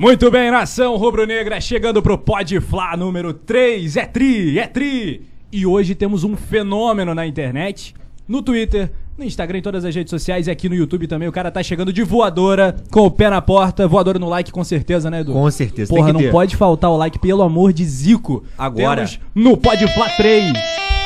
Muito 0.00 0.30
bem, 0.30 0.50
nação 0.50 0.96
rubro-negra, 0.96 1.60
chegando 1.60 2.00
pro 2.00 2.16
Pode 2.16 2.58
Flá 2.58 2.96
número 2.96 3.34
3. 3.34 3.98
É 3.98 4.06
tri, 4.06 4.58
é 4.58 4.66
tri. 4.66 5.28
E 5.52 5.66
hoje 5.66 5.94
temos 5.94 6.24
um 6.24 6.38
fenômeno 6.38 7.14
na 7.14 7.26
internet, 7.26 7.94
no 8.26 8.40
Twitter, 8.40 8.90
no 9.18 9.26
Instagram, 9.26 9.58
em 9.58 9.62
todas 9.62 9.84
as 9.84 9.94
redes 9.94 10.08
sociais 10.08 10.46
e 10.46 10.50
aqui 10.50 10.70
no 10.70 10.74
YouTube 10.74 11.06
também. 11.06 11.28
O 11.28 11.32
cara 11.32 11.50
tá 11.50 11.62
chegando 11.62 11.92
de 11.92 12.02
voadora, 12.02 12.76
com 12.90 13.00
o 13.00 13.10
pé 13.10 13.28
na 13.28 13.42
porta, 13.42 13.86
voadora 13.86 14.18
no 14.18 14.26
like 14.26 14.50
com 14.50 14.64
certeza, 14.64 15.10
né, 15.10 15.20
Edu? 15.20 15.34
Com 15.34 15.50
certeza, 15.50 15.94
Porra, 15.94 16.14
não 16.14 16.20
ter. 16.20 16.30
pode 16.30 16.56
faltar 16.56 16.90
o 16.90 16.96
like, 16.96 17.18
pelo 17.18 17.42
amor 17.42 17.70
de 17.70 17.84
Zico. 17.84 18.42
Agora. 18.56 19.04
Temos 19.04 19.20
no 19.34 19.54
Pode 19.58 19.86
Flá 19.92 20.08
3, 20.16 20.54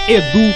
Edu 0.08 0.54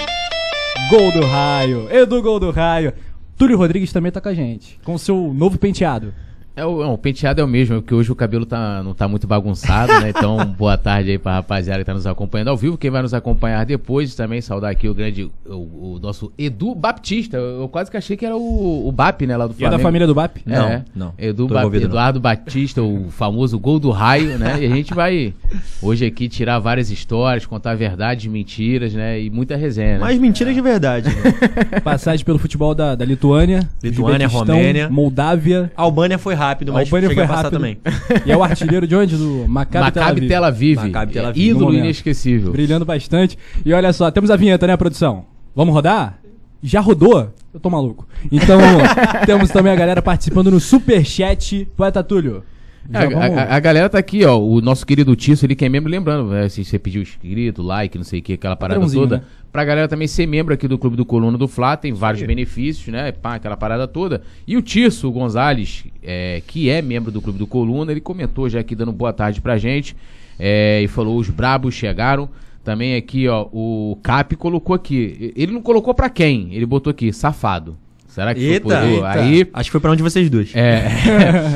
Gol 0.89 1.11
do 1.11 1.25
Raio. 1.27 1.89
Edu 1.91 2.21
Gol 2.21 2.39
do 2.39 2.51
Raio. 2.51 2.93
Túlio 3.37 3.57
Rodrigues 3.57 3.91
também 3.91 4.13
tá 4.13 4.21
com 4.21 4.29
a 4.29 4.33
gente, 4.33 4.79
com 4.85 4.93
o 4.93 4.99
seu 4.99 5.33
novo 5.33 5.57
penteado. 5.57 6.13
É, 6.59 6.65
o, 6.65 6.83
não, 6.83 6.93
o 6.93 6.97
penteado 6.97 7.39
é 7.39 7.43
o 7.43 7.47
mesmo, 7.47 7.81
porque 7.81 7.93
hoje 7.95 8.11
o 8.11 8.15
cabelo 8.15 8.45
tá, 8.45 8.83
não 8.83 8.93
tá 8.93 9.07
muito 9.07 9.25
bagunçado, 9.25 9.93
né? 10.01 10.09
Então, 10.09 10.37
boa 10.57 10.77
tarde 10.77 11.11
aí 11.11 11.17
pra 11.17 11.35
rapaziada 11.35 11.79
que 11.79 11.85
tá 11.85 11.93
nos 11.93 12.05
acompanhando 12.05 12.49
ao 12.49 12.57
vivo. 12.57 12.77
Quem 12.77 12.91
vai 12.91 13.01
nos 13.01 13.13
acompanhar 13.13 13.65
depois 13.65 14.13
também, 14.15 14.41
saudar 14.41 14.71
aqui 14.71 14.87
o 14.89 14.93
grande, 14.93 15.29
o, 15.47 15.51
o 15.95 15.99
nosso 16.01 16.31
Edu 16.37 16.75
Baptista. 16.75 17.37
Eu, 17.37 17.61
eu 17.61 17.69
quase 17.69 17.89
que 17.89 17.95
achei 17.95 18.17
que 18.17 18.25
era 18.25 18.35
o, 18.35 18.87
o 18.87 18.91
BAP, 18.91 19.21
né, 19.21 19.37
lá 19.37 19.47
do 19.47 19.53
E 19.53 19.55
é 19.55 19.57
Flamengo. 19.59 19.77
da 19.77 19.83
família 19.83 20.07
do 20.07 20.13
BAP? 20.13 20.37
É, 20.45 20.49
Não, 20.59 20.85
não. 20.95 21.13
Edu 21.17 21.47
Ba- 21.47 21.59
envolvido, 21.59 21.83
não. 21.85 21.91
Eduardo 21.91 22.19
Batista, 22.19 22.81
o 22.83 23.09
famoso 23.09 23.57
gol 23.57 23.79
do 23.79 23.89
raio, 23.91 24.37
né? 24.37 24.57
E 24.61 24.65
a 24.65 24.69
gente 24.75 24.93
vai 24.93 25.33
hoje 25.81 26.05
aqui 26.05 26.27
tirar 26.27 26.59
várias 26.59 26.91
histórias, 26.91 27.45
contar 27.45 27.75
verdades, 27.75 28.25
mentiras, 28.29 28.93
né? 28.93 29.21
E 29.21 29.29
muita 29.29 29.55
resenha, 29.55 29.93
né? 29.93 29.99
Mas 30.01 30.19
mentiras 30.19 30.53
de 30.53 30.59
verdade. 30.61 31.07
né? 31.09 31.79
Passagem 31.83 32.25
pelo 32.25 32.37
futebol 32.37 32.75
da, 32.75 32.95
da 32.95 33.05
Lituânia, 33.05 33.67
Lituânia, 33.81 34.27
Romênia. 34.27 34.89
Moldávia. 34.89 35.71
A 35.75 35.83
Albânia 35.83 36.17
foi 36.17 36.33
rápido, 36.33 36.48
mas 36.73 36.87
Albânia 36.87 37.09
cheguei 37.09 37.15
foi 37.15 37.23
a 37.23 37.27
passar 37.27 37.41
rápido. 37.43 37.59
também. 37.59 37.77
E 38.25 38.31
é 38.31 38.37
o 38.37 38.43
artilheiro 38.43 38.87
de 38.87 38.95
onde? 38.95 39.15
Do 39.15 39.45
Maccabi, 39.47 39.85
Maccabi 39.85 40.27
Tel 40.27 40.43
Aviv. 40.43 40.75
Maccabi 40.77 41.13
Tel 41.13 41.27
Aviv, 41.27 41.53
no 41.53 41.57
Ídolo 41.59 41.75
inesquecível. 41.75 42.51
Brilhando 42.51 42.85
bastante. 42.85 43.37
E 43.65 43.73
olha 43.73 43.91
só, 43.93 44.09
temos 44.11 44.31
a 44.31 44.35
vinheta, 44.35 44.65
né, 44.67 44.75
produção? 44.77 45.25
Vamos 45.55 45.73
rodar? 45.73 46.19
Já 46.61 46.79
rodou? 46.81 47.33
Eu 47.53 47.59
tô 47.59 47.69
maluco. 47.69 48.07
Então, 48.31 48.59
temos 49.25 49.49
também 49.49 49.71
a 49.71 49.75
galera 49.75 50.01
participando 50.01 50.51
no 50.51 50.59
Superchat. 50.59 51.67
Poeta 51.75 52.03
Túlio. 52.03 52.43
É, 52.91 52.97
a, 52.97 53.09
vamos- 53.09 53.37
a- 53.37 53.55
a 53.55 53.59
galera 53.59 53.89
tá 53.89 53.97
aqui, 53.99 54.25
ó. 54.25 54.37
O 54.39 54.61
nosso 54.61 54.85
querido 54.85 55.15
Tício, 55.15 55.45
ele 55.45 55.55
que 55.55 55.63
é 55.65 55.69
membro, 55.69 55.91
lembrando, 55.91 56.29
né, 56.31 56.49
se 56.49 56.63
você 56.63 56.79
pediu 56.79 57.01
inscrito, 57.01 57.61
like, 57.61 57.97
não 57.97 58.05
sei 58.05 58.19
o 58.19 58.23
que, 58.23 58.33
aquela 58.33 58.55
parada 58.55 58.79
toda. 59.01 59.17
né? 59.17 59.23
Pra 59.51 59.65
galera 59.65 59.87
também 59.87 60.07
ser 60.07 60.25
membro 60.27 60.53
aqui 60.53 60.67
do 60.67 60.77
Clube 60.77 60.95
do 60.95 61.03
Coluna 61.05 61.37
do 61.37 61.47
Fla, 61.47 61.75
tem 61.75 61.91
vários 61.91 62.21
benefícios, 62.27 62.87
né? 62.87 63.11
Pá, 63.11 63.35
aquela 63.35 63.57
parada 63.57 63.87
toda. 63.87 64.21
E 64.47 64.55
o 64.55 64.61
Tício 64.61 65.11
Gonzalez, 65.11 65.85
é, 66.03 66.41
que 66.45 66.69
é 66.69 66.81
membro 66.81 67.11
do 67.11 67.19
Clube 67.21 67.39
do 67.39 67.47
Coluna, 67.47 67.91
ele 67.91 67.99
comentou 68.01 68.47
já 68.49 68.59
aqui 68.59 68.75
dando 68.75 68.91
boa 68.91 69.11
tarde 69.11 69.41
pra 69.41 69.57
gente. 69.57 69.95
é, 70.39 70.81
e 70.83 70.87
falou: 70.87 71.17
os 71.17 71.29
brabos 71.29 71.73
chegaram. 71.73 72.29
Também 72.63 72.95
aqui, 72.95 73.27
ó, 73.27 73.47
o 73.51 73.97
Cap 74.03 74.35
colocou 74.35 74.75
aqui. 74.75 75.33
Ele 75.35 75.51
não 75.51 75.61
colocou 75.61 75.93
pra 75.93 76.09
quem? 76.09 76.49
Ele 76.53 76.65
botou 76.65 76.91
aqui, 76.91 77.11
safado. 77.11 77.75
Será 78.09 78.33
que 78.33 78.41
Eita, 78.43 78.67
foi 78.67 78.75
por 78.75 78.93
eita. 78.93 79.11
Aí 79.11 79.47
Acho 79.53 79.69
que 79.69 79.71
foi 79.71 79.79
pra 79.79 79.91
um 79.91 79.95
de 79.95 80.03
vocês 80.03 80.29
dois. 80.29 80.53
é, 80.55 80.87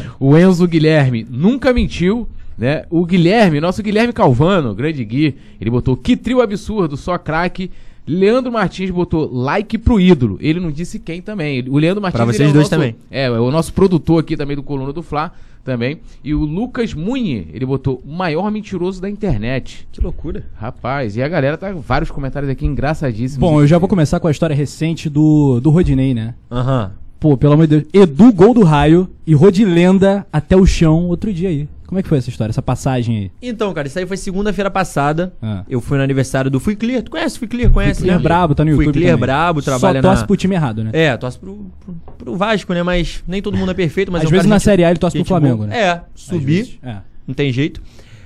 o 0.19 0.37
Enzo 0.37 0.67
Guilherme 0.67 1.25
nunca 1.29 1.73
mentiu, 1.73 2.29
né? 2.57 2.85
O 2.89 3.05
Guilherme, 3.05 3.59
nosso 3.59 3.81
Guilherme 3.83 4.13
Calvano, 4.13 4.73
grande 4.73 5.03
Gui, 5.03 5.35
ele 5.59 5.69
botou 5.69 5.97
que 5.97 6.15
trio 6.15 6.41
absurdo, 6.41 6.95
só 6.95 7.17
craque. 7.17 7.71
Leandro 8.05 8.51
Martins 8.51 8.89
botou 8.91 9.29
like 9.31 9.77
pro 9.77 9.99
ídolo. 9.99 10.37
Ele 10.41 10.59
não 10.59 10.71
disse 10.71 10.99
quem 10.99 11.21
também. 11.21 11.63
O 11.69 11.77
Leandro 11.77 12.01
Martins 12.01 12.17
Pra 12.17 12.25
vocês 12.25 12.47
é 12.47 12.51
o 12.51 12.53
dois 12.53 12.65
nosso- 12.65 12.69
também. 12.69 12.95
É, 13.09 13.25
é 13.25 13.31
o 13.31 13.49
nosso 13.51 13.73
produtor 13.73 14.19
aqui 14.19 14.35
também 14.35 14.55
do 14.55 14.63
Coluna 14.63 14.91
do 14.91 15.01
Fla 15.01 15.31
também. 15.63 15.99
E 16.23 16.33
o 16.33 16.39
Lucas 16.39 16.93
Munhe, 16.93 17.47
ele 17.53 17.65
botou 17.65 18.01
o 18.05 18.11
maior 18.11 18.51
mentiroso 18.51 19.01
da 19.01 19.09
internet. 19.09 19.87
Que 19.91 20.01
loucura. 20.01 20.43
Rapaz, 20.55 21.15
e 21.15 21.23
a 21.23 21.27
galera 21.29 21.57
tá 21.57 21.71
vários 21.71 22.11
comentários 22.11 22.51
aqui 22.51 22.65
engraçadíssimos. 22.65 23.39
Bom, 23.39 23.61
eu 23.61 23.67
já 23.67 23.77
vou 23.77 23.87
começar 23.87 24.19
com 24.19 24.27
a 24.27 24.31
história 24.31 24.55
recente 24.55 25.09
do, 25.09 25.59
do 25.61 25.69
Rodinei, 25.69 26.13
né? 26.13 26.35
Aham. 26.51 26.91
Pô, 27.19 27.37
pelo 27.37 27.53
amor 27.53 27.67
de 27.67 27.79
Deus. 27.79 27.89
Edu, 27.93 28.33
gol 28.33 28.53
do 28.53 28.63
raio 28.63 29.07
e 29.25 29.33
Rodilenda 29.33 30.27
até 30.33 30.57
o 30.57 30.65
chão 30.65 31.05
outro 31.07 31.31
dia 31.31 31.47
aí. 31.47 31.69
Como 31.93 31.99
é 31.99 32.01
que 32.03 32.09
foi 32.09 32.17
essa 32.17 32.29
história, 32.31 32.49
essa 32.49 32.61
passagem 32.61 33.17
aí? 33.17 33.31
Então, 33.39 33.71
cara, 33.71 33.87
isso 33.87 33.99
aí 33.99 34.05
foi 34.07 34.17
segunda-feira 34.17 34.71
passada. 34.71 35.31
Ah. 35.39 35.63
Eu 35.69 35.79
fui 35.79 35.95
no 35.95 36.03
aniversário 36.03 36.49
do 36.49 36.59
Fui 36.59 36.75
Clear. 36.75 37.03
Tu 37.03 37.11
conhece 37.11 37.35
o 37.35 37.39
Fui 37.39 37.47
Clear? 37.47 37.71
Conhece, 37.71 37.99
Fui 37.99 38.05
Clear 38.07 38.17
né? 38.17 38.23
brabo, 38.23 38.55
tá 38.55 38.65
no 38.65 38.71
Fui 38.75 38.85
YouTube 38.85 38.99
Clear 38.99 39.13
também. 39.13 39.27
brabo, 39.27 39.61
Só 39.61 39.65
trabalha 39.69 40.01
torce 40.01 40.21
na... 40.21 40.27
pro 40.27 40.35
time 40.35 40.55
errado, 40.55 40.83
né? 40.83 40.89
É, 40.91 41.15
torce 41.15 41.37
pro, 41.37 41.71
pro, 41.79 41.93
pro 42.17 42.35
Vasco, 42.35 42.73
né? 42.73 42.81
Mas 42.81 43.23
nem 43.27 43.43
todo 43.43 43.55
mundo 43.55 43.69
é 43.69 43.75
perfeito. 43.75 44.11
Mas 44.11 44.21
Às 44.21 44.25
é 44.25 44.27
um 44.27 44.31
vezes 44.31 44.47
na 44.47 44.55
gente- 44.55 44.63
Série 44.63 44.83
A 44.83 44.89
ele 44.89 44.97
torce 44.97 45.15
pro 45.19 45.25
Flamengo, 45.27 45.57
boa. 45.57 45.67
né? 45.67 45.79
É, 45.79 46.01
subir. 46.15 46.79
É. 46.81 46.97
Não 47.27 47.35
tem 47.35 47.53
jeito. 47.53 47.79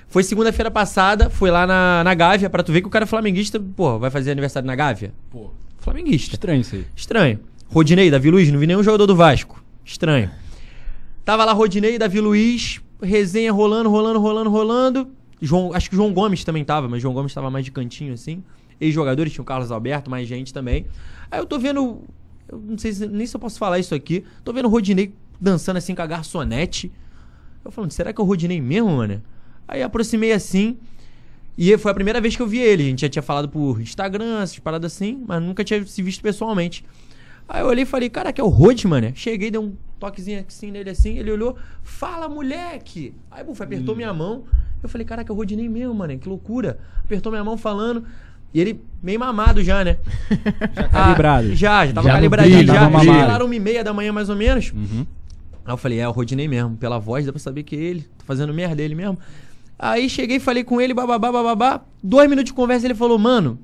Foi 0.07 0.23
segunda-feira 0.23 0.71
passada, 0.71 1.29
foi 1.29 1.51
lá 1.51 1.67
na, 1.67 2.05
na 2.05 2.13
Gávea, 2.13 2.49
pra 2.49 2.63
tu 2.63 2.71
ver 2.71 2.79
que 2.79 2.87
o 2.87 2.89
cara 2.89 3.03
é 3.03 3.05
flamenguista, 3.05 3.59
pô, 3.59 3.99
vai 3.99 4.09
fazer 4.09 4.31
aniversário 4.31 4.65
na 4.65 4.75
Gávea? 4.75 5.11
Pô, 5.29 5.51
Flamenguista. 5.79 6.35
estranho 6.35 6.61
isso 6.61 6.73
aí. 6.75 6.85
Estranho. 6.95 7.39
Rodinei, 7.67 8.09
Davi 8.09 8.31
Luiz, 8.31 8.49
não 8.49 8.59
vi 8.59 8.65
nenhum 8.67 8.81
jogador 8.81 9.05
do 9.05 9.15
Vasco. 9.17 9.61
Estranho. 9.83 10.29
Tava 11.25 11.43
lá 11.43 11.51
Rodinei, 11.51 11.97
Davi 11.99 12.21
Luiz, 12.21 12.79
resenha 13.01 13.51
rolando, 13.51 13.89
rolando, 13.89 14.19
rolando, 14.19 14.49
rolando. 14.49 15.07
João, 15.41 15.73
acho 15.73 15.89
que 15.89 15.95
João 15.95 16.13
Gomes 16.13 16.43
também 16.43 16.63
tava, 16.63 16.87
mas 16.87 17.01
João 17.01 17.13
Gomes 17.13 17.33
tava 17.33 17.49
mais 17.49 17.63
de 17.63 17.71
cantinho 17.71 18.13
assim. 18.13 18.43
Ex-jogadores, 18.79 19.33
tinha 19.33 19.41
o 19.41 19.45
Carlos 19.45 19.71
Alberto, 19.71 20.09
mais 20.09 20.27
gente 20.27 20.53
também. 20.53 20.85
Aí 21.29 21.39
eu 21.39 21.45
tô 21.45 21.59
vendo. 21.59 22.01
Eu 22.47 22.59
não 22.59 22.77
sei 22.77 22.93
se, 22.93 23.07
nem 23.07 23.25
se 23.25 23.35
eu 23.35 23.39
posso 23.39 23.57
falar 23.59 23.79
isso 23.79 23.93
aqui. 23.93 24.23
Tô 24.43 24.53
vendo 24.53 24.65
o 24.65 24.69
Rodinei 24.69 25.13
dançando 25.39 25.77
assim 25.77 25.93
com 25.93 26.01
a 26.01 26.07
garçonete. 26.07 26.91
Eu 27.63 27.71
falando, 27.71 27.91
será 27.91 28.13
que 28.13 28.21
é 28.21 28.23
o 28.23 28.27
Rodinei 28.27 28.61
mesmo, 28.61 28.89
mano? 28.89 29.21
Aí 29.67 29.83
aproximei 29.83 30.31
assim. 30.31 30.77
E 31.57 31.75
foi 31.77 31.91
a 31.91 31.93
primeira 31.93 32.21
vez 32.21 32.35
que 32.35 32.41
eu 32.41 32.47
vi 32.47 32.59
ele. 32.59 32.83
A 32.83 32.85
gente 32.87 33.01
já 33.01 33.09
tinha 33.09 33.23
falado 33.23 33.49
por 33.49 33.81
Instagram, 33.81 34.41
essas 34.41 34.59
paradas 34.59 34.93
assim, 34.93 35.23
mas 35.27 35.41
nunca 35.41 35.63
tinha 35.63 35.83
se 35.85 36.01
visto 36.01 36.21
pessoalmente. 36.21 36.85
Aí 37.49 37.61
eu 37.61 37.67
olhei 37.67 37.83
e 37.83 37.85
falei, 37.85 38.09
cara, 38.09 38.31
que 38.31 38.39
é 38.39 38.43
o 38.43 38.47
Rod, 38.47 38.83
mano. 38.85 39.11
Cheguei, 39.15 39.49
dei 39.49 39.59
um 39.59 39.73
toquezinho 39.99 40.43
assim 40.47 40.71
nele 40.71 40.89
assim, 40.89 41.17
ele 41.17 41.31
olhou, 41.31 41.55
fala, 41.83 42.27
moleque! 42.29 43.13
Aí, 43.31 43.43
buf, 43.43 43.61
apertou 43.61 43.95
minha 43.95 44.13
mão. 44.13 44.43
Eu 44.81 44.89
falei, 44.89 45.05
caraca, 45.05 45.31
o 45.33 45.35
Rodinei 45.35 45.67
mesmo, 45.67 45.93
mano, 45.93 46.17
que 46.17 46.29
loucura. 46.29 46.77
Apertou 47.03 47.31
minha 47.31 47.43
mão 47.43 47.57
falando. 47.57 48.03
E 48.53 48.61
ele 48.61 48.81
meio 49.03 49.19
mamado 49.19 49.61
já, 49.63 49.83
né? 49.83 49.97
Já 50.73 50.87
calibrado. 50.87 51.55
já, 51.55 51.85
já 51.85 51.93
tava 51.93 52.07
Já 52.07 52.13
calibradinho. 52.13 52.57
brilho, 52.59 52.73
Já, 52.73 52.89
falaram 52.89 53.45
uma 53.45 53.55
e 53.55 53.59
meia 53.59 53.83
da 53.83 53.93
manhã 53.93 54.13
mais 54.13 54.29
ou 54.29 54.35
menos. 54.35 54.71
Uhum. 54.71 55.05
Aí 55.65 55.73
eu 55.73 55.77
falei, 55.77 55.99
é 55.99 56.07
o 56.07 56.11
Rodinei 56.11 56.47
mesmo. 56.47 56.77
Pela 56.77 56.97
voz 56.97 57.25
dá 57.25 57.31
pra 57.33 57.39
saber 57.39 57.63
que 57.63 57.75
é 57.75 57.79
ele. 57.79 58.01
Tá 58.17 58.23
fazendo 58.25 58.53
merda 58.53 58.75
dele 58.75 58.95
mesmo. 58.95 59.17
Aí 59.77 60.09
cheguei, 60.09 60.39
falei 60.39 60.63
com 60.63 60.79
ele, 60.79 60.93
bababá, 60.93 61.31
bababá. 61.31 61.81
Dois 62.01 62.29
minutos 62.29 62.51
de 62.51 62.53
conversa, 62.55 62.87
ele 62.87 62.95
falou, 62.95 63.19
mano, 63.19 63.59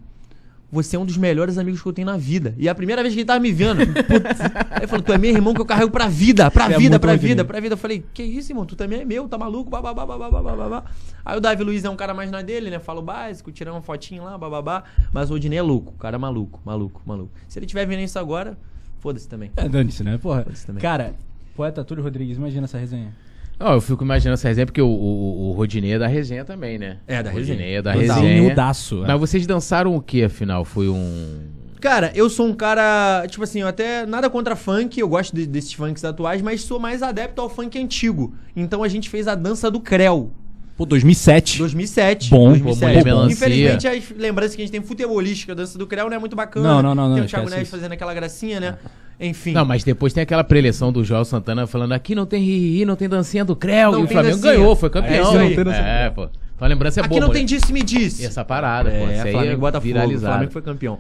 você 0.73 0.95
é 0.95 0.99
um 0.99 1.05
dos 1.05 1.17
melhores 1.17 1.59
amigos 1.59 1.81
que 1.83 1.87
eu 1.87 1.93
tenho 1.93 2.07
na 2.07 2.17
vida. 2.17 2.55
E 2.57 2.67
é 2.67 2.71
a 2.71 2.73
primeira 2.73 3.03
vez 3.03 3.13
que 3.13 3.19
ele 3.19 3.27
tava 3.27 3.39
me 3.39 3.51
vendo. 3.51 3.85
Putz. 3.85 4.41
Aí 4.71 4.79
ele 4.79 4.87
falou, 4.87 5.03
tu 5.03 5.13
é 5.13 5.17
meu 5.19 5.29
irmão 5.29 5.53
que 5.53 5.61
eu 5.61 5.65
carrego 5.65 5.91
pra 5.91 6.07
vida, 6.07 6.49
pra 6.49 6.65
Você 6.65 6.73
é 6.73 6.77
vida, 6.77 6.89
muito 6.89 7.01
pra 7.01 7.15
vida, 7.15 7.45
pra 7.45 7.59
vida. 7.59 7.73
Eu 7.75 7.77
falei, 7.77 8.03
que 8.11 8.23
isso, 8.23 8.51
irmão? 8.51 8.65
Tu 8.65 8.75
também 8.75 9.01
é 9.01 9.05
meu, 9.05 9.27
tá 9.27 9.37
maluco? 9.37 9.69
Bababá, 9.69 10.03
bababá, 10.03 10.41
bababá. 10.41 10.83
Aí 11.23 11.37
o 11.37 11.39
Davi 11.39 11.63
Luiz 11.63 11.85
é 11.85 11.89
um 11.89 11.95
cara 11.95 12.13
mais 12.13 12.31
na 12.31 12.41
dele, 12.41 12.71
né? 12.71 12.79
Fala 12.79 12.99
o 12.99 13.03
básico, 13.03 13.51
tira 13.51 13.71
uma 13.71 13.83
fotinha 13.83 14.23
lá, 14.23 14.35
bababá. 14.35 14.83
Mas 15.13 15.29
o 15.29 15.33
Rodinei 15.33 15.59
é 15.59 15.61
louco, 15.61 15.91
o 15.91 15.97
cara 15.99 16.15
é 16.15 16.19
maluco, 16.19 16.59
maluco, 16.65 17.01
maluco. 17.05 17.31
Se 17.47 17.59
ele 17.59 17.67
tiver 17.67 17.85
vendo 17.85 18.01
isso 18.01 18.17
agora, 18.17 18.57
foda-se 18.99 19.27
também. 19.27 19.51
É, 19.55 19.69
dane-se, 19.69 20.03
né? 20.03 20.17
Porra. 20.17 20.41
Pode 20.41 20.57
ser 20.57 20.65
também. 20.65 20.81
Cara, 20.81 21.13
poeta 21.55 21.83
Túlio 21.83 22.03
Rodrigues, 22.03 22.37
imagina 22.37 22.65
essa 22.65 22.79
resenha. 22.79 23.13
Ó, 23.63 23.73
eu 23.75 23.81
fico 23.81 24.03
imaginando 24.03 24.33
essa 24.33 24.47
resenha, 24.47 24.65
porque 24.65 24.81
o, 24.81 24.87
o, 24.87 25.49
o 25.49 25.51
Rodinei 25.53 25.93
é 25.93 25.99
da 25.99 26.07
resenha 26.07 26.43
também, 26.43 26.77
né? 26.77 26.97
É, 27.07 27.23
da 27.23 27.29
O 27.29 27.33
Rodinei 27.33 27.57
resenha. 27.57 27.77
é 27.79 27.81
da 27.81 27.93
Total. 27.93 28.15
resenha. 28.21 28.41
Miudaço. 28.41 29.03
Mas 29.07 29.19
vocês 29.19 29.47
dançaram 29.47 29.95
o 29.95 30.01
que, 30.01 30.23
afinal? 30.23 30.65
Foi 30.65 30.89
um... 30.89 31.39
Cara, 31.79 32.11
eu 32.15 32.29
sou 32.29 32.47
um 32.47 32.53
cara, 32.53 33.25
tipo 33.27 33.43
assim, 33.43 33.59
eu 33.61 33.67
até 33.67 34.05
nada 34.05 34.29
contra 34.29 34.55
funk, 34.55 34.97
eu 34.99 35.07
gosto 35.09 35.35
de- 35.35 35.45
desses 35.45 35.73
funks 35.73 36.03
atuais, 36.05 36.41
mas 36.41 36.61
sou 36.61 36.79
mais 36.79 37.03
adepto 37.03 37.41
ao 37.41 37.49
funk 37.49 37.77
antigo. 37.77 38.33
Então 38.55 38.83
a 38.83 38.87
gente 38.87 39.09
fez 39.09 39.27
a 39.27 39.35
dança 39.35 39.69
do 39.69 39.81
Creu, 39.81 40.31
Pô, 40.77 40.85
2007. 40.87 41.59
2007. 41.59 42.29
Bom, 42.31 42.47
2007. 42.49 42.79
pô, 42.79 42.87
mulher 42.87 43.05
melancia. 43.05 43.33
Infelizmente 43.33 43.87
as 43.87 44.03
lembranças 44.17 44.55
que 44.55 44.61
a 44.61 44.65
gente 44.65 44.71
tem 44.71 44.81
futebolística, 44.81 45.51
a 45.51 45.55
dança 45.55 45.77
do 45.77 45.85
Creu 45.85 46.09
não 46.09 46.15
é 46.15 46.19
muito 46.19 46.35
bacana. 46.35 46.67
Não, 46.67 46.81
não, 46.81 46.95
não, 46.95 47.07
não, 47.09 47.15
Tem 47.15 47.25
o 47.25 47.27
Thiago 47.27 47.49
Neves 47.49 47.67
isso. 47.67 47.71
fazendo 47.77 47.91
aquela 47.91 48.13
gracinha, 48.13 48.59
né? 48.59 48.77
Enfim. 49.23 49.53
Não, 49.53 49.63
mas 49.65 49.83
depois 49.83 50.11
tem 50.13 50.21
aquela 50.23 50.43
preleção 50.43 50.91
do 50.91 51.03
Joel 51.03 51.23
Santana 51.25 51.65
falando 51.65 51.93
aqui 51.93 52.13
não 52.13 52.25
tem 52.25 52.43
ri, 52.43 52.85
não 52.85 52.95
tem 52.95 53.07
dancinha 53.07 53.45
do 53.45 53.55
Creu. 53.55 53.91
Não 53.91 53.99
e 54.01 54.03
o 54.03 54.07
tem 54.07 54.15
Flamengo 54.15 54.35
dancinha. 54.35 54.53
ganhou, 54.53 54.75
foi 54.75 54.87
É 54.87 54.91
campeão. 54.91 55.49
isso 55.49 55.69
aí. 55.69 55.75
É, 55.75 56.09
pô. 56.09 56.23
Então 56.55 56.65
a 56.65 56.67
lembrança 56.67 56.99
é 56.99 57.01
Aqui 57.01 57.09
boa. 57.09 57.21
não 57.21 57.27
tem 57.29 57.43
moleque. 57.43 57.59
disse 57.59 57.73
me 57.73 57.81
disse. 57.83 58.25
Essa 58.25 58.43
parada, 58.45 58.89
pô. 58.89 58.95
É, 58.95 59.15
Isso 59.17 59.25
aí 59.27 59.31
Flamengo 59.31 59.51
é 59.51 59.53
e 59.53 59.57
Botafogo. 59.57 59.77
O 59.89 59.93
viralizado. 59.93 60.33
Flamengo 60.33 60.51
foi 60.51 60.61
campeão. 60.61 60.99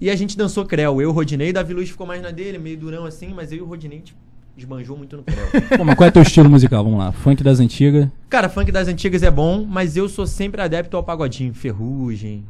E 0.00 0.08
a 0.10 0.14
gente 0.14 0.36
dançou 0.36 0.64
Creu. 0.64 1.00
Eu, 1.00 1.10
Rodinei, 1.10 1.52
Davi 1.52 1.74
Luiz 1.74 1.90
ficou 1.90 2.06
mais 2.06 2.22
na 2.22 2.30
dele, 2.30 2.58
meio 2.58 2.76
durão 2.76 3.04
assim, 3.04 3.32
mas 3.34 3.50
eu 3.50 3.58
e 3.58 3.60
o 3.62 3.66
Rodinei 3.66 3.98
tipo, 4.00 4.18
esbanjou 4.56 4.96
muito 4.96 5.16
no 5.16 5.24
Creu. 5.24 5.46
Pô, 5.76 5.84
mas 5.84 5.96
qual 5.96 6.06
é 6.06 6.10
teu 6.10 6.22
estilo 6.22 6.48
musical? 6.48 6.84
Vamos 6.84 6.98
lá. 7.00 7.10
Funk 7.10 7.42
das 7.42 7.58
antigas. 7.58 8.08
Cara, 8.28 8.48
funk 8.48 8.70
das 8.70 8.86
antigas 8.86 9.22
é 9.24 9.30
bom, 9.30 9.64
mas 9.68 9.96
eu 9.96 10.08
sou 10.08 10.26
sempre 10.26 10.60
adepto 10.62 10.96
ao 10.96 11.02
pagodinho. 11.02 11.52
Ferrugem, 11.52 12.44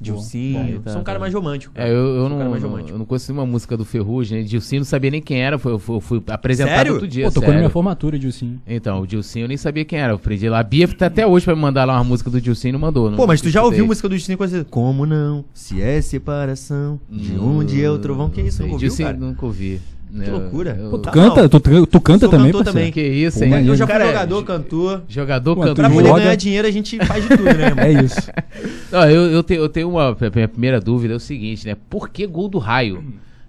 Dilcinho. 0.00 0.80
Bom, 0.84 0.90
Sou 0.90 1.00
um 1.00 1.04
cara 1.04 1.18
tá. 1.18 1.20
mais 1.20 1.34
romântico. 1.34 1.74
cara. 1.74 1.88
É, 1.88 1.92
eu, 1.92 1.96
eu 1.96 2.24
um 2.24 2.28
não, 2.30 2.38
cara 2.38 2.50
mais 2.50 2.62
não- 2.62 2.70
romântico. 2.70 2.94
eu 2.94 2.98
não 2.98 3.04
conheço 3.04 3.32
uma 3.32 3.44
música 3.44 3.76
do 3.76 3.84
Ferrugem, 3.84 4.38
né? 4.40 4.44
Dilcinho 4.44 4.80
não 4.80 4.86
sabia 4.86 5.10
nem 5.10 5.20
quem 5.20 5.40
era, 5.42 5.58
foi- 5.58 5.72
eu 5.72 5.78
fui, 5.78 6.00
fui 6.00 6.22
apresentado 6.28 6.74
Sério? 6.76 6.92
outro 6.94 7.06
dia. 7.08 7.24
Pô, 7.26 7.30
tocou 7.30 7.42
na 7.42 7.46
sério. 7.48 7.60
minha 7.60 7.70
formatura, 7.70 8.18
Dilcinho. 8.18 8.60
Então, 8.66 9.00
o 9.02 9.06
Dilcinho 9.06 9.44
eu 9.44 9.48
nem 9.48 9.56
sabia 9.56 9.84
quem 9.84 9.98
era. 9.98 10.12
Eu 10.12 10.16
aprendi 10.16 10.48
lá. 10.48 10.60
A 10.60 10.62
Bia 10.62 10.88
tá 10.88 11.06
até 11.06 11.26
hoje 11.26 11.44
pra 11.44 11.54
me 11.54 11.60
mandar 11.60 11.84
lá 11.84 11.94
uma 11.94 12.04
música 12.04 12.30
do 12.30 12.40
Dilcinho 12.40 12.70
e 12.70 12.72
não 12.72 12.80
mandou. 12.80 13.10
não 13.10 13.16
Pô, 13.16 13.26
mas 13.26 13.40
tu 13.40 13.50
já 13.50 13.62
ouviu 13.62 13.86
música 13.86 14.08
do 14.08 14.16
Dilcinho 14.16 14.38
com 14.38 14.46
você? 14.48 14.64
Como 14.64 15.04
não? 15.04 15.44
Se 15.52 15.80
é 15.82 16.00
separação, 16.00 16.98
de 17.10 17.36
onde 17.38 17.84
é 17.84 17.90
o 17.90 17.98
trovão? 17.98 18.30
Que 18.30 18.40
isso? 18.40 18.60
Não 18.62 18.68
Não 18.68 18.74
ouviu, 18.74 18.88
Dilcinho 18.88 19.08
cara? 19.08 19.18
nunca 19.18 19.44
ouvi. 19.46 19.80
Que 20.12 20.30
loucura. 20.30 20.76
Eu, 20.78 20.90
Pô, 20.90 20.96
eu- 20.96 20.98
tu 20.98 21.04
Tá, 21.04 21.10
canta? 21.10 21.42
não. 21.42 21.48
Tu, 21.48 21.86
tu 21.86 22.00
canta 22.00 22.20
Sou 22.20 22.28
também, 22.30 22.46
cantor 22.52 22.64
também. 22.64 22.92
Que 22.92 23.00
isso, 23.00 23.38
Pô, 23.38 23.44
hein? 23.44 23.50
maneiro. 23.50 23.72
Eu 23.72 23.76
já 23.76 23.86
fui 23.86 23.92
Cara, 23.92 24.06
jogador, 24.06 24.44
cantor. 24.44 25.02
Jogador, 25.08 25.54
Pô, 25.54 25.60
cantor. 25.62 25.74
Pra 25.76 25.90
poder 25.90 26.08
joga- 26.08 26.20
ganhar 26.20 26.34
dinheiro, 26.34 26.66
a 26.68 26.70
gente 26.70 26.98
faz 27.06 27.22
de 27.22 27.28
tudo, 27.36 27.44
né, 27.44 27.66
irmão? 27.66 27.84
É 27.84 27.92
isso. 28.04 28.30
Não, 28.90 29.08
eu, 29.10 29.30
eu, 29.30 29.42
tenho, 29.42 29.60
eu 29.62 29.68
tenho 29.68 29.88
uma. 29.90 30.10
A 30.10 30.16
minha 30.34 30.48
primeira 30.48 30.80
dúvida 30.80 31.14
é 31.14 31.16
o 31.16 31.20
seguinte, 31.20 31.66
né? 31.66 31.76
Por 31.88 32.08
que 32.08 32.26
gol 32.26 32.48
do 32.48 32.58
raio? 32.58 33.04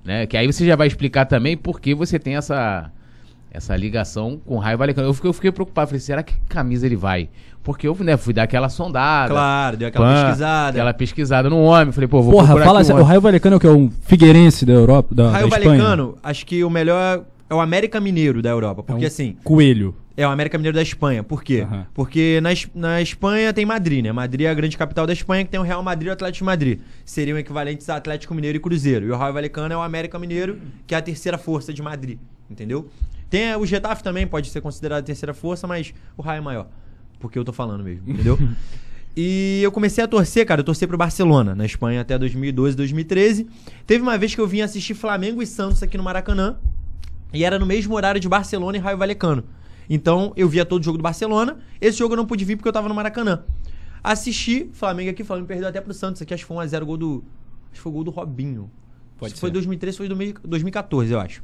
Né? 0.05 0.25
Que 0.25 0.35
aí 0.37 0.45
você 0.51 0.65
já 0.65 0.75
vai 0.75 0.87
explicar 0.87 1.25
também 1.25 1.55
por 1.57 1.79
que 1.79 1.93
você 1.93 2.17
tem 2.19 2.35
essa, 2.35 2.91
essa 3.51 3.75
ligação 3.75 4.39
com 4.45 4.56
o 4.56 4.59
raio 4.59 4.77
valecano. 4.77 5.07
Eu 5.07 5.13
fiquei, 5.13 5.30
eu 5.30 5.33
fiquei 5.33 5.51
preocupado, 5.51 5.89
falei, 5.89 6.00
será 6.00 6.24
que 6.24 6.34
camisa 6.48 6.86
ele 6.86 6.96
vai? 6.96 7.29
Porque 7.63 7.88
eu 7.88 7.96
né, 8.00 8.17
fui 8.17 8.34
dar 8.34 8.43
aquela 8.43 8.70
sondada. 8.70 9.34
Claro, 9.34 9.77
deu 9.77 9.88
aquela 9.89 10.08
pã, 10.08 10.24
pesquisada. 10.24 10.70
Aquela 10.70 10.93
pesquisada 10.93 11.50
no 11.50 11.60
homem. 11.62 11.91
Falei, 11.91 12.08
pô, 12.08 12.22
vou 12.22 12.34
Porra, 12.34 12.55
procurar 12.55 12.65
fala 12.65 13.00
um 13.00 13.01
O. 13.01 13.03
Raio 13.03 13.22
Valecano 13.22 13.53
é 13.53 13.58
o 13.58 13.60
que? 13.60 13.67
É 13.67 13.72
um 13.72 13.91
Figueirense 14.01 14.65
da 14.65 14.74
Europa, 14.74 15.13
da, 15.13 15.29
Raio 15.29 15.50
da 15.50 15.58
Espanha? 15.58 15.77
Valecano, 15.84 16.17
acho 16.24 16.46
que 16.46 16.63
o 16.63 16.70
melhor 16.70 17.24
é 17.50 17.53
o 17.53 17.60
América 17.60 18.00
Mineiro 18.00 18.41
da 18.41 18.50
Europa. 18.50 18.81
Porque 18.81 19.03
É 19.03 19.05
um 19.05 19.08
assim, 19.08 19.36
Coelho. 19.43 19.93
é 20.17 20.25
o 20.25 20.31
América 20.31 20.58
Mineiro 20.58 20.75
da 20.75 20.81
Espanha. 20.81 21.22
Por 21.22 21.43
quê? 21.43 21.62
Aham. 21.70 21.86
Porque 21.93 22.39
na, 22.41 22.50
na 22.74 23.01
Espanha 23.01 23.53
tem 23.53 23.65
Madrid, 23.65 24.03
né? 24.03 24.12
Madrid 24.12 24.48
é 24.48 24.50
a 24.50 24.53
grande 24.53 24.75
capital 24.75 25.05
da 25.05 25.13
Espanha, 25.13 25.43
que 25.43 25.51
tem 25.51 25.60
o 25.60 25.63
Real 25.63 25.84
Madrid 25.84 26.08
e 26.08 26.10
o 26.10 26.13
Atlético 26.13 26.38
de 26.39 26.46
Madrid. 26.46 26.79
Seriam 27.05 27.38
equivalentes 27.38 27.88
a 27.89 27.98
Atlético 27.98 28.34
Mineiro 28.34 28.58
e 28.58 28.60
Cruzeiro. 28.60 29.05
E 29.05 29.12
o 29.12 29.17
Raio 29.17 29.34
Valecano 29.34 29.72
é 29.72 29.77
o 29.77 29.81
América 29.81 30.17
Mineiro, 30.17 30.58
que 30.88 30.96
é 30.96 30.98
a 30.98 31.01
terceira 31.01 31.38
força 31.38 31.72
de 31.72 31.81
Madrid. 31.81 32.17
Entendeu? 32.50 32.89
Tem 33.31 33.55
o 33.55 33.65
Getafe 33.65 34.03
também, 34.03 34.27
pode 34.27 34.50
ser 34.50 34.59
considerado 34.59 35.00
a 35.00 35.03
terceira 35.03 35.33
força, 35.33 35.65
mas 35.65 35.93
o 36.17 36.21
Raio 36.21 36.39
é 36.39 36.41
maior. 36.41 36.67
Porque 37.17 37.39
eu 37.39 37.45
tô 37.45 37.53
falando 37.53 37.83
mesmo, 37.83 38.07
entendeu? 38.07 38.38
E 39.13 39.59
eu 39.61 39.73
comecei 39.73 40.01
a 40.01 40.07
torcer, 40.07 40.45
cara. 40.45 40.61
Eu 40.61 40.63
torci 40.63 40.88
pro 40.88 40.97
Barcelona, 40.97 41.53
na 41.53 41.65
Espanha, 41.65 42.00
até 42.00 42.17
2012, 42.17 42.77
2013. 42.77 43.45
Teve 43.85 44.01
uma 44.01 44.17
vez 44.17 44.33
que 44.33 44.39
eu 44.39 44.47
vim 44.47 44.61
assistir 44.61 44.93
Flamengo 44.93 45.43
e 45.43 45.45
Santos 45.45 45.83
aqui 45.83 45.97
no 45.97 46.03
Maracanã. 46.03 46.55
E 47.33 47.43
era 47.43 47.59
no 47.59 47.65
mesmo 47.65 47.93
horário 47.93 48.21
de 48.21 48.29
Barcelona 48.29 48.77
e 48.77 48.79
Raio 48.79 48.97
Valecano. 48.97 49.43
Então 49.89 50.31
eu 50.38 50.47
via 50.47 50.63
todo 50.65 50.79
o 50.79 50.85
jogo 50.85 50.97
do 50.97 51.01
Barcelona. 51.01 51.57
Esse 51.81 51.97
jogo 52.00 52.13
eu 52.13 52.17
não 52.17 52.25
pude 52.25 52.45
vir 52.45 52.55
porque 52.55 52.69
eu 52.69 52.71
tava 52.71 52.88
no 52.88 52.95
Maracanã. 52.95 53.43
Assisti 54.01 54.69
Flamengo 54.71 55.09
aqui, 55.09 55.25
Flamengo 55.25 55.47
perdeu 55.50 55.67
até 55.67 55.81
pro 55.81 55.93
Santos 55.93 56.21
aqui, 56.21 56.33
acho 56.33 56.43
que 56.43 56.47
foi 56.47 56.65
1x0 56.65 56.85
gol 56.85 56.95
do. 56.95 57.23
Acho 57.65 57.73
que 57.73 57.79
foi 57.81 57.91
o 57.91 57.93
gol 57.95 58.03
do 58.05 58.11
Robinho. 58.11 58.71
Pode 59.17 59.33
Se 59.33 59.39
foi 59.41 59.50
ser. 59.50 59.53
2013, 59.55 59.97
foi 59.97 60.07
2000 60.07 60.35
2014, 60.41 61.11
eu 61.11 61.19
acho. 61.19 61.41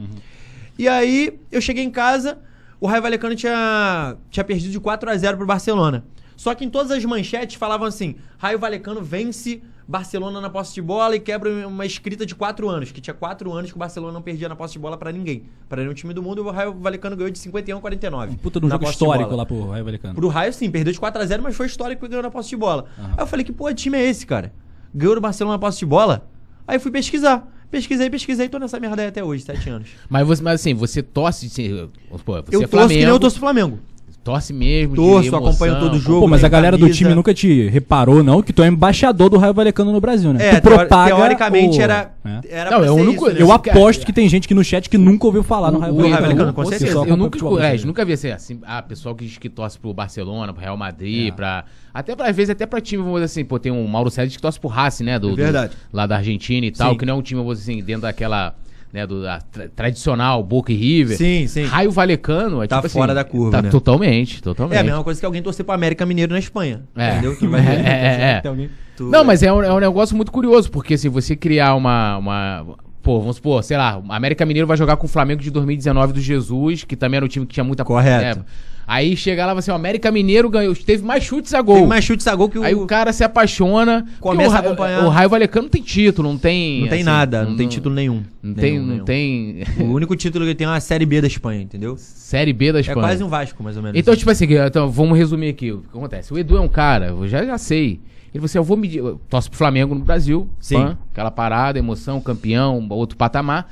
E 0.77 0.88
aí 0.88 1.39
eu 1.51 1.62
cheguei 1.62 1.84
em 1.84 1.91
casa, 1.91 2.39
o 2.79 2.88
Raio 2.88 3.01
Valecano 3.01 3.36
tinha, 3.36 4.15
tinha 4.29 4.43
perdido 4.43 4.72
de 4.72 4.79
4 4.79 5.10
a 5.10 5.17
0 5.17 5.38
pro 5.38 5.46
Barcelona. 5.46 6.05
Só 6.36 6.53
que 6.53 6.63
em 6.63 6.69
todas 6.69 6.91
as 6.91 7.03
manchetes 7.03 7.55
falavam 7.55 7.88
assim: 7.88 8.15
Raio 8.38 8.60
Valecano 8.60 9.01
vence 9.01 9.62
Barcelona 9.88 10.39
na 10.39 10.50
posse 10.50 10.75
de 10.75 10.81
bola 10.81 11.15
e 11.15 11.19
quebra 11.19 11.67
uma 11.67 11.86
escrita 11.86 12.25
de 12.25 12.36
4 12.36 12.69
anos, 12.69 12.91
que 12.91 13.01
tinha 13.01 13.13
4 13.13 13.51
anos 13.51 13.72
que 13.72 13.75
o 13.75 13.79
Barcelona 13.79 14.13
não 14.13 14.22
perdia 14.22 14.48
na 14.48 14.55
posse 14.55 14.74
de 14.74 14.79
bola 14.79 14.98
pra 14.98 15.12
ninguém. 15.12 15.46
Pra 15.67 15.81
nenhum 15.81 15.96
time 15.96 16.13
do 16.13 16.22
mundo, 16.22 16.46
o 16.46 16.51
Raio 16.51 16.75
Valecano 16.75 17.15
ganhou 17.15 17.31
de 17.31 17.39
51 17.39 17.77
a 17.77 17.81
49. 17.81 18.34
Um 18.34 18.36
puta 18.36 18.60
de 18.60 18.65
um 18.67 18.69
jogo 18.69 18.88
histórico 18.88 19.36
lá 19.36 19.46
pro 19.46 19.69
Raio 19.69 19.84
Valecano. 19.84 20.13
Pro 20.13 20.27
Raio, 20.27 20.53
sim, 20.53 20.69
perdeu 20.69 20.93
de 20.93 21.00
4x0, 21.00 21.39
mas 21.41 21.55
foi 21.55 21.65
histórico 21.65 22.03
que 22.03 22.07
ganhou 22.07 22.22
na 22.22 22.29
posse 22.29 22.50
de 22.50 22.57
bola. 22.57 22.86
Aham. 23.00 23.13
Aí 23.13 23.24
eu 23.24 23.27
falei, 23.27 23.43
que 23.43 23.51
porra 23.51 23.74
de 23.74 23.81
time 23.81 23.98
é 23.98 24.03
esse, 24.03 24.25
cara? 24.27 24.53
Ganhou 24.93 25.15
do 25.15 25.22
Barcelona 25.22 25.55
na 25.55 25.60
posse 25.60 25.79
de 25.79 25.86
bola? 25.88 26.29
Aí 26.67 26.77
fui 26.77 26.91
pesquisar. 26.91 27.48
Pesquisei, 27.70 28.10
pesquisei, 28.10 28.48
tô 28.48 28.60
nessa 28.60 28.80
merda 28.80 29.02
aí 29.02 29.10
até 29.10 29.24
hoje, 29.24 29.44
7 29.44 29.70
anos. 29.70 29.90
Mas, 30.10 30.26
você, 30.26 30.42
mas 30.42 30.62
assim, 30.62 30.74
você 30.74 31.04
torce. 31.04 31.48
assim, 31.48 31.90
Pô, 32.26 32.42
você 32.42 32.56
eu 32.56 32.64
é 32.64 32.68
torço 32.68 32.88
que 32.88 32.94
nem 32.94 33.04
eu 33.04 33.08
Flamengo, 33.08 33.20
torço 33.20 33.40
Flamengo. 33.40 33.80
Torce 34.27 34.51
mesmo. 34.51 34.93
Torço, 34.96 35.29
emoção. 35.29 35.39
acompanho 35.48 35.79
todo 35.79 35.98
jogo. 36.00 36.19
Pô, 36.22 36.27
mas 36.27 36.43
a 36.43 36.50
galera 36.50 36.75
do 36.75 36.81
camisa. 36.81 36.98
time 36.98 37.15
nunca 37.15 37.34
te 37.34 37.69
reparou, 37.69 38.22
não, 38.22 38.41
que 38.43 38.51
tu 38.51 38.62
é 38.62 38.67
embaixador 38.67 39.29
do 39.29 39.38
Raio 39.38 39.53
Valecano 39.53 39.91
no 39.93 40.01
Brasil, 40.01 40.34
né? 40.34 40.48
É, 40.50 40.55
tu 40.60 40.63
propaga 40.63 41.15
teoricamente 41.15 41.79
o- 41.79 41.81
era, 41.81 42.12
É. 42.25 42.39
era 42.50 42.72
Não, 42.72 42.77
pra 42.79 42.88
é 42.88 42.91
o 42.91 42.96
ser 42.96 43.01
único- 43.01 43.25
isso, 43.27 43.36
né? 43.36 43.41
Eu 43.41 43.51
aposto 43.53 44.05
que 44.05 44.12
tem 44.12 44.27
gente 44.27 44.43
aqui 44.43 44.53
no 44.53 44.65
chat 44.65 44.89
que 44.89 44.98
nunca 44.98 45.25
ouviu 45.25 45.43
falar 45.43 45.72
no 45.72 45.79
Raio 45.79 45.93
O- 45.93 45.98
Valecano. 46.10 46.51
Com 46.53 46.65
certeza. 46.65 46.91
Eu 46.91 46.98
acompanha 47.03 47.15
nunca, 47.17 47.65
é, 47.65 47.77
nunca 47.86 48.03
vi 48.03 48.13
assim, 48.13 48.29
assim, 48.31 48.60
ah, 48.65 48.81
pessoal 48.81 49.15
que, 49.15 49.25
que 49.39 49.48
torce 49.50 49.79
pro 49.79 49.93
Barcelona, 49.93 50.51
pro 50.51 50.62
Real 50.62 50.75
Madrid, 50.75 51.29
É. 51.29 51.31
pra. 51.31 51.63
Até 51.93 52.13
pra, 52.15 52.27
às 52.29 52.36
vezes, 52.36 52.50
até 52.50 52.65
pra 52.65 52.81
time, 52.81 53.01
vamos 53.01 53.22
dizer 53.22 53.25
assim, 53.25 53.46
pô, 53.46 53.57
tem 53.57 53.72
um 53.72 53.88
Mauro 53.88 54.10
Sérgio 54.12 54.36
que 54.36 54.41
torce 54.41 54.60
pro 54.60 54.67
Racing, 54.69 55.05
né? 55.05 55.17
Do, 55.17 55.27
É 55.27 55.31
do- 55.31 55.36
verdade. 55.38 55.74
lá 55.93 56.05
da 56.05 56.17
Argentina 56.17 56.67
e 56.67 56.72
tal, 56.72 56.91
Sim. 56.91 56.98
que 56.98 57.05
não 57.05 57.13
é 57.13 57.17
um 57.17 57.22
time, 57.22 57.39
vamos 57.39 57.60
dizer 57.60 57.72
assim, 57.72 57.81
dentro 57.81 58.01
daquela. 58.01 58.53
Né, 58.94 59.06
do 59.06 59.22
da 59.22 59.41
tra- 59.41 59.67
tradicional, 59.75 60.41
Boca 60.41 60.72
e 60.72 60.75
River. 60.75 61.17
Sim, 61.17 61.46
sim. 61.48 61.65
Raio 61.65 61.91
Valecano 61.91 62.63
é 62.63 62.67
Tá 62.67 62.77
tipo 62.77 62.88
assim, 62.88 62.98
fora 63.00 63.13
da 63.13 63.24
curva, 63.24 63.51
Tá 63.58 63.62
né? 63.62 63.70
totalmente, 63.70 64.41
totalmente. 64.41 64.77
É 64.77 64.79
a 64.79 64.84
mesma 64.84 65.03
coisa 65.03 65.20
que 65.20 65.25
alguém 65.25 65.41
torcer 65.41 65.65
pro 65.65 65.75
América 65.75 66.06
Mineiro 66.06 66.32
na 66.32 66.39
Espanha. 66.39 66.84
É. 66.96 67.12
Entendeu? 67.12 67.38
Tu 67.38 67.48
vai 67.51 67.62
ver. 67.62 67.86
É, 67.86 67.89
é, 67.89 68.41
é. 68.44 68.48
Alguém- 68.48 68.70
Tu- 68.96 69.03
Não, 69.10 69.24
mas 69.24 69.44
é 69.44 69.51
um, 69.51 69.62
é 69.62 69.72
um 69.74 69.79
negócio 69.79 70.15
muito 70.15 70.32
curioso, 70.32 70.72
porque 70.72 70.94
assim, 70.96 71.10
você 71.10 71.36
criar 71.36 71.75
uma, 71.75 72.17
uma. 72.17 72.65
Pô, 73.03 73.20
vamos 73.20 73.36
supor, 73.36 73.63
sei 73.63 73.77
lá, 73.77 74.01
América 74.10 74.46
Mineiro 74.46 74.65
vai 74.67 74.75
jogar 74.77 74.98
com 74.98 75.06
o 75.06 75.10
Flamengo 75.10 75.41
de 75.41 75.51
2019 75.51 76.13
do 76.13 76.20
Jesus, 76.20 76.84
que 76.84 76.96
também 76.96 77.17
era 77.17 77.25
um 77.25 77.29
time 77.29 77.46
que 77.46 77.53
tinha 77.53 77.63
muita. 77.63 77.84
Correto. 77.86 78.39
É, 78.39 78.44
aí 78.88 79.17
chega 79.17 79.46
lá 79.46 79.51
e 79.51 79.51
fala 79.51 79.60
assim: 79.60 79.72
o 79.72 79.75
América 79.75 80.10
Mineiro 80.10 80.50
ganhou, 80.50 80.74
teve 80.74 81.03
mais 81.03 81.24
chutes 81.24 81.53
a 81.53 81.62
gol. 81.62 81.75
Tem 81.75 81.88
mais 81.88 82.03
chutes 82.06 82.25
a 82.25 82.34
gol 82.34 82.50
que 82.50 82.58
o... 82.58 82.63
Aí 82.63 82.74
o 82.74 82.88
cara 82.88 83.12
se 83.12 83.24
apaixona. 83.24 84.08
Começa 84.20 84.53
o, 84.53 84.56
a 84.56 84.60
acompanhar. 84.60 85.06
O 85.06 85.10
Raio 85.10 85.29
Valecano 85.29 85.63
não 85.63 85.70
tem 85.70 85.82
título, 85.82 86.29
não 86.29 86.38
tem. 86.38 86.82
Não 86.82 86.88
tem 86.88 87.00
assim, 87.00 87.03
nada, 87.03 87.44
não, 87.44 87.58
tem 87.58 87.67
título 87.67 87.94
nenhum. 87.94 88.24
Não 88.41 88.53
tem. 88.53 88.72
Nenhum, 88.72 88.86
não 88.86 88.94
nenhum. 88.94 89.06
tem 89.06 89.63
O 89.79 89.91
único 89.91 90.15
título 90.15 90.46
que 90.46 90.51
ele 90.51 90.56
tem 90.56 90.65
é 90.65 90.70
uma 90.70 90.79
Série 90.79 91.06
B 91.06 91.20
da 91.20 91.27
Espanha, 91.27 91.62
entendeu? 91.62 91.96
Série 91.98 92.53
B 92.53 92.72
da 92.72 92.79
É 92.79 92.82
Espanha. 92.82 93.01
quase 93.01 93.24
um 93.24 93.27
Vasco, 93.27 93.62
mais 93.62 93.75
ou 93.75 93.84
menos. 93.84 94.00
Então, 94.00 94.15
tipo 94.15 94.32
assim, 94.32 94.46
então, 94.46 94.89
vamos 94.89 95.17
resumir 95.17 95.50
aqui. 95.50 95.72
O 95.72 95.79
que 95.79 95.98
acontece? 95.98 96.34
O 96.34 96.38
Edu 96.39 96.56
é 96.58 96.62
um 96.62 96.70
cara, 96.70 97.08
eu 97.08 97.27
já, 97.27 97.46
já 97.46 97.58
sei. 97.58 98.00
Ele 98.34 98.39
falou 98.41 98.46
assim: 98.46 98.58
eu 98.58 98.63
vou 98.63 98.77
medir. 98.77 99.03
Torce 99.29 99.50
pro 99.50 99.58
Flamengo 99.58 99.96
no 99.96 100.03
Brasil. 100.03 100.48
Sim. 100.60 100.96
aquela 101.12 101.32
parada, 101.32 101.79
emoção, 101.79 102.22
campeão, 102.22 102.86
outro 102.89 103.17
patamar. 103.17 103.67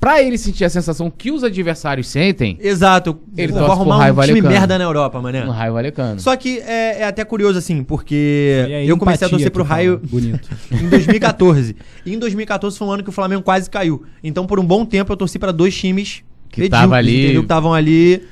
Pra 0.00 0.22
ele 0.22 0.38
sentir 0.38 0.64
a 0.64 0.70
sensação 0.70 1.10
que 1.10 1.30
os 1.32 1.42
adversários 1.42 2.06
sentem, 2.06 2.56
Exato. 2.60 3.18
Ele 3.36 3.52
pro 3.52 3.64
arrumar 3.64 3.98
Raio 3.98 4.14
um 4.16 4.22
time 4.22 4.40
merda 4.42 4.78
na 4.78 4.84
Europa, 4.84 5.20
mané. 5.20 5.44
no 5.44 5.50
raio 5.50 5.72
valecano. 5.72 6.20
Só 6.20 6.36
que 6.36 6.60
é, 6.60 7.00
é 7.00 7.04
até 7.04 7.24
curioso, 7.24 7.58
assim, 7.58 7.82
porque 7.82 8.64
eu 8.86 8.96
comecei 8.96 9.26
a 9.26 9.30
torcer 9.30 9.50
pro. 9.50 9.64
Raio 9.64 10.00
Bonito. 10.04 10.48
em 10.70 10.88
2014. 10.88 11.74
e 12.06 12.14
em 12.14 12.18
2014 12.18 12.78
foi 12.78 12.86
um 12.86 12.92
ano 12.92 13.02
que 13.02 13.08
o 13.08 13.12
Flamengo 13.12 13.42
quase 13.42 13.68
caiu. 13.68 14.04
Então, 14.22 14.46
por 14.46 14.60
um 14.60 14.64
bom 14.64 14.84
tempo, 14.84 15.12
eu 15.12 15.16
torci 15.16 15.38
pra 15.38 15.50
dois 15.50 15.76
times 15.76 16.22
Que 16.48 16.68
tava 16.68 16.94
ali- 16.96 17.24
entendeu? 17.24 17.42
Que 17.42 17.46
estavam 17.46 17.74
ali 17.74 18.22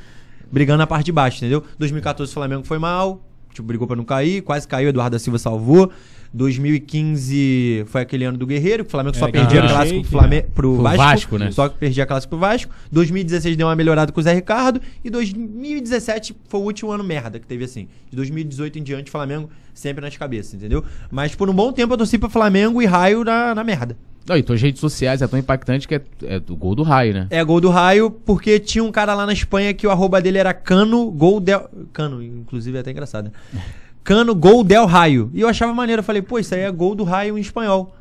brigando 0.51 0.79
na 0.79 0.87
parte 0.87 1.07
de 1.07 1.13
baixo, 1.13 1.39
entendeu? 1.39 1.65
2014 1.79 2.31
o 2.31 2.35
Flamengo 2.35 2.63
foi 2.65 2.79
mal, 2.79 3.25
tipo, 3.53 3.67
brigou 3.67 3.89
pra 3.89 3.97
não 3.97 4.05
cair, 4.05 4.41
quase 4.43 4.69
caiu, 4.69 4.89
Eduardo 4.89 5.17
da 5.17 5.19
Silva 5.19 5.39
salvou. 5.39 5.91
2015 6.37 7.85
foi 7.87 8.03
aquele 8.03 8.25
ano 8.25 8.37
do 8.37 8.47
Guerreiro, 8.47 8.85
que 8.85 8.89
o 8.89 8.91
Flamengo 8.91 9.17
só 9.17 9.27
É, 9.27 9.33
perdia 9.33 9.61
que 9.61 9.67
a 9.67 9.71
clássico 9.71 10.01
pro, 10.03 10.11
Flamengo, 10.11 10.47
pro 10.55 10.75
Pro 10.75 10.83
Vasco, 10.83 10.99
Vasco, 10.99 11.39
né? 11.39 11.51
Só 11.51 11.69
que 11.69 11.79
perdia 11.79 12.05
a 12.05 12.07
clássico 12.07 12.31
pro 12.31 12.39
Vasco. 12.39 12.73
2016 12.93 13.57
deu 13.57 13.67
uma 13.67 13.75
melhorada 13.75 14.13
com 14.13 14.21
o 14.21 14.23
Zé 14.23 14.33
Ricardo. 14.35 14.81
E 15.05 15.11
2017 15.11 16.37
foi 16.49 16.61
o 16.61 16.65
último 16.65 16.93
ano 16.93 17.03
merda 17.03 17.39
que 17.39 17.47
teve 17.47 17.65
assim. 17.65 17.89
De 18.11 18.17
2018 18.17 18.79
em 18.79 18.83
diante, 18.83 19.11
Flamengo 19.11 19.49
sempre 19.75 20.05
nas 20.05 20.17
cabeças, 20.17 20.55
entendeu? 20.55 20.85
Mas 21.11 21.35
por 21.35 21.49
um 21.49 21.55
bom 21.55 21.73
tempo 21.73 21.93
eu 21.95 21.99
torci 21.99 22.19
pro 22.19 22.29
Flamengo 22.29 22.81
e 22.83 22.87
raio 22.87 23.25
na, 23.25 23.55
na 23.55 23.65
merda. 23.65 23.97
Não, 24.29 24.37
e 24.37 24.43
tuas 24.43 24.61
redes 24.61 24.81
sociais 24.81 25.23
é 25.23 25.27
tão 25.29 25.39
impactante 25.39 25.87
que 25.87 25.95
é, 25.95 26.03
é 26.25 26.41
do 26.41 26.57
gol 26.57 26.75
do 26.75 26.83
raio, 26.83 27.15
né? 27.15 27.27
É 27.31 27.45
gol 27.45 27.61
do 27.61 27.71
raio, 27.71 28.11
porque 28.11 28.59
tinha 28.59 28.83
um 28.83 28.91
cara 28.91 29.15
lá 29.15 29.25
na 29.25 29.33
Espanha 29.33 29.73
que 29.73 29.87
o 29.87 29.91
arroba 29.91 30.21
dele 30.21 30.39
era 30.39 30.53
Cano 30.53 31.11
Gol 31.13 31.39
Del. 31.39 31.71
Cano, 31.93 32.21
inclusive 32.21 32.77
é 32.77 32.81
até 32.81 32.91
engraçado. 32.91 33.31
né? 33.55 33.63
Cano 34.07 34.35
Gol 34.37 34.63
Del 34.63 34.87
Raio. 34.87 35.31
E 35.35 35.41
eu 35.41 35.49
achava 35.49 35.75
maneiro. 35.75 35.99
Eu 36.01 36.05
falei, 36.05 36.23
pô, 36.23 36.39
isso 36.39 36.55
aí 36.55 36.61
é 36.61 36.71
gol 36.71 36.95
do 36.95 37.03
raio 37.03 37.37
em 37.37 37.41
espanhol. 37.41 37.93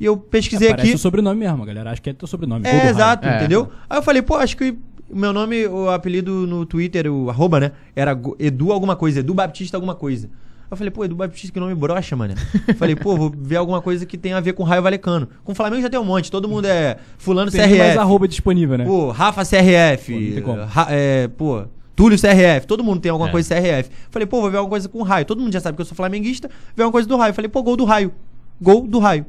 E 0.00 0.04
eu 0.06 0.16
pesquisei 0.16 0.68
É, 0.68 0.72
aqui. 0.72 0.92
o 0.94 0.98
sobrenome 0.98 1.38
mesmo, 1.38 1.62
galera 1.64 1.90
acha 1.90 2.00
que 2.00 2.08
é 2.08 2.12
teu 2.14 2.26
sobrenome. 2.26 2.66
É, 2.66 2.88
exato, 2.88 3.28
É. 3.28 3.36
entendeu? 3.36 3.68
Aí 3.88 3.98
eu 3.98 4.02
falei, 4.02 4.22
pô, 4.22 4.36
acho 4.36 4.56
que 4.56 4.70
o 5.10 5.14
meu 5.16 5.30
nome, 5.32 5.66
o 5.66 5.90
apelido 5.90 6.46
no 6.46 6.64
Twitter, 6.64 7.06
o 7.12 7.28
arroba, 7.28 7.60
né? 7.60 7.72
Era 7.94 8.18
Edu 8.38 8.72
alguma 8.72 8.96
coisa, 8.96 9.20
Edu 9.20 9.34
Baptista 9.34 9.76
alguma 9.76 9.94
coisa. 9.94 10.30
Eu 10.70 10.76
falei, 10.76 10.90
pô, 10.90 11.04
Edu 11.04 11.14
Baptista, 11.14 11.52
que 11.52 11.60
nome 11.60 11.74
brocha, 11.74 12.16
mano. 12.16 12.32
Eu 12.66 12.74
falei, 12.74 12.96
pô, 12.96 13.14
vou 13.14 13.30
ver 13.36 13.56
alguma 13.56 13.82
coisa 13.82 14.06
que 14.06 14.16
tenha 14.16 14.38
a 14.38 14.40
ver 14.40 14.54
com 14.54 14.62
Raio 14.62 14.82
Valecano. 14.82 15.28
Com 15.44 15.52
o 15.52 15.54
Flamengo 15.54 15.82
já 15.82 15.90
tem 15.90 16.00
um 16.00 16.04
monte, 16.04 16.30
todo 16.30 16.48
mundo 16.48 16.64
é 16.64 16.96
fulano 17.18 17.50
Tem 17.50 17.60
mais 17.60 17.72
CRF. 17.72 17.98
arroba 17.98 18.26
disponível, 18.26 18.78
né? 18.78 18.86
Pô, 18.86 19.10
Rafa 19.10 19.44
CRF. 19.44 20.12
Pô, 20.14 20.18
não 20.18 20.32
tem 20.32 20.42
como. 20.42 20.64
Ra- 20.64 20.86
é, 20.88 21.28
pô, 21.28 21.64
Túlio 21.94 22.18
CRF. 22.18 22.66
Todo 22.66 22.82
mundo 22.82 23.00
tem 23.00 23.10
alguma 23.10 23.28
É. 23.28 23.32
coisa 23.32 23.54
CRF. 23.54 23.90
Falei, 24.10 24.26
pô, 24.26 24.40
vou 24.40 24.50
ver 24.50 24.56
alguma 24.58 24.70
coisa 24.70 24.88
com 24.88 25.02
raio. 25.02 25.24
Todo 25.26 25.40
mundo 25.40 25.52
já 25.52 25.60
sabe 25.60 25.76
que 25.76 25.82
eu 25.82 25.86
sou 25.86 25.96
flamenguista. 25.96 26.48
Ver 26.76 26.82
alguma 26.84 26.92
coisa 26.92 27.08
do 27.08 27.16
raio. 27.16 27.34
Falei, 27.34 27.48
pô, 27.48 27.62
gol 27.62 27.76
do 27.76 27.84
raio. 27.84 28.12
Gol 28.60 28.86
do 28.86 28.98
raio. 28.98 29.26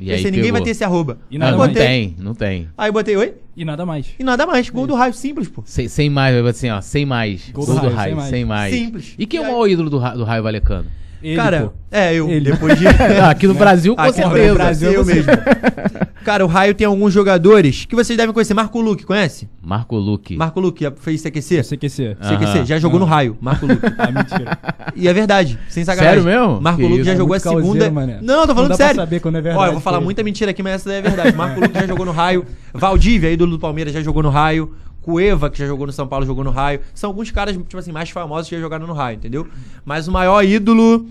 E 0.00 0.06
Pensei, 0.06 0.24
ninguém 0.24 0.42
pegou. 0.46 0.52
vai 0.54 0.62
ter 0.62 0.70
esse 0.70 0.82
arroba. 0.82 1.18
E 1.30 1.38
Não, 1.38 1.46
nada 1.46 1.56
não 1.56 1.64
mais. 1.64 1.78
tem, 1.78 2.16
não 2.18 2.34
tem. 2.34 2.68
Aí 2.76 2.88
eu 2.88 2.92
botei, 2.92 3.16
oi? 3.16 3.34
E 3.56 3.64
nada 3.64 3.86
mais. 3.86 4.06
E 4.18 4.24
nada 4.24 4.44
mais. 4.46 4.68
Gol 4.68 4.84
do 4.86 4.94
raio, 4.94 5.14
simples, 5.14 5.46
pô. 5.48 5.62
Sem, 5.64 5.86
sem 5.86 6.10
mais, 6.10 6.34
assim, 6.44 6.70
ó, 6.70 6.80
sem 6.80 7.06
mais. 7.06 7.50
Gol 7.52 7.64
Gol, 7.66 7.74
do 7.76 7.80
do, 7.82 7.86
raio, 7.88 7.96
raio, 7.96 8.08
sem 8.08 8.16
mais. 8.16 8.30
sem 8.30 8.44
mais. 8.44 8.74
Simples. 8.74 9.14
E 9.16 9.26
quem 9.26 9.38
é 9.38 9.42
E 9.42 9.44
o 9.44 9.46
aí- 9.46 9.52
maior 9.52 9.66
ídolo 9.68 9.90
do, 9.90 9.98
do 9.98 10.24
raio 10.24 10.42
valecano? 10.42 10.86
Ele, 11.22 11.36
Cara, 11.36 11.60
pô. 11.66 11.72
é, 11.90 12.14
eu, 12.14 12.28
Ele. 12.28 12.50
depois 12.50 12.78
de... 12.78 12.84
Não, 12.84 13.24
aqui 13.30 13.46
no 13.46 13.54
Brasil, 13.54 13.94
com 13.94 14.00
Aqui 14.02 14.20
no 14.20 14.26
certeza. 14.28 14.54
Brasil, 14.54 14.92
eu 14.92 15.04
mesmo. 15.04 15.30
Cara, 16.24 16.44
o 16.44 16.48
Raio 16.48 16.72
tem 16.74 16.86
alguns 16.86 17.12
jogadores 17.12 17.84
que 17.84 17.96
vocês 17.96 18.16
devem 18.16 18.32
conhecer. 18.32 18.54
Marco 18.54 18.80
Luque, 18.80 19.04
conhece? 19.04 19.48
Marco 19.60 19.96
Luque. 19.96 20.36
Marco 20.36 20.60
Luque, 20.60 20.88
fez 21.00 21.20
CQC? 21.20 21.62
CQC. 21.64 22.16
Ah. 22.20 22.28
CQC, 22.28 22.58
Aham. 22.58 22.64
já 22.66 22.78
jogou 22.78 23.00
no 23.00 23.06
Raio, 23.06 23.36
Marco 23.40 23.66
Luque. 23.66 23.82
Ah, 23.98 24.10
mentira. 24.10 24.58
E 24.96 25.08
é 25.08 25.12
verdade, 25.12 25.58
sem 25.68 25.84
sacanagem. 25.84 26.22
Sério 26.22 26.40
mesmo? 26.40 26.60
Marco 26.60 26.80
Que 26.80 26.86
Luque 26.86 27.04
já 27.04 27.12
isso. 27.12 27.18
jogou 27.20 27.34
É 27.34 27.38
a 27.38 27.40
segunda. 27.40 27.90
mané. 27.90 28.18
Não, 28.22 28.42
tô 28.42 28.46
Não 28.48 28.54
falando 28.54 28.68
pra 28.68 28.76
sério. 28.76 28.96
saber 28.96 29.20
quando 29.20 29.36
é 29.36 29.38
Ó, 29.38 29.42
verdade, 29.42 29.66
eu 29.66 29.72
vou 29.72 29.80
falar 29.80 30.00
muita 30.00 30.22
mentira 30.22 30.50
aqui, 30.52 30.62
mas 30.62 30.74
essa 30.74 30.88
daí 30.88 30.98
é 30.98 31.02
verdade. 31.02 31.36
Marco 31.36 31.60
Luque 31.60 31.74
já 31.78 31.86
jogou 31.86 32.06
no 32.06 32.12
Raio. 32.12 32.44
Valdívia, 32.72 33.30
ídolo 33.30 33.52
do 33.52 33.58
Palmeiras, 33.58 33.92
já 33.92 34.00
jogou 34.00 34.22
no 34.22 34.30
Raio. 34.30 34.72
Cueva, 35.02 35.50
que 35.50 35.58
já 35.58 35.66
jogou 35.66 35.86
no 35.86 35.92
São 35.92 36.06
Paulo, 36.06 36.24
jogou 36.24 36.44
no 36.44 36.50
Raio. 36.50 36.80
São 36.94 37.10
alguns 37.10 37.30
caras, 37.30 37.56
tipo 37.56 37.76
assim, 37.76 37.92
mais 37.92 38.08
famosos 38.08 38.48
que 38.48 38.54
já 38.54 38.60
jogaram 38.60 38.86
no 38.86 38.92
Raio, 38.92 39.16
entendeu? 39.16 39.46
Mas 39.84 40.08
o 40.08 40.12
maior 40.12 40.42
ídolo 40.44 41.06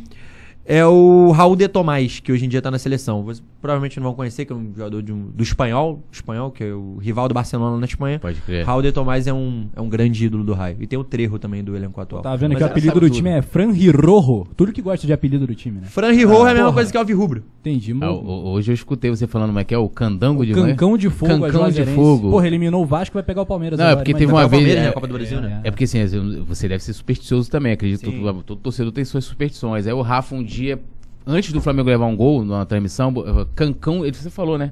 é 0.65 0.86
o 0.86 1.31
Raul 1.31 1.55
de 1.55 1.67
Tomás, 1.67 2.19
que 2.19 2.31
hoje 2.31 2.45
em 2.45 2.50
dia 2.50 2.62
tá 2.62 2.71
na 2.71 2.79
seleção. 2.79 3.25
Provavelmente 3.61 3.97
não 3.99 4.05
vão 4.05 4.13
conhecer, 4.15 4.43
que 4.45 4.51
é 4.51 4.55
um 4.55 4.73
jogador 4.75 5.03
de 5.03 5.13
um- 5.13 5.27
do 5.31 5.43
espanhol, 5.43 6.01
espanhol, 6.11 6.49
que 6.51 6.63
é 6.63 6.73
o 6.73 6.97
rival 6.97 7.27
do 7.27 7.33
Barcelona 7.33 7.77
na 7.77 7.85
Espanha. 7.85 8.17
Pode 8.19 8.41
crer. 8.41 8.65
Raul 8.65 8.81
de 8.81 8.91
Tomás 8.91 9.27
é 9.27 9.33
um, 9.33 9.67
é 9.75 9.79
um 9.81 9.87
grande 9.87 10.25
ídolo 10.25 10.43
do 10.43 10.53
Raio. 10.53 10.77
E 10.79 10.87
tem 10.87 10.97
o 10.97 11.03
Trejo 11.03 11.37
também 11.37 11.63
do 11.63 11.75
elenco 11.75 12.01
atual. 12.01 12.23
Tá 12.23 12.35
vendo 12.35 12.49
Mas 12.53 12.57
que 12.57 12.63
o 12.63 12.65
ela 12.65 12.71
apelido 12.71 12.93
do 12.95 12.99
tudo. 13.01 13.13
time 13.15 13.29
é 13.29 13.41
Fran 13.41 13.71
Hirorro. 13.71 14.47
Tudo 14.57 14.71
que 14.71 14.81
gosta 14.81 15.05
de 15.05 15.13
apelido 15.13 15.45
do 15.45 15.53
time, 15.53 15.79
né? 15.79 15.87
Fran 15.87 16.11
Rirro 16.11 16.33
é 16.47 16.51
a 16.51 16.53
mesma 16.53 16.59
porra. 16.63 16.73
coisa 16.73 16.91
que 16.91 16.97
Alvirrubro. 16.97 17.43
Entendi, 17.59 17.91
Ah, 17.91 17.95
mano. 17.95 18.13
o- 18.13 18.49
hoje 18.53 18.71
eu 18.71 18.73
escutei 18.73 19.09
você 19.11 19.27
falando 19.27 19.49
como 19.49 19.59
é 19.59 19.63
que 19.63 19.73
é 19.75 19.77
o 19.77 19.87
candango 19.87 20.43
de 20.45 20.53
Cancão 20.53 20.97
de 20.97 21.09
fogo, 21.09 21.31
Cancão 21.39 21.69
de 21.69 21.85
fogo. 21.85 22.31
Porra, 22.31 22.47
eliminou 22.47 22.81
o 22.81 22.85
Vasco 22.85 23.13
vai 23.13 23.21
pegar 23.23 23.41
o 23.43 23.45
Palmeiras 23.45 23.77
Não, 23.77 23.85
é 23.85 23.89
agora, 23.89 23.99
porque 24.03 24.11
imagina. 24.11 24.27
teve 24.31 24.39
uma 24.41 24.45
o 24.45 24.49
vez. 24.49 24.75
É-? 24.75 24.91
Copa 24.91 25.07
do 25.07 25.13
Brasil, 25.13 25.39
né? 25.41 25.61
É 25.63 25.69
porque 25.69 25.83
assim, 25.83 25.99
você 26.47 26.67
deve 26.67 26.83
ser 26.83 26.93
supersticioso 26.93 27.49
também, 27.51 27.71
acredito 27.73 28.01
todo, 28.11 28.43
todo 28.43 28.59
torcedor 28.59 28.91
tem 28.91 29.05
suas 29.05 29.23
superstições. 29.25 29.85
Aí 29.85 29.93
o 29.93 30.01
Rafa 30.01 30.33
um 30.35 30.43
dia, 30.43 30.79
antes 31.25 31.51
do 31.53 31.61
Flamengo 31.61 31.89
levar 31.89 32.05
um 32.05 32.15
gol 32.15 32.43
na 32.45 32.65
transmissão, 32.65 33.11
bo- 33.11 33.23
Cancão, 33.55 34.05
ele 34.05 34.15
você 34.15 34.29
falou, 34.29 34.57
né? 34.57 34.71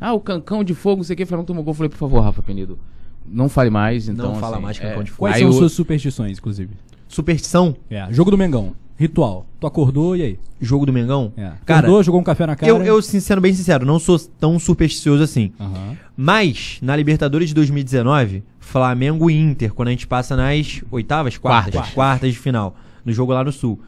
Ah, 0.00 0.12
o 0.12 0.20
Cancão 0.20 0.64
de 0.64 0.74
fogo, 0.74 0.98
não 0.98 1.04
sei 1.04 1.14
o 1.14 1.16
que, 1.16 1.22
o 1.24 1.26
Flamengo 1.26 1.46
tomou 1.46 1.62
gol. 1.62 1.72
Eu 1.72 1.76
falei, 1.76 1.90
por 1.90 1.98
favor, 1.98 2.20
Rafa 2.20 2.42
Penido, 2.42 2.78
não 3.26 3.48
fale 3.48 3.70
mais. 3.70 4.08
Então, 4.08 4.34
fala 4.36 4.56
assim, 4.56 4.62
mais 4.64 4.78
Cancão 4.78 5.02
de 5.04 5.10
fogo. 5.10 5.18
Quais 5.20 5.36
Aí 5.36 5.42
são 5.42 5.50
o- 5.50 5.52
suas 5.52 5.72
superstições, 5.72 6.38
inclusive? 6.38 6.70
Superstição, 7.08 7.74
É, 7.90 8.06
jogo 8.12 8.30
do 8.30 8.38
Mengão. 8.38 8.72
Ritual. 8.96 9.46
Tu 9.58 9.66
acordou 9.66 10.14
e 10.14 10.22
aí? 10.22 10.38
jogo 10.60 10.84
do 10.84 10.92
Mengão. 10.92 11.32
É. 11.36 11.52
Cara, 11.64 11.80
Acordou, 11.80 12.02
jogou 12.02 12.20
um 12.20 12.24
café 12.24 12.46
na 12.46 12.54
cara. 12.54 12.70
eu, 12.70 12.82
eu 12.84 13.00
sin- 13.00 13.18
sendo 13.18 13.40
bem 13.40 13.52
sincero, 13.54 13.86
não 13.86 13.98
sou 13.98 14.18
tão 14.18 14.58
supersticioso 14.58 15.22
assim. 15.22 15.52
Aham. 15.58 15.96
Mas, 16.14 16.78
na 16.82 16.94
Libertadores 16.94 17.48
de 17.48 17.54
2019, 17.54 18.42
Flamengo 18.58 19.30
e 19.30 19.38
Inter, 19.38 19.72
quando 19.72 19.88
a 19.88 19.90
gente 19.90 20.06
passa 20.06 20.36
nas 20.36 20.82
oitavas, 20.90 21.38
quartas, 21.38 21.72
Quartas. 21.74 21.94
quartas, 21.94 22.32
de 22.34 22.38
final, 22.38 22.76
no 23.02 23.10
jogo 23.12 23.32
lá 23.32 23.42
no 23.42 23.50
Sul. 23.50 23.80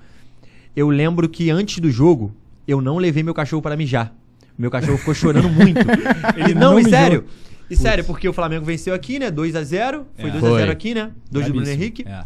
Eu 0.75 0.89
lembro 0.89 1.29
que 1.29 1.51
antes 1.51 1.79
do 1.79 1.91
jogo, 1.91 2.35
eu 2.67 2.81
não 2.81 2.97
levei 2.99 3.23
meu 3.23 3.35
cachorro 3.35 3.63
para 3.63 3.77
mijar. 3.77 4.15
Meu 4.57 4.71
cachorro 4.71 4.99
ficou 4.99 5.15
chorando 5.15 5.49
muito. 5.49 5.81
Ele 6.37 6.55
não, 6.55 6.73
não 6.73 6.81
e 6.81 6.85
mijou. 6.85 6.99
sério. 6.99 7.25
E 7.71 7.77
sério, 7.77 8.05
porque 8.05 8.29
o 8.29 8.33
Flamengo 8.33 8.65
venceu 8.65 8.95
aqui, 8.95 9.19
né? 9.19 9.31
2x0. 9.31 10.03
Foi 10.17 10.31
É. 10.31 10.33
2x0 10.33 10.41
Foi. 10.41 10.63
aqui, 10.69 10.95
né? 10.95 11.11
Dois 11.31 11.47
do 11.47 11.53
Bruno. 11.55 11.69
Henrique. 11.69 12.05
É. 12.07 12.25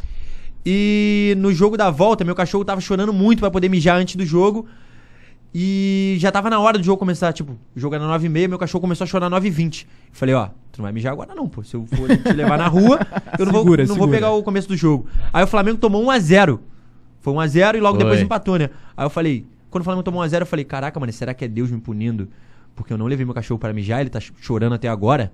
E 0.64 1.34
no 1.38 1.52
jogo 1.52 1.76
da 1.76 1.88
volta, 1.90 2.24
meu 2.24 2.34
cachorro 2.34 2.64
tava 2.64 2.80
chorando 2.80 3.12
muito 3.12 3.38
pra 3.40 3.50
poder 3.50 3.68
mijar 3.68 3.96
antes 3.96 4.16
do 4.16 4.26
jogo. 4.26 4.66
E 5.54 6.16
já 6.18 6.30
tava 6.30 6.50
na 6.50 6.58
hora 6.58 6.76
do 6.76 6.84
jogo 6.84 6.98
começar, 6.98 7.32
tipo, 7.32 7.52
o 7.74 7.80
jogo 7.80 7.94
era 7.94 8.04
9h30, 8.04 8.48
meu 8.48 8.58
cachorro 8.58 8.80
começou 8.82 9.04
a 9.04 9.08
chorar 9.08 9.30
9h20. 9.30 9.86
Falei, 10.12 10.34
ó, 10.34 10.48
tu 10.70 10.78
não 10.78 10.82
vai 10.82 10.92
mijar 10.92 11.12
agora 11.12 11.34
não, 11.34 11.48
pô. 11.48 11.62
Se 11.62 11.74
eu 11.74 11.86
for 11.86 12.08
te 12.08 12.32
levar 12.32 12.58
na 12.58 12.66
rua, 12.66 12.98
eu 13.38 13.46
não, 13.46 13.52
vou, 13.52 13.62
Segura, 13.62 13.86
não 13.86 13.94
vou 13.94 14.08
pegar 14.08 14.32
o 14.32 14.42
começo 14.42 14.68
do 14.68 14.76
jogo. 14.76 15.06
Aí 15.32 15.42
o 15.42 15.46
Flamengo 15.46 15.78
tomou 15.78 16.04
1x0. 16.04 16.58
Foi 17.26 17.34
1x0 17.34 17.74
e 17.74 17.80
logo 17.80 17.96
Foi. 17.96 18.04
depois 18.04 18.20
empatou, 18.22 18.56
né? 18.56 18.70
Aí 18.96 19.04
eu 19.04 19.10
falei, 19.10 19.44
quando 19.68 19.80
o 19.80 19.84
Flamengo 19.84 20.04
tomou 20.04 20.22
1x0, 20.22 20.40
eu 20.42 20.46
falei, 20.46 20.64
caraca, 20.64 21.00
mano, 21.00 21.12
será 21.12 21.34
que 21.34 21.44
é 21.44 21.48
Deus 21.48 21.72
me 21.72 21.80
punindo? 21.80 22.28
Porque 22.76 22.92
eu 22.92 22.96
não 22.98 23.06
levei 23.06 23.24
meu 23.26 23.34
cachorro 23.34 23.58
para 23.58 23.72
mijar, 23.72 24.00
ele 24.00 24.10
tá 24.10 24.20
ch- 24.20 24.32
chorando 24.40 24.74
até 24.74 24.86
agora. 24.86 25.32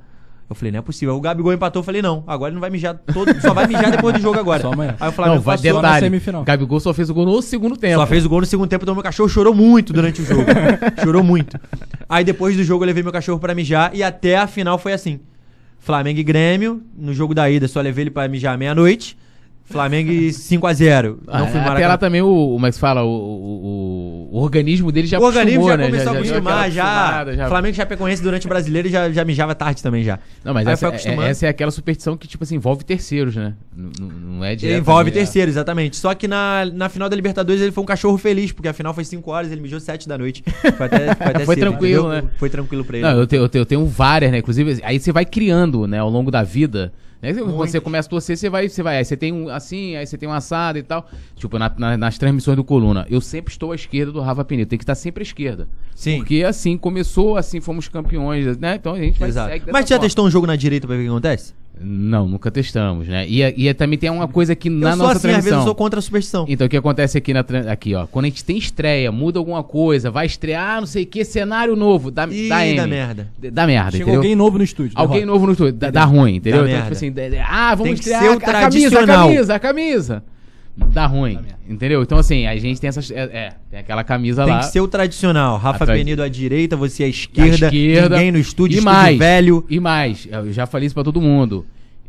Eu 0.49 0.57
falei, 0.57 0.73
não 0.73 0.79
é 0.79 0.83
possível. 0.83 1.13
Aí 1.15 1.19
O 1.19 1.21
Gabigol 1.21 1.53
empatou, 1.53 1.81
eu 1.81 1.85
falei, 1.85 2.01
não, 2.01 2.25
agora 2.27 2.49
ele 2.49 2.55
não 2.55 2.61
vai 2.63 2.71
mijar 2.71 2.95
todo, 3.13 3.39
só 3.43 3.53
vai 3.53 3.67
mijar 3.67 3.91
depois 3.91 4.15
do 4.15 4.21
jogo 4.21 4.39
agora. 4.41 4.63
Só 4.63 4.73
amanhã. 4.73 4.97
Aí 4.99 5.09
o 5.09 5.13
Flamengo 5.13 5.37
Não, 5.37 5.43
vai 5.43 5.57
passou, 5.59 5.73
na 5.75 5.81
detalhe. 5.83 6.07
semifinal. 6.07 6.45
Gabigol 6.45 6.81
só 6.81 6.95
fez 6.95 7.11
o 7.11 7.15
gol 7.15 7.27
no 7.27 7.43
segundo 7.43 7.77
tempo. 7.77 8.01
só 8.01 8.07
fez 8.07 8.25
o 8.25 8.29
gol 8.29 8.41
no 8.41 8.47
segundo 8.47 8.69
tempo, 8.69 8.85
então 8.85 8.95
meu 8.95 9.03
cachorro 9.05 9.29
chorou 9.29 9.55
muito 9.55 9.93
durante 9.93 10.23
o 10.23 10.25
jogo. 10.25 10.45
chorou 11.05 11.23
muito. 11.23 11.61
Aí 12.09 12.25
depois 12.25 12.57
do 12.57 12.65
jogo 12.65 12.85
eu 12.85 12.87
levei 12.87 13.03
meu 13.03 13.13
cachorro 13.13 13.39
pra 13.39 13.55
mijar 13.55 13.91
e 13.95 14.03
até 14.03 14.37
a 14.39 14.47
final 14.47 14.79
foi 14.79 14.93
assim. 14.95 15.21
Flamengo 15.79 16.21
e 16.21 16.23
Grêmio, 16.23 16.83
no 16.97 17.13
jogo 17.13 17.35
da 17.35 17.51
ida 17.51 17.67
só 17.69 17.81
levei 17.83 18.05
ele 18.05 18.11
pra 18.11 18.27
mijar 18.29 18.57
meia-noite. 18.57 19.17
Flamengo 19.65 20.11
e 20.13 20.29
5x0. 20.31 21.17
Ah, 21.27 21.39
Não 21.39 21.47
fui 21.47 21.57
até 21.59 21.69
Maracanã. 21.69 21.89
lá 21.89 21.99
também 21.99 22.21
o, 22.23 22.27
como 22.55 22.67
é 22.67 22.69
que 22.71 22.75
se 22.75 22.81
fala, 22.81 23.03
o, 23.05 23.09
o- 23.09 24.29
o 24.33 24.39
organismo 24.43 24.91
dele 24.93 25.07
já 25.07 25.19
o 25.19 25.23
organismo 25.23 25.67
acostumou, 25.67 25.71
já 25.71 25.77
né? 25.77 25.85
começou 25.87 26.09
a 26.09 26.13
deu 26.13 26.21
acostumar, 26.23 26.71
já. 26.71 26.85
acostumada, 26.85 27.37
já. 27.37 27.49
Flamengo 27.49 27.77
Chapecoense 27.77 28.23
durante 28.23 28.47
o 28.47 28.49
brasileiro 28.49 28.89
já, 28.89 29.11
já 29.11 29.25
mijava 29.25 29.55
tarde 29.55 29.83
também 29.83 30.03
já. 30.03 30.19
Não, 30.45 30.53
mas 30.53 30.67
essa, 30.67 30.87
é, 30.87 30.89
acostumando. 30.89 31.23
essa 31.23 31.47
é 31.47 31.49
aquela 31.49 31.71
superstição 31.71 32.17
que, 32.17 32.27
tipo 32.29 32.43
assim, 32.45 32.57
envolve 32.57 32.85
terceiros, 32.85 33.37
né? 33.37 33.55
N- 33.77 33.91
n- 34.01 34.13
Não 34.39 34.45
é 34.45 34.55
direto. 34.55 34.79
Envolve 34.79 35.11
né? 35.11 35.17
terceiro, 35.17 35.51
exatamente. 35.51 35.97
Só 35.97 36.15
que 36.15 36.27
na, 36.29 36.67
na 36.73 36.89
final 36.89 37.09
da 37.09 37.17
Libertadores 37.17 37.61
ele 37.63 37.73
foi 37.73 37.83
um 37.83 37.87
cachorro 37.87 38.19
feliz, 38.19 38.53
porque 38.53 38.69
a 38.69 38.73
final 38.73 38.93
foi 38.93 39.05
5 39.05 39.31
horas, 39.31 39.53
ele 39.53 39.61
mijou 39.61 39.79
7 39.81 40.09
da 40.09 40.19
noite. 40.19 40.43
Foi 40.77 40.87
até, 40.87 41.15
foi 41.15 41.27
até 41.27 41.45
Foi 41.45 41.55
cedo, 41.55 41.65
tranquilo, 41.71 42.07
entendeu? 42.09 42.23
né? 42.23 42.31
Foi 42.39 42.49
tranquilo 42.51 42.85
pra 42.85 42.97
ele. 42.99 43.07
Não, 43.07 43.17
eu 43.19 43.27
tenho, 43.27 43.43
eu, 43.43 43.49
tenho, 43.49 43.61
eu 43.63 43.67
tenho 43.67 43.87
várias, 43.87 44.33
né? 44.33 44.39
Inclusive, 44.39 44.81
aí 44.83 44.99
você 44.99 45.13
vai 45.13 45.25
criando, 45.25 45.87
né, 45.87 45.99
ao 45.99 46.09
longo 46.09 46.31
da 46.31 46.43
vida. 46.43 46.93
Né? 47.23 47.33
Quando 47.33 47.57
Você 47.57 47.81
começa 47.81 48.09
a 48.09 48.11
torcer, 48.11 48.37
você 48.37 48.51
vai, 48.51 48.69
você 48.69 48.83
vai. 48.83 48.99
Aí 48.99 49.05
você 49.05 49.17
tem 49.17 49.33
um 49.33 49.49
assim, 49.49 49.95
aí 49.95 50.05
você 50.05 50.19
tem 50.19 50.29
um 50.29 50.33
assado 50.33 50.77
e 50.77 50.83
tal. 50.83 51.09
Tipo, 51.37 51.57
na- 51.59 51.73
na- 51.79 51.97
nas 51.97 52.19
transmissões 52.19 52.57
do 52.57 52.65
Coluna. 52.65 53.07
Eu 53.09 53.21
sempre 53.21 53.53
estou 53.53 53.71
à 53.71 53.77
esquerda 53.77 54.11
do 54.11 54.21
Rafa 54.21 54.45
Pinito. 54.45 54.69
Tem 54.71 54.79
que 54.79 54.83
estar 54.83 54.97
sempre 54.97 55.23
à 55.23 55.25
esquerda. 55.25 55.69
Sim. 55.95 56.17
Porque 56.19 56.43
assim 56.43 56.77
começou, 56.77 57.37
assim 57.37 57.61
fomos 57.61 57.87
campeões, 57.89 58.59
né? 58.59 58.75
Então 58.75 58.95
a 58.95 58.99
gente 58.99 59.21
vai 59.21 59.29
Exato. 59.29 59.51
Mas 59.73 59.89
já 59.89 59.95
forma. 59.97 60.01
testou 60.01 60.27
um 60.27 60.31
jogo 60.31 60.47
na 60.47 60.57
direita 60.57 60.87
pra 60.87 60.97
ver 60.97 61.03
o 61.03 61.05
que 61.05 61.11
acontece? 61.11 61.55
Não, 61.85 62.29
nunca 62.29 62.51
testamos, 62.51 63.09
né? 63.09 63.27
E, 63.29 63.43
e 63.43 63.75
também 63.75 63.99
tem 63.99 64.11
uma 64.11 64.29
coisa 64.29 64.55
que 64.55 64.71
na 64.71 64.91
eu 64.91 64.97
nossa 64.97 65.13
assim, 65.13 65.17
às 65.17 65.23
vezes 65.23 65.35
eu 65.35 65.43
transmissão. 65.43 65.65
sou 65.65 65.75
contra 65.75 65.99
a 65.99 66.03
superstição. 66.03 66.45
Então, 66.49 66.67
o 66.67 66.71
que 66.71 66.77
acontece 66.77 67.19
aqui, 67.19 67.33
na, 67.35 67.45
aqui, 67.71 67.95
ó? 67.95 68.07
Quando 68.07 68.27
a 68.27 68.29
gente 68.29 68.45
tem 68.45 68.57
estreia, 68.57 69.11
muda 69.11 69.39
alguma 69.39 69.63
coisa, 69.63 70.11
vai 70.11 70.27
estrear, 70.27 70.81
não 70.81 70.87
sei 70.87 71.05
o 71.05 71.07
que, 71.07 71.25
cenário 71.25 71.75
novo, 71.77 72.11
dá, 72.11 72.27
Ih, 72.27 72.49
dá 72.49 72.67
M. 72.67 72.77
dá 72.77 72.87
merda. 72.87 73.29
Dá 73.53 73.67
merda, 73.67 73.91
Chegou 73.93 74.03
entendeu? 74.05 74.21
alguém 74.21 74.35
novo 74.37 74.59
no 74.59 74.65
estúdio. 74.65 74.93
Alguém 74.95 75.25
novo 75.25 75.47
no 75.47 75.53
estúdio, 75.53 75.73
dá, 75.73 75.91
dá 75.91 76.05
ruim, 76.05 76.37
entendeu? 76.37 76.63
Dá 76.63 76.69
então, 76.69 76.81
merda. 76.81 76.97
tipo 76.97 77.29
assim, 77.29 77.39
ah, 77.47 77.75
vamos 77.75 77.85
Tem 77.85 77.93
estrear 77.95 78.25
a, 78.25 78.35
a 78.35 78.39
camisa, 78.39 79.01
a 79.01 79.07
camisa, 79.07 79.55
a 79.55 79.59
camisa. 79.59 80.25
Dá 80.75 81.05
ruim, 81.07 81.39
entendeu? 81.69 82.03
Então, 82.03 82.17
assim, 82.17 82.47
a 82.47 82.57
gente 82.57 82.81
tem 82.81 82.89
essas. 82.89 83.11
É, 83.11 83.21
é, 83.25 83.53
tem 83.71 83.81
aquela 83.81 84.03
camisa 84.03 84.45
Tem 84.45 84.55
lá. 84.55 84.61
que 84.61 84.67
ser 84.67 84.81
o 84.81 84.89
tradicional. 84.89 85.59
Rafa 85.59 85.85
A 85.85 85.87
tradi- 85.87 86.01
Penido 86.01 86.23
à 86.23 86.29
direita, 86.29 86.77
você 86.77 87.03
à 87.05 87.07
à 87.07 87.09
esquerda, 87.11 87.71
ninguém 88.17 88.33
no 88.33 88.39
estúdio, 88.39 88.77
e 88.77 88.79
estúdio 88.79 88.83
mais, 88.85 89.19
velho. 89.19 89.67
E 89.69 89.79
mais, 89.79 90.27
eu 90.31 90.51
já 90.53 90.67
falei 90.67 90.87
isso 90.87 90.95
pra 90.95 91.05
todo 91.05 91.21
mundo. 91.21 91.67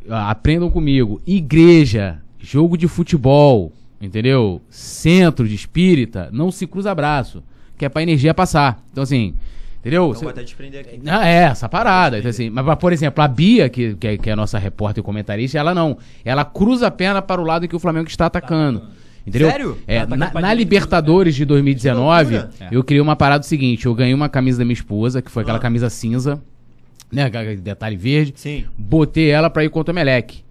Ah, 0.10 0.30
Aprendam 0.32 0.70
comigo. 0.70 1.22
Igreja, 1.28 2.20
jogo 2.40 2.78
de 2.78 2.88
futebol, 2.88 3.72
entendeu? 4.02 4.62
Centro 4.70 5.46
de 5.48 5.56
espírita, 5.56 6.30
não 6.32 6.50
se 6.50 6.66
cruza 6.66 6.90
abraço, 6.92 7.44
que 7.78 7.84
é 7.84 7.90
pra 7.90 8.02
energia 8.02 8.34
passar. 8.34 8.82
Então, 8.94 9.04
assim, 9.04 9.34
entendeu? 9.84 10.06
Então 10.06 10.16
Cê- 10.16 10.22
vou 10.26 10.30
até 10.32 10.44
te 10.44 10.56
prender 10.56 10.82
aqui. 10.82 11.00
Ah, 11.06 11.28
é, 11.28 11.44
essa 11.44 11.68
parada. 11.70 12.18
Então, 12.18 12.30
assim, 12.30 12.50
mas, 12.50 12.76
por 12.80 12.92
exemplo, 12.94 13.24
a 13.24 13.28
Bia, 13.28 13.68
que, 13.70 13.94
que, 13.96 14.08
é, 14.08 14.18
que 14.18 14.30
é 14.30 14.34
a 14.34 14.36
nossa 14.36 14.58
repórter 14.58 15.02
e 15.02 15.06
comentarista, 15.06 15.58
ela 15.60 15.74
não. 15.74 15.98
Ela 16.24 16.44
cruza 16.46 16.88
a 16.88 16.92
perna 16.92 17.22
para 17.22 17.42
o 17.42 17.44
lado 17.46 17.66
em 17.66 17.68
que 17.68 17.76
o 17.76 17.80
Flamengo 17.80 18.08
está 18.08 18.26
atacando. 18.28 18.82
Entendeu? 19.26 19.50
Sério? 19.50 19.78
É, 19.88 20.06
tá 20.06 20.16
na, 20.18 20.32
na 20.34 20.54
Libertadores 20.54 21.34
de 21.36 21.46
2019, 21.46 22.30
Que 22.30 22.36
loucura. 22.42 22.70
eu 22.72 22.84
criei 22.84 23.02
uma 23.02 23.16
parada 23.16 23.44
seguinte: 23.44 23.86
eu 23.86 23.94
ganhei 23.96 24.14
uma 24.14 24.28
camisa 24.30 24.58
da 24.60 24.66
minha 24.66 24.74
esposa, 24.74 25.22
que 25.22 25.30
foi 25.32 25.44
aquela 25.44 25.58
Ah. 25.60 25.62
camisa 25.62 25.90
cinza, 25.90 26.42
né? 27.12 27.30
Detalhe 27.62 27.96
verde. 27.96 28.34
Sim. 28.36 28.66
Botei 28.78 29.30
ela 29.30 29.50
pra 29.50 29.64
ir 29.64 29.70
contra 29.70 29.92
o 29.92 29.96
Meleque. 29.96 30.44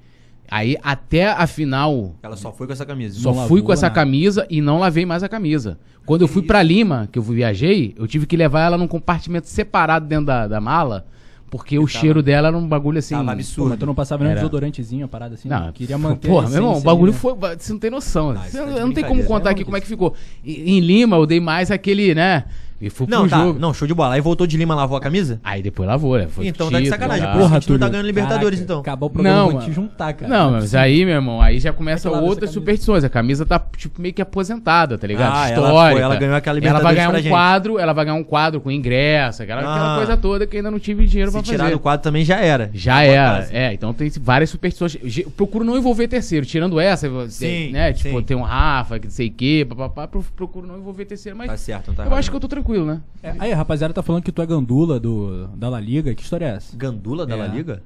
Aí, 0.54 0.76
até 0.82 1.28
a 1.32 1.47
final, 1.47 2.14
Ela 2.23 2.37
só 2.37 2.52
foi 2.52 2.66
com 2.66 2.75
essa 2.75 2.85
camisa. 2.85 3.18
só 3.18 3.28
Não 3.30 3.35
fui 3.35 3.42
lavou 3.42 3.62
com 3.62 3.73
essa 3.73 3.87
nada. 3.87 3.94
camisa 3.94 4.47
e 4.50 4.60
não 4.60 4.78
lavei 4.78 5.06
mais 5.06 5.23
a 5.23 5.28
camisa. 5.28 5.78
Quando 6.04 6.21
eu 6.21 6.28
fui 6.28 6.43
pra 6.43 6.62
Lima, 6.62 7.08
que 7.10 7.19
eu 7.19 7.23
viajei, 7.23 7.95
eu 7.97 8.06
tive 8.06 8.26
que 8.26 8.36
levar 8.36 8.60
ela 8.60 8.76
num 8.76 8.86
compartimento 8.86 9.49
separado 9.49 10.06
dentro 10.06 10.26
da, 10.26 10.47
da 10.47 10.60
mala, 10.60 11.06
porque 11.50 11.78
o 11.78 11.86
tava- 11.86 11.99
cheiro 11.99 12.23
dela 12.23 12.49
era 12.49 12.58
um 12.58 12.69
bagulho 12.69 12.99
assim. 12.99 13.15
Tava 13.15 13.25
Pô, 13.26 13.30
absurdo. 13.32 13.71
mas 13.71 13.78
tu 13.78 13.86
não 13.86 13.95
passava 13.95 14.25
nem 14.25 14.32
um 14.32 14.36
desodorantezinho, 14.36 15.02
uma 15.04 15.08
parada 15.08 15.36
assim. 15.36 15.49
Não, 15.49 15.67
né? 15.67 15.71
Queria 15.73 15.97
manter. 15.97 16.28
Porra, 16.28 16.47
a 16.49 16.50
meu 16.50 16.58
irmão, 16.58 16.76
o 16.76 16.80
bagulho 16.82 17.12
né? 17.12 17.19
foi. 17.19 17.34
Você 17.58 17.73
não 17.73 17.80
tem 17.80 17.91
noção. 17.91 18.34
Isso 18.34 18.43
Você 18.50 18.58
tá 18.58 18.67
não, 18.67 18.75
de 18.75 18.80
não 18.80 18.93
tem 18.93 19.04
como 19.04 19.25
contar 19.25 19.50
É 19.50 19.52
aqui 19.52 19.65
como 19.65 19.76
é 19.78 19.80
que 19.80 19.86
ficou. 19.86 20.15
Em, 20.45 20.76
em 20.76 20.80
Lima, 20.80 21.17
eu 21.17 21.25
dei 21.25 21.41
mais 21.41 21.71
aquele, 21.71 22.15
né? 22.15 22.45
E 22.82 22.90
fui 22.90 23.06
Não, 23.08 23.21
pro 23.23 23.30
tá. 23.30 23.38
jogo. 23.38 23.58
Não, 23.60 23.73
show 23.73 23.86
de 23.86 23.95
bola. 23.95 24.14
Aí 24.14 24.21
voltou 24.21 24.47
de 24.47 24.56
Lima, 24.56 24.75
lavou 24.75 24.97
a 24.97 25.00
camisa? 25.00 25.40
Aí 25.45 25.62
depois 25.62 25.88
lavou, 25.88 26.18
né? 26.18 26.26
Foi 26.28 26.47
Então 26.47 26.71
tá 26.71 26.80
de 26.80 26.88
sacanagem. 26.88 27.25
tá. 27.25 27.32
Porra, 27.32 27.60
não 27.68 27.78
tá 27.78 27.88
ganhando 27.88 28.06
Libertadores, 28.06 28.60
então. 28.60 28.80
Acabar 28.80 29.06
o 29.06 29.10
programa, 29.10 29.36
Não, 29.38 29.50
vou 29.52 29.60
te 29.60 29.73
juntar, 29.73 30.12
cara. 30.14 30.28
Não, 30.32 30.50
mas 30.50 30.75
aí, 30.75 31.04
meu 31.04 31.14
irmão, 31.14 31.40
aí 31.40 31.60
já 31.60 31.73
começa 31.73 32.08
Como 32.08 32.16
é 32.16 32.18
que 32.18 32.23
lava 32.25 32.30
outras 32.34 32.50
superstições. 32.50 33.04
A 33.04 33.08
camisa 33.08 33.47
tá, 33.47 33.58
tipo, 33.76 34.00
meio 34.02 34.12
que 34.12 34.21
aposentada, 34.21 34.99
tá 34.99 35.06
ligado? 35.06 35.32
Ah, 35.34 35.49
ela 35.49 35.90
foi, 35.90 36.00
ela 36.00 36.16
ganhou 36.16 36.34
aquela 36.34 36.52
Ela 36.58 36.60
Libertadores 36.60 36.84
vai 36.84 36.95
ganhar 36.95 37.08
pra 37.10 37.18
um 37.18 37.23
gente. 37.23 37.30
quadro, 37.30 37.78
ela 37.78 37.92
vai 37.92 38.04
ganhar 38.04 38.16
um 38.16 38.25
quadro 38.25 38.60
com 38.60 38.71
ingresso, 38.71 39.42
aquela, 39.42 39.60
aquela 39.60 39.95
Ah. 39.95 39.97
coisa 39.99 40.16
toda 40.16 40.47
que 40.47 40.56
ainda 40.56 40.71
não 40.71 40.78
tive 40.78 41.06
dinheiro 41.06 41.30
Se 41.30 41.36
pra 41.36 41.42
tirar 41.45 41.58
fazer. 41.64 41.73
do 41.76 41.78
quadro 41.80 42.02
também 42.02 42.25
já 42.25 42.40
era. 42.40 42.71
Já 42.75 43.02
era. 43.02 43.38
casa. 43.40 43.52
É, 43.52 43.73
então 43.73 43.92
tem 43.92 44.10
várias 44.21 44.50
superstições. 44.50 44.97
Ge- 45.04 45.26
Procuro 45.36 45.64
não 45.64 45.76
envolver 45.76 46.08
terceiro. 46.08 46.45
Tirando 46.45 46.80
essa, 46.80 47.08
Sim, 47.28 47.71
né? 47.73 47.92
Tipo, 47.92 48.21
tem 48.23 48.36
um 48.36 48.42
Rafa, 48.42 48.99
que 48.99 49.06
não 49.06 49.12
sei 49.12 49.28
o 49.28 49.32
quê, 49.32 49.66
papapá. 49.68 50.08
pro- 50.08 50.25
Procuro 50.34 50.66
não 50.66 50.78
envolver 50.78 51.04
terceiro. 51.04 51.36
Mas 51.38 51.49
Tá 51.49 51.56
certo, 51.56 51.88
não 51.88 51.95
tá 51.95 52.04
eu 52.04 52.14
acho 52.14 52.30
que 52.30 52.36
eu 52.36 52.40
tô 52.40 52.49
tranquilo, 52.49 52.72
né? 52.85 53.00
É, 53.23 53.35
aí, 53.39 53.52
a 53.52 53.56
rapaziada 53.56 53.95
tá 53.95 54.02
falando 54.02 54.23
que 54.23 54.32
tu 54.32 54.43
é 54.43 54.47
gandula 54.47 54.99
do, 54.99 55.47
da 55.49 55.69
La 55.69 55.78
Liga. 55.80 56.15
Que 56.15 56.23
história 56.23 56.47
é 56.47 56.56
essa? 56.56 56.76
Gandula 56.76 57.25
da 57.26 57.35
É. 57.35 57.39
La 57.39 57.47
Liga? 57.47 57.82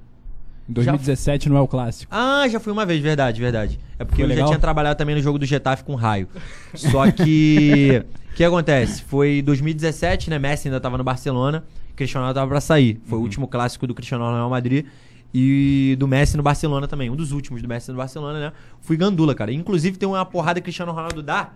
Em 0.69 0.73
2017 0.73 1.49
não 1.49 1.57
é 1.57 1.61
o 1.61 1.69
clássico. 1.69 2.13
Ah, 2.13 2.47
já 2.49 2.59
fui 2.59 2.73
uma 2.73 2.85
vez, 2.85 3.01
verdade, 3.01 3.41
verdade. 3.41 3.79
É 3.99 4.05
porque 4.05 4.17
Foi 4.17 4.25
eu 4.25 4.29
legal? 4.29 4.47
já 4.47 4.53
tinha 4.53 4.59
trabalhado 4.61 4.99
também 4.99 5.15
no 5.15 5.21
jogo 5.23 5.39
do 5.39 5.47
Getafe 5.47 5.85
com 5.85 5.95
raio. 5.95 6.29
Só 6.75 7.11
que. 7.13 8.05
O 8.33 8.35
que 8.37 8.43
acontece? 8.45 9.03
Foi 9.05 9.41
2017, 9.43 10.29
né? 10.31 10.39
Messi 10.39 10.69
ainda 10.69 10.81
tava 10.81 10.99
no 10.99 11.05
Barcelona. 11.05 11.63
Cristiano 11.95 12.23
Ronaldo 12.25 12.39
tava 12.41 12.51
pra 12.51 12.61
sair. 12.61 13.01
Foi 13.07 13.19
o 13.19 13.23
último 13.23 13.47
clássico 13.49 13.87
do 13.87 13.95
Cristiano 13.95 14.25
Ronaldo 14.25 14.39
no 14.39 14.45
Real 14.45 14.51
Madrid. 14.51 14.87
E 15.33 15.97
do 15.99 16.09
Messi 16.09 16.37
no 16.37 16.43
Barcelona 16.43 16.89
também. 16.89 17.11
Um 17.11 17.17
dos 17.17 17.31
últimos 17.33 17.63
do 17.63 17.69
Messi 17.69 17.91
no 17.91 17.97
Barcelona, 17.97 18.39
né? 18.41 18.53
Fui 18.81 18.97
gandula, 18.97 19.35
cara. 19.35 19.53
Inclusive 19.53 19.97
tem 19.97 20.09
uma 20.09 20.25
porrada 20.25 20.61
que 20.61 20.65
Cristiano 20.65 20.93
Ronaldo 20.93 21.23
dá. 21.23 21.53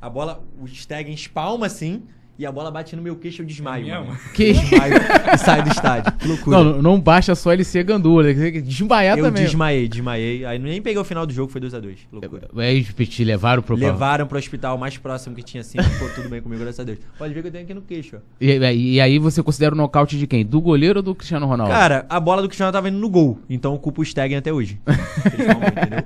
A 0.00 0.08
bola, 0.08 0.42
o 0.60 0.66
Stegen 0.66 1.12
espalma 1.14 1.66
assim. 1.66 2.02
E 2.38 2.46
a 2.46 2.52
bola 2.52 2.70
bate 2.70 2.94
no 2.94 3.02
meu 3.02 3.16
queixo 3.16 3.42
eu 3.42 3.46
desmaio. 3.46 3.88
É 3.88 3.94
mano. 3.98 4.12
mesmo? 4.12 4.32
Que- 4.32 4.52
Desmaio 4.52 4.92
e 5.34 5.38
saio 5.38 5.64
do 5.64 5.70
estádio. 5.70 6.12
Que 6.12 6.28
loucura. 6.28 6.56
Não, 6.62 6.80
não 6.82 7.00
basta 7.00 7.34
só 7.34 7.52
ele 7.52 7.64
ser 7.64 7.82
gandula. 7.82 8.32
tem 8.32 8.52
que 8.52 8.60
Desmaiar 8.62 9.18
eu 9.18 9.24
também. 9.24 9.42
desmaiei, 9.42 9.88
desmaiei. 9.88 10.44
Aí 10.44 10.56
nem 10.56 10.80
peguei 10.80 11.00
o 11.00 11.04
final 11.04 11.26
do 11.26 11.32
jogo, 11.32 11.50
foi 11.50 11.60
2x2. 11.60 11.96
Loucura. 12.12 12.48
Aí 12.56 12.84
te 12.84 13.24
levaram 13.24 13.60
pro 13.60 13.74
Levaram 13.74 14.24
pro 14.24 14.38
hospital 14.38 14.78
mais 14.78 14.96
próximo 14.96 15.34
que 15.34 15.42
tinha 15.42 15.62
assim, 15.62 15.82
ficou 15.82 16.08
tudo 16.10 16.28
bem 16.28 16.40
comigo, 16.40 16.62
graças 16.62 16.78
a 16.78 16.84
Deus. 16.84 17.00
Pode 17.18 17.34
ver 17.34 17.40
que 17.42 17.48
eu 17.48 17.52
tenho 17.52 17.64
aqui 17.64 17.74
no 17.74 17.82
queixo, 17.82 18.18
ó. 18.18 18.20
E, 18.40 18.94
e 18.94 19.00
aí 19.00 19.18
você 19.18 19.42
considera 19.42 19.74
o 19.74 19.76
nocaute 19.76 20.16
de 20.16 20.28
quem? 20.28 20.46
Do 20.46 20.60
goleiro 20.60 21.00
ou 21.00 21.02
do 21.02 21.16
Cristiano 21.16 21.44
Ronaldo? 21.44 21.72
Cara, 21.72 22.06
a 22.08 22.20
bola 22.20 22.40
do 22.40 22.46
Cristiano 22.46 22.70
tava 22.70 22.88
indo 22.88 22.98
no 22.98 23.08
gol, 23.10 23.40
então 23.50 23.72
eu 23.72 23.80
culpo 23.80 24.02
o 24.02 24.04
Stegen 24.04 24.36
até 24.38 24.52
hoje. 24.52 24.78
Eles 24.86 25.44
falam, 25.44 25.62
entendeu? 25.66 26.04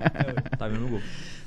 Tava 0.56 0.72
indo 0.72 0.80
no 0.80 0.88
gol. 0.88 1.00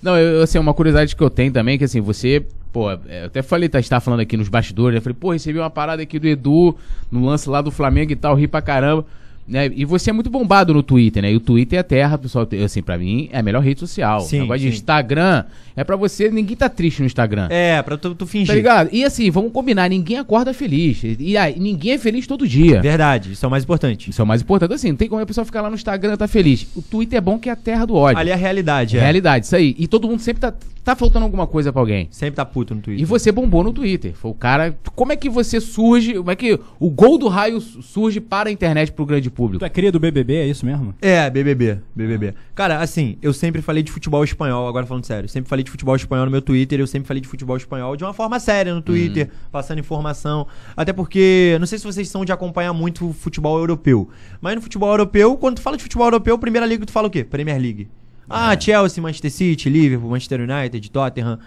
Não, 0.05 0.15
eu, 0.19 0.43
assim, 0.43 0.59
uma 0.59 0.71
curiosidade 0.71 1.15
que 1.15 1.23
eu 1.23 1.31
tenho 1.31 1.51
também, 1.51 1.79
que 1.79 1.83
assim, 1.83 1.99
você, 1.99 2.45
pô, 2.71 2.91
é, 2.91 3.23
eu 3.23 3.25
até 3.25 3.41
falei, 3.41 3.67
tá, 3.67 3.79
estava 3.79 3.99
falando 3.99 4.19
aqui 4.19 4.37
nos 4.37 4.47
bastidores, 4.47 4.97
eu 4.97 5.01
falei, 5.01 5.17
pô, 5.19 5.31
recebi 5.31 5.57
uma 5.57 5.71
parada 5.71 6.03
aqui 6.03 6.19
do 6.19 6.27
Edu, 6.27 6.77
no 7.11 7.25
lance 7.25 7.49
lá 7.49 7.59
do 7.59 7.71
Flamengo 7.71 8.11
e 8.11 8.15
tal, 8.15 8.35
ri 8.35 8.47
pra 8.47 8.61
caramba. 8.61 9.03
Né? 9.47 9.71
E 9.75 9.86
você 9.86 10.10
é 10.10 10.13
muito 10.13 10.29
bombado 10.29 10.73
no 10.73 10.81
Twitter, 10.81 11.21
né? 11.21 11.31
E 11.31 11.36
o 11.36 11.39
Twitter 11.39 11.77
é 11.77 11.79
a 11.79 11.84
terra, 11.84 12.17
pessoal. 12.17 12.47
Assim, 12.63 12.81
pra 12.81 12.97
mim, 12.97 13.29
é 13.31 13.39
a 13.39 13.43
melhor 13.43 13.62
rede 13.62 13.79
social. 13.79 14.21
Sim, 14.21 14.39
o 14.39 14.41
negócio 14.41 14.62
de 14.62 14.71
sim. 14.71 14.77
Instagram 14.77 15.43
é 15.75 15.84
pra 15.84 15.95
você, 15.95 16.31
ninguém 16.31 16.55
tá 16.58 16.67
triste 16.67 16.99
no 17.01 17.05
Instagram. 17.05 17.47
É, 17.51 17.79
pra 17.84 17.95
tu, 17.95 18.15
tu 18.15 18.25
fingir. 18.25 18.47
Tá 18.47 18.55
ligado? 18.55 18.89
E 18.91 19.03
assim, 19.03 19.29
vamos 19.29 19.51
combinar, 19.51 19.88
ninguém 19.88 20.17
acorda 20.17 20.51
feliz. 20.53 21.01
E 21.19 21.38
aí, 21.38 21.60
ninguém 21.60 21.93
é 21.93 21.97
feliz 21.99 22.25
todo 22.25 22.47
dia. 22.47 22.81
Verdade, 22.81 23.34
isso 23.34 23.45
é 23.45 23.47
o 23.47 23.51
mais 23.51 23.63
importante. 23.63 24.10
Isso 24.10 24.19
é 24.19 24.23
o 24.23 24.27
mais 24.27 24.41
importante. 24.41 24.73
Assim, 24.73 24.89
não 24.89 24.95
tem 24.95 25.08
como 25.08 25.21
a 25.21 25.25
pessoa 25.25 25.45
ficar 25.45 25.62
lá 25.62 25.69
no 25.69 25.75
Instagram 25.75 26.13
e 26.13 26.17
tá 26.17 26.27
feliz. 26.27 26.65
O 26.75 26.81
Twitter 26.81 27.17
é 27.17 27.21
bom 27.21 27.38
que 27.38 27.47
é 27.47 27.51
a 27.51 27.55
terra 27.55 27.86
do 27.86 27.93
ódio. 27.93 28.17
Ali 28.17 28.31
é 28.31 28.34
a 28.34 28.38
realidade, 28.38 28.97
é. 28.97 29.01
Realidade, 29.01 29.45
isso 29.45 29.55
aí. 29.55 29.75
E 29.77 29.86
todo 29.86 30.08
mundo 30.08 30.21
sempre 30.21 30.41
tá, 30.41 30.53
tá 30.86 30.95
faltando 30.95 31.26
alguma 31.26 31.48
coisa 31.48 31.74
pra 31.74 31.82
alguém. 31.82 32.08
Sempre 32.12 32.36
tá 32.36 32.45
puto 32.45 32.76
no 32.76 32.82
Twitter. 32.82 33.02
E 33.02 33.06
você 33.06 33.32
bombou 33.32 33.63
no 33.63 33.74
Twitter. 33.74 34.13
Foi 34.13 34.30
o 34.30 34.36
cara. 34.36 34.78
Como 34.95 35.12
é 35.12 35.15
que 35.15 35.28
você 35.28 35.60
surge? 35.60 36.13
Como 36.13 36.30
é 36.30 36.36
que 36.36 36.60
o 36.80 36.89
gol 36.91 37.17
do 37.17 37.28
raio 37.28 37.60
surge 37.60 38.21
para 38.21 38.50
a 38.50 38.52
internet 38.52 38.91
pro 38.91 39.04
grande 39.04 39.32
público? 39.32 39.60
Tu 39.60 39.65
é 39.65 39.69
cria 39.69 39.91
do 39.91 40.00
BBB, 40.00 40.36
é 40.36 40.48
isso 40.48 40.63
mesmo? 40.63 40.93
É, 41.02 41.28
BBB, 41.28 41.80
BBB. 41.95 42.36
Cara, 42.54 42.80
assim, 42.80 43.17
eu 43.19 43.34
sempre 43.34 43.63
falei 43.63 43.82
de 43.82 43.91
futebol 43.91 44.24
espanhol, 44.24 44.67
agora 44.67 44.86
falando 44.86 45.06
sério. 45.06 45.28
Sempre 45.28 45.50
falei 45.50 45.63
de 45.63 45.71
futebol 45.71 45.95
espanhol 45.95 46.26
no 46.26 46.32
meu 46.32 46.41
Twitter, 46.41 46.80
eu 46.80 46.88
sempre 46.88 47.08
falei 47.08 47.19
de 47.19 47.28
futebol 47.28 47.58
espanhol 47.58 47.95
de 47.95 48.04
uma 48.04 48.13
forma 48.13 48.39
séria 48.39 48.74
no 48.74 48.82
Twitter, 48.82 49.32
passando 49.52 49.80
informação. 49.80 50.45
Até 50.78 50.93
porque, 50.93 51.58
não 51.60 51.65
sei 51.65 51.80
se 51.80 51.84
vocês 51.84 52.08
são 52.08 52.24
de 52.24 52.32
acompanhar 52.32 52.74
muito 52.74 53.10
o 53.10 53.13
futebol 53.13 53.58
europeu, 53.58 54.08
mas 54.39 54.54
no 54.54 54.62
futebol 54.62 54.89
europeu, 54.89 55.36
quando 55.36 55.56
tu 55.56 55.62
fala 55.63 55.78
de 55.78 55.84
futebol 55.84 56.06
europeu, 56.06 56.38
primeira 56.38 56.67
liga 56.67 56.86
tu 56.86 56.91
fala 56.91 57.08
o 57.08 57.12
quê? 57.12 57.24
Premier 57.24 57.60
League. 57.60 57.88
Ah, 58.29 58.59
Chelsea, 58.59 59.01
Manchester 59.01 59.31
City, 59.31 59.69
Liverpool, 59.69 60.09
Manchester 60.09 60.41
United, 60.41 60.89
Tottenham. 60.91 61.39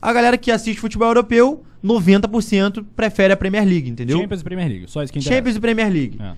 A 0.00 0.12
galera 0.12 0.36
que 0.38 0.50
assiste 0.50 0.78
futebol 0.80 1.08
europeu, 1.08 1.64
90% 1.84 2.84
prefere 2.94 3.32
a 3.32 3.36
Premier 3.36 3.64
League, 3.64 3.88
entendeu? 3.88 4.18
Champions 4.20 4.40
e 4.40 4.44
Premier 4.44 4.68
League, 4.68 4.84
só 4.88 5.02
isso 5.02 5.12
que 5.12 5.18
interessa. 5.18 5.36
Champions 5.38 5.56
e 5.56 5.60
Premier 5.60 5.92
League. 5.92 6.18
É. 6.20 6.32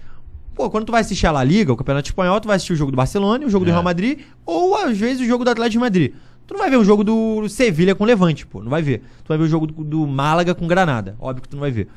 Pô, 0.55 0.69
quando 0.71 0.87
tu 0.87 0.93
vai 0.93 1.01
assistir 1.01 1.27
a 1.27 1.31
La 1.33 1.45
Liga, 1.45 1.73
o 1.73 1.77
Campeonato 1.77 2.09
Espanhol, 2.09 2.41
tu 2.41 2.47
vai 2.49 2.57
assistir 2.57 2.73
o 2.73 2.77
jogo 2.77 2.91
do 2.91 2.97
Barcelona, 2.97 3.47
o 3.47 3.51
jogo 3.51 3.65
do 3.65 3.69
É. 3.71 3.73
Real 3.73 3.83
Madrid, 3.83 4.21
ou 4.45 4.77
às 4.77 4.97
vezes 4.97 5.23
o 5.23 5.25
jogo 5.25 5.45
do 5.45 5.51
Atlético 5.51 5.73
de 5.73 5.79
Madrid. 5.79 6.13
Tu 6.47 6.55
não 6.55 6.61
vai 6.61 6.69
ver 6.71 6.77
o 6.77 6.85
jogo 6.85 7.05
do 7.05 7.49
Sevilha 7.49 7.95
com 7.95 8.05
Levante, 8.05 8.47
pô, 8.47 8.63
não 8.63 8.71
vai 8.71 8.83
ver. 8.83 8.99
Tu 9.25 9.29
vai 9.29 9.39
ver 9.39 9.45
o 9.45 9.49
jogo 9.49 9.67
do, 9.67 9.85
do 9.85 10.07
Málaga 10.07 10.55
com 10.55 10.67
Granada, 10.67 11.17
óbvio 11.21 11.43
que 11.43 11.49
tu 11.49 11.55
não 11.57 11.61
vai 11.61 11.71
ver. 11.71 11.89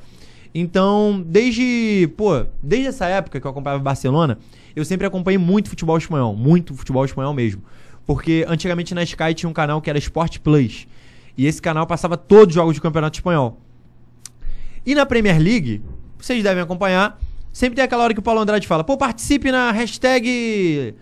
Então, 0.53 1.23
desde, 1.25 2.08
pô, 2.15 2.45
desde 2.62 2.88
essa 2.88 3.08
época 3.08 3.39
que 3.41 3.47
eu 3.47 3.51
acompanhava 3.51 3.82
o 3.82 3.84
Barcelona, 3.84 4.38
eu 4.75 4.86
sempre 4.86 5.08
acompanhei 5.08 5.38
muito 5.38 5.69
futebol 5.69 5.97
espanhol, 5.97 6.36
muito 6.36 6.75
futebol 6.75 7.03
espanhol 7.03 7.34
mesmo. 7.34 7.63
Porque 8.06 8.46
antigamente 8.48 8.94
na 8.94 9.04
Sky 9.04 9.34
tinha 9.34 9.50
um 9.50 9.54
canal 9.54 9.82
que 9.82 9.89
era 9.89 9.98
Sport 9.98 10.39
Plus. 10.39 10.88
E 11.38 11.46
esse 11.46 11.62
canal 11.62 11.88
passava 11.88 12.18
todos 12.18 12.50
os 12.50 12.56
jogos 12.56 12.76
do 12.76 12.82
Campeonato 12.82 13.18
Espanhol. 13.18 13.60
E 14.86 14.94
na 14.94 15.06
Premier 15.06 15.39
League, 15.39 15.82
vocês 16.18 16.44
devem 16.44 16.62
acompanhar, 16.62 17.20
sempre 17.52 17.76
tem 17.76 17.84
aquela 17.84 18.04
hora 18.04 18.13
que 18.13 18.20
o 18.20 18.24
Paulo 18.24 18.42
Andrade 18.42 18.68
fala: 18.68 18.84
pô, 18.84 18.98
participe 18.98 19.52
na 19.52 19.72
hashtag 19.72 20.94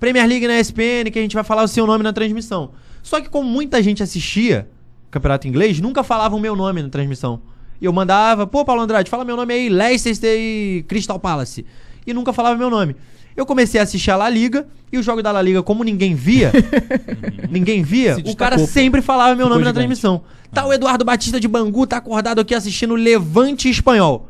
Premier 0.00 0.26
League 0.26 0.46
na 0.48 0.58
ESPN, 0.58 1.10
que 1.12 1.18
a 1.18 1.22
gente 1.22 1.34
vai 1.34 1.44
falar 1.44 1.62
o 1.62 1.68
seu 1.68 1.86
nome 1.86 2.02
na 2.02 2.12
transmissão. 2.12 2.72
Só 3.02 3.20
que 3.20 3.28
como 3.28 3.48
muita 3.48 3.82
gente 3.82 4.02
assistia 4.02 4.68
Campeonato 5.10 5.46
Inglês, 5.46 5.80
nunca 5.80 6.02
falava 6.02 6.34
o 6.34 6.40
meu 6.40 6.56
nome 6.56 6.82
na 6.82 6.88
transmissão. 6.88 7.42
E 7.80 7.84
eu 7.84 7.92
mandava, 7.92 8.46
pô, 8.46 8.64
Paulo 8.64 8.82
Andrade, 8.82 9.08
fala 9.08 9.24
meu 9.24 9.36
nome 9.36 9.54
aí, 9.54 9.68
Leicester 9.68 10.36
e 10.38 10.84
Crystal 10.86 11.18
Palace. 11.18 11.64
E 12.06 12.12
nunca 12.12 12.32
falava 12.32 12.56
meu 12.56 12.70
nome. 12.70 12.94
Eu 13.40 13.46
comecei 13.46 13.80
a 13.80 13.84
assistir 13.84 14.10
a 14.10 14.16
La 14.16 14.28
Liga, 14.28 14.66
e 14.92 14.98
o 14.98 15.02
jogo 15.02 15.22
da 15.22 15.32
La 15.32 15.40
Liga, 15.40 15.62
como 15.62 15.82
ninguém 15.82 16.14
via, 16.14 16.52
ninguém 17.50 17.82
via, 17.82 18.16
Se 18.16 18.20
o 18.20 18.36
cara 18.36 18.58
pô. 18.58 18.66
sempre 18.66 19.00
falava 19.00 19.34
meu 19.34 19.46
Ficou 19.46 19.54
nome 19.54 19.64
na 19.64 19.72
transmissão. 19.72 20.20
Tá 20.52 20.66
o 20.66 20.72
Eduardo 20.74 21.06
Batista 21.06 21.40
de 21.40 21.48
Bangu, 21.48 21.86
tá 21.86 21.96
acordado 21.96 22.38
aqui 22.40 22.54
assistindo 22.54 22.94
Levante 22.94 23.70
Espanhol. 23.70 24.28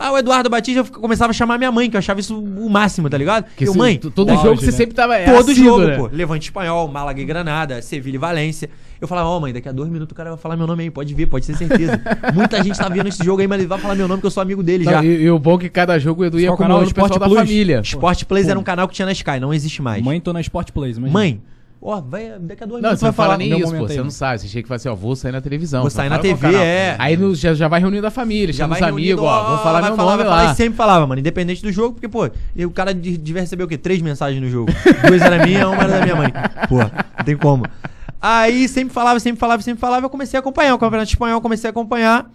Ah, 0.00 0.12
o 0.12 0.18
Eduardo 0.18 0.48
Batista 0.48 0.84
começava 0.84 1.30
a 1.30 1.34
chamar 1.34 1.58
minha 1.58 1.72
mãe, 1.72 1.90
que 1.90 1.96
eu 1.96 1.98
achava 1.98 2.20
isso 2.20 2.38
o 2.38 2.70
máximo, 2.70 3.10
tá 3.10 3.18
ligado? 3.18 3.46
Que 3.56 3.64
eu, 3.64 3.72
você- 3.72 3.78
mãe, 3.78 3.98
todo 3.98 4.32
jogo 4.36 4.56
você 4.60 4.66
né? 4.66 4.72
sempre 4.72 4.94
tava. 4.94 5.16
é 5.16 5.24
todo 5.24 5.50
assíduo, 5.50 5.64
jogo, 5.64 5.86
né? 5.86 5.96
pô. 5.96 6.08
Levante 6.12 6.44
Espanhol, 6.44 6.86
Málaga 6.86 7.20
e 7.20 7.24
Granada, 7.24 7.82
Sevilha 7.82 8.14
e 8.14 8.18
Valência. 8.18 8.70
Eu 9.00 9.08
falava, 9.08 9.28
ó, 9.28 9.40
mãe, 9.40 9.52
daqui 9.52 9.68
a 9.68 9.72
dois 9.72 9.88
minutos 9.90 10.12
o 10.12 10.14
cara 10.14 10.30
vai 10.30 10.38
falar 10.38 10.56
meu 10.56 10.66
nome 10.68 10.84
aí, 10.84 10.90
pode 10.90 11.12
ver, 11.14 11.26
pode 11.26 11.46
ter 11.46 11.56
certeza. 11.56 12.00
Muita 12.32 12.62
gente 12.62 12.78
tá 12.78 12.88
vendo 12.88 13.08
esse 13.08 13.24
jogo 13.24 13.40
aí, 13.40 13.48
mas 13.48 13.58
ele 13.58 13.68
vai 13.68 13.78
falar 13.78 13.96
meu 13.96 14.06
nome, 14.06 14.20
que 14.20 14.26
eu 14.26 14.30
sou 14.30 14.40
amigo 14.40 14.62
dele 14.62 14.84
Não, 14.84 14.92
já. 14.92 15.04
e, 15.04 15.22
e 15.22 15.30
o 15.30 15.38
bom 15.38 15.56
é 15.56 15.58
que 15.58 15.68
cada 15.68 15.98
jogo 15.98 16.22
o 16.22 16.24
Edu 16.26 16.38
ia 16.38 16.46
canal? 16.56 16.78
acumulando 16.78 16.90
o 16.90 16.94
pessoal 16.94 17.06
Sport 17.06 17.20
da 17.20 17.26
Plus? 17.26 17.38
família. 17.38 17.80
Sport 17.84 18.24
Plays 18.24 18.48
era 18.48 18.58
um 18.58 18.62
canal 18.62 18.86
que 18.86 18.94
tinha 18.94 19.06
na 19.06 19.12
Sky, 19.12 19.40
não 19.40 19.52
existe 19.52 19.82
mais. 19.82 20.02
Mãe, 20.02 20.20
tô 20.20 20.32
na 20.32 20.40
Sport 20.40 20.70
Plays, 20.72 20.96
imagina. 20.96 21.18
Mãe, 21.18 21.40
ó, 21.80 22.00
vai, 22.00 22.38
daqui 22.40 22.62
a 22.64 22.66
dois 22.66 22.82
Não, 22.82 22.90
minutos 22.90 23.00
você 23.00 23.04
não 23.06 23.12
vai 23.12 23.12
falar. 23.12 23.28
fala 23.28 23.38
nem 23.38 23.48
isso, 23.60 23.70
pô. 23.74 23.84
aí, 23.86 23.88
Você 23.88 24.02
não 24.02 24.10
sabe. 24.10 24.38
Você 24.40 24.48
chega 24.48 24.66
e 24.66 24.68
fala 24.68 24.76
assim, 24.76 24.88
ó, 24.88 24.94
vou 24.94 25.14
sair 25.16 25.32
na 25.32 25.40
televisão. 25.40 25.80
Vou 25.82 25.90
sair 25.90 26.08
na 26.08 26.18
TV, 26.18 26.54
é. 26.54 26.96
Aí 26.98 27.16
no- 27.16 27.34
já, 27.34 27.54
já 27.54 27.68
vai 27.68 27.80
reunindo 27.80 28.06
a 28.06 28.10
família, 28.10 28.52
Já 28.52 28.64
chama 28.64 28.76
os 28.76 28.82
amigos, 28.82 29.24
ó, 29.24 29.44
vamos 29.44 29.62
falar 29.62 29.80
vai 29.80 29.90
meu 29.90 29.96
falar, 29.96 30.10
nome 30.12 30.22
vai 30.24 30.32
falar. 30.32 30.42
lá. 30.48 30.52
E 30.52 30.56
sempre 30.56 30.76
falava, 30.76 31.06
mano, 31.06 31.20
independente 31.20 31.62
do 31.62 31.70
jogo, 31.72 31.94
porque, 31.94 32.08
pô, 32.08 32.28
e 32.54 32.66
o 32.66 32.70
cara 32.70 32.92
de- 32.94 33.16
devia 33.16 33.40
receber 33.42 33.64
o 33.64 33.68
quê? 33.68 33.78
Três 33.78 34.02
mensagens 34.02 34.42
no 34.42 34.48
jogo. 34.50 34.72
Duas 35.06 35.22
era 35.22 35.44
minha, 35.46 35.68
uma 35.68 35.82
era 35.82 35.98
da 35.98 36.02
minha 36.02 36.16
mãe. 36.16 36.32
Pô, 36.68 36.78
não 36.78 37.24
tem 37.24 37.36
como. 37.36 37.64
Aí 38.20 38.66
sempre 38.68 38.92
falava, 38.92 39.20
sempre 39.20 39.38
falava, 39.38 39.62
sempre 39.62 39.80
falava, 39.80 40.04
eu 40.06 40.10
comecei 40.10 40.36
a 40.36 40.40
acompanhar 40.40 40.74
o 40.74 40.78
Campeonato 40.78 41.08
Espanhol, 41.10 41.40
comecei 41.40 41.68
a 41.68 41.70
acompanhar 41.70 42.28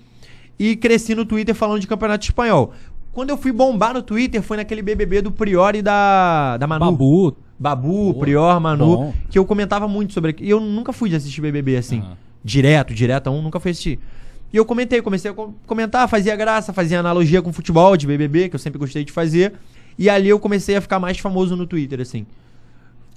e 0.58 0.76
cresci 0.78 1.14
no 1.14 1.26
Twitter 1.26 1.54
falando 1.54 1.80
de 1.82 1.88
Campeonato 1.88 2.24
Espanhol. 2.24 2.72
Quando 3.12 3.30
eu 3.32 3.38
fui 3.38 3.52
bombar 3.52 3.94
no 3.94 4.02
Twitter 4.02 4.42
foi 4.42 4.58
naquele 4.58 4.82
BBB 4.82 5.22
do 5.22 5.32
Prior 5.32 5.76
e 5.76 5.82
da, 5.82 6.58
da 6.58 6.66
Manu. 6.66 6.86
Babu. 6.86 7.36
Babu, 7.64 8.14
Prior, 8.16 8.60
Manu, 8.60 8.98
bom. 8.98 9.14
que 9.30 9.40
eu 9.40 9.46
comentava 9.46 9.88
muito 9.88 10.12
sobre. 10.14 10.36
E 10.40 10.50
eu 10.50 10.60
nunca 10.60 10.92
fui 10.92 11.10
de 11.10 11.16
assistir 11.16 11.40
BBB 11.40 11.78
assim, 11.78 12.00
Aham. 12.00 12.18
direto, 12.44 12.94
direto 12.94 13.28
a 13.28 13.32
um, 13.32 13.42
nunca 13.42 13.58
fui 13.60 13.72
assistir. 13.72 14.00
E 14.52 14.58
eu 14.58 14.66
comentei, 14.66 15.02
comecei 15.02 15.32
a 15.32 15.34
com- 15.34 15.54
comentar, 15.66 16.08
fazia 16.10 16.36
graça, 16.36 16.74
fazia 16.74 17.00
analogia 17.00 17.42
com 17.42 17.54
futebol 17.54 17.96
de 17.96 18.06
BBB, 18.06 18.50
que 18.50 18.56
eu 18.56 18.60
sempre 18.60 18.78
gostei 18.78 19.06
de 19.06 19.12
fazer. 19.14 19.54
E 19.98 20.10
ali 20.10 20.28
eu 20.30 20.40
comecei 20.40 20.76
a 20.76 20.82
ficar 20.82 21.00
mais 21.00 21.18
famoso 21.20 21.56
no 21.56 21.66
Twitter, 21.66 22.02
assim. 22.02 22.26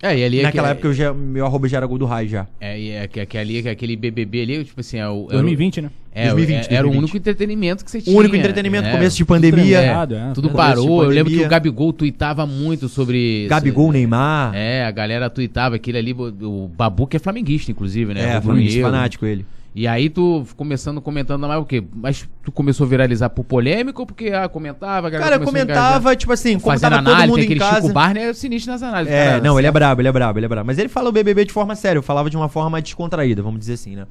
É, 0.02 0.18
e 0.18 0.24
ali 0.24 0.40
é 0.40 0.42
Naquela 0.42 0.68
que, 0.68 0.72
época 0.72 0.88
eu 0.88 0.92
já, 0.94 1.14
meu 1.14 1.46
arroba 1.46 1.66
já 1.68 1.78
era 1.78 1.86
gol 1.86 1.96
do 1.96 2.04
raio 2.04 2.28
já. 2.28 2.46
É, 2.60 2.78
e 2.78 2.90
é 2.90 3.08
que, 3.08 3.24
que 3.24 3.38
ali, 3.38 3.62
que 3.62 3.68
aquele 3.68 3.96
BBB 3.96 4.42
ali, 4.42 4.64
tipo 4.64 4.80
assim, 4.80 4.98
é 4.98 5.08
o. 5.08 5.26
era 5.30 5.38
o- 5.38 5.42
2020, 5.42 5.80
né? 5.80 5.90
É, 6.14 6.24
2020, 6.30 6.54
é- 6.54 6.74
era 6.74 6.86
o 6.86 6.90
2020. 6.90 6.98
único 6.98 7.16
entretenimento 7.16 7.84
que 7.84 7.90
você 7.90 7.98
O 7.98 8.02
tinha. 8.02 8.16
único 8.18 8.36
entretenimento, 8.36 8.88
é. 8.88 8.92
começo 8.92 9.16
de 9.16 9.24
pandemia. 9.24 9.80
É, 9.80 9.86
Errado, 9.86 10.14
é. 10.14 10.32
tudo 10.34 10.50
parou. 10.50 11.02
Eu 11.02 11.10
lembro 11.10 11.32
que 11.32 11.42
o 11.42 11.48
Gabigol 11.48 11.92
tweetava 11.92 12.46
muito 12.46 12.88
sobre. 12.88 13.46
Gabigol, 13.48 13.90
Neymar. 13.90 14.54
É, 14.54 14.84
a 14.84 14.90
galera 14.90 15.30
tweetava 15.30 15.76
aquilo 15.76 15.98
ali. 15.98 16.12
O 16.12 16.26
o 16.64 16.68
Babu, 16.68 17.06
que 17.06 17.16
é 17.16 17.20
flamenguista, 17.20 17.70
inclusive, 17.70 18.12
né? 18.14 18.20
É, 18.20 18.26
Rubro 18.34 18.42
flamenguista 18.42 18.82
fanático 18.82 19.24
ele. 19.26 19.44
E 19.78 19.86
aí 19.86 20.08
tu 20.08 20.42
começando 20.56 21.02
comentando 21.02 21.46
mais 21.46 21.60
o 21.60 21.64
quê? 21.66 21.84
Mas 21.94 22.26
tu 22.42 22.50
começou 22.50 22.86
a 22.86 22.88
viralizar 22.88 23.28
por 23.28 23.44
polêmica 23.44 24.00
ou 24.00 24.06
porque 24.06 24.30
ah, 24.30 24.48
comentava, 24.48 25.08
a 25.08 25.10
galera 25.10 25.32
Cara, 25.32 25.36
eu 25.36 25.42
a 25.42 25.44
comentava, 25.44 25.98
engajar? 25.98 26.16
tipo 26.16 26.32
assim, 26.32 26.58
fazendo 26.58 26.92
todo 26.92 27.10
análise, 27.10 27.40
em 27.40 27.44
aquele 27.44 27.60
casa. 27.60 27.82
Chico 27.82 27.92
Barney 27.92 28.22
é 28.22 28.32
sinistro 28.32 28.72
nas 28.72 28.82
análises. 28.82 29.14
É, 29.14 29.26
cara. 29.32 29.40
não, 29.42 29.58
ele 29.58 29.68
é 29.68 29.70
brabo, 29.70 30.00
ele 30.00 30.08
é 30.08 30.12
brabo, 30.12 30.38
ele 30.38 30.46
é 30.46 30.48
brabo. 30.48 30.66
Mas 30.66 30.78
ele 30.78 30.88
fala 30.88 31.10
o 31.10 31.12
BBB 31.12 31.44
de 31.44 31.52
forma 31.52 31.74
séria, 31.74 31.98
eu 31.98 32.02
falava 32.02 32.30
de 32.30 32.38
uma 32.38 32.48
forma 32.48 32.80
descontraída, 32.80 33.42
vamos 33.42 33.60
dizer 33.60 33.74
assim, 33.74 33.94
né? 33.94 34.06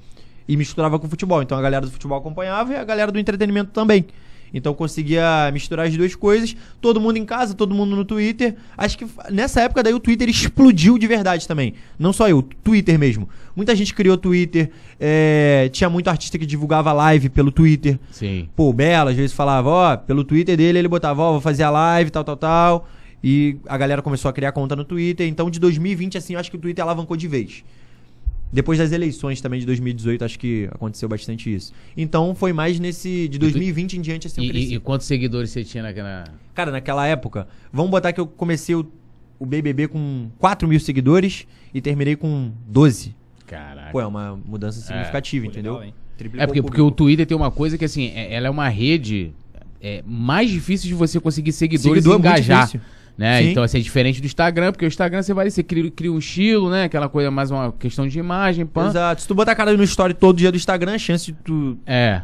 E 0.48 0.56
misturava 0.56 1.00
com 1.00 1.08
o 1.08 1.10
futebol. 1.10 1.42
Então 1.42 1.58
a 1.58 1.62
galera 1.64 1.84
do 1.84 1.92
futebol 1.92 2.20
acompanhava 2.20 2.72
e 2.72 2.76
a 2.76 2.84
galera 2.84 3.12
do 3.12 3.18
entretenimento 3.18 3.72
também. 3.72 4.06
Então 4.56 4.72
eu 4.72 4.76
conseguia 4.76 5.52
misturar 5.52 5.86
as 5.86 5.96
duas 5.96 6.16
coisas. 6.16 6.56
Todo 6.80 7.02
mundo 7.02 7.18
em 7.18 7.26
casa, 7.26 7.54
todo 7.54 7.76
mundo 7.76 7.94
no 7.94 8.06
Twitter. 8.06 8.56
Acho 8.78 8.98
que 8.98 9.06
nessa 9.30 9.60
época 9.60 9.84
daí 9.84 9.94
o 9.94 10.00
Twitter 10.00 10.30
explodiu 10.30 10.98
de 10.98 11.06
verdade 11.06 11.46
também. 11.46 11.74
Não 12.00 12.14
só 12.14 12.30
eu, 12.30 12.42
Twitter 12.42 12.98
mesmo. 12.98 13.28
Muita 13.54 13.76
gente 13.76 13.94
criou 13.94 14.16
Twitter. 14.18 14.72
é, 14.98 15.70
tinha 15.74 15.90
muito 15.90 16.10
artista 16.10 16.40
que 16.40 16.46
divulgava 16.46 16.94
live 16.94 17.28
pelo 17.28 17.52
Twitter. 17.52 18.00
Sim. 18.12 18.48
Pô, 18.56 18.72
Bela 18.72 19.12
às 19.12 19.18
vezes 19.18 19.36
falava, 19.36 19.70
ó, 19.70 19.98
pelo 19.98 20.24
Twitter 20.24 20.56
dele 20.56 20.80
ele 20.80 20.88
botava, 20.88 21.22
ó, 21.22 21.32
vou 21.34 21.42
fazer 21.42 21.64
a 21.64 21.70
live, 21.70 22.10
tal, 22.10 22.24
tal, 22.24 22.38
tal. 22.38 22.90
E 23.22 23.58
a 23.68 23.78
galera 23.78 24.02
começou 24.02 24.30
a 24.30 24.34
criar 24.34 24.54
conta 24.54 24.74
no 24.74 24.86
Twitter. 24.86 25.28
Então 25.28 25.50
de 25.50 25.60
2020, 25.60 26.18
assim, 26.18 26.34
eu 26.34 26.40
acho 26.40 26.50
que 26.50 26.56
o 26.56 26.60
Twitter 26.60 26.82
alavancou 26.82 27.18
de 27.18 27.28
vez. 27.28 27.64
Depois 28.54 28.80
das 28.80 28.92
eleições 28.92 29.42
também 29.42 29.60
de 29.60 29.66
2018, 29.66 30.24
acho 30.24 30.40
que 30.40 30.70
aconteceu 30.72 31.10
bastante 31.10 31.54
isso. 31.54 31.74
Então 31.98 32.34
foi 32.34 32.54
mais 32.54 32.80
nesse. 32.80 33.28
De 33.28 33.38
2020 33.38 33.98
em 33.98 34.02
diante, 34.02 34.28
assim, 34.28 34.42
eu 34.42 34.46
E, 34.46 34.50
cresci. 34.50 34.72
e- 34.72 34.76
e 34.76 34.80
quantos 34.80 35.08
seguidores 35.08 35.50
você 35.50 35.64
tinha 35.64 35.84
naquela. 35.84 36.24
Cara, 36.54 36.72
naquela 36.72 37.06
época, 37.06 37.48
vamos 37.74 37.92
botar 37.92 38.14
que 38.14 38.20
eu 38.22 38.26
comecei 38.28 38.74
o, 38.76 38.86
o 39.38 39.46
BBB 39.46 39.88
com 39.90 40.30
4 40.40 40.68
mil 40.68 40.80
seguidores 40.80 41.46
e 41.74 41.82
terminei 41.82 42.16
com 42.16 42.52
12. 42.68 43.14
Caraca. 43.46 43.92
Pô, 43.92 44.00
é 44.00 44.06
uma 44.06 44.36
mudança 44.46 44.80
significativa, 44.80 45.46
Pô, 45.46 45.52
entendeu? 45.52 45.74
legal, 45.78 45.94
É 46.38 46.46
porque, 46.48 46.60
o 46.60 46.64
porque 46.64 46.82
o. 46.82 46.90
Twitter 46.92 47.26
tem 47.26 47.36
uma 47.36 47.52
coisa 47.52 47.78
que 47.78 47.84
assim, 47.86 48.08
é- 48.16 48.34
ela 48.34 48.48
é 48.48 48.50
uma 48.50 48.70
rede 48.70 49.34
é, 49.82 50.02
mais 50.08 50.50
difícil 50.50 50.88
de 50.88 50.94
você 50.96 51.20
conseguir 51.20 51.52
seguidores 51.52 52.04
Seguidor 52.04 52.14
é 52.14 52.16
e 52.16 52.20
engajar. 52.20 52.66
difícil. 52.68 52.82
Né? 53.18 53.42
Sim. 53.42 53.52
Então, 53.52 53.64
assim, 53.64 53.78
é 53.78 53.82
diferente 53.82 54.20
do 54.20 54.26
Instagram, 54.26 54.72
porque 54.72 54.86
o 54.86 54.88
Instagram 54.88 55.22
você 55.22 55.34
vai, 55.34 55.50
você 55.50 55.64
cria, 55.64 55.90
cria 55.90 56.12
um 56.12 56.20
estilo, 56.20 56.70
né? 56.70 56.84
Aquela 56.84 57.08
coisa 57.08 57.32
mais 57.32 57.50
uma 57.50 57.72
questão 57.72 58.08
de 58.08 58.20
imagem, 58.20 58.66
pã. 58.66 58.88
Exato. 58.88 59.22
Se 59.22 59.28
tu 59.28 59.34
botar 59.34 59.54
a 59.54 59.56
cara 59.56 59.72
no 59.76 59.84
story 59.84 60.14
todo 60.14 60.38
dia 60.38 60.52
do 60.52 60.58
Instagram, 60.58 60.96
a 60.96 60.98
chance 60.98 61.32
de 61.32 61.38
tu, 61.44 61.78
É. 61.86 62.22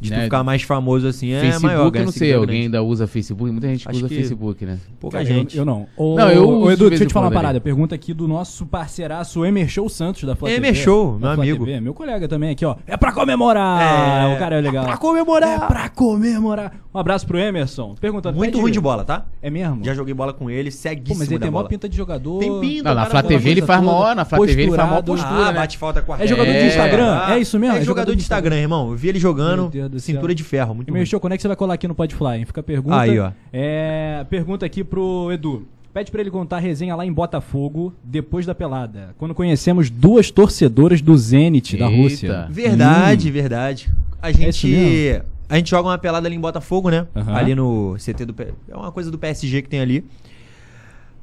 de 0.00 0.10
Né? 0.10 0.16
tu 0.18 0.22
ficar 0.24 0.42
mais 0.42 0.62
famoso 0.62 1.06
assim 1.06 1.32
é 1.32 1.40
Facebook, 1.40 1.66
maior. 1.66 1.84
eu 1.84 1.90
ganha 1.90 2.04
não 2.06 2.12
sei, 2.12 2.32
alguém 2.32 2.46
grande. 2.46 2.62
ainda 2.62 2.82
usa 2.82 3.06
Facebook, 3.06 3.50
muita 3.52 3.68
gente 3.68 3.82
que 3.84 3.88
Acho 3.90 3.98
usa 3.98 4.08
que- 4.08 4.14
Facebook, 4.16 4.64
né? 4.66 4.78
Pouca 4.98 5.18
Cara, 5.18 5.28
gente. 5.28 5.56
Eu, 5.56 5.62
eu 5.62 5.66
não. 5.66 5.86
Ô, 5.96 6.14
Não, 6.16 6.30
eu 6.30 6.48
uso 6.48 6.70
Edu, 6.72 6.84
de 6.84 6.88
deixa 6.90 7.04
eu 7.04 7.08
te 7.08 7.12
falar 7.12 7.26
uma 7.26 7.30
quando 7.30 7.36
ali. 7.36 7.44
parada. 7.46 7.60
Pergunta 7.60 7.94
aqui 7.94 8.14
do 8.14 8.26
nosso 8.26 8.64
parceiraço 8.66 9.44
Emer 9.44 9.68
Show 9.68 9.88
Santos 9.88 10.24
da 10.24 10.34
Flá 10.34 10.50
Emer 10.50 10.72
TV. 10.72 10.82
Show, 10.84 11.10
meu 11.12 11.20
Flá 11.20 11.32
amigo. 11.34 11.64
TV, 11.66 11.80
meu 11.80 11.92
colega 11.94 12.26
também 12.26 12.50
aqui, 12.50 12.64
ó. 12.64 12.76
É 12.86 12.96
pra 12.96 13.12
comemorar! 13.12 14.30
É, 14.30 14.34
o 14.34 14.38
cara 14.38 14.56
é 14.56 14.60
legal. 14.60 14.84
pra 14.84 14.96
comemorar. 14.96 15.62
É 15.62 15.66
pra 15.66 15.88
comemorar. 15.88 16.72
Um 16.94 16.98
abraço 16.98 17.26
pro 17.26 17.38
Emerson. 17.38 17.94
Perguntando. 18.00 18.36
Muito 18.36 18.60
ruim 18.60 18.72
de 18.72 18.80
bola, 18.80 19.04
tá? 19.04 19.26
É 19.42 19.48
mesmo? 19.50 19.84
Já 19.84 19.94
joguei 19.94 20.12
bola 20.14 20.32
com 20.32 20.50
ele, 20.50 20.70
ceguíssimo 20.70 21.18
mas 21.20 21.30
ele 21.30 21.38
tem 21.40 21.50
mó 21.50 21.62
pinta 21.64 21.88
de 21.88 21.96
jogador. 21.96 22.38
Tem 22.40 22.60
pinta, 22.60 22.88
Não, 22.88 22.94
na 22.94 23.06
Flá 23.06 23.22
TV 23.22 23.50
ele 23.50 23.62
faz 23.62 23.82
mó, 23.82 24.14
na 24.14 24.24
Flá 24.24 24.38
TV 24.40 24.62
ele 24.62 24.72
faz 24.72 24.88
mó 24.90 25.00
postura, 25.02 25.30
Ah, 25.30 25.52
né? 25.52 25.58
bate 25.60 25.78
falta 25.78 26.02
com 26.02 26.12
a 26.14 26.20
É 26.22 26.26
jogador 26.26 26.50
de 26.50 26.58
É. 26.58 26.66
Instagram? 26.68 27.20
Ah, 27.26 27.36
É 27.36 27.38
isso 27.38 27.58
mesmo? 27.58 27.76
É 27.76 27.82
jogador 27.82 28.14
de 28.14 28.20
Instagram, 28.22 28.56
irmão. 28.56 28.90
Eu 28.90 28.96
vi 28.96 29.08
ele 29.08 29.18
jogando, 29.18 29.70
Do 29.90 30.00
céu. 30.00 30.14
cintura 30.14 30.34
de 30.34 30.42
ferro, 30.44 30.74
muito. 30.74 31.06
Show, 31.06 31.18
quando 31.20 31.32
é 31.32 31.36
que 31.36 31.42
você 31.42 31.48
vai 31.48 31.56
colar 31.56 31.74
aqui 31.74 31.86
no 31.88 31.94
Pode 31.94 32.14
Fly, 32.14 32.38
hein? 32.38 32.44
Fica 32.46 32.60
a 32.60 32.64
pergunta. 32.64 32.98
Aí, 33.00 33.18
ó. 33.18 33.32
É, 33.52 34.24
pergunta 34.30 34.64
aqui 34.64 34.82
pro 34.84 35.30
Edu. 35.32 35.66
Pede 35.92 36.10
pra 36.12 36.20
ele 36.20 36.30
contar 36.30 36.56
a 36.58 36.60
resenha 36.60 36.94
lá 36.94 37.04
em 37.04 37.12
Botafogo, 37.12 37.92
depois 38.04 38.46
da 38.46 38.54
pelada. 38.54 39.14
Quando 39.18 39.34
conhecemos 39.34 39.90
duas 39.90 40.30
torcedoras 40.30 41.00
do 41.02 41.16
Zenit 41.18 41.76
da 41.76 41.86
Eita. 41.90 41.96
Rússia. 42.02 42.46
Verdade, 42.48 43.28
Hum. 43.28 43.32
verdade. 43.32 43.90
A 44.22 44.30
É 44.30 44.32
gente. 44.32 44.66
mesmo? 44.68 45.24
a 45.48 45.56
gente 45.56 45.68
joga 45.68 45.88
uma 45.88 45.98
pelada 45.98 46.28
ali 46.28 46.36
em 46.36 46.40
Botafogo, 46.40 46.90
né? 46.90 47.06
Aham. 47.16 47.34
Ali 47.34 47.54
no 47.56 47.96
CT 47.98 48.24
do. 48.24 48.34
É 48.68 48.76
uma 48.76 48.92
coisa 48.92 49.10
do 49.10 49.18
PSG 49.18 49.62
que 49.62 49.68
tem 49.68 49.80
ali. 49.80 50.04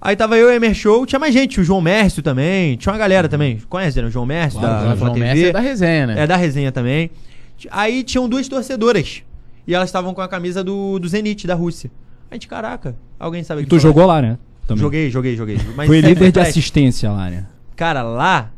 Aí 0.02 0.16
tava 0.16 0.38
eu 0.38 0.50
e 0.50 0.52
o 0.52 0.56
Emer 0.56 0.76
Show, 0.76 1.06
tinha 1.06 1.18
mais 1.18 1.34
gente, 1.34 1.60
o 1.60 1.64
João 1.64 1.82
Mércio 1.82 2.22
também, 2.22 2.76
tinha 2.78 2.92
uma 2.92 3.00
galera 3.00 3.28
também. 3.28 3.58
Conhece, 3.68 4.00
né? 4.02 4.08
O 4.08 4.12
João 4.12 4.26
Mércio 4.28 4.60
Claro, 4.60 4.84
da, 4.84 4.90
da 4.92 4.96
João 4.96 5.14
TV. 5.14 5.26
Messi 5.26 5.46
é 5.46 5.52
da 5.52 5.60
resenha, 5.60 6.08
né? 6.08 6.16
É 6.20 6.28
da 6.28 6.36
resenha 6.36 6.72
também. 6.72 7.10
Aí 7.72 8.04
tinham 8.04 8.28
duas 8.30 8.48
torcedoras. 8.48 9.24
E 9.66 9.74
elas 9.74 9.90
estavam 9.90 10.14
com 10.14 10.22
a 10.22 10.28
camisa 10.28 10.64
do, 10.64 10.98
do 11.00 11.08
Zenit, 11.08 11.46
da 11.46 11.56
Rússia. 11.56 11.92
A 12.30 12.36
gente, 12.36 12.48
caraca, 12.48 12.96
alguém 13.20 13.44
sabe 13.44 13.62
E 13.62 13.64
que 13.64 13.70
tu 13.70 13.80
jogou 13.80 14.06
lá, 14.06 14.22
né? 14.22 14.38
Também. 14.66 14.82
Joguei, 14.82 15.10
joguei, 15.10 15.36
joguei. 15.36 15.58
Mas 15.76 15.88
Foi 15.88 15.98
é 15.98 16.02
líder 16.02 16.32
de 16.32 16.40
assistência 16.40 17.12
lá, 17.12 17.30
né? 17.30 17.46
Cara, 17.76 18.04
lá 18.04 18.52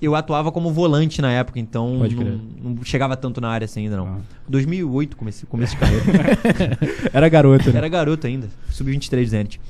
eu 0.00 0.14
atuava 0.14 0.52
como 0.52 0.72
volante 0.72 1.20
na 1.20 1.32
época, 1.32 1.58
então 1.58 1.96
Pode 1.98 2.14
não, 2.14 2.22
crer. 2.22 2.38
não 2.62 2.84
chegava 2.84 3.16
tanto 3.16 3.40
na 3.40 3.48
área 3.48 3.64
assim 3.64 3.84
ainda 3.84 3.96
não. 3.96 4.06
Ah. 4.06 4.18
2008 4.48 5.16
comecei 5.16 5.48
começo 5.48 5.74
de 5.74 5.80
carreira. 5.80 6.78
Era 7.12 7.28
garoto, 7.28 7.70
né? 7.70 7.78
Era 7.78 7.88
garoto 7.88 8.26
ainda, 8.26 8.48
sub-23 8.70 9.24
Zenit. 9.24 9.60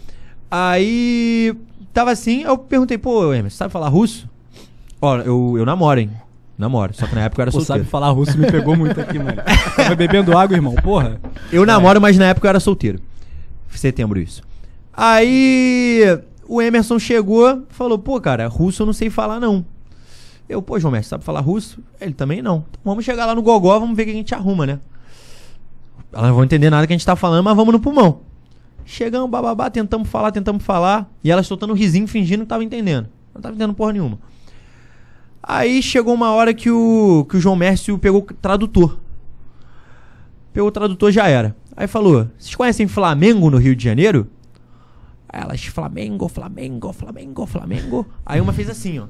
Aí 0.51 1.55
tava 1.93 2.11
assim, 2.11 2.43
eu 2.43 2.59
perguntei, 2.59 2.99
pô, 2.99 3.33
Emerson, 3.33 3.57
sabe 3.57 3.73
falar 3.73 3.89
russo? 3.89 4.29
Ó, 5.01 5.17
eu, 5.19 5.55
eu 5.57 5.65
namoro, 5.65 6.01
hein? 6.01 6.11
Namoro, 6.59 6.93
só 6.93 7.07
que 7.07 7.15
na 7.15 7.23
época 7.23 7.41
eu 7.41 7.45
era 7.45 7.51
Pô, 7.53 7.59
solteiro. 7.61 7.83
sabe 7.85 7.91
falar 7.91 8.11
russo 8.11 8.37
me 8.37 8.51
pegou 8.51 8.77
muito 8.77 9.01
aqui, 9.01 9.17
mano. 9.19 9.41
Tava 9.77 9.95
bebendo 9.95 10.37
água, 10.37 10.57
irmão, 10.57 10.75
porra. 10.75 11.21
Eu 11.53 11.65
namoro, 11.65 12.01
mas 12.01 12.19
na 12.19 12.27
época 12.27 12.47
eu 12.47 12.51
era 12.51 12.61
solteiro. 12.61 13.01
Setembro 13.71 14.19
isso. 14.19 14.43
Aí 14.93 16.03
o 16.49 16.61
Emerson 16.61 16.99
chegou 16.99 17.63
falou, 17.69 17.99
pô, 17.99 18.21
cara, 18.21 18.49
russo 18.49 18.83
eu 18.83 18.87
não 18.87 18.93
sei 18.93 19.09
falar, 19.09 19.39
não. 19.39 19.65
Eu, 20.49 20.61
pô, 20.61 20.81
João 20.81 20.91
Mestre, 20.91 21.11
sabe 21.11 21.25
falar 21.25 21.41
russo? 21.41 21.79
Ele 22.01 22.13
também 22.15 22.43
não. 22.43 22.65
Então 22.71 22.81
vamos 22.85 23.05
chegar 23.05 23.25
lá 23.27 23.35
no 23.35 23.43
Gogó, 23.43 23.79
vamos 23.79 23.97
ver 23.97 24.03
o 24.03 24.07
que 24.07 24.11
a 24.11 24.15
gente 24.15 24.35
arruma, 24.35 24.67
né? 24.67 24.81
Elas 26.13 26.29
não 26.29 26.35
vão 26.35 26.45
entender 26.45 26.71
nada 26.71 26.87
que 26.87 26.93
a 26.93 26.97
gente 26.97 27.05
tá 27.07 27.15
falando, 27.15 27.45
mas 27.45 27.55
vamos 27.55 27.73
no 27.73 27.79
pulmão. 27.79 28.21
Chegamos, 28.85 29.31
bababá, 29.31 29.69
tentamos 29.69 30.09
falar, 30.09 30.33
tentamos 30.33 30.65
falar. 30.65 31.09
E 31.23 31.31
elas 31.31 31.47
soltando 31.47 31.75
um 31.75 31.77
risinho, 31.77 32.09
fingindo 32.09 32.45
que 32.45 32.49
tava 32.49 32.65
entendendo. 32.65 33.07
Não 33.35 33.43
tava 33.43 33.55
entendendo 33.55 33.75
porra 33.75 33.93
nenhuma. 33.93 34.19
Aí 35.43 35.83
chegou 35.83 36.15
uma 36.15 36.31
hora 36.33 36.53
que 36.53 36.71
o, 36.71 37.27
que 37.29 37.37
o 37.37 37.41
João 37.41 37.57
Mércio 37.57 37.99
pegou 37.99 38.21
o 38.21 38.35
tradutor. 38.35 38.99
Pegou 40.53 40.69
o 40.69 40.73
tradutor, 40.73 41.13
já 41.13 41.29
era. 41.29 41.57
Aí 41.77 41.87
falou: 41.87 42.29
Vocês 42.37 42.55
conhecem 42.55 42.89
Flamengo 42.89 43.51
no 43.51 43.59
Rio 43.59 43.77
de 43.77 43.85
Janeiro? 43.85 44.27
Aí 45.29 45.43
elas, 45.43 45.65
Flamengo, 45.65 46.29
Flamengo, 46.29 46.93
Flamengo, 46.93 47.47
Flamengo. 47.47 48.07
Aí 48.25 48.41
uma 48.41 48.53
fez 48.53 48.69
assim, 48.69 48.99
ó. 48.99 49.07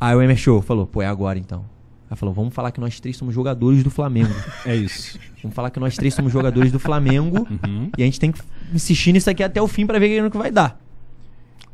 Aí 0.00 0.14
o 0.14 0.20
Emer 0.20 0.36
Show 0.36 0.60
falou: 0.60 0.86
Pô, 0.86 1.00
é 1.00 1.06
agora 1.06 1.38
então. 1.38 1.64
Aí 2.10 2.16
falou: 2.16 2.34
Vamos 2.34 2.52
falar 2.52 2.70
que 2.70 2.80
nós 2.80 3.00
três 3.00 3.16
somos 3.16 3.34
jogadores 3.34 3.82
do 3.82 3.90
Flamengo. 3.90 4.34
É 4.66 4.76
isso. 4.76 5.18
Vamos 5.42 5.54
falar 5.54 5.70
que 5.70 5.80
nós 5.80 5.96
três 5.96 6.12
somos 6.14 6.32
jogadores 6.32 6.70
do 6.70 6.78
Flamengo. 6.78 7.48
Uhum. 7.50 7.90
E 7.96 8.02
a 8.02 8.04
gente 8.04 8.20
tem 8.20 8.30
que 8.30 8.40
insistir 8.72 9.12
nisso 9.12 9.30
aqui 9.30 9.42
até 9.42 9.60
o 9.60 9.66
fim 9.66 9.86
pra 9.86 9.98
ver 9.98 10.24
o 10.24 10.30
que 10.30 10.38
vai 10.38 10.50
dar. 10.50 10.81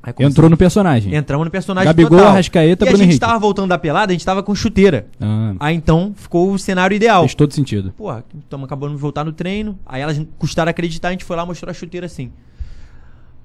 Aí 0.03 0.15
Entrou 0.21 0.49
no 0.49 0.57
personagem. 0.57 1.15
Entramos 1.15 1.45
no 1.45 1.51
personagem 1.51 1.87
Gabigol, 1.87 2.19
total. 2.19 2.33
Arrascaeta, 2.33 2.85
e 2.85 2.89
a 2.89 2.91
Bruno 2.91 2.99
gente 2.99 3.11
Henrique. 3.11 3.21
tava 3.21 3.39
voltando 3.39 3.69
da 3.69 3.79
pelada, 3.79 4.13
a 4.13 4.15
gente 4.15 4.25
tava 4.25 4.43
com 4.43 4.55
chuteira. 4.55 5.07
Ah, 5.21 5.55
Aí 5.61 5.75
então 5.75 6.13
ficou 6.17 6.53
o 6.53 6.59
cenário 6.59 6.95
ideal. 6.95 7.23
fez 7.23 7.35
todo 7.35 7.53
sentido. 7.53 7.93
Porra, 7.97 8.25
estamos 8.39 8.65
acabando 8.65 8.95
de 8.95 9.01
voltar 9.01 9.25
no 9.25 9.33
treino. 9.33 9.79
Aí 9.85 10.01
elas 10.01 10.21
custaram 10.39 10.71
acreditar, 10.71 11.09
a 11.09 11.11
gente 11.11 11.25
foi 11.25 11.37
lá 11.37 11.45
mostrou 11.45 11.71
a 11.71 11.75
chuteira 11.75 12.07
assim. 12.07 12.31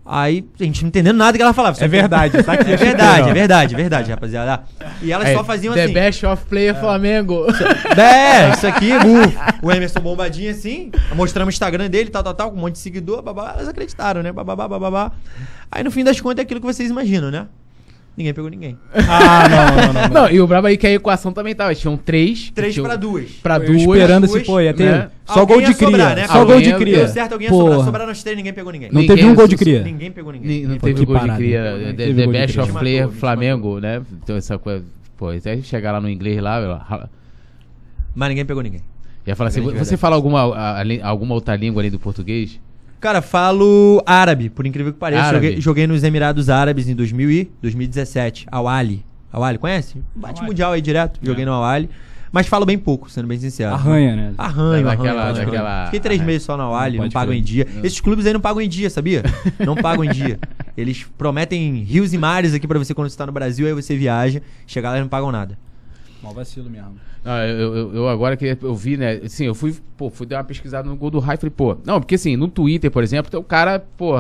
Aí 0.06 0.46
a 0.60 0.64
gente 0.66 0.82
não 0.82 0.90
entendendo 0.90 1.16
nada 1.16 1.38
que 1.38 1.42
ela 1.42 1.54
falava. 1.54 1.78
É 1.82 1.88
verdade, 1.88 2.44
tá 2.44 2.54
aqui 2.54 2.72
É 2.72 2.74
a 2.74 2.78
verdade, 2.78 3.30
é 3.30 3.34
verdade, 3.34 3.74
é 3.74 3.78
verdade, 3.78 4.12
rapaziada. 4.12 4.64
E 5.02 5.14
elas 5.14 5.28
Aí, 5.30 5.34
só 5.36 5.46
faziam 5.46 5.74
The 5.74 5.84
assim. 5.86 5.94
Best 5.94 6.26
of 6.26 6.46
Player 6.46 6.78
Flamengo. 6.78 7.46
É, 7.98 8.52
isso 8.54 8.68
aqui, 8.68 8.90
o, 8.92 9.66
o 9.68 9.72
Emerson 9.72 10.02
bombadinho 10.02 10.52
assim, 10.52 10.92
mostramos 11.16 11.54
o 11.54 11.56
Instagram 11.56 11.90
dele, 11.90 12.10
tal, 12.10 12.22
tal, 12.22 12.34
tal, 12.34 12.52
com 12.52 12.58
um 12.58 12.62
monte 12.62 12.74
de 12.74 12.80
seguidor, 12.80 13.22
babá, 13.22 13.54
elas 13.56 13.70
acreditaram, 13.70 14.22
né? 14.22 14.34
Babá, 14.34 14.56
babá. 14.56 15.12
Aí 15.76 15.84
no 15.84 15.90
fim 15.92 16.04
das 16.04 16.20
contas 16.22 16.40
é 16.40 16.42
aquilo 16.44 16.60
que 16.60 16.66
vocês 16.66 16.90
imaginam, 16.90 17.32
né? 17.32 17.48
Ninguém 18.16 18.32
pegou 18.32 18.48
ninguém. 18.50 18.78
Ah, 18.94 19.50
não, 19.50 19.94
não, 19.94 19.94
não. 20.08 20.10
Não, 20.26 20.30
e 20.30 20.40
o 20.40 20.46
brabo 20.46 20.68
aí 20.68 20.78
que 20.78 20.86
a 20.86 20.92
equação 20.92 21.34
também 21.34 21.56
tava. 21.56 21.74
Tinham 21.74 21.98
três. 21.98 22.52
Três 22.54 22.74
tinham- 22.76 22.86
pra 22.86 22.96
duas. 22.96 23.32
Pra 23.42 23.56
Eu 23.58 23.66
duas. 23.66 23.82
esperando 23.82 24.26
esse, 24.26 24.40
pô, 24.42 24.60
ia 24.62 24.72
ter 24.72 24.84
né? 24.92 25.10
só 25.26 25.40
Alguém 25.40 25.56
gol 25.58 25.66
de 25.66 25.72
ia 25.72 25.78
sobrar, 25.78 26.12
cria. 26.12 26.22
né? 26.22 26.28
Só 26.28 26.34
Alguém 26.38 26.54
gol 26.54 26.62
de 26.62 26.70
ia- 26.70 26.78
cria. 26.78 26.98
Deu 26.98 27.08
certo, 27.08 27.32
alguém 27.34 27.48
ia 27.48 27.54
sobrar. 27.54 27.84
Sobraram 27.84 28.12
os 28.12 28.22
três, 28.22 28.38
ninguém 28.38 28.54
pegou 28.54 28.72
ninguém. 28.72 28.90
Não 28.92 29.02
Ninguém 29.02 29.16
teve 29.18 29.28
um 29.28 29.34
gol 29.34 29.48
de 29.48 29.56
cria. 29.58 29.82
Ninguém 29.82 30.12
pegou 30.12 30.32
ninguém. 30.32 30.62
Ni- 30.62 30.68
Não 30.68 30.78
Pô, 30.78 30.86
teve 30.86 31.06
gol 31.06 31.18
de 31.18 31.32
cria. 31.36 31.72
Não 31.88 31.96
The, 31.96 32.28
Best 32.28 32.54
cria. 32.54 32.64
of 32.64 32.74
Player 32.74 33.08
me 33.08 33.14
Flamengo, 33.16 33.80
né? 33.80 34.02
Então 34.24 34.36
essa 34.36 34.60
coisa. 34.60 34.86
Pô, 35.18 35.30
até 35.30 35.60
chegar 35.64 35.92
lá 35.94 36.00
no 36.00 36.08
inglês 36.10 36.40
lá, 36.40 37.10
Mas 38.14 38.30
ninguém 38.30 38.46
pegou 38.46 38.62
ninguém. 38.62 38.82
ia 39.26 39.36
falar 39.36 39.48
assim: 39.48 39.62
você 39.62 39.98
fala 39.98 40.16
alguma, 40.16 40.42
alguma 41.02 41.34
outra 41.34 41.56
língua 41.56 41.82
além 41.82 41.90
do 41.90 42.00
português? 42.00 42.60
Cara, 43.04 43.22
falo 43.22 44.02
árabe, 44.06 44.50
por 44.50 44.66
incrível 44.66 44.94
que 44.94 44.98
pareça. 44.98 45.34
Joguei, 45.34 45.60
joguei 45.60 45.86
nos 45.86 46.06
Emirados 46.06 46.50
Árabes 46.50 46.88
em 46.88 46.96
2000 46.96 47.30
e 47.30 47.52
2017. 47.62 48.46
Al 48.50 48.66
Ali. 48.66 49.04
Al 49.30 49.44
Ali, 49.44 49.58
conhece? 49.58 49.98
Bate 50.16 50.36
Al-Ali. 50.40 50.48
mundial 50.48 50.72
aí 50.72 50.82
direto. 50.82 51.20
Joguei 51.22 51.44
no 51.44 51.52
Al 51.52 51.66
Ali. 51.66 51.90
Mas 52.32 52.48
falo 52.48 52.66
bem 52.66 52.78
pouco, 52.80 53.12
sendo 53.12 53.28
bem 53.28 53.38
sincero. 53.38 53.74
Arranha, 53.74 54.16
né? 54.16 54.34
Arranho, 54.38 54.86
Daquela- 54.86 55.22
arranho. 55.24 55.46
daquela- 55.46 55.86
Fiquei 55.88 56.00
três 56.00 56.20
arranho. 56.22 56.28
meses 56.32 56.44
só 56.46 56.56
na 56.56 56.64
Al 56.64 56.76
Ali, 56.76 56.98
Não 56.98 57.04
não, 57.04 57.12
pagam 57.12 57.34
em 57.34 57.44
dia. 57.44 57.68
Esses 57.84 58.00
clubes 58.00 58.26
aí 58.26 58.32
não 58.32 58.40
pagam 58.40 58.62
em 58.62 58.70
dia, 58.70 58.90
sabia? 58.90 59.22
Não 59.60 59.76
pagam 59.76 60.06
em 60.06 60.10
dia. 60.10 60.40
Eles 60.78 61.06
prometem 61.18 61.80
rios 61.84 62.14
e 62.14 62.18
mares 62.18 62.54
aqui 62.54 62.66
pra 62.66 62.80
você 62.80 62.94
quando 62.94 63.10
você 63.10 63.18
tá 63.18 63.26
no 63.26 63.34
Brasil, 63.34 63.68
aí 63.68 63.74
você 63.74 63.98
viaja. 63.98 64.42
Chegar 64.66 64.92
lá 64.92 64.98
e 64.98 65.02
não 65.02 65.10
pagam 65.10 65.30
nada. 65.30 65.58
Mal 66.24 66.34
vacilo 66.34 66.70
mesmo. 66.70 66.94
Não, 67.24 67.38
eu, 67.40 67.76
eu, 67.76 67.96
eu 67.96 68.10
agora 68.10 68.38
que 68.38 68.58
eu 68.62 68.76
vi, 68.76 68.96
né? 68.98 69.20
Assim, 69.26 69.46
eu 69.46 69.54
fui, 69.54 69.76
pô, 69.98 70.10
fui 70.10 70.26
dar 70.26 70.38
uma 70.38 70.44
pesquisada 70.44 70.88
no 70.88 70.96
gol 70.96 71.12
do 71.12 71.20
Rai 71.20 71.36
e 71.36 71.38
falei, 71.38 71.54
pô. 71.56 71.78
Não, 71.86 72.00
porque 72.00 72.16
assim, 72.16 72.36
no 72.36 72.48
Twitter, 72.48 72.90
por 72.90 73.04
exemplo, 73.04 73.30
tem 73.30 73.40
o 73.40 73.44
cara, 73.44 73.84
pô, 73.98 74.14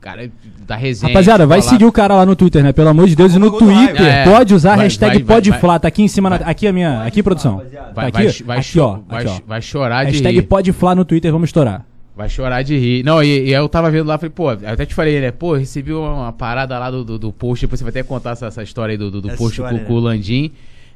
cara 0.00 0.30
da 0.66 0.76
resenha. 0.76 1.12
Rapaziada, 1.12 1.46
vai 1.46 1.60
tipo, 1.60 1.70
seguir 1.70 1.84
o 1.84 1.92
cara 1.92 2.16
lá 2.16 2.26
no 2.26 2.34
Twitter, 2.34 2.62
né? 2.62 2.72
Pelo 2.72 2.88
amor 2.88 3.06
de 3.06 3.14
Deus. 3.14 3.34
E 3.34 3.38
no 3.38 3.50
Twitter, 3.50 3.96
Raio. 3.96 4.06
É. 4.06 4.24
pode 4.24 4.54
usar 4.54 4.72
a 4.72 4.76
hashtag 4.76 5.22
vai, 5.22 5.40
vai. 5.40 5.78
Tá 5.80 5.88
aqui 5.88 6.02
em 6.02 6.08
cima. 6.08 6.30
na- 6.30 6.36
aqui 6.36 6.66
a 6.66 6.72
minha. 6.72 7.02
Aqui, 7.04 7.22
produção. 7.22 7.58
Tá 7.94 8.02
aqui? 8.08 8.12
vai, 8.12 8.28
vai, 8.44 8.58
aqui, 8.58 8.80
ó. 8.80 8.98
vai, 9.06 9.24
aqui, 9.24 9.30
ó. 9.30 9.40
vai 9.46 9.62
chorar 9.62 10.04
de 10.04 10.12
Hashtag 10.12 10.40
rir. 10.40 10.46
PodFlá 10.46 10.94
no 10.94 11.04
Twitter, 11.04 11.30
vamos 11.30 11.48
estourar. 11.48 11.86
Vai 12.14 12.28
chorar 12.28 12.62
de 12.62 12.76
rir. 12.76 13.02
Não, 13.04 13.22
e, 13.22 13.48
e 13.48 13.52
eu 13.52 13.68
tava 13.68 13.90
vendo 13.90 14.06
lá, 14.06 14.18
falei, 14.18 14.30
pô, 14.30 14.52
eu 14.52 14.68
até 14.68 14.84
te 14.84 14.94
falei, 14.94 15.20
né? 15.20 15.30
Pô, 15.30 15.54
recebi 15.54 15.92
uma, 15.94 16.12
uma 16.12 16.32
parada 16.32 16.78
lá 16.78 16.90
do, 16.90 17.04
do, 17.04 17.18
do 17.18 17.32
post, 17.32 17.64
depois 17.64 17.78
você 17.78 17.84
vai 17.84 17.90
até 17.90 18.02
contar 18.02 18.32
essa, 18.32 18.46
essa 18.46 18.62
história 18.62 18.92
aí 18.92 18.98
do, 18.98 19.10
do, 19.10 19.22
do 19.22 19.28
post 19.30 19.60
história, 19.60 19.78
com, 19.78 19.86
com 19.86 19.92
o 19.94 19.98
Landim, 19.98 20.52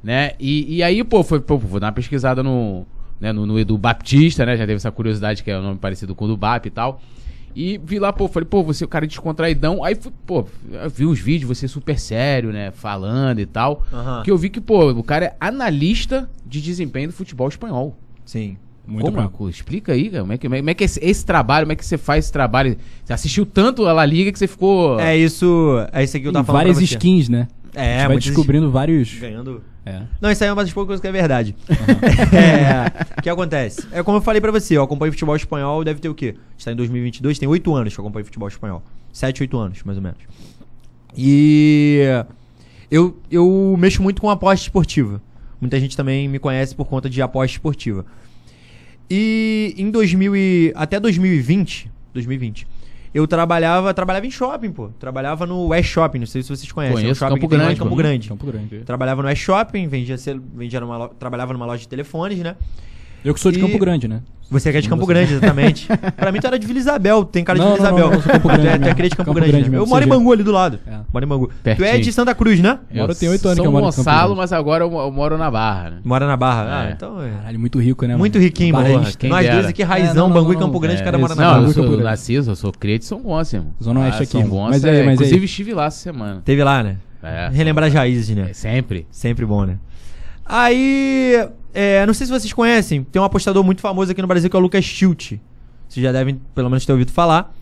né? 0.06 0.30
E, 0.38 0.76
e 0.76 0.82
aí, 0.84 1.02
pô, 1.02 1.24
foi, 1.24 1.40
pô, 1.40 1.58
vou 1.58 1.80
dar 1.80 1.88
uma 1.88 1.92
pesquisada 1.92 2.40
no, 2.40 2.86
né, 3.20 3.32
no, 3.32 3.44
no 3.44 3.58
Edu 3.58 3.76
Baptista, 3.76 4.46
né? 4.46 4.56
Já 4.56 4.62
teve 4.64 4.76
essa 4.76 4.92
curiosidade 4.92 5.42
que 5.42 5.50
é 5.50 5.58
o 5.58 5.62
nome 5.62 5.78
parecido 5.80 6.14
com 6.14 6.26
o 6.26 6.28
do 6.28 6.36
Bap 6.36 6.64
e 6.64 6.70
tal. 6.70 7.00
E 7.56 7.80
vi 7.82 7.98
lá, 7.98 8.12
pô, 8.12 8.28
falei, 8.28 8.46
pô, 8.48 8.62
você 8.62 8.84
é 8.84 8.86
o 8.86 8.88
cara 8.88 9.04
descontraidão. 9.06 9.82
Aí, 9.82 9.96
pô, 10.26 10.46
eu 10.70 10.88
vi 10.90 11.06
uns 11.06 11.18
vídeos, 11.18 11.48
você 11.58 11.66
super 11.66 11.98
sério, 11.98 12.52
né? 12.52 12.70
Falando 12.70 13.40
e 13.40 13.46
tal. 13.46 13.82
Que 14.22 14.30
eu 14.30 14.38
vi 14.38 14.48
que, 14.48 14.60
pô, 14.60 14.90
o 14.92 15.02
cara 15.02 15.24
é 15.24 15.36
analista 15.40 16.30
de 16.46 16.60
desempenho 16.60 17.08
do 17.08 17.14
futebol 17.14 17.48
espanhol. 17.48 17.96
Sim. 18.24 18.56
Muito 18.86 19.06
Como? 19.06 19.20
bom. 19.20 19.28
Co- 19.28 19.48
Explica 19.48 19.92
aí, 19.94 20.08
cara. 20.10 20.20
Como 20.22 20.32
é 20.32 20.38
que, 20.38 20.48
como 20.48 20.70
é 20.70 20.74
que 20.74 20.84
é 20.84 20.86
esse, 20.86 21.00
esse 21.02 21.26
trabalho, 21.26 21.64
como 21.66 21.72
é 21.72 21.76
que 21.76 21.84
você 21.84 21.98
faz 21.98 22.26
esse 22.26 22.32
trabalho? 22.32 22.76
Você 23.04 23.12
assistiu 23.12 23.44
tanto 23.44 23.84
a 23.86 23.92
La 23.92 24.06
Liga 24.06 24.30
que 24.30 24.38
você 24.38 24.46
ficou. 24.46 25.00
É 25.00 25.16
isso. 25.16 25.84
É 25.92 26.04
isso 26.04 26.16
aqui 26.16 26.22
que 26.22 26.28
eu 26.28 26.32
tava 26.32 26.44
falando. 26.44 26.58
várias 26.60 26.76
pra 26.76 26.86
você. 26.86 26.94
skins, 26.94 27.28
né? 27.28 27.48
É, 27.76 27.82
a 27.82 27.84
gente 27.84 27.98
vai 27.98 28.08
muitas 28.08 28.24
descobrindo 28.24 28.70
vários. 28.70 29.14
Ganhando. 29.14 29.62
É. 29.84 30.02
Não, 30.20 30.30
isso 30.30 30.42
aí 30.42 30.48
é 30.48 30.52
uma 30.52 30.64
das 30.64 30.72
poucas 30.72 30.88
coisas 30.88 31.00
que 31.00 31.06
é 31.06 31.12
verdade. 31.12 31.54
É, 32.32 33.18
o 33.18 33.22
que 33.22 33.30
acontece? 33.30 33.86
É 33.92 34.02
como 34.02 34.16
eu 34.16 34.22
falei 34.22 34.40
pra 34.40 34.50
você, 34.50 34.76
eu 34.76 34.82
acompanho 34.82 35.12
futebol 35.12 35.36
espanhol, 35.36 35.84
deve 35.84 36.00
ter 36.00 36.08
o 36.08 36.14
quê? 36.14 36.34
A 36.36 36.52
gente 36.52 36.64
tá 36.64 36.72
em 36.72 36.76
2022, 36.76 37.38
tem 37.38 37.48
8 37.48 37.74
anos 37.74 37.94
que 37.94 38.00
eu 38.00 38.04
acompanho 38.04 38.24
futebol 38.24 38.48
espanhol. 38.48 38.82
7, 39.12 39.42
8 39.42 39.58
anos, 39.58 39.82
mais 39.82 39.98
ou 39.98 40.02
menos. 40.02 40.18
E 41.16 42.02
eu, 42.90 43.16
eu 43.30 43.76
mexo 43.78 44.02
muito 44.02 44.20
com 44.20 44.30
aposta 44.30 44.64
esportiva. 44.64 45.20
Muita 45.60 45.78
gente 45.78 45.96
também 45.96 46.28
me 46.28 46.38
conhece 46.38 46.74
por 46.74 46.86
conta 46.86 47.08
de 47.10 47.20
aposta 47.20 47.56
esportiva. 47.56 48.04
E 49.10 49.74
em 49.76 49.90
2000 49.90 50.36
e, 50.36 50.72
até 50.74 50.98
2020, 50.98 51.90
2020, 52.12 52.66
eu 53.16 53.26
trabalhava, 53.26 53.94
trabalhava 53.94 54.26
em 54.26 54.31
shopping, 54.31 54.70
pô. 54.70 54.88
Trabalhava 54.98 55.46
no 55.46 55.68
West 55.68 55.88
Shopping, 55.88 56.18
não 56.18 56.26
sei 56.26 56.42
se 56.42 56.48
vocês 56.50 56.70
conhecem. 56.70 56.96
é 56.96 56.98
um 56.98 57.02
Conheço, 57.02 57.18
shopping 57.20 57.35
Campo 57.35 57.48
Grande, 57.48 57.81
Campo. 57.81 57.96
Grande. 57.96 58.29
Campo 58.29 58.46
Grande. 58.46 58.79
Trabalhava 58.81 59.22
no 59.22 59.29
West 59.29 59.42
Shopping, 59.42 59.88
vendia, 59.88 60.16
vendia 60.55 60.81
numa 60.81 61.09
trabalhava 61.09 61.52
numa 61.55 61.64
loja 61.64 61.81
de 61.81 61.88
telefones, 61.88 62.38
né? 62.40 62.57
Eu 63.26 63.34
que 63.34 63.40
sou 63.40 63.50
de 63.50 63.58
E- 63.58 63.60
Campo 63.62 63.78
Grande, 63.78 64.06
né? 64.06 64.20
Você 64.48 64.70
que 64.70 64.78
é 64.78 64.80
de 64.80 64.88
Campo 64.88 65.04
Grande, 65.06 65.32
exatamente. 65.34 65.88
pra 66.16 66.30
mim 66.30 66.38
tu 66.38 66.46
era 66.46 66.56
de 66.56 66.64
Vila 66.68 66.78
Isabel, 66.78 67.24
tem 67.24 67.42
cara 67.42 67.58
de 67.58 67.64
Não, 67.64 67.74
Vila 67.74 67.90
não, 67.90 67.96
Isabel. 67.98 68.10
não, 68.10 68.16
eu 68.16 68.22
sou 68.22 68.32
Campo 68.32 68.48
Tu 68.48 68.54
é- 68.54 68.58
Grande 68.58 68.68
tu 68.68 68.74
é 68.76 68.78
mesmo. 68.78 68.94
cria 68.94 69.10
de 69.10 69.16
Campo, 69.16 69.24
Campo 69.26 69.34
Grande, 69.34 69.50
Grande 69.52 69.64
né? 69.64 69.70
mesmo, 69.70 69.84
Eu 69.84 69.88
moro 69.88 70.04
em. 70.04 70.08
Bangu 70.08 70.32
ali 70.32 70.42
do 70.44 70.52
lado. 70.52 70.78
É. 70.86 70.98
Moro 71.12 71.24
em 71.24 71.28
Bangu. 71.28 71.46
Tu 71.48 71.54
Pertinho. 71.64 71.88
é 71.88 71.98
de 71.98 72.12
Santa 72.12 72.32
Cruz, 72.36 72.60
né? 72.60 72.78
Moro, 72.94 73.14
tem 73.16 73.28
oito 73.28 73.44
anos 73.48 73.56
São 73.56 73.64
que 73.64 73.68
eu 73.68 73.72
moro 73.72 73.84
em 73.86 73.88
Campo 73.90 73.96
Gonçalo, 74.04 74.20
Grande. 74.26 74.36
mas 74.38 74.52
agora 74.52 74.84
eu, 74.84 74.92
eu 74.92 75.10
moro 75.10 75.36
na 75.36 75.50
Barra, 75.50 75.90
né? 75.90 75.96
Mora 76.04 76.26
na 76.28 76.36
Barra. 76.36 76.66
Ah, 76.70 76.88
É. 76.88 76.92
então 76.92 77.20
é. 77.20 77.30
Caralho, 77.30 77.58
muito 77.58 77.80
rico, 77.80 78.06
né? 78.06 78.14
Muito 78.16 78.34
mano? 78.34 78.44
riquinho, 78.44 78.72
mano. 78.74 79.04
Quem 79.18 79.28
Nós 79.30 79.42
dera. 79.42 79.54
dois 79.56 79.66
aqui, 79.66 79.82
É, 79.82 79.84
raizão, 79.84 80.14
não, 80.14 80.28
não, 80.28 80.34
Bangu 80.42 80.52
e 80.52 80.54
não, 80.54 80.62
Campo 80.62 80.78
Grande, 80.78 81.00
É, 81.02 81.04
cada 81.04 81.18
mora 81.18 81.34
na 81.34 81.42
não, 81.42 81.50
Barra. 81.54 81.62
eu 81.68 81.74
Campo 81.74 81.88
sou. 81.94 82.00
Narciso, 82.00 82.50
eu 82.52 82.56
sou 82.56 82.70
crente 82.72 83.00
de 83.00 83.04
São 83.06 83.18
Gonçalo, 83.20 83.62
irmão. 83.64 83.74
Zona 83.82 84.00
Oeste 84.02 84.20
Ah, 84.20 84.22
aqui, 84.22 84.32
São. 84.32 84.48
Gonçalo, 84.48 84.86
é. 84.94 85.12
Inclusive 85.12 85.44
estive 85.44 85.74
lá 85.74 85.86
essa 85.86 85.98
semana. 85.98 86.42
Teve 86.44 86.62
lá, 86.62 86.84
né? 86.84 86.96
É, 87.20 87.48
Relembrar 87.52 87.88
as 87.88 87.94
raízes, 87.94 88.36
né? 88.36 88.50
é, 88.50 88.52
sempre. 88.52 89.04
Sempre 89.10 89.44
bom, 89.44 89.64
né? 89.64 89.78
Aí, 90.48 91.44
é, 91.76 92.06
não 92.06 92.14
sei 92.14 92.26
se 92.26 92.32
vocês 92.32 92.52
conhecem, 92.52 93.04
tem 93.04 93.20
um 93.20 93.24
apostador 93.24 93.62
muito 93.62 93.80
famoso 93.80 94.10
aqui 94.10 94.22
no 94.22 94.26
Brasil 94.28 94.48
que 94.48 94.56
é 94.56 94.58
o 94.58 94.62
Lucas 94.62 94.84
Schilt. 94.84 95.34
Vocês 95.88 96.02
já 96.02 96.10
devem, 96.10 96.40
pelo 96.54 96.68
menos, 96.70 96.84
ter 96.86 96.92
ouvido 96.92 97.12
falar. 97.12 97.54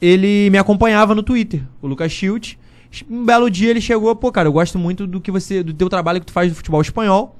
Ele 0.00 0.50
me 0.50 0.58
acompanhava 0.58 1.14
no 1.14 1.22
Twitter, 1.22 1.62
o 1.80 1.86
Lucas 1.86 2.12
Schilt. 2.12 2.54
Um 3.10 3.24
belo 3.24 3.50
dia 3.50 3.70
ele 3.70 3.80
chegou, 3.80 4.14
pô, 4.16 4.30
cara, 4.30 4.48
eu 4.48 4.52
gosto 4.52 4.78
muito 4.78 5.06
do 5.06 5.20
que 5.20 5.30
você, 5.30 5.62
do 5.62 5.72
teu 5.72 5.88
trabalho 5.88 6.20
que 6.20 6.26
tu 6.26 6.32
faz 6.32 6.48
no 6.50 6.54
futebol 6.54 6.80
espanhol. 6.80 7.36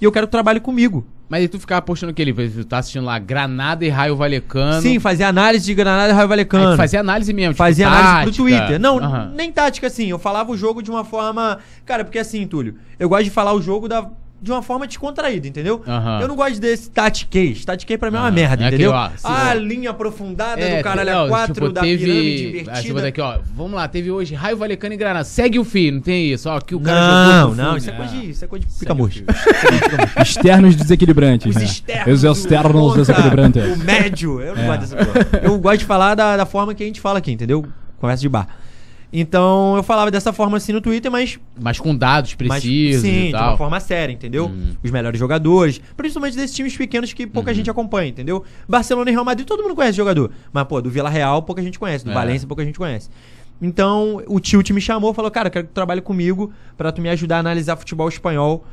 E 0.00 0.04
eu 0.04 0.12
quero 0.12 0.26
que 0.26 0.30
tu 0.30 0.32
trabalhe 0.32 0.60
comigo. 0.60 1.06
Mas 1.28 1.40
aí 1.40 1.48
tu 1.48 1.58
ficava 1.58 1.80
postando 1.80 2.12
o 2.12 2.14
que? 2.14 2.20
Ele 2.20 2.32
tu 2.34 2.64
tá 2.64 2.78
assistindo 2.78 3.04
lá 3.04 3.18
Granada 3.18 3.84
e 3.84 3.88
Raio 3.88 4.14
Valecano. 4.14 4.82
Sim, 4.82 4.98
fazia 5.00 5.28
análise 5.28 5.64
de 5.64 5.74
Granada 5.74 6.08
e 6.10 6.12
Raio 6.12 6.22
Aí 6.24 6.28
Valecano. 6.28 6.72
tu 6.72 6.76
fazia 6.76 7.00
análise 7.00 7.32
mesmo. 7.32 7.52
tipo, 7.54 7.58
Fazia 7.58 7.86
análise 7.86 8.08
pro 8.12 8.24
tática. 8.24 8.42
Twitter. 8.42 8.78
Não, 8.80 8.98
Aham. 8.98 9.32
nem 9.34 9.50
tática 9.50 9.86
assim. 9.86 10.08
Eu 10.08 10.18
falava 10.18 10.52
o 10.52 10.56
jogo 10.56 10.82
de 10.82 10.90
uma 10.90 11.04
forma. 11.04 11.58
Cara, 11.86 12.04
porque 12.04 12.18
assim, 12.18 12.46
Túlio, 12.46 12.74
eu 12.98 13.08
gosto 13.08 13.24
de 13.24 13.30
falar 13.30 13.54
o 13.54 13.62
jogo 13.62 13.88
da... 13.88 14.08
de 14.44 14.50
uma 14.52 14.60
forma 14.62 14.86
descontraída, 14.86 15.48
entendeu? 15.48 15.82
Aham. 15.88 16.20
Eu 16.20 16.28
não 16.28 16.36
gosto 16.36 16.60
desse 16.60 16.90
tatiquês. 16.90 17.64
Tatiquês 17.64 17.98
pra 17.98 18.10
mim 18.10 18.18
é 18.18 18.20
uma 18.20 18.30
merda, 18.30 18.62
É 18.62 18.68
entendeu? 18.68 18.94
aquele, 18.94 19.14
ó, 19.14 19.16
se- 19.16 19.26
ah, 19.26 19.54
linha 19.54 19.88
aprofundada 19.90 20.60
do 20.76 20.82
caralho 20.82 21.10
não, 21.10 21.24
a 21.24 21.28
4 21.28 21.54
tipo, 21.54 21.68
da 21.70 21.80
teve, 21.80 22.04
pirâmide 22.04 22.44
Ah, 22.44 22.52
tipo, 22.52 22.60
invertida. 22.68 23.00
daqui, 23.02 23.20
ó, 23.22 23.38
vamos 23.56 23.72
lá, 23.72 23.88
teve 23.88 24.10
hoje 24.10 24.34
Raio 24.34 24.56
Valecano 24.58 24.92
e 24.92 24.96
Granada. 24.98 25.24
Segue 25.24 25.58
o 25.58 25.64
fio, 25.64 25.92
não 25.94 26.00
tem 26.02 26.30
isso. 26.30 26.48
Ó, 26.48 26.60
que 26.60 26.74
o 26.74 26.80
cara 26.80 27.00
Não, 27.00 27.40
jogou 27.40 27.54
não, 27.56 27.64
fundo. 27.70 27.78
isso 27.78 27.90
é 27.90 27.92
coisa 27.94 28.12
de, 28.16 28.30
isso 28.30 28.44
é 28.44 28.48
coisa 28.48 28.66
de 28.66 28.72
Segue 28.72 28.80
pica 28.84 28.92
o 28.92 28.96
murcho. 28.96 29.18
fio. 29.24 29.26
Externos 30.22 30.76
desequilibrantes. 30.76 31.46
Os 31.48 31.56
né? 31.56 31.64
externos. 31.64 32.14
Os 32.14 32.24
o 32.24 32.32
externos 32.32 32.94
desequilibrantes. 32.96 33.62
O 33.64 33.84
médio. 33.84 34.40
Eu 34.42 34.54
não 34.54 34.62
É. 34.62 34.66
gosto 34.66 34.80
dessa 34.80 34.96
porra. 34.96 35.40
Eu 35.42 35.58
gosto 35.58 35.78
de 35.78 35.84
falar 35.86 36.14
da, 36.14 36.36
da 36.36 36.44
forma 36.46 36.74
que 36.74 36.82
a 36.82 36.86
gente 36.86 37.00
fala 37.00 37.18
aqui, 37.18 37.32
entendeu? 37.32 37.64
Conversa 37.98 38.20
de 38.20 38.28
bar. 38.28 38.46
Então, 39.16 39.76
eu 39.76 39.82
falava 39.84 40.10
dessa 40.10 40.32
forma 40.32 40.56
assim 40.56 40.72
no 40.72 40.80
Twitter, 40.80 41.08
mas 41.08 41.38
Mas 41.60 41.78
com 41.78 41.94
dados 41.94 42.34
Mas, 42.40 42.62
precisos 42.64 43.02
sim, 43.02 43.28
e 43.28 43.30
de 43.30 43.36
uma 43.36 43.56
forma 43.56 43.78
séria, 43.78 44.12
entendeu? 44.12 44.46
Hum. 44.46 44.74
Os 44.82 44.90
melhores 44.90 45.20
jogadores, 45.20 45.80
principalmente 45.96 46.36
desses 46.36 46.54
times 46.56 46.76
pequenos 46.76 47.12
que 47.12 47.24
pouca 47.24 47.50
Uhum. 47.52 47.54
gente 47.54 47.70
acompanha, 47.70 48.08
entendeu? 48.08 48.42
Barcelona 48.68 49.08
e 49.10 49.12
Real 49.12 49.24
Madrid, 49.24 49.46
todo 49.46 49.62
mundo 49.62 49.76
conhece 49.76 49.96
jogador. 49.96 50.32
Mas, 50.52 50.64
pô, 50.64 50.82
do 50.82 50.90
Vila 50.90 51.08
Real 51.08 51.40
pouca 51.44 51.62
gente 51.62 51.78
conhece, 51.78 52.04
do 52.04 52.10
É. 52.10 52.14
Valência 52.14 52.48
pouca 52.48 52.64
gente 52.64 52.76
conhece. 52.76 53.08
Então, 53.62 54.20
o 54.26 54.40
Tilt 54.40 54.68
me 54.70 54.80
chamou, 54.80 55.14
falou, 55.14 55.30
cara, 55.30 55.48
quero 55.48 55.64
que 55.66 55.70
tu 55.70 55.74
trabalhe 55.74 56.00
comigo 56.00 56.52
pra 56.76 56.90
tu 56.90 57.00
me 57.00 57.08
ajudar 57.08 57.36
a 57.36 57.38
analisar 57.38 57.76
futebol 57.76 58.08
espanhol 58.08 58.66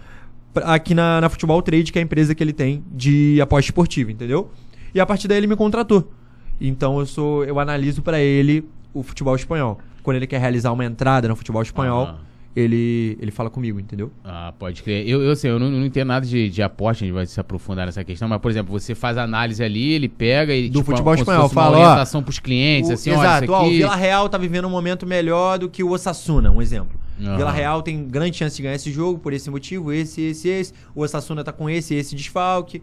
aqui 0.56 0.96
na, 0.96 1.22
na 1.22 1.30
Futebol 1.30 1.62
Trade, 1.62 1.92
que 1.92 2.00
é 2.00 2.02
a 2.02 2.04
empresa 2.04 2.34
que 2.34 2.44
ele 2.44 2.52
tem 2.52 2.84
de 2.92 3.40
aposta 3.40 3.70
esportiva, 3.70 4.12
entendeu? 4.12 4.50
E 4.94 5.00
a 5.00 5.06
partir 5.06 5.28
daí 5.28 5.38
ele 5.38 5.46
me 5.48 5.56
contratou. 5.56 6.12
Então 6.60 7.00
eu 7.00 7.06
sou, 7.06 7.46
eu 7.46 7.60
analiso 7.60 8.02
pra 8.02 8.20
ele 8.20 8.68
o 8.92 9.04
futebol 9.04 9.36
espanhol. 9.36 9.80
Quando 10.04 10.18
ele 10.18 10.28
quer 10.28 10.40
realizar 10.40 10.72
uma 10.72 10.86
entrada 10.86 11.28
no 11.28 11.36
futebol 11.36 11.62
espanhol, 11.62 12.06
Ah. 12.06 12.16
ele, 12.56 13.18
ele 13.22 13.32
fala 13.32 13.50
comigo, 13.50 13.80
entendeu? 13.80 14.12
Ah, 14.24 14.54
pode 14.58 14.84
crer. 14.84 15.08
Eu, 15.08 15.22
eu, 15.22 15.32
assim, 15.32 15.48
eu 15.48 15.60
não, 15.60 15.70
não 15.70 15.86
entendo 15.86 16.08
nada 16.08 16.26
de, 16.26 16.50
de 16.50 16.62
aposta, 16.64 17.04
a 17.04 17.08
gente 17.08 17.14
vai 17.16 17.26
se 17.26 17.40
aprofundar 17.40 17.86
nessa 17.86 18.04
questão, 18.04 18.28
mas, 18.28 18.40
por 18.42 18.50
exemplo, 18.52 18.72
você 18.78 18.94
faz 18.96 19.18
análise 19.18 19.64
ali, 19.64 19.94
ele 19.94 20.10
pega 20.10 20.54
e. 20.54 20.70
Do 20.70 20.80
tipo, 20.80 20.92
futebol 20.92 21.14
espanhol, 21.16 21.44
fosse 21.44 21.56
uma 21.56 21.64
fala, 21.64 21.78
ó, 21.78 21.82
orientação 21.82 22.22
pros 22.24 22.40
clientes, 22.40 22.90
O- 22.90 22.94
assim, 22.94 23.12
exato, 23.12 23.52
ó, 23.52 23.66
o. 23.66 23.70
Vila 23.70 23.96
Real 23.96 24.28
tá 24.28 24.38
vivendo 24.38 24.66
um 24.66 24.72
momento 24.72 25.06
melhor 25.06 25.60
do 25.60 25.70
que 25.70 25.84
o 25.84 25.92
Osasuna, 25.92 26.52
um 26.52 26.62
exemplo. 26.62 27.00
Aham. 27.24 27.38
Vila 27.38 27.52
Real 27.52 27.82
tem 27.84 28.04
grande 28.08 28.36
chance 28.36 28.56
de 28.58 28.64
ganhar 28.64 28.76
esse 28.76 28.92
jogo 28.92 29.20
por 29.20 29.32
esse 29.32 29.48
motivo, 29.50 29.94
esse, 29.94 30.22
esse, 30.22 30.50
esse. 30.50 30.74
O 30.96 31.02
Osasuna 31.04 31.44
tá 31.44 31.52
com 31.54 31.70
esse, 31.70 31.94
esse 31.94 32.16
desfalque. 32.16 32.82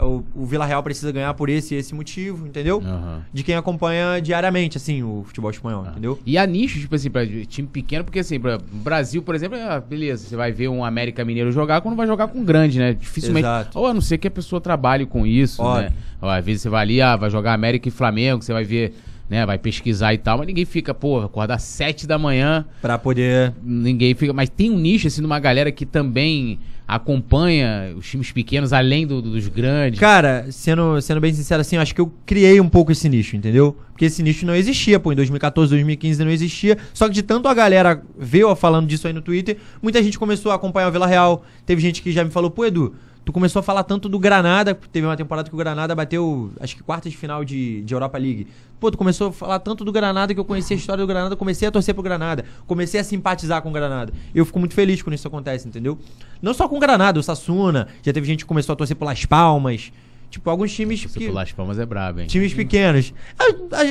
O, 0.00 0.24
o 0.34 0.44
Vila 0.46 0.64
Real 0.66 0.82
precisa 0.82 1.12
ganhar 1.12 1.32
por 1.34 1.48
esse, 1.48 1.74
esse 1.74 1.94
motivo, 1.94 2.46
entendeu? 2.46 2.80
Aham. 2.84 3.22
De 3.32 3.42
quem 3.42 3.54
acompanha 3.54 4.20
diariamente, 4.20 4.76
assim, 4.76 5.02
o 5.02 5.22
futebol 5.26 5.50
espanhol, 5.50 5.84
Ah. 5.86 5.90
entendeu? 5.90 6.18
E 6.24 6.38
há 6.38 6.46
nichos, 6.46 6.80
tipo 6.80 6.94
assim, 6.94 7.10
pra 7.10 7.26
time 7.26 7.68
pequeno, 7.68 8.04
porque 8.04 8.18
assim, 8.20 8.38
pra 8.40 8.58
Brasil, 8.72 9.22
por 9.22 9.34
exemplo, 9.34 9.56
é, 9.58 9.80
beleza, 9.80 10.26
você 10.28 10.36
vai 10.36 10.52
ver 10.52 10.68
um 10.68 10.84
América 10.84 11.24
Mineiro 11.24 11.52
jogar 11.52 11.80
quando 11.80 11.96
vai 11.96 12.06
jogar 12.06 12.28
com 12.28 12.44
grande, 12.44 12.78
né? 12.78 12.92
Dificilmente. 12.94 13.44
Exato. 13.46 13.78
Ou 13.78 13.86
a 13.86 13.94
não 13.94 14.00
ser 14.00 14.18
que 14.18 14.28
a 14.28 14.30
pessoa 14.30 14.60
trabalhe 14.60 15.06
com 15.06 15.26
isso, 15.26 15.62
Óbvio. 15.62 15.90
né? 15.90 15.96
Ó, 16.22 16.28
às 16.28 16.44
vezes 16.44 16.62
você 16.62 16.68
vai 16.68 16.82
ali, 16.82 17.00
ah, 17.00 17.16
vai 17.16 17.30
jogar 17.30 17.52
América 17.54 17.88
e 17.88 17.90
Flamengo, 17.90 18.42
você 18.42 18.52
vai 18.52 18.64
ver, 18.64 18.94
né? 19.30 19.46
Vai 19.46 19.56
pesquisar 19.56 20.12
e 20.12 20.18
tal, 20.18 20.36
mas 20.38 20.46
ninguém 20.48 20.64
fica, 20.64 20.92
pô, 20.92 21.20
acordar 21.20 21.58
sete 21.58 22.06
da 22.06 22.18
manhã, 22.18 22.66
Pra 22.82 22.98
poder. 22.98 23.54
ninguém 23.62 24.12
fica. 24.14 24.32
Mas 24.32 24.50
tem 24.50 24.68
um 24.70 24.78
nicho, 24.78 25.06
assim, 25.06 25.20
de 25.22 25.26
uma 25.26 25.38
galera 25.38 25.70
que 25.72 25.86
também 25.86 26.58
acompanha 26.86 27.92
os 27.96 28.08
times 28.08 28.30
pequenos, 28.32 28.72
além 28.72 29.06
do- 29.06 29.22
dos 29.22 29.48
grandes. 29.48 29.98
Cara, 29.98 30.46
sendo, 30.50 31.00
sendo 31.00 31.20
bem 31.20 31.32
sincero 31.32 31.60
assim, 31.60 31.76
eu 31.76 31.82
acho 31.82 31.94
que 31.94 32.00
eu 32.00 32.12
criei 32.26 32.60
um 32.60 32.68
pouco 32.68 32.92
esse 32.92 33.08
nicho, 33.08 33.36
entendeu? 33.36 33.76
Porque 33.92 34.04
esse 34.06 34.22
nicho 34.22 34.44
não 34.44 34.54
existia, 34.54 34.98
pô. 34.98 35.12
Em 35.12 35.16
2014, 35.16 35.70
2015 35.70 36.24
não 36.24 36.30
existia. 36.30 36.76
Só 36.92 37.06
que 37.08 37.14
de 37.14 37.22
tanto 37.22 37.48
a 37.48 37.54
galera 37.54 38.02
eu 38.32 38.54
falando 38.56 38.86
disso 38.86 39.06
aí 39.06 39.12
no 39.12 39.22
Twitter, 39.22 39.56
muita 39.82 40.02
gente 40.02 40.18
começou 40.18 40.50
a 40.52 40.56
acompanhar 40.56 40.88
o 40.88 40.92
Vila 40.92 41.06
Real. 41.06 41.44
Teve 41.66 41.80
gente 41.80 42.02
que 42.02 42.10
já 42.12 42.24
me 42.24 42.30
falou, 42.30 42.50
pô, 42.50 42.64
Edu, 42.64 42.94
tu 43.24 43.32
começou 43.32 43.60
a 43.60 43.62
falar 43.62 43.84
tanto 43.84 44.08
do 44.08 44.18
Granada. 44.18 44.74
Teve 44.74 45.06
uma 45.06 45.16
temporada 45.16 45.48
que 45.48 45.54
o 45.54 45.58
Granada 45.58 45.94
bateu, 45.94 46.52
acho 46.60 46.76
que 46.76 46.82
quarta 46.82 47.08
de 47.08 47.16
final 47.16 47.44
de, 47.44 47.82
de 47.82 47.94
Europa 47.94 48.18
League. 48.18 48.46
Pô, 48.78 48.90
tu 48.90 48.96
começou 48.96 49.28
a 49.28 49.32
falar 49.32 49.58
tanto 49.58 49.84
do 49.84 49.92
Granada 49.92 50.32
que 50.32 50.40
eu 50.40 50.44
conheci 50.44 50.72
a 50.72 50.76
história 50.76 51.02
do 51.02 51.06
Granada, 51.06 51.36
comecei 51.36 51.68
a 51.68 51.70
torcer 51.70 51.94
pro 51.94 52.02
Granada, 52.02 52.44
comecei 52.66 52.98
a 52.98 53.04
simpatizar 53.04 53.60
com 53.60 53.68
o 53.68 53.72
Granada. 53.72 54.12
Eu 54.34 54.46
fico 54.46 54.58
muito 54.58 54.74
feliz 54.74 55.02
quando 55.02 55.14
isso 55.14 55.28
acontece, 55.28 55.68
entendeu? 55.68 55.98
Não 56.40 56.54
só 56.54 56.66
com 56.66 56.76
o 56.76 56.80
Granada, 56.80 57.20
o 57.20 57.22
Sassuna, 57.22 57.88
já 58.02 58.12
teve 58.12 58.26
gente 58.26 58.44
que 58.44 58.48
começou 58.48 58.72
a 58.72 58.76
torcer 58.76 58.96
por 58.96 59.04
Las 59.04 59.26
Palmas. 59.26 59.92
Tipo, 60.30 60.48
alguns 60.48 60.72
times 60.72 61.02
Você 61.02 61.18
que. 61.18 61.26
pular 61.26 61.42
as 61.42 61.50
palmas 61.52 61.76
é 61.78 61.84
brabo, 61.84 62.20
hein? 62.20 62.26
Times 62.28 62.54
pequenos. 62.54 63.12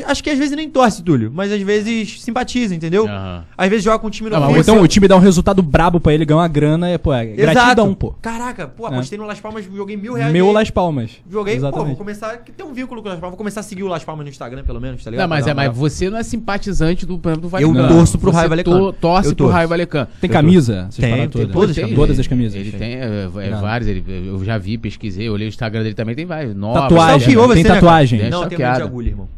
Acho 0.08 0.24
que 0.24 0.30
às 0.30 0.38
vezes 0.38 0.56
nem 0.56 0.70
torce, 0.70 1.04
Túlio, 1.04 1.30
mas 1.34 1.52
às 1.52 1.62
vezes 1.62 2.22
simpatiza, 2.22 2.74
entendeu? 2.74 3.06
Aham. 3.08 3.44
Às 3.58 3.70
vezes 3.70 3.84
joga 3.84 4.00
com 4.00 4.08
um 4.08 4.10
time 4.10 4.30
Ah, 4.30 4.32
mas 4.32 4.42
Ou 4.42 4.46
novinho. 4.48 4.62
então 4.62 4.82
o 4.82 4.88
time 4.88 5.08
dá 5.08 5.16
um 5.18 5.20
resultado 5.20 5.62
brabo 5.62 6.00
pra 6.00 6.14
ele, 6.14 6.24
ganha 6.24 6.38
uma 6.40 6.48
grana, 6.48 6.88
é, 6.88 6.98
pô, 6.98 7.14
é 7.14 7.26
gratidão, 7.26 7.94
pô. 7.94 8.16
Caraca, 8.22 8.68
pô, 8.68 8.86
É. 8.88 8.90
apostei 8.92 9.18
no 9.18 9.26
Las 9.26 9.40
Palmas, 9.40 9.66
joguei 9.66 9.98
mil 9.98 10.14
reais. 10.14 10.32
Meu 10.32 10.46
ganhei- 10.46 10.56
Las 10.60 10.70
Palmas. 10.70 11.12
Joguei, 11.30 11.56
pô, 11.56 11.60
vou 11.62 11.70
Exatamente. 11.70 11.98
começar. 11.98 12.38
Tem 12.38 12.66
um 12.66 12.74
vínculo 12.74 13.02
com 13.02 13.08
o 13.10 13.12
Las 13.12 13.20
Palmas. 13.20 13.32
Vou 13.32 13.38
começar 13.38 13.60
a 13.60 13.64
seguir 13.64 13.84
o 13.84 13.88
Las 13.88 14.04
Palmas 14.04 14.24
no 14.26 14.30
Instagram, 14.30 14.64
pelo 14.64 14.80
menos, 14.80 15.04
tá 15.04 15.12
ligado? 15.12 15.28
Não, 15.28 15.36
mas, 15.36 15.46
é, 15.48 15.54
mas 15.54 15.76
você 15.76 16.10
não 16.10 16.18
é 16.18 16.24
simpatizante 16.24 17.06
do, 17.06 17.20
por 17.20 17.30
exemplo, 17.30 17.50
do 17.50 17.58
Eu 17.58 17.72
Valecano. 17.74 17.96
torço 17.96 18.18
pro 18.18 18.32
Raio 18.32 18.50
Valecano. 18.50 18.94
to- 18.94 18.98
Torce 19.00 19.30
Eu 19.30 19.36
pro. 19.36 19.48
Raio 19.48 19.68
Valecano. 19.68 20.08
Tem 20.22 20.30
Eu 20.30 20.34
camisa? 20.34 20.86
Essas 20.88 20.96
Tem, 20.96 21.14
tem 21.16 21.30
todas? 21.30 21.52
todas 21.52 21.70
as 21.72 21.76
Tem 21.76 21.84
camisas. 21.84 22.00
Todas 22.00 22.20
as 22.20 22.28
camisas. 22.28 22.56
Ele 22.56 22.72
tem 22.72 22.94
é, 22.96 23.28
é, 23.36 23.90
ele, 23.90 24.04
eu 24.28 24.44
já 24.46 24.58
vi, 24.58 24.78
pesquisei, 24.78 25.30
olhei 25.30 25.48
o 25.48 25.50
Instagram 25.50 25.84
dele 25.84 25.96
também, 25.96 26.16
tem 26.16 26.26
vários. 26.30 26.56
Novas, 26.56 26.84
Tatuagem. 26.84 27.28
Tem 27.28 27.36
você, 27.36 27.56
né, 27.56 27.64
cara? 27.64 27.76
tatuagem. 27.76 28.20
Tem 28.22 28.30
Não, 28.30 28.48
tem 28.48 28.58
medo 28.58 28.76
de 28.78 28.82
agulha, 28.84 29.08
irmão. 29.10 29.30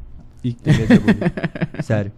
Ih. 0.44 0.54
Tem 0.54 0.74
medo 0.78 0.88
de 0.88 0.94
agulha. 0.94 1.34
Sério. 1.82 2.12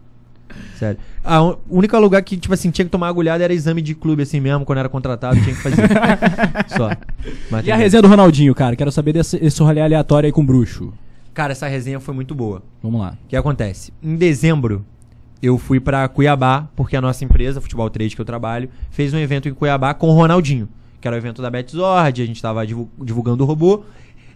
Sério. 0.77 0.97
A 1.23 1.41
único 1.69 1.97
lugar 1.99 2.21
que, 2.21 2.35
tipo 2.37 2.53
assim, 2.53 2.69
tinha 2.69 2.85
que 2.85 2.91
tomar 2.91 3.07
agulhada 3.07 3.43
era 3.43 3.53
exame 3.53 3.81
de 3.81 3.95
clube, 3.95 4.23
assim 4.23 4.39
mesmo, 4.39 4.65
quando 4.65 4.79
era 4.79 4.89
contratado, 4.89 5.35
tinha 5.41 5.55
que 5.55 5.61
fazer. 5.61 5.81
Só. 6.75 6.89
Mas 7.49 7.65
E 7.65 7.71
a 7.71 7.75
tem- 7.75 7.83
resenha 7.83 8.01
do 8.01 8.07
Ronaldinho, 8.07 8.53
cara? 8.53 8.75
Quero 8.75 8.91
saber 8.91 9.13
desse 9.13 9.37
esse 9.37 9.61
rolê 9.63 9.81
aleatório 9.81 10.27
aí 10.27 10.31
com 10.33 10.41
o 10.41 10.43
bruxo. 10.43 10.93
Cara, 11.33 11.53
essa 11.53 11.67
resenha 11.67 11.99
foi 11.99 12.13
muito 12.13 12.35
boa. 12.35 12.61
Vamos 12.81 13.01
lá. 13.01 13.17
O 13.25 13.27
que 13.27 13.35
acontece? 13.35 13.91
Em 14.03 14.15
dezembro, 14.15 14.85
eu 15.41 15.57
fui 15.57 15.79
pra 15.79 16.07
Cuiabá, 16.07 16.67
porque 16.75 16.95
a 16.95 17.01
nossa 17.01 17.23
empresa, 17.25 17.59
Futebol 17.59 17.89
Trade, 17.89 18.15
que 18.15 18.21
eu 18.21 18.25
trabalho, 18.25 18.69
fez 18.91 19.13
um 19.13 19.17
evento 19.17 19.49
em 19.49 19.53
Cuiabá 19.53 19.93
com 19.95 20.07
o 20.09 20.13
Ronaldinho, 20.13 20.69
que 21.01 21.07
era 21.07 21.15
o 21.15 21.19
evento 21.19 21.41
da 21.41 21.49
Betzord, 21.49 22.21
a 22.21 22.25
gente 22.25 22.39
tava 22.41 22.65
divu- 22.67 22.89
divulgando 23.01 23.43
o 23.43 23.47
robô, 23.47 23.83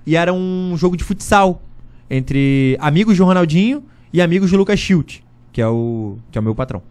e 0.08 0.15
era 0.15 0.34
um 0.34 0.74
jogo 0.78 0.98
de 0.98 1.04
futsal 1.04 1.62
entre 2.10 2.76
amigos 2.80 3.15
de 3.15 3.22
Ronaldinho 3.22 3.84
e 4.12 4.22
amigos 4.22 4.50
de 4.50 4.56
Lucas 4.58 4.80
Schilt, 4.80 5.20
que 5.52 5.62
é 5.62 5.67
o 5.67 6.17
que 6.32 6.38
é 6.38 6.41
o 6.41 6.43
meu 6.43 6.56
patrão. 6.56 6.82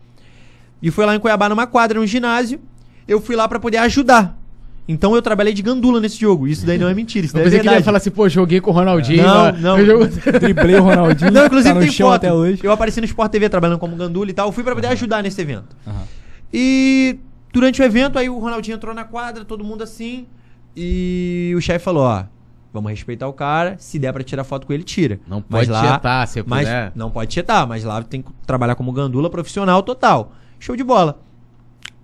E 0.83 0.91
foi 0.91 1.07
lá 1.07 1.17
em 1.17 1.19
Cuiabá 1.19 1.49
numa 1.49 1.67
quadra, 1.67 1.99
num 1.99 2.07
ginásio, 2.07 2.61
eu 3.09 3.21
fui 3.21 3.35
lá 3.35 3.49
pra 3.49 3.59
poder 3.59 3.79
ajudar. 3.79 4.39
Então 4.89 5.17
eu 5.17 5.23
trabalhei 5.23 5.53
de 5.53 5.63
gandula 5.63 6.01
nesse 6.01 6.17
jogo. 6.21 6.47
Isso 6.47 6.65
daí 6.65 6.79
não 6.79 6.89
é 6.89 6.95
mentira, 6.95 7.27
isso 7.27 7.35
Eu 7.37 7.39
daí 7.39 7.43
é 7.43 7.45
pensei 7.47 7.59
que 7.61 7.63
ele 7.67 7.69
ia 7.69 7.71
verdade. 7.79 7.85
falar 7.87 7.97
assim, 7.99 8.11
pô, 8.11 8.29
joguei 8.29 8.61
com 8.61 8.71
o 8.71 8.75
Ronaldinho. 8.75 9.23
Não, 9.25 9.53
não. 9.53 9.79
eu 9.79 9.87
jogo- 9.87 10.07
Driblei 10.39 10.77
o 10.77 10.83
Ronaldinho. 10.83 11.33
Não, 11.33 11.47
inclusive 11.47 11.75
tá 11.75 11.81
no 11.81 11.87
tem 11.87 11.93
foto. 11.93 12.13
até 12.15 12.33
hoje. 12.33 12.61
Eu 12.63 12.71
apareci 12.71 13.01
no 13.01 13.07
Sport 13.07 13.33
TV 13.33 13.49
trabalhando 13.49 13.81
como 13.81 13.97
gandula 13.97 14.31
e 14.31 14.33
tal. 14.35 14.47
Eu 14.49 14.53
fui 14.53 14.63
pra 14.63 14.75
poder 14.77 14.87
ajudar 14.89 15.23
nesse 15.25 15.41
evento. 15.41 15.75
Aham. 15.85 16.03
E 16.53 17.19
durante 17.53 17.81
o 17.83 17.85
evento, 17.85 18.17
aí 18.17 18.29
o 18.29 18.39
Ronaldinho 18.39 18.77
entrou 18.77 18.95
na 18.95 19.03
quadra, 19.03 19.45
todo 19.45 19.65
mundo 19.65 19.83
assim. 19.83 20.27
E 20.77 21.53
o 21.57 21.61
chefe 21.61 21.85
falou: 21.85 22.05
ó, 22.05 22.25
vamos 22.77 22.91
respeitar 22.91 23.27
o 23.29 23.33
cara. 23.33 23.77
Se 23.79 23.99
der 23.99 24.13
pra 24.13 24.23
tirar 24.23 24.45
foto 24.45 24.67
com 24.67 24.73
ele, 24.73 24.83
tira. 24.83 25.19
Não 25.27 25.43
Mas 25.49 25.67
pode 25.67 25.71
lá- 25.71 25.81
tietar, 25.93 26.29
se 26.29 26.43
Mas 26.47 26.67
puder. 26.67 26.93
não 26.95 27.11
pode 27.11 27.31
tietar, 27.31 27.67
mas 27.67 27.83
lá 27.85 28.03
tem 28.03 28.23
que 28.23 28.31
trabalhar 28.47 28.75
como 28.75 28.93
gandula 28.93 29.29
profissional 29.31 29.83
total. 29.83 30.33
Show 30.59 30.77
de 30.77 30.85
bola. 30.85 31.21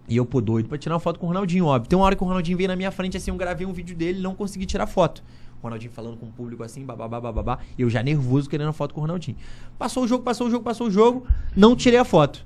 E 0.09 0.17
eu, 0.17 0.27
pô, 0.27 0.41
doido 0.41 0.69
pra 0.69 0.77
tirar 0.77 0.95
uma 0.95 1.01
foto 1.01 1.19
com 1.19 1.27
o 1.27 1.29
Ronaldinho, 1.29 1.65
óbvio. 1.67 1.89
Tem 1.89 1.97
uma 1.99 2.05
hora 2.05 2.17
que 2.17 2.23
o 2.23 2.27
Ronaldinho 2.27 2.57
veio 2.59 2.69
na 2.69 2.77
minha 2.77 2.91
frente, 2.91 3.17
assim, 3.17 3.31
eu 3.31 3.37
gravei 3.37 3.67
um 3.67 3.73
vídeo 3.73 3.97
dele 3.97 4.19
e 4.19 4.23
não 4.23 4.35
consegui 4.35 4.67
tirar 4.67 4.87
foto. 4.87 5.23
O 5.61 5.63
Ronaldinho 5.63 5.93
falando 5.93 6.17
com 6.17 6.27
o 6.27 6.31
público 6.31 6.63
assim, 6.65 6.85
bababá. 6.85 7.59
E 7.79 7.83
eu 7.83 7.89
já 7.89 8.03
nervoso 8.03 8.51
querendo 8.51 8.73
foto 8.73 8.93
com 8.93 9.01
o 9.01 9.03
Ronaldinho. 9.03 9.37
Passou 9.79 10.03
o 10.03 10.09
jogo, 10.09 10.25
passou 10.25 10.49
o 10.49 10.51
jogo, 10.51 10.65
passou 10.65 10.89
o 10.89 10.91
jogo. 10.91 11.25
Não 11.57 11.77
tirei 11.77 11.99
a 12.01 12.05
foto. 12.05 12.45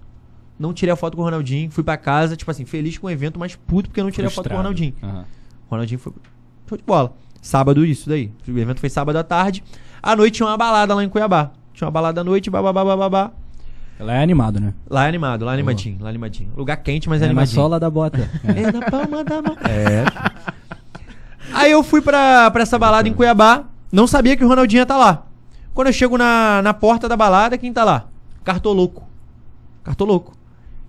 Não 0.58 0.72
tirei 0.72 0.92
a 0.92 0.96
foto 0.96 1.16
com 1.16 1.22
o 1.22 1.24
Ronaldinho. 1.24 1.70
Fui 1.70 1.82
pra 1.82 1.96
casa, 1.96 2.36
tipo 2.36 2.50
assim, 2.50 2.64
feliz 2.64 2.98
com 2.98 3.06
o 3.06 3.10
evento, 3.10 3.38
mas 3.40 3.56
puto 3.56 3.88
porque 3.88 4.00
eu 4.00 4.04
não 4.04 4.10
tirei 4.10 4.28
a 4.28 4.30
foto 4.30 4.48
com 4.48 4.54
o 4.54 4.58
Frustrado. 4.58 4.62
Ronaldinho. 4.62 4.94
Aham. 5.02 5.24
O 5.66 5.70
Ronaldinho 5.70 5.98
foi. 5.98 6.12
Show 6.68 6.78
de 6.78 6.84
bola. 6.84 7.14
Sábado, 7.46 7.86
isso 7.86 8.08
daí. 8.08 8.32
O 8.48 8.58
evento 8.58 8.80
foi 8.80 8.90
sábado 8.90 9.14
à 9.16 9.22
tarde. 9.22 9.62
À 10.02 10.16
noite 10.16 10.34
tinha 10.34 10.48
uma 10.48 10.56
balada 10.56 10.92
lá 10.96 11.04
em 11.04 11.08
Cuiabá. 11.08 11.52
Tinha 11.72 11.86
uma 11.86 11.92
balada 11.92 12.20
à 12.20 12.24
noite, 12.24 12.50
bababá, 12.50 12.84
bababá. 12.84 13.30
Ela 14.00 14.14
é 14.14 14.20
animado, 14.22 14.58
né? 14.58 14.74
Lá 14.90 15.04
é 15.04 15.08
animado, 15.08 15.44
lá 15.44 15.52
é 15.52 15.54
animadinho, 15.54 15.98
lá 16.00 16.08
é 16.08 16.10
animadinho. 16.10 16.50
Lugar 16.56 16.76
quente, 16.78 17.08
mas 17.08 17.22
é, 17.22 17.24
É 17.24 17.28
na 17.28 17.30
animadinho. 17.30 17.54
sola 17.54 17.78
da 17.78 17.88
bota. 17.88 18.28
É. 18.44 18.62
É 18.62 18.72
na 18.72 18.90
palma 18.90 19.22
da 19.22 19.40
mão. 19.40 19.56
É. 19.62 20.04
Aí 21.54 21.70
eu 21.70 21.84
fui 21.84 22.00
pra, 22.00 22.50
pra 22.50 22.62
essa 22.62 22.78
balada 22.80 23.08
em 23.08 23.14
Cuiabá. 23.14 23.62
Não 23.92 24.08
sabia 24.08 24.36
que 24.36 24.44
o 24.44 24.48
Ronaldinho 24.48 24.80
ia 24.80 24.82
estar 24.82 24.96
lá. 24.96 25.24
Quando 25.72 25.86
eu 25.86 25.92
chego 25.92 26.18
na, 26.18 26.60
na 26.62 26.74
porta 26.74 27.08
da 27.08 27.16
balada, 27.16 27.56
quem 27.56 27.72
tá 27.72 27.84
lá? 27.84 28.08
Cartoloco. 28.42 29.04
Cartoloco. 29.84 30.36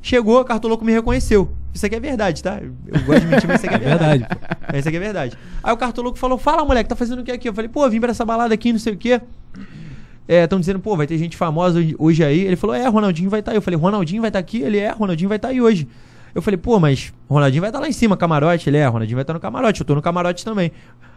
Chegou, 0.02 0.44
Cartoloco 0.44 0.84
me 0.84 0.92
reconheceu. 0.92 1.56
Isso 1.74 1.86
aqui 1.86 1.96
é 1.96 2.00
verdade, 2.00 2.42
tá? 2.42 2.60
Eu 2.62 3.02
gosto 3.06 3.22
de 3.22 3.28
mentir, 3.28 3.48
mas 3.48 3.64
isso 3.64 3.66
aqui 3.68 3.76
é 3.76 3.88
É 3.88 3.90
verdade. 3.90 4.20
verdade, 4.20 4.40
pô. 4.72 4.78
Isso 4.78 4.88
aqui 4.88 4.98
é 4.98 5.00
verdade. 5.00 5.38
Aí 5.64 5.74
o 5.74 5.78
Cartoloco 5.78 6.18
falou: 6.18 6.38
Fala, 6.38 6.66
moleque, 6.66 6.90
tá 6.90 6.96
fazendo 6.96 7.20
o 7.20 7.24
que 7.24 7.32
aqui? 7.32 7.48
Eu 7.50 7.54
falei: 7.54 7.70
Pô, 7.70 7.88
vim 7.90 8.00
pra 8.00 8.10
essa 8.12 8.26
balada 8.26 8.54
aqui, 8.54 8.72
não 8.72 8.80
sei 8.80 8.94
o 8.94 8.98
quê. 8.98 9.22
Estão 10.28 10.60
dizendo, 10.60 10.80
pô, 10.80 10.98
vai 10.98 11.08
ter 11.08 11.18
gente 11.18 11.38
famosa 11.38 11.80
hoje- 11.98 12.24
aí. 12.24 12.42
Ele 12.42 12.56
falou: 12.56 12.76
É, 12.76 12.88
Ronaldinho 12.88 13.30
vai 13.30 13.40
estar 13.40 13.52
aí. 13.52 13.58
Eu 13.58 13.62
falei: 13.62 13.80
Ronaldinho 13.80 14.22
vai 14.22 14.30
estar 14.30 14.40
aqui? 14.40 14.62
Ele 14.62 14.78
é, 14.78 14.92
Ronaldinho 14.92 15.30
vai 15.30 15.38
estar 15.38 15.50
aí 15.50 15.62
hoje. 15.62 15.88
Eu 16.36 16.42
falei: 16.42 16.58
Pô, 16.58 16.80
mas 16.80 17.14
Ronaldinho 17.30 17.62
vai 17.62 17.70
estar 17.70 17.80
lá 17.80 17.88
em 17.88 17.92
cima, 17.94 18.18
camarote. 18.18 18.70
Ele 18.70 18.78
é, 18.78 18.86
Ronaldinho 18.88 19.16
vai 19.16 19.24
estar 19.24 19.34
no 19.34 19.40
camarote. 19.40 19.80
Eu 19.82 19.86
tô 19.86 19.96
no 19.96 20.02
camarote 20.02 20.44
também. 20.44 20.72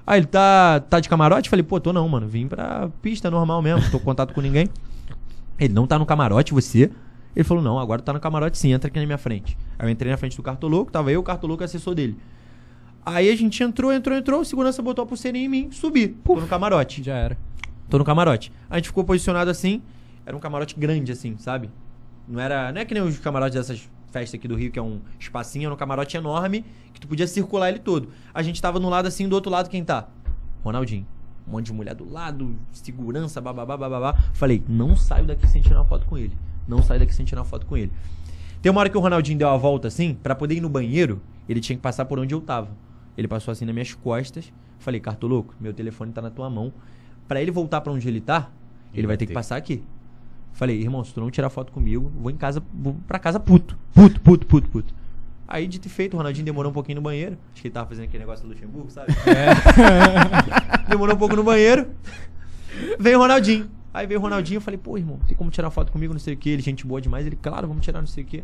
Aí 0.06 0.20
ele 0.20 0.26
tá, 0.26 0.80
tá 0.80 1.00
de 1.00 1.08
camarote? 1.08 1.48
Eu 1.48 1.50
falei: 1.50 1.62
Pô, 1.64 1.80
tô 1.80 1.92
não, 1.92 2.08
mano. 2.08 2.28
Vim 2.28 2.46
pra 2.46 2.88
pista 3.02 3.30
normal 3.30 3.60
mesmo, 3.62 3.90
tô 3.90 3.98
com 3.98 4.04
contato 4.04 4.32
com 4.32 4.40
ninguém. 4.40 4.68
Ele 5.58 5.72
não 5.74 5.86
tá 5.86 5.98
no 5.98 6.06
camarote, 6.06 6.54
você? 6.54 6.90
Ele 7.34 7.44
falou, 7.44 7.62
não, 7.62 7.78
agora 7.78 8.02
tá 8.02 8.12
no 8.12 8.20
camarote 8.20 8.58
sim, 8.58 8.72
entra 8.72 8.88
aqui 8.88 8.98
na 8.98 9.06
minha 9.06 9.18
frente. 9.18 9.56
Aí 9.78 9.86
eu 9.86 9.90
entrei 9.90 10.10
na 10.10 10.16
frente 10.16 10.36
do 10.36 10.42
Cartoloco, 10.42 10.90
tava 10.90 11.12
eu, 11.12 11.20
o 11.20 11.22
Cartoloco 11.22 11.62
e 11.62 11.64
assessor 11.64 11.94
dele. 11.94 12.16
Aí 13.04 13.30
a 13.30 13.36
gente 13.36 13.62
entrou, 13.62 13.92
entrou, 13.92 14.16
entrou, 14.16 14.40
o 14.40 14.44
segurança 14.44 14.82
botou 14.82 15.02
a 15.02 15.06
pulseirinha 15.06 15.44
em 15.44 15.48
mim, 15.48 15.70
subi. 15.70 16.08
Tô 16.08 16.36
no 16.36 16.46
camarote. 16.46 17.02
Já 17.02 17.16
era. 17.16 17.38
Tô 17.88 17.98
no 17.98 18.04
camarote. 18.04 18.52
A 18.68 18.76
gente 18.76 18.88
ficou 18.88 19.04
posicionado 19.04 19.50
assim, 19.50 19.82
era 20.26 20.36
um 20.36 20.40
camarote 20.40 20.78
grande 20.78 21.10
assim, 21.10 21.36
sabe? 21.38 21.70
Não 22.28 22.38
era, 22.38 22.70
não 22.72 22.80
é 22.80 22.84
que 22.84 22.94
nem 22.94 23.02
os 23.02 23.18
camarotes 23.18 23.54
dessas 23.54 23.88
festas 24.12 24.38
aqui 24.38 24.46
do 24.46 24.54
Rio, 24.54 24.70
que 24.70 24.78
é 24.78 24.82
um 24.82 25.00
espacinho, 25.18 25.66
era 25.66 25.74
um 25.74 25.76
camarote 25.76 26.16
enorme, 26.16 26.64
que 26.92 27.00
tu 27.00 27.08
podia 27.08 27.26
circular 27.26 27.68
ele 27.68 27.78
todo. 27.78 28.10
A 28.34 28.42
gente 28.42 28.60
tava 28.60 28.78
no 28.78 28.88
lado 28.88 29.06
assim, 29.06 29.28
do 29.28 29.34
outro 29.34 29.50
lado 29.50 29.68
quem 29.70 29.84
tá? 29.84 30.08
Ronaldinho. 30.62 31.06
Um 31.48 31.52
monte 31.52 31.66
de 31.66 31.72
mulher 31.72 31.94
do 31.94 32.08
lado, 32.08 32.54
segurança, 32.70 33.40
bababá, 33.40 33.76
bababá. 33.76 34.14
Falei, 34.34 34.62
não 34.68 34.94
saio 34.94 35.24
daqui 35.24 35.46
sem 35.48 35.62
tirar 35.62 35.80
uma 35.80 35.84
foto 35.84 36.06
com 36.06 36.16
ele. 36.16 36.36
Não 36.70 36.82
saio 36.82 37.00
daqui 37.00 37.14
sem 37.14 37.26
tirar 37.26 37.40
uma 37.40 37.46
foto 37.46 37.66
com 37.66 37.76
ele. 37.76 37.90
Tem 38.62 38.70
uma 38.70 38.80
hora 38.80 38.88
que 38.88 38.96
o 38.96 39.00
Ronaldinho 39.00 39.38
deu 39.38 39.48
a 39.48 39.56
volta 39.56 39.88
assim, 39.88 40.14
pra 40.14 40.34
poder 40.34 40.54
ir 40.54 40.60
no 40.60 40.68
banheiro, 40.68 41.20
ele 41.48 41.60
tinha 41.60 41.76
que 41.76 41.82
passar 41.82 42.04
por 42.04 42.18
onde 42.18 42.32
eu 42.32 42.40
tava. 42.40 42.70
Ele 43.18 43.26
passou 43.26 43.50
assim 43.50 43.64
nas 43.64 43.74
minhas 43.74 43.92
costas. 43.92 44.52
Falei, 44.78 45.00
Cartoloco, 45.00 45.54
meu 45.60 45.74
telefone 45.74 46.12
tá 46.12 46.22
na 46.22 46.30
tua 46.30 46.48
mão. 46.48 46.72
Pra 47.26 47.42
ele 47.42 47.50
voltar 47.50 47.80
pra 47.80 47.92
onde 47.92 48.06
ele 48.06 48.20
tá, 48.20 48.50
ele 48.94 49.06
vai 49.06 49.16
ter 49.16 49.26
que 49.26 49.32
passar 49.32 49.56
aqui. 49.56 49.82
Falei, 50.52 50.80
irmão, 50.80 51.02
se 51.04 51.12
tu 51.12 51.20
não 51.20 51.30
tirar 51.30 51.50
foto 51.50 51.72
comigo, 51.72 52.10
vou 52.20 52.30
em 52.30 52.36
casa, 52.36 52.62
vou 52.72 52.96
pra 53.06 53.18
casa 53.18 53.40
puto. 53.40 53.76
Puto, 53.92 54.20
puto, 54.20 54.46
puto, 54.46 54.68
puto. 54.68 54.94
Aí, 55.46 55.66
dito 55.66 55.86
e 55.86 55.88
feito, 55.88 56.14
o 56.14 56.16
Ronaldinho 56.16 56.44
demorou 56.44 56.70
um 56.70 56.72
pouquinho 56.72 56.96
no 56.96 57.02
banheiro. 57.02 57.36
Acho 57.52 57.62
que 57.62 57.68
ele 57.68 57.74
tava 57.74 57.88
fazendo 57.88 58.04
aquele 58.04 58.20
negócio 58.20 58.46
do 58.46 58.52
Luxemburgo, 58.52 58.90
sabe? 58.90 59.12
demorou 60.88 61.16
um 61.16 61.18
pouco 61.18 61.34
no 61.34 61.42
banheiro. 61.42 61.88
Veio 62.98 63.18
o 63.18 63.20
Ronaldinho. 63.20 63.68
Aí 63.92 64.06
veio 64.06 64.20
o 64.20 64.22
Ronaldinho, 64.22 64.58
eu 64.58 64.60
falei, 64.62 64.78
pô, 64.78 64.96
irmão, 64.96 65.18
tem 65.26 65.36
como 65.36 65.50
tirar 65.50 65.70
foto 65.70 65.90
comigo, 65.90 66.12
não 66.12 66.20
sei 66.20 66.34
o 66.34 66.36
que. 66.36 66.50
Ele, 66.50 66.62
gente 66.62 66.86
boa 66.86 67.00
demais. 67.00 67.26
Ele, 67.26 67.36
claro, 67.40 67.66
vamos 67.66 67.84
tirar 67.84 68.00
não 68.00 68.06
sei 68.06 68.22
o 68.22 68.26
que. 68.26 68.38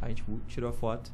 Aí 0.00 0.06
a 0.06 0.08
gente 0.08 0.22
pô, 0.24 0.32
tirou 0.48 0.68
a 0.70 0.72
foto. 0.72 1.10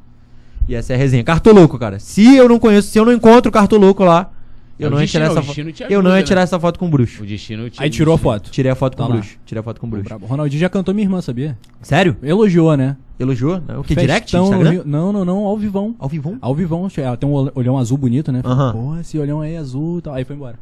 E 0.66 0.74
essa 0.74 0.92
é 0.92 0.96
a 0.96 0.98
resenha. 0.98 1.22
Cartoloco, 1.24 1.78
cara. 1.78 1.98
Se 1.98 2.34
eu 2.36 2.48
não 2.48 2.58
conheço, 2.58 2.88
se 2.88 2.98
eu 2.98 3.04
não 3.04 3.12
encontro 3.12 3.48
o 3.50 3.52
Cartoloco 3.52 4.04
lá, 4.04 4.30
eu 4.78 4.86
É, 4.86 4.90
não 4.90 4.96
ia 4.98 5.02
destino, 5.02 5.24
tirar 5.24 5.30
o 5.30 5.32
essa 5.32 5.42
foto. 5.42 5.46
destino 5.66 5.72
te 5.72 5.92
Eu 5.92 6.02
não 6.02 6.10
ia 6.10 6.16
ajuda, 6.16 6.26
tirar 6.28 6.40
né? 6.40 6.44
essa 6.44 6.60
foto 6.60 6.78
com 6.78 6.86
o 6.86 6.88
bruxo. 6.88 7.22
O 7.22 7.26
destino 7.26 7.68
te- 7.68 7.82
Aí 7.82 7.90
tirou 7.90 8.14
a 8.14 8.18
foto. 8.18 8.50
Tirei 8.50 8.70
a 8.70 8.74
foto 8.74 8.96
com 8.96 9.02
Tá 9.02 9.06
o 9.06 9.10
lá. 9.10 9.16
bruxo. 9.16 9.36
Tirei 9.44 9.60
a 9.60 9.62
foto 9.62 9.80
com 9.80 9.86
o 9.86 9.90
bruxo. 9.90 10.16
Ronaldinho 10.26 10.60
já 10.60 10.68
cantou 10.68 10.94
minha 10.94 11.04
irmã, 11.04 11.20
sabia? 11.20 11.58
Sério? 11.82 12.16
Elogiou, 12.22 12.76
né? 12.76 12.96
Elogiou? 13.18 13.60
O 13.78 13.82
que? 13.82 13.94
Direct? 13.96 14.36
Instagram? 14.36 14.82
Não, 14.86 15.12
não, 15.12 15.24
não, 15.24 15.38
ao 15.44 15.56
vivão. 15.58 15.94
Ao 15.98 16.08
vivo? 16.08 16.38
Ao 16.40 16.54
vivão. 16.54 16.88
Ela 16.96 17.16
tem 17.16 17.28
um 17.28 17.32
ol- 17.32 17.50
olhão 17.54 17.76
azul 17.76 17.98
bonito, 17.98 18.30
né? 18.30 18.40
Aham. 18.44 18.72
Pô, 18.72 18.96
esse 18.98 19.18
olhão 19.18 19.40
aí 19.40 19.54
é 19.54 19.58
azul 19.58 19.98
e 19.98 20.02
tal. 20.02 20.14
Aí 20.14 20.24
foi 20.24 20.36
embora. 20.36 20.58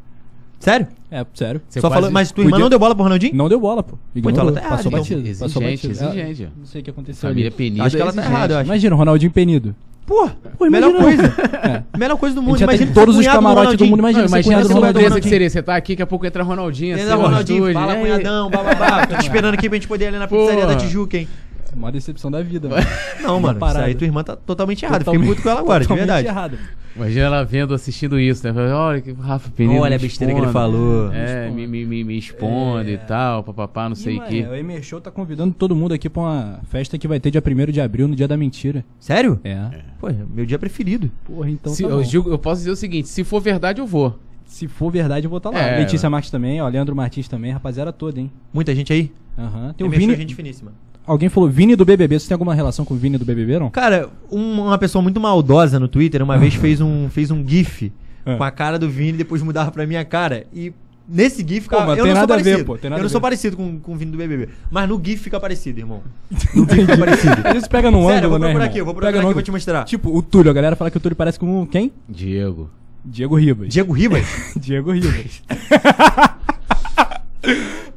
Sério? 0.58 0.86
É, 1.10 1.24
sério. 1.34 1.60
Você 1.68 1.80
Só 1.80 1.88
quase- 1.88 1.94
falou, 2.00 2.10
mas 2.10 2.32
tua 2.32 2.42
irmã 2.42 2.50
podia- 2.52 2.62
não 2.64 2.70
deu 2.70 2.78
bola 2.78 2.94
pro 2.94 3.04
Ronaldinho? 3.04 3.34
Não 3.36 3.48
deu 3.48 3.60
bola, 3.60 3.82
pô. 3.82 3.96
Ignorou, 4.14 4.40
ela 4.40 4.52
tá 4.52 4.60
errada, 4.60 4.76
passou 4.76 4.88
então. 4.90 5.00
batido. 5.02 5.38
Passou 5.38 5.62
Exigente, 5.62 5.88
batido. 5.88 6.18
É, 6.18 6.30
exigente. 6.30 6.52
Não 6.58 6.66
sei 6.66 6.80
o 6.80 6.84
que 6.84 6.90
aconteceu 6.90 7.28
Família 7.28 7.48
ali. 7.48 7.56
penida. 7.56 7.84
Acho 7.84 7.96
que 7.96 8.02
ela 8.02 8.12
tá 8.12 8.22
errada, 8.24 8.54
eu 8.54 8.58
acho. 8.58 8.66
Imagina, 8.66 8.94
o 8.94 8.98
Ronaldinho 8.98 9.30
penido. 9.32 9.74
Pô, 10.06 10.28
melhor 10.70 10.92
coisa. 10.94 11.22
É. 11.66 11.82
Melhor 11.98 12.16
coisa 12.16 12.34
do 12.34 12.40
A 12.40 12.44
mundo. 12.44 12.58
já 12.58 12.66
tem 12.66 12.76
Imagina 12.76 12.94
todos 12.94 13.14
ser 13.16 13.20
os 13.20 13.26
cunhado 13.26 13.38
camarotes 13.38 13.62
do 13.62 13.84
Ronaldinho. 13.84 13.90
mundo. 13.90 13.98
Imagina, 13.98 14.22
ser 14.22 14.28
imagina 14.28 14.44
cunhado 14.54 14.64
a 14.64 14.68
do 14.68 14.74
loucura 14.80 14.98
Ronaldinho. 15.02 15.22
que 15.22 15.28
seria. 15.28 15.50
Você 15.50 15.62
tá 15.62 15.76
aqui, 15.76 15.92
daqui 15.94 16.02
a 16.02 16.06
pouco 16.06 16.26
entra 16.26 16.42
Ronaldinho, 16.44 16.92
Entra 16.96 17.14
assim, 17.14 17.22
o 17.22 17.26
Ronaldinho, 17.26 17.72
fala 17.72 17.94
né? 17.94 18.00
cunhadão, 18.00 18.50
bababá. 18.50 19.06
Tô 19.06 19.16
te 19.16 19.22
esperando 19.22 19.54
aqui 19.54 19.68
pra 19.68 19.76
gente 19.76 19.88
poder 19.88 20.04
ir 20.04 20.08
ali 20.08 20.18
na 20.18 20.28
pizzaria 20.28 20.54
Porra. 20.62 20.66
da 20.68 20.76
Tijuca, 20.76 21.18
hein? 21.18 21.28
Maior 21.76 21.92
decepção 21.92 22.30
da 22.30 22.40
vida, 22.40 22.68
mano. 22.68 22.86
Não, 23.20 23.30
Uma 23.32 23.40
mano, 23.40 23.50
isso 23.58 23.60
parada. 23.60 23.84
aí 23.84 23.94
tua 23.94 24.06
irmã 24.06 24.22
tá 24.24 24.34
totalmente 24.36 24.82
errada. 24.84 25.00
Fiquei 25.04 25.12
Totalmente- 25.14 25.28
puto 25.36 25.42
com 25.42 25.50
ela 25.50 25.60
agora, 25.60 25.80
de 25.80 25.88
totalmente 25.88 26.06
verdade. 26.06 26.28
errado. 26.28 26.58
Imagina 26.96 27.24
ela 27.26 27.44
vendo, 27.44 27.74
assistindo 27.74 28.18
isso, 28.18 28.50
né? 28.50 28.72
Olha 28.74 29.00
que 29.02 29.10
o 29.12 29.14
Rafa 29.16 29.50
Penido. 29.50 29.80
Olha 29.80 29.96
a 29.96 29.98
besteira 29.98 30.32
que 30.34 30.40
ele 30.40 30.50
falou. 30.50 31.12
É, 31.12 31.50
me, 31.50 31.66
me, 31.66 31.84
me, 31.84 32.02
me 32.04 32.18
expondo 32.18 32.88
e 32.88 32.96
tal, 32.96 33.44
papapá, 33.44 33.88
não 33.88 33.94
sei 33.94 34.14
E, 34.14 34.16
o 34.16 34.18
mano, 34.20 34.30
quê. 34.30 34.46
O 34.50 34.54
Emer 34.54 34.82
Show 34.82 35.00
tá 35.00 35.10
convidando 35.10 35.52
todo 35.54 35.76
mundo 35.76 35.92
aqui 35.92 36.08
pra 36.08 36.22
uma 36.22 36.60
festa 36.70 36.96
que 36.96 37.06
vai 37.06 37.20
ter 37.20 37.30
dia 37.30 37.42
1 37.44 37.70
de 37.70 37.80
abril, 37.80 38.08
no 38.08 38.16
dia 38.16 38.26
da 38.26 38.36
mentira. 38.36 38.84
Sério? 38.98 39.38
É. 39.44 39.68
Pô, 40.00 40.08
meu 40.34 40.46
dia 40.46 40.58
preferido. 40.58 41.10
Porra, 41.24 41.50
então 41.50 41.72
Se- 41.74 41.82
tá 41.82 41.88
eu, 41.90 42.02
digo- 42.02 42.30
eu 42.30 42.38
posso 42.38 42.60
dizer 42.60 42.70
o 42.70 42.76
seguinte: 42.76 43.08
se 43.08 43.22
for 43.24 43.40
verdade, 43.40 43.80
eu 43.80 43.86
vou. 43.86 44.18
Se 44.46 44.66
for 44.66 44.90
verdade, 44.90 45.26
eu 45.26 45.30
vou 45.30 45.38
estar 45.38 45.50
lá. 45.50 45.60
É. 45.60 45.78
Letícia 45.80 46.08
Marques 46.08 46.30
também, 46.30 46.62
ó. 46.62 46.68
Leandro 46.68 46.94
Martins 46.96 47.28
também, 47.28 47.52
rapaziada 47.52 47.92
toda, 47.92 48.18
hein? 48.20 48.30
Muita 48.54 48.74
gente 48.74 48.92
aí? 48.92 49.12
Aham. 49.36 49.74
Tem 49.74 49.74
Tem 49.76 49.86
o 49.86 49.90
Vini. 49.90 50.16
gente 50.16 50.34
finíssima. 50.34 50.72
Alguém 51.06 51.28
falou 51.28 51.48
Vini 51.48 51.76
do 51.76 51.84
BBB. 51.84 52.18
Você 52.18 52.26
tem 52.28 52.34
alguma 52.34 52.54
relação 52.54 52.84
com 52.84 52.94
o 52.94 52.96
Vini 52.96 53.16
do 53.16 53.24
BBB, 53.24 53.58
não? 53.58 53.70
Cara, 53.70 54.08
um- 54.30 54.62
uma 54.62 54.78
pessoa 54.78 55.00
muito 55.02 55.20
maldosa 55.20 55.78
no 55.78 55.86
Twitter 55.88 56.22
uma 56.22 56.36
vez 56.36 56.54
fez 56.54 56.80
um, 56.80 57.08
fez 57.08 57.30
um 57.30 57.46
GIF 57.46 57.92
Ah. 58.24 58.36
com 58.36 58.42
a 58.44 58.50
cara 58.50 58.78
do 58.78 58.88
Vini 58.90 59.10
e 59.10 59.18
depois 59.18 59.40
mudava 59.42 59.70
pra 59.70 59.86
minha 59.86 60.04
cara. 60.04 60.46
E 60.52 60.72
nesse 61.08 61.46
GIF 61.46 61.60
fica. 61.62 61.76
Pô, 61.76 61.86
mas 61.86 61.98
eu 61.98 62.04
tem 62.04 62.12
não 62.12 62.20
nada 62.20 62.34
sou 62.34 62.34
a 62.34 62.42
ver, 62.42 62.44
parecido. 62.50 62.66
pô, 62.66 62.76
tem 62.78 62.90
nada 62.90 63.00
eu 63.00 63.04
não 63.04 63.10
sou 63.10 63.20
parecido 63.20 63.56
com, 63.56 63.78
com 63.78 63.92
o 63.92 63.96
Vini 63.96 64.10
do 64.10 64.18
BBB. 64.18 64.48
Mas 64.68 64.88
no 64.88 65.00
GIF 65.04 65.22
fica 65.22 65.38
parecido, 65.38 65.78
irmão. 65.78 66.02
No 66.54 66.64
GIF 66.64 66.80
fica 66.80 66.98
parecido. 66.98 67.34
Às 67.44 67.52
vezes 67.52 67.68
pega 67.68 67.90
num 67.90 68.06
Sério, 68.06 68.12
eu 68.12 68.16
ângulo, 68.16 68.30
vou 68.30 68.38
né, 68.40 68.48
irmão? 68.50 68.66
aqui, 68.66 68.78
eu 68.78 68.84
vou 68.84 68.92
procurar 68.94 69.08
Pega 69.12 69.18
aqui 69.18 69.26
no 69.26 69.30
e 69.30 69.34
vou 69.34 69.42
te 69.42 69.50
mostrar. 69.52 69.84
Tipo, 69.84 70.16
o 70.16 70.20
Túlio. 70.22 70.50
A 70.50 70.54
galera 70.54 70.74
fala 70.74 70.90
que 70.90 70.96
o 70.96 71.00
Túlio 71.00 71.14
parece 71.14 71.38
com 71.38 71.64
quem? 71.66 71.92
Diego. 72.08 72.68
Diego 73.04 73.36
Ribas. 73.36 73.68
Diego 73.68 73.92
Ribas? 73.92 74.26
Diego 74.58 74.90
Ribas. 74.90 75.40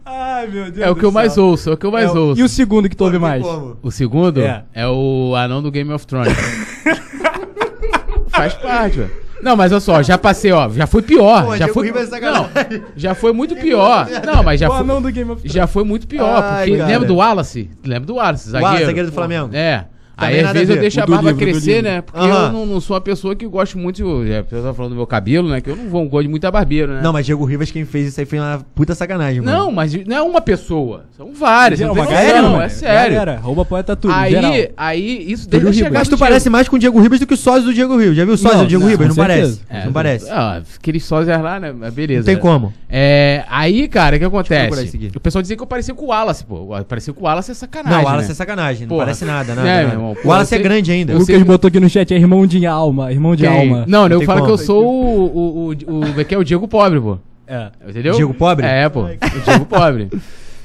Ai, 0.05 0.47
meu 0.47 0.71
Deus 0.71 0.85
É 0.87 0.89
o 0.89 0.93
do 0.93 0.99
que 0.99 1.05
eu 1.05 1.11
mais 1.11 1.37
ouço, 1.37 1.69
é 1.69 1.73
o 1.73 1.77
que 1.77 1.85
eu 1.85 1.91
mais 1.91 2.09
É 2.09 2.13
o- 2.13 2.27
ouço. 2.29 2.41
E 2.41 2.43
o 2.43 2.49
segundo 2.49 2.89
que 2.89 2.95
tu 2.95 3.03
ouve 3.03 3.19
mais? 3.19 3.43
como. 3.43 3.77
O 3.83 3.91
segundo 3.91 4.41
É. 4.41 4.63
é. 4.73 4.87
o 4.87 5.33
anão 5.35 5.61
do 5.61 5.69
Game 5.71 5.91
of 5.93 6.05
Thrones. 6.07 6.33
Faz 8.29 8.53
parte, 8.55 8.99
ué. 8.99 9.07
Não, 9.41 9.55
mas 9.55 9.71
olha 9.71 9.79
só, 9.79 10.03
já 10.03 10.17
passei, 10.17 10.51
ó. 10.51 10.69
Já 10.69 10.85
foi 10.85 11.01
pior. 11.01 11.45
Pô, 11.45 11.55
já 11.57 11.67
foi. 11.69 11.89
É 11.89 12.05
sacanagem. 12.05 12.49
Não, 12.53 12.81
já 12.95 13.15
foi 13.15 13.31
muito 13.31 13.55
pior. 13.55 14.07
Não, 14.25 14.43
mas 14.43 14.59
já 14.59 14.67
o 14.67 14.71
foi. 14.73 14.81
anão 14.81 15.01
do 15.01 15.09
Game 15.11 15.31
of 15.31 15.41
Thrones. 15.41 15.53
Já 15.53 15.65
foi 15.65 15.83
muito 15.85 16.07
pior. 16.07 16.43
Ai, 16.43 16.65
porque 16.65 16.77
cara. 16.77 16.89
lembra 16.91 17.07
do 17.07 17.15
Wallace? 17.15 17.69
Lembra 17.85 18.05
do 18.05 18.15
Wallace, 18.15 18.49
zagueiro? 18.49 18.65
Wallace, 18.65 18.85
zagueiro 18.85 19.07
do 19.09 19.13
Flamengo. 19.13 19.49
É. 19.55 19.85
Aí 20.19 20.39
às 20.39 20.49
a 20.49 20.53
vezes 20.53 20.69
eu 20.69 20.79
deixo 20.79 20.99
O 20.99 21.03
a 21.03 21.05
barba 21.05 21.31
livro, 21.31 21.45
crescer, 21.45 21.83
né? 21.83 22.01
Porque 22.01 22.19
Aham. 22.19 22.47
eu 22.47 22.51
não, 22.51 22.65
não 22.65 22.81
sou 22.81 22.95
uma 22.95 23.01
pessoa 23.01 23.35
que 23.35 23.45
gosto 23.47 23.77
muito. 23.77 24.23
É, 24.23 24.39
a 24.39 24.43
pessoa 24.43 24.69
tá 24.69 24.73
falando 24.73 24.91
do 24.91 24.95
meu 24.95 25.07
cabelo, 25.07 25.49
né? 25.49 25.61
Que 25.61 25.69
eu 25.69 25.75
não 25.75 25.89
vou 25.89 26.07
gosto 26.07 26.23
de 26.23 26.29
muita 26.29 26.49
barbeiro, 26.51 26.93
né? 26.93 27.01
Não, 27.01 27.13
mas 27.13 27.25
Diego 27.25 27.45
Ribas, 27.45 27.71
quem 27.71 27.85
fez 27.85 28.07
isso 28.07 28.19
aí 28.19 28.25
foi 28.25 28.39
uma 28.39 28.65
puta 28.75 28.95
sacanagem, 28.95 29.41
mano. 29.41 29.57
Não, 29.57 29.71
mas 29.71 29.93
não 30.05 30.15
é 30.15 30.21
uma 30.21 30.41
pessoa. 30.41 31.05
São 31.15 31.33
várias. 31.33 31.79
É 31.79 31.85
não 31.85 31.93
tem 31.93 32.05
galera, 32.05 32.41
mano. 32.41 32.61
é 32.61 32.69
sério. 32.69 33.15
Galera, 33.15 33.39
rouba 33.39 33.63
poeta 33.63 33.95
tudo, 33.95 34.13
geral. 34.27 34.51
Aí, 34.51 34.71
aí, 34.75 35.31
isso 35.31 35.47
desde 35.47 35.69
Ribas. 35.69 35.91
Mas 35.91 36.07
tu 36.07 36.17
parece 36.17 36.49
mais 36.49 36.67
com 36.67 36.75
o 36.75 36.79
Diego 36.79 36.99
Ribas 36.99 37.19
do 37.19 37.27
que 37.27 37.33
o 37.33 37.37
sósia 37.37 37.63
do 37.63 37.73
Diego 37.73 37.97
Ribas. 37.97 38.15
Já 38.15 38.25
viu 38.25 38.33
o 38.33 38.37
sósia 38.37 38.57
Não, 38.57 38.65
do 38.65 38.69
Diego 38.69 38.83
não, 38.83 38.91
Ribas? 38.91 39.07
Não 39.09 39.15
parece. 39.15 39.61
É, 39.69 39.85
não 39.85 39.93
parece. 39.93 40.29
Ah, 40.29 40.61
aqueles 40.77 41.03
sósias 41.03 41.41
lá, 41.41 41.59
né? 41.59 41.71
Mas 41.71 41.93
Beleza. 41.93 42.19
Não 42.19 42.25
tem 42.25 42.37
como. 42.37 42.73
É, 42.89 43.43
aí, 43.49 43.87
cara, 43.87 44.15
o 44.15 44.19
que 44.19 44.25
acontece? 44.25 45.11
O 45.15 45.19
pessoal 45.19 45.41
dizia 45.41 45.55
que 45.55 45.61
eu 45.61 45.67
parecia 45.67 45.93
com 45.93 46.05
o 46.05 46.07
Wallace, 46.07 46.43
pô. 46.43 46.69
Parecia 46.87 47.13
com 47.13 47.21
o 47.21 47.23
Wallace 47.25 47.51
é 47.51 47.53
sacanagem. 47.53 47.97
Não, 47.97 48.03
o 48.03 48.05
Wallace 48.05 48.27
né? 48.27 48.31
é 48.31 48.35
sacanagem. 48.35 48.87
Não 48.87 48.97
parece 48.97 49.25
nada, 49.25 49.53
nada. 49.55 49.67
É, 49.67 49.75
nada. 49.75 49.87
meu 49.87 49.95
irmão, 49.97 50.08
o 50.11 50.15
pô, 50.15 50.29
Wallace 50.29 50.55
é 50.55 50.59
grande 50.59 50.91
ainda. 50.91 51.15
O 51.15 51.19
Lucas 51.19 51.43
botou 51.43 51.67
aqui 51.67 51.79
no 51.79 51.89
chat, 51.89 52.13
é 52.13 52.17
irmão 52.17 52.45
de 52.45 52.65
alma, 52.65 53.11
irmão 53.11 53.35
de 53.35 53.43
Quem? 53.43 53.51
alma. 53.59 53.85
Não, 53.87 54.07
Não 54.07 54.17
eu 54.19 54.21
falo 54.25 54.45
que 54.45 54.51
eu 54.51 54.57
sou 54.57 54.85
o. 54.85 55.25
o, 55.25 55.69
o, 55.69 56.19
o, 56.21 56.25
que 56.25 56.33
é 56.35 56.37
o 56.37 56.43
Diego 56.43 56.67
Pobre, 56.67 56.99
pô. 56.99 57.17
É. 57.47 57.71
Entendeu? 57.87 58.13
Diego 58.13 58.33
Pobre? 58.33 58.65
É, 58.65 58.87
pô. 58.89 59.03
O 59.05 59.41
Diego 59.45 59.65
Pobre. 59.65 60.09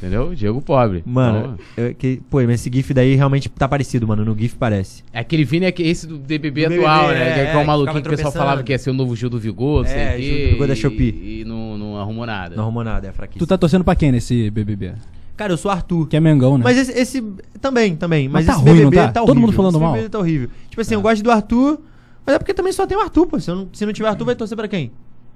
Entendeu? 0.03 0.29
O 0.29 0.35
Diego 0.37 0.61
Pobre. 0.61 1.03
Mano, 1.07 1.59
Então, 1.73 1.85
eu- 1.87 1.95
que, 1.95 2.21
pô, 2.29 2.37
mas 2.43 2.61
esse 2.61 2.71
GIF 2.71 2.93
daí 2.93 3.15
realmente 3.15 3.49
tá 3.49 3.67
parecido, 3.67 4.07
mano. 4.07 4.23
No 4.23 4.37
GIF 4.39 4.55
parece. 4.57 5.03
é 5.11 5.21
aquele 5.21 5.45
Vini 5.45 5.65
é 5.65 5.73
que- 5.73 5.83
esse 5.83 6.07
do 6.07 6.19
DBB 6.19 6.69
Do 6.69 6.75
atual, 6.75 7.05
BBB, 7.09 7.19
né? 7.21 7.31
é, 7.31 7.35
que 7.35 7.41
é, 7.41 7.53
é, 7.55 7.57
o 7.57 7.67
maluquinho 7.67 8.03
que 8.03 8.09
o 8.09 8.11
pessoal 8.11 8.33
falava 8.33 8.63
que 8.63 8.73
ia 8.73 8.79
ser 8.79 8.91
o 8.91 8.93
novo 8.93 9.17
Gil 9.17 9.31
do 9.31 9.39
Vigor, 9.39 9.83
não 9.83 9.89
sei 9.89 9.99
É, 9.99 10.13
o 10.13 10.17
quê, 10.17 10.23
Gil 10.23 10.45
do 10.47 10.51
Vigor 10.53 10.67
da 10.67 10.73
e- 10.75 10.77
Shopee. 10.77 11.41
E 11.41 11.45
não, 11.47 11.79
não 11.79 11.97
arrumou 11.97 12.27
nada. 12.27 12.55
Não 12.55 12.65
arrumou 12.65 12.85
nada, 12.85 13.09
é 13.09 13.13
fraquíssimo. 13.13 13.47
Tu 13.47 13.49
tá 13.49 13.57
torcendo 13.57 13.83
pra 13.83 13.95
quem 13.97 14.13
nesse 14.13 14.51
BBB? 14.51 14.93
Cara, 15.37 15.53
eu 15.53 15.57
sou 15.57 15.71
Arthur. 15.71 16.07
Que 16.09 16.17
é 16.17 16.21
Mengão, 16.21 16.57
né? 16.59 16.63
Mas 16.65 16.77
esse, 16.79 16.93
esse- 16.93 17.25
também, 17.61 17.97
também. 17.97 18.29
Mas, 18.29 18.47
Mas 18.47 18.55
tá 18.57 18.61
esse 18.61 18.71
ruim, 18.71 18.83
não 18.83 18.91
BBB 18.91 18.97
tá? 18.97 19.13
tá 19.13 19.21
Todo 19.21 19.31
horrível. 19.31 19.41
mundo 19.47 19.53
falando 19.57 19.75
esse 19.75 19.83
mal. 19.83 19.93
BBB 19.93 20.09
tá 20.11 20.19
horrível. 20.19 20.49
Tipo 20.71 20.81
assim, 20.81 20.95
eu 20.95 21.01
gosto 21.03 21.23
do 21.23 21.31
Arthur, 21.31 21.81
mas 22.25 22.37
é 22.37 22.39
porque 22.39 22.55
também 22.55 22.73
só 22.73 22.87
tem 22.87 22.97
o 22.97 23.01
Arthur, 23.01 23.27
pô. 23.27 23.41
Se, 23.41 23.51
eu 23.51 23.57
não, 23.57 23.69
se 23.73 23.85
não 23.85 23.93
tiver 23.93 24.09
Arthur, 24.09 24.25
vai 24.27 24.35
torcer 24.37 24.57
pra 24.57 24.69
quem? 24.69 24.87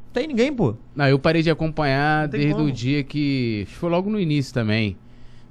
Não 0.07 0.13
tem 0.13 0.27
ninguém, 0.29 0.53
pô. 0.53 0.75
Não, 0.95 1.07
eu 1.09 1.19
parei 1.19 1.43
de 1.43 1.51
acompanhar 1.51 2.29
desde 2.29 2.53
como. 2.53 2.65
o 2.67 2.73
dia 2.73 3.03
que. 3.03 3.63
acho 3.65 3.73
que 3.75 3.79
Foi 3.81 3.91
logo 3.91 4.09
no 4.09 4.21
início 4.21 4.55
também. 4.55 4.97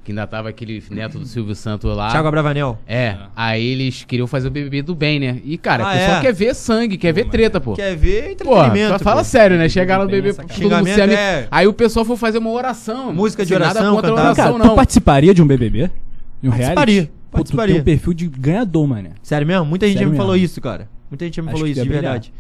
Que 0.08 0.14
ainda 0.14 0.26
tava 0.26 0.48
aquele 0.48 0.82
neto 0.90 1.20
do 1.20 1.26
Silvio 1.26 1.54
Santos 1.54 1.94
lá. 1.94 2.10
Thiago 2.10 2.30
Abravanel. 2.30 2.80
É, 2.88 3.18
aí 3.36 3.62
eles 3.74 4.06
queriam 4.06 4.26
fazer 4.26 4.48
o 4.48 4.52
BBB 4.52 4.82
do 4.82 4.96
bem, 4.96 5.20
né? 5.20 5.42
E, 5.44 5.58
cara, 5.58 5.84
Ah, 5.84 5.90
o 5.90 5.98
pessoal 5.98 6.18
é? 6.18 6.22
quer 6.22 6.34
ver 6.34 6.56
sangue, 6.56 6.98
quer 6.98 7.12
ver 7.12 7.26
treta, 7.28 7.60
pô. 7.60 7.74
Quer 7.74 7.94
ver 7.98 8.32
entretenimento. 8.32 9.04
fala 9.04 9.20
pô. 9.20 9.26
sério, 9.26 9.58
né? 9.58 9.68
Chegar 9.68 9.98
lá 9.98 10.06
no 10.06 10.10
BBB, 10.10 10.34
todo 10.34 10.48
mundo 10.78 10.86
se 10.88 11.02
é- 11.02 11.46
Aí 11.52 11.68
o 11.68 11.74
pessoal 11.74 12.06
foi 12.06 12.16
fazer 12.16 12.38
uma 12.38 12.52
oração. 12.52 13.12
Música 13.14 13.46
de 13.46 13.54
oração, 13.54 13.84
Nada 13.84 13.96
contra 13.98 14.08
a 14.08 14.16
cantar. 14.16 14.24
Oração, 14.30 14.54
cá, 14.54 14.64
tu 14.64 14.68
não. 14.70 14.76
participaria 14.76 15.34
de 15.34 15.42
um 15.44 15.46
BBB? 15.46 15.92
De 16.42 16.48
um 16.48 16.52
Participaria, 16.52 16.94
reality? 16.94 17.12
Pô, 17.12 17.32
tu 17.32 17.34
participaria. 17.38 17.74
tem 17.76 17.82
um 17.82 17.84
perfil 17.84 18.14
de 18.14 18.28
ganhador, 18.30 18.88
mano. 18.88 19.10
Sério 19.22 19.46
mesmo? 19.46 19.66
Muita 19.66 19.88
gente 19.88 19.96
Sério 19.98 20.06
já 20.08 20.10
me 20.10 20.12
mesmo. 20.18 20.24
falou 20.24 20.38
isso, 20.38 20.62
cara. 20.62 20.88
Muita 21.12 21.26
gente 21.26 21.36
já 21.36 21.42
me 21.42 21.50
Acho 21.50 21.58
falou 21.58 21.68
isso, 21.70 21.84
de 21.84 21.90
verdade. 21.90 22.34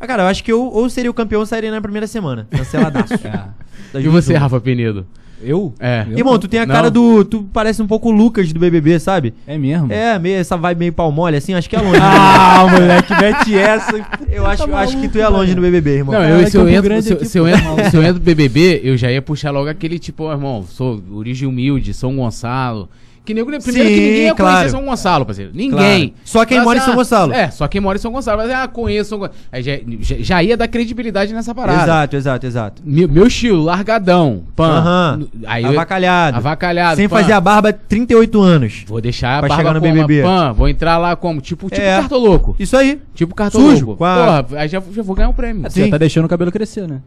Ah, 0.00 0.06
cara, 0.06 0.22
eu 0.22 0.26
acho 0.28 0.42
que 0.42 0.50
eu 0.50 0.62
ou 0.62 0.88
seria 0.88 1.10
o 1.10 1.14
campeão 1.14 1.40
ou 1.40 1.46
sairia 1.46 1.70
na 1.70 1.82
primeira 1.82 2.06
semana. 2.06 2.48
Canceladaço. 2.50 3.12
É. 3.92 4.00
E 4.00 4.08
você. 4.08 4.34
Rafa 4.36 4.58
Penido? 4.60 5.04
Eu? 5.42 5.72
É. 5.80 6.06
Eu 6.10 6.18
Irmão, 6.18 6.38
tu 6.38 6.48
tem 6.48 6.60
a 6.60 6.66
Não. 6.66 6.74
cara 6.74 6.90
do. 6.90 7.24
Tu 7.24 7.42
parece 7.52 7.82
um 7.82 7.86
pouco 7.86 8.08
o 8.08 8.12
Lucas 8.12 8.52
do 8.52 8.60
BBB, 8.60 8.98
sabe? 8.98 9.34
É 9.46 9.56
mesmo? 9.56 9.92
É, 9.92 10.18
meio, 10.18 10.36
essa 10.36 10.56
vibe 10.56 10.78
meio 10.78 10.92
pau 10.92 11.10
mole, 11.10 11.36
assim, 11.36 11.54
acho 11.54 11.68
que 11.68 11.76
é 11.76 11.80
longe. 11.80 12.00
Ah, 12.52 12.66
moleque, 12.70 13.14
mete 13.14 13.56
essa. 13.56 13.96
eu 14.30 14.44
acho, 14.44 14.64
tá 14.64 14.68
eu 14.68 14.76
acho 14.76 15.00
que 15.00 15.08
tu 15.08 15.18
é 15.18 15.28
longe 15.28 15.54
no. 15.54 15.62
BBB, 15.62 15.90
irmão. 15.98 16.14
Não, 16.14 16.22
eu, 16.28 16.46
se, 16.46 16.56
eu 16.56 16.68
entro, 16.68 16.82
Grande 16.82 17.04
se, 17.04 17.24
se 17.24 17.38
eu 17.38 17.46
entro, 17.46 17.90
se 17.90 17.96
eu 17.96 18.02
entro 18.02 18.14
do 18.14 18.20
BBB, 18.20 18.80
eu 18.82 18.96
já 18.96 19.10
ia 19.10 19.22
puxar 19.22 19.50
logo 19.50 19.68
aquele 19.68 19.98
tipo, 19.98 20.24
ó, 20.24 20.32
irmão, 20.32 20.64
sou 20.68 21.02
origem 21.12 21.46
humilde, 21.48 21.94
São 21.94 22.16
Gonçalo. 22.16 22.88
Que 23.24 23.34
nego, 23.34 23.46
primeiro 23.46 23.62
Sim, 23.62 23.72
que 23.72 24.00
ninguém 24.00 24.22
ia 24.24 24.34
claro. 24.34 24.56
conhecer 24.56 24.70
São 24.70 24.84
Gonçalo, 24.84 25.26
parceiro. 25.26 25.50
Ninguém. 25.54 26.08
Claro. 26.08 26.22
Só 26.24 26.44
quem 26.46 26.56
Mas, 26.56 26.66
mora 26.66 26.78
em 26.78 26.82
São 26.82 26.92
ah, 26.92 26.96
Gonçalo. 26.96 27.32
É, 27.32 27.50
só 27.50 27.68
quem 27.68 27.80
mora 27.80 27.98
em 27.98 28.00
São 28.00 28.10
Gonçalo. 28.12 28.38
Mas, 28.38 28.50
ah, 28.50 28.66
conheço 28.66 29.10
São 29.10 29.18
Gonçalo. 29.18 29.38
Aí 29.52 29.62
já, 29.62 29.72
já, 30.00 30.16
já 30.18 30.42
ia 30.42 30.56
dar 30.56 30.66
credibilidade 30.68 31.32
nessa 31.34 31.54
parada. 31.54 31.82
Exato, 31.82 32.16
exato, 32.16 32.46
exato. 32.46 32.82
Meu, 32.84 33.08
meu 33.08 33.26
estilo, 33.26 33.62
largadão, 33.62 34.42
pan. 34.56 35.20
Aí 35.46 35.62
eu- 35.62 35.70
Avacalhado. 35.70 36.38
Avacalhado. 36.38 36.96
Sem 36.96 37.08
pan. 37.08 37.20
fazer 37.20 37.32
a 37.32 37.40
barba 37.40 37.72
38 37.72 38.40
anos. 38.40 38.84
Vou 38.86 39.00
deixar 39.00 39.36
a 39.36 39.40
Pra 39.40 39.48
barba 39.48 39.62
chegar 39.62 39.74
no 39.74 39.80
como, 39.80 39.92
BBB. 40.06 40.22
Pan, 40.22 40.52
vou 40.52 40.68
entrar 40.68 40.96
lá 40.98 41.14
como? 41.14 41.40
Tipo, 41.40 41.68
tipo 41.68 41.80
É. 41.80 41.98
cartoloco. 42.00 42.56
Isso 42.58 42.76
aí. 42.76 43.00
Tipo 43.14 43.34
cartoloco. 43.34 43.70
Sujo, 43.70 43.96
Porra, 43.96 44.46
aí 44.56 44.66
já, 44.68 44.82
já 44.92 45.02
vou 45.02 45.14
ganhar 45.14 45.28
um 45.28 45.32
prêmio. 45.34 45.62
Você 45.70 45.84
Sim. 45.84 45.90
tá 45.90 45.98
deixando 45.98 46.24
o 46.24 46.28
cabelo 46.28 46.50
crescer, 46.50 46.88
né? 46.88 47.00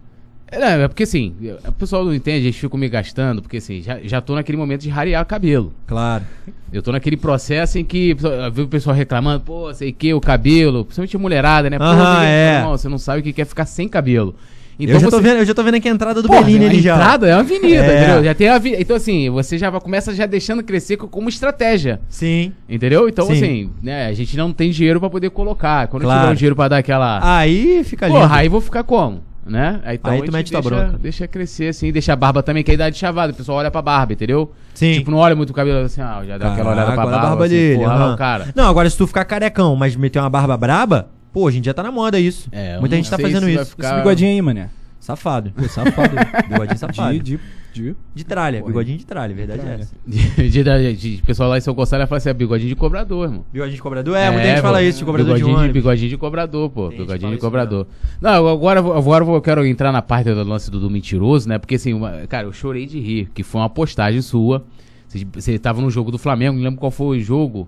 É, 0.52 0.84
é 0.84 0.88
porque 0.88 1.04
assim, 1.04 1.34
o 1.68 1.72
pessoal 1.72 2.06
não 2.06 2.14
entende, 2.14 2.46
eles 2.46 2.56
ficam 2.56 2.80
me 2.80 2.88
gastando, 2.88 3.42
porque 3.42 3.58
assim, 3.58 3.82
já, 3.82 4.00
já 4.04 4.22
tô 4.22 4.36
naquele 4.36 4.58
momento 4.58 4.82
de 4.82 4.90
rarear 4.90 5.26
cabelo. 5.26 5.74
Claro. 5.88 6.24
Eu 6.72 6.82
tô 6.84 6.92
naquele 6.92 7.18
processo 7.18 7.80
em 7.80 7.84
que 7.84 8.16
eu 8.22 8.52
vi 8.52 8.62
o 8.62 8.68
pessoal 8.68 8.96
reclamando, 8.96 9.40
pô, 9.42 9.74
sei 9.74 9.92
que, 9.92 10.14
o 10.14 10.22
cabelo, 10.22 10.86
principalmente 10.86 11.16
a 11.16 11.20
mulherada, 11.20 11.70
né? 11.70 11.78
Pô, 11.80 11.86
você- 11.86 12.26
é. 12.26 12.56
irmão, 12.60 12.78
você 12.78 12.88
não 12.90 12.98
sabe 13.00 13.20
o 13.22 13.24
que 13.24 13.34
quer 13.34 13.46
ficar 13.46 13.66
sem 13.66 13.88
cabelo. 13.88 14.36
eu, 14.80 14.88
já 15.00 15.08
tô 15.10 15.18
você- 15.18 15.22
vendo, 15.22 15.38
eu 15.38 15.46
já 15.46 15.54
tô 15.54 15.64
vendo 15.64 15.76
aqui 15.76 15.88
a 15.88 15.92
entrada 15.92 16.22
do 16.22 16.28
Porra, 16.28 16.42
Bellini 16.44 16.66
a 16.66 16.70
ali 16.70 16.82
já. 16.82 16.96
entrada 16.96 17.28
é 17.28 17.34
uma 17.34 17.42
avenida, 17.42 17.84
É. 17.86 17.98
entendeu? 18.04 18.24
Já 18.24 18.34
tem 18.36 18.48
a 18.50 18.56
avenida. 18.56 18.82
Então, 18.82 18.96
assim, 18.96 19.30
você 19.30 19.58
já 19.58 19.72
começa 19.80 20.14
já 20.16 20.26
deixando 20.28 20.64
crescer 20.64 20.98
co- 20.98 21.08
como 21.08 21.30
estratégia. 21.30 22.00
Sim. 22.10 22.52
Entendeu? 22.70 23.08
Então, 23.10 23.26
Sim. 23.28 23.34
assim, 23.34 23.70
né, 23.82 24.08
a 24.08 24.14
gente 24.14 24.36
não 24.38 24.52
tem 24.54 24.70
dinheiro 24.72 25.00
pra 25.00 25.10
poder 25.10 25.30
colocar. 25.32 25.88
Quando 25.88 26.04
Claro. 26.04 26.22
tiver 26.22 26.32
um 26.32 26.36
dinheiro 26.36 26.56
pra 26.56 26.68
dar 26.68 26.78
aquela. 26.78 27.20
Aí 27.38 27.84
fica 27.84 28.08
lindo. 28.08 28.20
Porra, 28.20 28.36
aí 28.38 28.50
vou 28.50 28.62
ficar 28.62 28.84
como? 28.84 29.22
Né? 29.46 29.82
Aí, 29.84 29.96
então 29.96 30.12
Aí 30.12 30.22
tu 30.24 30.32
mete 30.32 30.52
tua 30.52 30.62
deixa, 30.62 30.76
bronca. 30.76 30.98
deixa 31.00 31.28
crescer 31.28 31.68
assim, 31.68 31.92
deixa 31.92 32.14
a 32.14 32.16
barba 32.16 32.42
também, 32.42 32.64
que 32.64 32.72
é 32.72 32.74
a 32.74 32.76
idade 32.76 32.98
chavada. 32.98 33.34
O 33.34 33.36
pessoal 33.36 33.58
olha 33.58 33.70
pra 33.70 33.82
barba, 33.82 34.14
entendeu? 34.14 34.54
Sim. 34.74 34.94
Tipo, 34.94 35.12
não 35.12 35.18
olha 35.18 35.36
muito 35.36 35.50
o 35.50 35.54
cabelo 35.54 35.80
assim, 35.86 36.00
ah, 36.02 36.22
já 36.26 36.38
dá 36.38 36.54
aquela 36.54 36.72
olhada 36.72 36.94
pra 36.94 36.96
barba. 37.04 37.18
a 37.18 37.22
barba 37.22 37.46
assim, 37.46 37.54
dele. 37.54 37.80
porra, 37.80 37.94
lá 37.94 38.06
aham. 38.06 38.14
o 38.14 38.18
cara. 38.18 38.48
Não, 38.56 38.68
agora 38.70 38.90
se 38.90 38.98
tu 38.98 39.06
ficar 39.06 39.26
carecão, 39.26 39.76
mas 39.76 39.96
meter 39.98 40.20
uma 40.20 40.30
barba 40.30 40.56
braba, 40.56 41.10
pô, 41.34 41.42
hoje 41.42 41.58
em 41.58 41.62
dia 41.62 41.74
tá 41.74 41.84
na 41.84 41.92
moda 41.92 42.18
isso. 42.18 42.48
É, 42.54 42.80
Muita 42.80 42.96
não 42.96 43.04
gente 43.04 43.10
tá 43.12 43.18
fazendo 43.20 43.50
isso. 43.50 43.72
ficar- 43.72 43.88
Esse 43.90 43.98
bigodinho 43.98 44.32
aí, 44.32 44.42
mané. 44.42 44.70
Safado. 45.00 45.52
Pô, 45.52 45.68
safado. 45.68 46.16
Bigodinho 46.48 46.78
safado. 46.80 47.14
De, 47.14 47.20
de, 47.20 47.40
de... 47.74 47.96
De 48.14 48.24
tralha, 48.24 48.60
Porra. 48.60 48.72
bigodinho 48.72 48.98
de 48.98 49.06
tralha, 49.06 49.34
verdade 49.34 49.60
é 49.60 49.64
tralha. 49.64 49.82
essa. 49.82 49.94
De, 50.08 50.50
de, 50.50 50.64
de, 50.64 50.96
de- 51.18 51.22
pessoal 51.24 51.50
lá 51.50 51.58
em 51.58 51.62
São 51.62 51.74
Gonçalo 51.74 52.06
fala 52.08 52.18
assim, 52.18 52.30
é 52.30 52.34
bigodinho 52.34 52.70
de 52.70 52.76
cobrador, 52.76 53.26
irmão. 53.26 53.46
Bigodinho 53.52 53.76
de 53.76 53.82
cobrador? 53.82 54.16
É, 54.16 54.30
muita 54.32 54.46
gente 54.48 54.56
pô, 54.58 54.62
fala 54.62 54.84
isso, 54.84 55.00
de 55.00 55.06
cobrador 55.06 55.28
de 55.36 55.42
bigodinho 55.42 55.58
ônibus. 55.60 55.74
bigodinho 55.82 56.10
de 56.10 56.18
cobrador, 56.18 56.70
pô. 56.70 56.90
Tem 56.90 56.98
bigodinho 57.00 57.32
de 57.32 57.38
cobrador. 57.40 57.88
Não, 58.22 58.48
agora, 58.48 58.80
eu 58.80 58.84
vou- 58.84 58.94
agora 58.98 59.22
eu 59.22 59.26
vou- 59.26 59.36
eu 59.36 59.42
quero 59.42 59.66
entrar 59.66 59.92
na 59.92 60.02
parte 60.02 60.32
do 60.34 60.44
lance 60.44 60.70
do, 60.70 60.80
do 60.80 60.90
mentiroso, 60.90 61.50
né? 61.50 61.58
Porque 61.58 61.76
assim, 61.76 61.94
uma- 61.94 62.28
cara, 62.28 62.48
eu 62.48 62.54
chorei 62.54 62.86
de 62.86 63.00
rir, 63.00 63.30
que 63.34 63.44
foi 63.44 63.60
uma 63.62 63.70
postagem 63.70 64.22
sua. 64.22 64.64
Você, 65.08 65.26
você 65.34 65.60
tava 65.60 65.82
no 65.82 65.90
jogo 65.90 66.12
do 66.12 66.18
Flamengo, 66.18 66.56
não 66.58 66.64
lembro 66.64 66.80
qual 66.80 66.92
foi 66.92 67.18
o 67.18 67.22
jogo. 67.22 67.68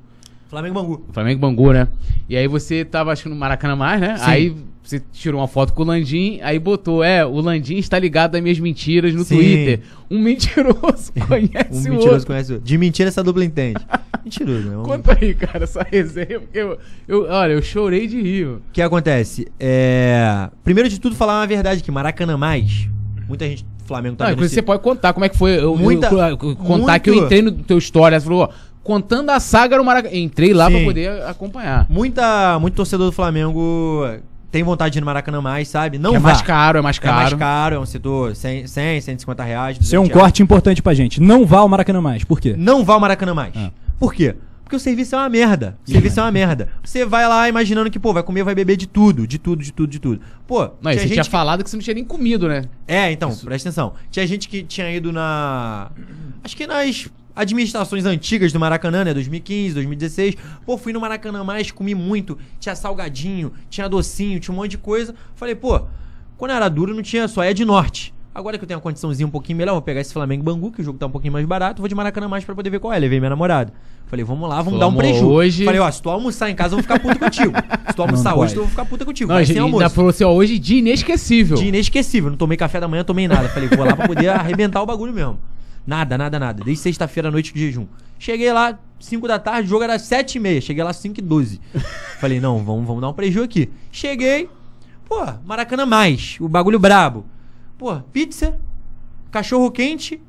Flamengo 0.55 0.73
Bangu. 0.73 1.05
Flamengo 1.11 1.39
Bangu, 1.41 1.73
né? 1.73 1.87
E 2.29 2.37
aí 2.37 2.47
você 2.47 2.85
tava, 2.85 3.11
acho 3.11 3.23
que 3.23 3.29
no 3.29 3.35
Maracanã 3.35 3.75
mais, 3.75 3.99
né? 3.99 4.15
Sim. 4.17 4.23
Aí 4.25 4.55
você 4.81 5.01
tirou 5.11 5.41
uma 5.41 5.47
foto 5.49 5.73
com 5.73 5.81
o 5.81 5.85
Landim, 5.85 6.39
aí 6.41 6.57
botou, 6.57 7.03
é, 7.03 7.25
o 7.25 7.41
Landim 7.41 7.75
está 7.75 7.99
ligado 7.99 8.35
às 8.35 8.41
minhas 8.41 8.57
mentiras 8.59 9.13
no 9.13 9.25
Sim. 9.25 9.35
Twitter. 9.35 9.79
Um 10.09 10.17
mentiroso 10.19 11.11
conhece 11.27 11.67
Um 11.71 11.77
o 11.77 11.83
mentiroso 11.83 12.09
outro. 12.11 12.27
conhece 12.27 12.51
o 12.51 12.55
outro. 12.55 12.65
De 12.67 12.77
mentira 12.77 13.09
essa 13.09 13.21
dupla 13.23 13.43
entende. 13.43 13.85
Mentiroso, 14.23 14.69
né? 14.69 14.77
O 14.77 14.83
Conta 14.83 15.17
aí, 15.21 15.33
cara, 15.35 15.65
essa 15.65 15.83
resenha, 15.91 16.39
porque 16.39 16.57
eu, 16.57 16.79
eu- 17.07 17.27
olha, 17.29 17.51
eu 17.53 17.61
chorei 17.61 18.07
de 18.07 18.21
rir. 18.21 18.45
mano. 18.45 18.61
que 18.71 18.81
acontece? 18.81 19.47
É... 19.59 20.49
Primeiro 20.63 20.87
de 20.89 20.99
tudo, 20.99 21.15
falar 21.15 21.39
uma 21.41 21.47
verdade 21.47 21.83
que 21.83 21.91
Maracanã 21.91 22.37
mais. 22.37 22.87
Muita 23.27 23.45
gente 23.45 23.65
Flamengo 23.85 24.15
tá 24.15 24.29
Não, 24.31 24.35
você 24.37 24.63
pode 24.63 24.81
contar 24.81 25.13
como 25.13 25.25
é 25.25 25.29
que 25.29 25.37
foi. 25.37 25.59
Eu, 25.59 25.75
Muita- 25.77 26.07
eu- 26.07 26.19
eu- 26.29 26.37
contar 26.37 26.77
muito- 26.93 27.01
que 27.03 27.09
eu 27.11 27.23
entrei 27.23 27.41
no 27.43 27.51
teu 27.51 27.77
história. 27.77 28.19
Você 28.19 28.25
falou, 28.25 28.43
ó, 28.43 28.49
contando 28.85 29.29
a 29.31 29.39
saga 29.41 29.77
no 29.77 29.83
Maracanã. 29.83 30.15
Entrei 30.15 30.53
lá 30.53 30.69
pra 30.71 30.79
poder 30.81 31.21
acompanhar. 31.23 31.85
Muita, 31.89 32.57
muito 32.59 32.75
torcedor 32.75 33.07
do 33.07 33.11
Flamengo 33.11 34.05
tem 34.51 34.63
vontade 34.63 34.93
de 34.93 34.99
ir 34.99 35.01
no 35.01 35.05
Maracanã 35.05 35.41
mais, 35.41 35.67
sabe? 35.67 35.97
Não 35.99 36.11
Que 36.11 36.15
é 36.17 36.19
vá. 36.19 36.29
mais 36.29 36.41
caro, 36.41 36.77
é 36.77 36.81
mais 36.81 36.97
É 36.97 37.01
caro. 37.01 37.15
mais 37.17 37.33
caro, 37.33 37.75
é 37.75 37.79
um 37.79 37.85
setor 37.85 38.33
100, 38.35 38.67
100 38.67 39.01
150 39.01 39.43
reais. 39.43 39.77
Isso 39.81 39.93
é 39.93 39.99
um 39.99 40.03
200 40.03 40.15
reais. 40.15 40.23
corte 40.23 40.43
importante 40.43 40.81
pra 40.81 40.93
gente. 40.93 41.19
Não 41.19 41.45
vá 41.45 41.57
ao 41.57 41.67
Maracanã 41.67 41.99
mais. 41.99 42.23
Por 42.23 42.39
quê? 42.39 42.55
Não 42.57 42.85
vá 42.85 42.93
ao 42.93 42.99
Maracanã 43.01 43.33
mais. 43.33 43.51
Ah. 43.57 43.71
Por 43.99 44.13
quê? 44.13 44.35
Porque 44.63 44.75
o 44.77 44.79
serviço 44.79 45.13
é 45.15 45.19
uma 45.19 45.29
merda. 45.29 45.77
O 45.87 45.91
serviço 45.91 46.19
é 46.19 46.23
uma 46.23 46.31
merda. 46.31 46.69
Você 46.83 47.05
vai 47.05 47.27
lá 47.27 47.47
imaginando 47.49 47.91
que, 47.91 47.99
pô, 47.99 48.13
vai 48.13 48.23
comer, 48.23 48.43
vai 48.43 48.55
beber 48.55 48.75
de 48.77 48.87
tudo, 48.87 49.27
de 49.27 49.37
tudo, 49.37 49.61
de 49.61 49.71
tudo, 49.71 49.89
de 49.89 49.99
tudo. 49.99 50.21
Pô, 50.47 50.69
Não, 50.81 50.91
e 50.91 50.97
você 50.97 51.07
tinha 51.07 51.23
que- 51.23 51.29
falado 51.29 51.63
que 51.63 51.69
você 51.69 51.75
não 51.75 51.83
tinha 51.83 51.93
nem 51.93 52.03
comido, 52.05 52.47
né? 52.47 52.63
É, 52.87 53.11
então, 53.11 53.29
presta 53.35 53.69
atenção. 53.69 53.93
Tinha 54.09 54.25
gente 54.25 54.47
que 54.47 54.63
tinha 54.63 54.89
ido 54.91 55.11
na. 55.11 55.91
Acho 56.43 56.55
que 56.57 56.65
nas 56.65 57.07
administrações 57.35 58.05
antigas 58.05 58.51
do 58.53 58.59
Maracanã, 58.59 59.03
né? 59.03 59.13
2015, 59.13 59.73
2016. 59.75 60.35
Pô, 60.65 60.77
fui 60.77 60.93
no 60.93 60.99
Maracanã 61.01 61.43
mais, 61.43 61.71
comi 61.71 61.93
muito. 61.93 62.37
Tinha 62.59 62.75
salgadinho, 62.75 63.51
tinha 63.69 63.87
docinho, 63.89 64.39
tinha 64.39 64.53
um 64.53 64.57
monte 64.57 64.71
de 64.71 64.77
coisa. 64.77 65.13
Falei, 65.35 65.55
pô, 65.55 65.81
quando 66.37 66.51
era 66.51 66.67
duro 66.69 66.93
não 66.93 67.01
tinha 67.03 67.27
só, 67.27 67.43
é 67.43 67.53
de 67.53 67.65
norte. 67.65 68.13
Agora 68.33 68.57
que 68.57 68.63
eu 68.65 68.67
tenho 68.67 68.77
uma 68.77 68.83
condiçãozinha 68.83 69.25
um 69.25 69.29
pouquinho 69.29 69.57
melhor, 69.57 69.71
vou 69.73 69.81
pegar 69.81 70.01
esse 70.01 70.11
Flamengo 70.11 70.43
Bangu, 70.43 70.69
que 70.69 70.81
o 70.81 70.83
jogo 70.83 70.97
tá 70.99 71.05
um 71.05 71.09
pouquinho 71.09 71.31
mais 71.31 71.45
barato, 71.45 71.81
vou 71.81 71.87
de 71.87 71.95
Maracanã 71.95 72.27
mais 72.27 72.43
pra 72.43 72.53
poder 72.53 72.69
ver 72.69 72.79
qual 72.79 72.91
é. 72.91 72.99
Levei 72.99 73.17
minha 73.17 73.29
namorada. 73.29 73.71
Falei, 74.07 74.25
vamos 74.25 74.47
lá, 74.49 74.57
vamos 74.57 74.73
Falou, 74.73 74.79
dar 74.81 74.85
um 74.87 74.89
amor, 74.89 75.03
preju. 75.03 75.25
hoje- 75.25 75.63
Falei, 75.63 75.79
ó, 75.79 75.89
se 75.89 76.01
tu 76.01 76.09
almoçar 76.09 76.49
em 76.49 76.55
casa, 76.55 76.73
eu 76.75 76.77
vou 76.77 76.83
ficar 76.83 76.99
puto 76.99 77.17
contigo. 77.17 77.53
Se 77.87 77.95
tu 77.95 78.01
almoçar 78.01 78.31
Não 78.31 78.39
hoje, 78.39 78.47
pode. 78.53 78.55
eu 78.57 78.63
vou 78.63 78.69
ficar 78.69 78.85
puta 78.85 79.05
contigo. 79.05 79.29
Não, 79.29 79.35
Vai 79.37 79.45
sem 79.45 79.57
almoço. 79.57 79.81
ainda 79.83 79.89
falou 79.89 80.09
assim, 80.09 80.25
ó, 80.25 80.31
hoje 80.33 80.59
dia 80.59 80.79
inesquecível. 80.79 81.55
Dia 81.55 81.69
inesquecível. 81.69 82.29
Não 82.29 82.37
tomei 82.37 82.57
café 82.57 82.79
da 82.81 82.89
manhã, 82.89 83.05
tomei 83.05 83.25
nada. 83.25 83.47
Falei, 83.47 83.69
vou 83.69 83.85
lá 83.85 83.95
pra 83.95 84.05
poder 84.05 84.27
arrebentar 84.27 84.81
o 84.81 84.85
bagulho 84.85 85.13
mesmo. 85.13 85.39
Nada, 85.85 86.17
nada, 86.17 86.39
nada. 86.39 86.63
Desde 86.63 86.81
sexta-feira 86.81 87.29
à 87.29 87.31
noite 87.31 87.53
de 87.53 87.59
jejum. 87.59 87.85
Cheguei 88.17 88.51
lá, 88.51 88.79
5 88.99 89.27
da 89.27 89.37
tarde, 89.37 89.67
o 89.67 89.69
jogo 89.69 89.83
era 89.83 89.99
7 89.99 90.35
e 90.35 90.39
meia. 90.39 90.61
Cheguei 90.61 90.83
lá 90.83 90.93
5 90.93 91.19
e 91.19 91.21
12. 91.21 91.61
Falei, 92.19 92.39
não, 92.39 92.63
vamos, 92.63 92.87
vamos 92.87 93.01
dar 93.01 93.09
um 93.09 93.13
prejuízo 93.13 93.45
aqui. 93.45 93.69
Cheguei, 93.91 94.49
pô, 95.07 95.23
Maracanã 95.45 95.85
mais, 95.85 96.37
o 96.39 96.47
bagulho 96.47 96.79
brabo. 96.79 97.25
Pô, 97.77 97.95
pizza, 98.11 98.57
cachorro 99.29 99.69
quente, 99.69 100.21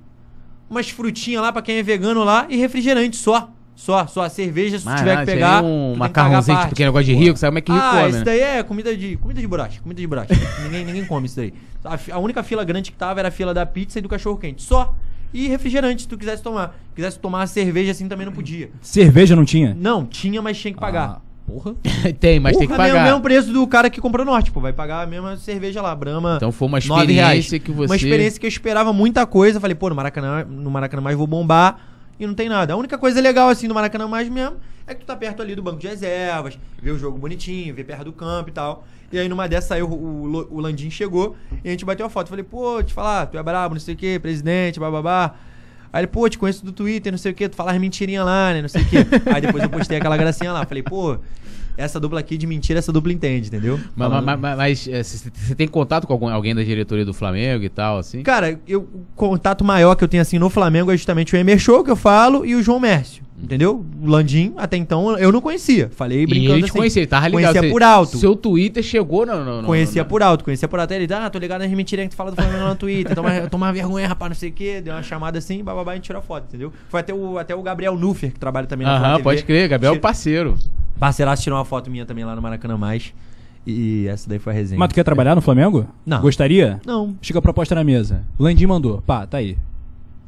umas 0.69 0.91
frutinhas 0.91 1.43
lá 1.43 1.53
pra 1.53 1.63
quem 1.63 1.77
é 1.77 1.83
vegano 1.83 2.25
lá 2.25 2.47
e 2.49 2.57
refrigerante 2.57 3.17
só. 3.17 3.51
Só, 3.77 4.07
só. 4.07 4.23
A 4.23 4.31
cerveja, 4.31 4.79
se 4.79 4.87
Mas, 4.87 4.99
tiver 4.99 5.15
não, 5.15 5.21
que 5.21 5.27
pegar. 5.27 5.61
tu 5.61 5.67
um 5.67 5.97
macarrãozinho, 5.97 6.57
tipo, 6.59 6.73
aquele 6.73 6.89
negócio 6.89 7.05
de 7.05 7.15
rico, 7.15 7.39
sabe 7.39 7.51
como 7.51 7.59
é 7.59 7.61
que 7.61 7.73
rico 7.73 7.85
ah, 7.85 7.91
come, 7.91 8.09
isso 8.09 8.19
né? 8.19 8.25
daí 8.25 8.41
é 8.41 8.63
comida 8.63 8.97
de, 8.97 9.17
comida 9.19 9.41
de 9.41 9.47
buraco, 9.47 9.83
comida 9.83 10.01
de 10.01 10.07
buraco. 10.07 10.33
ninguém, 10.65 10.85
ninguém 10.85 11.05
come 11.05 11.27
isso 11.27 11.37
daí. 11.37 11.53
A, 11.85 11.99
a 12.15 12.19
única 12.19 12.43
fila 12.43 12.65
grande 12.65 12.91
que 12.91 12.97
tava 12.97 13.21
era 13.21 13.29
a 13.29 13.31
fila 13.31 13.53
da 13.53 13.67
pizza 13.67 13.99
e 13.99 14.03
do 14.03 14.09
cachorro 14.09 14.39
quente. 14.39 14.63
Só. 14.63 14.95
E 15.33 15.49
refrigerante, 15.49 16.03
se 16.03 16.09
tu 16.09 16.17
quisesse 16.17 16.43
tomar. 16.43 16.75
Quisesse 16.95 17.19
tomar 17.19 17.39
uma 17.41 17.47
cerveja 17.47 17.93
assim 17.93 18.09
também 18.09 18.25
não 18.25 18.33
podia. 18.33 18.71
Cerveja 18.81 19.37
não 19.37 19.45
tinha? 19.45 19.77
Não, 19.79 20.05
tinha, 20.07 20.41
mas 20.41 20.59
tinha 20.59 20.73
que 20.73 20.81
pagar. 20.81 21.19
Ah, 21.19 21.21
porra. 21.47 21.75
tem, 22.19 22.41
mas 22.41 22.57
tem 22.57 22.67
que 22.67 22.73
Porra, 22.73 22.85
mesmo- 22.85 22.99
pagar. 22.99 23.11
mesmo 23.11 23.21
preço 23.23 23.53
do 23.53 23.67
cara 23.67 23.91
que 23.91 24.01
comprou 24.01 24.25
norte, 24.25 24.51
pô. 24.51 24.61
Vai 24.61 24.73
pagar 24.73 25.03
a 25.03 25.07
mesma 25.07 25.37
cerveja 25.37 25.83
lá, 25.83 25.95
Brahma. 25.95 26.35
Então 26.37 26.51
foi 26.51 26.69
uma 26.69 26.79
nove 26.87 27.13
reais. 27.13 27.45
experiência 27.45 27.59
que 27.59 27.71
você... 27.73 27.91
Uma 27.93 27.97
experiência 27.97 28.41
que 28.41 28.47
eu 28.47 28.49
esperava 28.49 28.93
muita 28.93 29.27
coisa. 29.27 29.61
Falei, 29.61 29.75
pô, 29.75 29.89
no 29.91 29.95
Maracanã, 29.95 30.45
no 30.49 30.71
Maracanã 30.71 31.03
mais 31.03 31.17
vou 31.17 31.27
bombar. 31.27 31.79
E 32.19 32.27
não 32.27 32.35
tem 32.35 32.49
nada. 32.49 32.73
A 32.73 32.77
única 32.77 32.97
coisa 32.97 33.21
legal, 33.21 33.49
assim, 33.49 33.69
do 33.69 33.75
Maracanã 33.75 34.09
mais 34.09 34.29
mesmo, 34.29 34.57
é 34.87 34.95
que 34.95 35.01
tu 35.01 35.07
tá 35.07 35.17
perto 35.17 35.43
ali 35.43 35.55
do 35.55 35.63
banco 35.63 35.79
de 35.79 35.87
reservas, 35.87 36.59
ver 36.81 36.93
o 36.93 36.99
jogo 36.99 37.19
bonitinho, 37.19 37.75
ver 37.75 37.85
perto 37.85 38.05
do 38.05 38.13
campo 38.13 38.49
e 38.49 38.53
tal. 38.53 38.87
E 39.13 39.19
aí 39.19 39.29
numa 39.29 39.49
dessas 39.49 39.73
aí 39.73 39.83
o, 39.83 39.89
o, 39.89 40.57
o 40.57 40.61
Landim 40.61 40.91
chegou 40.91 41.37
e 41.65 41.69
a 41.69 41.71
gente 41.71 41.85
bateu 41.85 42.07
a 42.07 42.11
foto. 42.11 42.29
Falei, 42.29 42.45
pô, 42.45 42.83
te 42.83 42.93
falar, 42.93 43.27
tu 43.27 43.39
é 43.39 43.43
brabo, 43.43 43.75
não 43.75 43.81
sei 43.81 43.95
o 43.95 43.97
que, 43.97 44.19
presidente, 44.19 44.81
bababá. 44.81 45.35
Aí 45.93 46.01
ele, 46.01 46.07
pô, 46.09 46.29
te 46.29 46.39
conheço 46.39 46.65
do 46.65 46.73
Twitter, 46.73 47.13
não 47.13 47.19
sei 47.19 47.33
o 47.33 47.35
que, 47.35 47.49
tu 47.49 47.57
falas 47.57 47.79
mentirinha 47.79 48.23
lá, 48.25 48.53
né, 48.53 48.63
não 48.63 48.69
sei 48.69 48.83
o 48.83 48.85
que. 48.87 48.97
aí 49.33 49.41
depois 49.41 49.63
eu 49.63 49.71
postei 49.71 49.99
aquela 49.99 50.17
gracinha 50.17 50.53
lá. 50.53 50.65
Falei, 50.67 50.83
pô, 50.83 51.19
essa 51.77 51.99
dupla 52.01 52.21
aqui 52.21 52.37
de 52.39 52.47
mentira, 52.47 52.79
essa 52.79 52.93
dupla 52.93 53.13
entende, 53.13 53.49
entendeu? 53.49 53.79
Mas, 53.95 54.09
Falando- 54.09 54.25
mas, 54.25 54.41
mas- 54.41 54.57
mas, 54.57 54.89
é, 54.89 55.03
você 55.03 55.31
você 55.35 55.55
tem 55.55 55.69
contato 55.69 56.07
com 56.07 56.13
algum- 56.13 56.29
alguém 56.29 56.55
da 56.55 56.63
diretoria 56.63 57.05
do 57.05 57.13
Flamengo 57.15 57.65
e 57.65 57.69
tal, 57.69 57.99
assim? 57.99 58.23
Cara, 58.23 58.59
eu, 58.67 58.81
o 58.83 59.05
contato 59.15 59.65
maior 59.65 59.95
que 59.95 60.05
eu 60.05 60.09
tenho 60.09 60.21
assim 60.23 60.39
no 60.39 60.49
Flamengo 60.51 60.91
é 60.91 60.97
justamente 60.97 61.35
o 61.35 61.37
Emer 61.37 61.59
Show, 61.59 61.83
que 61.85 61.91
eu 61.91 61.97
falo, 61.97 62.45
e 62.47 62.55
o 62.55 62.63
João 62.63 62.81
Mércio. 62.81 63.26
Entendeu? 63.43 63.85
O 64.03 64.07
Landim, 64.09 64.55
até 64.57 64.77
então, 64.79 65.17
eu 65.19 65.31
não 65.31 65.43
conhecia. 65.43 65.91
Falei 65.95 66.23
E 66.23 66.27
brincando 66.27 66.55
ele 66.55 66.63
te 66.63 66.65
assim. 66.71 66.79
conhecia, 66.79 67.01
ele 67.03 67.07
tava 67.07 67.29
ligado. 67.29 67.43
Conhecia 67.53 67.63
você- 67.63 67.71
por 67.71 67.83
alto. 67.83 68.17
Seu 68.17 68.35
Twitter 68.35 68.83
chegou 68.83 69.27
no... 69.27 69.45
no, 69.45 69.61
no 69.63 69.67
Conhecia 69.69 70.03
no- 70.03 70.09
por 70.09 70.23
alto, 70.23 70.43
conhecia 70.43 70.67
por 70.67 70.81
alto. 70.81 70.93
Aí 70.95 71.03
Ele, 71.03 71.13
ah, 71.13 71.29
tô 71.29 71.39
ligado 71.39 71.61
nas 71.61 71.71
mentirinhas 71.71 72.09
que 72.09 72.15
tu 72.15 72.17
fala 72.17 72.31
do 72.31 72.35
Flamengo 72.35 72.65
no 72.67 72.75
Twitter. 72.75 73.15
Toma, 73.15 73.31
toma 73.51 73.73
vergonha, 73.73 74.09
rapaz, 74.09 74.31
não 74.31 74.37
sei 74.37 74.49
o 74.49 74.53
quê. 74.53 74.81
Deu 74.81 74.95
uma 74.95 75.03
chamada 75.03 75.39
assim, 75.39 75.63
bababá, 75.63 75.93
a 75.93 75.95
gente 75.97 76.05
tirou 76.05 76.19
a 76.21 76.23
foto, 76.23 76.45
entendeu? 76.49 76.73
Foi 76.89 77.01
até 77.01 77.13
o, 77.13 77.39
até 77.39 77.55
o 77.55 77.61
Gabriel 77.63 77.95
Nuffer, 77.97 78.33
que 78.33 78.41
trabalha 78.41 78.67
também 78.67 78.87
na 78.87 78.97
Aham, 78.97 79.23
pode 79.23 79.45
crer, 79.45 79.69
Gabriel 79.69 79.95
é 79.95 79.99
parceiro. 79.99 80.57
Parceiraço 80.99 81.43
tirou 81.43 81.59
uma 81.59 81.65
foto 81.65 81.91
minha 81.91 82.07
também 82.07 82.25
lá 82.25 82.35
no 82.35 82.41
Maracanã 82.41 82.77
Mais. 82.79 83.13
E 83.67 84.07
essa 84.09 84.29
daí 84.29 84.39
foi 84.39 84.53
a 84.53 84.57
resenha. 84.57 84.79
Mas 84.79 84.89
tu 84.89 84.95
quer 84.95 85.03
trabalhar 85.05 85.35
no 85.35 85.43
Flamengo? 85.43 85.87
Não. 86.07 86.21
Gostaria? 86.23 86.81
Não. 86.87 87.15
Chega 87.21 87.41
a 87.41 87.43
proposta 87.43 87.75
na 87.75 87.83
mesa. 87.85 88.23
Landim 88.39 88.65
mandou. 88.65 89.03
Pá, 89.03 89.27
tá 89.27 89.39
aí. 89.39 89.59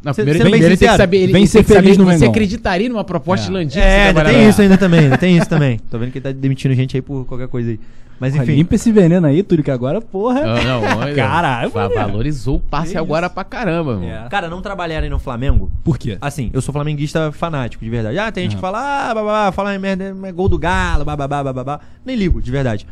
Não, 0.03 0.13
Cê- 0.15 0.23
primeiro, 0.23 0.45
bem 0.45 0.51
primeiro 0.53 0.73
ele 0.75 0.77
tem 0.79 0.89
que 0.89 0.97
saber. 0.97 1.17
Ele, 1.19 1.33
vem 1.33 1.47
ser 1.47 1.59
tem 1.59 1.65
que 1.65 1.73
feliz 1.73 1.91
saber, 1.97 1.99
no 1.99 2.05
Você 2.05 2.15
Mengão. 2.19 2.31
acreditaria 2.31 2.89
numa 2.89 3.05
proposta 3.05 3.45
É. 3.45 3.47
de 3.47 3.53
Landim? 3.53 3.79
É, 3.81 4.07
ainda 4.09 4.25
tem 4.25 4.37
lá? 4.45 4.49
isso 4.49 4.63
ainda 4.63 4.79
também, 4.79 5.01
ainda 5.01 5.19
tem 5.19 5.37
isso 5.37 5.49
também. 5.51 5.81
Tô 5.91 5.99
vendo 5.99 6.13
que 6.13 6.19
ele 6.19 6.23
tá 6.23 6.33
demitindo 6.33 6.75
gente 6.75 6.97
aí 6.97 7.03
por 7.03 7.25
qualquer 7.27 7.49
coisa 7.49 7.71
aí. 7.71 7.81
Mas 8.21 8.35
enfim. 8.35 8.57
Limpa 8.57 8.75
esse 8.75 8.91
veneno 8.91 9.29
aí, 9.29 9.45
Túlio, 9.45 9.63
que 9.63 9.71
agora, 9.71 10.01
porra. 10.01 10.41
Não, 10.43 10.65
não, 10.83 10.99
olha. 10.99 11.15
Caralho. 11.15 11.71
Valorizou 11.71 12.57
o 12.57 12.61
passe 12.61 12.91
Que 12.93 12.99
agora 12.99 13.27
isso. 13.27 13.35
pra 13.35 13.45
caramba, 13.45 13.95
mano. 13.95 14.07
É. 14.09 14.29
Cara, 14.29 14.49
não 14.49 14.61
trabalharem 14.61 15.09
no 15.09 15.21
Flamengo. 15.21 15.71
Por 15.85 15.97
quê? 15.97 16.19
Assim, 16.21 16.51
eu 16.53 16.61
sou 16.61 16.73
flamenguista 16.73 17.31
fanático, 17.31 17.85
de 17.85 17.91
verdade. 17.91 18.19
Ah, 18.19 18.33
tem 18.33 18.43
gente 18.43 18.53
Uhum. 18.53 18.57
que 18.57 18.61
fala, 18.61 19.11
ah, 19.11 19.15
babá, 19.15 19.53
fala 19.53 19.79
merda, 19.79 20.17
é 20.25 20.33
gol 20.33 20.49
do 20.49 20.59
Galo, 20.59 21.05
babá, 21.05 21.29
babá. 21.29 21.81
Nem 22.05 22.17
ligo, 22.17 22.43
de 22.43 22.51
verdade. 22.51 22.87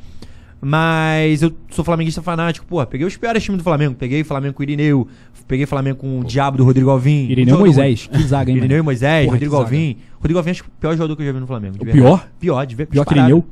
Mas 0.61 1.43
eu 1.43 1.53
sou 1.71 1.85
flamenguista 1.85 2.23
fanático, 2.23 2.67
pô. 2.67 2.85
Peguei 2.87 3.07
os 3.07 3.17
piores 3.17 3.43
times 3.43 3.59
do 3.59 3.65
Flamengo. 3.65 3.95
Peguei 3.95 4.25
Flamengo 4.25 4.55
com 4.55 4.61
o 4.61 4.65
Irineu, 4.65 5.07
peguei 5.47 5.67
Flamengo 5.67 5.99
com 5.99 6.21
o 6.21 6.25
Diabo 6.25 6.57
do 6.59 6.65
Rodrigo 6.65 6.91
Alvim. 6.91 7.27
Irineu 7.29 7.59
Muito 7.59 7.67
Moisés. 7.67 8.09
Que 8.11 8.23
zaga, 8.23 8.51
hein, 8.51 8.57
Irineu 8.57 8.79
e? 8.79 8.83
Moisés, 8.83 9.25
Porra, 9.27 9.37
Rodrigo. 9.37 9.57
Alvim. 9.57 9.97
Rodrigo 10.17 10.39
Alvim 10.39 10.51
acho 10.51 10.65
que 10.65 10.71
é 10.71 10.73
o 10.73 10.81
pior 10.81 10.93
jogador 10.93 11.17
que 11.17 11.23
eu 11.23 11.27
já 11.27 11.33
vi 11.33 11.41
no 11.41 11.47
Flamengo. 11.47 11.77
O 11.81 11.87
pior? 11.87 12.27
Pior, 12.41 12.67
de 12.67 12.75
ver. 12.75 12.87
Pior 12.87 13.05
que. 13.05 13.15
Irineu? 13.15 13.45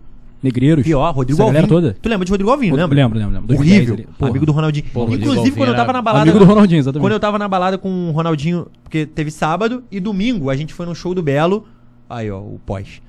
Negreiros? 0.42 0.84
Pior, 0.84 1.10
Rodrigo 1.14 1.40
Essa 1.40 1.56
Alvim. 1.56 1.68
toda? 1.68 1.96
Tu 2.00 2.08
lembra 2.08 2.24
de 2.26 2.30
Rodrigo 2.30 2.50
Alvim, 2.50 2.70
lembra? 2.70 2.94
Lembro, 2.96 3.18
lembro, 3.18 3.34
lembro. 3.34 3.46
2010 3.48 3.90
Horrível. 3.90 4.06
Porra. 4.18 4.30
Amigo 4.30 4.46
do 4.46 4.52
Ronaldinho. 4.52 4.86
Rodrigo 4.92 5.22
Inclusive, 5.22 5.38
Alvim 5.38 5.50
quando 5.52 5.68
eu 5.68 5.74
era 5.74 5.76
tava 5.82 5.92
na 5.92 6.02
balada. 6.02 6.22
Amigo 6.22 6.38
do 6.38 6.44
Ronaldinho, 6.44 6.78
exatamente. 6.80 7.02
Quando 7.02 7.12
eu 7.12 7.20
tava 7.20 7.38
na 7.38 7.48
balada 7.48 7.78
com 7.78 8.08
o 8.08 8.10
Ronaldinho, 8.10 8.66
porque 8.82 9.06
teve 9.06 9.30
sábado 9.30 9.84
e 9.90 10.00
domingo 10.00 10.50
a 10.50 10.56
gente 10.56 10.74
foi 10.74 10.84
no 10.84 10.94
show 10.94 11.14
do 11.14 11.22
Belo. 11.22 11.66
Aí, 12.10 12.30
ó, 12.30 12.38
o 12.40 12.60
pós. 12.66 13.00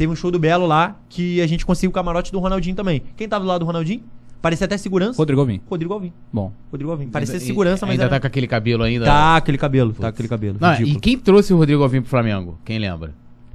Teve 0.00 0.10
um 0.10 0.16
show 0.16 0.30
do 0.30 0.38
Belo 0.38 0.66
lá 0.66 0.96
que 1.10 1.42
a 1.42 1.46
gente 1.46 1.66
conseguiu 1.66 1.90
o 1.90 1.92
camarote 1.92 2.32
do 2.32 2.38
Ronaldinho 2.38 2.74
também. 2.74 3.02
Quem 3.18 3.28
tava 3.28 3.44
do 3.44 3.48
lado 3.48 3.58
do 3.58 3.66
Ronaldinho? 3.66 4.02
Parecia 4.40 4.64
até 4.64 4.78
segurança. 4.78 5.18
Rodrigo 5.18 5.42
Alvim. 5.42 5.60
Rodrigo 5.68 5.92
Alvim. 5.92 6.10
Bom. 6.32 6.50
Rodrigo 6.72 6.90
Alvim. 6.90 7.10
Parecia 7.10 7.34
Ainda- 7.34 7.44
segurança, 7.44 7.84
mas 7.84 7.92
Ainda 7.92 8.04
era... 8.04 8.10
tá 8.12 8.18
com 8.20 8.26
aquele 8.26 8.46
cabelo 8.46 8.82
ainda. 8.82 9.04
Tá 9.04 9.36
aquele 9.36 9.58
cabelo, 9.58 9.92
tá 9.92 10.08
aquele 10.08 10.26
cabelo. 10.26 10.56
Não, 10.58 10.72
e 10.80 10.94
quem 10.98 11.18
trouxe 11.18 11.52
o 11.52 11.58
Rodrigo 11.58 11.82
Alvim 11.82 12.00
pro 12.00 12.08
Flamengo? 12.08 12.58
Quem 12.64 12.78
lembra? 12.78 13.12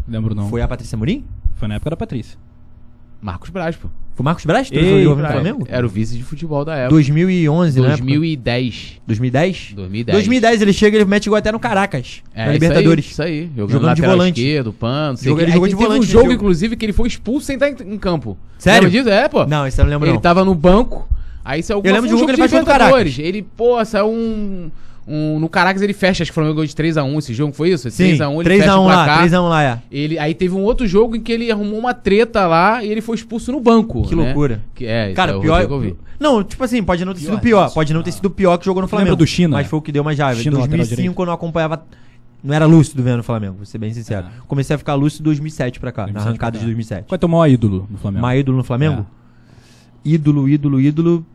Lembro 0.07 0.35
não. 0.35 0.47
Foi 0.47 0.61
a 0.61 0.67
Patrícia 0.67 0.95
Murim? 0.95 1.25
Foi 1.55 1.67
na 1.67 1.73
época 1.77 1.89
da 1.89 1.97
Patrícia. 1.97 2.37
Marcos 3.25 3.49
Braz, 3.49 3.75
pô. 3.75 3.87
Foi 4.13 4.23
o 4.23 4.23
Marcos 4.23 4.45
Braz? 4.45 4.69
que 4.69 4.77
Ei, 4.77 4.85
trouxe 4.85 5.07
o 5.07 5.15
Braz. 5.15 5.33
Flamengo? 5.33 5.65
Era 5.69 5.85
o 5.85 5.89
vice 5.89 6.15
de 6.15 6.23
futebol 6.23 6.63
da 6.63 6.75
época. 6.75 6.91
2011, 6.95 7.81
né? 7.81 7.87
2010. 7.89 9.01
2010? 9.05 9.73
2010. 9.75 10.15
2010 10.15 10.61
ele 10.61 10.71
chega 10.71 10.95
e 10.95 11.01
ele 11.01 11.09
mete 11.09 11.27
gol 11.27 11.37
até 11.37 11.51
no 11.51 11.59
Caracas, 11.59 12.21
É, 12.33 12.45
na 12.45 12.51
isso 12.51 12.53
Libertadores. 12.53 13.05
Aí, 13.05 13.11
isso 13.11 13.21
aí. 13.23 13.41
Jogando, 13.55 13.55
Jogando 13.71 13.79
de 13.81 13.85
lateral 14.01 14.11
volante. 14.17 14.41
esquerdo, 14.41 14.71
pano, 14.73 15.17
sei 15.17 15.25
Jogo- 15.29 15.37
quê. 15.39 15.43
ele 15.43 15.51
Aí 15.51 15.53
jogou 15.55 15.67
de 15.67 15.73
teve 15.75 15.83
volante 15.87 16.05
um 16.05 16.09
jogo, 16.09 16.23
jogo. 16.25 16.33
inclusive, 16.33 16.75
que 16.77 16.85
ele 16.85 16.93
foi 16.93 17.07
expulso 17.07 17.45
sem 17.47 17.55
estar 17.55 17.67
em, 17.69 17.93
em 17.93 17.97
campo. 17.97 18.37
Sério? 18.57 18.87
Lembra 18.87 19.03
disso? 19.03 19.09
É, 19.09 19.27
pô. 19.27 19.45
Não, 19.45 19.67
isso 19.67 19.81
eu 19.81 19.85
não 19.85 19.91
lembro 19.91 20.07
Ele 20.07 20.13
não. 20.13 20.21
tava 20.21 20.45
no 20.45 20.55
banco, 20.55 21.09
aí 21.43 21.61
saiu 21.63 21.81
Eu 21.83 21.93
lembro 21.93 22.07
de 22.07 22.13
um 22.13 22.17
jogo 22.17 22.27
que 22.27 22.31
ele 22.31 22.37
faz 22.47 22.53
o 22.53 22.57
Libertadores. 22.59 23.19
Ele, 23.19 23.41
pô, 23.41 23.83
saiu 23.83 24.07
um... 24.07 24.69
um- 25.07 25.39
no 25.39 25.47
Caracas 25.49 25.81
ele 25.81 25.93
fecha, 25.93 26.23
acho 26.23 26.31
que 26.31 26.33
o 26.33 26.35
Flamengo 26.35 26.55
ganhou 26.55 26.67
de 26.67 26.75
3x1 26.75 27.17
esse 27.19 27.33
jogo, 27.33 27.53
foi 27.53 27.69
isso? 27.69 27.89
Sim, 27.91 28.03
3x1 28.17 28.41
ele 28.41 28.49
fecha 28.49 28.71
3x1 28.71 28.79
o 28.79 28.87
lá, 28.87 28.93
placar. 29.05 29.19
3x1 29.23 29.49
lá, 29.49 29.63
é. 29.63 29.81
Ele, 29.91 30.17
aí 30.19 30.33
teve 30.33 30.55
um 30.55 30.61
outro 30.63 30.87
jogo 30.87 31.15
em 31.15 31.21
que 31.21 31.31
ele 31.31 31.51
arrumou 31.51 31.77
uma 31.79 31.93
treta 31.93 32.47
lá 32.47 32.83
e 32.83 32.89
ele 32.91 33.01
foi 33.01 33.15
expulso 33.15 33.51
no 33.51 33.59
banco. 33.59 34.03
Que 34.03 34.15
né? 34.15 34.23
loucura. 34.25 34.61
Que 34.73 34.85
é, 34.85 35.13
Cara, 35.13 35.33
é 35.33 35.35
o 35.35 35.41
pior. 35.41 35.67
Não, 36.19 36.43
tipo 36.43 36.63
assim, 36.63 36.81
pode 36.81 37.03
não 37.03 37.13
ter 37.13 37.19
sido 37.19 37.31
Pior 37.31 37.41
pior. 37.41 37.63
disso. 37.65 37.75
Pode 37.75 37.93
não 37.93 38.01
ter 38.01 38.11
sido 38.13 38.29
pior 38.29 38.57
que 38.57 38.65
jogou 38.65 38.81
no 38.81 38.87
Flamengo. 38.87 39.09
Lembra 39.11 39.17
do 39.25 39.27
China? 39.27 39.57
Mas 39.57 39.67
foi 39.67 39.79
o 39.79 39.81
que 39.81 39.91
deu 39.91 40.03
mais 40.03 40.17
raiva. 40.17 40.39
Em 40.39 40.43
China, 40.43 40.59
lateral 40.59 40.77
2005 40.77 40.95
direito. 41.01 41.21
eu 41.21 41.25
não 41.25 41.33
acompanhava. 41.33 41.83
Não 42.41 42.53
era 42.53 42.65
lúcido 42.65 43.01
vendo 43.03 43.17
no 43.17 43.23
Flamengo, 43.23 43.55
vou 43.57 43.65
ser 43.65 43.77
bem 43.79 43.91
sincero. 43.93 44.27
É. 44.27 44.29
Comecei 44.47 44.75
a 44.75 44.77
ficar 44.77 44.93
lúcido 44.93 45.23
em 45.23 45.25
2007 45.25 45.79
pra 45.79 45.91
cá, 45.91 46.03
na 46.03 46.13
2007 46.13 46.27
arrancada 46.29 46.51
pra 46.51 46.59
de 46.59 46.65
cá. 46.65 46.65
2007. 46.67 47.05
Qual 47.07 47.15
é 47.15 47.17
teu 47.17 47.27
maior 47.27 47.47
ídolo 47.49 47.87
no 47.89 47.97
Flamengo? 47.97 48.21
Mais 48.21 48.39
ídolo 48.39 48.57
no 48.57 48.63
Flamengo? 48.63 49.01
É. 50.05 50.09
Ídolo, 50.09 50.47
ídolo, 50.47 50.79
ídolo. 50.79 51.25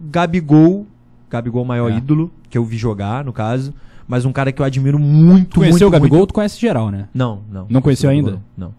Gabigol. 0.00 0.86
Gabigol, 1.30 1.64
maior 1.64 1.90
É. 1.92 1.96
ídolo, 1.96 2.30
que 2.50 2.56
eu 2.58 2.64
vi 2.64 2.76
jogar, 2.76 3.24
no 3.24 3.32
caso. 3.32 3.72
Mas 4.08 4.24
um 4.24 4.32
cara 4.32 4.52
que 4.52 4.62
eu 4.62 4.66
admiro 4.66 4.98
muito, 4.98 5.50
Tu 5.50 5.60
conheceu 5.60 5.72
muito, 5.72 5.86
o 5.88 5.90
Gabigol? 5.90 6.18
muito. 6.18 6.28
Tu 6.30 6.34
conhece 6.34 6.60
geral, 6.60 6.90
né? 6.90 7.08
Não, 7.12 7.40
não. 7.50 7.66
Não 7.68 7.82
conheceu 7.82 8.08
ainda? 8.08 8.40
Não. 8.56 8.72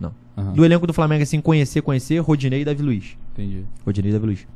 Não. 0.00 0.12
Aham. 0.38 0.52
Do 0.52 0.64
elenco 0.64 0.86
do 0.86 0.92
Flamengo, 0.94 1.22
assim, 1.22 1.38
conhecer, 1.40 1.82
conhecer, 1.82 2.18
Rodinei 2.20 2.62
e 2.62 2.64
Davi 2.64 2.82
Luiz. 2.82 3.16
Entendi. 3.34 3.64
Rodinei 3.84 4.10
e 4.10 4.14
Davi 4.14 4.26
Luiz. 4.26 4.46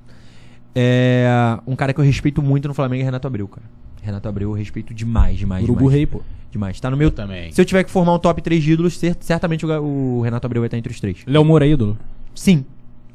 É, 0.74 1.58
um 1.66 1.76
cara 1.76 1.92
que 1.92 2.00
eu 2.00 2.04
respeito 2.04 2.40
muito 2.42 2.66
no 2.68 2.74
Flamengo 2.74 3.02
é 3.02 3.04
Renato 3.04 3.26
Abreu, 3.26 3.46
cara. 3.46 3.66
Renato 4.02 4.28
Abreu 4.28 4.50
eu 4.50 4.54
respeito 4.54 4.92
demais, 4.94 5.38
demais, 5.38 5.62
Urubu 5.64 5.78
demais. 5.80 5.94
Rei, 5.96 6.06
pô. 6.06 6.20
Demais. 6.50 6.78
Tá 6.80 6.90
no 6.90 6.96
meu... 6.96 7.08
Eu 7.08 7.12
também. 7.12 7.52
Se 7.52 7.60
eu 7.60 7.64
tiver 7.64 7.84
que 7.84 7.90
formar 7.90 8.14
um 8.14 8.18
top 8.18 8.40
3 8.42 8.62
de 8.62 8.72
ídolos, 8.72 8.98
cer- 8.98 9.16
certamente 9.20 9.64
o 9.66 10.20
Renato 10.22 10.46
Abreu 10.46 10.62
vai 10.62 10.66
estar 10.68 10.76
entre 10.78 10.92
os 10.92 11.00
três. 11.00 11.18
Léo 11.26 11.44
Moura 11.44 11.66
é 11.66 11.70
ídolo? 11.70 11.96
Sim. 12.34 12.64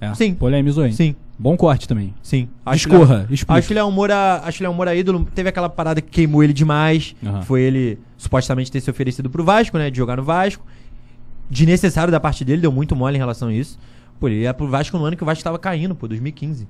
É, 0.02 0.14
Sim. 0.14 0.34
Polemizou, 0.34 0.86
hein? 0.86 0.94
Sim, 0.94 1.16
Bom 1.38 1.56
corte 1.56 1.88
também. 1.88 2.14
sim. 2.22 2.50
Discorra, 2.72 3.26
explica. 3.30 3.60
Acho 3.60 3.68
que 3.68 3.74
o 3.74 3.76
Léo 3.76 3.92
Moura, 3.92 4.42
acho 4.44 4.58
que 4.58 4.64
o 4.64 4.68
Léo 4.68 4.74
Moura 4.76 4.96
ídolo, 4.96 5.26
teve 5.34 5.48
aquela 5.48 5.70
parada 5.70 6.02
que 6.02 6.10
queimou 6.10 6.44
ele 6.44 6.52
demais. 6.52 7.16
Aham. 7.26 7.42
Foi 7.44 7.62
ele 7.62 7.98
supostamente 8.18 8.70
ter 8.70 8.82
se 8.82 8.90
oferecido 8.90 9.30
pro 9.30 9.44
Vasco, 9.44 9.78
né? 9.78 9.90
De 9.90 9.98
jogar 9.98 10.18
no 10.18 10.24
Vasco. 10.24 10.66
Desnecessário 11.50 12.12
da 12.12 12.20
parte 12.20 12.44
dele, 12.44 12.62
deu 12.62 12.72
muito 12.72 12.96
mole 12.96 13.16
em 13.16 13.20
relação 13.20 13.48
a 13.48 13.54
isso. 13.54 13.80
Pô, 14.20 14.28
ele 14.28 14.42
ia 14.42 14.54
pro 14.54 14.68
Vasco 14.68 14.98
no 14.98 15.06
ano 15.06 15.16
que 15.16 15.24
o 15.24 15.26
Vasco 15.26 15.44
tava 15.44 15.58
caindo, 15.58 15.96
pô, 15.96 16.08
2015. 16.08 16.68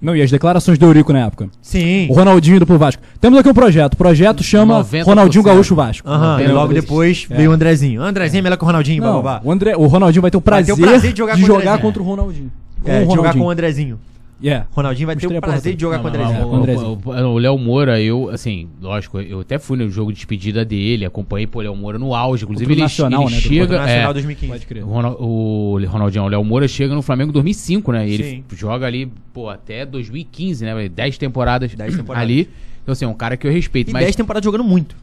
Não, 0.00 0.16
e 0.16 0.22
as 0.22 0.30
declarações 0.30 0.78
do 0.78 0.86
Eurico 0.86 1.12
na 1.12 1.26
época. 1.26 1.48
Sim. 1.60 2.06
O 2.08 2.14
Ronaldinho 2.14 2.56
indo 2.56 2.66
pro 2.66 2.78
Vasco. 2.78 3.02
Temos 3.20 3.38
aqui 3.38 3.48
um 3.50 3.54
projeto. 3.54 3.94
O 3.94 3.96
projeto 3.98 4.42
chama 4.42 4.82
90%. 4.82 5.02
Ronaldinho 5.04 5.44
Gaúcho 5.44 5.74
Vasco. 5.74 6.08
Aham, 6.08 6.40
e 6.42 6.48
logo 6.48 6.72
depois 6.72 7.26
É. 7.30 7.36
veio 7.36 7.50
o 7.50 7.52
Andrezinho. 7.52 8.00
Andrezinho 8.02 8.38
é 8.40 8.42
melhor 8.42 8.56
que 8.56 8.64
o 8.64 8.66
Ronaldinho, 8.66 9.02
Não, 9.02 9.12
bababá. 9.22 9.40
o, 9.44 9.52
André, 9.52 9.76
o 9.76 9.86
Ronaldinho 9.86 10.22
vai 10.22 10.30
ter 10.30 10.36
o 10.38 10.40
prazer, 10.40 10.74
ter 10.74 10.82
o 10.82 10.86
prazer 10.86 11.12
de 11.12 11.18
jogar 11.18 11.32
o 11.32 11.44
Andrezinho. 11.44 11.78
contra 11.80 12.02
o 12.02 12.06
Ronaldinho. 12.06 12.50
Com 12.82 12.90
É, 12.90 12.94
o 12.94 12.98
de 13.00 13.04
jogar 13.04 13.16
Ronaldinho. 13.16 13.42
com 13.44 13.48
o 13.48 13.50
Andrezinho. 13.50 13.98
Yeah. 14.42 14.66
Ronaldinho 14.72 15.06
vai 15.06 15.16
ter 15.16 15.22
Gostei 15.22 15.38
o 15.38 15.40
prazer 15.40 15.74
de 15.74 15.80
jogar 15.82 15.96
Não, 15.98 16.02
com 16.04 16.08
o 16.08 16.12
mas 16.12 16.20
Andrezinho. 16.20 16.48
o- 16.48 16.54
Andrezinho. 16.56 16.98
o- 17.04 17.34
O 17.34 17.38
Léo 17.38 17.58
Moura, 17.58 18.00
eu, 18.00 18.30
assim, 18.30 18.68
lógico, 18.80 19.20
eu 19.20 19.40
até 19.40 19.58
fui 19.58 19.76
no 19.76 19.90
jogo 19.90 20.10
de 20.12 20.16
despedida 20.16 20.64
dele, 20.64 21.04
acompanhei 21.04 21.46
pô, 21.46 21.58
o 21.58 21.62
Léo 21.62 21.76
Moura 21.76 21.98
no 21.98 22.14
auge. 22.14 22.44
Inclusive, 22.44 22.64
Contra 22.66 22.74
ele, 22.74 22.82
Nacional, 22.82 23.22
ele 23.24 23.34
né, 23.34 23.40
chega. 23.40 23.60
Contra 23.60 23.76
o 23.76 23.78
Nacional 23.80 24.10
é, 24.10 24.12
2015. 24.14 24.52
Pode 24.52 24.66
crer. 24.66 24.82
o 24.84 24.86
Ronal- 24.88 25.16
O 25.20 25.78
Ronaldinho, 25.86 26.24
o 26.24 26.28
Léo 26.28 26.44
Moura 26.44 26.66
chega 26.68 26.94
no 26.94 27.02
Flamengo 27.02 27.30
em 27.30 27.32
2005, 27.34 27.92
né? 27.92 28.08
E 28.08 28.14
ele 28.14 28.24
Sim. 28.24 28.44
joga 28.56 28.86
ali, 28.86 29.12
pô, 29.32 29.48
até 29.50 29.84
2015, 29.84 30.64
né? 30.64 30.88
10 30.88 31.18
temporadas, 31.18 31.74
10 31.74 31.96
temporadas. 31.96 32.22
ali. 32.28 32.48
Então, 32.82 32.92
assim, 32.92 33.04
é 33.04 33.08
um 33.08 33.14
cara 33.14 33.36
que 33.36 33.46
eu 33.46 33.52
respeito. 33.52 33.90
E 33.90 33.92
mas 33.92 34.02
10 34.04 34.16
temporadas 34.16 34.44
jogando 34.44 34.64
muito. 34.64 34.96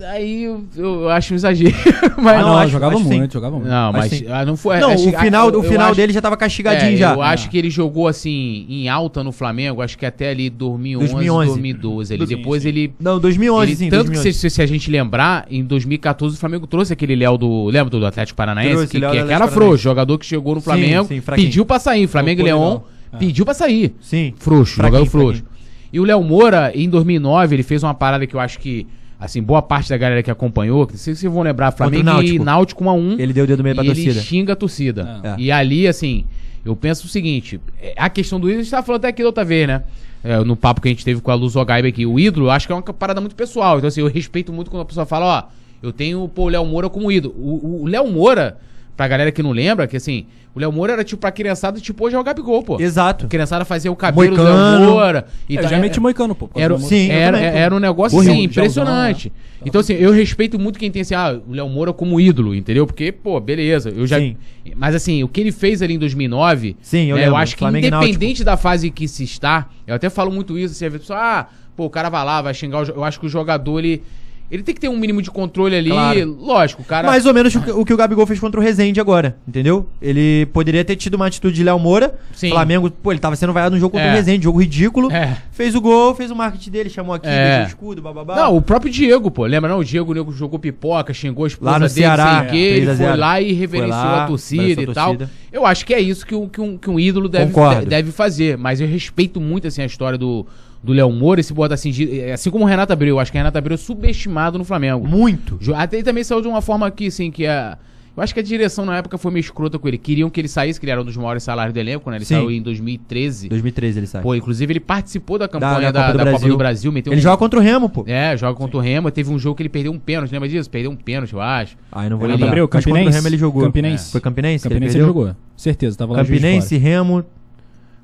Aí 0.00 0.44
eu, 0.44 0.64
eu 0.76 1.08
acho 1.10 1.32
um 1.32 1.36
exagero. 1.36 1.74
mas 2.22 2.38
Ah, 2.38 2.42
não, 2.42 2.56
acho- 2.58 2.70
jogava 2.72 2.94
acho 2.94 3.02
sim. 3.04 3.18
muito, 3.18 3.32
jogava 3.32 3.56
muito. 3.56 3.68
Não, 3.68 3.92
mas 3.92 4.10
sim. 4.12 4.24
ah, 4.28 4.44
não 4.44 4.56
foi. 4.56 4.78
não, 4.78 4.90
acho- 4.92 5.08
o 5.08 5.18
final, 5.18 5.50
eu- 5.50 5.58
o 5.60 5.62
final 5.62 5.86
acho- 5.88 5.96
dele 5.96 6.12
já 6.12 6.20
tava 6.20 6.36
castigadinho 6.36 6.92
É, 6.94 6.96
já. 6.96 7.14
Eu 7.14 7.22
acho 7.22 7.50
que 7.50 7.58
ele 7.58 7.68
jogou 7.70 8.06
assim 8.06 8.64
em 8.68 8.88
alta 8.88 9.24
no 9.24 9.32
Flamengo, 9.32 9.82
acho 9.82 9.98
que 9.98 10.06
até 10.06 10.30
ali 10.30 10.48
2011, 10.50 11.12
2011. 11.12 11.48
2012. 11.52 12.14
Ali. 12.14 12.26
Sim, 12.26 12.36
Depois 12.36 12.62
sim. 12.62 12.68
ele. 12.68 12.92
Não, 13.00 13.18
2011 13.18 13.70
ele- 13.70 13.76
sim, 13.76 13.88
tanto 13.90 14.04
2011. 14.06 14.28
que 14.28 14.32
se, 14.34 14.50
se 14.50 14.62
a 14.62 14.66
gente 14.66 14.90
lembrar, 14.90 15.46
em 15.50 15.64
2014 15.64 16.36
o 16.36 16.38
Flamengo 16.38 16.66
trouxe 16.66 16.92
aquele 16.92 17.16
Léo 17.16 17.36
do. 17.36 17.64
Lembra 17.66 17.90
do 17.90 18.06
Atlético 18.06 18.36
Paranaense? 18.36 18.72
Trouxe, 18.74 18.88
que, 18.92 18.98
Léo 18.98 19.10
que, 19.12 19.24
que 19.24 19.32
era 19.32 19.48
frouxo, 19.48 19.82
jogador 19.82 20.18
que 20.18 20.26
chegou 20.26 20.54
no 20.54 20.60
Sim, 20.60 20.64
Flamengo, 20.64 21.08
sim, 21.08 21.20
pediu 21.34 21.64
pra 21.66 21.78
sair. 21.78 22.06
Flamengo 22.06 22.40
e 22.40 22.44
Leão. 22.44 22.82
É. 23.12 23.16
pediu 23.16 23.44
pra 23.44 23.54
sair. 23.54 23.94
Sim. 24.02 24.34
Frouxo, 24.38 24.76
jogador 24.76 25.06
frouxo. 25.06 25.42
E 25.90 25.98
o 25.98 26.04
Léo 26.04 26.22
Moura, 26.22 26.70
em 26.74 26.86
2009, 26.88 27.56
ele 27.56 27.62
fez 27.62 27.82
uma 27.82 27.94
parada 27.94 28.26
que 28.26 28.36
eu 28.36 28.40
acho 28.40 28.58
que, 28.58 28.86
assim, 29.18 29.42
boa 29.42 29.60
parte 29.60 29.88
da 29.88 29.96
galera 29.96 30.22
que 30.22 30.30
acompanhou, 30.30 30.86
que 30.86 30.96
vocês 30.96 31.18
vocês 31.18 31.32
vão 31.32 31.42
lembrar, 31.42 31.72
Flamengo 31.72 32.02
o 32.02 32.02
e 32.02 32.12
Náutico. 32.12 32.44
Náutico 32.44 32.84
1 32.84 32.88
a 32.90 32.92
1 32.92 33.16
Ele 33.18 33.32
deu 33.32 33.44
o 33.44 33.46
dedo 33.46 33.62
meio 33.62 33.74
pra 33.74 33.84
e 33.84 33.88
ele 33.88 33.94
torcida. 34.04 34.20
xinga 34.24 34.52
a 34.52 34.56
torcida. 34.56 35.20
É. 35.24 35.34
E 35.38 35.50
ali, 35.50 35.88
assim, 35.88 36.24
eu 36.64 36.76
penso 36.76 37.06
o 37.06 37.08
seguinte: 37.08 37.60
é, 37.80 37.94
a 37.96 38.08
questão 38.08 38.38
do 38.38 38.48
ídolo, 38.48 38.60
a 38.60 38.62
gente 38.62 38.70
tava 38.70 38.86
falando 38.86 39.00
até 39.00 39.08
aqui 39.08 39.22
da 39.22 39.28
outra 39.28 39.44
vez, 39.44 39.66
né? 39.66 39.82
É, 40.22 40.38
no 40.38 40.56
papo 40.56 40.80
que 40.80 40.88
a 40.88 40.90
gente 40.90 41.04
teve 41.04 41.20
com 41.20 41.30
a 41.30 41.34
Luz 41.34 41.54
Ogaiba 41.56 41.88
aqui. 41.88 42.04
O 42.04 42.18
ídolo, 42.18 42.46
eu 42.46 42.50
acho 42.50 42.66
que 42.66 42.72
é 42.72 42.76
uma 42.76 42.82
parada 42.82 43.20
muito 43.20 43.36
pessoal. 43.36 43.78
Então, 43.78 43.88
assim, 43.88 44.00
eu 44.00 44.08
respeito 44.08 44.52
muito 44.52 44.70
quando 44.70 44.82
a 44.82 44.84
pessoa 44.84 45.06
fala: 45.06 45.38
ó, 45.38 45.42
eu 45.82 45.92
tenho 45.92 46.28
pô, 46.28 46.44
o 46.44 46.48
Léo 46.48 46.64
Moura 46.64 46.88
como 46.88 47.10
ídolo. 47.10 47.34
O 47.36 47.86
Léo 47.86 48.10
Moura, 48.10 48.58
pra 48.98 49.06
galera 49.06 49.30
que 49.30 49.44
não 49.44 49.52
lembra, 49.52 49.86
que 49.86 49.96
assim, 49.96 50.26
o 50.52 50.58
Léo 50.58 50.72
Moura 50.72 50.92
era 50.92 51.04
tipo 51.04 51.20
pra 51.20 51.30
criançada, 51.30 51.78
tipo 51.78 52.04
hoje 52.04 52.16
é 52.16 52.18
o 52.18 52.24
Gabigol, 52.24 52.64
pô. 52.64 52.80
Exato. 52.80 53.26
A 53.26 53.28
criançada 53.28 53.64
fazia 53.64 53.92
o 53.92 53.94
cabelo 53.94 54.36
do 54.36 54.42
Moicano. 54.42 54.78
Léo 54.80 54.90
Moura. 54.90 55.26
E 55.48 55.56
É, 55.56 55.62
tá- 55.62 55.68
já 55.68 55.78
meti 55.78 56.00
moicano, 56.00 56.34
pô. 56.34 56.50
era, 56.56 56.74
do. 56.74 56.80
Sim, 56.80 57.06
eu 57.06 57.12
era, 57.12 57.38
também, 57.38 57.60
era 57.60 57.74
um 57.76 57.78
negócio 57.78 58.18
assim, 58.18 58.42
impressionante. 58.42 59.28
né? 59.28 59.62
Então, 59.64 59.80
assim, 59.80 59.92
eu 59.92 60.10
respeito 60.10 60.58
muito 60.58 60.80
quem 60.80 60.90
tem 60.90 61.02
assim, 61.02 61.14
ah, 61.14 61.38
o 61.48 61.52
Léo 61.52 61.68
Moura 61.68 61.92
como 61.92 62.20
ídolo, 62.20 62.52
entendeu? 62.56 62.88
Porque, 62.88 63.12
pô, 63.12 63.38
beleza. 63.38 63.90
Eu 63.90 64.04
já. 64.04 64.18
Sim. 64.18 64.36
Mas 64.74 64.96
assim, 64.96 65.22
o 65.22 65.28
que 65.28 65.40
ele 65.42 65.52
fez 65.52 65.80
ali 65.80 65.94
em 65.94 65.98
2009, 65.98 66.76
Sim, 66.82 67.06
eu 67.06 67.16
né, 67.16 67.22
lembro, 67.22 67.36
acho 67.36 67.54
que 67.54 67.60
Flamengo 67.60 67.86
independente 67.86 68.42
da 68.42 68.56
fase 68.56 68.90
que 68.90 69.06
se 69.06 69.22
está, 69.22 69.68
eu 69.86 69.94
até 69.94 70.10
falo 70.10 70.32
muito 70.32 70.58
isso, 70.58 70.74
assim, 70.74 70.86
a 70.86 70.90
pessoa, 70.90 71.18
ah, 71.20 71.46
pô, 71.76 71.84
o 71.84 71.90
cara 71.90 72.08
vai 72.08 72.24
lá, 72.24 72.42
vai 72.42 72.52
xingar 72.52 72.82
o 72.82 72.84
Eu 72.84 73.04
acho 73.04 73.20
que 73.20 73.26
o 73.26 73.28
jogador, 73.28 73.78
ele. 73.78 74.02
Ele 74.50 74.62
tem 74.62 74.74
que 74.74 74.80
ter 74.80 74.88
um 74.88 74.96
mínimo 74.96 75.20
de 75.20 75.30
controle 75.30 75.76
ali. 75.76 75.90
Claro. 75.90 76.36
Lógico, 76.40 76.82
cara. 76.82 77.06
Mais 77.06 77.26
ou 77.26 77.34
menos 77.34 77.54
o 77.54 77.84
que, 77.84 77.92
o 77.92 77.96
Gabigol 77.96 78.26
fez 78.26 78.40
contra 78.40 78.58
o 78.58 78.62
Rezende 78.62 78.98
agora, 78.98 79.36
entendeu? 79.46 79.86
Ele 80.00 80.46
poderia 80.54 80.82
ter 80.84 80.96
tido 80.96 81.14
uma 81.14 81.26
atitude 81.26 81.54
de 81.56 81.62
Léo 81.64 81.78
Moura. 81.78 82.14
Sim. 82.32 82.48
Flamengo, 82.50 82.90
pô, 82.90 83.12
ele 83.12 83.20
tava 83.20 83.36
sendo 83.36 83.52
vaiado 83.52 83.74
no 83.74 83.80
jogo 83.80 83.92
contra 83.92 84.06
É. 84.08 84.10
o 84.12 84.14
Rezende, 84.14 84.44
jogo 84.44 84.58
ridículo. 84.60 85.12
É. 85.12 85.36
Fez 85.52 85.74
o 85.74 85.80
gol, 85.80 86.14
fez 86.14 86.30
o 86.30 86.36
marketing 86.36 86.70
dele, 86.70 86.88
chamou 86.88 87.14
aqui, 87.14 87.26
É. 87.28 87.48
deixou 87.48 87.64
o 87.64 87.68
escudo, 87.68 88.00
bababá. 88.02 88.36
Não, 88.36 88.56
o 88.56 88.62
próprio 88.62 88.90
Diego, 88.90 89.30
pô. 89.30 89.44
Lembra 89.44 89.68
não? 89.70 89.80
O 89.80 89.84
Diego 89.84 90.12
o 90.12 90.14
nego 90.14 90.32
jogou 90.32 90.58
pipoca, 90.58 91.12
xingou 91.12 91.44
a 91.44 91.48
esposa 91.48 91.70
Lá 91.72 91.78
no 91.78 91.86
dele, 91.86 91.94
Ceará, 92.00 92.38
sei 92.40 92.48
o 92.48 92.50
quê. 92.50 92.56
Ele 92.56 92.86
3 92.86 92.88
a 92.88 92.96
foi 92.96 93.06
0. 93.06 93.18
lá 93.18 93.40
e 93.42 93.52
reverenciou 93.52 93.90
lá, 94.04 94.24
a 94.24 94.26
torcida 94.26 94.82
e 94.82 94.86
tal. 94.94 95.16
Eu 95.52 95.66
acho 95.66 95.84
que 95.84 95.92
é 95.92 96.00
isso 96.00 96.26
que 96.26 96.34
um, 96.34 96.48
que 96.48 96.60
um, 96.60 96.78
que 96.78 96.88
um 96.88 96.98
ídolo 96.98 97.28
deve, 97.28 97.52
Concordo. 97.52 97.84
deve 97.86 98.10
fazer. 98.12 98.56
Mas 98.56 98.80
eu 98.80 98.86
respeito 98.88 99.40
muito, 99.40 99.66
assim, 99.66 99.82
a 99.82 99.86
história 99.86 100.16
do, 100.18 100.46
do 100.82 100.92
Léo 100.92 101.10
Moura, 101.10 101.40
esse 101.40 101.52
bota 101.52 101.74
assim, 101.74 101.90
de- 101.90 102.30
assim 102.30 102.50
como 102.50 102.64
o 102.64 102.66
Renato 102.68 102.92
Abreu. 102.92 103.16
Eu 103.16 103.20
acho 103.20 103.30
que 103.32 103.36
o 103.36 103.40
Renato 103.40 103.58
Abreu 103.58 103.74
é 103.74 103.78
subestimado 103.78 104.58
no 104.58 104.64
Flamengo. 104.64 105.06
Muito. 105.06 105.58
Até 105.74 105.96
ele 105.96 106.04
também 106.04 106.22
saiu 106.24 106.40
de 106.40 106.48
uma 106.48 106.60
forma 106.62 106.90
que, 106.90 107.06
assim, 107.08 107.30
que 107.30 107.46
a... 107.46 107.76
Eu 108.16 108.22
acho 108.22 108.34
que 108.34 108.40
a 108.40 108.42
direção 108.42 108.84
na 108.84 108.96
época 108.96 109.16
foi 109.16 109.30
meio 109.30 109.40
escrota 109.42 109.78
com 109.78 109.86
ele. 109.86 109.96
Queriam 109.96 110.28
que 110.28 110.40
ele 110.40 110.48
saísse, 110.48 110.80
que 110.80 110.84
ele 110.84 110.90
era 110.90 111.00
um 111.00 111.04
dos 111.04 111.16
maiores 111.16 111.40
salários 111.44 111.72
do 111.72 111.78
elenco, 111.78 112.10
né? 112.10 112.16
Ele 112.16 112.24
Sim. 112.24 112.34
saiu 112.34 112.50
em 112.50 112.60
2013. 112.60 113.48
2013 113.48 113.96
ele 114.00 114.06
sai. 114.08 114.22
Pô, 114.22 114.34
inclusive 114.34 114.72
ele 114.72 114.80
participou 114.80 115.38
da 115.38 115.46
campanha 115.46 115.92
da 115.92 115.92
da, 115.92 116.00
Copa 116.00 116.12
do 116.12 116.18
da 116.18 116.24
Copa 116.24 116.30
Brasil. 116.32 116.48
do 116.48 116.56
Brasil. 116.58 116.90
Meteu 116.92 117.12
ele 117.12 117.20
um- 117.20 117.22
joga 117.22 117.36
contra 117.36 117.60
o 117.60 117.62
Remo, 117.62 117.88
pô. 117.88 118.02
é, 118.08 118.36
joga 118.36 118.58
contra 118.58 118.76
o 118.76 118.80
Remo. 118.80 119.08
Teve 119.12 119.30
um 119.32 119.38
jogo 119.38 119.54
que 119.54 119.62
ele 119.62 119.68
perdeu 119.68 119.92
um 119.92 120.00
pênalti, 120.00 120.32
lembra 120.32 120.48
disso? 120.48 120.68
Perdeu 120.68 120.90
um 120.90 120.96
pênalti, 120.96 121.32
eu 121.32 121.40
acho. 121.40 121.76
Ai, 121.92 122.08
não 122.08 122.16
vou 122.18 122.26
Ele- 122.26 122.32
lembrar. 122.32 122.48
Abreu, 122.48 122.64
Mas 122.64 122.84
contra 122.84 122.90
o 122.90 122.92
Campinense? 122.94 123.16
Remo 123.18 123.28
ele 123.28 123.38
jogou. 123.38 123.62
Campinense. 123.62 124.10
Foi 124.10 124.20
Campinense? 124.20 124.62
que 124.64 124.68
Campinense 124.68 124.96
ele 124.96 125.02
ele 125.04 125.06
jogou. 125.06 125.36
Certeza, 125.56 125.96
tava 125.96 126.12
lá 126.14 126.24
Campinense. 126.24 126.76
Remo. 126.76 127.24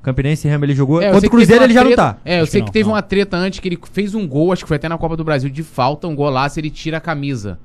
Campinense 0.05 0.47
e 0.47 0.51
Remo 0.51 0.63
ele 0.65 0.73
jogou. 0.75 1.01
É, 1.01 1.07
contra 1.07 1.19
sei 1.19 1.27
o 1.27 1.31
que 1.31 1.37
teve 1.37 1.37
Cruzeiro 1.37 1.61
uma 1.63 1.65
ele 1.67 1.73
já 1.73 1.83
não 1.83 1.95
tá. 1.95 2.17
É, 2.23 2.39
eu 2.39 2.43
Acho 2.43 2.51
sei 2.51 2.61
que 2.61 2.65
que, 2.65 2.69
não, 2.69 2.73
teve 2.73 2.85
não. 2.85 2.93
uma 2.95 3.01
treta 3.01 3.35
antes 3.37 3.59
que 3.59 3.67
ele 3.67 3.79
fez 3.91 4.15
um 4.15 4.27
gol, 4.27 4.53
acho 4.53 4.63
que 4.63 4.67
foi 4.67 4.77
até 4.77 4.87
na 4.87 4.97
Copa 4.97 5.17
do 5.17 5.23
Brasil, 5.23 5.49
de 5.49 5.63
falta, 5.63 6.07
um 6.07 6.15
golaço, 6.15 6.59
ele 6.59 6.69
tira 6.69 6.97
a 6.97 7.01
camisa. 7.01 7.59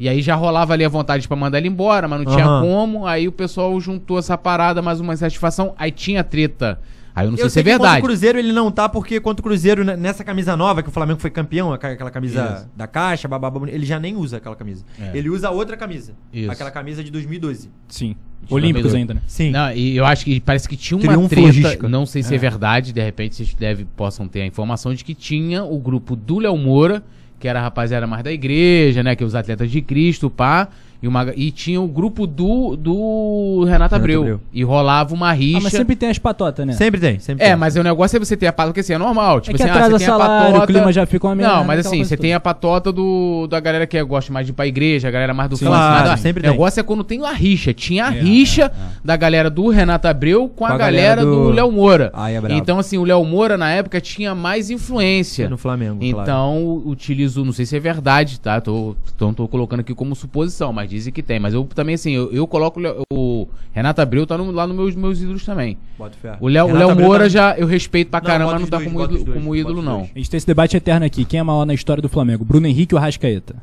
E 0.00 0.08
aí 0.08 0.20
já 0.22 0.34
rolava 0.34 0.72
ali 0.72 0.84
a 0.84 0.88
vontade 0.88 1.28
pra 1.28 1.36
mandar 1.36 1.58
ele 1.58 1.68
embora, 1.68 2.08
mas 2.08 2.24
não 2.24 2.32
tinha 2.32 2.44
Aham. 2.44 2.62
como. 2.66 3.06
Aí 3.06 3.28
o 3.28 3.32
pessoal 3.32 3.78
juntou 3.80 4.18
essa 4.18 4.36
parada, 4.38 4.80
mais 4.82 4.98
uma 5.00 5.12
insatisfação. 5.12 5.74
Aí 5.78 5.90
tinha 5.92 6.24
treta. 6.24 6.80
Aí 7.14 7.26
eu 7.26 7.30
não 7.30 7.36
sei 7.36 7.44
eu 7.44 7.50
se 7.50 7.60
é 7.60 7.62
sei 7.62 7.62
que 7.62 7.70
contra 7.78 7.88
verdade. 7.90 8.02
o 8.04 8.08
Cruzeiro 8.08 8.38
ele 8.38 8.52
não 8.52 8.70
tá, 8.70 8.88
porque 8.88 9.20
contra 9.20 9.40
o 9.42 9.44
Cruzeiro, 9.44 9.84
n- 9.84 9.96
nessa 9.96 10.24
camisa 10.24 10.56
nova, 10.56 10.82
que 10.82 10.88
o 10.88 10.92
Flamengo 10.92 11.20
foi 11.20 11.30
campeão, 11.30 11.70
aquela 11.70 12.10
camisa 12.10 12.54
Isso. 12.56 12.70
da 12.74 12.86
caixa, 12.86 13.28
bababá, 13.28 13.68
ele 13.68 13.84
já 13.84 14.00
nem 14.00 14.16
usa 14.16 14.38
aquela 14.38 14.56
camisa. 14.56 14.82
É. 14.98 15.10
Ele 15.16 15.28
usa 15.28 15.50
outra 15.50 15.76
camisa. 15.76 16.14
Isso. 16.32 16.50
Aquela 16.50 16.70
camisa 16.70 17.04
de 17.04 17.10
2012. 17.10 17.70
Sim. 17.86 18.16
Olímpicos 18.50 18.92
melhor. 18.92 18.98
ainda, 18.98 19.14
né? 19.14 19.22
Sim. 19.26 19.50
Não, 19.50 19.72
e 19.72 19.96
eu 19.96 20.04
acho 20.04 20.24
que 20.24 20.40
parece 20.40 20.68
que 20.68 20.76
tinha 20.76 20.98
uma 20.98 21.06
Triunfo 21.06 21.28
treta, 21.28 21.46
logística. 21.46 21.88
não 21.88 22.06
sei 22.06 22.22
se 22.22 22.34
é. 22.34 22.38
verdade, 22.38 22.92
de 22.92 23.02
repente 23.02 23.36
vocês 23.36 23.54
deve, 23.54 23.84
possam 23.96 24.28
ter 24.28 24.42
a 24.42 24.46
informação 24.46 24.94
de 24.94 25.04
que 25.04 25.14
tinha 25.14 25.64
o 25.64 25.78
grupo 25.78 26.16
do 26.16 26.38
Léo 26.38 26.56
Moura, 26.56 27.02
que 27.38 27.48
era 27.48 27.58
a 27.58 27.62
rapaziada 27.62 28.06
mais 28.06 28.22
da 28.22 28.32
igreja, 28.32 29.02
né, 29.02 29.16
que 29.16 29.22
é 29.22 29.26
os 29.26 29.34
atletas 29.34 29.70
de 29.70 29.80
Cristo, 29.82 30.30
pá, 30.30 30.68
e, 31.02 31.08
uma, 31.08 31.32
e 31.34 31.50
tinha 31.50 31.80
o 31.80 31.88
grupo 31.88 32.26
do, 32.26 32.76
do 32.76 33.64
Renato 33.68 33.94
Abreu, 33.94 34.20
Abreu. 34.20 34.40
e 34.52 34.62
rolava 34.62 35.12
uma 35.14 35.32
rixa. 35.32 35.58
Ah, 35.58 35.60
mas 35.62 35.72
sempre 35.72 35.96
tem 35.96 36.08
as 36.10 36.18
patotas, 36.18 36.64
né? 36.66 36.72
Sempre 36.74 37.00
tem, 37.00 37.18
sempre 37.18 37.44
É, 37.44 37.48
tem. 37.48 37.56
mas 37.56 37.74
o 37.76 37.82
negócio 37.82 38.16
é 38.16 38.20
você 38.20 38.36
ter 38.36 38.46
a 38.46 38.52
patota, 38.52 38.68
porque 38.72 38.80
assim, 38.80 38.92
é 38.92 38.98
normal. 38.98 39.40
Tipo 39.40 39.56
É 39.56 39.58
que 39.58 39.62
assim, 39.64 39.70
atrasa 39.70 39.90
você 39.98 40.04
tem 40.04 40.14
a 40.14 40.16
salário, 40.18 40.62
o 40.62 40.66
clima 40.66 40.92
já 40.92 41.04
fica 41.04 41.26
uma 41.26 41.34
merda, 41.34 41.56
Não, 41.56 41.64
mas 41.64 41.84
assim, 41.86 42.04
você 42.04 42.16
toda. 42.16 42.22
tem 42.22 42.34
a 42.34 42.40
patota 42.40 42.92
do, 42.92 43.46
da 43.48 43.58
galera 43.58 43.86
que 43.86 44.02
gosta 44.04 44.32
mais 44.32 44.46
de 44.46 44.52
ir 44.52 44.54
pra 44.54 44.66
igreja, 44.66 45.08
a 45.08 45.10
galera 45.10 45.34
mais 45.34 45.50
do 45.50 45.56
Sim, 45.56 45.66
claro, 45.66 46.08
da- 46.10 46.16
sempre 46.16 46.40
O 46.40 46.42
tem. 46.44 46.50
negócio 46.52 46.78
é 46.78 46.82
quando 46.84 47.02
tem 47.02 47.24
a 47.24 47.32
rixa. 47.32 47.74
Tinha 47.74 48.06
a 48.06 48.14
É, 48.14 48.20
rixa 48.20 48.62
é, 48.62 48.64
é. 48.66 48.70
da 49.04 49.16
galera 49.16 49.50
do 49.50 49.68
Renato 49.70 50.06
Abreu 50.06 50.48
com 50.48 50.64
a, 50.64 50.76
galera, 50.76 51.22
do, 51.24 51.50
Léo 51.50 51.72
Moura. 51.72 52.10
Aí 52.14 52.36
é 52.36 52.40
então, 52.52 52.78
assim, 52.78 52.96
o 52.96 53.04
Léo 53.04 53.24
Moura 53.24 53.56
na 53.56 53.70
época 53.70 54.00
tinha 54.00 54.34
mais 54.34 54.70
influência. 54.70 55.48
no 55.48 55.58
Flamengo, 55.58 55.98
Então, 56.00 56.24
claro. 56.24 56.82
utilizo, 56.86 57.44
não 57.44 57.52
sei 57.52 57.66
se 57.66 57.76
é 57.76 57.80
verdade, 57.80 58.38
tá? 58.38 58.60
Tô, 58.60 58.94
então 59.16 59.34
tô 59.34 59.48
colocando 59.48 59.80
aqui 59.80 59.94
como 59.94 60.14
suposição, 60.14 60.72
mas 60.72 60.91
dizem 60.94 61.12
que 61.12 61.22
tem. 61.22 61.38
Mas 61.40 61.54
eu 61.54 61.64
também, 61.64 61.94
assim, 61.94 62.12
eu, 62.12 62.30
eu 62.32 62.46
coloco 62.46 62.80
o 63.10 63.42
o 63.42 63.48
Renato 63.72 64.00
Abreu 64.00 64.26
tá 64.26 64.36
no- 64.38 64.50
lá 64.50 64.66
nos 64.66 64.76
meus, 64.76 64.94
meus 64.94 65.20
ídolos 65.20 65.44
também. 65.44 65.76
Bota 65.98 66.16
fé. 66.20 66.36
O 66.40 66.48
Léo, 66.48 66.66
Renato 66.66 66.78
Léo 66.84 66.90
Abreu 66.92 67.06
Moura 67.06 67.24
tá- 67.24 67.28
já 67.28 67.56
eu 67.56 67.66
respeito 67.66 68.08
pra 68.10 68.20
Não, 68.20 68.26
caramba, 68.26 68.44
bota 68.52 68.54
mas 68.54 68.60
não 68.60 68.64
os 68.66 68.70
tá 68.70 68.76
dois, 68.76 68.86
como 68.88 68.98
bota 68.98 69.12
ídolo, 69.12 69.24
dois, 69.24 69.34
como 69.38 69.46
bota 69.50 69.58
ídolo 69.60 69.78
os 69.80 69.84
não. 69.84 69.98
dois. 69.98 70.10
A 70.14 70.18
gente 70.18 70.30
tem 70.30 70.38
esse 70.38 70.46
debate 70.46 70.76
eterno 70.76 71.04
aqui. 71.06 71.24
Quem 71.24 71.40
é 71.40 71.42
maior 71.42 71.64
na 71.64 71.74
história 71.74 72.00
do 72.02 72.08
Flamengo? 72.08 72.44
Bruno 72.44 72.66
Henrique 72.66 72.94
ou 72.94 72.98
Arrascaeta? 73.00 73.56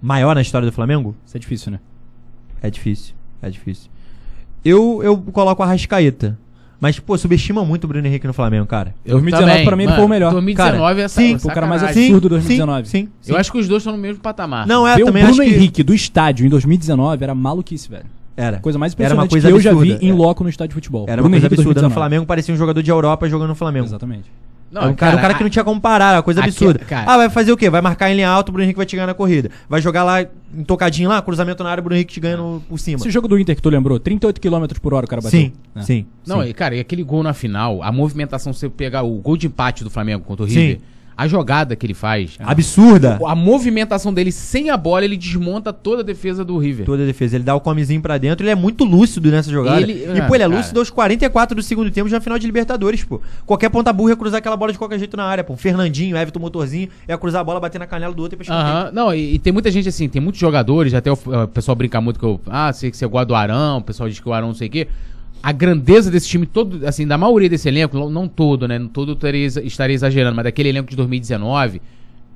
Maior 0.00 0.34
na 0.34 0.42
história 0.42 0.66
do 0.66 0.72
Flamengo? 0.72 1.14
Isso 1.24 1.36
é 1.36 1.40
difícil, 1.40 1.72
né? 1.72 1.80
É 2.62 2.70
difícil, 2.70 3.14
é 3.40 3.48
difícil. 3.50 3.90
Eu, 4.64 5.00
eu 5.02 5.16
coloco 5.18 5.62
a 5.62 5.66
Rascaeta. 5.66 6.38
Mas, 6.82 6.98
pô, 6.98 7.16
subestima 7.16 7.64
muito 7.64 7.84
o 7.84 7.86
Bruno 7.86 8.04
Henrique 8.04 8.26
no 8.26 8.32
Flamengo, 8.32 8.66
cara. 8.66 8.92
Eu 9.06 9.12
2019 9.12 9.52
também, 9.52 9.64
pra 9.64 9.76
mim 9.76 9.84
ele 9.84 9.92
foi 9.92 10.04
o 10.04 10.08
melhor. 10.08 10.32
2019 10.32 11.00
é 11.00 11.06
sim, 11.06 11.38
sa- 11.38 11.46
o 11.48 11.54
cara 11.54 11.64
mais 11.64 11.80
sacanagem. 11.80 12.06
absurdo. 12.06 12.28
2019. 12.30 12.88
Sim, 12.88 12.90
sim, 13.04 13.08
sim. 13.20 13.32
Eu 13.32 13.38
acho 13.38 13.52
que 13.52 13.58
os 13.58 13.68
dois 13.68 13.82
estão 13.82 13.92
no 13.92 14.02
mesmo 14.02 14.20
patamar. 14.20 14.66
Não, 14.66 14.84
é, 14.84 14.96
Ver 14.96 15.04
o 15.04 15.06
também 15.06 15.22
Bruno 15.22 15.40
acho 15.40 15.48
que... 15.48 15.56
Henrique 15.56 15.84
do 15.84 15.94
estádio 15.94 16.44
em 16.44 16.48
2019 16.48 17.22
era 17.22 17.36
maluquice, 17.36 17.88
velho. 17.88 18.06
Era. 18.36 18.58
Coisa 18.58 18.80
mais 18.80 18.96
Era 18.98 19.14
uma 19.14 19.26
impressionante 19.26 19.30
coisa 19.30 19.46
que 19.46 19.54
eu 19.54 19.60
já 19.60 19.70
vi 19.70 19.92
absurda, 19.92 20.04
em 20.04 20.10
é. 20.10 20.12
loco 20.12 20.42
no 20.42 20.50
estádio 20.50 20.70
de 20.70 20.74
futebol. 20.74 21.04
Era 21.06 21.22
Bruno 21.22 21.26
uma 21.28 21.30
coisa 21.34 21.46
Henrique 21.46 21.60
absurda. 21.60 21.80
No 21.82 21.88
2019. 21.88 21.94
Flamengo 21.94 22.26
parecia 22.26 22.52
um 22.52 22.56
jogador 22.56 22.82
de 22.82 22.90
Europa 22.90 23.28
jogando 23.28 23.50
no 23.50 23.54
Flamengo. 23.54 23.86
Exatamente. 23.86 24.24
Não, 24.72 24.82
Não, 24.82 24.90
um, 24.90 24.94
cara, 24.94 25.12
cara, 25.12 25.16
um 25.18 25.20
cara 25.20 25.34
que 25.34 25.42
a- 25.42 25.44
não 25.44 25.50
tinha 25.50 25.64
como 25.64 25.78
parar, 25.80 26.14
uma 26.16 26.22
coisa 26.22 26.40
aqui- 26.40 26.48
absurda. 26.48 26.78
cara- 26.78 27.04
Ah, 27.12 27.16
vai 27.18 27.28
fazer 27.28 27.52
o 27.52 27.56
quê? 27.58 27.68
Vai 27.68 27.82
marcar 27.82 28.10
em 28.10 28.14
linha 28.14 28.28
alta, 28.30 28.50
o 28.50 28.52
Bruno 28.52 28.64
Henrique 28.64 28.78
vai 28.78 28.86
te 28.86 28.96
ganhar 28.96 29.06
na 29.06 29.12
corrida. 29.12 29.50
Vai 29.68 29.82
jogar 29.82 30.02
lá, 30.02 30.22
em 30.22 30.64
tocadinho 30.64 31.10
lá, 31.10 31.20
cruzamento 31.20 31.62
na 31.62 31.70
área, 31.70 31.80
o 31.80 31.84
Bruno 31.84 31.96
Henrique 31.96 32.14
te 32.14 32.20
ganha 32.20 32.38
no, 32.38 32.62
por 32.66 32.78
cima. 32.78 32.96
Esse 32.98 33.10
jogo 33.10 33.28
do 33.28 33.38
Inter 33.38 33.54
que 33.54 33.60
tu 33.60 33.68
lembrou, 33.68 34.00
38 34.00 34.40
km 34.40 34.64
por 34.80 34.94
hora 34.94 35.04
o 35.04 35.08
cara 35.08 35.20
bateu. 35.20 35.38
Sim, 35.38 35.52
É. 35.76 35.82
sim. 35.82 36.06
Não, 36.26 36.42
sim. 36.42 36.48
e, 36.48 36.54
cara, 36.54 36.74
e 36.74 36.80
aquele 36.80 37.02
gol 37.04 37.22
na 37.22 37.34
final, 37.34 37.82
a 37.82 37.92
movimentação, 37.92 38.52
você 38.54 38.66
pegar 38.70 39.02
o 39.02 39.10
gol 39.16 39.36
de 39.36 39.46
empate 39.46 39.84
do 39.84 39.90
Flamengo 39.90 40.24
contra 40.24 40.44
o 40.44 40.48
River, 40.48 40.76
Sim. 40.78 40.82
A 41.22 41.28
jogada 41.28 41.76
que 41.76 41.86
ele 41.86 41.94
faz, 41.94 42.36
Absurda. 42.40 43.18
a 43.26 43.34
movimentação 43.34 44.12
dele 44.12 44.32
sem 44.32 44.70
a 44.70 44.76
bola, 44.76 45.04
ele 45.04 45.16
desmonta 45.16 45.72
toda 45.72 46.02
a 46.02 46.04
defesa 46.04 46.44
do 46.44 46.58
River. 46.58 46.84
Toda 46.86 47.02
a 47.02 47.06
defesa. 47.06 47.36
Ele 47.36 47.44
dá 47.44 47.54
o 47.54 47.60
comezinho 47.60 48.00
pra 48.00 48.18
dentro, 48.18 48.44
ele 48.44 48.50
é 48.50 48.54
muito 48.54 48.84
lúcido 48.84 49.30
nessa 49.30 49.50
jogada. 49.50 49.80
Ele- 49.80 49.92
e, 50.04 50.22
pô, 50.22 50.34
ele 50.34 50.42
é 50.44 50.48
cara. 50.48 50.58
lúcido 50.58 50.80
aos 50.80 50.90
44 50.90 51.54
do 51.56 51.62
segundo 51.62 51.90
tempo, 51.90 52.08
já 52.08 52.16
na 52.16 52.20
final 52.20 52.38
de 52.38 52.46
Libertadores, 52.46 53.04
pô. 53.04 53.20
Qualquer 53.46 53.68
ponta 53.70 53.92
burra 53.92 54.10
ia 54.10 54.16
cruzar 54.16 54.38
aquela 54.38 54.56
bola 54.56 54.72
de 54.72 54.78
qualquer 54.78 54.98
jeito 54.98 55.16
na 55.16 55.24
área, 55.24 55.42
pô. 55.44 55.56
Fernandinho, 55.56 56.16
Everton 56.16 56.40
Motorzinho, 56.40 56.88
ia 57.08 57.16
cruzar 57.18 57.40
a 57.40 57.44
bola, 57.44 57.60
bater 57.60 57.78
na 57.78 57.86
canela 57.86 58.12
do 58.14 58.22
outro 58.22 58.34
e 58.34 58.36
pra 58.36 58.42
escanteio. 58.44 58.76
Aham, 58.76 58.90
não, 58.92 59.14
e, 59.14 59.34
e 59.34 59.38
tem 59.38 59.52
muita 59.52 59.70
gente 59.70 59.88
assim, 59.88 60.08
tem 60.08 60.20
muitos 60.20 60.40
jogadores, 60.40 60.92
até 60.94 61.10
o, 61.10 61.14
o 61.14 61.48
pessoal 61.48 61.74
brinca 61.74 62.00
muito 62.00 62.18
que 62.18 62.24
eu. 62.26 62.40
Ah, 62.46 62.72
sei 62.72 62.90
que 62.90 62.96
você 62.96 63.06
gosta 63.06 63.26
do 63.26 63.34
Arão, 63.34 63.78
o 63.78 63.82
pessoal 63.82 64.08
diz 64.08 64.18
que 64.20 64.28
o 64.28 64.32
Arão 64.32 64.48
não 64.48 64.54
sei 64.54 64.68
o 64.68 64.70
quê. 64.70 64.88
A 65.42 65.50
grandeza 65.50 66.10
desse 66.10 66.28
time 66.28 66.46
todo, 66.46 66.86
assim, 66.86 67.06
da 67.06 67.18
maioria 67.18 67.48
desse 67.48 67.68
elenco, 67.68 67.98
não, 67.98 68.08
todo, 68.28 68.68
né? 68.68 68.78
Não 68.78 68.86
todo 68.88 69.16
exa- 69.44 69.62
estaria 69.62 69.94
exagerando, 69.94 70.36
mas 70.36 70.44
daquele 70.44 70.68
elenco 70.68 70.88
de 70.88 70.96
2019, 70.96 71.78
o 71.78 71.80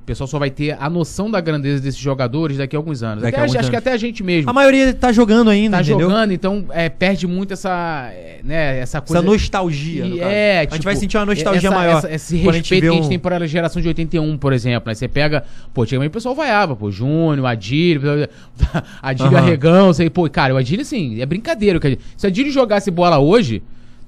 pessoal 0.07 0.27
só 0.27 0.39
vai 0.39 0.49
ter 0.49 0.75
a 0.79 0.89
noção 0.89 1.29
da 1.29 1.39
grandeza 1.41 1.81
desses 1.81 1.99
jogadores 1.99 2.57
daqui 2.57 2.75
a 2.75 2.79
alguns 2.79 3.03
anos. 3.03 3.23
Até 3.23 3.35
a 3.35 3.39
a- 3.39 3.41
alguns 3.43 3.55
acho 3.57 3.69
que 3.69 3.75
até 3.75 3.91
a 3.91 3.97
gente 3.97 4.23
mesmo. 4.23 4.49
A 4.49 4.53
maioria 4.53 4.93
tá 4.93 5.11
jogando 5.11 5.49
ainda, 5.49 5.77
tá 5.77 5.83
entendeu? 5.83 6.09
jogando, 6.09 6.31
então 6.31 6.65
é, 6.71 6.87
perde 6.89 7.27
muito 7.27 7.53
essa, 7.53 8.09
é, 8.13 8.39
né, 8.43 8.79
essa 8.79 9.01
coisa... 9.01 9.19
Essa 9.19 9.27
nostalgia, 9.31 10.05
no 10.05 10.15
E 10.15 10.21
é, 10.21 10.59
A 10.59 10.61
gente 10.63 10.71
tipo, 10.73 10.83
vai 10.85 10.95
sentir 10.95 11.17
uma 11.17 11.25
nostalgia 11.25 11.67
essa- 11.67 11.77
maior. 11.77 11.97
essa- 11.97 12.11
esse 12.11 12.37
respeito 12.37 12.83
que 12.83 12.87
a 12.87 12.91
gente 12.93 13.05
um- 13.05 13.09
tem 13.09 13.19
por 13.19 13.33
a 13.33 13.45
geração 13.45 13.81
de 13.81 13.87
81, 13.89 14.37
por 14.37 14.53
exemplo. 14.53 14.89
Né? 14.89 14.95
Você 14.95 15.07
pega, 15.07 15.43
pô, 15.73 15.83
antigamente 15.83 16.09
o 16.09 16.13
pessoal 16.13 16.33
vaiava, 16.33 16.75
pô, 16.75 16.89
Júnior, 16.89 17.45
Adílio, 17.45 18.01
Adílio 19.01 19.31
Aham. 19.37 19.45
Arregão, 19.45 19.93
sei, 19.93 20.09
pô, 20.09 20.29
cara, 20.29 20.53
o 20.53 20.57
Adílio, 20.57 20.81
assim, 20.83 21.21
é 21.21 21.25
brincadeira. 21.25 21.79
Se 22.15 22.25
o 22.25 22.29
Adílio 22.29 22.51
jogasse 22.51 22.89
bola 22.89 23.19
hoje. 23.19 23.61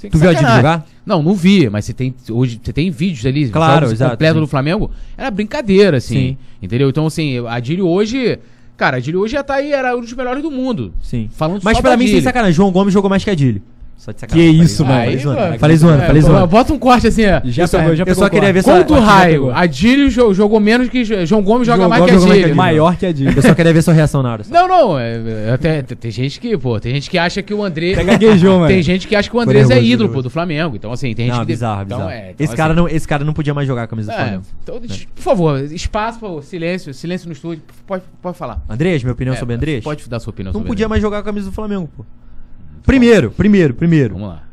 Tu 0.07 0.17
viu 0.17 0.29
Adílio 0.29 0.47
sacanagem. 0.47 0.57
jogar? 0.57 0.85
Não, 1.05 1.21
não 1.21 1.33
vi, 1.33 1.69
mas 1.69 1.85
você 1.85 1.93
tem, 1.93 2.13
hoje, 2.29 2.59
você 2.63 2.71
tem 2.71 2.89
vídeos 2.89 3.25
ali, 3.25 3.49
Claro, 3.49 3.91
exato, 3.91 4.11
completo 4.11 4.35
sim. 4.35 4.39
do 4.41 4.47
Flamengo, 4.47 4.91
era 5.17 5.29
brincadeira, 5.29 5.97
assim, 5.97 6.13
Sim. 6.15 6.37
entendeu? 6.61 6.89
Então, 6.89 7.05
assim, 7.07 7.45
Adílio 7.47 7.87
hoje, 7.87 8.39
cara, 8.77 8.97
Adílio 8.97 9.19
hoje 9.19 9.33
já 9.33 9.43
tá 9.43 9.55
aí, 9.55 9.73
era 9.73 9.95
um 9.97 10.01
dos 10.01 10.13
melhores 10.13 10.41
do 10.41 10.49
mundo. 10.51 10.93
Sim. 11.01 11.29
Falando 11.33 11.61
Mas 11.63 11.79
do 11.81 11.97
mim, 11.97 12.07
sem 12.07 12.21
sacanagem, 12.21 12.53
João 12.53 12.71
Gomes 12.71 12.93
jogou 12.93 13.09
mais 13.09 13.23
que 13.23 13.29
Adílio. 13.29 13.61
Só 13.99 14.11
de 14.13 14.15
Que 14.15 14.21
sacanagem. 14.21 14.61
isso, 14.61 14.85
Falei- 14.85 14.95
mano. 14.95 15.03
Falei 15.03 15.15
Aí, 15.17 15.19
zoando, 15.19 15.39
mano, 15.41 15.59
falei 15.59 15.77
zoando, 15.77 16.01
é, 16.03 16.07
falei 16.07 16.21
zoando. 16.21 16.47
Bota 16.47 16.73
um 16.73 16.79
corte 16.79 17.07
assim, 17.07 17.23
ó. 17.25 17.41
Já 17.43 17.63
Eu 17.63 17.95
já 17.97 18.03
eu 18.07 18.15
só 18.15 18.29
queria 18.29 18.53
ver 18.53 18.63
Contra 18.63 18.93
o 18.97 18.99
raio. 19.01 19.51
Adílio 19.53 20.09
jo- 20.09 20.33
jogou 20.33 20.57
menos 20.61 20.87
que. 20.87 21.03
Jo- 21.03 21.25
João 21.25 21.43
Gomes 21.43 21.67
joga 21.67 21.79
João 21.79 21.89
mais 21.89 22.05
Gomes 22.05 22.23
que 22.23 22.31
Adílio. 22.31 22.55
Maior 22.55 22.95
que 22.95 23.05
Adílio. 23.05 23.33
Eu 23.35 23.41
só 23.41 23.53
queria 23.53 23.73
ver 23.73 23.81
sua 23.81 23.93
reação 23.93 24.23
na 24.23 24.31
hora. 24.31 24.43
só. 24.45 24.53
Não, 24.53 24.67
não. 24.69 24.97
é, 24.97 25.21
é, 25.47 25.51
até- 25.51 25.81
tem, 25.81 26.09
gente 26.11 26.39
que, 26.39 26.57
pô, 26.57 26.79
tem 26.79 26.93
gente 26.93 27.09
que 27.09 27.17
acha 27.17 27.41
que 27.43 27.53
o 27.53 27.61
André. 27.61 27.93
Tem 28.69 28.81
gente 28.81 29.05
que 29.05 29.15
acha 29.17 29.29
que 29.29 29.35
o 29.35 29.39
Andrés 29.41 29.69
é 29.69 29.83
ídolo, 29.83 30.07
pô, 30.09 30.21
do 30.21 30.29
Flamengo. 30.29 30.77
Então, 30.77 30.93
assim, 30.93 31.13
tem 31.13 31.25
gente 31.25 31.35
Não, 31.35 31.41
que. 31.41 31.47
bizarro, 31.47 31.81
então, 31.83 31.97
bizarro. 31.97 32.13
é, 32.13 32.17
então, 32.31 32.35
esse, 32.39 32.43
assim, 32.45 32.55
cara 32.55 32.73
não, 32.73 32.87
esse 32.87 33.07
cara 33.07 33.25
não 33.25 33.33
podia 33.33 33.53
mais 33.53 33.67
jogar 33.67 33.83
a 33.83 33.87
camisa 33.87 34.11
do 34.11 34.13
É, 34.13 34.17
Flamengo. 34.23 34.43
então, 34.63 34.79
deixa- 34.79 35.05
por 35.13 35.21
favor, 35.21 35.59
espaço, 35.73 36.19
pô, 36.19 36.41
silêncio, 36.41 36.93
silêncio 36.93 37.27
no 37.27 37.33
estúdio. 37.33 37.61
Pode, 37.85 38.03
pode 38.21 38.37
falar. 38.37 38.61
Andrés, 38.69 39.03
minha 39.03 39.11
opinião 39.13 39.33
É, 39.33 39.37
sobre 39.37 39.55
Andrés? 39.55 39.83
Pode 39.83 40.07
dar 40.07 40.19
sua 40.21 40.31
opinião 40.31 40.53
Não 40.53 40.59
sobre 40.61 40.67
podia 40.69 40.85
Andrés. 40.85 40.89
mais 40.89 41.01
jogar 41.01 41.17
a 41.19 41.23
camisa 41.23 41.49
do 41.49 41.51
Flamengo, 41.53 41.89
pô. 41.97 42.05
Primeiro, 42.85 43.31
primeiro, 43.31 43.73
primeiro. 43.73 44.13
Vamos 44.13 44.29
lá. 44.29 44.43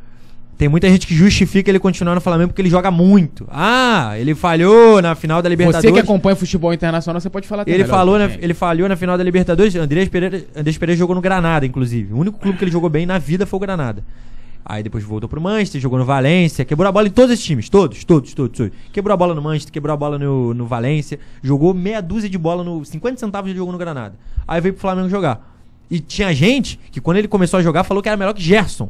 Tem 0.59 0.69
muita 0.71 0.89
gente 0.89 1.07
que 1.07 1.15
justifica 1.15 1.71
ele 1.71 1.79
continuar 1.79 2.15
no 2.15 2.21
Flamengo 2.21 2.49
porque 2.49 2.63
ele 2.63 2.71
joga 2.71 2.91
muito. 2.91 3.47
Ah, 3.51 4.15
ele 4.19 4.35
falhou 4.35 5.03
na 5.03 5.15
final 5.15 5.43
da 5.43 5.51
Libertadores. 5.51 5.85
Você 5.85 5.93
que 5.93 6.01
acompanha 6.01 6.35
futebol 6.35 6.73
internacional, 6.73 7.21
você 7.21 7.29
pode 7.29 7.47
falar 7.47 7.63
até 7.63 7.73
Ele 7.73 7.85
falou, 7.85 8.19
na, 8.19 8.27
gente. 8.27 8.43
ele 8.43 8.55
falhou 8.55 8.89
na 8.89 8.97
final 8.97 9.19
da 9.19 9.25
Libertadores. 9.25 9.77
Andrés 9.77 10.09
Pereira, 10.09 10.43
Andrés 10.57 10.79
Pereira 10.79 10.99
jogou 10.99 11.15
no 11.15 11.21
Granada, 11.21 11.67
inclusive. 11.67 12.15
O 12.15 12.19
único 12.19 12.39
clube 12.39 12.57
que 12.57 12.65
ele 12.65 12.71
jogou 12.71 12.89
bem 12.89 13.05
na 13.05 13.19
vida 13.19 13.45
foi 13.45 13.59
o 13.59 13.61
Granada. 13.61 14.03
Aí 14.65 14.83
depois 14.83 15.05
voltou 15.05 15.29
pro 15.29 15.41
Manchester, 15.41 15.81
jogou 15.81 15.99
no 15.99 16.07
Valência, 16.07 16.65
quebrou 16.65 16.89
a 16.89 16.93
bola 16.93 17.07
em 17.07 17.11
todos 17.11 17.31
esses 17.33 17.45
times, 17.45 17.69
todos, 17.69 18.03
todos, 18.03 18.33
todos, 18.35 18.57
todos. 18.57 18.73
Quebrou 18.93 19.13
a 19.13 19.17
bola 19.17 19.35
no 19.35 19.43
Manchester, 19.43 19.73
quebrou 19.73 19.93
a 19.93 19.97
bola 19.97 20.19
no, 20.19 20.55
no 20.55 20.67
Valência, 20.67 21.21
jogou 21.43 21.73
meia 21.73 22.01
dúzia 22.01 22.29
de 22.29 22.37
bola 22.37 22.65
no 22.65 22.85
50 22.85 23.21
centavos 23.21 23.49
ele 23.49 23.59
jogou 23.59 23.73
no 23.73 23.79
Granada. 23.79 24.17
Aí 24.49 24.61
veio 24.61 24.73
pro 24.73 24.81
Flamengo 24.81 25.09
jogar. 25.09 25.56
E 25.91 26.01
tinha 26.01 26.33
gente 26.35 26.79
que 26.91 27.01
quando 27.01 27.19
ele 27.19 27.29
começou 27.29 27.59
a 27.59 27.63
jogar 27.63 27.85
falou 27.85 28.03
que 28.03 28.09
era 28.09 28.17
melhor 28.17 28.33
que 28.35 28.43
Gerson. 28.43 28.89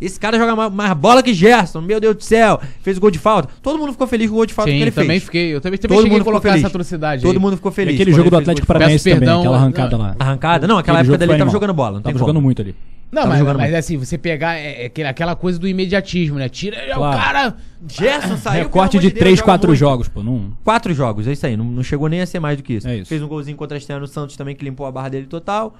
Esse 0.00 0.20
cara 0.20 0.38
joga 0.38 0.54
mais, 0.54 0.72
mais 0.72 0.92
bola 0.92 1.20
que 1.24 1.34
Gerson, 1.34 1.80
meu 1.80 1.98
Deus 1.98 2.14
do 2.14 2.22
céu. 2.22 2.60
Fez 2.82 2.96
gol 2.98 3.10
de 3.10 3.18
falta. 3.18 3.48
Todo 3.60 3.76
mundo 3.80 3.90
ficou 3.90 4.06
feliz 4.06 4.28
com 4.28 4.34
o 4.34 4.36
gol 4.36 4.46
de 4.46 4.54
falta 4.54 4.70
que 4.70 4.76
Sim, 4.76 4.82
ele 4.82 4.92
também 4.92 5.08
fez. 5.18 5.24
fiquei. 5.24 5.52
Eu 5.52 5.60
também, 5.60 5.76
também 5.76 5.96
Todo 5.96 6.04
cheguei 6.04 6.20
a 6.20 6.24
colocar 6.24 6.48
feliz. 6.50 6.58
essa 6.60 6.68
atrocidade. 6.68 7.22
Todo 7.22 7.34
aí. 7.34 7.38
mundo 7.42 7.56
ficou 7.56 7.72
E 7.72 7.74
feliz. 7.74 7.94
aquele 7.94 8.12
quando 8.12 8.16
jogo 8.18 8.30
do 8.30 8.36
Atlético. 8.36 8.66
Paranaense 8.68 9.02
também, 9.02 9.18
perdão, 9.18 9.40
aquela 9.40 9.56
arrancada 9.56 9.96
não, 9.98 10.04
lá. 10.04 10.16
Arrancada? 10.20 10.66
Não, 10.68 10.78
aquela 10.78 10.98
Aquele 11.00 11.08
época 11.10 11.18
dele 11.18 11.32
ele 11.32 11.38
tava 11.40 11.50
jogando 11.50 11.74
bola. 11.74 11.90
Não 11.94 12.02
tem 12.02 12.12
Tava 12.12 12.18
como. 12.20 12.28
jogando 12.28 12.40
muito 12.44 12.62
ali. 12.62 12.76
Não, 13.10 13.22
Tava 13.22 13.28
mas, 13.30 13.38
jogando 13.40 13.56
mas 13.56 13.70
muito. 13.70 13.78
assim, 13.80 13.96
você 13.96 14.16
pegar 14.18 14.54
é, 14.54 14.82
é 14.82 14.86
aquele- 14.86 15.08
aquela 15.08 15.34
coisa 15.34 15.58
do 15.58 15.66
imediatismo, 15.66 16.38
né? 16.38 16.48
Tira 16.48 16.76
é 16.76 16.92
o 16.94 16.98
Claro. 16.98 17.18
cara. 17.20 17.56
Gerson 17.88 18.36
saiu. 18.36 18.62
Recorte 18.64 18.92
de 18.92 19.06
amor 19.06 19.10
Deus, 19.10 19.18
3, 19.18 19.38
joga 19.38 19.44
4 19.46 19.68
muito. 19.68 19.78
jogos, 19.80 20.06
pô. 20.08 20.22
Não... 20.22 20.52
Quatro 20.62 20.94
jogos, 20.94 21.26
é 21.26 21.32
isso 21.32 21.44
aí. 21.44 21.56
Não, 21.56 21.64
não 21.64 21.82
chegou 21.82 22.08
nem 22.08 22.20
a 22.20 22.26
ser 22.26 22.38
mais 22.38 22.56
do 22.56 22.62
que 22.62 22.74
isso. 22.74 22.86
É 22.86 22.98
isso. 22.98 23.08
Fez 23.08 23.20
um 23.20 23.26
golzinho 23.26 23.56
contra 23.56 23.76
a 23.76 23.78
Estrela 23.78 24.00
no 24.00 24.06
Santos 24.06 24.36
também, 24.36 24.54
que 24.54 24.64
limpou 24.64 24.86
a 24.86 24.92
barra 24.92 25.08
dele 25.08 25.26
total. 25.26 25.74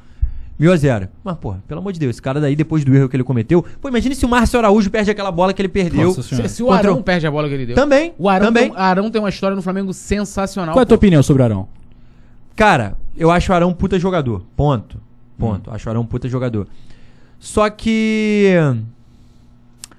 Mil 0.58 0.72
a 0.72 0.76
zero. 0.76 1.08
Mas, 1.22 1.36
porra, 1.38 1.62
pelo 1.68 1.80
amor 1.80 1.92
de 1.92 2.00
Deus, 2.00 2.10
esse 2.10 2.22
cara 2.22 2.40
daí, 2.40 2.56
depois 2.56 2.84
do 2.84 2.92
erro 2.94 3.08
que 3.08 3.14
ele 3.14 3.22
cometeu. 3.22 3.64
Pô, 3.80 3.88
imagine 3.88 4.14
se 4.14 4.24
o 4.24 4.28
Márcio 4.28 4.58
Araújo 4.58 4.90
perde 4.90 5.08
aquela 5.10 5.30
bola 5.30 5.52
que 5.52 5.62
ele 5.62 5.68
perdeu. 5.68 6.08
Nossa. 6.08 6.22
Se, 6.22 6.48
se 6.48 6.62
o 6.62 6.72
Arão 6.72 6.98
o- 6.98 7.02
perde 7.02 7.26
a 7.26 7.30
bola 7.30 7.46
que 7.48 7.54
ele 7.54 7.66
deu. 7.66 7.76
Também, 7.76 8.12
O 8.18 8.28
Arão, 8.28 8.46
também. 8.48 8.70
Tem, 8.70 8.78
Arão 8.80 9.10
tem 9.10 9.20
uma 9.22 9.28
história 9.28 9.54
no 9.54 9.62
Flamengo 9.62 9.92
sensacional. 9.92 10.74
Qual 10.74 10.80
é 10.80 10.82
a 10.82 10.86
tua 10.86 10.96
pô. 10.96 11.00
opinião 11.00 11.22
sobre 11.22 11.42
o 11.42 11.44
Arão? 11.44 11.68
Cara, 12.56 12.96
eu 13.16 13.30
acho 13.30 13.52
o 13.52 13.54
Arão 13.54 13.68
um 13.68 13.72
puta 13.74 14.00
jogador. 14.00 14.42
Ponto. 14.56 14.96
Hum. 14.96 15.00
Ponto. 15.38 15.70
Acho 15.70 15.88
o 15.88 15.90
Arão 15.90 16.00
um 16.02 16.06
puta 16.06 16.28
jogador. 16.28 16.66
Só 17.38 17.70
que. 17.70 18.52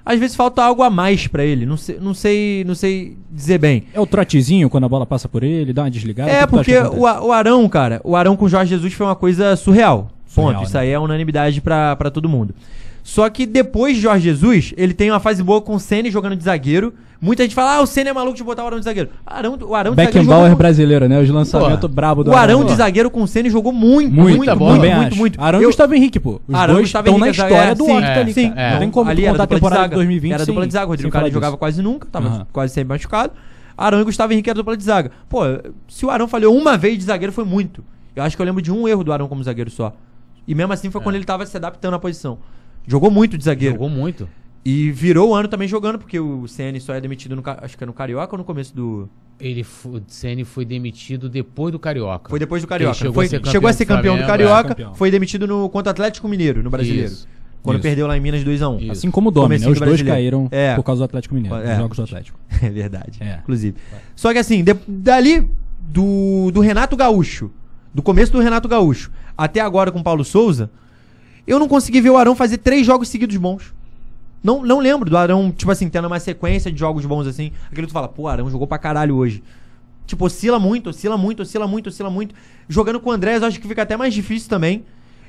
Às 0.05 0.19
vezes 0.19 0.35
falta 0.35 0.63
algo 0.63 0.81
a 0.83 0.89
mais 0.89 1.27
pra 1.27 1.45
ele. 1.45 1.65
Não 1.65 1.77
sei, 1.77 1.99
não 2.01 2.13
sei, 2.13 2.63
não 2.65 2.75
sei 2.75 3.15
dizer 3.31 3.59
bem. 3.59 3.83
É 3.93 3.99
o 3.99 4.07
trotezinho 4.07 4.69
quando 4.69 4.85
a 4.85 4.89
bola 4.89 5.05
passa 5.05 5.29
por 5.29 5.43
ele, 5.43 5.71
dá 5.71 5.83
uma 5.83 5.91
desligada? 5.91 6.31
É, 6.31 6.45
porque 6.47 6.75
o, 6.79 7.01
o 7.01 7.31
Arão, 7.31 7.69
cara, 7.69 8.01
o 8.03 8.15
Arão 8.15 8.35
com 8.35 8.45
o 8.45 8.49
Jorge 8.49 8.71
Jesus 8.71 8.91
foi 8.93 9.05
uma 9.05 9.15
coisa 9.15 9.55
surreal. 9.55 10.09
Ponto. 10.35 10.63
Isso 10.63 10.73
né? 10.75 10.81
aí 10.81 10.89
é 10.89 10.99
unanimidade 10.99 11.59
pra, 11.61 11.95
pra 11.95 12.09
todo 12.11 12.27
mundo. 12.29 12.53
Só 13.03 13.27
que 13.29 13.45
depois 13.45 13.95
de 13.95 14.01
Jorge 14.03 14.23
Jesus, 14.23 14.73
ele 14.77 14.93
tem 14.93 15.09
uma 15.09 15.19
fase 15.19 15.41
boa 15.41 15.61
com 15.61 15.73
o 15.75 15.79
Senna 15.79 16.11
jogando 16.11 16.35
de 16.35 16.43
zagueiro. 16.43 16.93
Muita 17.21 17.43
gente 17.43 17.55
fala, 17.55 17.75
ah, 17.77 17.81
o 17.81 17.85
Senna 17.87 18.11
é 18.11 18.13
maluco 18.13 18.37
de 18.37 18.43
botar 18.43 18.63
o 18.63 18.67
Arão 18.67 18.79
de 18.79 18.85
zagueiro. 18.85 19.09
Arão, 19.25 19.57
o 19.61 19.75
Arão 19.75 19.91
de 19.91 19.95
zagueiro 19.97 20.13
Beckenbauer 20.19 20.43
jogou- 20.43 20.57
brasileira, 20.57 21.09
né? 21.09 21.19
Os 21.19 21.29
lançamentos 21.29 21.79
Pô, 21.81 21.87
brabo 21.87 22.23
do 22.23 22.31
O 22.31 22.35
Arão 22.35 22.61
Pô. 22.61 22.67
de 22.67 22.75
zagueiro 22.75 23.09
com 23.09 23.21
o 23.23 23.27
Senna 23.27 23.49
jogou 23.49 23.73
muito, 23.73 24.13
Muito, 24.13 24.37
muito, 24.37 24.55
bola. 24.55 24.75
muito, 24.77 24.95
muito, 24.95 25.15
muito. 25.17 25.41
Arão 25.41 25.61
e 25.61 25.65
Gustavo 25.65 25.93
Henrique, 25.95 26.19
pô. 26.19 26.39
Os 26.47 26.55
Arão 26.55 26.75
dois 26.75 26.85
Gustavo 26.85 27.07
estão 27.07 27.19
na 27.19 27.29
história 27.29 27.55
é, 27.55 27.75
do 27.75 27.85
sim, 27.85 27.91
octo 27.97 28.05
ali, 28.19 28.33
sim. 28.33 28.49
cara. 28.49 28.61
É. 28.61 28.71
Não 28.73 28.79
tem 28.79 28.91
como 28.91 29.09
ali 29.09 29.21
contar 29.23 29.43
a 29.43 29.45
de 29.45 29.53
temporada 29.53 29.81
zaga. 29.81 29.89
de 29.89 29.95
2020 29.95 30.31
Era 30.33 30.45
dupla 30.45 30.67
de 30.67 30.73
zaga. 30.73 30.85
O 30.85 30.89
Rodrigo 30.89 31.11
Caio 31.11 31.31
jogava 31.33 31.57
quase 31.57 31.81
nunca, 31.81 32.07
tava 32.09 32.27
Aham. 32.27 32.47
quase 32.53 32.73
sempre 32.73 32.89
machucado. 32.89 33.33
Arão 33.77 33.99
e 33.99 34.03
Gustavo 34.03 34.31
Henrique 34.31 34.49
era 34.49 34.57
dupla 34.57 34.77
de 34.77 34.83
zaga. 34.83 35.11
Pô, 35.27 35.41
se 35.89 36.05
o 36.05 36.09
Arão 36.09 36.27
falhou 36.27 36.55
uma 36.55 36.77
vez 36.77 36.97
de 36.97 37.03
zagueiro 37.05 37.33
foi 37.33 37.43
muito. 37.43 37.83
Eu 38.15 38.23
acho 38.23 38.35
que 38.35 38.41
eu 38.41 38.45
lembro 38.45 38.61
de 38.61 38.71
um 38.71 38.87
erro 38.87 39.03
do 39.03 39.11
Arão 39.11 39.27
como 39.27 39.43
zagueiro 39.43 39.69
só. 39.71 39.93
E 40.49 40.55
mesmo 40.55 40.73
assim 40.73 40.89
foi 40.89 40.99
quando 41.01 41.15
ele 41.15 41.23
tava 41.25 41.45
se 41.45 41.55
adaptando 41.55 41.93
à 41.93 41.99
posição. 41.99 42.39
Jogou 42.87 43.11
muito 43.11 43.37
de 43.37 43.43
zagueiro. 43.45 43.75
Jogou 43.75 43.89
muito. 43.89 44.27
E 44.65 44.91
virou 44.91 45.29
o 45.29 45.35
ano 45.35 45.47
também 45.47 45.67
jogando, 45.67 45.97
porque 45.99 46.19
o 46.19 46.45
CN 46.47 46.77
só 46.81 46.93
é 46.93 46.99
demitido 46.99 47.35
no. 47.35 47.43
Acho 47.45 47.77
que 47.77 47.83
é 47.83 47.87
no 47.87 47.93
Carioca 47.93 48.33
ou 48.33 48.37
no 48.39 48.43
começo 48.43 48.75
do. 48.75 49.07
Ele 49.39 49.63
foi, 49.63 49.99
o 49.99 50.03
Ceni 50.07 50.43
foi 50.43 50.65
demitido 50.65 51.29
depois 51.29 51.71
do 51.71 51.79
Carioca. 51.79 52.29
Foi 52.29 52.39
depois 52.39 52.61
do 52.61 52.67
Carioca. 52.67 52.91
Ele 52.93 52.99
chegou 52.99 53.13
Foi- 53.13 53.25
a 53.25 53.29
ser 53.29 53.37
campeão 53.37 53.51
chegou 53.53 53.69
a 53.69 53.73
ser 53.73 53.85
do 53.85 53.87
campeão 53.87 54.15
do 54.15 54.23
Flamengo, 54.25 54.31
Carioca, 54.43 54.59
é, 54.59 54.69
campeão. 54.69 54.95
foi 54.95 55.09
demitido 55.11 55.47
no, 55.47 55.69
contra 55.69 55.89
o 55.89 55.91
Atlético 55.91 56.27
Mineiro, 56.27 56.61
no 56.61 56.69
brasileiro. 56.69 57.07
Isso. 57.07 57.25
Quando 57.63 57.77
Isso. 57.77 57.83
perdeu 57.83 58.05
lá 58.07 58.17
em 58.17 58.19
Minas 58.19 58.43
2x1. 58.43 58.81
Isso. 58.81 58.91
Assim 58.91 59.11
como 59.11 59.29
o 59.29 59.31
Domi, 59.31 59.57
né? 59.59 59.67
Os 59.67 59.79
do 59.79 59.85
dois 59.85 60.01
caíram 60.01 60.47
É. 60.51 60.75
por 60.75 60.83
causa 60.83 60.99
do 60.99 61.05
Atlético 61.05 61.35
Mineiro, 61.35 61.55
É. 61.57 61.71
os 61.73 61.77
jogos 61.77 61.97
do 61.97 62.03
Atlético. 62.03 62.39
É 62.61 62.69
verdade. 62.69 63.17
É. 63.21 63.39
Inclusive. 63.41 63.77
Só 64.15 64.33
que 64.33 64.39
assim, 64.39 64.61
de- 64.63 64.75
dali 64.87 65.49
do, 65.79 66.51
do 66.51 66.59
Renato 66.59 66.95
Gaúcho, 66.97 67.49
do 67.93 68.01
começo 68.01 68.31
do 68.31 68.39
Renato 68.39 68.67
Gaúcho, 68.67 69.09
até 69.39 69.61
agora 69.61 69.91
com 69.91 69.99
o 69.99 70.03
Paulo 70.03 70.25
Souza, 70.25 70.69
eu 71.47 71.57
não 71.57 71.67
consegui 71.67 72.01
ver 72.01 72.09
o 72.09 72.17
Arão 72.17 72.35
fazer 72.35 72.57
três 72.57 72.85
jogos 72.85 73.07
seguidos 73.07 73.37
bons. 73.37 73.73
Não, 74.43 74.63
não 74.63 74.79
lembro 74.79 75.09
do 75.09 75.17
Arão, 75.17 75.51
tipo 75.51 75.71
assim, 75.71 75.89
tendo 75.89 76.07
uma 76.07 76.19
sequência 76.19 76.69
de 76.71 76.77
jogos 76.77 77.05
bons 77.05 77.25
assim. 77.25 77.51
Aquele 77.67 77.87
que 77.87 77.87
tu 77.87 77.93
fala, 77.93 78.09
pô, 78.09 78.27
Arão 78.27 78.49
jogou 78.49 78.67
pra 78.67 78.77
caralho 78.77 79.15
hoje. 79.15 79.41
Tipo, 80.05 80.25
oscila 80.25 80.59
muito, 80.59 80.89
oscila 80.89 81.17
muito, 81.17 81.41
oscila 81.41 81.67
muito, 81.67 81.87
oscila 81.87 82.09
muito. 82.09 82.35
Jogando 82.67 82.99
com 82.99 83.09
o 83.09 83.13
Andrés, 83.13 83.41
eu 83.41 83.47
acho 83.47 83.59
que 83.59 83.67
fica 83.67 83.81
até 83.81 83.95
mais 83.95 84.13
difícil 84.13 84.49
também. 84.49 84.83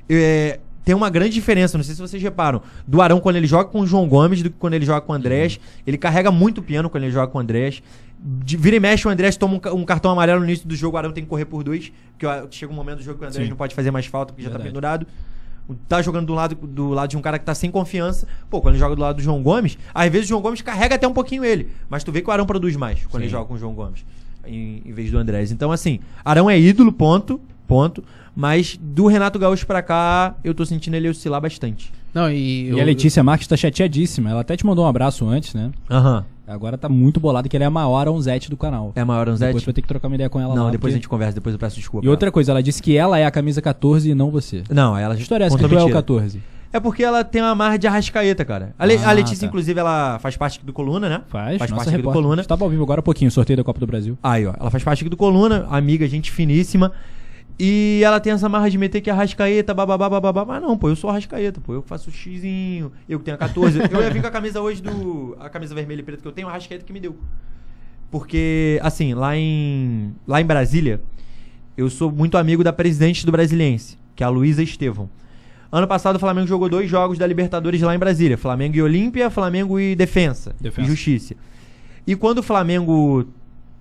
É, 0.09 0.59
tem 0.85 0.95
uma 0.95 1.09
grande 1.09 1.35
diferença, 1.35 1.79
não 1.79 1.85
sei 1.85 1.95
se 1.95 2.01
vocês 2.01 2.21
reparam, 2.21 2.63
do 2.87 3.01
Arão 3.01 3.21
quando 3.21 3.37
ele 3.37 3.47
joga 3.47 3.67
com 3.67 3.81
o 3.81 3.87
João 3.87 4.09
Gomes 4.09 4.43
do 4.43 4.51
que 4.51 4.57
quando 4.59 4.75
ele 4.75 4.85
joga 4.85 5.03
com 5.03 5.13
o 5.13 5.15
Andrés. 5.15 5.61
Ele 5.87 5.97
carrega 5.97 6.31
muito 6.33 6.59
o 6.59 6.63
piano 6.63 6.91
quando 6.91 7.05
ele 7.05 7.13
joga 7.13 7.29
com 7.29 7.39
o 7.39 7.41
Andrés. 7.41 7.83
De, 8.23 8.57
vira 8.57 8.77
e 8.77 8.81
mexe, 8.81 9.09
o 9.09 9.11
Andrés 9.11 9.37
toma 9.37 9.55
um, 9.55 9.77
um 9.77 9.85
cartão 9.85 10.11
amarelo 10.11 10.41
no 10.41 10.47
início 10.47 10.69
do 10.69 10.77
jogo, 10.77 10.97
o 10.97 10.99
Arão 10.99 11.11
tem 11.13 11.25
que 11.25 11.31
correr 11.31 11.47
por 11.47 11.63
dois. 11.65 11.91
Porque 12.19 12.27
chega 12.51 12.71
um 12.73 12.77
momento 12.77 12.99
do 12.99 13.03
jogo 13.05 13.19
que 13.19 13.25
o 13.25 13.29
Andrés 13.29 13.45
Sim. 13.47 13.51
não 13.51 13.57
pode 13.57 13.75
fazer 13.75 13.91
mais 13.91 14.05
falta 14.07 14.33
porque 14.33 14.43
já 14.43 14.51
tá 14.51 14.59
Verdade. 14.59 14.69
pendurado. 14.69 15.07
tá 15.89 16.03
jogando 16.03 16.27
do 16.27 16.35
lado, 16.35 16.55
do 16.55 16.89
lado 16.91 17.09
de 17.11 17.17
um 17.17 17.23
cara 17.23 17.39
que 17.39 17.45
tá 17.47 17.55
sem 17.55 17.71
confiança. 17.71 18.27
Pô, 18.51 18.61
quando 18.61 18.75
ele 18.75 18.81
joga 18.81 18.95
do 18.95 19.01
lado 19.01 19.17
do 19.17 19.23
João 19.23 19.43
Gomes, 19.43 19.79
às 19.95 20.11
vezes 20.11 20.27
o 20.27 20.29
João 20.31 20.43
Gomes 20.43 20.61
carrega 20.61 20.97
até 20.97 21.09
um 21.09 21.13
pouquinho 21.15 21.45
ele. 21.45 21.69
Mas 21.89 22.05
tu 22.05 22.13
vê 22.13 22.21
que 22.21 22.29
o 22.29 22.33
Arão 22.33 22.45
produz 22.45 22.77
mais 22.77 23.01
quando 23.07 23.23
Sim. 23.23 23.27
ele 23.27 23.29
joga 23.31 23.47
com 23.47 23.55
o 23.55 23.59
João 23.59 23.73
Gomes. 23.73 24.05
Em, 24.47 24.83
em 24.85 24.93
vez 24.93 25.11
do 25.11 25.17
Andrés. 25.19 25.51
Então, 25.53 25.71
assim, 25.73 26.01
Arão 26.25 26.51
é 26.51 26.59
ídolo, 26.59 26.93
ponto. 26.93 27.41
Ponto. 27.67 28.03
Mas 28.35 28.77
do 28.81 29.07
Renato 29.07 29.39
Gaúcho 29.39 29.67
pra 29.67 29.81
cá, 29.81 30.35
eu 30.43 30.53
tô 30.55 30.65
sentindo 30.67 30.95
ele 30.95 31.09
oscilar 31.09 31.41
bastante. 31.41 31.93
Não, 32.13 32.29
e, 32.31 32.65
E 32.65 32.69
eu- 32.71 32.81
a 32.81 32.85
Letícia 32.85 33.23
Marques 33.23 33.47
tá 33.47 33.57
chateadíssima. 33.57 34.29
Ela 34.31 34.41
até 34.41 34.57
te 34.57 34.67
mandou 34.67 34.85
um 34.85 34.89
abraço 34.89 35.27
antes, 35.29 35.55
né? 35.55 35.71
Aham. 35.89 36.25
Agora 36.55 36.77
tá 36.79 36.89
muito 36.89 37.19
bolada 37.21 37.49
que 37.49 37.57
ela 37.57 37.65
é 37.65 37.67
a 37.67 37.71
maior 37.71 37.99
Aronzete 37.99 38.51
do 38.51 38.57
canal. 38.57 38.93
É 38.95 39.01
a 39.01 39.05
maior 39.05 39.29
Anzete? 39.29 39.49
Depois 39.49 39.65
vai 39.65 39.75
ter 39.75 39.83
que 39.83 39.89
trocar 39.89 40.09
uma 40.09 40.15
ideia 40.15 40.29
com 40.31 40.41
ela 40.41 40.55
Não, 40.55 40.65
lá, 40.65 40.71
depois 40.71 40.93
a 40.93 40.97
porque- 40.97 41.03
gente 41.03 41.09
conversa, 41.09 41.35
depois 41.35 41.53
eu 41.55 41.59
peço 41.59 41.77
desculpa. 41.77 42.07
E 42.07 42.09
outra 42.09 42.31
coisa, 42.31 42.53
ela 42.53 42.63
disse 42.63 42.83
que 42.83 42.97
ela 42.97 43.19
é 43.19 43.25
a 43.25 43.31
camisa 43.31 43.61
14 43.63 44.11
e 44.11 44.15
não 44.15 44.31
você. 44.31 44.63
Não, 44.71 44.97
ela 44.97 45.15
Que 45.15 45.23
história 45.23 45.45
é 45.45 45.47
essa 45.47 45.57
que 45.57 45.63
tu 45.63 45.67
é 45.67 45.69
o 45.69 45.79
mentira. 45.79 45.95
14? 45.95 46.43
É 46.73 46.79
porque 46.79 47.03
ela 47.03 47.25
tem 47.25 47.43
uma 47.43 47.55
marra 47.55 47.77
de 47.77 47.87
arrascaeta, 47.89 48.45
cara. 48.45 48.75
A, 48.79 48.85
Le- 48.87 48.97
Ah, 49.03 49.09
a 49.11 49.13
Letícia, 49.13 49.41
tá. 49.41 49.47
inclusive, 49.47 49.81
ela 49.81 50.19
faz 50.21 50.37
parte 50.37 50.65
do 50.65 50.73
Coluna, 50.73 51.09
né? 51.09 51.23
Faz, 51.27 51.59
Faz 51.59 51.71
parte 51.73 51.97
do. 51.97 52.03
Coluna. 52.05 52.41
Estava 52.43 52.65
ao 52.65 52.71
vivo 52.71 52.85
agora 52.85 53.01
há 53.01 53.03
pouquinho, 53.03 53.29
sorteio 53.31 53.57
da 53.57 53.65
Copa 53.65 53.81
do 53.81 53.87
Brasil. 53.89 54.17
Aí, 54.23 54.47
ó. 54.47 54.55
Ela 54.59 54.71
faz 54.71 54.85
parte 54.85 55.01
aqui 55.03 55.11
do 55.11 55.17
Coluna, 55.17 55.67
amiga, 55.69 56.07
gente 56.07 56.31
finíssima. 56.31 56.93
E 57.63 58.01
ela 58.03 58.19
tem 58.19 58.33
essa 58.33 58.49
marra 58.49 58.71
de 58.71 58.79
meter 58.79 59.03
que 59.03 59.11
é 59.11 59.13
arrascaeta, 59.13 59.75
bababá, 59.75 60.09
bababá. 60.09 60.47
Mas 60.47 60.63
não, 60.63 60.79
pô, 60.79 60.89
eu 60.89 60.97
sou 60.97 61.11
arrascaeta, 61.11 61.61
pô. 61.61 61.75
Eu 61.75 61.83
faço 61.83 62.11
xizinho, 62.11 62.91
eu 63.07 63.19
que 63.19 63.27
tenho 63.27 63.35
a 63.35 63.39
14. 63.39 63.79
eu 63.93 64.01
ia 64.01 64.09
vir 64.09 64.23
com 64.23 64.29
a 64.29 64.31
camisa 64.31 64.63
hoje 64.63 64.81
do. 64.81 65.37
A 65.39 65.51
camisa 65.51 65.75
vermelha 65.75 66.01
e 66.01 66.03
preta 66.03 66.23
que 66.23 66.27
eu 66.27 66.33
tenho, 66.33 66.49
a 66.49 66.53
arrascaeta 66.53 66.87
que 66.87 66.93
me 66.93 66.99
deu. 66.99 67.19
Porque, 68.11 68.81
assim, 68.83 69.13
lá 69.13 69.37
em. 69.37 70.15
Lá 70.27 70.41
em 70.41 70.45
Brasília, 70.47 71.03
eu 71.77 71.91
sou 71.91 72.11
muito 72.11 72.39
amigo 72.39 72.65
da 72.65 72.73
presidente 72.73 73.27
do 73.27 73.33
Brasiliense, 73.33 73.99
que 74.17 74.23
é 74.23 74.27
a 74.27 74.31
Luísa 74.31 74.63
Estevão. 74.63 75.11
Ano 75.71 75.87
passado 75.87 76.17
o 76.17 76.19
Flamengo 76.19 76.47
jogou 76.47 76.67
dois 76.67 76.89
jogos 76.89 77.19
da 77.19 77.27
Libertadores 77.27 77.83
lá 77.83 77.95
em 77.95 77.99
Brasília. 77.99 78.39
Flamengo 78.39 78.77
e 78.77 78.83
Olímpia, 78.83 79.29
Flamengo 79.29 79.79
e 79.79 79.95
Defensa. 79.95 80.57
Defensa. 80.59 80.81
E 80.81 80.91
Justiça. 80.91 81.35
E 82.07 82.17
quando 82.17 82.39
o 82.39 82.43
Flamengo 82.43 83.29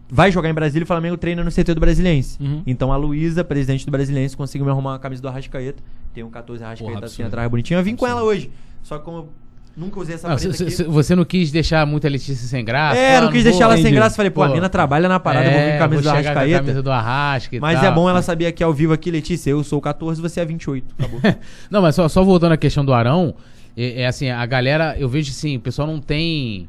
vai 0.09 0.31
jogar 0.31 0.49
em 0.49 0.53
Brasília, 0.53 0.83
o 0.83 0.87
Flamengo 0.87 1.15
treina 1.17 1.43
no 1.43 1.51
CT 1.51 1.73
do 1.73 1.79
Brasiliense. 1.79 2.37
Uhum. 2.41 2.63
Então 2.65 2.91
a 2.91 2.97
Luísa, 2.97 3.43
presidente 3.43 3.85
do 3.85 3.91
Brasiliense, 3.91 4.35
conseguiu 4.35 4.65
me 4.65 4.71
arrumar 4.71 4.91
uma 4.93 4.99
camisa 4.99 5.21
do 5.21 5.27
Arrascaeta. 5.27 5.81
Tem 6.13 6.23
um 6.23 6.29
14 6.29 6.63
Arrascaeta 6.63 6.93
Porra, 6.93 7.05
assim 7.05 7.23
atrás 7.23 7.49
bonitinho. 7.49 7.79
Eu 7.79 7.83
vim 7.83 7.95
com 7.95 8.07
ela 8.07 8.23
hoje. 8.23 8.49
Só 8.81 8.97
que 8.97 9.05
como 9.05 9.17
eu 9.17 9.29
nunca 9.77 9.99
usei 9.99 10.15
essa 10.15 10.27
Não, 10.27 10.37
se- 10.37 10.83
você 10.85 11.15
não 11.15 11.23
quis 11.23 11.51
deixar 11.51 11.85
muito 11.85 12.05
a 12.07 12.09
Letícia 12.09 12.35
sem 12.47 12.65
graça? 12.65 12.97
É, 12.99 13.17
Ah, 13.17 13.21
não 13.21 13.31
quis 13.31 13.43
deixar 13.43 13.65
ela 13.65 13.77
sem 13.77 13.93
graça. 13.93 14.15
Falei, 14.15 14.31
pô, 14.31 14.41
a 14.41 14.47
Pô. 14.47 14.53
mina 14.55 14.67
trabalha 14.67 15.07
na 15.07 15.19
parada, 15.19 15.45
eu 15.47 15.51
vou 15.53 15.61
vir 15.61 15.69
com 15.69 15.75
a 15.75 15.79
camisa 15.79 16.01
do 16.01 16.09
É, 16.09 16.11
chegar 16.17 16.21
com 16.23 16.27
a 16.27 16.41
Arrascaeta. 16.41 16.59
camisa 16.59 16.83
do 16.83 16.91
Arrasca 16.91 17.55
e 17.55 17.59
Mas 17.59 17.79
tal. 17.79 17.91
é 17.91 17.93
bom 17.95 18.09
ela 18.09 18.21
saber 18.21 18.47
aqui 18.47 18.63
ao 18.63 18.73
vivo 18.73 18.93
aqui, 18.93 19.11
Letícia, 19.11 19.51
eu 19.51 19.63
sou 19.63 19.79
o 19.79 19.81
14, 19.81 20.19
você 20.21 20.39
é 20.39 20.45
28. 20.45 20.95
Acabou. 20.97 21.21
Não, 21.69 21.81
mas 21.81 21.95
só, 21.95 22.07
só 22.09 22.23
voltando 22.23 22.53
à 22.53 22.57
questão 22.57 22.83
do 22.83 22.93
Arão, 22.93 23.35
é, 23.77 24.01
é 24.01 24.07
assim, 24.07 24.29
a 24.29 24.45
galera, 24.45 24.95
eu 24.97 25.07
vejo 25.07 25.29
assim, 25.31 25.55
o 25.57 25.59
pessoal 25.61 25.87
não 25.87 25.99
tem. 26.01 26.67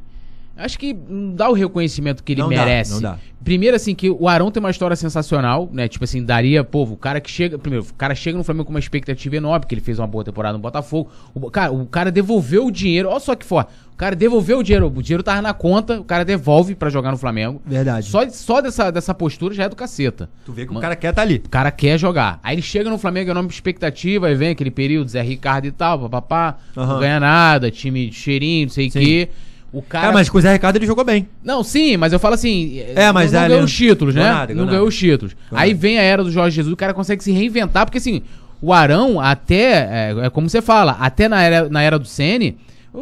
Acho 0.61 0.78
que 0.78 0.92
não 1.08 1.34
dá 1.34 1.48
o 1.48 1.52
reconhecimento 1.52 2.22
que 2.22 2.32
ele 2.32 2.40
Não 2.42 2.48
dá, 2.50 2.56
merece. 2.64 2.92
não 2.92 3.00
dá. 3.00 3.18
Primeiro, 3.42 3.74
assim, 3.74 3.94
que 3.94 4.11
o 4.11 4.28
Arão 4.28 4.50
tem 4.50 4.61
uma 4.61 4.70
história 4.70 4.94
sensacional, 4.94 5.68
né? 5.72 5.88
Tipo 5.88 6.04
assim, 6.04 6.22
daria, 6.22 6.62
pô, 6.62 6.82
o 6.82 6.96
cara 6.96 7.20
que 7.20 7.30
chega. 7.30 7.58
Primeiro, 7.58 7.86
o 7.88 7.94
cara 7.94 8.14
chega 8.14 8.36
no 8.36 8.44
Flamengo 8.44 8.66
com 8.66 8.70
uma 8.70 8.78
expectativa 8.78 9.36
enorme, 9.36 9.61
porque 9.61 9.74
ele 9.74 9.80
fez 9.80 9.98
uma 9.98 10.06
boa 10.06 10.22
temporada 10.22 10.52
no 10.52 10.58
Botafogo. 10.62 11.11
O, 11.34 11.50
cara, 11.50 11.72
o 11.72 11.86
cara 11.86 12.11
devolveu 12.11 12.66
o 12.66 12.70
dinheiro, 12.70 13.08
olha 13.08 13.18
só 13.18 13.34
que 13.34 13.46
for. 13.46 13.66
O 13.92 13.96
cara 13.96 14.14
devolveu 14.14 14.58
o 14.58 14.62
dinheiro, 14.62 14.92
o 14.94 15.02
dinheiro 15.02 15.22
tava 15.22 15.40
na 15.42 15.52
conta, 15.54 16.00
o 16.00 16.04
cara 16.04 16.24
devolve 16.24 16.74
pra 16.74 16.90
jogar 16.90 17.11
no 17.11 17.16
Flamengo. 17.18 17.61
Verdade. 17.66 18.06
Só, 18.06 18.28
só 18.30 18.61
dessa, 18.61 18.90
dessa 18.90 19.14
postura 19.14 19.54
já 19.54 19.64
é 19.64 19.68
do 19.68 19.76
caceta. 19.76 20.28
Tu 20.44 20.52
vê 20.52 20.66
que 20.66 20.72
o 20.72 20.78
cara 20.80 20.94
quer 20.96 21.12
tá 21.12 21.22
ali. 21.22 21.42
O 21.44 21.48
cara 21.48 21.70
quer 21.70 21.98
jogar. 21.98 22.40
Aí 22.42 22.54
ele 22.54 22.62
chega 22.62 22.88
no 22.90 22.98
Flamengo, 22.98 23.30
enorme 23.30 23.50
expectativa, 23.50 24.26
aí 24.26 24.34
vem 24.34 24.50
aquele 24.50 24.70
período, 24.70 25.08
Zé 25.11 25.22
Ricardo 25.22 25.66
e 25.66 25.72
tal, 25.72 25.98
papapá, 25.98 26.58
não 26.76 26.82
Aham. 26.82 27.00
ganha 27.00 27.20
nada, 27.20 27.70
time 27.70 28.08
de 28.08 28.14
cheirinho, 28.16 28.66
não 28.66 28.72
sei 28.72 28.88
o 28.88 28.90
quê. 28.90 29.28
O 29.72 29.80
cara. 29.82 30.08
É, 30.08 30.12
mas 30.12 30.28
com 30.28 30.36
o 30.38 30.40
Zé 30.40 30.52
Ricardo 30.52 30.76
ele 30.76 30.86
jogou 30.86 31.04
bem. 31.04 31.28
Não, 31.44 31.62
sim, 31.62 31.96
mas 31.96 32.12
eu 32.12 32.18
falo 32.18 32.34
assim. 32.34 32.80
É, 32.96 33.12
mas 33.12 33.30
não, 33.32 33.38
não 33.38 33.44
é, 33.44 33.48
ganhou 33.48 33.58
ele- 33.60 33.64
os 33.66 33.72
títulos, 33.76 34.14
né? 34.14 34.20
ganhou 34.22 34.34
nada, 34.36 34.46
ganhou 34.52 34.58
não 34.66 34.70
ganhou 34.70 34.84
nada. 34.84 34.88
os 34.88 34.98
títulos. 34.98 35.36
Ganhou 35.50 35.62
Aí 35.62 35.74
vem 35.74 35.98
a 35.98 36.02
era 36.02 36.24
do 36.24 36.30
Jorge 36.30 36.56
Jesus, 36.56 36.72
o 36.72 36.76
cara 36.76 36.92
consegue 36.92 37.22
se 37.22 37.30
reinventar, 37.30 37.86
porque 37.86 37.98
assim, 37.98 38.22
o 38.60 38.72
Arão, 38.72 39.20
até. 39.20 40.12
É, 40.12 40.26
é 40.26 40.30
como 40.30 40.48
você 40.50 40.60
fala, 40.60 40.96
até 41.00 41.28
na 41.28 41.40
era, 41.42 41.68
na 41.68 41.82
era 41.82 41.98
do 41.98 42.06
Sene, 42.06 42.56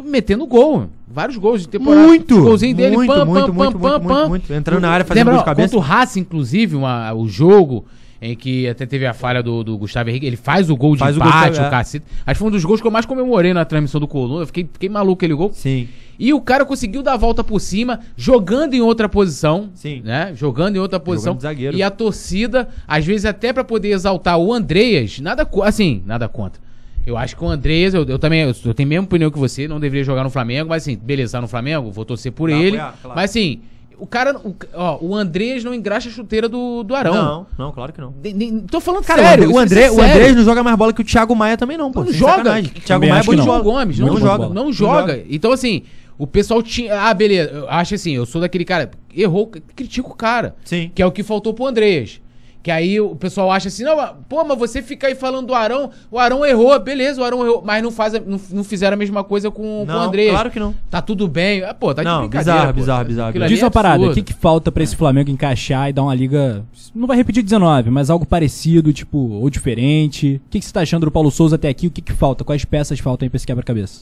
metendo 0.05 0.45
gol. 0.45 0.89
Vários 1.11 1.37
gols 1.37 1.61
de 1.61 1.69
temporada. 1.69 2.05
Muito! 2.05 2.39
Golzinho 2.39 2.75
dele, 2.75 2.95
Muito, 2.95 3.11
pam, 3.11 3.25
muito, 3.25 3.45
pam, 3.47 3.53
muito, 3.53 3.79
pam, 3.79 3.89
muito, 3.99 4.07
pam, 4.07 4.29
muito. 4.29 4.53
Entrando 4.53 4.81
na 4.81 4.89
área, 4.91 5.03
fazendo 5.03 5.21
Lembra, 5.25 5.33
gol 5.33 5.39
de 5.41 5.45
cabeça. 5.45 5.67
Contra 5.75 5.79
o 5.79 5.81
Racing, 5.81 6.19
inclusive, 6.19 6.75
uma- 6.75 7.11
o 7.15 7.27
jogo 7.27 7.83
em 8.21 8.35
que 8.35 8.67
até 8.67 8.85
teve 8.85 9.07
a 9.07 9.13
falha 9.13 9.41
do, 9.41 9.63
do 9.63 9.75
Gustavo 9.75 10.09
Henrique, 10.11 10.27
ele 10.27 10.35
faz 10.35 10.69
o 10.69 10.75
gol 10.77 10.93
de 10.93 10.99
Faz 10.99 11.17
o 11.17 11.19
gol 11.19 11.27
empate, 11.29 11.59
o, 11.59 11.63
é. 11.63 11.69
cacete. 11.71 12.05
Acho 12.27 12.35
que 12.35 12.39
foi 12.39 12.47
um 12.47 12.51
dos 12.51 12.63
gols 12.63 12.79
que 12.79 12.85
eu 12.85 12.91
mais 12.91 13.07
comemorei 13.07 13.53
na 13.55 13.65
transmissão 13.65 13.99
do 13.99 14.07
Coluna. 14.07 14.43
Eu 14.43 14.45
fiquei, 14.45 14.69
fiquei 14.71 14.87
maluco 14.89 15.15
aquele 15.15 15.33
gol. 15.33 15.49
Sim. 15.51 15.87
E 16.19 16.33
o 16.33 16.41
cara 16.41 16.65
conseguiu 16.65 17.01
dar 17.01 17.13
a 17.13 17.17
volta 17.17 17.43
por 17.43 17.61
cima, 17.61 18.01
jogando 18.17 18.73
em 18.73 18.81
outra 18.81 19.07
posição. 19.07 19.69
Sim. 19.73 20.01
Né? 20.03 20.33
Jogando 20.35 20.75
em 20.75 20.79
outra 20.79 20.99
posição. 20.99 21.33
de 21.33 21.43
zagueiro. 21.43 21.77
E 21.77 21.81
a 21.81 21.89
torcida, 21.89 22.67
às 22.85 23.05
vezes, 23.05 23.25
até 23.25 23.53
pra 23.53 23.63
poder 23.63 23.89
exaltar 23.91 24.37
o 24.37 24.51
Andreas, 24.53 25.19
nada 25.21 25.47
assim, 25.63 26.03
nada 26.05 26.27
contra. 26.27 26.61
Eu 27.07 27.17
acho 27.17 27.35
que 27.37 27.43
o 27.43 27.47
Andreas, 27.47 27.93
eu, 27.93 28.03
eu 28.03 28.19
também, 28.19 28.41
eu, 28.41 28.53
eu 28.65 28.73
tenho 28.73 28.87
a 28.87 28.89
mesma 28.89 29.05
opinião 29.05 29.31
que 29.31 29.39
você, 29.39 29.67
não 29.67 29.79
deveria 29.79 30.03
jogar 30.03 30.23
no 30.23 30.29
Flamengo, 30.29 30.69
mas 30.69 30.83
assim, 30.83 30.97
beleza, 30.97 31.31
tá 31.37 31.41
no 31.41 31.47
Flamengo, 31.47 31.89
vou 31.89 32.03
torcer 32.03 32.31
por 32.33 32.49
Vai 32.51 32.59
ele. 32.61 32.77
apoiar, 32.77 32.95
claro. 33.01 33.15
Mas 33.15 33.31
assim, 33.31 33.61
o 33.97 34.05
cara, 34.05 34.37
o, 34.37 34.55
ó, 34.73 34.97
o 35.01 35.15
Andreas 35.15 35.63
não 35.63 35.73
engraxa 35.73 36.09
a 36.09 36.11
chuteira 36.11 36.47
do, 36.47 36.83
do 36.83 36.93
Arão. 36.95 37.13
Não, 37.13 37.47
não, 37.57 37.71
claro 37.71 37.91
que 37.93 37.99
não. 37.99 38.13
Nem- 38.23 38.59
tô 38.61 38.79
falando 38.79 39.03
Cara, 39.05 39.23
sério. 39.23 39.51
o 39.51 39.57
André, 39.57 39.89
o 39.89 39.99
é 39.99 40.03
André, 40.03 40.13
sério. 40.23 40.35
não 40.35 40.43
joga 40.43 40.61
mais 40.63 40.77
bola 40.77 40.93
que 40.93 41.01
o 41.01 41.05
Thiago 41.05 41.35
Maia 41.35 41.57
também 41.57 41.77
não, 41.77 41.91
pô. 41.91 42.03
Não 42.03 42.11
joga. 42.11 42.31
sacanagem. 42.37 42.71
Thiago 42.85 43.07
Maia 43.07 43.19
é 43.19 43.23
de 43.23 43.35
não. 43.35 43.63
Gomes, 43.63 43.99
não, 43.99 44.07
Muito 44.07 44.19
joga, 44.21 44.37
bola. 44.37 44.53
não 44.53 44.65
Não 44.65 44.73
joga. 44.73 45.13
joga. 45.13 45.25
Então, 45.29 45.51
assim, 45.51 45.83
o 46.19 46.27
pessoal 46.27 46.61
tinha. 46.61 46.93
Ah, 47.01 47.13
beleza. 47.13 47.49
Eu 47.49 47.69
acho 47.69 47.95
assim, 47.95 48.11
eu 48.11 48.25
sou 48.27 48.41
daquele 48.41 48.65
cara. 48.65 48.91
Errou, 49.15 49.47
critica 49.75 50.07
o 50.07 50.13
cara. 50.15 50.55
Sim. 50.63 50.91
Que 50.93 51.01
é 51.01 51.05
o 51.05 51.11
que 51.11 51.23
faltou 51.23 51.53
pro 51.53 51.65
Andreas. 51.65 52.21
Que 52.61 52.69
aí 52.69 52.99
o 52.99 53.15
pessoal 53.15 53.49
acha 53.49 53.69
assim, 53.69 53.83
não, 53.85 53.95
pô, 54.27 54.43
mas 54.43 54.59
você 54.59 54.81
fica 54.81 55.07
aí 55.07 55.15
falando 55.15 55.47
do 55.47 55.53
Arão, 55.55 55.91
o 56.11 56.19
Arão 56.19 56.45
errou, 56.45 56.77
beleza, 56.77 57.21
o 57.21 57.23
Arão 57.23 57.41
errou, 57.45 57.63
mas 57.65 57.81
não, 57.81 57.89
faz, 57.89 58.11
não, 58.25 58.37
não 58.51 58.65
fizeram 58.65 58.95
a 58.95 58.97
mesma 58.97 59.23
coisa 59.23 59.49
com, 59.49 59.63
com 59.63 59.83
o 59.83 59.85
Não, 59.85 60.01
Andreas. 60.01 60.31
claro 60.31 60.51
que 60.51 60.59
não. 60.59 60.75
Tá 60.89 61.01
tudo 61.01 61.25
bem. 61.25 61.63
Ah, 61.63 61.73
pô, 61.73 61.93
tá 61.95 62.03
de 62.03 62.09
Não, 62.09 62.19
brincadeira. 62.27 62.51
bizarro, 62.59 62.73
pô. 62.73 62.79
bizarro, 62.81 63.05
bizarro, 63.05 63.29
Aquilo 63.29 63.47
Diz 63.47 63.61
é 63.61 63.63
uma 63.63 63.71
parada, 63.71 64.03
o 64.07 64.13
que, 64.13 64.21
que 64.21 64.33
falta 64.33 64.73
pra 64.73 64.83
esse 64.83 64.93
Flamengo 64.93 65.31
encaixar 65.31 65.89
e 65.89 65.93
dar 65.93 66.03
uma 66.03 66.13
liga. 66.13 66.65
Não 66.93 67.07
vai 67.07 67.15
repetir 67.15 67.41
19, 67.43 67.89
mas 67.91 68.09
algo 68.09 68.25
parecido, 68.25 68.91
tipo, 68.91 69.17
ou 69.17 69.49
diferente. 69.49 70.41
O 70.45 70.49
que, 70.49 70.59
que 70.59 70.65
você 70.65 70.73
tá 70.73 70.81
achando 70.81 71.05
do 71.05 71.11
Paulo 71.11 71.31
Souza 71.31 71.55
até 71.55 71.69
aqui? 71.69 71.87
O 71.87 71.91
que, 71.91 72.01
que 72.01 72.11
falta? 72.11 72.43
Quais 72.43 72.65
peças 72.65 72.99
faltam 72.99 73.25
aí 73.25 73.29
pra 73.29 73.37
esse 73.37 73.47
quebra-cabeça? 73.47 74.01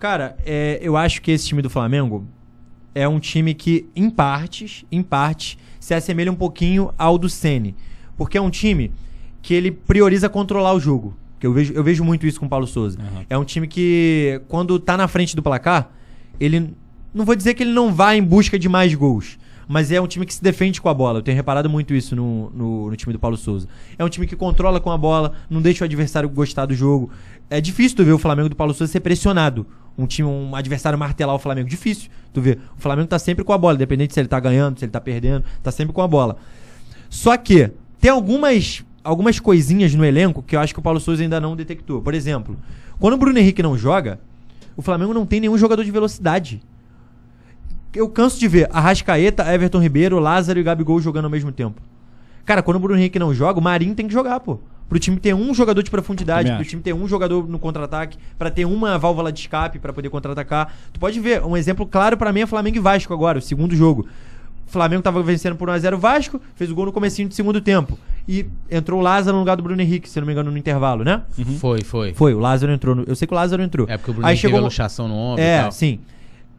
Cara, 0.00 0.34
é, 0.46 0.78
eu 0.82 0.96
acho 0.96 1.20
que 1.20 1.30
esse 1.30 1.46
time 1.46 1.60
do 1.60 1.68
Flamengo 1.68 2.26
é 2.94 3.06
um 3.06 3.20
time 3.20 3.52
que, 3.52 3.86
em 3.94 4.08
partes, 4.08 4.84
em 4.90 5.02
parte, 5.02 5.58
se 5.78 5.92
assemelha 5.92 6.32
um 6.32 6.34
pouquinho 6.34 6.92
ao 6.96 7.18
do 7.18 7.28
Ceni, 7.28 7.76
porque 8.16 8.38
é 8.38 8.40
um 8.40 8.48
time 8.48 8.90
que 9.42 9.52
ele 9.52 9.70
prioriza 9.70 10.28
controlar 10.28 10.72
o 10.72 10.80
jogo. 10.80 11.14
Que 11.38 11.46
eu 11.46 11.52
vejo, 11.52 11.74
eu 11.74 11.84
vejo 11.84 12.02
muito 12.02 12.26
isso 12.26 12.40
com 12.40 12.46
o 12.46 12.48
Paulo 12.48 12.66
Souza. 12.66 12.98
Aham. 12.98 13.24
É 13.28 13.36
um 13.36 13.44
time 13.44 13.68
que, 13.68 14.40
quando 14.48 14.78
tá 14.78 14.96
na 14.96 15.06
frente 15.06 15.36
do 15.36 15.42
placar, 15.42 15.90
ele 16.40 16.74
não 17.12 17.26
vou 17.26 17.36
dizer 17.36 17.52
que 17.52 17.62
ele 17.62 17.72
não 17.72 17.92
vai 17.92 18.16
em 18.16 18.22
busca 18.22 18.58
de 18.58 18.68
mais 18.70 18.94
gols, 18.94 19.38
mas 19.68 19.92
é 19.92 20.00
um 20.00 20.06
time 20.06 20.24
que 20.24 20.32
se 20.32 20.42
defende 20.42 20.80
com 20.80 20.88
a 20.88 20.94
bola. 20.94 21.18
Eu 21.18 21.22
tenho 21.22 21.36
reparado 21.36 21.68
muito 21.68 21.94
isso 21.94 22.16
no, 22.16 22.50
no, 22.50 22.90
no 22.90 22.96
time 22.96 23.12
do 23.12 23.18
Paulo 23.18 23.36
Souza. 23.36 23.68
É 23.98 24.04
um 24.04 24.08
time 24.08 24.26
que 24.26 24.34
controla 24.34 24.80
com 24.80 24.90
a 24.90 24.96
bola, 24.96 25.32
não 25.48 25.60
deixa 25.60 25.84
o 25.84 25.86
adversário 25.86 26.28
gostar 26.28 26.64
do 26.64 26.74
jogo. 26.74 27.10
É 27.50 27.60
difícil 27.60 27.98
tu 27.98 28.04
ver 28.04 28.12
o 28.12 28.18
Flamengo 28.18 28.48
do 28.48 28.56
Paulo 28.56 28.72
Souza 28.72 28.90
ser 28.90 29.00
pressionado. 29.00 29.66
Um 29.98 30.06
time, 30.06 30.28
um 30.28 30.54
adversário 30.54 30.98
martelar 30.98 31.34
o 31.34 31.38
Flamengo. 31.38 31.68
Difícil 31.68 32.10
tu 32.32 32.40
ver. 32.40 32.58
O 32.76 32.80
Flamengo 32.80 33.08
tá 33.08 33.18
sempre 33.18 33.44
com 33.44 33.52
a 33.52 33.58
bola, 33.58 33.74
independente 33.74 34.14
se 34.14 34.20
ele 34.20 34.28
tá 34.28 34.40
ganhando, 34.40 34.78
se 34.78 34.84
ele 34.84 34.92
tá 34.92 35.00
perdendo, 35.00 35.44
tá 35.62 35.70
sempre 35.70 35.92
com 35.92 36.02
a 36.02 36.08
bola. 36.08 36.36
Só 37.08 37.36
que 37.36 37.70
tem 38.00 38.10
algumas, 38.10 38.84
algumas 39.04 39.38
coisinhas 39.38 39.94
no 39.94 40.04
elenco 40.04 40.42
que 40.42 40.56
eu 40.56 40.60
acho 40.60 40.72
que 40.72 40.80
o 40.80 40.82
Paulo 40.82 41.00
Souza 41.00 41.22
ainda 41.22 41.40
não 41.40 41.56
detectou. 41.56 42.00
Por 42.00 42.14
exemplo, 42.14 42.56
quando 42.98 43.14
o 43.14 43.16
Bruno 43.18 43.38
Henrique 43.38 43.62
não 43.62 43.76
joga, 43.76 44.20
o 44.76 44.82
Flamengo 44.82 45.12
não 45.12 45.26
tem 45.26 45.40
nenhum 45.40 45.58
jogador 45.58 45.84
de 45.84 45.90
velocidade. 45.90 46.62
Eu 47.92 48.08
canso 48.08 48.38
de 48.38 48.46
ver 48.46 48.68
Arrascaeta, 48.70 49.52
Everton 49.52 49.80
Ribeiro, 49.80 50.18
Lázaro 50.20 50.60
e 50.60 50.62
Gabigol 50.62 51.00
jogando 51.00 51.24
ao 51.24 51.30
mesmo 51.30 51.50
tempo. 51.50 51.82
Cara, 52.44 52.62
quando 52.62 52.76
o 52.76 52.80
Bruno 52.80 52.98
Henrique 52.98 53.18
não 53.18 53.34
joga, 53.34 53.58
o 53.58 53.62
Marinho 53.62 53.94
tem 53.94 54.06
que 54.06 54.12
jogar, 54.12 54.40
pô. 54.40 54.60
Pro 54.90 54.98
time 54.98 55.16
ter 55.18 55.32
um 55.34 55.54
jogador 55.54 55.82
de 55.84 55.90
profundidade, 55.90 56.52
pro 56.52 56.64
time 56.64 56.82
ter 56.82 56.92
um 56.92 57.06
jogador 57.06 57.48
no 57.48 57.58
contra-ataque, 57.60 58.18
pra 58.36 58.50
ter 58.50 58.64
uma 58.66 58.98
válvula 58.98 59.30
de 59.32 59.38
escape 59.40 59.78
pra 59.78 59.92
poder 59.92 60.10
contra-atacar. 60.10 60.74
Tu 60.92 60.98
pode 61.00 61.18
ver, 61.20 61.42
um 61.44 61.56
exemplo 61.56 61.86
claro 61.86 62.16
pra 62.16 62.32
mim 62.32 62.40
é 62.40 62.46
Flamengo 62.46 62.76
e 62.76 62.80
Vasco 62.80 63.14
agora, 63.14 63.38
o 63.38 63.40
segundo 63.40 63.74
jogo. 63.74 64.06
O 64.66 64.70
Flamengo 64.72 65.00
tava 65.02 65.22
vencendo 65.22 65.54
por 65.56 65.68
1x0 65.68 65.94
o 65.94 65.98
Vasco, 65.98 66.40
fez 66.56 66.70
o 66.70 66.74
gol 66.74 66.86
no 66.86 66.92
comecinho 66.92 67.28
do 67.28 67.34
segundo 67.34 67.60
tempo. 67.60 67.96
E 68.28 68.46
entrou 68.70 68.98
o 69.00 69.02
Lázaro 69.02 69.34
no 69.36 69.40
lugar 69.40 69.56
do 69.56 69.62
Bruno 69.62 69.80
Henrique, 69.80 70.08
se 70.08 70.18
não 70.20 70.26
me 70.26 70.32
engano, 70.32 70.50
no 70.50 70.58
intervalo, 70.58 71.02
né? 71.04 71.22
Foi, 71.60 71.82
foi. 71.82 72.12
Foi, 72.12 72.34
o 72.34 72.38
Lázaro 72.40 72.72
entrou. 72.72 72.94
no- 72.96 73.04
eu 73.06 73.14
sei 73.16 73.26
que 73.28 73.32
o 73.34 73.36
Lázaro 73.36 73.62
entrou. 73.62 73.86
É 73.88 73.96
porque 73.96 74.10
o 74.10 74.14
Bruno 74.14 74.26
Aí 74.26 74.32
Henrique 74.32 74.42
teve 74.42 74.52
chegou 74.52 74.60
a 74.60 74.64
luxação 74.68 75.06
no 75.08 75.14
ombro 75.14 75.40
e 75.42 75.46
É, 75.46 75.62
tal. 75.62 75.72
sim. 75.72 76.00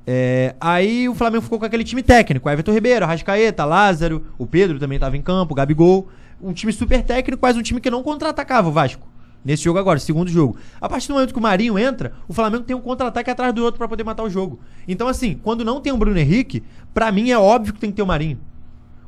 É, 0.08 0.56
aí 0.60 1.08
o 1.08 1.14
Flamengo 1.16 1.44
ficou 1.44 1.60
com 1.60 1.66
aquele 1.66 1.84
time 1.84 2.02
técnico. 2.02 2.50
Everton 2.50 2.72
Ribeiro, 2.72 3.06
Arrascaeta, 3.06 3.64
Lázaro, 3.66 4.26
o 4.38 4.46
Pedro 4.48 4.80
também 4.80 4.96
estava 4.96 5.16
em 5.16 5.22
campo, 5.22 5.54
o 5.54 5.56
Gabigol. 5.56 6.10
Um 6.42 6.54
time 6.54 6.74
super 6.74 7.04
técnico, 7.04 7.40
mas 7.42 7.56
um 7.56 7.62
time 7.62 7.80
que 7.80 7.90
não 7.90 8.02
contra-atacava 8.02 8.70
o 8.70 8.72
Vasco. 8.72 9.08
Nesse 9.44 9.64
jogo 9.64 9.80
agora, 9.80 10.00
segundo 10.00 10.30
jogo. 10.30 10.58
A 10.80 10.88
partir 10.88 11.08
do 11.08 11.16
momento 11.16 11.34
que 11.34 11.40
o 11.40 11.42
Marinho 11.42 11.78
entra, 11.78 12.14
o 12.28 12.34
Flamengo 12.34 12.64
tem 12.64 12.76
um 12.76 12.82
contra-ataque 12.82 13.30
atrás 13.30 13.54
do 13.54 13.64
outro 13.64 13.78
pra 13.78 13.88
poder 13.88 14.04
matar 14.04 14.24
o 14.24 14.30
jogo. 14.30 14.60
Então, 14.88 15.08
assim, 15.08 15.40
quando 15.42 15.66
não 15.66 15.82
tem 15.82 15.92
o 15.92 15.98
Bruno 15.98 16.18
Henrique, 16.18 16.64
pra 16.94 17.12
mim 17.12 17.32
é 17.32 17.38
óbvio 17.38 17.74
que 17.74 17.80
tem 17.80 17.90
que 17.90 17.96
ter 17.96 18.04
o 18.04 18.08
Marinho. 18.08 18.40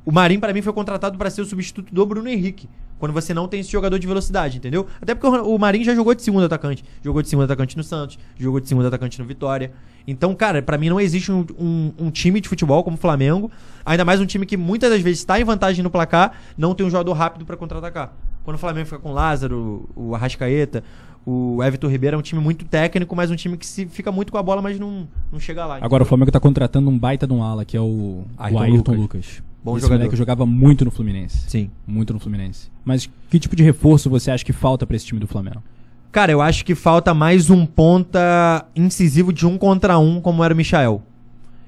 O 0.05 0.11
Marinho, 0.11 0.39
pra 0.39 0.51
mim, 0.51 0.61
foi 0.61 0.73
contratado 0.73 1.17
pra 1.17 1.29
ser 1.29 1.41
o 1.41 1.45
substituto 1.45 1.93
do 1.93 2.05
Bruno 2.05 2.27
Henrique. 2.27 2.67
Quando 2.99 3.11
você 3.11 3.33
não 3.33 3.47
tem 3.47 3.59
esse 3.59 3.71
jogador 3.71 3.99
de 3.99 4.07
velocidade, 4.07 4.57
entendeu? 4.57 4.87
Até 5.01 5.13
porque 5.13 5.27
o 5.27 5.57
Marinho 5.57 5.83
já 5.83 5.93
jogou 5.93 6.13
de 6.15 6.21
segundo 6.21 6.45
atacante. 6.45 6.83
Jogou 7.03 7.21
de 7.21 7.27
segundo 7.29 7.43
atacante 7.45 7.75
no 7.75 7.83
Santos, 7.83 8.17
jogou 8.39 8.59
de 8.59 8.67
segundo 8.67 8.85
atacante 8.87 9.19
no 9.19 9.25
Vitória. 9.25 9.71
Então, 10.07 10.33
cara, 10.35 10.61
pra 10.61 10.77
mim 10.77 10.89
não 10.89 10.99
existe 10.99 11.31
um, 11.31 11.45
um- 11.59 11.91
um 11.97 12.11
time 12.11 12.39
de 12.41 12.47
futebol 12.49 12.83
como 12.83 12.95
o 12.95 12.99
Flamengo. 12.99 13.51
Ainda 13.85 14.05
mais 14.05 14.19
um 14.21 14.25
time 14.25 14.45
que 14.45 14.55
muitas 14.57 14.89
das 14.89 15.01
vezes 15.01 15.19
está 15.19 15.39
em 15.39 15.43
vantagem 15.43 15.83
no 15.83 15.89
placar, 15.89 16.33
não 16.57 16.73
tem 16.75 16.85
um 16.85 16.89
jogador 16.89 17.13
rápido 17.13 17.45
pra 17.45 17.57
contra-atacar. 17.57 18.13
Quando 18.43 18.55
o 18.55 18.59
Flamengo 18.59 18.85
fica 18.85 18.99
com 18.99 19.09
o 19.11 19.13
Lázaro, 19.13 19.89
o 19.95 20.13
Arrascaeta, 20.15 20.83
o 21.25 21.63
Everton 21.63 21.87
Ribeiro 21.87 22.15
é 22.15 22.19
um 22.19 22.21
time 22.21 22.41
muito 22.41 22.65
técnico, 22.65 23.15
mas 23.15 23.31
um 23.31 23.35
time 23.37 23.55
que 23.57 23.65
se 23.65 23.85
fica 23.85 24.11
muito 24.11 24.31
com 24.31 24.37
a 24.37 24.43
bola, 24.43 24.61
mas 24.61 24.77
não, 24.77 25.07
não 25.31 25.39
chega 25.39 25.65
lá. 25.65 25.77
Agora 25.81 26.03
o 26.03 26.05
Flamengo 26.05 26.31
tá 26.31 26.39
contratando 26.39 26.89
um 26.89 26.99
baita 26.99 27.25
de 27.25 27.31
um 27.33 27.41
ala, 27.41 27.63
que 27.63 27.77
é 27.77 27.81
o 27.81 28.25
Ayrton 28.37 28.59
o 28.59 28.61
Ayrton 28.63 28.91
Lucas. 28.91 28.97
Lucas. 28.97 29.43
Bom 29.63 29.77
Esse 29.77 29.83
jogador. 29.85 29.99
moleque 30.01 30.17
jogava 30.17 30.45
muito 30.45 30.83
no 30.83 30.91
Fluminense. 30.91 31.45
Sim. 31.47 31.69
Muito 31.87 32.13
no 32.13 32.19
Fluminense. 32.19 32.69
Mas 32.83 33.09
que 33.29 33.39
tipo 33.39 33.55
de 33.55 33.63
reforço 33.63 34.09
você 34.09 34.29
acha 34.29 34.43
que 34.43 34.51
falta 34.53 34.85
pra 34.85 34.95
esse 34.95 35.05
time 35.05 35.19
do 35.19 35.27
Flamengo? 35.27 35.63
Cara, 36.11 36.31
eu 36.31 36.41
acho 36.41 36.63
que 36.65 36.75
falta 36.75 37.13
mais 37.13 37.49
um 37.49 37.65
ponta 37.65 38.65
incisivo 38.75 39.31
de 39.33 39.47
um 39.47 39.57
contra 39.57 39.97
um, 39.97 40.19
como 40.21 40.43
era 40.43 40.53
o 40.53 40.57
Michael. 40.57 41.01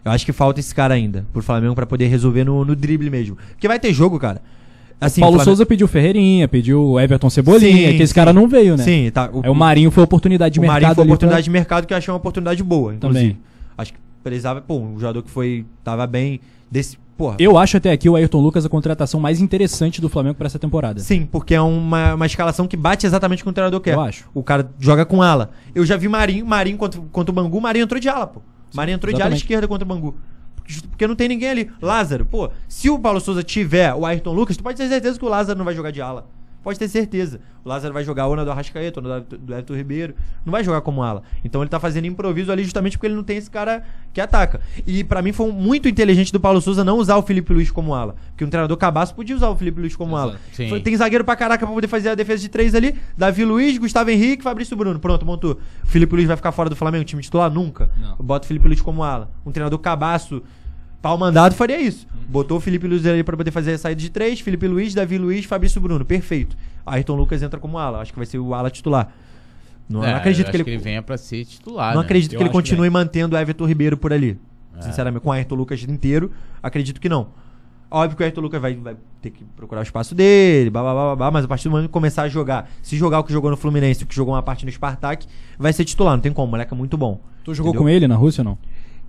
Eu 0.03 0.11
acho 0.11 0.23
que 0.25 0.31
falta 0.31 0.59
esse 0.59 0.75
cara 0.75 0.93
ainda, 0.93 1.25
pro 1.33 1.41
Flamengo, 1.41 1.73
pra 1.73 1.85
poder 1.87 2.07
resolver 2.07 2.43
no, 2.43 2.63
no 2.63 2.75
drible 2.75 3.09
mesmo. 3.09 3.37
Porque 3.51 3.67
vai 3.67 3.79
ter 3.79 3.91
jogo, 3.91 4.19
cara. 4.19 4.39
Assim, 5.01 5.19
Paulo 5.21 5.35
o 5.35 5.39
Flamengo- 5.39 5.55
Souza 5.57 5.65
pediu 5.65 5.87
Ferreirinha, 5.87 6.47
pediu 6.47 6.81
o 6.81 6.99
Everton 6.99 7.29
Cebolinha, 7.29 7.89
Sim, 7.91 7.97
que 7.97 8.03
esse 8.03 8.07
sim. 8.11 8.15
cara 8.15 8.31
não 8.31 8.47
veio, 8.47 8.77
né? 8.77 8.83
Sim, 8.83 9.09
tá. 9.11 9.29
Aí 9.43 9.49
o 9.49 9.55
Marinho 9.55 9.89
foi 9.89 10.03
oportunidade 10.03 10.53
de 10.53 10.59
o 10.59 10.61
mercado. 10.61 10.75
Marinho 10.81 10.95
foi 10.95 11.03
oportunidade 11.05 11.41
pra- 11.41 11.43
de 11.43 11.49
mercado 11.49 11.87
que 11.87 11.93
eu 11.93 11.97
achei 11.97 12.11
uma 12.11 12.17
oportunidade 12.17 12.63
boa, 12.63 12.93
inclusive. 12.93 13.29
Também. 13.33 13.41
Acho 13.77 13.93
que 13.93 13.99
precisava, 14.23 14.61
pô, 14.61 14.77
um 14.79 14.99
jogador 14.99 15.23
que 15.23 15.29
foi. 15.31 15.65
tava 15.83 16.05
bem. 16.05 16.39
Desse. 16.71 16.97
Porra. 17.17 17.37
Eu 17.39 17.57
acho 17.57 17.77
até 17.77 17.91
aqui 17.91 18.09
o 18.09 18.15
Ayrton 18.15 18.41
Lucas 18.41 18.65
a 18.65 18.69
contratação 18.69 19.19
mais 19.19 19.39
interessante 19.39 20.01
do 20.01 20.09
Flamengo 20.09 20.35
pra 20.35 20.47
essa 20.47 20.59
temporada. 20.59 20.99
Sim, 20.99 21.25
porque 21.25 21.55
é 21.55 21.61
uma, 21.61 22.13
uma 22.13 22.25
escalação 22.25 22.67
que 22.67 22.75
bate 22.75 23.05
exatamente 23.05 23.43
com 23.43 23.49
o 23.49 23.53
treinador 23.53 23.79
quer. 23.79 23.93
Eu 23.93 24.01
acho. 24.01 24.29
O 24.33 24.43
cara 24.43 24.69
joga 24.79 25.05
com 25.05 25.21
ala. 25.21 25.51
Eu 25.73 25.85
já 25.85 25.95
vi 25.95 26.09
Marinho, 26.09 26.45
Marinho 26.45 26.77
contra, 26.77 26.99
contra 27.11 27.31
o 27.31 27.35
Bangu, 27.35 27.61
Marinho 27.61 27.83
entrou 27.83 27.99
de 28.01 28.09
ala, 28.09 28.27
pô. 28.27 28.41
Marinho 28.73 28.95
entrou 28.95 29.13
de 29.13 29.21
ala 29.21 29.29
exatamente. 29.29 29.43
esquerda 29.43 29.67
contra 29.67 29.85
o 29.85 29.87
Bangu. 29.87 30.15
Porque 30.89 31.07
não 31.07 31.15
tem 31.15 31.29
ninguém 31.29 31.49
ali. 31.49 31.71
Lázaro, 31.81 32.25
pô, 32.25 32.49
se 32.67 32.89
o 32.89 32.99
Paulo 32.99 33.21
Souza 33.21 33.43
tiver 33.43 33.93
o 33.93 34.05
Ayrton 34.05 34.33
Lucas, 34.33 34.57
tu 34.57 34.63
pode 34.63 34.77
ter 34.77 34.89
certeza 34.89 35.17
que 35.17 35.25
o 35.25 35.29
Lázaro 35.29 35.57
não 35.57 35.65
vai 35.65 35.75
jogar 35.75 35.91
de 35.91 36.01
ala. 36.01 36.27
Pode 36.65 36.79
ter 36.79 36.87
certeza. 36.87 37.39
O 37.63 37.69
Lázaro 37.69 37.93
vai 37.93 38.03
jogar 38.03 38.25
ou 38.25 38.35
na 38.35 38.43
do 38.43 38.49
Arrascaeta, 38.49 38.99
ou 38.99 39.07
na 39.07 39.19
do 39.19 39.53
Everton 39.53 39.75
Ribeiro. 39.75 40.15
Não 40.43 40.51
vai 40.51 40.63
jogar 40.63 40.81
como 40.81 41.03
ala. 41.03 41.21
Então 41.43 41.61
ele 41.61 41.69
tá 41.69 41.79
fazendo 41.79 42.05
improviso 42.05 42.51
ali 42.51 42.63
justamente 42.63 42.97
porque 42.97 43.05
ele 43.05 43.13
não 43.13 43.23
tem 43.23 43.37
esse 43.37 43.51
cara 43.51 43.83
que 44.11 44.19
ataca. 44.19 44.59
E 44.83 45.03
pra 45.03 45.21
mim 45.21 45.31
foi 45.31 45.51
muito 45.51 45.87
inteligente 45.87 46.33
do 46.33 46.39
Paulo 46.39 46.59
Souza 46.59 46.83
não 46.83 46.97
usar 46.97 47.17
o 47.17 47.21
Felipe 47.21 47.53
Luiz 47.53 47.69
como 47.69 47.93
ala. 47.93 48.15
Porque 48.31 48.43
um 48.43 48.49
treinador 48.49 48.75
cabaço 48.77 49.13
podia 49.13 49.35
usar 49.35 49.49
o 49.49 49.55
Felipe 49.55 49.79
Luiz 49.79 49.95
como 49.95 50.17
ala. 50.17 50.39
Sim. 50.53 50.79
Tem 50.79 50.97
zagueiro 50.97 51.23
pra 51.23 51.35
caraca 51.35 51.63
pra 51.63 51.75
poder 51.75 51.87
fazer 51.87 52.09
a 52.09 52.15
defesa 52.15 52.41
de 52.41 52.49
três 52.49 52.73
ali. 52.73 52.95
Davi 53.15 53.45
Luiz, 53.45 53.77
Gustavo 53.77 54.09
Henrique, 54.09 54.43
Fabrício 54.43 54.75
Bruno. 54.75 54.99
Pronto, 54.99 55.23
montou. 55.23 55.59
O 55.83 55.87
Felipe 55.87 56.15
Luiz 56.15 56.27
vai 56.27 56.35
ficar 56.35 56.51
fora 56.51 56.67
do 56.67 56.75
Flamengo, 56.75 57.05
time 57.05 57.21
titular? 57.21 57.51
Nunca. 57.51 57.91
Não. 57.95 58.15
Bota 58.17 58.45
o 58.45 58.47
Felipe 58.47 58.67
Luiz 58.67 58.81
como 58.81 59.03
ala. 59.03 59.29
Um 59.45 59.51
treinador 59.51 59.77
cabaço, 59.77 60.41
pau 61.05 61.17
mandado, 61.19 61.53
faria 61.53 61.79
isso. 61.79 62.07
Botou 62.27 62.57
o 62.57 62.59
Felipe 62.59 62.87
Luiz 62.87 63.05
ali 63.05 63.23
pra 63.23 63.37
poder 63.37 63.51
fazer 63.51 63.73
a 63.73 63.77
saída 63.77 64.01
de 64.01 64.09
três. 64.09 64.39
Felipe 64.39 64.67
Luiz, 64.67 64.95
Davi 64.95 65.19
Luiz, 65.19 65.45
Fabrício 65.45 65.79
Bruno. 65.79 66.03
Perfeito. 66.03 66.57
Ayrton 66.83 67.15
Lucas 67.15 67.43
entra 67.43 67.59
como 67.59 67.77
ala. 67.77 68.01
Acho 68.01 68.11
que 68.11 68.17
vai 68.17 68.25
ser 68.25 68.39
o 68.39 68.55
ala 68.55 68.71
titular. 68.71 69.13
Não, 69.87 70.03
É, 70.03 70.09
não 70.09 70.17
acredito 70.17 70.49
que 70.49 70.57
acho 70.57 70.67
ele. 70.67 70.77
venha 70.79 71.03
pra 71.03 71.15
ser 71.15 71.45
titular. 71.45 71.93
não 71.93 72.01
né? 72.01 72.05
acredito 72.05 72.33
Eu 72.33 72.37
que 72.39 72.43
ele 72.43 72.49
acho 72.49 72.57
que 72.57 72.69
continue 72.69 72.89
mantendo 72.89 73.35
o 73.35 73.39
Everton 73.39 73.65
Ribeiro 73.65 73.95
por 73.97 74.11
ali. 74.11 74.39
É. 74.75 74.81
Sinceramente, 74.81 75.21
com 75.21 75.29
o 75.29 75.31
Ayrton 75.31 75.53
Lucas 75.53 75.83
inteiro, 75.83 76.31
acredito 76.63 76.99
que 76.99 77.07
não. 77.07 77.27
Óbvio 77.91 78.17
que 78.17 78.23
o 78.23 78.25
Ayrton 78.25 78.41
Lucas 78.41 78.59
vai, 78.59 78.73
vai 78.73 78.95
ter 79.21 79.29
que 79.29 79.43
procurar 79.55 79.81
o 79.81 79.83
espaço 79.83 80.15
dele, 80.15 80.71
blá, 80.71 80.81
blá, 80.81 80.93
blá, 80.93 81.15
blá, 81.15 81.31
mas 81.31 81.45
a 81.45 81.47
partir 81.47 81.65
do 81.65 81.71
momento 81.71 81.85
que 81.87 81.93
começar 81.93 82.23
a 82.23 82.27
jogar, 82.27 82.67
se 82.81 82.97
jogar 82.97 83.19
o 83.19 83.23
que 83.23 83.31
jogou 83.31 83.51
no 83.51 83.55
Fluminense, 83.57 84.03
o 84.03 84.07
que 84.07 84.15
jogou 84.15 84.33
uma 84.33 84.41
parte 84.41 84.65
no 84.65 84.71
Spartak, 84.71 85.27
vai 85.59 85.71
ser 85.71 85.85
titular, 85.85 86.13
não 86.15 86.19
tem 86.21 86.33
como, 86.33 86.47
o 86.47 86.51
moleque 86.51 86.73
é 86.73 86.75
muito 86.75 86.97
bom. 86.97 87.21
Tu 87.43 87.53
jogou 87.53 87.69
Entendeu? 87.69 87.83
com 87.83 87.89
ele 87.89 88.07
na 88.07 88.15
Rússia 88.15 88.41
ou 88.41 88.45
não? 88.45 88.57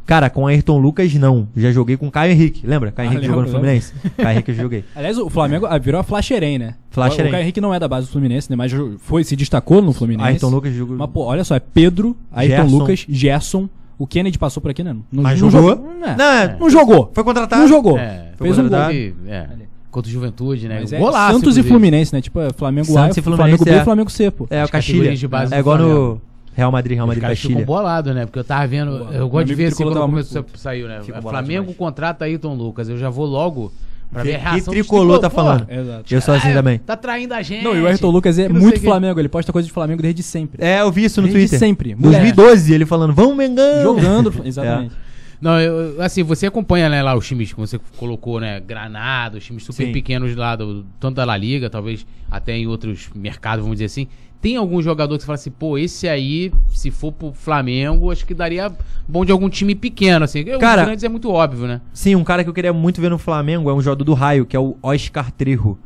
Cara, 0.06 0.30
com 0.30 0.46
Ayrton 0.46 0.78
Lucas 0.78 1.12
não. 1.14 1.48
Já 1.56 1.72
joguei 1.72 1.96
com 1.96 2.06
o 2.06 2.10
Caio 2.12 2.30
Henrique, 2.32 2.64
lembra? 2.64 2.92
Caio 2.92 3.08
Ah, 3.08 3.12
Henrique 3.12 3.26
jogou 3.26 3.42
no 3.42 3.48
Fluminense? 3.48 3.92
Caio 4.16 4.34
Henrique 4.36 4.50
eu 4.52 4.54
joguei. 4.54 4.84
Aliás, 4.94 5.18
o 5.18 5.28
Flamengo 5.28 5.66
ah, 5.66 5.76
virou 5.78 6.00
a 6.00 6.04
Flacherem, 6.04 6.58
né? 6.58 6.74
Flacherem. 6.90 7.26
O 7.28 7.32
Caio 7.32 7.42
Henrique 7.42 7.60
não 7.60 7.74
é 7.74 7.80
da 7.80 7.88
base 7.88 8.06
do 8.06 8.12
Fluminense, 8.12 8.48
né? 8.48 8.54
Mas 8.56 8.72
foi, 9.00 9.24
se 9.24 9.34
destacou 9.34 9.82
no 9.82 9.92
Fluminense. 9.92 10.28
Ayrton 10.28 10.48
Lucas 10.48 10.72
jogou. 10.72 10.96
Mas, 10.96 11.10
pô, 11.10 11.24
olha 11.24 11.42
só, 11.42 11.56
é 11.56 11.60
Pedro, 11.60 12.16
Ayrton 12.32 12.56
Gerson. 12.62 12.78
Lucas, 12.78 13.06
Gerson. 13.08 13.68
O 13.98 14.06
Kennedy 14.06 14.38
passou 14.38 14.60
por 14.60 14.70
aqui, 14.70 14.84
né? 14.84 14.94
Não, 15.10 15.22
Mas 15.22 15.40
não 15.40 15.50
jogou? 15.50 15.70
jogou. 15.70 15.94
Não, 15.98 16.16
Não, 16.16 16.24
é- 16.24 16.56
não 16.60 16.70
jogou. 16.70 17.10
Foi 17.14 17.24
contratado. 17.24 17.62
Não 17.62 17.68
jogou. 17.68 17.98
É, 17.98 18.32
Foi 18.36 18.46
Fez 18.48 18.58
um 18.58 18.68
gol. 18.68 18.78
é, 18.78 19.48
contra 19.90 20.08
o 20.10 20.12
Juventude, 20.12 20.68
né? 20.68 20.80
Mas 20.80 20.92
é 20.92 20.98
Golaço, 20.98 21.38
Santos 21.38 21.56
e. 21.56 21.62
Fluminense, 21.62 22.14
né? 22.14 22.20
Tipo, 22.20 22.40
é 22.40 22.52
Flamengo 22.52 22.86
Santos 22.86 23.16
A, 23.16 23.20
e 23.20 23.22
Fluminense, 23.22 23.56
Flamengo 23.56 23.64
B 23.64 23.70
é. 23.70 23.80
e 23.80 23.84
Flamengo 23.84 24.10
C, 24.10 24.30
pô. 24.30 24.46
É, 24.50 24.62
o 24.64 25.28
base 25.28 25.52
É 25.54 25.56
do 25.56 25.60
igual 25.60 25.78
Flamengo. 25.78 25.98
no 25.98 26.20
Real 26.56 26.72
Madrid, 26.72 26.94
Real 26.96 27.06
Madrid 27.06 27.22
caras 27.22 27.38
ficam 27.38 27.50
Castilha. 27.52 27.66
bolados, 27.66 28.14
né? 28.14 28.24
Porque 28.24 28.38
eu 28.38 28.44
tava 28.44 28.66
vendo. 28.66 28.98
Boa. 28.98 29.12
Eu 29.12 29.28
gosto 29.28 29.46
de 29.46 29.54
ver 29.54 29.66
assim 29.66 29.84
quando 29.84 30.00
começou, 30.00 30.42
muito 30.42 30.58
saiu, 30.58 30.88
né? 30.88 31.00
Bolado 31.00 31.28
Flamengo 31.28 31.74
contrata 31.74 32.24
Ayrton 32.24 32.54
Lucas. 32.54 32.88
Eu 32.88 32.96
já 32.96 33.10
vou 33.10 33.26
logo 33.26 33.70
pra 34.10 34.22
ver 34.22 34.30
Que 34.30 34.36
a 34.36 34.38
reação 34.38 34.72
dos 34.72 34.72
tricolor 34.72 35.18
tá 35.18 35.28
falando? 35.28 35.66
Exato. 35.70 36.14
Eu 36.14 36.20
sou 36.22 36.32
assim 36.32 36.48
é, 36.48 36.54
também. 36.54 36.78
Tá 36.78 36.96
traindo 36.96 37.34
a 37.34 37.42
gente. 37.42 37.62
Não, 37.62 37.76
e 37.76 37.82
o 37.82 37.86
Ayrton 37.86 38.10
Lucas 38.10 38.38
é 38.38 38.46
que 38.46 38.54
muito. 38.54 38.80
Flamengo, 38.80 39.20
ele 39.20 39.28
posta 39.28 39.52
coisa 39.52 39.66
de 39.66 39.72
Flamengo 39.72 40.00
desde 40.00 40.22
sempre. 40.22 40.64
É, 40.64 40.80
eu 40.80 40.90
vi 40.90 41.04
isso 41.04 41.20
no 41.20 41.28
Desde 41.28 41.40
Twitter. 41.40 41.58
sempre. 41.58 41.94
Mulher. 41.94 42.22
2012, 42.22 42.72
ele 42.72 42.86
falando, 42.86 43.12
vamos 43.12 43.36
Mengão! 43.36 43.82
Jogando, 43.82 44.32
exatamente. 44.42 44.94
Não, 45.38 45.60
eu, 45.60 46.00
assim, 46.00 46.22
você 46.22 46.46
acompanha 46.46 46.88
né, 46.88 47.02
lá 47.02 47.14
os 47.14 47.26
times 47.26 47.52
que 47.52 47.60
você 47.60 47.78
colocou, 47.98 48.40
né? 48.40 48.58
Granada, 48.60 49.36
os 49.36 49.44
times 49.44 49.64
super 49.64 49.84
Sim. 49.84 49.92
pequenos 49.92 50.34
lá, 50.34 50.56
do, 50.56 50.86
tanto 50.98 51.16
da 51.16 51.24
La 51.24 51.36
Liga, 51.36 51.68
talvez 51.68 52.06
até 52.30 52.56
em 52.56 52.66
outros 52.66 53.10
mercados, 53.14 53.62
vamos 53.62 53.76
dizer 53.76 53.84
assim. 53.86 54.08
Tem 54.46 54.54
algum 54.54 54.80
jogador 54.80 55.16
que 55.16 55.22
você 55.24 55.26
fala 55.26 55.34
assim, 55.34 55.50
pô, 55.50 55.76
esse 55.76 56.08
aí, 56.08 56.52
se 56.68 56.92
for 56.92 57.10
pro 57.10 57.32
Flamengo, 57.32 58.12
acho 58.12 58.24
que 58.24 58.32
daria 58.32 58.70
bom 59.08 59.24
de 59.24 59.32
algum 59.32 59.48
time 59.48 59.74
pequeno, 59.74 60.24
assim. 60.24 60.44
Os 60.48 60.58
Cara- 60.58 60.84
grandes 60.84 61.02
é 61.02 61.08
muito 61.08 61.28
óbvio, 61.32 61.66
né? 61.66 61.80
Sim, 61.92 62.14
um 62.14 62.22
cara 62.22 62.44
que 62.44 62.48
eu 62.50 62.54
queria 62.54 62.72
muito 62.72 63.00
ver 63.00 63.10
no 63.10 63.18
Flamengo 63.18 63.68
é 63.68 63.74
um 63.74 63.80
jogador 63.80 64.04
do 64.04 64.14
Raio, 64.14 64.46
que 64.46 64.54
é 64.54 64.60
o 64.60 64.76
Oscar 64.80 65.32
Trejo. 65.32 65.76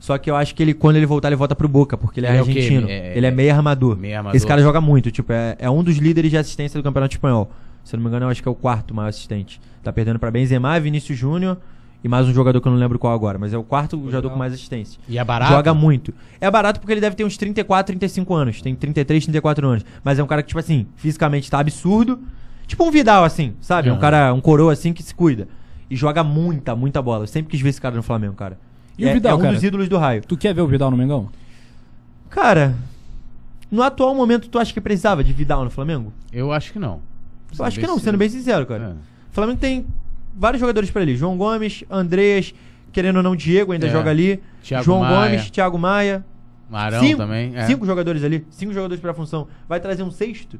Só 0.00 0.16
que 0.16 0.30
eu 0.30 0.34
acho 0.34 0.54
que 0.54 0.62
ele, 0.62 0.72
quando 0.72 0.96
ele 0.96 1.04
voltar, 1.04 1.28
ele 1.28 1.36
volta 1.36 1.54
pro 1.54 1.68
Boca, 1.68 1.98
porque 1.98 2.18
ele 2.20 2.26
é, 2.26 2.30
Ele 2.30 2.36
é 2.38 2.40
argentino. 2.40 2.88
É- 2.88 3.18
ele 3.18 3.26
é 3.26 3.30
meio 3.30 3.52
armador. 3.54 3.98
meio 3.98 4.16
armador. 4.16 4.34
Esse 4.34 4.46
cara 4.46 4.62
joga 4.62 4.80
muito, 4.80 5.10
tipo, 5.10 5.30
é, 5.34 5.54
é 5.58 5.68
um 5.68 5.84
dos 5.84 5.98
líderes 5.98 6.30
de 6.30 6.38
assistência 6.38 6.80
do 6.80 6.82
Campeonato 6.82 7.14
Espanhol. 7.14 7.50
Se 7.84 7.94
eu 7.94 7.98
não 7.98 8.04
me 8.04 8.08
engano, 8.08 8.24
eu 8.24 8.30
acho 8.30 8.40
que 8.42 8.48
é 8.48 8.50
o 8.50 8.54
quarto 8.54 8.94
maior 8.94 9.08
assistente. 9.08 9.60
Tá 9.82 9.92
perdendo 9.92 10.18
pra 10.18 10.30
Benzema, 10.30 10.80
Vinícius 10.80 11.18
Júnior 11.18 11.58
e 12.06 12.08
mais 12.08 12.28
um 12.28 12.32
jogador 12.32 12.60
que 12.60 12.68
eu 12.68 12.70
não 12.70 12.78
lembro 12.78 13.00
qual 13.00 13.12
agora, 13.12 13.36
mas 13.36 13.52
é 13.52 13.58
o 13.58 13.64
quarto 13.64 14.00
jogador 14.04 14.30
com 14.30 14.36
mais 14.36 14.52
assistência. 14.52 15.00
E 15.08 15.18
é 15.18 15.24
barato? 15.24 15.50
Joga 15.50 15.74
muito. 15.74 16.14
É 16.40 16.48
barato 16.48 16.78
porque 16.78 16.92
ele 16.92 17.00
deve 17.00 17.16
ter 17.16 17.24
uns 17.24 17.36
34, 17.36 17.86
35 17.86 18.32
anos. 18.32 18.62
Tem 18.62 18.76
33, 18.76 19.24
34 19.24 19.66
anos. 19.66 19.84
Mas 20.04 20.16
é 20.16 20.22
um 20.22 20.26
cara 20.28 20.40
que, 20.40 20.46
tipo 20.46 20.60
assim, 20.60 20.86
fisicamente 20.94 21.50
tá 21.50 21.58
absurdo. 21.58 22.20
Tipo 22.64 22.84
um 22.84 22.92
Vidal, 22.92 23.24
assim, 23.24 23.56
sabe? 23.60 23.90
Um 23.90 23.94
Aham. 23.94 24.00
cara, 24.00 24.32
um 24.32 24.40
coroa 24.40 24.72
assim 24.72 24.92
que 24.92 25.02
se 25.02 25.12
cuida. 25.12 25.48
E 25.90 25.96
joga 25.96 26.22
muita, 26.22 26.76
muita 26.76 27.02
bola. 27.02 27.24
Eu 27.24 27.26
sempre 27.26 27.50
quis 27.50 27.60
ver 27.60 27.70
esse 27.70 27.80
cara 27.80 27.96
no 27.96 28.04
Flamengo, 28.04 28.34
cara. 28.34 28.56
E 28.96 29.04
o 29.04 29.08
é, 29.08 29.12
Vidal, 29.12 29.32
é 29.32 29.34
um 29.34 29.40
cara? 29.40 29.54
dos 29.54 29.64
ídolos 29.64 29.88
do 29.88 29.98
raio. 29.98 30.22
Tu 30.22 30.36
quer 30.36 30.54
ver 30.54 30.60
o 30.60 30.68
Vidal 30.68 30.92
no 30.92 30.96
Mengão? 30.96 31.28
Cara, 32.30 32.76
no 33.68 33.82
atual 33.82 34.14
momento, 34.14 34.48
tu 34.48 34.60
acha 34.60 34.72
que 34.72 34.80
precisava 34.80 35.24
de 35.24 35.32
Vidal 35.32 35.64
no 35.64 35.70
Flamengo? 35.70 36.12
Eu 36.32 36.52
acho 36.52 36.72
que 36.72 36.78
não. 36.78 37.00
Eu 37.58 37.64
acho 37.64 37.80
que 37.80 37.86
não, 37.86 37.98
sendo 37.98 38.16
bem 38.16 38.28
sincero, 38.28 38.64
cara. 38.64 38.84
É. 38.84 38.92
O 38.92 39.34
Flamengo 39.34 39.58
tem 39.58 39.84
vários 40.36 40.60
jogadores 40.60 40.90
pra 40.90 41.02
ele. 41.02 41.16
João 41.16 41.36
Gomes, 41.36 41.84
Andreas, 41.90 42.54
querendo 42.92 43.16
ou 43.16 43.22
não, 43.22 43.34
Diego 43.34 43.72
ainda 43.72 43.86
É. 43.86 43.90
joga 43.90 44.10
ali. 44.10 44.40
Thiago 44.62 44.84
João 44.84 45.00
Maia. 45.00 45.30
Gomes, 45.30 45.50
Thiago 45.50 45.78
Maia. 45.78 46.24
Marão 46.68 47.00
cinco, 47.00 47.18
também. 47.18 47.52
É. 47.56 47.64
cinco 47.66 47.86
jogadores 47.86 48.24
ali. 48.24 48.44
Cinco 48.50 48.72
jogadores 48.72 49.00
pra 49.00 49.14
função. 49.14 49.46
Vai 49.68 49.78
trazer 49.80 50.02
um 50.02 50.10
sexto? 50.10 50.58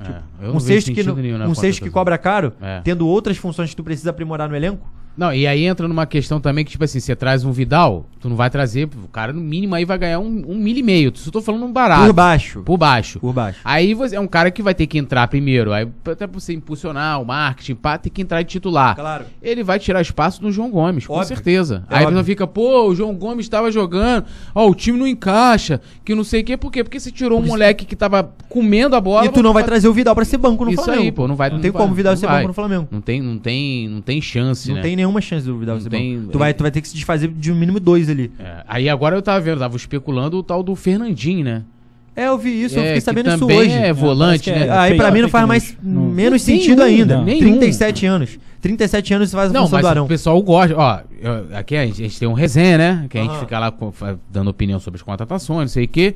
É, 0.00 0.46
eu 0.46 0.52
um 0.52 0.58
sexto 0.58 0.92
que, 0.92 1.02
na 1.04 1.46
um 1.46 1.54
sexto 1.54 1.82
que 1.82 1.90
cobra 1.90 2.18
caro, 2.18 2.52
É. 2.60 2.80
tendo 2.82 3.06
outras 3.06 3.36
funções 3.36 3.70
que 3.70 3.76
tu 3.76 3.84
precisa 3.84 4.10
aprimorar 4.10 4.48
no 4.48 4.56
elenco? 4.56 4.90
Não, 5.16 5.32
e 5.32 5.46
aí 5.46 5.64
entra 5.64 5.86
numa 5.86 6.06
questão 6.06 6.40
também 6.40 6.64
que, 6.64 6.72
tipo 6.72 6.82
assim, 6.84 6.98
você 6.98 7.14
traz 7.14 7.44
um 7.44 7.52
Vidal, 7.52 8.04
tu 8.20 8.28
não 8.28 8.34
vai 8.36 8.50
trazer, 8.50 8.88
o 9.04 9.08
cara 9.08 9.32
no 9.32 9.40
mínimo 9.40 9.74
aí 9.74 9.84
vai 9.84 9.96
ganhar 9.96 10.18
um, 10.18 10.42
um 10.48 10.56
milho 10.58 10.80
e 10.80 10.82
meio. 10.82 11.12
Só 11.14 11.30
tô 11.30 11.40
falando 11.40 11.64
um 11.64 11.72
barato. 11.72 12.04
Por 12.06 12.12
baixo. 12.12 12.62
Por 12.64 12.76
baixo. 12.76 13.20
Por 13.20 13.32
baixo. 13.32 13.60
Aí 13.64 13.94
você 13.94 14.16
é 14.16 14.20
um 14.20 14.26
cara 14.26 14.50
que 14.50 14.60
vai 14.62 14.74
ter 14.74 14.86
que 14.88 14.98
entrar 14.98 15.28
primeiro, 15.28 15.72
aí 15.72 15.86
até 16.04 16.26
pra 16.26 16.40
você 16.40 16.52
impulsionar 16.52 17.22
o 17.22 17.24
marketing, 17.24 17.76
pá, 17.76 17.96
tem 17.96 18.12
que 18.12 18.22
entrar 18.22 18.42
de 18.42 18.48
titular. 18.48 18.96
Claro. 18.96 19.24
Ele 19.40 19.62
vai 19.62 19.78
tirar 19.78 20.00
espaço 20.00 20.40
do 20.40 20.50
João 20.50 20.68
Gomes, 20.70 21.06
com 21.06 21.12
Óbvio. 21.14 21.28
certeza. 21.28 21.84
É 21.88 21.96
aí 21.98 22.02
óbvio. 22.04 22.16
não 22.16 22.24
fica, 22.24 22.46
pô, 22.46 22.88
o 22.88 22.94
João 22.94 23.14
Gomes 23.14 23.48
tava 23.48 23.70
jogando, 23.70 24.24
ó, 24.54 24.68
o 24.68 24.74
time 24.74 24.98
não 24.98 25.06
encaixa, 25.06 25.80
que 26.04 26.12
não 26.14 26.24
sei 26.24 26.40
o 26.40 26.44
quê. 26.44 26.56
Por 26.56 26.72
quê? 26.72 26.82
Porque 26.82 26.98
você 26.98 27.12
tirou 27.12 27.38
um 27.40 27.46
moleque 27.46 27.84
que 27.84 27.94
tava 27.94 28.32
comendo 28.48 28.96
a 28.96 29.00
bola. 29.00 29.26
E 29.26 29.28
tu 29.28 29.42
não 29.44 29.52
vai 29.52 29.62
trazer 29.62 29.86
o 29.86 29.92
Vidal 29.92 30.14
pra 30.14 30.24
ser 30.24 30.38
banco 30.38 30.64
no 30.64 30.72
Isso 30.72 30.82
Flamengo. 30.82 31.04
aí, 31.04 31.12
pô, 31.12 31.28
não 31.28 31.36
vai 31.36 31.50
Não 31.50 31.60
tem 31.60 31.70
vai- 31.70 31.80
como 31.80 31.92
o 31.92 31.96
Vidal 31.96 32.14
não 32.14 32.18
ser 32.20 32.26
vai. 32.26 32.36
banco 32.38 32.48
no 32.48 32.54
Flamengo. 32.54 32.88
Não 32.90 33.00
tem, 33.00 33.22
não 33.22 33.38
tem, 33.38 33.88
não 33.88 34.00
tem 34.00 34.20
chance, 34.20 34.68
Não 34.68 34.76
né? 34.76 34.82
tem 34.82 34.96
nenhuma 35.04 35.20
chance 35.20 35.46
do 35.46 35.58
Vidal 35.58 35.76
Não 35.76 35.82
ser 35.82 35.90
tem- 35.90 36.18
banco. 36.18 36.32
Tu 36.32 36.38
vai, 36.38 36.54
tu 36.54 36.62
vai 36.62 36.70
ter 36.70 36.80
que 36.80 36.88
se 36.88 36.94
desfazer 36.94 37.28
de 37.28 37.52
um 37.52 37.54
mínimo 37.54 37.78
dois 37.78 38.08
ali. 38.08 38.30
É, 38.38 38.64
aí 38.66 38.88
agora 38.88 39.14
eu 39.16 39.22
tava 39.22 39.40
vendo, 39.40 39.58
tava 39.58 39.76
especulando 39.76 40.38
o 40.38 40.42
tal 40.42 40.62
do 40.62 40.74
Fernandinho, 40.74 41.44
né? 41.44 41.62
É, 42.16 42.28
eu 42.28 42.38
vi 42.38 42.62
isso, 42.62 42.76
eu 42.76 42.80
É, 42.82 42.84
fiquei 42.84 42.94
que 42.94 43.00
sabendo 43.00 43.28
isso 43.34 43.44
hoje. 43.44 43.70
é 43.72 43.92
volante, 43.92 44.44
que 44.44 44.50
né? 44.52 44.66
é- 44.66 44.70
Aí 44.70 44.90
fake- 44.90 45.02
pra 45.02 45.10
mim 45.10 45.22
não 45.22 45.28
faz 45.28 45.48
mais 45.48 45.76
Não. 45.82 46.02
menos 46.02 46.46
Nenhum, 46.46 46.60
sentido 46.60 46.82
ainda. 46.82 47.16
não. 47.16 47.24
Nenhum. 47.24 47.40
37 47.58 48.06
anos. 48.06 48.38
37 48.60 49.12
anos 49.12 49.30
você 49.30 49.36
faz 49.36 49.50
a 49.50 49.52
Não, 49.52 49.62
função 49.62 49.76
mas 49.78 49.82
do 49.82 49.86
o 49.86 49.90
Arão. 49.90 50.06
pessoal 50.06 50.40
gosta. 50.42 50.76
Ó, 50.76 51.00
eu- 51.20 51.56
aqui 51.56 51.76
a 51.76 51.84
gente, 51.84 52.00
a 52.00 52.04
gente 52.04 52.18
tem 52.18 52.28
um 52.28 52.32
resenha, 52.32 52.78
né? 52.78 53.06
Que 53.10 53.18
a 53.18 53.22
gente 53.22 53.36
fica 53.40 53.58
lá 53.58 53.72
dando 54.30 54.48
opinião 54.48 54.78
sobre 54.78 54.96
as 54.96 55.02
contratações, 55.02 55.58
não 55.60 55.68
sei 55.68 55.84
o 55.84 55.88
quê. 55.88 56.14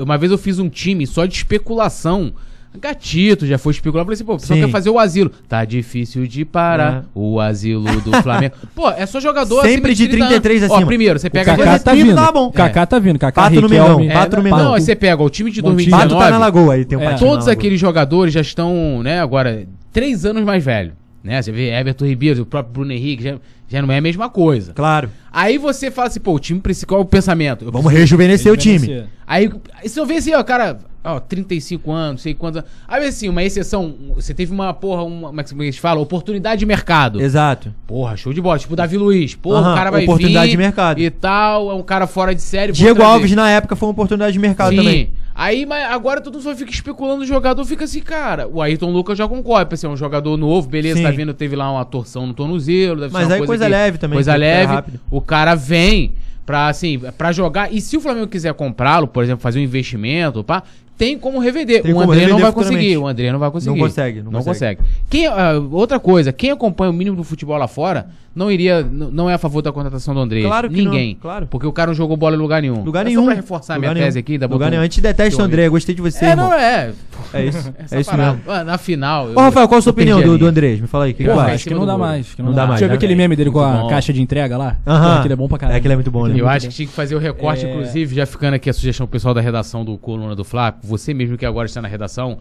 Uma 0.00 0.16
vez 0.16 0.30
eu 0.30 0.38
fiz 0.38 0.58
um 0.60 0.68
time 0.68 1.06
só 1.06 1.26
de 1.26 1.34
especulação. 1.34 2.32
Gatito 2.76 3.46
já 3.46 3.58
foi 3.58 3.72
especular. 3.72 4.02
Eu 4.02 4.06
falei 4.06 4.14
assim, 4.14 4.24
pô, 4.24 4.34
o 4.34 4.38
pessoal 4.38 4.58
Sim. 4.58 4.64
quer 4.66 4.70
fazer 4.70 4.90
o 4.90 4.98
asilo. 4.98 5.30
Tá 5.48 5.64
difícil 5.64 6.26
de 6.26 6.44
parar 6.44 7.02
É. 7.02 7.06
o 7.14 7.40
asilo 7.40 7.84
do 8.00 8.10
Flamengo. 8.22 8.54
pô, 8.74 8.88
é 8.90 9.06
só 9.06 9.18
jogador 9.20 9.62
Sempre 9.62 9.94
de 9.94 10.08
30 10.08 10.24
anos. 10.24 10.40
33 10.40 10.62
Ó, 10.70 10.74
acima. 10.74 10.86
primeiro, 10.86 11.18
você 11.18 11.28
O 11.28 11.30
pega... 11.30 11.56
Kaká 11.56 11.76
esse 11.76 11.84
tá 11.84 11.90
time 11.92 12.04
vindo. 12.04 12.16
tá 12.16 12.32
bom. 12.32 12.46
O 12.46 12.52
Kaká 12.52 12.86
tá 12.86 12.98
vindo. 12.98 13.18
Kaká, 13.18 13.42
Pato 13.42 13.60
no. 13.60 13.68
Mengão, 13.68 14.08
Pato 14.08 14.36
no 14.36 14.40
É, 14.40 14.44
Mengão. 14.44 14.58
Não, 14.58 14.74
aí 14.74 14.80
você 14.80 14.94
pega 14.96 15.22
o 15.22 15.30
time 15.30 15.50
de 15.50 15.60
Montinho. 15.62 15.90
2019. 15.90 16.08
Pato 16.14 16.24
tá 16.24 16.30
na 16.30 16.38
lagoa 16.38 16.74
aí, 16.74 16.84
tem 16.84 16.98
um 16.98 17.02
É. 17.02 17.14
Todos 17.14 17.48
aqueles 17.48 17.80
jogadores 17.80 18.32
já 18.32 18.40
estão, 18.40 19.02
né, 19.02 19.20
agora, 19.20 19.66
três 19.92 20.24
anos 20.24 20.44
mais 20.44 20.64
velhos. 20.64 20.92
Né? 21.24 21.42
Você 21.42 21.50
vê 21.50 21.70
Everton 21.72 22.04
Ribeiro, 22.06 22.42
o 22.42 22.46
próprio 22.46 22.72
Bruno 22.72 22.92
Henrique, 22.92 23.24
já, 23.24 23.36
já 23.68 23.82
não 23.82 23.92
é 23.92 23.98
a 23.98 24.00
mesma 24.00 24.30
coisa. 24.30 24.72
Claro. 24.72 25.10
Aí 25.32 25.58
você 25.58 25.90
fala 25.90 26.06
assim, 26.06 26.20
pô, 26.20 26.32
o 26.34 26.38
time 26.38 26.60
principal, 26.60 26.98
qual 26.98 27.00
é 27.00 27.02
o 27.02 27.04
pensamento? 27.04 27.64
Eu 27.64 27.72
Vamos 27.72 27.92
rejuvenescer 27.92 28.52
o 28.52 28.56
time. 28.56 28.74
Rejuvenescer. 28.78 29.08
Aí, 29.26 29.50
aí 29.82 29.88
você 29.88 30.04
vê 30.04 30.14
assim, 30.18 30.32
ó, 30.34 30.42
cara, 30.44 30.78
ó, 31.06 31.20
35 31.20 31.90
anos, 31.92 32.10
não 32.12 32.18
sei 32.18 32.34
quantos 32.34 32.58
anos. 32.58 32.70
Aí 32.86 33.06
assim, 33.06 33.28
uma 33.28 33.42
exceção, 33.42 33.94
você 34.14 34.34
teve 34.34 34.52
uma, 34.52 34.74
porra, 34.74 35.02
uma, 35.04 35.28
como 35.28 35.40
é 35.40 35.44
que 35.44 35.54
eles 35.54 35.78
falam? 35.78 36.02
Oportunidade 36.02 36.58
de 36.58 36.66
mercado. 36.66 37.20
Exato. 37.20 37.72
Porra, 37.86 38.16
show 38.16 38.32
de 38.32 38.40
bola. 38.40 38.58
Tipo 38.58 38.74
o 38.74 38.76
Davi 38.76 38.96
Luiz. 38.96 39.34
Porra, 39.34 39.60
Aham, 39.60 39.72
o 39.72 39.76
cara 39.76 39.90
vai 39.90 40.02
oportunidade 40.04 40.46
vir 40.46 40.50
de 40.52 40.56
mercado. 40.58 41.00
E 41.00 41.10
tal, 41.10 41.70
é 41.70 41.74
um 41.74 41.82
cara 41.82 42.06
fora 42.06 42.34
de 42.34 42.42
série. 42.42 42.72
Diego. 42.72 43.02
Alves 43.02 43.32
na 43.32 43.48
época 43.50 43.76
foi 43.76 43.86
uma 43.88 43.92
oportunidade 43.92 44.32
de 44.32 44.38
mercado 44.38 44.70
Sim. 44.70 44.76
também. 44.76 45.10
Aí, 45.34 45.66
mas 45.66 45.84
agora 45.90 46.20
todo 46.22 46.34
mundo 46.34 46.44
só 46.44 46.56
fica 46.56 46.70
especulando 46.70 47.22
o 47.22 47.26
jogador, 47.26 47.62
fica 47.66 47.84
assim, 47.84 48.00
cara. 48.00 48.48
O 48.48 48.62
Ayrton 48.62 48.90
Lucas 48.90 49.18
já 49.18 49.28
concorre, 49.28 49.66
pra 49.66 49.76
ser 49.76 49.86
um 49.86 49.96
jogador 49.96 50.34
novo, 50.38 50.66
beleza, 50.66 50.96
Sim. 50.96 51.02
tá 51.02 51.10
vindo, 51.10 51.34
teve 51.34 51.54
lá 51.54 51.70
uma 51.70 51.84
torção 51.84 52.26
no 52.26 52.32
tornozelo, 52.32 53.00
deve 53.02 53.12
Mas 53.12 53.22
ser 53.24 53.26
uma 53.28 53.34
aí 53.34 53.38
coisa 53.40 53.46
coisa 53.50 53.64
que- 53.66 53.70
leve 53.70 53.98
também, 53.98 54.16
Coisa 54.16 54.32
recupera 54.32 54.72
leve. 54.76 54.98
O 55.10 55.20
cara 55.20 55.54
vem 55.54 56.14
pra, 56.46 56.68
assim, 56.68 56.98
pra 57.18 57.32
jogar. 57.32 57.70
E 57.70 57.82
se 57.82 57.98
o 57.98 58.00
Flamengo 58.00 58.28
quiser 58.28 58.54
comprá-lo, 58.54 59.06
por 59.06 59.22
exemplo, 59.22 59.42
fazer 59.42 59.58
um 59.58 59.62
investimento, 59.62 60.42
pá, 60.42 60.62
tem 60.96 61.18
como 61.18 61.38
revender. 61.38 61.82
Tem 61.82 61.92
o 61.92 61.96
como 61.96 62.12
André 62.12 62.26
não 62.26 62.38
vai 62.38 62.52
conseguir. 62.52 62.96
O 62.96 63.06
André 63.06 63.32
não 63.32 63.38
vai 63.38 63.50
conseguir. 63.50 63.76
Não 63.78 63.86
consegue, 63.86 64.22
não 64.22 64.32
Não 64.32 64.42
consegue. 64.42 64.76
consegue. 64.76 64.98
Quem, 65.10 65.26
ah, 65.26 65.52
outra 65.70 65.98
coisa, 65.98 66.32
quem 66.32 66.50
acompanha 66.50 66.90
o 66.90 66.94
mínimo 66.94 67.16
do 67.16 67.24
futebol 67.24 67.56
lá 67.56 67.68
fora, 67.68 68.08
não 68.36 68.50
iria, 68.52 68.86
não 68.92 69.28
é 69.28 69.34
a 69.34 69.38
favor 69.38 69.62
da 69.62 69.72
contratação 69.72 70.14
do 70.14 70.20
André. 70.20 70.42
Claro 70.42 70.68
que 70.68 70.76
Ninguém. 70.76 71.14
não, 71.14 71.20
claro. 71.20 71.46
Porque 71.46 71.66
o 71.66 71.72
cara 71.72 71.88
não 71.88 71.94
jogou 71.96 72.16
bola 72.16 72.36
em 72.36 72.38
lugar 72.38 72.60
nenhum. 72.62 72.84
Lugar 72.84 73.00
É 73.00 73.08
nenhum. 73.08 73.22
Só 73.22 73.26
pra 73.26 73.34
reforçar 73.34 73.74
a 73.74 73.78
minha 73.78 73.94
nenhum. 73.94 74.04
tese 74.06 74.18
aqui, 74.18 74.32
ainda 74.34 74.46
Lugar 74.46 74.70
nenhum. 74.70 74.80
um- 74.80 74.84
A 74.84 74.86
gente 74.86 75.00
detesta 75.00 75.42
o. 75.42 75.44
André, 75.44 75.68
gostei 75.68 75.94
de 75.94 76.02
você, 76.02 76.26
É, 76.26 76.28
irmão. 76.30 76.50
não 76.50 76.54
é. 76.56 76.92
É 77.32 77.44
isso. 77.46 77.72
Essa 77.78 77.96
É 77.96 78.00
isso 78.00 78.10
parada. 78.10 78.32
mesmo. 78.34 78.52
Ah, 78.52 78.62
Na 78.62 78.78
final. 78.78 79.28
Ô, 79.34 79.40
Rafael, 79.40 79.66
qual 79.66 79.78
a 79.78 79.82
sua 79.82 79.90
eu 79.90 79.94
opinião 79.94 80.20
do, 80.22 80.36
do 80.38 80.46
Andrés? 80.46 80.80
Me 80.80 80.86
fala 80.86 81.06
aí, 81.06 81.12
o 81.12 81.14
que, 81.14 81.24
que 81.24 81.30
acha? 81.30 81.52
Acho 81.54 81.64
que 81.64 81.74
não 81.74 81.80
do 81.80 81.86
dá 81.86 81.96
mais. 81.98 82.34
Que 82.34 82.42
não, 82.42 82.52
dá 82.52 82.66
mais. 82.66 82.78
Já 82.80 82.86
viu 82.86 82.92
né? 82.92 82.96
aquele 82.96 83.14
meme 83.16 83.34
dele 83.34 83.50
com 83.50 83.60
a 83.60 83.88
caixa 83.88 84.12
de 84.12 84.20
entrega 84.20 84.56
lá? 84.58 84.76
Aham. 84.86 85.18
Aquele 85.20 85.32
é 85.32 85.36
bom 85.36 85.48
pra 85.48 85.58
caralho. 85.58 85.74
É, 85.76 85.78
aquele 85.78 85.94
é 85.94 85.96
muito 85.96 86.10
bom, 86.10 86.26
né? 86.26 86.34
Eu 86.38 86.46
acho 86.48 86.68
que 86.68 86.74
tinha 86.74 86.86
que 86.86 86.92
fazer 86.94 87.14
o 87.14 87.18
recorte, 87.18 87.64
É. 87.64 87.70
inclusive, 87.70 88.14
já 88.14 88.26
ficando 88.26 88.54
aqui 88.54 88.68
a 88.68 88.72
sugestão 88.72 89.06
pro 89.06 89.12
pessoal 89.12 89.32
da 89.32 89.40
redação 89.40 89.84
do 89.84 89.96
Coluna 89.96 90.36
do 90.36 90.44
Fla, 90.44 90.74
você 90.84 91.14
mesmo 91.14 91.38
que 91.38 91.46
agora 91.46 91.66
está 91.66 91.80
na 91.80 91.88
redação, 91.88 92.38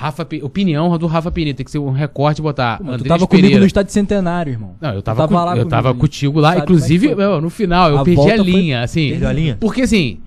Rafa, 0.00 0.24
Pi- 0.24 0.40
opinião 0.44 0.96
do 0.96 1.08
Rafa 1.08 1.28
Pinito, 1.30 1.56
tem 1.56 1.64
que 1.64 1.72
ser 1.72 1.78
um 1.80 1.90
recorte 1.90 2.38
e 2.38 2.42
botar 2.42 2.78
Pô, 2.78 2.84
tu 2.84 2.90
Andrés 2.90 3.08
tava 3.08 3.26
Pereira. 3.26 3.46
comigo 3.48 3.60
no 3.60 3.66
estádio 3.66 3.92
centenário, 3.92 4.52
irmão. 4.52 4.76
Não, 4.80 4.90
eu 4.90 5.02
Tu 5.02 5.04
tava, 5.04 5.26
com- 5.26 5.34
lá 5.34 5.42
eu 5.42 5.48
comigo, 5.50 5.68
tava 5.70 5.92
contigo 5.94 6.38
lá, 6.38 6.54
é 6.54 6.58
inclusive, 6.60 7.14
meu, 7.16 7.40
no 7.40 7.50
final, 7.50 7.90
eu 7.90 7.98
A 7.98 8.04
perdi 8.04 8.20
a 8.20 8.22
volta 8.24 8.36
foi- 8.36 8.44
linha, 8.52 8.82
assim. 8.82 9.10
Perdeu 9.10 9.28
a 9.28 9.32
linha? 9.32 9.56
Porque 9.58 9.82
assim, 9.82 10.20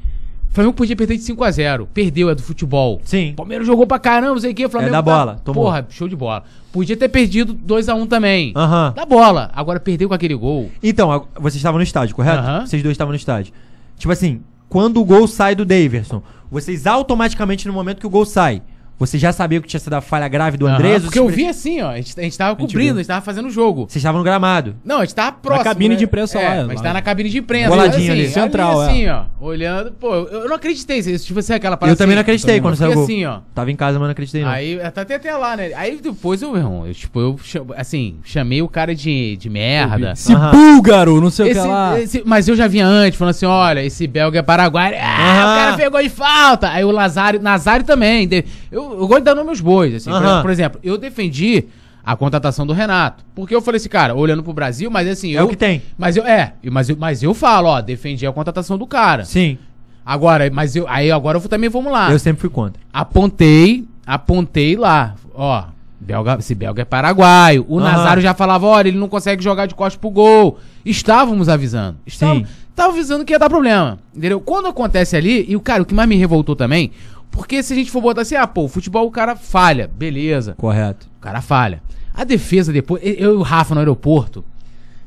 o 0.50 0.54
Flamengo 0.54 0.74
podia 0.76 0.94
perder 0.94 1.16
de 1.16 1.24
5x0, 1.24 1.88
perdeu, 1.94 2.30
é 2.30 2.36
do 2.36 2.42
futebol. 2.44 3.00
Sim. 3.06 3.32
O 3.32 3.36
Palmeiras 3.36 3.66
jogou 3.66 3.88
pra 3.88 3.98
caramba, 3.98 4.34
não 4.34 4.42
sei 4.42 4.52
o 4.52 4.54
que, 4.54 4.66
o 4.66 4.70
Flamengo... 4.70 4.90
É 4.90 4.98
da 4.98 5.02
tá- 5.02 5.02
bola, 5.18 5.42
tomou. 5.46 5.64
Porra, 5.64 5.88
show 5.90 6.10
de 6.10 6.18
bola. 6.18 6.44
Podia 6.74 6.98
ter 6.98 7.08
perdido 7.08 7.54
2x1 7.54 8.08
também. 8.08 8.52
Aham. 8.54 8.92
Da 8.94 9.06
bola. 9.06 9.50
Agora 9.54 9.80
perdeu 9.80 10.10
com 10.10 10.14
aquele 10.14 10.36
gol. 10.36 10.70
Então, 10.84 11.28
vocês 11.40 11.56
estavam 11.56 11.78
no 11.78 11.84
estádio, 11.84 12.14
correto? 12.14 12.40
Aham. 12.40 12.66
Vocês 12.66 12.84
dois 12.84 12.94
estavam 12.94 13.14
no 13.14 13.18
estádio. 13.18 13.54
Tipo 13.98 14.12
assim, 14.12 14.42
quando 14.68 15.00
o 15.00 15.06
gol 15.06 15.28
sai 15.28 15.56
do 15.56 15.64
Daverson, 15.64 16.22
vocês 16.52 16.86
automaticamente, 16.86 17.66
no 17.68 17.74
momento 17.74 18.00
que 18.02 18.08
o 18.08 18.10
gol 18.10 18.26
sai, 18.26 18.62
você 19.02 19.18
já 19.18 19.34
sabia 19.34 19.60
que 19.60 19.68
tinha 19.68 19.80
sido 19.80 19.94
a 19.94 20.02
falha 20.02 20.28
grave 20.28 20.58
do 20.58 20.68
Andrés? 20.68 21.02
porque 21.04 21.18
eu 21.18 21.28
vi 21.28 21.48
assim, 21.48 21.82
ó. 21.82 21.90
A 21.90 21.96
gente, 21.98 22.20
a 22.20 22.24
gente 22.24 22.38
tava 22.38 22.56
cobrindo, 22.56 23.00
a 23.00 23.02
gente 23.02 23.08
tava 23.08 23.26
fazendo 23.26 23.48
o 23.48 23.50
jogo. 23.50 23.88
Vocês 23.90 23.98
estavam 23.98 24.20
no 24.20 24.24
gramado. 24.24 24.76
Não, 24.86 24.98
a 24.98 25.06
gente 25.06 25.16
tava 25.16 25.32
próximo. 25.32 25.64
cabine 25.64 25.90
né? 25.90 25.96
de 25.96 26.04
imprensa 26.04 26.40
é, 26.40 26.44
lá, 26.44 26.50
Mas 26.50 26.58
a 26.60 26.62
lá. 26.62 26.70
gente 26.74 26.82
tava 26.84 26.94
na 26.94 27.02
cabine 27.02 27.30
de 27.30 27.38
imprensa. 27.40 27.70
Boladinho 27.70 28.12
ali. 28.12 28.30
Central, 28.30 28.82
assim, 28.82 29.06
é. 29.06 29.14
ó. 29.14 29.24
Olhando. 29.40 29.92
Pô, 29.94 30.14
eu, 30.14 30.48
não 30.48 30.56
acreditei. 30.56 31.02
Tipo 31.02 31.40
assim, 31.40 31.54
aquela 31.54 31.80
eu 31.82 31.96
também 31.96 32.16
não 32.16 32.22
acreditei 32.22 32.60
eu 32.60 32.62
quando 32.62 32.76
saiu 32.76 32.92
o 32.92 32.94
gol. 32.94 33.04
assim, 33.06 33.26
ó. 33.26 33.40
Tava 33.56 33.72
em 33.72 33.76
casa, 33.76 33.98
mas 33.98 34.06
não 34.08 34.12
acreditei 34.12 34.44
não. 34.44 34.50
Aí, 34.50 34.78
tá 34.92 35.02
até, 35.02 35.16
até 35.16 35.36
lá, 35.36 35.58
né? 35.58 35.72
Aí 35.76 36.00
depois 36.00 36.42
eu, 36.44 36.52
meu 36.52 36.60
irmão, 36.60 36.88
eu, 36.88 36.94
tipo, 36.94 37.20
eu, 37.20 37.40
assim, 37.76 38.18
chamei 38.24 38.62
o 38.62 38.68
cara 38.68 38.94
de, 38.94 39.36
de 39.38 39.50
merda. 39.50 40.12
Esse 40.12 40.34
Aham. 40.34 40.52
búlgaro, 40.52 41.20
não 41.20 41.32
sei 41.32 41.46
o 41.46 41.50
Esse- 41.50 41.62
que 41.62 41.68
lá. 41.68 42.00
esse- 42.00 42.24
mas 42.26 42.48
eu 42.48 42.56
já 42.56 42.68
vinha 42.68 42.86
antes, 42.86 43.18
falando 43.18 43.32
assim: 43.32 43.46
olha, 43.48 43.84
esse 43.84 44.06
belga 44.06 44.40
é 44.40 44.44
paraguaio. 44.44 44.96
Ah, 45.02 45.32
Aham. 45.32 45.54
o 45.54 45.58
cara 45.58 45.78
fez 45.78 45.90
gol 45.90 46.04
de 46.04 46.10
falta. 46.10 46.70
Aí 46.70 46.84
o 46.84 46.92
Nazário, 46.92 47.42
Nazário 47.42 47.86
também. 47.86 48.28
de- 48.28 48.46
Eu, 48.72 48.92
eu 48.92 49.08
gosto 49.08 49.20
de 49.20 49.26
dar 49.26 49.36
nome 49.36 49.50
aos 49.50 49.62
bois. 49.62 49.94
Assim, 49.94 50.10
por, 50.10 50.24
Aham. 50.24 50.42
por 50.42 50.50
exemplo, 50.52 50.80
eu 50.84 50.98
defendi 50.98 51.66
a 52.04 52.16
contratação 52.16 52.66
do 52.66 52.74
Renato. 52.74 53.24
Porque 53.36 53.54
eu 53.54 53.62
falei 53.62 53.78
assim, 53.78 53.90
cara, 53.90 54.16
olhando 54.16 54.42
pro 54.44 54.54
Brasil, 54.54 54.90
mas 54.90 55.08
assim. 55.08 55.36
É 55.36 55.40
eu, 55.40 55.46
o 55.46 55.50
que 55.50 55.56
tem. 55.56 55.82
Mas 55.98 56.16
eu, 56.18 56.26
é, 56.26 56.54
mas 56.72 56.90
eu, 56.90 56.98
mas 56.98 57.22
eu 57.24 57.34
falo, 57.34 57.68
ó, 57.70 57.82
defendi 57.82 58.26
a 58.26 58.32
contratação 58.32 58.78
do 58.78 58.88
cara. 58.88 59.26
Sim, 59.26 59.58
Agora, 60.06 60.50
mas 60.52 60.76
eu, 60.76 60.88
aí 60.88 61.12
agora 61.12 61.38
eu 61.38 61.42
também 61.48 61.70
vamos 61.70 61.92
lá. 61.92 62.12
eu 62.12 62.18
sempre 62.20 62.42
fui 62.42 62.50
contra. 62.50 62.82
Apontei, 62.92 63.86
apontei 64.06 64.76
lá, 64.76 65.16
ó. 65.34 65.66
Belga, 66.00 66.38
esse 66.40 66.56
belga 66.56 66.82
é 66.82 66.86
paraguaio. 66.86 67.64
O 67.70 67.78
Aham. 67.80 67.92
Nazário 67.92 68.24
já 68.24 68.34
falava, 68.34 68.66
olha, 68.66 68.88
ele 68.88 68.98
não 68.98 69.08
consegue 69.08 69.44
jogar 69.44 69.68
de 69.68 69.76
costas 69.76 70.00
pro 70.00 70.10
gol. 70.10 70.58
Estávamos 70.84 71.48
avisando. 71.48 71.98
Estávamos, 72.08 72.50
Sim. 72.50 72.56
Tava 72.76 72.92
avisando 72.92 73.24
que 73.24 73.32
ia 73.32 73.38
dar 73.38 73.50
problema. 73.50 74.00
Entendeu? 74.16 74.42
Quando 74.42 74.68
acontece 74.68 75.16
ali, 75.16 75.46
e 75.48 75.56
o 75.56 75.60
cara, 75.60 75.84
o 75.84 75.86
que 75.86 75.94
mais 75.94 76.10
me 76.10 76.16
revoltou 76.16 76.56
também, 76.56 76.90
porque 77.32 77.64
se 77.64 77.74
a 77.74 77.76
gente 77.76 77.90
for 77.90 78.02
botar 78.02 78.22
assim, 78.22 78.36
ah, 78.36 78.46
pô, 78.46 78.66
o 78.66 78.68
futebol 78.68 79.08
o 79.08 79.12
cara 79.12 79.36
falha, 79.36 79.90
beleza. 79.94 80.54
Correto. 80.58 81.08
O 81.18 81.22
cara 81.22 81.42
falha. 81.42 81.82
A 82.14 82.24
defesa 82.24 82.74
depois, 82.74 83.02
eu 83.04 83.34
e 83.34 83.38
o 83.38 83.42
Rafa 83.42 83.74
no 83.74 83.80
aeroporto, 83.80 84.44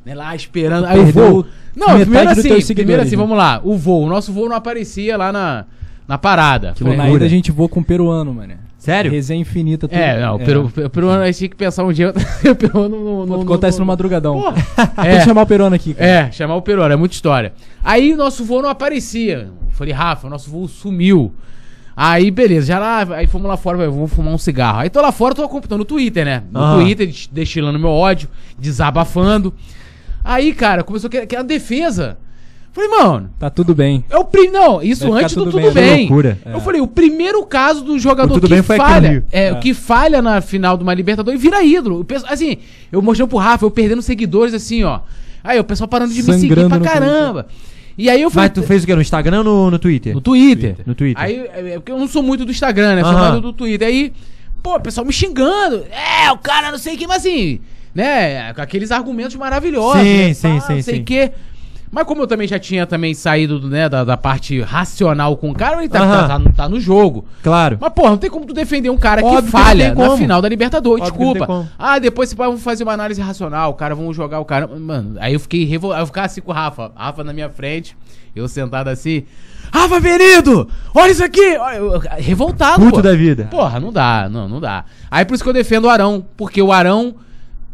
né, 0.05 0.15
lá 0.15 0.35
esperando. 0.35 0.87
Aí 0.87 0.99
o 0.99 1.07
voo. 1.07 1.47
Não, 1.77 1.89
primeiro 2.01 2.31
assim, 2.31 2.75
primeiro 2.75 3.03
assim, 3.03 3.17
né? 3.17 3.17
vamos 3.17 3.37
lá. 3.37 3.61
O 3.63 3.77
voo, 3.77 4.05
o 4.05 4.09
nosso 4.09 4.33
voo 4.33 4.49
não 4.49 4.57
aparecia 4.57 5.17
lá 5.17 5.31
na, 5.31 5.67
na 6.09 6.17
parada. 6.17 6.75
Falei, 6.75 6.97
na 6.97 7.11
ida 7.11 7.25
a 7.25 7.29
gente 7.29 7.53
voa 7.53 7.69
com 7.69 7.81
o 7.81 7.85
peruano, 7.85 8.33
mano. 8.33 8.55
Sério? 8.79 9.11
Resenha 9.11 9.41
infinita. 9.41 9.89
tudo. 9.89 9.99
É, 9.99 10.21
não, 10.21 10.37
o 10.37 10.39
peru, 10.39 10.71
o 10.85 10.91
peruano 10.91 11.23
a 11.23 11.27
gente 11.27 11.39
tinha 11.39 11.49
que 11.49 11.57
pensar 11.57 11.85
um 11.85 11.93
dia. 11.93 12.11
o 12.51 12.55
peruano 12.55 13.27
não. 13.27 13.45
Não 13.45 13.55
isso 13.57 13.71
no 13.73 13.79
não- 13.79 13.87
madrugadão. 13.87 14.35
Porra. 14.41 14.57
Tem 15.03 15.11
É. 15.11 15.19
que 15.19 15.25
chamar 15.25 15.43
o 15.43 15.47
peruano 15.47 15.75
aqui, 15.75 15.95
cara. 15.95 16.07
É, 16.07 16.31
chamar 16.31 16.55
o 16.57 16.63
peruano, 16.63 16.93
é 16.93 16.97
muita 16.97 17.15
história. 17.15 17.55
Aí 17.83 18.13
o 18.13 18.17
nosso 18.17 18.45
voo 18.45 18.61
não 18.61 18.69
aparecia. 18.69 19.49
Falei, 19.71 19.95
Rafa, 19.95 20.27
o 20.27 20.31
nosso 20.31 20.51
voo 20.51 20.69
sumiu. 20.69 21.33
Aí, 21.97 22.31
beleza, 22.31 22.66
já 22.66 22.79
lá, 22.79 23.07
aí 23.16 23.27
fomos 23.27 23.47
lá 23.47 23.57
fora, 23.57 23.79
vamos 23.89 24.12
fumar 24.12 24.35
um 24.35 24.39
cigarro. 24.39 24.81
Aí 24.81 24.91
tô 24.91 25.01
lá 25.01 25.12
fora, 25.12 25.35
tô 25.35 25.45
acompanhando 25.45 25.79
no 25.79 25.85
Twitter, 25.85 26.25
né? 26.25 26.43
No. 26.51 26.75
Twitter, 26.77 27.07
des- 27.07 27.29
destilando 27.31 27.79
meu 27.79 27.91
ódio, 27.91 28.29
desabafando. 28.59 29.55
Aí, 30.25 30.53
cara, 30.53 30.83
começou 30.83 31.09
que 31.09 31.25
que 31.27 31.35
era 31.35 31.45
defesa. 31.45 32.19
Falei, 32.73 32.91
mano, 32.91 33.31
Tá 33.39 33.49
tudo 33.49 33.73
bem. 33.73 34.05
é 34.11 34.16
o 34.19 34.25
prim... 34.25 34.49
Não, 34.51 34.83
isso 34.83 35.12
antes 35.12 35.37
do 35.37 35.45
tudo 35.45 35.61
tudo 35.61 35.73
bem. 35.73 35.73
bem. 35.73 35.97
Que 36.09 36.12
loucura. 36.12 36.39
Eu 36.45 36.61
falei, 36.61 36.81
o 36.81 36.89
primeiro 36.89 37.47
caso 37.47 37.85
do 37.85 37.97
jogador 38.01 38.35
tudo 38.35 38.49
que 38.49 38.53
bem 38.55 38.62
falha, 38.65 39.25
é, 39.31 39.51
É. 39.51 39.55
que 39.55 39.73
falha 39.73 40.21
na 40.21 40.41
final 40.41 40.77
de 40.77 40.83
uma 40.83 40.93
Libertadores 40.93 41.39
e 41.39 41.43
vira 41.43 41.62
ídolo. 41.62 42.01
Eu 42.01 42.05
penso- 42.05 42.27
assim, 42.29 42.57
eu 42.91 43.01
mostrando 43.01 43.29
pro 43.29 43.39
Rafa, 43.39 43.65
eu 43.65 43.71
perdendo 43.71 44.03
seguidores 44.03 44.53
assim, 44.53 44.83
ó. 44.83 44.99
Aí 45.45 45.61
o 45.61 45.62
pessoal 45.62 45.87
parando 45.87 46.12
de 46.12 46.21
me 46.21 46.33
seguir 46.33 46.49
Sangrando 46.49 46.69
pra 46.71 46.81
caramba. 46.81 47.47
E 47.97 48.11
aí 48.11 48.21
eu 48.21 48.31
falei, 48.31 48.49
Mas 48.49 48.55
tu 48.55 48.66
fez 48.66 48.83
o 48.83 48.87
quê? 48.87 48.95
No 48.95 49.01
Instagram 49.01 49.39
ou 49.39 49.45
no, 49.45 49.71
no 49.71 49.79
Twitter? 49.79 50.15
no 50.15 50.21
Twitter. 50.21 50.77
No 50.85 50.95
Twitter. 50.95 51.23
Aí, 51.23 51.37
é, 51.37 51.71
é 51.71 51.75
porque 51.75 51.93
eu 51.93 51.99
não 51.99 52.09
sou 52.09 52.23
muito 52.23 52.45
do 52.45 52.51
Instagram, 52.51 52.97
né? 52.97 53.03
Sou 53.03 53.12
mais 53.12 53.41
do, 53.41 53.53
Twitter. 53.53 53.87
Aí, 53.87 54.12
pô, 54.62 54.77
o 54.77 54.81
pessoal 54.81 55.07
me 55.07 55.12
xingando. 55.12 55.85
É, 55.91 56.31
o 56.33 56.39
cara 56.39 56.71
não 56.71 56.79
sei 56.79 56.95
o 56.95 56.99
que, 56.99 57.07
mas 57.07 57.19
assim, 57.19 57.61
né? 57.95 58.53
Com 58.53 58.61
aqueles 58.61 58.91
argumentos 58.91 59.37
maravilhosos. 59.37 60.03
Sim, 60.03 60.16
né? 60.16 60.35
sim, 60.35 60.59
Pá, 60.59 60.61
sim, 60.61 60.75
Não 60.75 60.83
sei 60.83 61.01
o 61.01 61.05
quê. 61.05 61.33
Mas 61.95 62.05
como 62.05 62.23
eu 62.23 62.27
também 62.27 62.49
já 62.49 62.59
tinha 62.59 62.85
também 62.87 63.15
saído 63.15 63.61
né, 63.69 63.89
da, 63.89 64.03
da 64.03 64.16
parte 64.16 64.61
racional 64.61 65.37
com 65.37 65.51
o 65.51 65.55
cara, 65.55 65.79
ele 65.79 65.89
tá, 65.89 66.01
tá, 66.01 66.39
tá- 66.41 66.51
tá 66.57 66.69
no 66.69 66.81
jogo. 66.81 67.25
Claro. 67.43 67.79
Mas, 67.81 67.93
porra, 67.93 68.11
não 68.11 68.19
tem 68.19 68.29
como 68.29 68.45
tu 68.45 68.53
defender 68.53 68.91
um 68.91 68.97
cara 68.99 69.23
Óbvio 69.25 69.43
que 69.43 69.47
que 69.47 69.53
não 69.57 69.65
falha 69.65 69.85
tem 69.87 69.95
na 69.95 70.05
como. 70.05 70.16
final 70.16 70.43
da 70.43 70.49
Libertadores. 70.49 71.05
Óbvio 71.07 71.19
que 71.19 71.25
não 71.25 71.33
tem 71.33 71.41
Desculpa. 71.43 71.61
como. 71.62 71.71
Ah, 71.79 71.99
depois 72.01 72.29
você 72.29 72.35
vai 72.35 72.57
fazer 72.57 72.83
uma 72.83 72.93
análise 72.93 73.21
racional, 73.21 73.71
o 73.71 73.75
cara 73.75 73.95
vamos 73.95 74.16
jogar 74.16 74.41
o 74.41 74.45
cara. 74.45 74.66
Mano, 74.66 75.16
aí 75.21 75.33
eu 75.35 75.41
fiquei 75.41 75.65
revoltado. 75.65 76.03
Eu 76.03 76.07
ficava 76.07 76.27
assim 76.27 76.41
com 76.41 76.51
o 76.51 76.55
Rafa. 76.55 76.91
Rafa 76.97 77.23
na 77.23 77.33
minha 77.33 77.49
frente, 77.49 77.97
eu 78.35 78.49
sentado 78.49 78.89
assim. 78.89 79.23
Rafa 79.73 79.99
Venido! 80.01 80.69
Olha 80.95 81.11
isso 81.11 81.25
aqui! 81.25 81.57
Olha, 81.57 81.77
eu- 81.77 81.93
eu- 81.95 82.01
revoltado, 82.19 82.81
Puto 82.81 82.97
pô. 82.97 83.03
da 83.03 83.15
vida. 83.15 83.49
Porra, 83.51 83.79
não 83.81 83.93
dá, 83.93 84.29
não, 84.29 84.49
não 84.49 84.61
dá. 84.61 84.85
Aí 85.11 85.25
por 85.25 85.35
isso 85.35 85.43
que 85.43 85.49
eu 85.49 85.55
defendo 85.55 85.85
o 85.87 85.89
Arão, 85.89 86.25
porque 86.37 86.61
o 86.61 86.73
Arão 86.73 87.15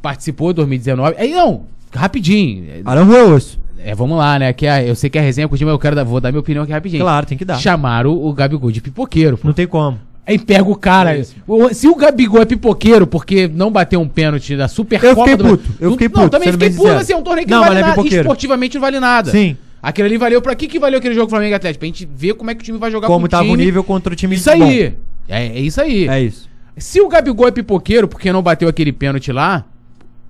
participou 0.00 0.50
em 0.50 0.54
2019. 0.54 1.16
Aí 1.18 1.32
não, 1.32 1.62
rapidinho. 1.94 2.64
Arão 2.84 3.06
roeu 3.06 3.34
osso. 3.34 3.58
É, 3.82 3.94
vamos 3.94 4.18
lá, 4.18 4.38
né? 4.38 4.52
Que 4.52 4.66
a- 4.66 4.82
eu 4.84 4.94
sei 4.94 5.08
que 5.08 5.18
a 5.18 5.22
resenha 5.22 5.48
curtiu, 5.48 5.66
mas 5.66 5.72
eu 5.72 5.78
quero 5.78 5.96
dar, 5.96 6.04
vou 6.04 6.20
dar 6.20 6.30
minha 6.30 6.40
opinião 6.40 6.62
aqui 6.64 6.72
rapidinho. 6.72 7.02
Claro, 7.02 7.24
tem 7.26 7.38
que 7.38 7.44
dar. 7.44 7.58
Chamaram 7.58 8.12
o 8.12 8.32
Gabigol 8.32 8.70
de 8.70 8.80
pipoqueiro. 8.80 9.38
pô. 9.38 9.48
Não 9.48 9.54
tem 9.54 9.66
como. 9.66 9.98
Aí 10.26 10.38
pega 10.38 10.62
o 10.70 10.76
cara. 10.76 11.20
O- 11.48 11.72
Se 11.72 11.88
o 11.88 11.94
Gabigol 11.96 12.42
é 12.42 12.44
pipoqueiro 12.44 13.06
porque 13.06 13.48
não 13.48 13.70
bateu 13.70 13.98
um 14.00 14.06
pênalti 14.06 14.54
da 14.56 14.68
Super 14.68 15.02
Eu 15.02 15.16
fiquei 15.16 15.34
do 15.36 15.44
puto, 15.44 15.70
eu 15.80 15.90
fiquei 15.92 16.08
Não, 16.08 16.14
puto, 16.14 16.28
também 16.30 16.50
sendo 16.52 16.60
fiquei 16.62 16.76
puto, 16.76 16.90
assim, 16.90 17.12
é 17.14 17.16
um 17.16 17.22
torneio 17.22 17.46
que 17.46 17.50
Não, 17.50 17.60
não, 17.60 17.68
vale 17.68 17.80
não 17.80 17.88
é 17.88 17.96
nada. 17.96 18.06
Esportivamente 18.08 18.74
não 18.74 18.80
vale 18.82 19.00
nada. 19.00 19.30
Sim. 19.30 19.56
Aquele 19.82 20.08
ali 20.08 20.18
valeu 20.18 20.42
pra 20.42 20.54
que 20.54 20.68
que 20.68 20.78
valeu 20.78 20.98
aquele 20.98 21.14
jogo 21.14 21.30
Flamengo 21.30 21.56
Atlético? 21.56 21.80
Pra 21.80 21.86
gente 21.86 22.06
ver 22.14 22.34
como 22.34 22.50
é 22.50 22.54
que 22.54 22.60
o 22.60 22.64
time 22.64 22.76
vai 22.78 22.90
jogar 22.90 23.06
Como 23.08 23.20
com 23.20 23.24
o 23.26 23.28
tava 23.28 23.44
o 23.44 23.46
time. 23.52 23.64
nível 23.64 23.82
contra 23.82 24.12
o 24.12 24.16
time 24.16 24.36
Isso 24.36 24.50
aí. 24.50 24.94
É, 25.26 25.46
é 25.46 25.58
isso 25.60 25.80
aí. 25.80 26.06
É 26.06 26.20
isso. 26.22 26.48
Se 26.76 27.00
o 27.00 27.08
Gabigol 27.08 27.48
é 27.48 27.50
pipoqueiro 27.50 28.06
porque 28.06 28.30
não 28.30 28.42
bateu 28.42 28.68
aquele 28.68 28.92
pênalti 28.92 29.32
lá, 29.32 29.64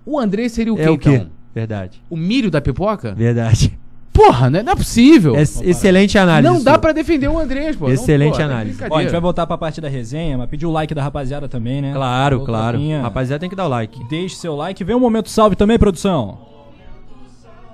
o 0.07 0.19
André 0.21 0.49
seria 0.49 0.73
o 0.73 0.77
quê, 0.77 0.83
é 0.83 0.91
o 0.91 0.97
quê? 0.97 1.11
então? 1.11 1.27
Verdade. 1.55 2.03
O 2.09 2.17
milho 2.17 2.51
da 2.51 2.61
pipoca? 2.61 3.15
Verdade. 3.15 3.79
Porra, 4.13 4.51
né? 4.51 4.63
não 4.63 4.73
é 4.73 4.77
possível. 4.77 5.35
Ex- 5.37 5.63
excelente 5.63 6.19
análise. 6.19 6.53
Não 6.53 6.63
dá 6.63 6.73
sua. 6.73 6.79
pra 6.81 6.93
defender 6.93 7.29
o 7.29 7.39
Andrés, 7.39 7.77
pô. 7.77 7.87
Não, 7.87 7.95
Excelente 7.95 8.35
pô, 8.35 8.41
é 8.41 8.45
análise. 8.45 8.79
Ó, 8.91 8.99
a 8.99 9.03
gente 9.03 9.13
vai 9.13 9.21
voltar 9.21 9.47
pra 9.47 9.57
parte 9.57 9.81
da 9.81 9.89
resenha, 9.89 10.37
mas 10.37 10.49
pedir 10.51 10.67
o 10.67 10.71
like 10.71 10.93
da 10.95 11.03
rapaziada 11.03 11.49
também, 11.49 11.81
né? 11.81 11.93
Claro, 11.93 12.41
claro. 12.45 12.79
Rapaziada, 13.03 13.41
tem 13.41 13.49
que 13.49 13.57
dar 13.57 13.67
o 13.67 13.69
like. 13.69 14.03
Deixe 14.09 14.35
seu 14.35 14.55
like. 14.57 14.83
Vem 14.85 14.97
um 14.97 15.01
momento 15.01 15.31
salve 15.31 15.57
também, 15.57 15.79
produção. 15.79 16.39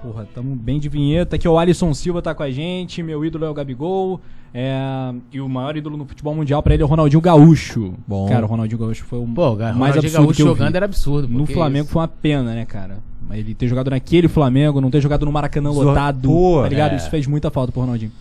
Porra, 0.02 0.28
tamo 0.32 0.54
bem 0.54 0.78
de 0.78 0.88
vinheta. 0.88 1.36
Aqui 1.36 1.46
é 1.46 1.50
o 1.50 1.58
Alisson 1.58 1.92
Silva 1.94 2.22
tá 2.22 2.34
com 2.34 2.42
a 2.42 2.50
gente. 2.50 3.02
Meu 3.02 3.24
ídolo 3.24 3.44
é 3.44 3.50
o 3.50 3.54
Gabigol. 3.54 4.20
É, 4.54 5.12
e 5.32 5.40
o 5.40 5.48
maior 5.48 5.76
ídolo 5.76 5.96
no 5.96 6.06
futebol 6.06 6.34
mundial 6.34 6.62
pra 6.62 6.72
ele 6.74 6.82
é 6.82 6.86
o 6.86 6.88
Ronaldinho 6.88 7.20
Gaúcho. 7.20 7.92
Bom. 8.06 8.28
Cara, 8.28 8.46
o 8.46 8.48
Ronaldinho 8.48 8.78
Gaúcho 8.78 9.04
foi 9.04 9.18
o 9.18 9.26
Pô, 9.26 9.50
o 9.52 9.56
mais 9.58 9.76
mais 9.76 9.96
absurdo 9.96 10.12
Gaúcho 10.12 10.36
que 10.36 10.42
eu 10.42 10.46
vi. 10.46 10.58
jogando 10.58 10.76
era 10.76 10.84
absurdo. 10.84 11.28
No 11.28 11.44
Flamengo 11.44 11.84
isso. 11.84 11.92
foi 11.92 12.02
uma 12.02 12.08
pena, 12.08 12.54
né, 12.54 12.64
cara? 12.64 12.98
Ele 13.32 13.54
ter 13.54 13.68
jogado 13.68 13.90
naquele 13.90 14.28
Flamengo, 14.28 14.80
não 14.80 14.90
ter 14.90 15.00
jogado 15.00 15.24
no 15.26 15.32
Maracanã 15.32 15.70
lotado, 15.70 16.28
Pô, 16.28 16.60
tá 16.62 16.68
ligado? 16.68 16.92
é. 16.92 16.96
Isso 16.96 17.10
fez 17.10 17.26
muita 17.26 17.50
falta 17.50 17.72
pro 17.72 17.80
Ronaldinho. 17.82 18.12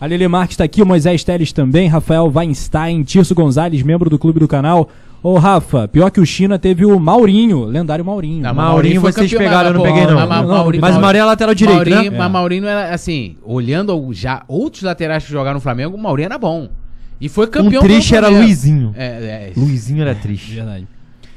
A 0.00 0.06
Lele 0.06 0.28
Marques 0.28 0.56
tá 0.56 0.64
aqui, 0.64 0.80
o 0.80 0.86
Moisés 0.86 1.24
Teles 1.24 1.52
também, 1.52 1.88
Rafael 1.88 2.30
Weinstein, 2.34 3.02
Tirso 3.02 3.34
Gonzalez, 3.34 3.82
membro 3.82 4.08
do 4.08 4.18
clube 4.18 4.38
do 4.38 4.46
canal. 4.46 4.88
Ô, 5.20 5.34
Rafa, 5.36 5.88
pior 5.88 6.10
que 6.12 6.20
o 6.20 6.24
China 6.26 6.56
teve 6.60 6.86
o 6.86 7.00
Maurinho, 7.00 7.64
lendário 7.64 8.04
Maurinho. 8.04 8.40
Não, 8.40 8.54
Maurinho, 8.54 9.00
foi 9.00 9.10
vocês 9.10 9.32
campeão, 9.32 9.48
pegaram, 9.48 9.70
eu 9.70 9.74
não 9.74 9.80
mas, 9.82 9.90
peguei, 9.92 10.06
não. 10.06 10.14
mas- 10.14 10.28
mas 10.28 10.40
Não, 10.46 10.48
Maurinho- 10.54 10.80
Mas 10.80 10.96
o 10.96 11.00
Maurinho 11.00 11.22
é 11.22 11.24
lateral 11.24 11.54
direito, 11.56 11.76
Maurinho, 11.90 12.12
né? 12.12 12.18
Mas 12.18 12.30
Maurinho 12.30 12.66
era 12.66 12.94
assim, 12.94 13.36
olhando 13.42 14.08
já 14.12 14.44
outros 14.46 14.84
laterais 14.84 15.24
que 15.24 15.32
jogaram 15.32 15.54
no 15.56 15.60
Flamengo, 15.60 15.96
o 15.96 16.00
Maurinho 16.00 16.26
era 16.26 16.38
bom. 16.38 16.68
E 17.20 17.28
foi 17.28 17.48
campeão 17.48 17.82
Um 17.82 17.84
triste 17.84 18.14
era. 18.14 18.28
Luizinho. 18.28 18.94
É, 18.96 19.06
é, 19.06 19.52
Luizinho 19.56 20.02
era 20.02 20.14
triste. 20.14 20.54
Verdade. 20.54 20.86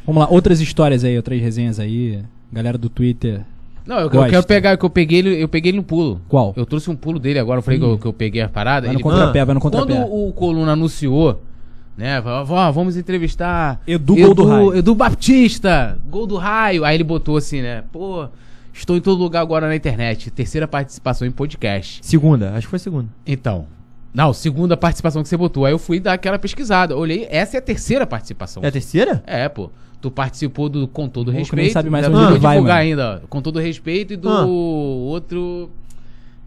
Vamos 0.06 0.22
lá, 0.22 0.30
outras 0.30 0.62
histórias 0.62 1.04
aí, 1.04 1.18
outras 1.18 1.42
resenhas 1.42 1.80
aí. 1.80 2.20
Galera 2.52 2.78
do 2.78 2.90
Twitter. 2.90 3.42
Não, 3.86 3.98
eu, 4.00 4.10
eu 4.12 4.26
quero 4.30 4.44
pegar, 4.46 4.78
que 4.78 4.86
eu 4.86 4.90
peguei 4.90 5.20
ele, 5.20 5.42
eu 5.42 5.48
peguei 5.48 5.72
ele 5.72 5.78
no 5.78 5.84
pulo. 5.84 6.22
Qual? 6.28 6.54
Eu 6.56 6.66
trouxe 6.66 6.90
um 6.90 6.96
pulo 6.96 7.18
dele 7.20 7.40
agora, 7.40 7.60
eu 7.60 7.64
falei 7.64 7.80
que, 7.80 7.86
eu, 7.86 7.98
que 7.98 8.06
eu 8.06 8.14
peguei 8.14 8.42
a 8.42 8.48
parada. 8.50 8.88
Vai 8.88 8.94
no 8.94 8.98
ele- 9.00 9.04
contrapé, 9.04 9.44
vai 9.46 9.56
no 9.56 9.62
Quando 9.62 9.78
contrapé. 9.80 10.06
o 10.08 10.32
Coluna 10.34 10.74
anunciou, 10.74 11.42
né, 11.98 12.22
falou, 12.22 12.48
"Ó, 12.48 12.72
vamos 12.72 12.96
entrevistar 12.96 13.82
Edu 13.88 14.16
Gol 14.16 14.34
do 14.36 14.46
Raio." 14.46 14.76
Edu 14.76 14.94
Baptista, 14.96 15.98
gol 16.10 16.28
do 16.28 16.38
raio. 16.38 16.86
Aí 16.86 16.96
ele 16.96 17.04
botou 17.04 17.38
assim, 17.38 17.62
né, 17.62 17.84
pô, 17.92 18.28
estou 18.74 18.96
em 18.96 19.02
todo 19.02 19.20
lugar 19.20 19.42
agora 19.42 19.68
na 19.68 19.76
internet, 19.76 20.30
terceira 20.30 20.68
participação 20.68 21.28
em 21.28 21.32
podcast. 21.32 22.00
Segunda, 22.04 22.52
acho 22.52 22.68
que 22.68 22.72
foi 22.72 22.80
segunda. 22.80 23.08
Então, 23.26 23.66
não, 24.14 24.34
segunda 24.34 24.76
participação 24.76 25.24
que 25.24 25.30
você 25.30 25.38
botou. 25.38 25.66
Aí 25.66 25.74
eu 25.74 25.80
fui 25.80 26.00
dar 26.00 26.14
aquela 26.14 26.38
pesquisada. 26.38 26.96
Olhei, 26.98 27.28
essa 27.30 27.58
é 27.58 27.60
a 27.60 27.62
terceira 27.62 28.06
participação. 28.06 28.64
É 28.64 28.68
a 28.68 28.72
terceira? 28.72 29.24
É, 29.26 29.48
pô. 29.48 29.70
Tu 30.02 30.10
participou 30.10 30.68
do 30.68 30.88
Com 30.88 31.08
Todo 31.08 31.28
O 31.28 31.32
Respeito. 31.32 31.56
nem 31.62 31.70
sabe 31.72 31.90
mais 31.90 32.08
onde 32.08 32.16
vou 32.16 32.40
vai, 32.40 32.56
divulgar 32.56 32.78
mano. 32.78 32.90
ainda. 32.90 33.22
Com 33.30 33.42
Todo 33.42 33.60
Respeito 33.60 34.14
e 34.14 34.18
do 34.18 34.28
Ah. 34.30 34.46
outro... 34.46 35.70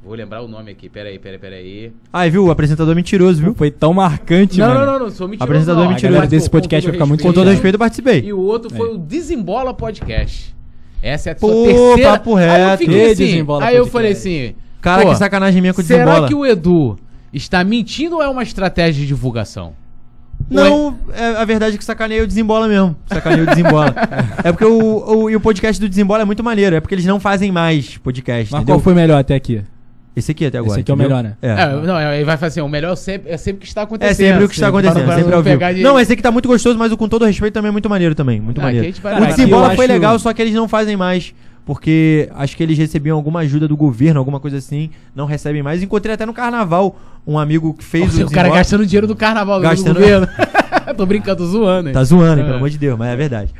Vou 0.05 0.15
lembrar 0.15 0.43
o 0.43 0.49
nome 0.49 0.71
aqui. 0.73 0.89
Peraí, 0.91 1.19
peraí, 1.19 1.39
peraí. 1.39 1.93
Ai, 2.13 2.29
viu? 2.31 2.45
O 2.45 2.51
apresentador 2.51 2.95
mentiroso, 2.95 3.41
viu? 3.41 3.55
Foi 3.55 3.71
tão 3.71 3.95
marcante, 3.95 4.59
Não, 4.59 4.67
mano. 4.69 4.81
não, 4.85 4.93
não, 4.93 4.99
não. 5.07 5.11
Sou 5.11 5.27
mentiroso. 5.27 5.45
Apresentador 5.51 5.85
não. 5.85 5.91
mentiroso. 5.93 6.27
Desse 6.27 6.51
podcast 6.51 6.83
todo 6.85 6.91
vai 6.91 6.99
ficar 6.99 7.07
muito 7.07 7.23
Com 7.23 7.33
todo 7.33 7.49
respeito. 7.49 7.77
eu 7.77 7.79
participei. 7.79 8.21
E 8.23 8.33
o 8.33 8.41
outro 8.41 8.69
foi 8.69 8.89
É. 8.91 8.93
o 8.93 8.99
Desembola 8.99 9.73
Podcast. 9.73 10.55
Essa 11.03 11.31
é 11.31 11.33
a 11.33 11.37
Pô, 11.37 11.49
sua 11.49 11.65
terceira... 11.67 12.11
papo 12.11 12.37
Aí 12.37 12.45
eu 12.45 12.67
reto. 12.67 12.79
fiquei 12.81 13.15
Que 13.15 13.23
assim, 13.23 13.47
Aí 13.63 13.77
eu 13.77 13.87
falei 13.87 14.13
assim... 14.13 14.55
Cara, 14.83 15.03
pô, 15.05 15.11
que 15.11 15.17
sacanagem 15.17 15.61
minha 15.63 15.73
com 15.73 15.81
o 15.81 15.85
Será 15.85 16.05
desembola. 16.05 16.29
que 16.29 16.35
o 16.35 16.45
Edu 16.45 16.99
está 17.35 17.63
mentindo 17.65 18.17
ou 18.17 18.23
é 18.23 18.29
uma 18.29 18.43
estratégia 18.43 19.01
de 19.03 19.07
divulgação? 19.07 19.73
Não, 20.51 20.99
é, 21.13 21.37
a 21.37 21.45
verdade 21.45 21.75
é 21.75 21.79
que 21.79 21.85
sacaneia 21.85 22.23
o 22.23 22.27
desembola 22.27 22.69
mesmo. 22.69 22.95
Sacaneia 23.07 23.45
o 23.45 23.47
desembola. 23.47 23.95
é 24.45 24.53
porque 24.53 24.65
o, 24.65 25.23
o, 25.23 25.31
e 25.31 25.37
o 25.37 25.41
podcast 25.41 25.81
do 25.81 25.89
desembola 25.89 26.23
é 26.23 26.25
muito 26.25 26.45
maneiro. 26.45 26.77
É 26.77 26.81
porque 26.81 26.95
eles 26.95 27.07
não 27.07 27.19
fazem 27.19 27.51
mais 27.51 27.97
podcast, 27.99 28.53
Mas 28.53 28.61
entendeu? 28.61 28.77
qual 28.77 28.83
foi 28.83 28.95
melhor 28.95 29.19
até 29.19 29.35
aqui? 29.35 29.63
Esse 30.15 30.31
aqui 30.31 30.47
até 30.47 30.59
agora. 30.59 30.73
Esse 30.75 30.81
aqui 30.81 30.91
é 30.91 30.95
o 30.95 30.97
melhor, 30.99 31.25
né? 31.25 31.37
É. 31.43 31.49
É, 31.51 31.67
não, 31.83 32.01
ele 32.13 32.25
vai 32.25 32.37
fazer 32.37 32.61
assim, 32.61 32.69
o 32.69 32.71
melhor 32.71 32.95
sempre, 32.95 33.33
é 33.33 33.37
sempre 33.37 33.59
o 33.59 33.61
que 33.63 33.67
está 33.67 33.83
acontecendo. 33.83 34.13
É 34.27 34.31
sempre 34.33 34.45
o 34.45 34.49
que 34.49 34.55
está 34.55 34.67
Sempre, 34.67 34.79
acontecendo, 34.81 35.05
para 35.05 35.13
não- 35.13 35.17
sempre 35.17 35.29
para 35.31 35.37
ao 35.37 35.43
vivo. 35.71 35.79
de- 35.79 35.83
Não, 35.83 35.99
esse 35.99 36.13
aqui 36.13 36.23
tá 36.23 36.31
muito 36.31 36.47
gostoso, 36.49 36.79
mas 36.79 36.93
o 36.93 36.97
com 36.97 37.09
todo 37.09 37.25
respeito 37.25 37.55
também 37.55 37.71
é 37.71 37.73
muito 37.73 37.89
maneiro 37.91 38.15
também. 38.15 38.41
Muito 38.41 38.61
Ah, 38.61 38.65
maneiro. 38.65 38.87
O 38.87 39.27
desembola 39.27 39.75
foi 39.75 39.87
acho- 39.87 39.93
legal, 39.95 40.19
só 40.19 40.33
que 40.33 40.41
eles 40.43 40.55
não 40.55 40.69
fazem 40.69 40.97
mais. 40.97 41.35
Porque 41.67 42.29
acho 42.35 42.55
que 42.57 42.63
eles 42.63 42.77
recebiam 42.77 43.17
alguma 43.17 43.41
ajuda 43.41 43.67
do 43.67 43.75
governo, 43.77 44.21
alguma 44.21 44.39
coisa 44.39 44.59
assim. 44.59 44.91
Não 45.17 45.25
recebem 45.25 45.63
mais. 45.63 45.83
Encontrei 45.83 46.15
até 46.15 46.27
no 46.27 46.35
carnaval 46.35 46.95
um 47.27 47.39
amigo 47.39 47.73
que 47.75 47.85
fez 47.85 48.07
Nossa, 48.13 48.25
o 48.25 48.27
o 48.27 48.31
cara 48.31 48.49
gastando 48.51 48.85
dinheiro 48.87 49.07
do 49.07 49.17
carnaval 49.17 49.59
do 49.59 49.63
Gastando- 49.63 49.95
governo. 50.01 50.29
Tô 50.97 51.07
brincando, 51.07 51.47
zoando. 51.47 51.89
hein? 51.89 51.95
Tá 51.95 52.05
zoando, 52.05 52.35
hein, 52.41 52.43
É. 52.43 52.45
pelo 52.45 52.57
amor 52.59 52.69
de 52.71 52.77
Deus, 52.79 52.99
mas 52.99 53.09
é 53.09 53.17
verdade. 53.17 53.51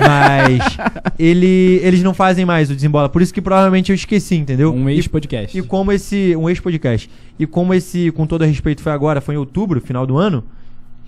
Mas 0.00 0.78
ele, 1.18 1.80
eles 1.82 2.02
não 2.02 2.14
fazem 2.14 2.44
mais 2.44 2.70
o 2.70 2.74
desembola, 2.74 3.08
por 3.08 3.20
isso 3.20 3.34
que 3.34 3.40
provavelmente 3.42 3.90
eu 3.90 3.94
esqueci, 3.94 4.36
entendeu? 4.36 4.72
Um 4.72 4.88
E- 4.88 4.94
ex-podcast. 4.94 5.58
E 5.58 5.62
como 5.62 5.90
esse. 5.92 6.34
Um 6.36 6.48
ex-podcast. 6.48 7.10
E 7.38 7.46
como 7.46 7.74
esse, 7.74 8.10
com 8.12 8.26
todo 8.26 8.44
respeito, 8.44 8.80
foi 8.82 8.92
agora, 8.92 9.20
foi 9.20 9.34
em 9.34 9.38
outubro, 9.38 9.80
final 9.80 10.06
do 10.06 10.16
ano, 10.16 10.44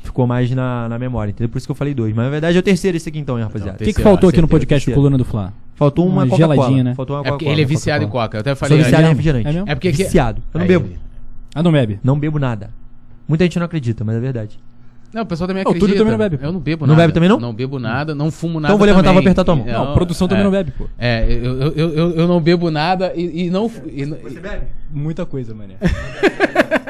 ficou 0.02 0.26
mais 0.26 0.50
na, 0.50 0.88
na 0.88 0.98
memória, 0.98 1.30
entendeu? 1.30 1.48
Por 1.48 1.58
isso 1.58 1.66
que 1.66 1.70
eu 1.72 1.76
falei 1.76 1.94
dois. 1.94 2.14
Mas 2.14 2.24
na 2.24 2.30
verdade 2.30 2.56
é 2.56 2.60
o 2.60 2.62
terceiro 2.62 2.96
esse 2.96 3.08
aqui 3.08 3.18
então, 3.18 3.38
hein, 3.38 3.44
rapaziada. 3.44 3.78
O 3.80 3.84
que, 3.84 3.92
que 3.92 4.02
faltou 4.02 4.28
aqui 4.28 4.40
no 4.40 4.48
podcast 4.48 4.90
do. 4.90 4.94
Coluna 4.94 5.16
do 5.16 5.24
Fla? 5.24 5.52
Faltou 5.76 6.06
uma, 6.06 6.24
Uma 6.24 6.36
geladinha, 6.36 6.84
né? 6.84 6.94
Faltou 6.94 7.16
uma 7.16 7.20
É 7.20 7.24
porque 7.24 7.44
Coca-Cola. 7.44 7.52
ele 7.54 7.62
é 7.62 7.64
viciado 7.64 8.04
em 8.04 8.08
coca. 8.08 8.36
Eu 8.36 8.40
até 8.40 8.50
Sou 8.54 8.68
falei. 8.68 8.78
viciado 8.78 8.96
em 8.96 9.06
mesmo? 9.06 9.10
refrigerante. 9.16 9.48
É 9.48 9.52
mesmo? 9.52 9.68
É 9.70 9.74
porque 9.74 9.90
que- 9.92 9.96
Viciado. 10.04 10.42
Eu 10.52 10.58
não 10.58 10.62
Aí 10.62 10.68
bebo. 10.68 10.86
ele- 10.86 10.98
Ah, 11.54 11.62
não 11.62 11.72
bebe? 11.72 11.98
Não 12.02 12.18
bebo 12.18 12.38
nada. 12.38 12.70
Muita 13.26 13.44
gente 13.44 13.58
não 13.58 13.66
acredita, 13.66 14.04
mas 14.04 14.16
é 14.16 14.20
verdade. 14.20 14.58
Não, 15.12 15.22
o 15.22 15.26
pessoal 15.26 15.48
também 15.48 15.64
Não, 15.64 15.70
o 15.70 15.74
acredita. 15.74 15.86
Túlio 15.86 15.98
também 15.98 16.12
não 16.12 16.18
bebe. 16.18 16.38
Eu 16.44 16.52
não 16.52 16.60
bebo 16.60 16.86
Não 16.86 16.94
nada. 16.94 17.02
bebe 17.02 17.12
também, 17.14 17.28
não? 17.28 17.40
Não 17.40 17.52
bebo 17.52 17.78
nada, 17.80 18.14
não 18.14 18.30
fumo 18.30 18.60
nada 18.60 18.72
Então 18.72 18.78
vou 18.78 18.86
levantar, 18.86 19.08
também. 19.08 19.14
vou 19.14 19.20
apertar 19.30 19.44
tua 19.44 19.56
mão. 19.56 19.66
Não, 19.66 19.90
a 19.90 19.94
produção 19.94 20.28
também 20.28 20.42
é. 20.42 20.44
não 20.44 20.52
bebe, 20.52 20.70
pô. 20.70 20.86
É, 20.98 21.26
eu, 21.28 21.60
eu, 21.60 21.72
eu, 21.72 21.90
eu, 21.94 22.10
eu 22.16 22.28
não 22.28 22.40
bebo 22.40 22.70
nada 22.70 23.12
e, 23.16 23.46
e 23.46 23.50
não... 23.50 23.68
e- 23.86 24.02
e- 24.02 24.40
bebe? 24.40 24.66
Muita 24.92 25.24
coisa, 25.26 25.52
mané. 25.54 25.74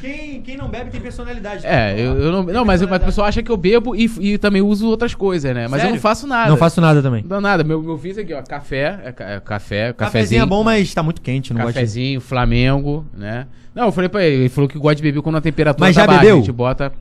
Quem, 0.00 0.40
quem 0.42 0.56
não 0.56 0.68
bebe 0.68 0.90
tem 0.90 1.00
personalidade. 1.00 1.66
É, 1.66 1.94
eu, 1.98 2.18
eu 2.18 2.32
não... 2.32 2.42
Não, 2.42 2.64
mas, 2.64 2.82
mas 2.82 3.02
o 3.02 3.04
pessoal 3.04 3.26
acha 3.26 3.42
que 3.42 3.50
eu 3.50 3.56
bebo 3.56 3.94
e, 3.94 4.10
e 4.20 4.38
também 4.38 4.62
uso 4.62 4.88
outras 4.88 5.14
coisas, 5.14 5.54
né? 5.54 5.64
Mas 5.64 5.74
eu 5.74 5.78
Sério? 5.80 5.94
não 5.94 6.00
faço 6.00 6.26
nada. 6.26 6.50
Não 6.50 6.56
faço 6.56 6.80
nada 6.80 7.02
também. 7.02 7.24
Não, 7.28 7.40
nada. 7.40 7.64
Meu, 7.64 7.82
meu 7.82 7.96
vício 7.96 8.22
aqui, 8.22 8.32
ó. 8.34 8.42
Café, 8.42 9.00
é, 9.04 9.08
é 9.08 9.12
café, 9.12 9.40
Cafezinho 9.40 9.94
cafezinho. 9.94 10.42
é 10.42 10.46
bom, 10.46 10.62
mas 10.64 10.92
tá 10.94 11.02
muito 11.02 11.20
quente, 11.20 11.52
não 11.52 11.60
gosto. 11.62 11.74
de- 11.74 11.80
Cafezinho, 11.80 12.20
Flamengo, 12.20 13.04
né? 13.16 13.46
Não, 13.76 13.84
eu 13.84 13.92
falei 13.92 14.08
pra 14.08 14.24
ele, 14.24 14.36
ele 14.42 14.48
falou 14.48 14.66
que 14.68 14.78
gosta 14.78 14.96
de 14.96 15.02
beber 15.02 15.20
quando 15.22 15.36
a 15.36 15.40
temperatura 15.40 15.86
Mas 15.86 15.94
tá 15.94 16.00
já 16.02 16.06
baixa. 16.06 16.20
bebeu? 16.20 16.36
A 16.36 16.38
gente 16.40 16.52
bota... 16.52 16.92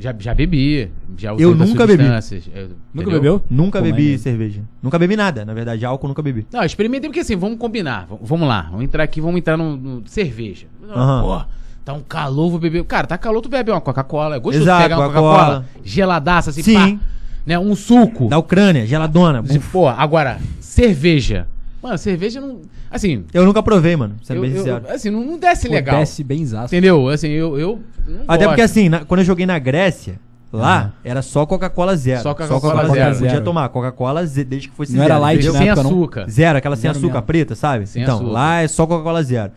Já, 0.00 0.14
já 0.16 0.32
bebi, 0.32 0.88
já 1.16 1.32
usei 1.32 1.44
Eu 1.44 1.56
nunca 1.56 1.84
bebi. 1.84 2.04
eu- 2.04 2.70
Nunca 2.94 3.10
bebeu? 3.10 3.42
Nunca 3.50 3.80
bebi 3.80 3.92
maneiro. 4.02 4.18
cerveja. 4.22 4.60
Nunca 4.80 4.96
bebi 4.96 5.16
nada, 5.16 5.44
na 5.44 5.52
verdade. 5.52 5.84
Álcool 5.84 6.06
nunca 6.06 6.22
bebi. 6.22 6.46
Não, 6.52 6.62
experimentei 6.62 7.08
porque 7.10 7.18
assim, 7.18 7.34
vamos 7.34 7.58
combinar. 7.58 8.06
Vamos 8.22 8.46
lá, 8.46 8.68
vamos 8.70 8.84
entrar 8.84 9.02
aqui, 9.02 9.20
vamos 9.20 9.38
entrar 9.38 9.56
no, 9.56 9.76
no- 9.76 10.02
cerveja. 10.06 10.66
Aham. 10.88 11.22
Pô, 11.22 11.44
tá 11.84 11.94
um 11.94 12.00
calor, 12.00 12.48
vou 12.48 12.60
beber. 12.60 12.84
Cara, 12.84 13.08
tá 13.08 13.18
calor, 13.18 13.40
tu 13.40 13.48
bebe 13.48 13.72
uma 13.72 13.80
Coca-Cola. 13.80 14.36
É 14.36 14.38
gostoso 14.38 14.62
Exato, 14.66 14.82
pegar 14.84 14.98
uma 14.98 15.06
Coca-Cola. 15.08 15.38
Coca-Cola 15.38 15.64
geladaça 15.82 16.50
assim, 16.50 16.62
Sim. 16.62 16.74
pá. 16.74 17.04
Né, 17.44 17.58
um 17.58 17.74
suco. 17.74 18.28
Da 18.28 18.38
Ucrânia, 18.38 18.86
geladona. 18.86 19.42
Pô, 19.72 19.88
agora, 19.88 20.38
cerveja. 20.60 21.48
Mano, 21.82 21.96
cerveja 21.96 22.40
não. 22.40 22.60
Assim, 22.90 23.24
Eu 23.32 23.44
nunca 23.44 23.62
provei, 23.62 23.94
mano, 23.94 24.16
sendo 24.22 24.38
eu, 24.38 24.42
bem 24.42 24.50
eu- 24.50 24.58
sincero. 24.58 24.84
assim 24.88 25.10
não, 25.10 25.24
não 25.24 25.38
desce 25.38 25.68
Pô, 25.68 25.74
legal. 25.74 26.00
Desce 26.00 26.24
bem 26.24 26.44
zaço. 26.44 26.74
Entendeu? 26.74 27.08
Assim, 27.08 27.28
eu. 27.28 27.58
eu 27.58 27.80
não 28.06 28.20
Até 28.26 28.38
gosto. 28.44 28.48
porque 28.48 28.62
assim, 28.62 28.88
na- 28.88 29.04
quando 29.04 29.20
eu 29.20 29.24
joguei 29.26 29.46
na 29.46 29.58
Grécia, 29.60 30.18
lá, 30.52 30.78
Aham. 30.80 30.92
era 31.04 31.22
só 31.22 31.46
Coca-Cola 31.46 31.96
zero. 31.96 32.22
Só 32.22 32.34
Coca-Cola 32.34 32.88
zero. 32.88 33.14
Podia 33.14 33.30
Zero. 33.30 33.44
tomar 33.44 33.68
Coca-Cola 33.68 34.26
desde 34.26 34.68
que 34.68 34.74
fosse 34.74 34.92
Não 34.92 34.98
zero. 35.02 35.12
era 35.12 35.18
light, 35.20 35.44
né? 35.44 35.52
sem 35.52 35.68
época, 35.68 35.82
não? 35.84 35.90
açúcar. 35.90 36.26
Zero, 36.28 36.58
aquela 36.58 36.74
sem 36.74 36.82
Zero 36.82 36.98
açúcar 36.98 37.12
mesmo. 37.14 37.26
preta, 37.26 37.54
sabe? 37.54 37.86
Sem 37.86 38.02
então, 38.02 38.16
açúcar. 38.16 38.30
lá 38.32 38.60
é 38.62 38.66
só 38.68 38.86
Coca-Cola 38.86 39.22
zero. 39.22 39.52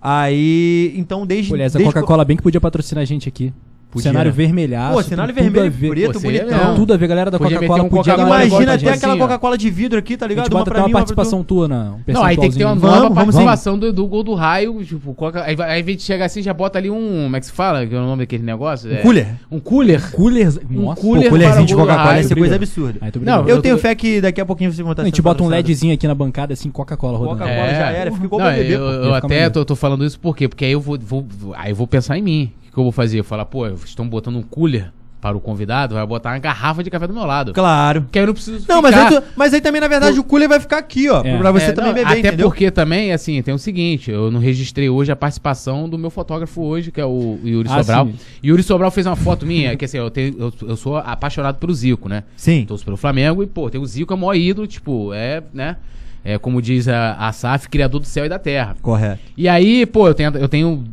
Aí, 0.00 0.92
então 0.96 1.26
desde... 1.26 1.48
Pô, 1.48 1.54
aliás, 1.54 1.74
a 1.74 1.78
desde 1.78 1.92
Coca-Cola 1.94 2.24
bem 2.24 2.36
que 2.36 2.42
podia 2.42 2.60
patrocinar 2.60 3.02
a 3.02 3.04
gente 3.04 3.28
aqui. 3.28 3.52
Podia, 3.90 4.10
cenário 4.10 4.30
né? 4.30 4.36
vermelhaço. 4.36 4.94
Pô, 4.94 5.02
cenário 5.02 5.32
tudo 5.34 5.42
vermelho 5.42 5.66
a 5.66 5.70
ver. 5.70 5.86
e 5.86 5.90
preto, 5.90 6.12
Pô, 6.12 6.20
bonitão. 6.20 6.74
Tudo 6.74 6.92
a 6.92 6.96
ver, 6.98 7.06
galera 7.08 7.30
da 7.30 7.38
Coca-Cola 7.38 7.82
um 7.84 7.88
uma 7.88 8.44
igual 8.44 8.60
Imagina 8.60 8.72
a 8.72 8.74
até 8.74 8.90
aquela 8.90 9.12
assim. 9.14 9.22
Coca-Cola 9.22 9.56
de 9.58 9.70
vidro 9.70 9.98
aqui, 9.98 10.16
tá 10.16 10.26
A 10.26 10.28
ligado? 10.28 10.50
bota 10.50 10.70
até 10.70 10.80
uma 10.80 10.86
mim, 10.86 10.90
pra 10.92 10.98
participação 11.00 11.38
tu. 11.42 11.46
tua, 11.46 11.68
na, 11.68 11.92
um 11.94 12.12
Não, 12.12 12.22
aí 12.22 12.36
tem 12.36 12.50
que 12.50 12.58
ter 12.58 12.64
uma 12.64 12.72
percentualzinho. 12.74 12.80
nova 12.82 13.14
Vamos, 13.14 13.14
vamos 13.14 13.34
participação 13.34 13.78
do, 13.78 13.90
do 13.92 14.06
gol 14.06 14.22
do 14.22 14.34
raio. 14.34 14.84
Tipo, 14.84 15.14
Coca- 15.14 15.42
aí, 15.42 15.56
aí 15.58 15.80
a 15.80 15.84
gente 15.84 16.02
chega 16.02 16.24
assim 16.26 16.42
já 16.42 16.52
bota 16.52 16.78
ali 16.78 16.90
um. 16.90 17.22
Como 17.24 17.36
é 17.36 17.40
que 17.40 17.46
se 17.46 17.52
fala? 17.52 17.86
Que 17.86 17.94
é 17.94 17.98
o 17.98 18.02
nome 18.02 18.24
daquele 18.24 18.42
negócio? 18.42 18.92
É, 18.92 18.96
cooler. 18.98 19.26
Um 19.50 19.58
cooler. 19.58 20.10
Cooler. 20.12 20.48
Um 20.70 20.94
cooler 20.94 21.24
Pô, 21.24 21.30
colherzinho 21.30 21.66
de 21.66 21.74
Coca-Cola 21.74 22.04
raio, 22.04 22.24
ser 22.24 22.36
coisa 22.36 22.54
absurda. 22.56 22.98
Não. 23.22 23.40
Eu 23.42 23.56
eu 23.56 23.62
tenho 23.62 23.76
tô- 23.76 23.80
fé 23.80 23.94
que 23.94 24.20
daqui 24.20 24.40
a 24.40 24.44
pouquinho 24.44 24.70
você 24.70 24.82
montar 24.82 25.00
A 25.00 25.04
gente 25.06 25.22
bota 25.22 25.42
um 25.42 25.48
LEDzinho 25.48 25.94
aqui 25.94 26.06
na 26.06 26.14
bancada, 26.14 26.52
assim, 26.52 26.70
Coca-Cola 26.70 27.16
rodando. 27.16 27.38
Coca-Cola 27.38 27.66
É. 27.68 27.74
já 27.74 27.90
era, 27.90 28.12
fica 28.12 28.24
igual 28.26 28.42
BBB, 28.50 28.74
eu, 28.74 29.14
até 29.14 29.48
tô, 29.48 29.64
falando 29.74 30.04
isso 30.04 30.20
por 30.20 30.36
quê? 30.36 30.46
Porque 30.46 30.66
aí 30.66 30.72
eu 30.72 30.80
vou, 30.80 30.98
vou- 31.00 31.26
aí 31.56 31.70
eu 31.72 31.76
vou 31.76 31.86
pensar 31.86 32.18
em 32.18 32.22
mim. 32.22 32.52
Que, 32.78 32.80
eu 32.80 32.84
vou 32.84 32.92
fazer? 32.92 33.18
Eu 33.20 33.24
falar, 33.24 33.44
pô, 33.44 33.66
estão 33.68 34.08
botando 34.08 34.36
um 34.36 34.42
cooler 34.42 34.92
para 35.20 35.36
o 35.36 35.40
convidado, 35.40 35.96
vai 35.96 36.06
botar 36.06 36.30
uma 36.30 36.38
garrafa 36.38 36.80
de 36.84 36.88
café 36.90 37.04
do 37.08 37.12
meu 37.12 37.24
lado. 37.24 37.52
Claro. 37.52 38.06
Que 38.12 38.20
aí 38.20 38.22
eu 38.22 38.28
não 38.28 38.34
preciso 38.34 38.64
Não, 38.68 38.80
mas 38.80 38.94
aí, 38.96 39.08
tu- 39.20 39.22
mas 39.36 39.52
aí 39.52 39.60
também, 39.60 39.80
na 39.80 39.88
verdade, 39.88 40.16
o 40.16 40.22
cooler 40.22 40.48
vai 40.48 40.60
ficar 40.60 40.78
aqui, 40.78 41.08
ó. 41.08 41.22
É. 41.24 41.36
Pra 41.38 41.50
você 41.50 41.66
É, 41.66 41.72
também 41.72 41.88
não, 41.90 41.94
beber, 41.94 42.08
Até 42.10 42.18
entendeu? 42.28 42.48
porque 42.48 42.70
também, 42.70 43.12
assim, 43.12 43.42
tem 43.42 43.52
o 43.52 43.58
seguinte, 43.58 44.12
eu 44.12 44.30
não 44.30 44.38
registrei 44.38 44.88
hoje 44.88 45.10
a 45.10 45.16
participação 45.16 45.88
do 45.88 45.98
meu 45.98 46.08
fotógrafo 46.08 46.62
hoje, 46.62 46.92
que 46.92 47.00
é 47.00 47.04
o 47.04 47.36
Yuri 47.44 47.68
Ah, 47.68 47.78
Sobral. 47.82 48.06
sim. 48.06 48.14
Yuri 48.44 48.62
Sobral 48.62 48.92
fez 48.92 49.06
uma 49.08 49.16
foto 49.16 49.44
minha, 49.44 49.76
que 49.76 49.84
assim, 49.84 49.98
eu, 49.98 50.08
tenho, 50.08 50.36
eu, 50.38 50.52
eu 50.68 50.76
sou 50.76 50.96
apaixonado 50.96 51.56
pelo 51.56 51.74
Zico, 51.74 52.08
né? 52.08 52.22
Sim. 52.36 52.64
Torço 52.64 52.84
pelo 52.84 52.96
Flamengo 52.96 53.42
e, 53.42 53.46
pô, 53.48 53.68
tem 53.68 53.80
o 53.80 53.86
Zico, 53.86 54.12
é 54.12 54.16
o 54.16 54.18
maior 54.20 54.34
ídolo, 54.36 54.68
tipo, 54.68 55.12
é, 55.12 55.42
né? 55.52 55.78
É 56.24 56.38
como 56.38 56.62
diz 56.62 56.86
a, 56.86 57.14
a 57.14 57.32
SAF, 57.32 57.68
criador 57.68 58.00
do 58.00 58.06
céu 58.06 58.24
e 58.24 58.28
da 58.28 58.38
terra. 58.38 58.76
Correto. 58.82 59.18
E 59.36 59.48
aí, 59.48 59.84
pô, 59.86 60.06
eu 60.06 60.14
tenho, 60.14 60.30
eu 60.36 60.48
tenho 60.48 60.84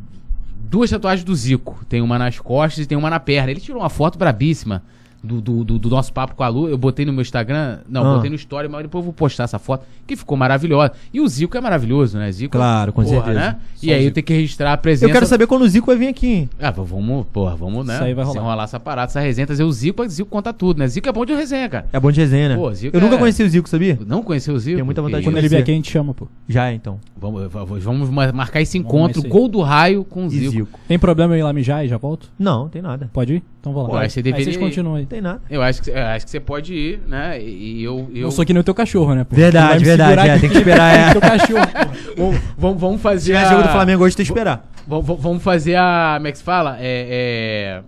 duas 0.75 0.89
tatuagens 0.89 1.23
do 1.23 1.33
Zico. 1.33 1.85
Tem 1.87 2.01
uma 2.01 2.19
nas 2.19 2.37
costas 2.37 2.83
e 2.83 2.85
tem 2.85 2.97
uma 2.97 3.09
na 3.09 3.17
perna. 3.17 3.49
Ele 3.49 3.61
tirou 3.61 3.81
uma 3.81 3.89
foto 3.89 4.19
brabíssima 4.19 4.83
do, 5.25 5.41
do, 5.41 5.63
do- 5.63 5.79
do 5.79 5.89
nosso 5.89 6.13
papo 6.13 6.35
com 6.35 6.43
a 6.43 6.47
Lu. 6.47 6.69
Eu 6.69 6.77
botei 6.77 7.05
no 7.05 7.11
meu 7.11 7.21
Instagram. 7.21 7.79
Não, 7.89 8.05
Ah. 8.05 8.15
botei 8.15 8.29
no 8.29 8.35
story, 8.35 8.67
mas 8.69 8.83
depois 8.83 9.01
eu 9.01 9.05
vou 9.05 9.13
postar 9.13 9.43
essa 9.43 9.59
foto. 9.59 9.85
Que 10.07 10.15
ficou 10.15 10.37
maravilhosa. 10.37 10.93
E 11.13 11.19
o 11.19 11.27
Zico 11.27 11.57
é 11.57 11.61
maravilhoso, 11.61 12.17
né? 12.17 12.31
Zico, 12.31 12.51
Claro, 12.55 12.93
com 12.93 13.01
porra, 13.03 13.15
certeza. 13.15 13.39
Né? 13.39 13.55
E 13.81 13.91
aí 13.91 13.97
eu 13.99 14.03
Zico. 14.03 14.13
tenho 14.15 14.25
que 14.25 14.33
registrar 14.33 14.73
a 14.73 14.77
presença. 14.77 15.09
Eu 15.09 15.13
quero 15.13 15.25
saber 15.25 15.47
quando 15.47 15.63
o 15.63 15.67
Zico 15.67 15.87
vai 15.87 15.95
vir 15.97 16.07
aqui, 16.07 16.27
hein? 16.27 16.49
Ah, 16.59 16.71
pô, 16.71 16.83
vamos, 16.83 17.25
porra, 17.33 17.55
vamos, 17.55 17.85
né? 17.85 17.95
Isso 17.95 18.03
aí 18.03 18.13
vai 18.13 18.23
rolar. 18.23 18.35
Desenrolar 18.39 18.63
essa 18.65 18.79
parada, 18.79 19.09
essa 19.09 19.19
resenha, 19.19 19.47
trazer 19.47 19.63
o 19.63 19.71
Zico, 19.71 20.03
o 20.03 20.07
Zico 20.07 20.29
conta 20.29 20.53
tudo, 20.53 20.77
né? 20.77 20.87
Zico 20.87 21.09
é 21.09 21.11
bom 21.11 21.25
de 21.25 21.33
resenha, 21.33 21.67
cara. 21.67 21.87
É 21.91 21.99
bom 21.99 22.11
de 22.11 22.19
resenha, 22.21 22.49
né? 22.49 22.55
Pô, 22.55 22.71
Zico 22.73 22.95
eu 22.95 23.01
nunca 23.01 23.15
é- 23.15 23.17
conheci 23.17 23.41
o 23.43 23.49
Zico, 23.49 23.67
sabia? 23.67 23.97
Não 24.05 24.21
conheceu 24.21 24.53
o 24.53 24.59
Zico? 24.59 24.75
Tenho 24.75 24.85
muita 24.85 25.01
vontade 25.01 25.21
de 25.23 25.27
Quando 25.27 25.37
ele 25.37 25.49
vier 25.49 25.61
aqui, 25.61 25.71
a 25.71 25.73
gente 25.75 25.91
chama, 25.91 26.13
pô. 26.13 26.27
Já, 26.47 26.71
então. 26.71 26.99
Vamos, 27.17 27.51
vamos, 27.51 27.83
vamos 27.83 28.09
mar- 28.09 28.31
marcar 28.33 28.61
esse 28.61 28.77
encontro, 28.77 29.23
gol 29.23 29.47
do 29.47 29.61
raio 29.61 30.03
com 30.03 30.25
o 30.27 30.29
Zico. 30.29 30.51
Zico. 30.51 30.79
Tem 30.87 30.99
problema 30.99 31.33
eu 31.35 31.39
ir 31.39 31.43
lá 31.43 31.51
mijar 31.51 31.83
e 31.83 31.87
já 31.87 31.97
volto? 31.97 32.29
Não, 32.37 32.63
não 32.63 32.69
tem 32.69 32.81
nada. 32.81 33.09
Pode 33.11 33.35
ir? 33.35 33.43
Então 33.65 33.73
vou 33.73 33.81
lá. 33.81 33.89
Pô, 33.89 33.97
aí 33.97 34.07
você 34.11 34.21
deveria 34.21 34.45
vocês 34.45 34.55
ir. 34.57 34.59
continuam 34.59 34.93
aí. 34.93 35.01
Não 35.01 35.07
tem 35.09 35.21
nada. 35.21 35.41
Eu 35.49 35.59
acho 35.63 35.81
que, 35.81 35.89
eu 35.89 35.97
acho 35.97 36.25
que 36.25 36.29
você 36.29 36.39
pode 36.39 36.71
ir, 36.71 37.01
né? 37.07 37.41
E 37.41 37.83
eu. 37.83 38.11
eu... 38.13 38.21
Eu 38.25 38.31
sou 38.31 38.45
que 38.45 38.53
nem 38.53 38.61
o 38.61 38.63
teu 38.63 38.75
cachorro, 38.75 39.15
né? 39.15 39.23
pô? 39.23 39.35
Verdade, 39.35 39.83
verdade, 39.83 40.29
é, 40.29 40.37
tem 40.37 40.51
que 40.51 40.57
esperar, 40.57 40.95
é. 40.95 41.11
teu 41.17 41.21
cachorro. 41.21 41.65
Vamos, 42.15 42.39
vamos, 42.55 42.79
vamos 42.79 42.97
Se 42.97 43.03
fazer. 43.03 43.33
tiver 43.33 43.43
a- 43.43 43.49
jogo 43.49 43.63
do 43.63 43.69
Flamengo 43.69 44.03
hoje, 44.03 44.15
tem 44.15 44.23
que 44.23 44.31
esperar. 44.31 44.71
Vamos, 44.87 45.05
vamos- 45.07 45.23
vamos 45.23 45.43
fazer 45.43 45.75
a. 45.77 46.13
Como 46.17 46.27
é 46.27 46.31
que 46.31 46.37
se 46.37 46.43
fala? 46.43 46.77
É. 46.79 47.81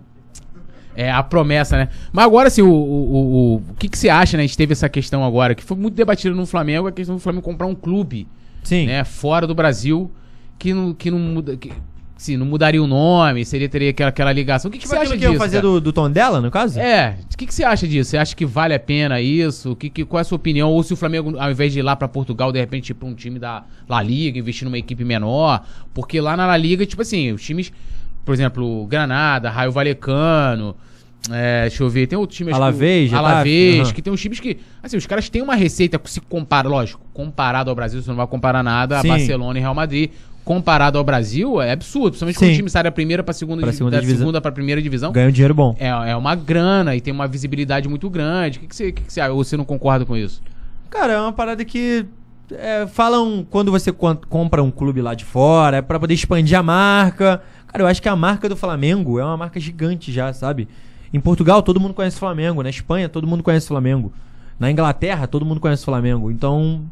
é... 0.96 1.04
é 1.06 1.12
a 1.12 1.22
promessa, 1.22 1.76
né? 1.76 1.88
Mas 2.12 2.24
agora, 2.24 2.48
assim, 2.48 2.62
o, 2.62 2.68
o, 2.68 2.72
o, 2.72 3.54
o 3.56 3.74
que, 3.78 3.88
que 3.88 3.96
você 3.96 4.08
acha, 4.08 4.36
né? 4.36 4.42
A 4.42 4.46
gente 4.46 4.56
teve 4.56 4.72
essa 4.72 4.88
questão 4.88 5.24
agora, 5.24 5.54
que 5.54 5.62
foi 5.62 5.76
muito 5.76 5.94
debatida 5.94 6.34
no 6.34 6.44
Flamengo, 6.44 6.88
a 6.88 6.92
questão 6.92 7.14
do 7.14 7.20
Flamengo 7.20 7.44
comprar 7.44 7.68
um 7.68 7.74
clube, 7.74 8.26
Sim. 8.64 8.86
né? 8.86 9.04
Fora 9.04 9.46
do 9.46 9.54
Brasil, 9.54 10.10
que 10.58 10.74
não, 10.74 10.92
que 10.92 11.08
não 11.10 11.20
muda. 11.20 11.56
Que, 11.56 11.72
sim, 12.18 12.36
não 12.36 12.44
mudaria 12.44 12.82
o 12.82 12.86
nome, 12.86 13.44
seria, 13.44 13.68
teria 13.68 13.90
aquela, 13.90 14.08
aquela 14.10 14.32
ligação. 14.32 14.68
O 14.68 14.72
que, 14.72 14.76
que 14.78 14.84
Tipo 14.84 14.94
você 14.96 15.00
acha 15.00 15.16
que 15.16 15.24
eu 15.24 15.30
disso? 15.30 15.40
fazer 15.42 15.58
cara? 15.58 15.68
do, 15.68 15.80
do 15.80 15.92
tom 15.92 16.10
dela, 16.10 16.40
no 16.40 16.50
caso? 16.50 16.78
É, 16.78 17.16
o 17.32 17.36
que, 17.38 17.46
que 17.46 17.54
você 17.54 17.62
acha 17.64 17.86
disso? 17.88 18.10
Você 18.10 18.18
acha 18.18 18.34
que 18.36 18.44
vale 18.44 18.74
a 18.74 18.80
pena 18.80 19.20
isso? 19.20 19.74
Que, 19.76 19.88
que, 19.88 20.04
qual 20.04 20.18
é 20.18 20.22
a 20.22 20.24
sua 20.24 20.36
opinião? 20.36 20.68
Ou 20.70 20.82
se 20.82 20.92
o 20.92 20.96
Flamengo, 20.96 21.38
ao 21.38 21.50
invés 21.50 21.72
de 21.72 21.78
ir 21.78 21.82
lá 21.82 21.94
pra 21.96 22.08
Portugal, 22.08 22.50
de 22.52 22.58
repente 22.58 22.90
ir 22.90 22.94
pra 22.94 23.08
um 23.08 23.14
time 23.14 23.38
da 23.38 23.64
La 23.88 24.02
Liga, 24.02 24.38
investir 24.38 24.64
numa 24.66 24.76
equipe 24.76 25.04
menor? 25.04 25.62
Porque 25.94 26.20
lá 26.20 26.36
na 26.36 26.44
La 26.44 26.56
Liga, 26.56 26.84
tipo 26.84 27.00
assim, 27.00 27.30
os 27.32 27.42
times, 27.42 27.72
por 28.24 28.34
exemplo, 28.34 28.84
Granada, 28.86 29.48
Raio 29.48 29.70
Valecano, 29.70 30.74
é, 31.30 31.62
deixa 31.68 31.82
eu 31.82 31.88
ver, 31.90 32.06
tem 32.06 32.18
outro 32.18 32.36
time... 32.36 32.50
acho 32.50 32.58
que 32.58 32.62
o- 32.62 32.64
Alavés, 32.64 33.12
Alavés, 33.12 33.80
aham. 33.86 33.92
que 33.92 34.02
tem 34.02 34.12
uns 34.12 34.20
times 34.20 34.40
que... 34.40 34.58
Assim, 34.82 34.96
os 34.96 35.06
caras 35.06 35.28
têm 35.28 35.42
uma 35.42 35.54
receita, 35.54 36.00
se 36.06 36.20
compara, 36.20 36.68
lógico, 36.68 37.00
comparado 37.12 37.70
ao 37.70 37.76
Brasil, 37.76 38.00
você 38.02 38.08
não 38.08 38.16
vai 38.16 38.26
comparar 38.26 38.62
nada, 38.62 38.98
a 38.98 39.02
Sim. 39.02 39.08
Barcelona 39.08 39.58
e 39.58 39.62
Real 39.62 39.74
Madrid... 39.74 40.10
Comparado 40.48 40.96
ao 40.96 41.04
Brasil, 41.04 41.60
é 41.60 41.72
absurdo. 41.72 42.12
Principalmente 42.12 42.38
quando 42.38 42.46
Sim. 42.48 42.54
o 42.54 42.56
time 42.56 42.70
sai 42.70 42.82
da 42.82 42.90
primeira 42.90 43.22
pra 43.22 43.34
segunda, 43.34 43.60
Pra 43.60 43.70
segunda 43.70 43.96
da 43.96 44.00
divisão. 44.00 44.18
segunda 44.20 44.40
pra 44.40 44.50
primeira 44.50 44.80
divisão. 44.80 45.12
Ganha 45.12 45.28
um 45.28 45.30
dinheiro 45.30 45.52
bom. 45.52 45.76
É, 45.78 45.88
é 45.88 46.16
uma 46.16 46.34
grana 46.34 46.96
e 46.96 47.02
tem 47.02 47.12
uma 47.12 47.28
visibilidade 47.28 47.86
muito 47.86 48.08
grande. 48.08 48.56
O 48.56 48.60
que, 48.62 48.66
que, 48.68 48.74
você, 48.74 48.90
que, 48.90 49.02
que 49.02 49.12
você. 49.12 49.20
Ou 49.28 49.44
você 49.44 49.58
não 49.58 49.64
concorda 49.66 50.06
com 50.06 50.16
isso? 50.16 50.40
Cara, 50.88 51.12
é 51.12 51.20
uma 51.20 51.32
parada 51.34 51.62
que. 51.66 52.06
é, 52.50 52.86
falam 52.86 53.46
quando 53.50 53.70
você 53.70 53.92
com- 53.92 54.16
compra 54.16 54.62
um 54.62 54.70
clube 54.70 55.02
lá 55.02 55.12
de 55.12 55.22
fora, 55.26 55.76
é 55.76 55.82
pra 55.82 56.00
poder 56.00 56.14
expandir 56.14 56.58
a 56.58 56.62
marca. 56.62 57.42
Cara, 57.66 57.84
eu 57.84 57.86
acho 57.86 58.00
que 58.00 58.08
a 58.08 58.16
marca 58.16 58.48
do 58.48 58.56
Flamengo 58.56 59.18
é 59.18 59.24
uma 59.26 59.36
marca 59.36 59.60
gigante 59.60 60.10
já, 60.10 60.32
sabe? 60.32 60.66
Em 61.12 61.20
Portugal, 61.20 61.60
todo 61.62 61.78
mundo 61.78 61.92
conhece 61.92 62.16
o 62.16 62.20
Flamengo. 62.20 62.62
Na 62.62 62.70
Espanha, 62.70 63.06
todo 63.06 63.26
mundo 63.26 63.42
conhece 63.42 63.66
o 63.66 63.68
Flamengo. 63.68 64.10
Na 64.58 64.70
Inglaterra, 64.70 65.26
todo 65.26 65.44
mundo 65.44 65.60
conhece 65.60 65.82
o 65.82 65.84
Flamengo. 65.84 66.30
Então, 66.30 66.82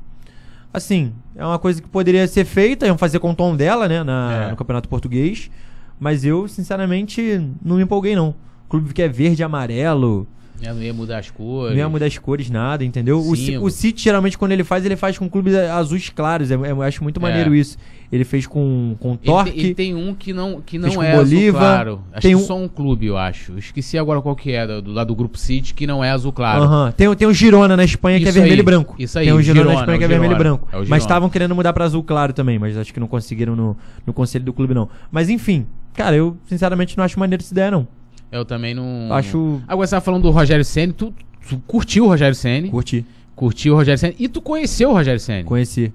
assim, 0.76 1.12
é 1.34 1.44
uma 1.44 1.58
coisa 1.58 1.80
que 1.80 1.88
poderia 1.88 2.26
ser 2.28 2.44
feita, 2.44 2.86
iam 2.86 2.98
fazer 2.98 3.18
com 3.18 3.30
o 3.30 3.34
tom 3.34 3.56
dela, 3.56 3.88
né, 3.88 4.02
na- 4.04 4.46
É. 4.46 4.50
no 4.50 4.56
Campeonato 4.56 4.88
Português. 4.88 5.50
Mas 5.98 6.24
eu, 6.24 6.46
sinceramente, 6.46 7.40
não 7.64 7.76
me 7.76 7.82
empolguei, 7.82 8.14
não. 8.14 8.30
O 8.66 8.68
clube 8.68 8.92
que 8.92 9.00
é 9.02 9.08
verde 9.08 9.40
e 9.40 9.44
amarelo, 9.44 10.26
Eu 10.62 10.74
não 10.74 10.82
ia 10.82 10.92
mudar 10.94 11.18
as 11.18 11.30
cores. 11.30 11.72
não 11.72 11.78
ia 11.78 11.88
mudar 11.88 12.06
as 12.06 12.16
cores, 12.18 12.48
nada, 12.50 12.84
entendeu? 12.84 13.18
O, 13.20 13.32
o 13.64 13.70
City, 13.70 14.02
geralmente, 14.04 14.38
quando 14.38 14.52
ele 14.52 14.64
faz, 14.64 14.84
ele 14.84 14.96
faz 14.96 15.18
com 15.18 15.28
clubes 15.28 15.54
azuis 15.54 16.08
claros. 16.08 16.50
É- 16.50 16.54
é- 16.54 16.70
eu 16.70 16.82
acho 16.82 17.02
muito 17.02 17.18
É. 17.20 17.22
maneiro 17.22 17.54
isso. 17.54 17.76
Ele 18.10 18.24
fez 18.24 18.46
com, 18.46 18.96
com 19.00 19.16
Torque. 19.16 19.50
ele 19.50 19.74
tem 19.74 19.94
um 19.94 20.14
que 20.14 20.32
não, 20.32 20.60
que 20.60 20.78
não 20.78 21.02
é 21.02 21.12
azul 21.12 21.24
Bolívar, 21.24 21.60
claro. 21.60 22.00
Acho 22.12 22.22
tem 22.22 22.36
que 22.36 22.42
um- 22.42 22.46
só 22.46 22.56
um 22.56 22.68
clube, 22.68 23.06
eu 23.06 23.18
acho. 23.18 23.52
Eu 23.52 23.58
esqueci 23.58 23.98
agora 23.98 24.22
qual 24.22 24.36
que 24.36 24.52
é, 24.52 24.64
do, 24.66 24.80
do 24.80 24.92
lado 24.92 25.08
do 25.08 25.14
Grupo 25.16 25.36
City, 25.36 25.74
que 25.74 25.86
não 25.86 26.02
é 26.04 26.10
azul 26.10 26.32
claro. 26.32 26.62
Aham. 26.62 26.92
Tem, 26.96 27.08
o- 27.08 27.16
tem 27.16 27.26
o 27.26 27.32
Girona 27.34 27.76
na 27.76 27.84
Espanha 27.84 28.18
que 28.18 28.24
é 28.24 28.28
Isso 28.28 28.34
vermelho 28.34 28.54
aí, 28.54 28.60
e 28.60 28.62
branco. 28.62 28.94
isso 28.98 29.18
aí, 29.18 29.26
Tem 29.26 29.34
o 29.34 29.42
Girona, 29.42 29.60
Girona, 29.60 29.74
na 29.74 29.80
Espanha 29.82 29.98
que 29.98 30.04
é 30.04 30.08
vermelho 30.08 30.32
e 30.34 30.38
branco. 30.38 30.68
É 30.72 30.84
mas 30.88 31.02
estavam 31.02 31.28
querendo 31.28 31.54
mudar 31.54 31.72
pra 31.72 31.84
azul 31.84 32.02
claro 32.04 32.32
também, 32.32 32.58
mas 32.58 32.76
acho 32.78 32.94
que 32.94 33.00
não 33.00 33.08
conseguiram 33.08 33.56
no, 33.56 33.76
no 34.06 34.12
conselho 34.12 34.44
do 34.44 34.52
clube, 34.52 34.72
não. 34.72 34.88
Mas 35.10 35.28
enfim, 35.28 35.66
cara, 35.92 36.14
eu 36.14 36.36
sinceramente 36.46 36.96
não 36.96 37.02
acho 37.04 37.18
maneiro 37.18 37.42
essa 37.42 37.52
ideia, 37.52 37.70
não. 37.72 37.88
Eu 38.30 38.44
também 38.44 38.74
não. 38.74 39.12
Acho- 39.12 39.60
Agora 39.68 39.86
você 39.86 39.90
tava 39.92 40.04
falando 40.04 40.22
do 40.22 40.30
Rogério 40.30 40.64
Senni, 40.64 40.92
tu, 40.92 41.14
tu 41.48 41.58
curtiu 41.66 42.04
o 42.04 42.08
Rogério 42.08 42.34
Senni. 42.34 42.68
Curti, 42.70 43.04
Curtiu 43.34 43.74
o 43.74 43.76
Rogério 43.76 43.98
Senni. 43.98 44.16
E 44.18 44.28
tu 44.28 44.40
conheceu 44.40 44.90
o 44.90 44.92
Rogério 44.92 45.20
Senni. 45.20 45.44
conheci. 45.44 45.92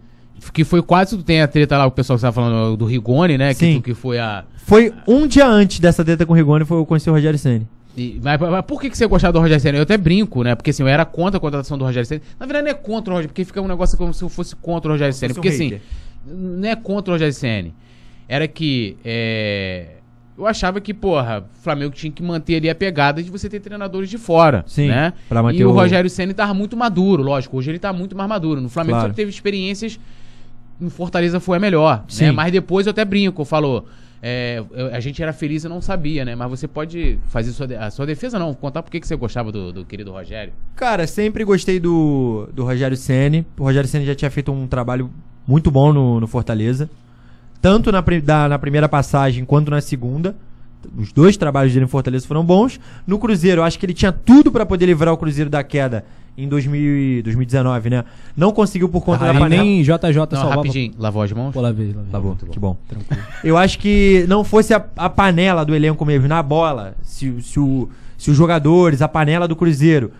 Que 0.54 0.64
foi 0.64 0.82
quase. 0.82 1.16
Tu 1.18 1.24
tem 1.24 1.42
a 1.42 1.48
treta 1.48 1.78
lá, 1.78 1.86
o 1.86 1.92
pessoal 1.92 2.18
que 2.18 2.22
tava 2.22 2.34
falando 2.34 2.76
do 2.78 2.86
Rigoni, 2.86 3.38
né? 3.38 3.50
Que, 3.54 3.60
Sim. 3.60 3.76
tu- 3.76 3.82
que 3.84 3.94
foi 3.94 4.18
a. 4.20 4.44
Foi 4.58 4.92
um 5.08 5.28
dia 5.28 5.46
antes 5.48 5.80
dessa 5.80 6.04
treta 6.06 6.26
com 6.26 6.34
o 6.34 6.36
Rigoni, 6.36 6.66
foi 6.66 6.78
eu 6.78 6.86
conhecer 6.86 7.10
o 7.10 7.14
Rogério 7.14 7.38
Senni. 7.38 7.68
E- 7.98 8.20
mas, 8.24 8.40
mas 8.40 8.66
por 8.66 8.80
que, 8.82 8.90
que 8.90 8.98
você 8.98 9.06
gostava 9.06 9.34
do 9.34 9.40
Rogério 9.40 9.62
Senna? 9.62 9.78
Eu 9.78 9.84
até 9.84 9.98
brinco, 9.98 10.44
né? 10.44 10.56
Porque 10.56 10.70
assim, 10.72 10.82
eu 10.82 10.88
era 10.88 11.04
contra 11.06 11.38
a 11.38 11.42
contratação 11.42 11.78
do 11.78 11.84
Rogério 11.84 12.08
Senna. 12.08 12.22
Na 12.40 12.46
verdade, 12.46 12.64
não 12.66 12.72
é 12.72 12.74
contra 12.74 13.12
o 13.14 13.16
Rogério, 13.18 13.30
porque 13.30 13.44
fica 13.44 13.62
um 13.62 13.68
negócio 13.68 13.98
como 13.98 14.14
se 14.14 14.24
eu 14.24 14.30
fosse 14.30 14.56
contra 14.56 14.90
o 14.90 14.94
Rogério 14.94 15.14
Senna. 15.14 15.34
fosse 15.34 15.40
um 15.40 15.44
Porque 15.44 15.56
assim, 15.64 15.82
não 16.26 16.70
é 16.70 16.76
contra 16.76 17.12
o 17.12 17.16
Rogério 17.16 17.34
Senna. 17.34 17.70
Era 18.30 18.48
que. 18.48 18.96
é, 19.04 19.98
Eu 20.38 20.48
achava 20.48 20.80
que, 20.82 20.94
porra, 20.94 21.40
o 21.42 21.64
Flamengo 21.64 21.92
tinha 21.94 22.12
que 22.12 22.24
manter 22.24 22.56
ali 22.56 22.70
a 22.70 22.74
pegada 22.76 23.22
de 23.22 23.30
você 23.30 23.48
ter 23.50 23.60
treinadores 23.60 24.10
de 24.10 24.18
fora. 24.18 24.64
Sim, 24.68 24.88
né? 24.88 25.14
e 25.54 25.64
o, 25.64 25.70
o- 25.70 25.74
Rogério 25.74 26.10
Senna 26.10 26.34
tava 26.34 26.54
muito 26.54 26.76
maduro, 26.76 27.22
lógico. 27.22 27.58
Hoje 27.58 27.70
ele 27.72 27.80
tá 27.80 27.92
muito 27.94 28.16
mais 28.16 28.28
maduro. 28.30 28.60
No 28.62 28.70
Flamengo 28.70 28.96
Claro. 28.98 29.10
só 29.10 29.16
teve 29.16 29.30
experiências. 29.30 30.00
No 30.80 30.90
Fortaleza 30.90 31.40
foi 31.40 31.58
a 31.58 31.60
melhor. 31.60 32.04
Sim. 32.08 32.26
Né? 32.26 32.32
Mas 32.32 32.52
depois 32.52 32.88
eu 32.88 32.92
até 32.92 33.06
brinco, 33.06 33.46
falou. 33.46 33.86
é, 34.24 34.64
eu- 34.72 34.88
a 34.96 35.00
gente 35.00 35.22
era 35.22 35.34
feliz 35.34 35.64
e 35.64 35.70
não 35.70 35.82
sabia, 35.82 36.24
né? 36.26 36.34
Mas 36.36 36.50
você 36.50 36.68
pode 36.68 37.20
fazer 37.30 37.52
sua 37.52 37.68
a 37.80 37.92
sua 37.92 38.06
defesa, 38.06 38.40
não. 38.40 38.54
Contar 38.54 38.82
por 38.84 38.90
que 38.92 39.06
você 39.06 39.16
gostava 39.16 39.52
do, 39.52 39.72
do 39.74 39.86
querido 39.86 40.12
Rogério. 40.12 40.54
Cara, 40.76 41.06
sempre 41.08 41.44
gostei 41.44 41.80
do, 41.80 42.48
do 42.54 42.64
Rogério 42.64 42.96
Ceni. 42.98 43.46
O 43.60 43.64
Rogério 43.64 43.88
Ceni 43.90 44.06
já 44.06 44.16
tinha 44.16 44.32
feito 44.32 44.52
um 44.52 44.66
trabalho 44.66 45.10
muito 45.48 45.70
bom 45.70 45.92
no, 45.94 46.20
no 46.20 46.28
Fortaleza. 46.28 46.90
Tanto 47.62 47.92
na, 47.92 48.02
da- 48.24 48.50
na 48.50 48.60
primeira 48.60 48.90
passagem 48.90 49.46
quanto 49.46 49.70
na 49.70 49.82
segunda. 49.82 50.36
Os 50.98 51.12
dois 51.12 51.38
trabalhos 51.38 51.74
dele 51.74 51.86
em 51.86 51.88
Fortaleza 51.88 52.28
foram 52.28 52.44
bons. 52.44 52.80
No 53.06 53.20
Cruzeiro, 53.20 53.62
eu 53.62 53.66
acho 53.66 53.78
que 53.78 53.86
ele 53.86 53.94
tinha 53.94 54.12
tudo 54.12 54.52
pra 54.52 54.66
poder 54.66 54.88
livrar 54.88 55.14
o 55.14 55.18
Cruzeiro 55.18 55.48
da 55.50 55.64
queda 55.64 56.04
em 56.36 56.48
2000 56.48 56.98
e 57.20 57.22
2019, 57.22 57.90
né? 57.92 58.04
Não 58.36 58.52
conseguiu 58.52 58.90
por 58.90 59.02
conta 59.04 59.26
da 59.26 59.34
E 59.34 59.38
panela. 59.38 59.62
nem 59.64 59.84
JJ 59.84 59.92
Não, 60.18 60.28
salvava. 60.32 60.56
rapidinho. 60.56 60.94
Lavou 60.98 61.22
as 61.22 61.32
mãos? 61.34 61.54
Pô, 61.54 61.62
bom, 61.62 61.68
Muito 61.72 62.46
bom. 62.46 62.52
que 62.52 62.60
bom. 62.60 62.78
Tranquilo. 62.88 63.22
Eu 63.44 63.58
acho 63.58 63.78
que 63.78 64.26
não 64.28 64.44
fosse 64.44 64.74
a, 64.74 64.84
a 64.98 65.08
panela 65.10 65.64
do 65.64 65.76
elenco 65.76 66.04
mesmo, 66.04 66.28
na 66.28 66.42
bola, 66.42 66.96
se, 67.04 67.40
se, 67.44 67.60
o- 67.60 67.88
se 68.18 68.32
os 68.32 68.38
jogadores, 68.38 69.04
a 69.04 69.08
panela 69.08 69.48
do 69.48 69.56
Cruzeiro, 69.56 70.12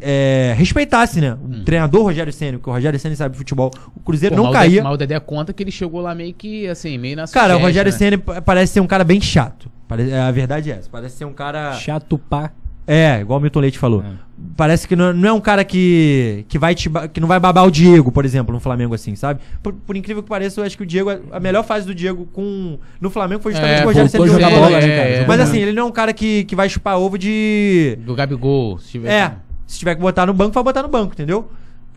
é, 0.00 0.54
respeitasse, 0.56 1.20
né? 1.20 1.36
O 1.42 1.64
treinador 1.64 2.02
Rogério 2.04 2.32
Senna, 2.32 2.58
que 2.58 2.68
o 2.68 2.72
Rogério 2.72 2.98
Senna 2.98 3.14
sabe 3.16 3.36
futebol, 3.36 3.70
o 3.94 4.00
Cruzeiro 4.00 4.34
Pô, 4.36 4.42
não 4.42 4.50
caía. 4.52 4.82
Mas 4.82 4.94
o 4.94 4.96
Dedé 4.96 5.18
conta 5.20 5.52
que 5.52 5.62
ele 5.62 5.70
chegou 5.70 6.00
lá 6.00 6.14
meio 6.14 6.32
que, 6.34 6.66
assim, 6.68 6.98
meio 6.98 7.16
na 7.16 7.26
Cara, 7.28 7.56
o 7.56 7.60
Rogério 7.60 7.92
né? 7.92 7.98
Senna 7.98 8.18
pa- 8.18 8.40
parece 8.42 8.72
ser 8.74 8.80
um 8.80 8.86
cara 8.86 9.04
bem 9.04 9.20
chato. 9.20 9.70
Pare- 9.88 10.10
é, 10.10 10.18
a 10.20 10.30
verdade 10.30 10.70
é 10.70 10.76
essa. 10.76 10.88
Parece 10.90 11.16
ser 11.16 11.24
um 11.24 11.32
cara. 11.32 11.72
Chato 11.74 12.18
pá. 12.18 12.50
É, 12.88 13.18
igual 13.20 13.40
o 13.40 13.42
Milton 13.42 13.58
Leite 13.60 13.78
falou. 13.80 14.00
É. 14.00 14.26
Parece 14.56 14.86
que 14.86 14.94
não, 14.94 15.12
não 15.12 15.28
é 15.28 15.32
um 15.32 15.40
cara 15.40 15.64
que, 15.64 16.44
que, 16.48 16.56
vai 16.56 16.72
te, 16.72 16.88
que 17.12 17.18
não 17.20 17.26
vai 17.26 17.40
babar 17.40 17.64
o 17.66 17.70
Diego, 17.70 18.12
por 18.12 18.24
exemplo, 18.24 18.54
no 18.54 18.60
Flamengo, 18.60 18.94
assim, 18.94 19.16
sabe? 19.16 19.40
Por, 19.60 19.72
por 19.72 19.96
incrível 19.96 20.22
que 20.22 20.28
pareça, 20.28 20.60
eu 20.60 20.64
acho 20.64 20.76
que 20.76 20.84
o 20.84 20.86
Diego, 20.86 21.10
a 21.32 21.40
melhor 21.40 21.64
fase 21.64 21.84
do 21.84 21.92
Diego 21.94 22.26
com, 22.32 22.78
no 23.00 23.10
Flamengo 23.10 23.42
foi 23.42 23.52
justamente 23.52 23.78
É, 23.78 23.82
com 23.82 23.84
o 23.86 23.88
Rogério 23.88 24.08
voltou 24.08 24.26
Ceni 24.28 24.30
a 24.30 24.48
jogar 24.48 24.50
jogando 24.54 24.70
bola, 24.70 24.78
bem. 24.80 24.88
né, 24.88 24.96
cara? 24.96 25.08
é, 25.08 25.26
Mas 25.26 25.40
assim, 25.40 25.58
ele 25.58 25.72
não 25.72 25.82
é 25.82 25.86
um 25.86 25.90
cara 25.90 26.12
que, 26.12 26.44
que 26.44 26.54
vai 26.54 26.68
chupar 26.68 26.96
ovo 26.96 27.18
de. 27.18 27.98
Do 28.06 28.14
Gabigol, 28.14 28.78
se 28.78 28.90
tiver. 28.92 29.10
É, 29.10 29.32
se 29.66 29.78
tiver 29.78 29.94
que 29.94 30.00
botar 30.00 30.26
no 30.26 30.34
banco, 30.34 30.52
vai 30.52 30.62
botar 30.62 30.82
no 30.82 30.88
banco, 30.88 31.12
entendeu? 31.12 31.50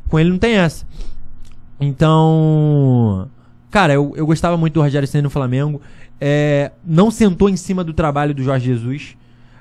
Com 0.08 0.20
ele 0.20 0.30
não 0.30 0.38
tem 0.38 0.56
essa. 0.56 0.86
Então. 1.80 3.30
Cara, 3.70 3.94
eu, 3.94 4.14
eu 4.16 4.26
gostava 4.26 4.58
muito 4.58 4.74
do 4.74 4.82
Rogério 4.82 5.08
Senna 5.08 5.24
no 5.24 5.30
Flamengo. 5.30 5.82
É, 6.20 6.72
não 6.84 7.12
sentou 7.12 7.50
em 7.50 7.56
cima 7.56 7.84
do 7.84 7.94
trabalho 7.94 8.34
do 8.34 8.44
Jorge 8.44 8.66
Jesus. 8.66 9.16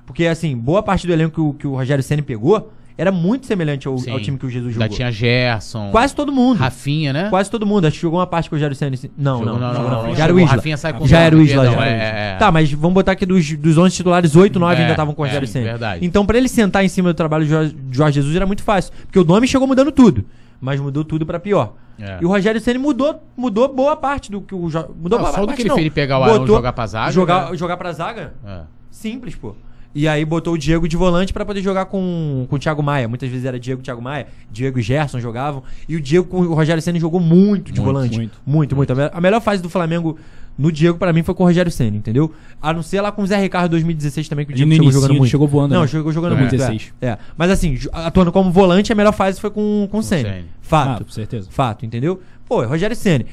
Porque, 0.07 0.27
assim, 0.27 0.57
boa 0.57 0.83
parte 0.83 1.07
do 1.07 1.13
elenco 1.13 1.35
que 1.35 1.41
o, 1.41 1.53
que 1.53 1.67
o 1.67 1.75
Rogério 1.75 2.03
Senna 2.03 2.23
pegou 2.23 2.73
era 2.99 3.13
muito 3.13 3.47
semelhante 3.47 3.87
ao, 3.87 3.95
ao 3.95 4.21
time 4.21 4.37
que 4.37 4.45
o 4.45 4.51
Jesus 4.51 4.75
Já 4.75 4.81
jogou. 4.83 4.97
tinha 4.97 5.11
Gerson. 5.11 5.91
Quase 5.93 6.15
todo 6.15 6.33
mundo. 6.33 6.59
Rafinha, 6.59 7.13
né? 7.13 7.31
Quase 7.31 7.49
todo 7.51 7.65
mundo. 7.65 7.87
Acho 7.87 7.95
que 7.97 8.03
jogou 8.03 8.19
uma 8.19 8.27
parte 8.27 8.51
com 8.51 8.57
o 8.57 8.59
Rogério 8.59 8.75
Senna. 8.77 8.97
Não, 9.17 9.45
não, 9.45 9.57
não, 9.59 9.73
não, 9.73 10.15
Já 10.17 10.25
era 10.25 10.33
o 10.35 10.37
jogou. 10.37 10.41
Isla. 10.41 10.57
Rafinha 10.57 10.77
sai 10.77 10.93
com 10.93 11.07
Já 11.07 11.17
o 11.17 11.21
era 11.21 11.37
o 11.37 11.41
Isla. 11.41 11.65
já 11.71 11.87
é, 11.87 11.91
é, 11.91 12.35
é. 12.35 12.37
Tá, 12.39 12.51
mas 12.51 12.71
vamos 12.73 12.95
botar 12.95 13.15
que 13.15 13.25
dos, 13.25 13.53
dos 13.57 13.79
11 13.79 13.95
titulares, 13.95 14.35
8, 14.35 14.59
9 14.59 14.75
É, 14.75 14.79
ainda 14.81 14.91
estavam 14.93 15.15
com 15.15 15.23
o 15.23 15.25
é, 15.25 15.29
Rogério 15.29 15.47
Senna. 15.49 15.65
verdade. 15.65 16.05
Então, 16.05 16.27
pra 16.27 16.37
ele 16.37 16.49
sentar 16.49 16.85
em 16.85 16.89
cima 16.89 17.11
do 17.13 17.17
trabalho 17.17 17.47
do 17.47 17.95
Jorge, 17.95 18.17
Jesus 18.17 18.35
era 18.35 18.45
muito 18.47 18.63
fácil. 18.65 18.93
Porque 19.05 19.19
o 19.19 19.25
nome 19.25 19.47
chegou 19.47 19.67
mudando 19.69 19.93
tudo. 19.93 20.25
Mas 20.61 20.81
mudou 20.81 21.05
tudo 21.05 21.25
pra 21.25 21.39
pior. 21.39 21.75
É. 22.01 22.19
E 22.21 22.25
o 22.27 22.29
Rogério 22.29 22.61
Senna 22.61 22.81
mudou, 22.81 23.23
mudou 23.37 23.73
boa 23.73 23.97
parte 23.97 24.29
do 24.31 24.41
que 24.41 24.55
o 24.55 24.59
mudou 24.63 24.81
Não, 24.83 25.19
boa 25.19 25.33
só 25.33 25.41
do 25.41 25.47
parte, 25.47 25.57
que 25.57 25.63
ele 25.63 25.69
não. 25.69 25.77
fez 25.77 25.87
ele 25.87 25.95
pegar 25.95 26.19
o 26.19 26.23
Arão 26.25 26.35
e 26.35 26.39
Botou- 26.41 26.57
jogar 26.57 26.73
pra 26.73 26.87
zaga, 26.87 27.13
Jogar, 27.13 27.51
né? 27.53 27.57
jogar 27.57 27.77
pra 27.77 27.93
zaga? 27.93 28.35
É. 28.45 28.61
Simples, 28.91 29.35
pô. 29.37 29.55
E 29.99 30.07
aí 30.07 30.25
botou 30.25 30.55
o 30.55 30.59
Diego 30.59 30.87
de 30.87 30.97
volante 30.97 31.33
pra 31.33 31.45
poder 31.45 31.61
jogar 31.61 31.87
com, 31.87 32.47
com 32.49 32.55
o 32.55 32.59
Thiago 32.59 32.81
Maia. 32.83 33.09
Muitas 33.09 33.29
vezes 33.29 33.45
era 33.45 33.59
Diego 33.59 33.81
e 33.81 33.85
Thiago 33.85 34.01
Maia. 34.01 34.29
Diego 34.49 34.79
e 34.79 34.83
Gerson 34.83 35.19
jogavam. 35.19 35.63
E 35.89 35.97
o 35.97 36.01
Diego 36.01 36.25
com 36.29 36.41
o 36.43 36.55
Rogério 36.55 36.81
Senna 36.81 37.01
jogou 37.01 37.19
muito 37.21 37.73
de 37.73 37.81
Muito, 37.81 37.93
volante. 37.93 38.17
muito. 38.17 38.39
Muito, 38.47 38.77
muito. 38.77 38.93
A 38.93 38.95
me- 38.95 39.11
A 39.13 39.21
melhor 39.21 39.41
fase 39.41 39.61
do 39.61 39.69
Flamengo 39.69 40.17
no 40.57 40.71
Diego, 40.71 40.99
pra 40.99 41.13
mim, 41.13 41.25
foi 41.25 41.35
com 41.35 41.43
o 41.43 41.47
Rogério 41.47 41.71
Senna, 41.73 41.97
entendeu? 41.97 42.33
A 42.63 42.73
não 42.73 42.81
ser 42.83 43.01
lá 43.01 43.11
com 43.11 43.23
o 43.23 43.27
Zé 43.27 43.39
Ricardo 43.41 43.71
2016 43.73 44.29
também, 44.29 44.47
que 44.47 44.53
o 44.53 44.55
Diego 44.55 44.71
chegou 44.73 44.93
jogando 44.93 45.15
muito. 45.17 45.31
chegou 45.31 45.49
voando, 45.49 45.75
Não, 45.75 45.83
né? 45.83 45.87
chegou 45.89 46.13
jogando 46.13 46.35
É. 46.35 46.39
muito. 46.39 46.51
16. 46.53 46.93
É, 47.01 47.07
é. 47.09 47.19
Mas 47.37 47.51
assim, 47.51 47.77
atuando 47.93 48.31
como 48.31 48.53
volante, 48.53 48.93
a 48.93 48.95
melhor 48.95 49.13
fase 49.13 49.41
foi 49.41 49.51
com, 49.51 49.89
com 49.91 49.99
o 49.99 50.03
Senna. 50.03 50.43
Fato. 50.63 51.03
Ah, 51.03 51.05
com 51.05 51.11
certeza. 51.11 51.49
Fato, 51.51 51.85
entendeu? 51.85 52.21
Pô, 52.49 52.63
é 52.63 52.67
Rogério 52.67 52.95
Senna. 52.95 53.25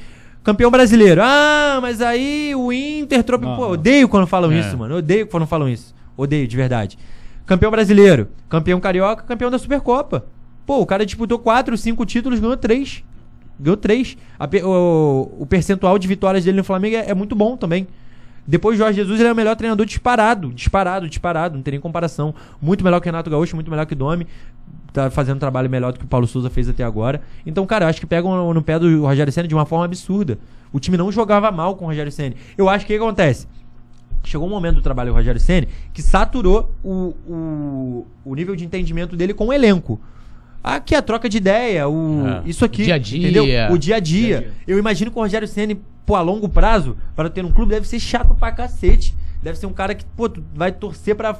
Campeão 0.42 0.70
brasileiro. 0.70 1.20
Ah, 1.24 1.78
mas 1.82 2.00
aí 2.00 2.54
o 2.56 2.72
Inter 2.72 3.22
trope... 3.24 3.44
Pô, 3.44 3.68
odeio 3.70 4.08
quando 4.08 4.26
falam 4.26 4.50
É. 4.52 4.60
isso, 4.60 4.76
mano. 4.76 4.96
Odeio 4.96 5.26
quando 5.26 5.46
falam 5.46 5.68
isso. 5.68 5.94
Odeio, 6.16 6.48
de 6.48 6.56
verdade. 6.56 6.98
Campeão 7.44 7.70
brasileiro, 7.70 8.28
campeão 8.48 8.80
carioca, 8.80 9.22
campeão 9.22 9.50
da 9.50 9.58
Supercopa. 9.58 10.26
Pô, 10.64 10.80
o 10.80 10.86
cara 10.86 11.06
disputou 11.06 11.38
4, 11.38 11.76
5 11.76 12.04
títulos, 12.06 12.40
ganhou 12.40 12.56
3. 12.56 13.04
Ganhou 13.58 13.76
3. 13.76 14.16
o, 14.64 15.28
o 15.38 15.46
percentual 15.46 15.98
de 15.98 16.08
vitórias 16.08 16.44
dele 16.44 16.56
no 16.56 16.64
Flamengo 16.64 16.96
é, 16.96 17.10
é 17.10 17.14
muito 17.14 17.36
bom 17.36 17.56
também. 17.56 17.86
Depois 18.46 18.78
Jorge 18.78 19.00
Jesus, 19.00 19.18
ele 19.18 19.28
é 19.28 19.32
o 19.32 19.36
melhor 19.36 19.56
treinador 19.56 19.84
disparado. 19.84 20.52
Disparado, 20.52 21.08
disparado. 21.08 21.56
Não 21.56 21.62
tem 21.62 21.72
nem 21.72 21.80
comparação. 21.80 22.34
Muito 22.60 22.84
melhor 22.84 23.00
que 23.00 23.06
Renato 23.06 23.28
Gaúcho, 23.28 23.56
muito 23.56 23.70
melhor 23.70 23.86
que 23.86 23.94
Domi. 23.94 24.26
Tá 24.92 25.10
fazendo 25.10 25.36
um 25.36 25.40
trabalho 25.40 25.68
melhor 25.68 25.92
do 25.92 25.98
que 25.98 26.04
o 26.04 26.08
Paulo 26.08 26.26
Souza 26.26 26.48
fez 26.48 26.68
até 26.68 26.84
agora. 26.84 27.20
Então, 27.44 27.66
cara, 27.66 27.84
eu 27.84 27.88
acho 27.88 28.00
que 28.00 28.06
pegam 28.06 28.54
no 28.54 28.62
pé 28.62 28.78
do 28.78 29.02
Rogério 29.02 29.32
Senna 29.32 29.48
de 29.48 29.54
uma 29.54 29.66
forma 29.66 29.84
absurda. 29.84 30.38
O 30.72 30.78
time 30.78 30.96
não 30.96 31.10
jogava 31.10 31.50
mal 31.50 31.76
com 31.76 31.84
o 31.84 31.88
Rogério 31.88 32.12
Senna. 32.12 32.34
Eu 32.56 32.68
acho 32.68 32.86
que 32.86 32.94
o 32.94 32.98
que 32.98 33.02
acontece? 33.02 33.48
Chegou 34.26 34.46
um 34.46 34.50
momento 34.50 34.74
do 34.76 34.82
trabalho 34.82 35.12
do 35.12 35.14
Rogério 35.14 35.40
Senna 35.40 35.68
que 35.94 36.02
saturou 36.02 36.74
o, 36.82 37.14
o, 37.28 38.06
o 38.24 38.34
nível 38.34 38.56
de 38.56 38.64
entendimento 38.64 39.16
dele 39.16 39.32
com 39.32 39.46
o 39.46 39.52
elenco. 39.52 40.00
Aqui 40.62 40.96
a 40.96 41.00
troca 41.00 41.28
de 41.28 41.36
ideia, 41.36 41.88
o, 41.88 42.26
É. 42.26 42.42
isso 42.44 42.64
aqui. 42.64 42.82
Dia 42.82 42.96
a 42.96 42.98
dia. 42.98 43.18
Entendeu? 43.20 43.44
O 43.72 43.78
dia 43.78 43.96
a 43.96 44.00
dia. 44.00 44.26
Dia 44.26 44.36
a 44.36 44.40
dia. 44.40 44.52
Eu 44.66 44.78
imagino 44.80 45.12
que 45.12 45.16
o 45.16 45.20
Rogério 45.22 45.46
Senna, 45.46 45.76
pô, 46.04 46.16
a 46.16 46.20
longo 46.20 46.48
prazo, 46.48 46.96
para 47.14 47.30
ter 47.30 47.44
um 47.44 47.52
clube, 47.52 47.70
deve 47.70 47.86
ser 47.86 48.00
chato 48.00 48.34
pra 48.34 48.50
cacete. 48.50 49.14
Deve 49.40 49.56
ser 49.58 49.66
um 49.66 49.72
cara 49.72 49.94
que, 49.94 50.04
pô, 50.04 50.28
tu 50.28 50.42
vai 50.54 50.72
torcer 50.72 51.14
pra 51.14 51.38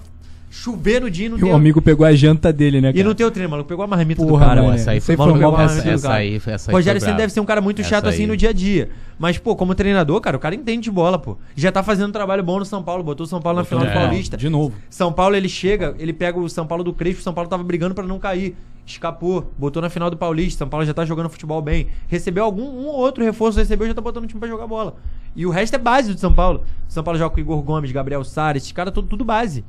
chover 0.57 1.01
no 1.01 1.11
dia 1.11 1.27
e 1.27 1.29
não 1.29 1.39
E 1.39 1.45
o 1.45 1.55
amigo 1.55 1.83
pegou 1.83 2.07
a 2.07 2.15
janta 2.15 2.53
dele, 2.53 2.81
né, 2.81 2.91
E 2.91 2.95
cara? 2.95 3.05
não 3.05 3.15
tem 3.15 3.27
o 3.27 3.31
treino, 3.31 3.51
maluco. 3.51 3.69
Pegou 3.69 3.85
a 3.85 3.87
marmita 3.87 4.23
do 4.23 4.29
Porra, 4.29 4.47
cara. 4.47 4.55
mano, 4.57 4.67
mano. 4.69 4.79
essa 4.81 4.91
aí 4.93 4.97
Esse 4.99 5.07
foi 5.07 5.17
Maluco 5.17 5.39
pegou 5.39 5.53
do 5.57 5.63
essa 5.63 5.83
cara. 5.83 6.15
aí, 6.17 6.37
essa 6.47 6.71
aí 6.71 6.75
Rogério 6.75 7.01
foi 7.01 7.07
Senna 7.09 7.19
deve 7.19 7.33
ser 7.33 7.41
um 7.41 7.45
cara 7.45 7.61
muito 7.61 7.81
Essa 7.83 7.91
chato 7.91 8.09
assim 8.09 8.27
no 8.27 8.37
dia 8.37 8.51
a 8.51 8.53
dia. 8.53 8.89
Mas, 9.19 9.39
pô, 9.39 9.55
como 9.55 9.75
treinador, 9.75 10.21
cara, 10.21 10.37
o 10.37 10.41
cara 10.41 10.55
entende 10.55 10.85
de 10.85 10.91
bola, 10.91 11.19
pô. 11.19 11.37
Já 11.55 11.71
tá 11.73 11.83
fazendo 11.83 12.09
um 12.09 12.13
trabalho 12.13 12.43
bom 12.43 12.59
no 12.59 12.65
São 12.65 12.83
Paulo, 12.83 13.03
botou 13.03 13.25
o 13.25 13.29
São 13.29 13.41
Paulo 13.41 13.59
na 13.59 13.65
final 13.65 13.85
do 13.85 13.91
É. 13.91 13.95
Paulista. 13.95 14.37
De 14.37 14.49
novo. 14.49 14.75
São 14.91 15.13
Paulo, 15.13 15.37
ele 15.37 15.49
chega, 15.49 15.95
ele 15.99 16.13
pega 16.13 16.39
o 16.39 16.49
São 16.49 16.67
Paulo 16.67 16.83
do 16.85 16.93
Crespo, 16.93 17.21
o 17.21 17.23
São 17.25 17.33
Paulo 17.35 17.49
tava 17.49 17.63
brigando 17.63 17.95
pra 17.95 18.05
não 18.05 18.19
cair. 18.19 18.57
Escapou, 18.85 19.53
botou 19.59 19.83
na 19.83 19.91
final 19.91 20.09
do 20.11 20.17
Paulista, 20.17 20.59
São 20.59 20.69
Paulo 20.69 20.87
já 20.87 20.95
tá 20.95 21.05
jogando 21.05 21.29
futebol 21.29 21.61
bem. 21.61 21.89
Recebeu 22.07 22.45
algum 22.45 22.63
um 22.63 22.87
ou 22.87 22.95
outro 22.97 23.25
reforço, 23.25 23.59
recebeu, 23.59 23.87
já 23.87 23.95
tá 23.95 24.01
botando 24.01 24.25
o 24.25 24.27
time 24.29 24.39
pra 24.39 24.49
jogar 24.49 24.67
bola. 24.67 24.95
E 25.35 25.45
o 25.45 25.51
resto 25.51 25.75
é 25.75 25.79
base 25.79 26.13
do 26.15 26.21
São 26.21 26.33
Paulo. 26.33 26.63
São 26.89 27.03
Paulo 27.03 27.19
joga 27.19 27.35
com 27.35 27.41
Igor 27.41 27.61
Gomes, 27.63 27.91
Gabriel 27.91 28.23
Sara, 28.23 28.57
esses 28.57 28.71
caras 28.71 28.93
tudo, 28.95 29.09
tudo 29.09 29.25
base. 29.25 29.65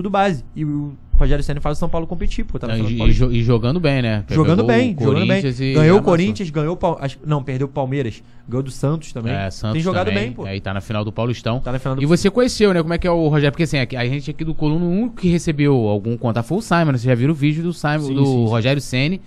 Tudo 0.00 0.08
base. 0.10 0.42
E 0.56 0.64
o 0.64 0.94
Rogério 1.12 1.44
Senna 1.44 1.60
faz 1.60 1.76
o 1.76 1.78
São 1.80 1.88
Paulo 1.90 2.06
competir, 2.06 2.42
pô. 2.46 2.58
Tá 2.58 2.66
na 2.66 2.76
Não, 2.78 2.86
final 2.86 3.06
do 3.06 3.12
e, 3.12 3.14
e 3.14 3.14
jo- 3.14 3.30
e 3.32 3.42
jogando 3.42 3.78
bem, 3.78 4.00
né? 4.00 4.24
Jogando 4.30 4.64
bem, 4.64 4.96
jogando 4.98 5.26
bem. 5.26 5.42
E 5.46 5.74
Ganhou 5.74 5.98
o. 5.98 6.02
Corinthians, 6.02 6.48
ganhou 6.48 6.74
o 6.80 7.08
Não, 7.26 7.42
perdeu 7.42 7.66
o 7.66 7.70
Palmeiras. 7.70 8.22
Ganhou 8.48 8.62
do 8.62 8.70
Santos 8.70 9.12
também. 9.12 9.34
É, 9.34 9.50
Santos 9.50 9.74
Tem 9.74 9.82
jogado 9.82 10.06
também. 10.06 10.24
bem, 10.24 10.32
pô. 10.32 10.46
Aí 10.46 10.58
tá 10.58 10.72
na 10.72 10.80
final 10.80 11.04
do 11.04 11.12
Paulistão. 11.12 11.60
Tá 11.60 11.70
na 11.72 11.78
final 11.78 11.96
do 11.96 12.02
E 12.02 12.06
você 12.06 12.30
conheceu, 12.30 12.72
né? 12.72 12.80
Como 12.80 12.94
é 12.94 12.98
que 12.98 13.06
é 13.06 13.10
o 13.10 13.28
Rogério? 13.28 13.52
Porque 13.52 13.64
assim, 13.64 13.76
a 13.78 14.04
gente 14.06 14.30
aqui 14.30 14.42
do 14.42 14.54
Coluna, 14.54 14.86
o 14.86 14.90
único 14.90 15.16
que 15.16 15.28
recebeu 15.28 15.74
algum 15.88 16.16
contato 16.16 16.46
foi 16.46 16.56
o 16.56 16.62
Simon. 16.62 16.92
né? 16.92 16.98
Você 16.98 17.06
já 17.06 17.14
viram 17.14 17.32
o 17.32 17.36
vídeo 17.36 17.62
do 17.62 17.74
Simon, 17.74 17.98
Sim, 18.00 18.14
do 18.14 18.24
sim. 18.24 18.46
Rogério 18.46 18.80
Ceni 18.80 19.20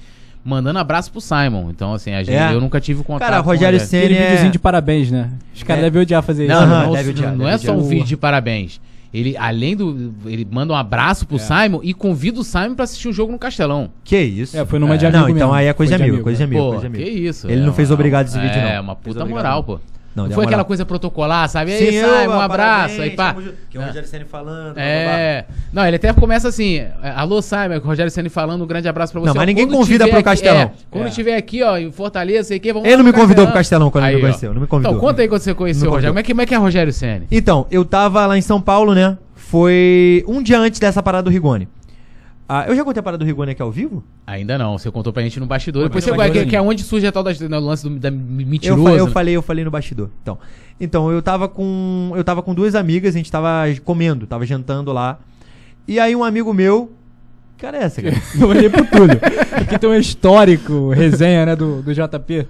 mandando 0.44 0.80
abraço 0.80 1.12
pro 1.12 1.22
Simon. 1.22 1.70
Então, 1.70 1.94
assim, 1.94 2.12
a 2.12 2.24
gente, 2.24 2.36
É. 2.36 2.52
eu 2.54 2.60
nunca 2.60 2.82
tive 2.82 3.02
contato. 3.04 3.30
Cara, 3.30 3.44
com 3.44 3.50
o 3.50 3.52
Rogério 3.54 3.80
Rogério. 3.80 3.88
Ceni- 3.88 4.04
Aquele 4.16 4.20
é- 4.20 4.26
videozinho 4.30 4.52
de 4.52 4.60
parabéns, 4.60 5.12
né? 5.12 5.30
Os 5.56 5.62
caras 5.64 5.82
É. 5.84 5.86
devem 5.86 6.02
odiar 6.02 6.24
fazer 6.24 6.46
isso. 6.48 6.54
Não, 6.54 6.68
né? 6.68 6.74
Aham, 6.76 6.86
não, 6.88 6.92
deve 6.94 7.04
não, 7.04 7.12
odiar, 7.12 7.36
não 7.38 7.48
é 7.48 7.52
deve 7.52 7.66
só 7.68 7.74
um 7.74 7.84
vídeo 7.84 8.06
de 8.08 8.18
parabéns. 8.18 8.82
Ele, 9.14 9.38
além 9.38 9.76
do. 9.76 10.12
Ele 10.26 10.48
manda 10.50 10.74
um 10.74 10.76
abraço 10.76 11.28
pro 11.28 11.38
Simon 11.38 11.80
e 11.84 11.94
convida 11.94 12.40
o 12.40 12.44
Simon 12.44 12.74
pra 12.74 12.86
assistir 12.86 13.08
um 13.08 13.14
jogo 13.14 13.32
no 13.32 13.38
Castelão. 13.38 13.92
Que 14.04 14.20
isso? 14.20 14.58
É, 14.58 14.66
foi 14.66 14.80
numa 14.80 14.96
É. 14.96 14.98
de 14.98 15.06
amigo 15.06 15.22
Não, 15.22 15.30
então 15.30 15.48
mesmo. 15.50 15.54
aí 15.54 15.68
é 15.68 15.74
coisa 15.74 15.92
Foi 15.96 15.98
de 16.04 16.10
amigo, 16.10 16.24
coisa 16.24 16.38
de 16.38 16.44
amigo, 16.44 16.60
Pô, 16.62 16.68
coisa 16.72 16.82
de 16.82 16.88
amigo. 16.88 17.04
que 17.04 17.10
isso. 17.12 17.48
Ele 17.50 17.62
é 17.62 17.66
não 17.66 17.74
fez 17.74 17.92
obrigado 17.92 18.26
esse 18.28 18.40
vídeo, 18.40 18.56
não. 18.60 18.68
É, 18.68 18.80
uma 18.80 18.96
puta 18.96 19.24
moral, 19.26 19.64
pô. 19.64 19.80
Não, 20.16 20.26
Não, 20.28 20.32
foi 20.34 20.46
aquela 20.46 20.64
coisa 20.64 20.86
protocolar, 20.86 21.50
sabe? 21.50 21.72
E 21.72 21.74
aí, 21.74 21.92
Sim, 21.92 22.02
Simon, 22.04 22.36
um 22.36 22.40
abraço. 22.40 23.02
Aí, 23.02 23.10
pá. 23.12 23.36
Que 23.70 23.78
é 23.78 23.80
o 23.80 23.84
É. 23.84 23.88
Rogério 23.88 24.08
Senna 24.08 24.26
falando. 24.26 24.74
blá, 24.76 24.84
blá, 24.84 24.84
blá. 24.84 25.20
É. 25.20 25.46
Não, 25.74 25.86
ele 25.88 25.96
até 25.96 26.14
começa 26.14 26.48
assim: 26.50 26.78
é, 26.78 26.94
Alô, 27.16 27.42
Simon, 27.42 27.78
o 27.78 27.88
Rogério 27.88 28.12
Senna 28.12 28.30
falando, 28.30 28.64
um 28.64 28.68
grande 28.68 28.88
abraço 28.88 29.12
pra 29.12 29.22
você. 29.22 29.28
Não, 29.30 29.36
mas 29.36 29.48
ninguém 29.48 29.66
quando 29.66 29.78
convida 29.78 30.06
tiver 30.06 30.12
pro 30.12 30.20
aqui- 30.20 30.30
Castelão. 30.42 30.62
é, 30.62 30.72
quando 30.92 31.06
É. 31.06 31.10
estiver 31.10 31.36
aqui, 31.36 31.64
ó, 31.64 31.78
em 31.78 31.92
Fortaleza, 31.92 32.50
sei 32.50 32.60
que, 32.60 32.72
vamos 32.72 32.88
Ele 32.88 32.98
não 32.98 33.04
me 33.06 33.12
convidou 33.14 33.46
pro 33.46 33.54
Castelão 33.56 33.90
quando 33.90 34.06
ele 34.06 34.16
me 34.18 34.22
ó. 34.22 34.26
conheceu, 34.26 34.54
não 34.54 34.62
me 34.62 34.68
convidou. 34.68 34.92
Então, 34.94 35.02
conta 35.08 35.22
aí 35.24 35.28
quando 35.28 35.42
você 35.42 35.54
conheceu 35.56 35.90
o 35.90 35.94
Rogério. 35.94 36.12
Como 36.12 36.20
é, 36.20 36.24
que, 36.24 36.32
como 36.32 36.42
é 36.42 36.46
que 36.46 36.54
é 36.54 36.58
Rogério 36.58 36.94
Senna? 36.94 37.26
Então, 37.32 37.66
eu 37.72 37.84
tava 37.84 38.24
lá 38.28 38.38
em 38.38 38.42
São 38.42 38.62
Paulo, 38.62 38.94
né? 38.94 39.18
Foi 39.36 40.24
um 40.28 40.42
dia 40.44 40.60
antes 40.60 40.80
dessa 40.80 41.02
parada 41.02 41.24
do 41.24 41.30
Rigoni. 41.30 41.68
Ah, 42.48 42.66
eu 42.68 42.76
já 42.76 42.84
contei 42.84 43.00
a 43.00 43.04
parada 43.04 43.24
do 43.24 43.26
Rigoni 43.28 43.52
aqui 43.52 43.62
ao 43.62 43.72
vivo? 43.72 44.04
Ainda 44.28 44.58
não, 44.58 44.78
você 44.78 44.92
contou 44.92 45.14
pra 45.14 45.24
gente 45.24 45.40
no 45.40 45.46
bastidor. 45.46 45.84
Depois 45.84 46.04
você 46.04 46.12
no 46.12 46.18
vai, 46.18 46.30
que, 46.30 46.46
que 46.46 46.56
é 46.56 46.62
onde 46.62 46.84
surge 46.84 47.08
a 47.08 47.12
tal 47.12 47.24
da, 47.24 47.32
do 47.32 47.60
lance 47.60 47.88
do, 47.88 47.98
da 47.98 48.10
Eu, 48.10 48.14
mentiroso. 48.14 48.90
eu 48.90 49.06
né? 49.06 49.12
falei, 49.12 49.36
eu 49.36 49.42
falei 49.42 49.64
no 49.64 49.72
bastidor. 49.72 50.10
Então, 50.22 50.38
então 50.80 51.12
eu 51.12 51.22
tava 51.22 51.48
com 51.48 52.12
eu 52.16 52.24
tava 52.24 52.42
com 52.44 52.54
duas 52.54 52.76
amigas, 52.76 53.16
a 53.16 53.18
gente 53.18 53.32
tava 53.32 53.64
comendo, 53.86 54.28
tava 54.28 54.46
jantando 54.46 54.92
lá. 54.92 55.20
E 55.88 56.00
aí 56.00 56.16
um 56.16 56.24
amigo 56.24 56.54
meu, 56.54 56.92
cara 57.58 57.78
é 57.78 57.84
essa, 57.84 58.02
cara? 58.02 58.16
Eu 58.40 58.48
olhei 58.48 58.70
pro 58.70 58.86
Túlio. 58.86 59.20
Aqui 59.52 59.78
tem 59.80 59.90
um 59.90 59.96
histórico, 59.96 60.90
resenha, 60.90 61.46
né, 61.46 61.56
do, 61.56 61.82
do 61.82 61.94
JP. 61.94 62.48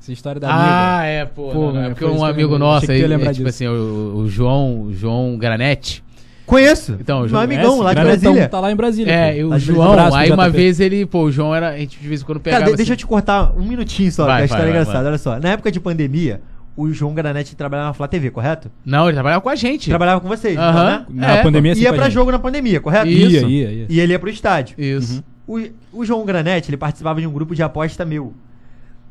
Essa 0.00 0.12
história 0.12 0.38
da 0.40 0.48
Ah, 0.50 0.96
amiga. 0.98 1.06
é, 1.06 1.24
pô. 1.24 1.48
Pô, 1.48 1.54
não, 1.54 1.60
não, 1.66 1.72
mano, 1.74 1.86
é 1.86 1.88
porque 1.90 2.04
um 2.04 2.16
eu 2.16 2.24
amigo 2.24 2.58
nosso 2.58 2.90
aí, 2.90 3.02
é, 3.02 3.08
tipo 3.18 3.30
disso. 3.32 3.46
assim, 3.48 3.66
o, 3.66 4.16
o 4.16 4.28
João, 4.28 4.82
o 4.82 4.92
João 4.94 5.38
Granete. 5.38 6.04
Conheço. 6.46 6.96
Então, 7.00 7.18
o 7.18 7.20
meu 7.20 7.28
João 7.28 7.42
amigão 7.42 7.80
lá 7.80 7.94
de 7.94 8.00
Brasília. 8.02 8.48
Tá 8.48 8.60
lá 8.60 8.70
em 8.70 8.76
Brasília. 8.76 9.10
É, 9.12 9.34
pô. 9.40 9.46
o 9.46 9.50
Tá 9.50 9.58
João, 9.58 10.14
aí 10.14 10.30
uma 10.30 10.48
vez 10.50 10.78
ele, 10.80 11.06
pô, 11.06 11.22
o 11.24 11.32
João 11.32 11.54
era, 11.54 11.70
a 11.70 11.76
gente 11.78 11.98
de 11.98 12.06
vez 12.06 12.20
em 12.20 12.24
quando 12.24 12.40
pegava 12.40 12.60
Cara, 12.62 12.70
de- 12.72 12.76
deixa 12.76 12.92
eu 12.92 12.94
assim- 12.94 13.00
te 13.00 13.06
cortar 13.06 13.52
um 13.56 13.64
minutinho 13.64 14.12
só, 14.12 14.26
Vai, 14.26 14.36
que 14.36 14.42
a 14.42 14.44
história 14.46 14.64
vai, 14.72 14.80
é 14.82 14.84
vai. 14.84 15.04
Olha 15.06 15.18
só. 15.18 15.38
Na 15.40 15.50
época 15.50 15.72
de 15.72 15.80
pandemia, 15.80 16.42
o 16.76 16.92
João 16.92 17.14
Granete 17.14 17.56
trabalhava 17.56 17.88
na 17.88 17.94
Flá 17.94 18.06
TV, 18.06 18.30
correto? 18.30 18.70
Não, 18.84 19.06
ele 19.06 19.14
trabalhava 19.14 19.40
com 19.40 19.48
a 19.48 19.54
gente. 19.54 19.88
Trabalhava 19.88 20.20
com 20.20 20.28
vocês, 20.28 20.52
então, 20.54 20.64
Aham. 20.64 20.84
né? 20.84 21.06
Na 21.10 21.36
É, 21.38 21.42
pandemia, 21.42 21.74
sim, 21.74 21.80
Ia 21.82 21.88
com 21.88 21.94
a 21.94 21.96
pra 21.96 22.04
gente. 22.06 22.14
jogo 22.14 22.30
na 22.30 22.38
pandemia, 22.38 22.80
correto? 22.80 23.06
Isso. 23.08 23.46
Ia, 23.46 23.48
ia, 23.48 23.70
ia. 23.72 23.86
E 23.88 24.00
ele 24.00 24.12
ia 24.12 24.18
pro 24.18 24.28
estádio. 24.28 24.74
Isso. 24.78 25.24
O, 25.46 25.60
o 25.92 26.04
João 26.04 26.24
Granete, 26.26 26.68
ele 26.70 26.76
participava 26.76 27.20
de 27.20 27.26
um 27.26 27.32
grupo 27.32 27.54
de 27.54 27.62
aposta 27.62 28.04
meu. 28.04 28.32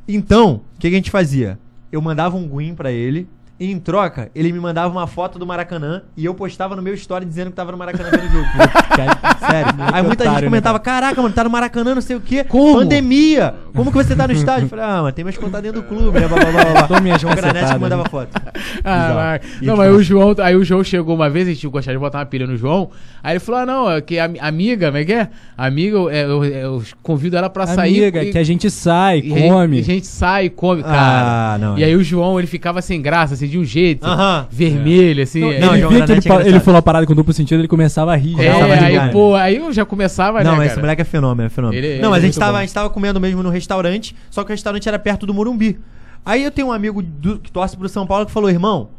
Então, 0.08 0.62
o 0.76 0.80
que, 0.80 0.90
que 0.90 0.96
a 0.96 0.98
gente 0.98 1.12
fazia? 1.12 1.58
Eu 1.92 2.02
mandava 2.02 2.36
um 2.36 2.58
win 2.58 2.76
pra 2.76 2.92
ele 2.92 3.28
E 3.60 3.72
em 3.72 3.80
troca, 3.80 4.30
ele 4.34 4.52
me 4.52 4.60
mandava 4.60 4.92
uma 4.92 5.06
foto 5.08 5.38
do 5.38 5.46
Maracanã 5.46 6.02
e 6.18 6.26
eu 6.26 6.34
postava 6.34 6.76
no 6.76 6.82
meu 6.82 6.94
story 6.96 7.24
dizendo 7.24 7.50
que 7.52 7.56
tava 7.56 7.72
no 7.72 7.78
Maracanã 7.78 8.10
vendo 8.10 8.26
o 8.26 8.30
jogo. 8.30 8.48
Sério. 9.40 9.74
Aí 9.94 10.02
muita 10.04 10.24
otário, 10.24 10.32
gente 10.32 10.42
né, 10.42 10.48
comentava, 10.48 10.80
caraca, 10.80 11.22
mano, 11.22 11.34
tá 11.34 11.44
no 11.44 11.50
Maracanã, 11.50 11.94
não 11.96 12.02
sei 12.02 12.16
o 12.16 12.22
quê. 12.22 12.44
Como? 12.44 12.80
Pandemia. 12.80 13.54
Como 13.76 13.92
que 13.92 13.98
você 13.98 14.16
tá 14.16 14.28
no 14.28 14.34
estádio? 14.34 14.66
Eu 14.66 14.70
falei, 14.70 14.86
ah, 14.86 15.02
mas 15.04 15.14
tem 15.14 15.24
mais 15.24 15.38
conta 15.38 15.62
dentro 15.62 15.82
do 15.82 15.88
clube, 15.88 16.20
né? 16.20 16.28
Blá, 16.28 16.38
blá, 16.40 16.52
blá, 16.74 16.88
blá. 16.88 17.02
Minhas 17.02 17.20
Tinha 17.20 17.32
um 17.32 17.36
granete 17.36 17.74
que 17.74 17.80
mandava 17.80 18.04
né? 18.04 18.10
foto. 18.10 18.30
Ah, 18.86 19.40
mas- 19.42 19.62
não, 19.62 19.78
mas 19.78 19.94
o 19.96 20.04
João, 20.04 20.36
aí 20.40 20.56
o 20.56 20.64
João 20.64 20.84
chegou 20.84 21.16
uma 21.16 21.30
vez, 21.30 21.48
a 21.48 21.52
gente 21.54 21.66
gostava 21.68 21.96
de 21.96 22.00
botar 22.00 22.20
uma 22.20 22.26
pilha 22.26 22.46
no 22.48 22.58
João. 22.58 22.90
Aí 23.24 23.34
ele 23.34 23.40
falou: 23.40 23.62
ah, 23.62 23.66
não, 23.66 23.90
é 23.92 24.02
que 24.02 24.20
a 24.20 24.30
amiga, 24.42 24.88
como 24.88 24.98
é 24.98 25.06
que 25.06 25.14
é? 25.14 25.30
Amiga, 25.58 25.96
eu, 25.98 26.12
eu- 26.12 26.44
eu 26.44 26.84
convido 27.02 27.38
ela 27.38 27.50
pra 27.50 27.66
sair. 27.68 28.00
Amiga, 28.02 28.24
e- 28.24 28.32
que 28.32 28.38
a 28.38 28.44
gente 28.44 28.70
sai, 28.70 29.20
e 29.20 29.32
a 29.34 29.38
gente- 29.38 29.48
come. 29.50 29.80
A 29.80 29.84
gente 29.84 30.08
sai 30.08 30.46
e 30.46 30.50
come, 30.50 30.84
cara. 30.84 31.54
Ah, 31.54 31.58
não. 31.58 31.78
E 31.78 31.84
aí 31.84 31.96
o 31.96 32.04
João, 32.04 32.38
ele 32.40 32.48
ficava 32.48 32.82
sem 32.82 33.02
graça, 33.02 33.36
assim, 33.36 33.43
de 33.48 33.58
um 33.60 33.64
jeito, 33.64 34.06
Aham. 34.06 34.48
vermelho, 34.50 35.24
assim. 35.24 35.40
Não, 35.42 35.52
é, 35.52 35.60
Não, 35.60 35.72
ele 35.74 35.80
João 35.82 35.90
via 35.92 36.06
que 36.06 36.12
ele, 36.12 36.22
Granete 36.22 36.28
é 36.28 36.32
ele 36.34 36.42
engraçado. 36.42 36.64
falou 36.66 36.76
uma 36.78 36.82
parada 36.82 37.06
com 37.06 37.14
duplo 37.16 37.34
sentido, 37.34 37.60
ele 37.60 37.68
começava 37.68 38.14
a 38.14 38.16
rir. 38.16 38.34
é, 38.34 38.52
começava 38.52 38.74
a 38.74 38.76
aí, 38.86 38.92
ligar, 38.92 39.12
pô, 39.12 39.36
aí 39.36 39.56
eu 39.58 39.72
já 39.74 39.86
começava, 39.86 40.44
Não, 40.44 40.52
né, 40.52 40.58
mas 40.58 40.58
cara? 40.60 40.72
esse 40.72 40.80
moleque 40.80 41.02
é 41.02 41.06
fenômeno, 41.06 41.48
é 41.48 41.50
fenômeno. 41.50 41.78
Ele- 41.86 41.88
não, 41.88 41.96
ele 41.96 42.08
mas 42.10 42.18
é 42.24 42.24
a 42.24 42.26
gente, 42.28 42.40
tava, 42.40 42.52
bom. 42.54 42.58
a 42.58 42.62
gente 42.62 42.74
tava 42.74 42.90
comendo 42.90 43.20
mesmo 43.20 43.44
no 43.44 43.50
restaurante, 43.50 44.16
só 44.30 44.44
que 44.44 44.52
o 44.52 44.54
restaurante 44.54 44.88
era 44.88 44.98
perto 45.00 45.26
do 45.26 45.34
Morumbi. 45.34 45.80
Aí 46.26 46.44
eu 46.44 46.52
tenho 46.52 46.68
um 46.68 46.72
amigo 46.72 47.02
do- 47.02 47.40
que 47.40 47.52
torce 47.52 47.76
pro 47.76 47.90
São 47.90 48.08
Paulo 48.08 48.26
que 48.26 48.32
falou, 48.32 48.50
irmão, 48.50 48.90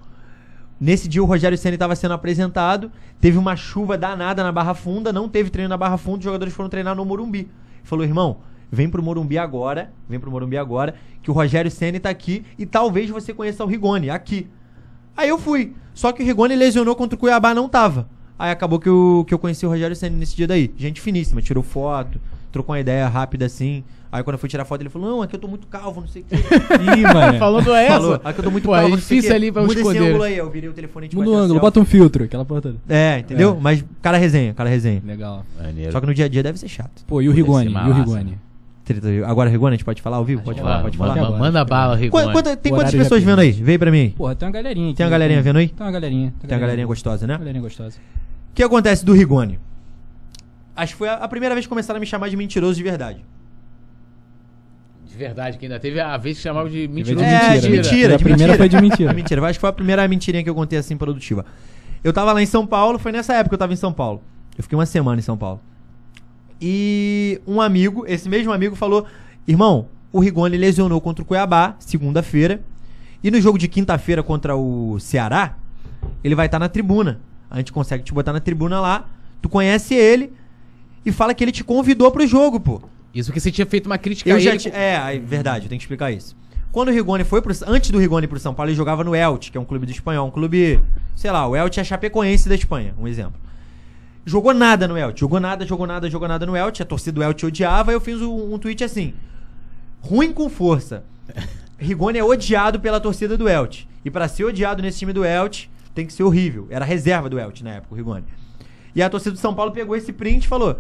nesse 0.81 1.09
dia 1.09 1.23
o 1.23 1.27
Rogério 1.27 1.57
Ceni 1.57 1.77
tava 1.79 1.95
sendo 1.97 2.13
apresentado, 2.15 2.91
teve 3.21 3.39
uma 3.39 3.57
chuva 3.57 3.97
danada 3.97 4.43
na 4.43 4.53
Barra 4.53 4.75
Funda, 4.75 5.13
não 5.13 5.29
teve 5.29 5.51
treino 5.51 5.69
na 5.69 5.77
Barra 5.77 5.97
Funda, 5.97 6.19
os 6.19 6.25
jogadores 6.25 6.53
foram 6.53 6.69
treinar 6.69 6.95
no 6.95 7.05
Morumbi. 7.05 7.39
Ele 7.41 7.49
falou, 7.85 8.05
irmão, 8.05 8.39
vem 8.75 8.89
pro 8.89 9.03
Morumbi 9.03 9.39
agora, 9.39 9.93
vem 10.09 10.21
pro 10.21 10.31
Morumbi 10.31 10.59
agora, 10.59 10.95
que 11.23 11.31
o 11.31 11.35
Rogério 11.35 11.71
Ceni 11.71 11.99
tá 11.99 12.11
aqui 12.11 12.45
e 12.59 12.67
talvez 12.67 13.09
você 13.09 13.33
conheça 13.33 13.65
o 13.65 13.67
Rigoni, 13.67 14.11
aqui. 14.11 14.47
Aí 15.17 15.29
eu 15.29 15.39
fui. 15.39 15.73
Só 15.95 16.13
que 16.13 16.23
o 16.23 16.27
Rigoni 16.27 16.57
lesionou 16.57 16.95
contra 16.97 17.15
o 17.17 17.19
Cuiabá, 17.19 17.55
não 17.55 17.69
tava. 17.69 18.09
Aí 18.39 18.51
acabou 18.51 18.81
que 18.81 18.89
eu, 18.89 19.25
que 19.27 19.33
eu 19.33 19.39
conheci 19.39 19.65
o 19.65 19.69
Rogério 19.69 19.95
Senna 19.95 20.17
nesse 20.17 20.37
dia 20.37 20.47
daí. 20.47 20.73
Gente 20.77 21.01
finíssima, 21.01 21.41
tirou 21.41 21.63
foto, 21.63 22.21
trocou 22.51 22.75
uma 22.75 22.81
ideia 22.81 23.07
rápida 23.07 23.47
assim. 23.47 23.85
Aí 24.15 24.23
quando 24.23 24.35
eu 24.35 24.39
fui 24.39 24.49
tirar 24.49 24.65
foto, 24.65 24.81
ele 24.81 24.89
falou: 24.89 25.11
Não, 25.11 25.23
aqui 25.23 25.35
eu 25.35 25.41
tô 25.41 25.49
muito 25.49 25.67
calvo, 25.67 26.01
não 26.01 26.07
sei 26.07 26.23
o 26.23 26.25
quê. 26.25 26.37
Ih, 26.99 27.03
mano. 27.03 27.39
Falando 27.39 27.75
essa. 27.75 27.95
Falou, 27.95 28.21
aqui 28.23 28.39
eu 28.39 28.45
tô 28.45 28.51
muito 28.53 28.65
Pô, 28.65 28.71
calvo, 28.71 28.87
é 28.87 28.91
não 28.91 28.99
sei 28.99 29.19
o 29.19 29.21
difícil 29.21 29.35
ali 29.35 29.51
pra 29.51 29.63
Muda 29.63 29.73
esse 29.73 29.83
esconder. 29.83 30.09
ângulo 30.09 30.23
aí. 30.23 30.37
Eu 30.37 30.51
virei 30.51 30.69
o 30.69 30.73
telefone 30.73 31.09
de 31.09 31.17
Muda 31.17 31.31
o 31.31 31.35
ângulo, 31.35 31.59
bota 31.59 31.81
um 31.81 31.85
filtro, 31.85 32.23
aquela 32.23 32.45
porra 32.45 32.61
toda. 32.61 32.77
É, 32.89 33.19
entendeu? 33.19 33.57
É. 33.59 33.61
Mas 33.61 33.85
cara 34.01 34.17
resenha, 34.17 34.55
cara 34.55 34.71
resenha. 34.71 35.03
Legal. 35.05 35.45
Maneiro. 35.61 35.91
Só 35.91 36.01
que 36.01 36.07
no 36.07 36.15
dia 36.15 36.27
a 36.27 36.29
dia 36.29 36.45
deve 36.45 36.59
ser 36.59 36.69
chato. 36.69 37.05
Pô, 37.09 37.21
e 37.21 37.29
o 37.29 37.33
Rigoni? 37.33 37.73
E 37.73 37.91
o. 37.91 37.93
Rigoni? 37.93 38.39
Treta- 38.85 39.09
Agora, 39.27 39.49
Rigoni, 39.49 39.71
a 39.75 39.77
gente 39.77 39.85
pode 39.85 40.03
falar 40.03 40.19
ao 40.19 40.25
vivo? 40.25 40.43
Pode 40.43 40.61
falar, 40.61 40.83
pode 40.83 40.97
falar. 40.99 41.31
manda- 41.39 41.65
bala, 41.65 41.97
Rigoni. 41.97 42.25
tem 42.25 42.31
O 42.31 42.43
quantas 42.43 42.73
horário 42.73 42.91
já 42.99 42.99
pessoas 43.05 43.23
vendo 43.23 43.39
aí? 43.39 43.51
Vem 43.53 43.79
pra 43.79 43.91
mim. 43.91 44.11
Porra, 44.17 44.35
tem 44.35 44.47
uma 44.47 44.53
galerinha 44.53 44.89
aqui. 44.89 44.97
Tem 44.97 45.07
uma 45.07 45.11
galerinha 45.11 45.43
vendo 45.43 45.57
aí? 45.59 45.69
Tem 45.69 45.87
uma 45.87 45.93
galerinha. 45.93 46.35
Tem 46.41 46.51
uma 46.55 46.61
galerinha 46.61 46.87
gostosa, 46.87 47.27
né? 47.27 47.33
Uma 47.35 47.39
galerinha 47.39 47.63
gostosa. 47.63 47.97
O 48.51 48.55
que 48.55 48.63
acontece 48.63 49.05
do 49.05 49.13
Rigoni? 49.15 49.59
Acho 50.77 50.93
que 50.93 50.99
foi 50.99 51.09
a, 51.09 51.15
a 51.15 51.29
primeira 51.29 51.55
vez 51.55 51.65
que 51.65 51.69
começaram 51.71 51.97
a 51.97 52.01
me 52.01 52.07
chamar 52.07 52.29
de 52.29 52.37
mentiroso 52.37 52.75
de 52.77 52.83
verdade. 52.83 53.25
De 55.07 55.17
verdade, 55.17 55.59
que 55.59 55.65
ainda 55.67 55.79
teve 55.79 56.01
a 56.01 56.17
vez 56.17 56.37
que 56.37 56.43
chamava 56.43 56.69
de 56.69 56.87
de 56.87 56.93
mentiroso. 56.93 57.25
mentira. 57.25 57.45
É, 57.55 57.59
de 57.59 57.69
né? 57.69 57.77
mentira, 57.77 58.15
A 58.15 58.17
de 58.17 58.25
primeira 58.25 58.53
mentira. 58.53 58.57
foi 58.59 58.69
de 58.69 58.81
mentira. 58.81 59.13
Mentira. 59.13 59.43
Acho 59.47 59.59
que 59.59 59.61
foi 59.61 59.71
a 59.71 59.73
primeira 59.73 60.07
mentirinha 60.09 60.43
que 60.43 60.51
eu 60.51 60.55
contei 60.55 60.79
assim 60.79 60.97
produtiva. 60.97 61.45
Eu 62.03 62.13
tava 62.13 62.33
lá 62.33 62.43
em 62.43 62.47
São 62.47 62.67
Paulo, 62.67 62.99
foi 62.99 63.13
nessa 63.13 63.33
época 63.35 63.51
que 63.51 63.55
eu 63.55 63.59
tava 63.59 63.73
em 63.73 63.77
São 63.77 63.93
Paulo. 63.93 64.21
Eu 64.59 64.63
fiquei 64.63 64.77
uma 64.77 64.85
semana 64.87 65.19
em 65.19 65.23
São 65.23 65.37
Paulo. 65.39 65.61
E 66.61 67.41
um 67.47 67.61
amigo, 67.61 68.05
esse 68.07 68.29
mesmo 68.29 68.53
amigo 68.53 68.75
falou: 68.77 69.07
"Irmão, 69.47 69.87
o 70.13 70.21
Rigoni 70.21 70.57
lesionou 70.57 71.01
contra 71.01 71.23
o 71.23 71.27
Cuiabá 71.27 71.77
segunda-feira, 71.79 72.61
e 73.23 73.31
no 73.31 73.41
jogo 73.41 73.59
de 73.59 73.69
quinta-feira 73.69 74.23
contra 74.23 74.57
o 74.57 74.99
Ceará, 75.01 75.57
ele 76.23 76.35
vai 76.35 76.47
estar 76.47 76.59
na 76.59 76.69
tribuna. 76.69 77.21
A 77.51 77.59
gente 77.59 77.73
consegue 77.73 78.03
te 78.05 78.13
botar 78.13 78.33
na 78.33 78.41
tribuna 78.41 78.81
lá, 78.81 79.07
tu 79.41 79.49
conhece 79.49 79.95
ele 79.95 80.33
e 81.05 81.13
fala 81.13 81.35
que 81.35 81.43
ele 81.45 81.53
te 81.53 81.63
convidou 81.65 82.11
pro 82.11 82.27
jogo, 82.27 82.59
pô. 82.61 82.81
Isso 83.15 83.29
porque 83.31 83.41
você 83.41 83.51
tinha 83.51 83.67
feito 83.67 83.87
uma 83.87 83.99
crítica 83.99 84.29
Eu 84.31 84.37
a 84.37 84.41
ele. 84.41 84.59
ti- 84.59 84.71
É, 84.73 84.97
aí, 84.97 85.19
verdade, 85.21 85.67
eu 85.67 85.69
tenho 85.69 85.79
que 85.79 85.85
explicar 85.85 86.11
isso. 86.11 86.37
Quando 86.73 86.89
o 86.89 86.91
Rigoni 86.93 87.23
foi 87.23 87.41
pro. 87.41 87.55
Antes 87.69 87.91
do 87.91 87.99
Rigoni 87.99 88.27
pro 88.27 88.39
São 88.41 88.53
Paulo, 88.53 88.71
ele 88.71 88.77
jogava 88.77 89.05
no 89.05 89.15
Elche, 89.15 89.53
que 89.53 89.57
é 89.57 89.61
um 89.61 89.65
clube 89.65 89.87
do 89.87 89.93
espanhol. 89.93 90.27
Um 90.27 90.31
clube. 90.33 90.81
Sei 91.15 91.31
lá, 91.31 91.47
o 91.47 91.55
Elche 91.55 91.79
é 91.79 91.85
Chapecoense 91.85 92.49
da 92.49 92.57
Espanha, 92.57 92.93
um 92.99 93.07
exemplo. 93.07 93.35
Jogou 94.25 94.55
nada 94.55 94.89
no 94.89 94.97
Elche. 94.97 95.21
Jogou 95.21 95.39
nada, 95.39 95.67
jogou 95.67 95.87
nada, 95.87 96.11
jogou 96.11 96.29
nada 96.29 96.47
no 96.47 96.57
Elche. 96.57 96.83
A 96.83 96.87
torcida 96.87 97.13
do 97.13 97.23
Elche 97.23 97.47
odiava. 97.47 97.93
Eu 97.93 98.01
fiz 98.01 98.21
um, 98.21 98.55
um 98.55 98.59
tweet 98.59 98.83
assim. 98.83 99.15
Ruim 100.01 100.33
com 100.33 100.49
força. 100.49 101.05
Rigoni 101.79 102.19
é 102.19 102.25
odiado 102.25 102.81
pela 102.81 103.01
torcida 103.01 103.37
do 103.37 103.49
Elche. 103.49 103.87
E 104.05 104.11
pra 104.11 104.29
ser 104.29 104.45
odiado 104.45 104.83
nesse 104.83 104.99
time 104.99 105.13
do 105.13 105.25
Elche, 105.25 105.69
tem 105.95 106.07
que 106.07 106.13
ser 106.13 106.23
horrível. 106.23 106.67
Era 106.71 106.85
reserva 106.85 107.29
do 107.29 107.39
Elche 107.39 107.65
na 107.65 107.75
época, 107.75 107.95
o 107.95 107.97
Rigoni. 107.97 108.25
E 108.95 109.03
a 109.03 109.11
torcida 109.11 109.33
do 109.33 109.39
São 109.39 109.55
Paulo 109.55 109.73
pegou 109.73 109.97
esse 109.97 110.13
print 110.13 110.45
e 110.45 110.49
falou: 110.49 110.79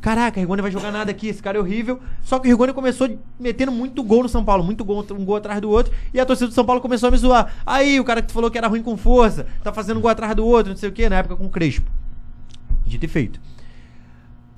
Caraca, 0.00 0.38
o 0.38 0.40
Rigoni 0.40 0.60
vai 0.60 0.70
jogar 0.70 0.90
nada 0.90 1.10
aqui, 1.10 1.28
esse 1.28 1.42
cara 1.42 1.58
é 1.58 1.60
horrível. 1.60 2.00
Só 2.22 2.38
que 2.38 2.48
o 2.48 2.50
Rigoni 2.50 2.72
começou 2.72 3.08
metendo 3.38 3.70
muito 3.70 4.02
gol 4.02 4.24
no 4.24 4.28
São 4.28 4.44
Paulo, 4.44 4.64
muito 4.64 4.84
gol, 4.84 5.06
um 5.12 5.24
gol 5.24 5.36
atrás 5.36 5.60
do 5.60 5.70
outro. 5.70 5.92
E 6.12 6.20
a 6.20 6.26
torcida 6.26 6.48
do 6.48 6.54
São 6.54 6.64
Paulo 6.64 6.80
começou 6.80 7.08
a 7.08 7.12
me 7.12 7.16
zoar. 7.16 7.54
Aí, 7.64 8.00
o 8.00 8.04
cara 8.04 8.20
que 8.20 8.32
falou 8.32 8.50
que 8.50 8.58
era 8.58 8.66
ruim 8.66 8.82
com 8.82 8.96
força, 8.96 9.46
tá 9.62 9.72
fazendo 9.72 9.98
um 9.98 10.00
gol 10.00 10.10
atrás 10.10 10.34
do 10.34 10.44
outro, 10.44 10.70
não 10.70 10.76
sei 10.76 10.88
o 10.88 10.92
que, 10.92 11.08
na 11.08 11.16
época 11.16 11.36
com 11.36 11.46
o 11.46 11.50
Crespo. 11.50 11.90
Dito 12.86 13.04
e 13.04 13.08
feito. 13.08 13.40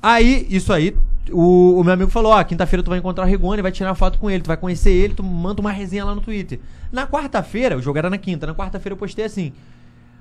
Aí, 0.02 0.46
isso 0.50 0.72
aí, 0.72 0.96
o, 1.32 1.80
o 1.80 1.84
meu 1.84 1.94
amigo 1.94 2.10
falou: 2.10 2.32
Ó, 2.32 2.44
quinta-feira 2.44 2.82
tu 2.82 2.90
vai 2.90 2.98
encontrar 2.98 3.24
o 3.24 3.26
Rigoni, 3.26 3.62
vai 3.62 3.72
tirar 3.72 3.94
foto 3.94 4.18
com 4.18 4.30
ele, 4.30 4.42
tu 4.42 4.48
vai 4.48 4.56
conhecer 4.56 4.90
ele, 4.90 5.14
tu 5.14 5.22
manda 5.22 5.60
uma 5.60 5.70
resenha 5.70 6.04
lá 6.04 6.14
no 6.14 6.20
Twitter. 6.20 6.60
Na 6.92 7.06
quarta-feira, 7.06 7.76
o 7.76 7.82
jogo 7.82 7.98
era 7.98 8.10
na 8.10 8.18
quinta, 8.18 8.46
na 8.46 8.54
quarta-feira 8.54 8.94
eu 8.94 8.98
postei 8.98 9.24
assim: 9.24 9.52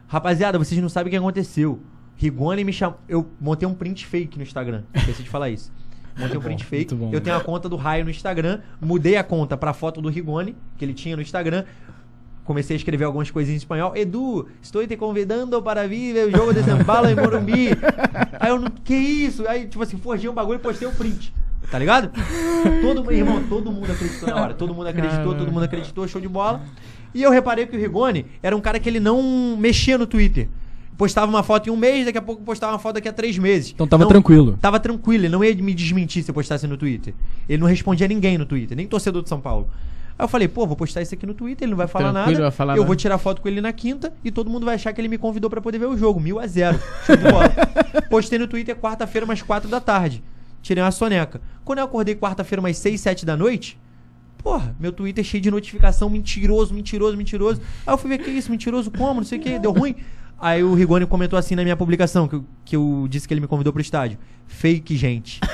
Rapaziada, 0.08 0.58
vocês 0.58 0.80
não 0.82 0.90
sabem 0.90 1.10
o 1.10 1.12
que 1.12 1.18
aconteceu. 1.18 1.82
Rigoni 2.16 2.64
me 2.64 2.72
chamou. 2.72 3.00
Eu 3.10 3.28
montei 3.42 3.68
um 3.68 3.74
print 3.74 4.06
fake 4.06 4.38
no 4.38 4.44
Instagram. 4.44 4.84
Esqueci 4.94 5.24
de 5.24 5.30
falar 5.30 5.50
isso. 5.50 5.72
Montei 6.18 6.38
um 6.38 6.42
print 6.42 6.64
fake. 6.64 6.94
muito 6.94 7.10
bom. 7.10 7.14
Eu 7.14 7.20
tenho 7.20 7.36
a 7.36 7.40
conta 7.40 7.68
do 7.68 7.76
Raio 7.76 8.06
no 8.06 8.12
Instagram. 8.12 8.62
Mudei 8.80 9.18
a 9.18 9.24
conta 9.24 9.58
pra 9.58 9.74
foto 9.74 10.02
do 10.02 10.10
Rigoni, 10.10 10.56
que 10.78 10.86
ele 10.86 10.94
tinha 10.94 11.16
no 11.16 11.22
Instagram. 11.22 11.66
Comecei 12.44 12.76
a 12.76 12.78
escrever 12.78 13.06
algumas 13.06 13.32
coisinhas 13.32 13.56
em 13.56 13.64
espanhol. 13.64 13.96
Edu, 13.96 14.48
estou 14.62 14.86
te 14.86 14.98
convidando 14.98 15.62
para 15.62 15.88
vir 15.88 16.14
ver 16.14 16.28
o 16.28 16.32
jogo 16.32 16.54
de 16.54 16.62
Paulo 16.84 17.10
em 17.10 17.16
Morumbi. 17.16 17.70
Aí 18.40 18.50
eu 18.50 18.60
não. 18.60 18.70
Que 18.70 18.94
isso? 18.96 19.48
Aí, 19.48 19.66
tipo 19.68 19.82
assim, 19.82 19.98
forjei 19.98 20.30
um 20.30 20.34
bagulho 20.34 20.58
e 20.58 20.60
postei 20.60 20.88
o 20.88 20.92
print. 20.92 21.34
Tá 21.72 21.80
ligado? 21.80 22.12
Todo 22.82 23.12
irmão, 23.12 23.42
todo 23.48 23.72
mundo 23.72 23.92
acreditou 23.92 24.30
na 24.30 24.42
hora. 24.42 24.54
Todo 24.54 24.74
mundo 24.74 24.88
acreditou, 24.88 25.34
todo 25.36 25.52
mundo 25.52 25.64
acreditou, 25.64 26.08
show 26.08 26.20
de 26.22 26.28
bola. 26.28 26.62
E 27.14 27.24
eu 27.24 27.32
reparei 27.32 27.66
que 27.66 27.76
o 27.76 27.80
Rigoni 27.80 28.26
era 28.42 28.56
um 28.56 28.62
cara 28.62 28.80
que 28.80 28.90
ele 28.90 29.00
não 29.00 29.56
mexia 29.58 29.98
no 29.98 30.06
Twitter. 30.06 30.50
Postava 30.98 31.28
uma 31.30 31.42
foto 31.42 31.70
em 31.70 31.72
um 31.72 31.76
mês, 31.76 32.06
daqui 32.06 32.18
a 32.18 32.22
pouco 32.22 32.44
postava 32.44 32.74
uma 32.74 32.80
foto 32.80 32.96
daqui 32.96 33.08
a 33.08 33.14
três 33.14 33.38
meses. 33.38 33.72
Então 33.74 33.88
tava 33.88 34.04
Não- 34.04 34.10
tranquilo. 34.10 34.58
Tava 34.62 34.80
tranquilo, 34.80 35.24
ele 35.26 35.30
não 35.30 35.44
ia 35.44 35.56
me 35.56 35.74
desmentir 35.74 36.24
se 36.24 36.30
eu 36.30 36.36
postasse 36.36 36.68
no 36.68 36.78
Twitter. 36.78 37.14
Ele 37.50 37.60
não 37.60 37.68
respondia 37.68 38.08
ninguém 38.08 38.38
no 38.38 38.46
Twitter, 38.46 38.76
nem 38.78 38.86
torcedor 38.88 39.24
de 39.24 39.30
São 39.30 39.40
Paulo. 39.42 39.68
Aí 40.18 40.24
eu 40.24 40.28
falei, 40.28 40.48
pô, 40.48 40.66
vou 40.68 40.76
postar 40.76 41.02
isso 41.02 41.14
aqui 41.14 41.26
no 41.26 41.34
Twitter, 41.34 41.66
ele 41.66 41.72
não 41.72 41.78
vai 41.78 41.88
falar 41.88 42.12
Tranquilo, 42.12 42.32
nada. 42.34 42.42
vai 42.44 42.52
falar 42.52 42.74
eu 42.74 42.78
nada. 42.78 42.88
vou 42.88 42.96
tirar 42.96 43.18
foto 43.18 43.42
com 43.42 43.48
ele 43.48 43.60
na 43.62 43.74
quinta 43.74 44.14
e 44.24 44.30
todo 44.32 44.50
mundo 44.50 44.66
vai 44.66 44.76
achar 44.76 44.94
que 44.94 45.02
ele 45.02 45.08
me 45.08 45.18
convidou 45.18 45.50
pra 45.50 45.60
poder 45.60 45.80
ver 45.80 45.88
o 45.88 45.98
jogo. 45.98 46.20
Mil 46.20 46.40
a 46.40 46.46
zero. 46.48 46.80
Show 47.06 47.16
de 47.16 47.24
bola. 47.24 47.50
Postei 48.10 48.38
no 48.38 48.48
Twitter 48.48 48.76
quarta-feira, 48.76 49.26
umas 49.26 49.42
quatro 49.42 49.68
da 49.70 49.80
tarde. 49.80 50.24
Tirei 50.62 50.84
uma 50.84 50.92
soneca. 50.92 51.42
Quando 51.66 51.80
eu 51.80 51.86
acordei 51.86 52.16
quarta-feira, 52.16 52.62
umas 52.62 52.78
seis, 52.78 53.02
sete 53.02 53.26
da 53.26 53.36
noite, 53.36 53.78
porra, 54.38 54.76
meu 54.80 54.92
Twitter 54.92 55.24
cheio 55.24 55.42
de 55.42 55.50
notificação, 55.50 56.10
mentiroso, 56.10 56.74
mentiroso, 56.74 57.18
mentiroso. 57.18 57.60
Aí 57.86 57.94
eu 57.94 57.98
fui 57.98 58.10
ver 58.10 58.20
que 58.20 58.30
isso, 58.30 58.52
mentiroso 58.52 58.92
como, 58.92 59.16
não 59.22 59.24
sei 59.26 59.40
o 59.40 59.42
que, 59.42 59.58
deu 59.60 59.72
ruim. 59.72 59.96
Aí 60.46 60.62
o 60.62 60.74
Rigoni 60.74 61.06
comentou 61.06 61.40
assim 61.40 61.56
na 61.56 61.64
minha 61.64 61.76
publicação, 61.78 62.28
que 62.28 62.36
eu, 62.36 62.44
que 62.66 62.76
eu 62.76 63.08
disse 63.10 63.26
que 63.26 63.34
ele 63.34 63.40
me 63.40 63.48
convidou 63.48 63.72
pro 63.72 63.82
estádio. 63.82 64.18
Fake, 64.46 64.96
gente. 64.98 65.40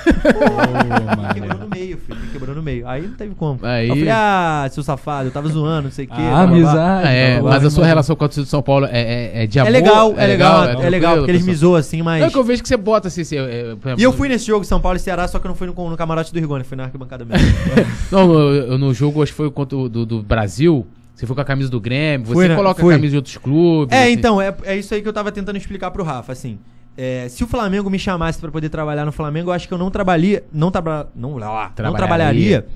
Me 1.30 1.34
quebrou 1.34 1.60
no 1.60 1.68
meio, 1.70 1.98
filho. 1.98 2.20
Me 2.20 2.28
quebrou 2.32 2.56
no 2.56 2.64
meio. 2.64 2.88
Aí 2.88 3.04
não 3.08 3.14
teve 3.16 3.36
como. 3.36 3.60
Aí- 3.64 3.88
Eu 3.88 3.96
falei, 3.96 4.10
ah, 4.12 4.68
seu 4.72 4.82
safado, 4.84 5.28
eu 5.28 5.32
tava 5.32 5.48
zoando, 5.48 5.84
não 5.84 5.92
sei 5.92 6.06
o 6.06 6.08
quê. 6.08 6.16
Ah, 6.18 6.42
amizade. 6.42 7.08
Ah, 7.08 7.12
é, 7.12 7.40
mas 7.42 7.64
a 7.64 7.70
sua 7.70 7.86
relação 7.86 8.16
com 8.16 8.26
a 8.26 8.28
torcida 8.28 8.44
de 8.46 8.50
São 8.50 8.62
Paulo 8.64 8.88
é, 8.88 9.00
é, 9.00 9.44
é 9.44 9.48
de 9.48 9.60
É 9.60 9.62
amor? 9.62 9.72
legal, 9.72 10.14
é 10.18 10.28
legal, 10.28 10.64
é 10.64 10.68
tranquilo, 10.70 10.90
legal, 10.92 11.16
porque 11.18 11.32
eles 11.32 11.46
me 11.46 11.54
zoam 11.56 11.76
assim, 11.76 12.02
mas. 12.02 12.20
Não, 12.22 12.28
é 12.28 12.32
que 12.32 12.38
eu 12.38 12.44
vejo 12.44 12.62
que 12.64 12.68
você 12.68 12.76
bota 12.78 13.08
assim. 13.10 13.24
Você, 13.24 13.38
é, 13.38 13.76
E 13.98 14.04
eu 14.04 14.12
fui 14.12 14.28
nesse 14.28 14.48
jogo 14.48 14.66
São 14.66 14.82
Paulo 14.82 14.98
e 14.98 15.00
Ceará, 15.00 15.28
só 15.28 15.38
que 15.40 15.46
eu 15.46 15.50
não 15.50 15.56
fui 15.56 15.68
no, 15.68 15.90
no 15.90 15.96
camarote 15.98 16.34
do 16.34 16.40
Rigoni, 16.40 16.64
fui 16.64 16.76
na 16.76 16.86
arquibancada 16.86 17.24
mesmo. 17.24 17.48
Não, 18.12 18.34
eu- 18.34 18.78
no 18.78 18.94
jogo, 18.94 19.22
acho 19.22 19.32
que 19.32 19.38
foi 19.38 19.52
contra 19.52 19.78
o 19.78 19.88
do, 19.88 20.06
do 20.06 20.24
Brasil. 20.24 20.86
Você 21.20 21.28
foi 21.28 21.36
com 21.36 21.42
a 21.42 21.46
camisa 21.46 21.70
do 21.70 21.82
Grêmio, 21.82 22.26
você 22.28 22.48
Fui, 22.48 22.56
coloca 22.56 22.80
Fui. 22.80 22.94
a 22.94 22.98
camisa 22.98 23.12
de 23.12 23.18
outros 23.18 23.36
clubes. 23.36 23.94
É, 23.94 24.04
assim. 24.04 24.14
então, 24.14 24.42
é, 24.42 24.56
é 24.64 24.78
isso 24.78 24.94
aí 24.94 25.02
que 25.02 25.08
eu 25.08 25.12
tava 25.12 25.34
tentando 25.34 25.58
explicar 25.58 25.92
pro 25.92 26.02
Rafa, 26.02 26.32
assim. 26.32 26.58
É, 26.96 27.28
se 27.28 27.44
o 27.44 27.48
Flamengo 27.48 27.90
me 27.90 28.00
chamasse 28.00 28.40
pra 28.40 28.50
poder 28.50 28.70
trabalhar 28.70 29.04
no 29.04 29.12
Flamengo, 29.12 29.50
eu 29.50 29.54
acho 29.54 29.68
que 29.68 29.74
eu 29.74 29.78
não 29.78 29.92
trabalharia. 29.92 30.46
Não, 30.50 30.72
traba, 30.72 31.12
não, 31.14 31.32
não, 31.32 31.40
não 31.40 31.72
Trabalharia. 31.76 31.98
trabalharia. 31.98 32.68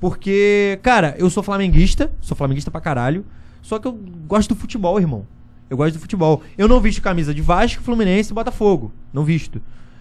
Porque, 0.00 0.78
cara, 0.82 1.14
eu 1.18 1.28
sou 1.28 1.42
flamenguista, 1.42 2.10
sou 2.18 2.34
flamenguista 2.34 2.70
pra 2.70 2.80
caralho. 2.80 3.26
Só 3.60 3.78
que 3.78 3.86
eu 3.86 3.92
gosto 4.26 4.54
do 4.54 4.56
futebol, 4.56 4.98
irmão. 4.98 5.26
Eu 5.68 5.76
gosto 5.76 5.92
do 5.92 6.00
futebol. 6.00 6.42
Eu 6.56 6.66
não 6.68 6.80
visto 6.80 7.02
camisa 7.02 7.34
de 7.34 7.42
Vasco, 7.42 7.82
Fluminense 7.82 8.32
e 8.32 8.34
Botafogo. 8.34 8.90
Não 9.12 9.22
visto. 9.22 9.60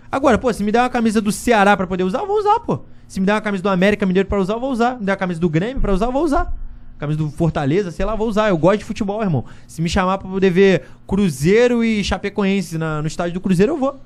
Agora, 0.10 0.38
pô, 0.38 0.52
se 0.54 0.64
me 0.64 0.72
der 0.72 0.80
uma 0.80 0.90
camisa 0.90 1.20
do 1.20 1.32
Ceará 1.32 1.76
pra 1.76 1.88
poder 1.88 2.06
usar, 2.06 2.20
eu 2.20 2.28
vou 2.28 2.40
usar, 2.40 2.62
pô. 2.62 2.86
Se 3.06 3.20
me 3.20 3.26
der 3.26 3.34
uma 3.34 3.42
camisa 3.42 3.62
do 3.62 3.68
América 3.68 4.06
Mineiro 4.06 4.30
pra 4.30 4.40
usar, 4.40 4.54
eu 4.54 4.62
vou 4.62 4.72
usar. 4.72 4.98
Me 4.98 5.06
der 5.06 5.12
uma 5.12 5.18
camisa 5.18 5.42
do 5.42 5.50
Grêmio 5.50 5.82
pra 5.82 5.94
usar, 5.94 6.06
eu 6.06 6.12
vou 6.14 6.24
usar. 6.24 6.54
Camisa 7.02 7.20
do 7.20 7.30
Fortaleza, 7.30 7.92
sei 7.92 8.06
lá, 8.06 8.16
vou 8.16 8.28
usar. 8.30 8.50
Eu 8.50 8.58
gosto 8.58 8.80
de 8.80 8.86
futebol, 8.86 9.22
irmão. 9.22 9.44
Se 9.68 9.82
me 9.82 9.90
chamar 9.90 10.18
pra 10.18 10.30
poder 10.30 10.50
ver 10.50 10.84
Cruzeiro 11.08 11.84
e 11.84 12.04
Chapecoense 12.04 12.78
na- 12.78 13.02
no 13.02 13.08
estádio 13.08 13.34
do 13.34 13.42
Cruzeiro, 13.42 13.74
eu 13.74 13.78
vou. 13.78 14.00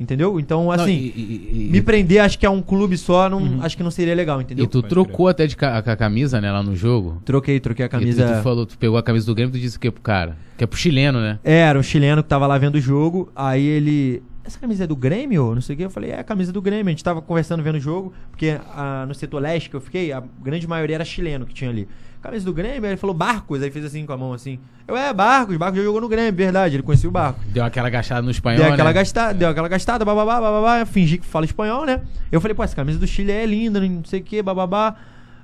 Entendeu? 0.00 0.38
Então, 0.38 0.64
Não, 0.66 0.70
assim, 0.70 0.92
e- 0.92 1.12
e- 1.16 1.66
e- 1.66 1.70
me 1.72 1.82
prender, 1.82 2.20
acho 2.20 2.38
que 2.38 2.46
é 2.46 2.50
um 2.50 2.62
clube 2.62 2.96
só, 2.96 3.28
não, 3.28 3.60
acho 3.62 3.76
que 3.76 3.82
não 3.82 3.90
seria 3.90 4.14
legal, 4.14 4.40
entendeu? 4.40 4.64
E 4.64 4.68
tu 4.68 4.78
Pode 4.80 4.88
trocou 4.90 5.26
até 5.26 5.44
de 5.44 5.56
ca 5.56 5.78
a 5.78 5.96
camisa, 5.96 6.40
né, 6.40 6.52
lá 6.52 6.62
no 6.62 6.76
jogo. 6.76 7.20
Troquei, 7.24 7.58
troquei 7.58 7.84
a 7.84 7.86
E 7.86 7.88
tu, 7.88 7.92
camisa. 7.98 8.36
tu 8.36 8.42
falou, 8.44 8.64
tu 8.64 8.78
pegou 8.78 8.96
a 8.96 9.02
camisa 9.02 9.26
do 9.26 9.34
Grêmio 9.34 9.50
e 9.50 9.58
tu 9.58 9.60
disse 9.60 9.76
o 9.76 9.80
que 9.80 9.90
pro 9.90 10.00
cara? 10.00 10.36
Que 10.56 10.62
é 10.62 10.66
pro 10.68 10.78
chileno, 10.78 11.20
né? 11.20 11.40
É, 11.42 11.58
era 11.62 11.76
um 11.76 11.82
chileno 11.82 12.22
que 12.22 12.28
tava 12.28 12.46
lá 12.46 12.56
vendo 12.58 12.76
o 12.76 12.80
jogo. 12.80 13.28
Aí 13.34 13.64
ele. 13.66 14.22
Essa 14.44 14.58
camisa 14.60 14.84
é 14.84 14.86
do 14.86 14.94
Grêmio? 14.94 15.52
Não 15.52 15.60
sei 15.60 15.74
o 15.74 15.76
que. 15.76 15.84
Eu 15.84 15.90
falei, 15.90 16.10
é 16.12 16.20
a 16.20 16.24
camisa 16.24 16.52
do 16.52 16.62
Grêmio. 16.62 16.86
A 16.86 16.90
gente 16.90 17.02
tava 17.02 17.20
conversando 17.20 17.62
vendo 17.64 17.74
o 17.74 17.80
jogo, 17.80 18.12
porque 18.30 18.56
ah, 18.74 19.04
no 19.06 19.14
setor 19.14 19.42
leste 19.42 19.68
que 19.68 19.74
eu 19.74 19.80
fiquei, 19.80 20.12
a 20.12 20.22
grande 20.40 20.66
maioria 20.68 20.94
era 20.94 21.04
chileno 21.04 21.44
que 21.44 21.52
tinha 21.52 21.68
ali. 21.70 21.88
Camisa 22.20 22.44
do 22.44 22.52
Grêmio? 22.52 22.84
Aí 22.84 22.90
ele 22.90 22.96
falou 22.96 23.14
Barcos. 23.14 23.62
Aí 23.62 23.70
fez 23.70 23.84
assim 23.84 24.04
com 24.04 24.12
a 24.12 24.16
mão 24.16 24.32
assim. 24.32 24.58
Eu, 24.86 24.96
é, 24.96 25.12
Barcos. 25.12 25.56
Barcos 25.56 25.78
já 25.78 25.84
jogou 25.84 26.00
no 26.00 26.08
Grêmio, 26.08 26.32
verdade. 26.34 26.76
Ele 26.76 26.82
conhecia 26.82 27.08
o 27.08 27.12
Barco. 27.12 27.40
Deu 27.46 27.64
aquela 27.64 27.88
agachada 27.88 28.22
no 28.22 28.30
espanhol, 28.30 28.58
Deu 28.64 28.72
aquela, 28.72 28.90
né? 28.90 28.94
gastada, 28.94 29.34
deu 29.34 29.48
aquela 29.48 29.68
gastada, 29.68 30.04
bababá, 30.04 30.40
bababá, 30.40 30.84
fingi 30.84 31.18
que 31.18 31.26
fala 31.26 31.44
espanhol, 31.44 31.84
né? 31.86 32.00
Eu 32.32 32.40
falei, 32.40 32.54
pô, 32.54 32.62
essa 32.64 32.74
camisa 32.74 32.98
do 32.98 33.06
Chile 33.06 33.30
é 33.32 33.46
linda, 33.46 33.80
não 33.80 34.04
sei 34.04 34.20
o 34.20 34.22
que, 34.24 34.42
bababá. 34.42 34.96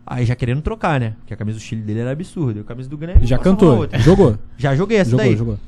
Aí 0.07 0.27
já 0.27 0.35
querendo 0.35 0.61
trocar, 0.61 1.01
né? 1.01 1.15
Porque 1.21 1.33
a 1.33 1.37
camisa 1.37 1.59
do 1.59 1.63
Chile 1.63 1.81
dele 1.81 2.01
era 2.01 2.11
absurda. 2.11 2.59
E 2.59 2.63
a 2.63 2.65
camisa 2.65 2.91
do 2.91 2.99
Grêmio. 2.99 3.27
Já 3.27 3.39
cantou, 3.39 3.89
jogou. 4.01 4.39
Já 4.59 4.75
joguei 4.77 4.99
essa 4.99 5.11
Jogou, 5.13 5.25
daí. 5.27 5.37
jogou. 5.37 5.59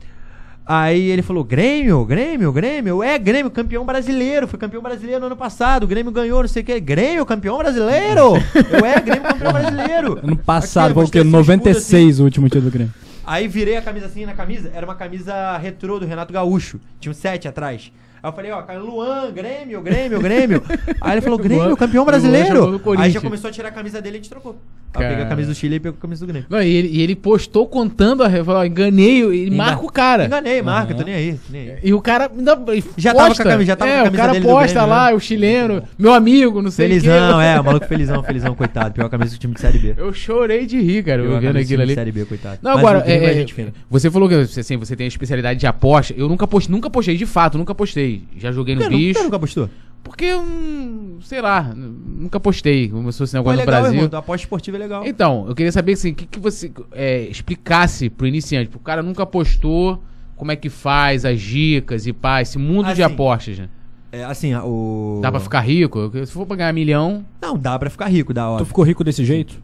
Aí 0.67 1.11
ele 1.11 1.23
falou: 1.23 1.45
Grêmio, 1.45 2.05
Grêmio, 2.05 2.53
Grêmio. 2.53 3.01
É, 3.01 3.17
Grêmio, 3.17 3.51
campeão 3.53 3.87
brasileiro. 3.87 4.49
Foi 4.49 4.59
campeão 4.59 4.83
brasileiro 4.83 5.21
no 5.21 5.27
ano 5.27 5.37
passado. 5.37 5.85
O 5.85 5.87
Grêmio 5.87 6.11
ganhou, 6.11 6.41
não 6.41 6.49
sei 6.49 6.63
o 6.63 6.67
quê. 6.67 6.81
Grêmio, 6.81 7.25
campeão 7.25 7.57
brasileiro. 7.57 8.35
Eu 8.73 8.85
é, 8.85 9.01
Grêmio, 9.01 9.23
campeão 9.23 9.53
brasileiro. 9.53 10.19
Ano 10.27 10.37
passado, 10.37 10.95
foi 10.95 11.05
o 11.05 11.09
quê? 11.09 11.19
esse 11.19 11.29
escudo 11.29 11.39
96 11.39 12.21
o 12.21 12.25
último 12.25 12.49
título 12.49 12.65
do 12.65 12.71
Grêmio. 12.71 12.93
Aí 13.25 13.47
virei 13.47 13.77
a 13.77 13.83
camisa 13.83 14.07
assim 14.07 14.27
na 14.27 14.35
camisa. 14.35 14.73
Era 14.75 14.85
uma 14.85 14.95
camisa 14.95 15.57
retrô 15.59 16.01
do 16.01 16.07
Renato 16.07 16.33
Gaúcho. 16.33 16.81
Tinha 16.99 17.13
um 17.13 17.15
sete 17.15 17.47
atrás. 17.47 17.93
Aí 18.27 18.31
eu 18.31 18.35
falei, 18.35 18.51
ó, 18.51 18.61
cara, 18.63 18.81
Luan, 18.81 19.31
Grêmio, 19.31 19.81
Grêmio, 19.81 20.21
Grêmio. 20.21 20.61
Aí 21.01 21.13
ele 21.15 21.21
falou, 21.21 21.39
Grêmio, 21.39 21.77
campeão 21.77 22.05
brasileiro. 22.05 22.83
Aí 22.99 23.13
já 23.13 23.21
começou 23.21 23.49
a 23.49 23.53
tirar 23.53 23.69
a 23.69 23.73
camisa 23.73 24.03
dele 24.03 24.17
e 24.17 24.19
a 24.19 24.21
gente 24.21 24.31
trocou. 24.31 24.57
Aí 24.95 25.05
eu 25.05 25.09
peguei 25.11 25.25
a 25.25 25.29
camisa 25.29 25.49
do 25.49 25.55
Chile 25.55 25.77
e 25.77 25.81
pegou 25.81 25.97
a 25.99 26.01
camisa 26.01 26.25
do 26.27 26.29
Grêmio. 26.33 26.49
Não, 26.51 26.61
e 26.61 26.75
ele, 26.75 26.89
e 26.89 27.03
ele 27.03 27.15
postou 27.15 27.67
contando 27.67 28.25
a 28.25 28.31
falou, 28.31 28.61
ó, 28.63 28.65
enganei, 28.65 29.23
ele 29.23 29.47
Engan- 29.49 29.57
marca 29.57 29.85
o 29.85 29.93
cara. 29.93 30.25
Enganei, 30.25 30.63
marca, 30.63 30.93
Aham. 30.93 30.99
tô 30.99 31.05
nem 31.05 31.15
aí, 31.15 31.33
tô 31.35 31.53
nem 31.53 31.71
aí. 31.71 31.79
E 31.85 31.93
o 31.95 32.01
cara 32.01 32.31
ainda 32.37 32.59
Já 32.97 33.13
posta. 33.13 33.29
tava 33.29 33.35
com 33.35 33.43
a 33.43 33.45
camisa- 33.45 33.67
já 33.67 33.77
tava 33.77 33.91
é, 33.91 33.95
com 33.95 34.01
a 34.01 34.05
camisa 34.11 34.23
o 34.23 34.27
cara 34.27 34.41
posta 34.41 34.85
lá, 34.85 35.11
né? 35.11 35.15
o 35.15 35.21
chileno, 35.21 35.83
meu 35.99 36.13
amigo, 36.13 36.63
não 36.63 36.71
sei 36.71 36.87
o 36.87 36.89
Felizão, 36.89 37.41
é, 37.41 37.61
o 37.61 37.63
maluco 37.65 37.87
felizão, 37.87 38.23
felizão, 38.23 38.55
coitado. 38.55 38.95
Pior 38.95 39.09
camisa 39.09 39.37
do 39.37 39.39
time 39.39 39.55
de 39.55 39.61
Série 39.61 39.79
B. 39.79 39.95
Eu 39.99 40.13
chorei 40.13 40.67
de 40.67 40.81
rir, 40.81 41.05
cara, 41.05 41.23
eu 41.23 41.39
vendo 41.41 41.59
aquilo 41.59 41.83
ali. 41.83 41.95
Série 41.95 42.13
B, 42.13 42.25
coitado. 42.25 42.59
Não, 42.63 42.73
agora, 42.73 43.05
é, 43.07 43.43
é 43.43 43.47
fina. 43.47 43.73
você 43.91 44.11
falou 44.11 44.29
que 44.29 44.35
assim, 44.35 44.77
você 44.77 44.97
tem 44.97 45.05
a 45.05 45.09
especialidade 45.09 45.61
de 45.61 45.67
aposta. 45.67 46.15
Eu 46.17 46.29
nunca 46.29 46.47
postei, 46.47 46.75
nunca 46.75 46.89
postei, 46.91 47.17
de 47.17 47.27
fato, 47.27 47.59
nunca 47.59 47.75
postei. 47.75 48.16
Já 48.37 48.53
joguei 48.53 48.75
no 48.75 48.83
Por 48.83 48.89
que 48.89 48.95
nu- 48.95 48.99
por 49.01 49.07
bicho. 49.07 49.19
que 49.19 49.25
nunca 49.25 49.39
postou? 49.39 49.71
Porque, 50.03 50.33
hum, 50.35 51.19
sei 51.21 51.41
lá, 51.43 51.73
nunca 51.75 52.39
postei, 52.39 52.89
como 52.89 53.11
se 53.11 53.19
fosse 53.19 53.35
um 53.37 53.41
negócio 53.41 53.55
é 53.61 53.65
no 53.65 53.67
legal, 53.67 53.83
Brasil. 53.83 54.03
irmão. 54.05 54.17
A 54.17 54.19
aposta 54.21 54.45
esportiva 54.45 54.77
é 54.77 54.81
legal. 54.81 55.05
Então, 55.07 55.47
eu 55.49 55.55
queria 55.55 55.73
saber 55.73 55.95
assim, 55.95 56.13
o 56.13 56.15
que, 56.15 56.27
que 56.27 56.39
você 56.39 56.71
é, 56.93 57.23
explicasse 57.23 58.09
pro 58.09 58.25
iniciante, 58.27 58.71
pro 58.71 58.79
cara 58.79 59.03
nunca 59.03 59.27
postou, 59.27 60.01
como 60.37 60.53
é 60.53 60.57
que 60.57 60.69
faz, 60.69 61.25
as 61.25 61.41
dicas 61.41 62.07
e 62.07 62.13
pá, 62.13 62.41
esse 62.41 62.57
mundo 62.57 62.87
de 62.95 63.03
Assim, 63.03 63.15
apostas, 63.15 63.59
né? 63.59 63.69
É, 64.13 64.23
assim, 64.25 64.55
o... 64.55 65.19
Dá 65.21 65.31
pra 65.33 65.41
ficar 65.41 65.61
rico? 65.61 66.11
Se 66.25 66.31
for 66.33 66.47
pra 66.47 66.57
ganhar 66.57 66.73
milhão. 66.73 67.25
Não, 67.43 67.59
dá 67.59 67.77
pra 67.77 67.91
ficar 67.91 68.07
rico, 68.07 68.33
dá, 68.33 68.43
Tu 68.45 68.51
óbvio. 68.53 68.67
ficou 68.67 68.85
rico 68.85 69.03
desse 69.03 69.25
jeito? 69.25 69.61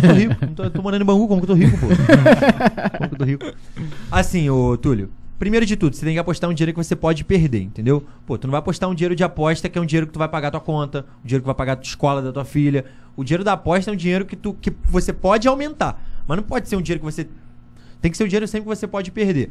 tô 0.00 0.12
rico. 0.12 0.36
Não 0.42 0.54
tô, 0.54 0.70
tô 0.70 0.82
morando 0.82 1.02
em 1.02 1.06
Bangu, 1.06 1.26
como 1.26 1.40
que 1.40 1.50
eu 1.50 1.56
tô 1.56 1.60
rico, 1.62 1.78
pô? 1.78 1.86
como 2.98 3.08
que 3.08 3.14
eu 3.14 3.18
tô 3.18 3.24
rico? 3.24 3.46
Assim, 4.10 4.48
ô 4.50 4.76
Túlio. 4.76 5.08
Primeiro 5.40 5.64
de 5.64 5.74
tudo, 5.74 5.96
você 5.96 6.04
tem 6.04 6.12
que 6.12 6.18
apostar 6.18 6.50
um 6.50 6.52
dinheiro 6.52 6.70
que 6.74 6.84
você 6.84 6.94
pode 6.94 7.24
perder, 7.24 7.62
entendeu? 7.62 8.04
Pô, 8.26 8.36
tu 8.36 8.46
não 8.46 8.52
vai 8.52 8.58
apostar 8.58 8.90
um 8.90 8.94
dinheiro 8.94 9.16
de 9.16 9.24
aposta 9.24 9.70
que 9.70 9.78
é 9.78 9.80
um 9.80 9.86
dinheiro 9.86 10.06
que 10.06 10.12
tu 10.12 10.18
vai 10.18 10.28
pagar 10.28 10.50
tua 10.50 10.60
conta, 10.60 11.06
um 11.24 11.26
dinheiro 11.26 11.42
que 11.42 11.46
vai 11.46 11.54
pagar 11.54 11.72
a 11.72 11.76
tua 11.76 11.88
escola 11.88 12.20
da 12.20 12.30
tua 12.30 12.44
filha. 12.44 12.84
O 13.16 13.24
dinheiro 13.24 13.42
da 13.42 13.54
aposta 13.54 13.90
é 13.90 13.94
um 13.94 13.96
dinheiro 13.96 14.26
que, 14.26 14.36
tu, 14.36 14.52
que 14.52 14.70
você 14.84 15.14
pode 15.14 15.48
aumentar. 15.48 15.98
Mas 16.28 16.36
não 16.36 16.44
pode 16.44 16.68
ser 16.68 16.76
um 16.76 16.82
dinheiro 16.82 17.00
que 17.00 17.10
você. 17.10 17.26
Tem 18.02 18.10
que 18.10 18.18
ser 18.18 18.24
um 18.24 18.28
dinheiro 18.28 18.46
sempre 18.46 18.68
que 18.68 18.76
você 18.76 18.86
pode 18.86 19.10
perder. 19.10 19.48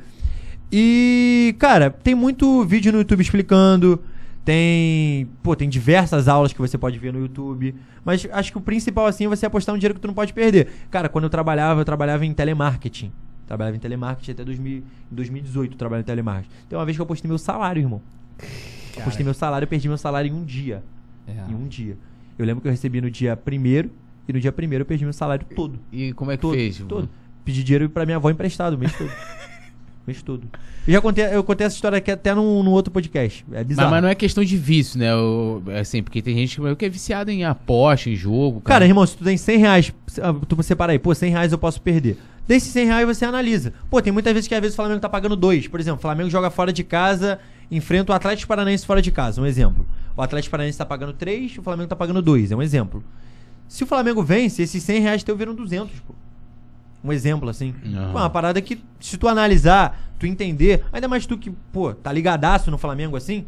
E, 0.72 1.56
cara, 1.58 1.90
tem 1.90 2.14
muito 2.14 2.64
vídeo 2.66 2.92
no 2.92 3.00
YouTube 3.00 3.22
explicando. 3.22 4.00
Tem, 4.46 5.28
pô, 5.42 5.56
tem 5.56 5.68
diversas 5.68 6.28
aulas 6.28 6.54
que 6.54 6.62
você 6.62 6.78
pode 6.78 7.00
ver 7.00 7.12
no 7.12 7.20
YouTube, 7.20 7.74
mas 8.06 8.28
acho 8.32 8.52
que 8.52 8.58
o 8.60 8.62
principal 8.62 9.08
assim 9.08 9.26
é 9.26 9.28
você 9.28 9.48
apostar 9.48 9.74
um 9.74 9.78
dinheiro 9.80 9.96
que 9.96 10.02
tu 10.02 10.08
não 10.08 10.14
pode 10.14 10.34
perder. 10.34 10.68
Cara, 10.92 11.10
quando 11.10 11.24
eu 11.24 11.32
trabalhava, 11.32 11.82
eu 11.82 11.86
trabalhava 11.86 12.28
em 12.28 12.34
telemarketing. 12.34 13.12
Trabalhava 13.50 13.76
em 13.76 13.80
telemarketing 13.80 14.32
até 14.32 14.44
2000, 14.46 14.78
em 14.78 14.84
2018, 15.10 15.72
eu 15.72 15.78
trabalhava 15.80 16.04
em 16.04 16.06
telemarketing. 16.06 16.54
Tem 16.70 16.78
uma 16.78 16.86
vez 16.86 16.96
que 16.96 17.02
eu 17.02 17.06
postei 17.08 17.28
meu 17.28 17.40
salário, 17.40 17.80
irmão. 17.82 18.00
Eu 18.96 19.04
postei 19.04 19.24
meu 19.26 19.34
salário, 19.34 19.64
eu 19.66 19.68
perdi 19.68 19.88
meu 19.88 19.98
salário 19.98 20.30
em 20.30 20.34
um 20.36 20.44
dia. 20.46 20.84
É. 21.28 21.52
Em 21.52 21.56
um 21.56 21.68
dia. 21.68 21.98
Eu 22.38 22.46
lembro 22.46 22.62
que 22.62 22.68
eu 22.68 22.72
recebi 22.72 23.02
no 23.02 23.10
dia 23.10 23.36
primeiro 23.36 23.90
e 24.28 24.34
no 24.34 24.40
dia 24.40 24.52
primeiro 24.52 24.84
eu 24.84 24.86
perdi 24.86 25.04
meu 25.04 25.14
salário 25.14 25.48
todo. 25.56 25.80
E 25.92 26.14
como 26.14 26.30
é 26.30 26.38
que 26.38 26.42
Todo, 26.44 26.54
fez? 26.54 26.78
todo. 26.88 27.10
Pedi 27.44 27.64
dinheiro 27.64 27.90
pra 27.90 28.06
minha 28.06 28.18
avó 28.18 28.30
emprestado 28.30 28.76
o 28.76 28.78
mês 28.78 28.96
todo. 28.96 29.10
mês 30.06 30.22
todo. 30.22 30.48
Eu 30.88 30.94
já 30.94 31.02
contei, 31.02 31.26
eu 31.26 31.44
contei 31.44 31.66
essa 31.66 31.76
história 31.76 31.98
aqui 31.98 32.12
até 32.12 32.36
num, 32.36 32.62
num 32.62 32.70
outro 32.72 32.92
podcast. 32.94 33.44
É 33.52 33.58
Mas, 33.58 33.66
bizarro. 33.68 33.90
mas 33.90 34.02
não 34.04 34.10
é 34.10 34.14
questão 34.14 34.44
de 34.44 34.58
vício, 34.58 35.00
né? 35.00 35.16
O- 35.16 35.64
assim, 35.80 36.04
porque 36.04 36.22
tem 36.22 36.36
gente 36.36 36.62
que 36.78 36.86
é 36.86 36.90
viciada 36.90 37.32
em 37.34 37.44
aposta, 37.46 38.12
em 38.12 38.16
jogo. 38.16 38.62
Cara, 38.62 38.86
irmão, 38.86 39.06
se 39.08 39.18
tu 39.18 39.24
tem 39.24 39.38
100 39.38 39.58
reais, 39.58 39.94
ah, 40.22 40.34
tu 40.48 40.62
separa 40.62 40.92
aí, 40.92 41.00
pô, 41.00 41.16
100 41.16 41.32
reais 41.32 41.52
eu 41.52 41.58
posso 41.58 41.82
perder. 41.82 42.16
Desses 42.48 42.72
100 42.72 42.86
reais 42.86 43.08
você 43.08 43.26
analisa. 43.26 43.74
Pô, 43.90 44.02
tem 44.02 44.12
muitas 44.12 44.34
vezes 44.34 44.48
que 44.48 44.56
às 44.56 44.62
vezes 44.62 44.74
o 44.74 44.76
Flamengo 44.76 45.00
tá 45.00 45.10
pagando 45.10 45.36
dois. 45.36 45.68
Por 45.68 45.80
exemplo, 45.80 46.00
o 46.00 46.02
Flamengo 46.02 46.30
joga 46.30 46.50
fora 46.50 46.74
de 46.74 46.84
casa, 46.84 47.40
enfrenta 47.70 48.12
o 48.12 48.16
Atlético 48.16 48.48
Paranaense 48.48 48.86
fora 48.86 49.02
de 49.02 49.12
casa, 49.12 49.42
um 49.42 49.46
exemplo. 49.46 49.86
O 50.18 50.22
Atlético 50.22 50.52
Paranaense 50.52 50.78
tá 50.78 50.86
pagando 50.86 51.14
3, 51.14 51.58
o 51.58 51.62
Flamengo 51.62 51.88
tá 51.88 51.96
pagando 51.96 52.22
2, 52.22 52.52
é 52.52 52.56
um 52.56 52.62
exemplo. 52.62 53.04
Se 53.68 53.84
o 53.84 53.88
Flamengo 53.88 54.24
vence, 54.24 54.64
esses 54.64 54.82
100 54.82 55.02
reais 55.02 55.24
teu 55.24 55.38
viram 55.38 55.54
200, 55.54 56.00
pô. 56.00 56.14
Um 57.04 57.14
exemplo, 57.14 57.48
assim. 57.48 57.74
Pô, 58.12 58.18
uma 58.18 58.30
parada 58.30 58.60
que, 58.62 58.84
se 59.00 59.18
tu 59.18 59.28
analisar, 59.28 60.14
tu 60.18 60.26
entender, 60.26 60.84
ainda 60.92 61.08
mais 61.08 61.26
tu 61.26 61.38
que, 61.38 61.52
pô, 61.72 61.94
tá 61.94 62.12
ligadaço 62.12 62.70
no 62.70 62.78
Flamengo 62.78 63.16
assim, 63.16 63.46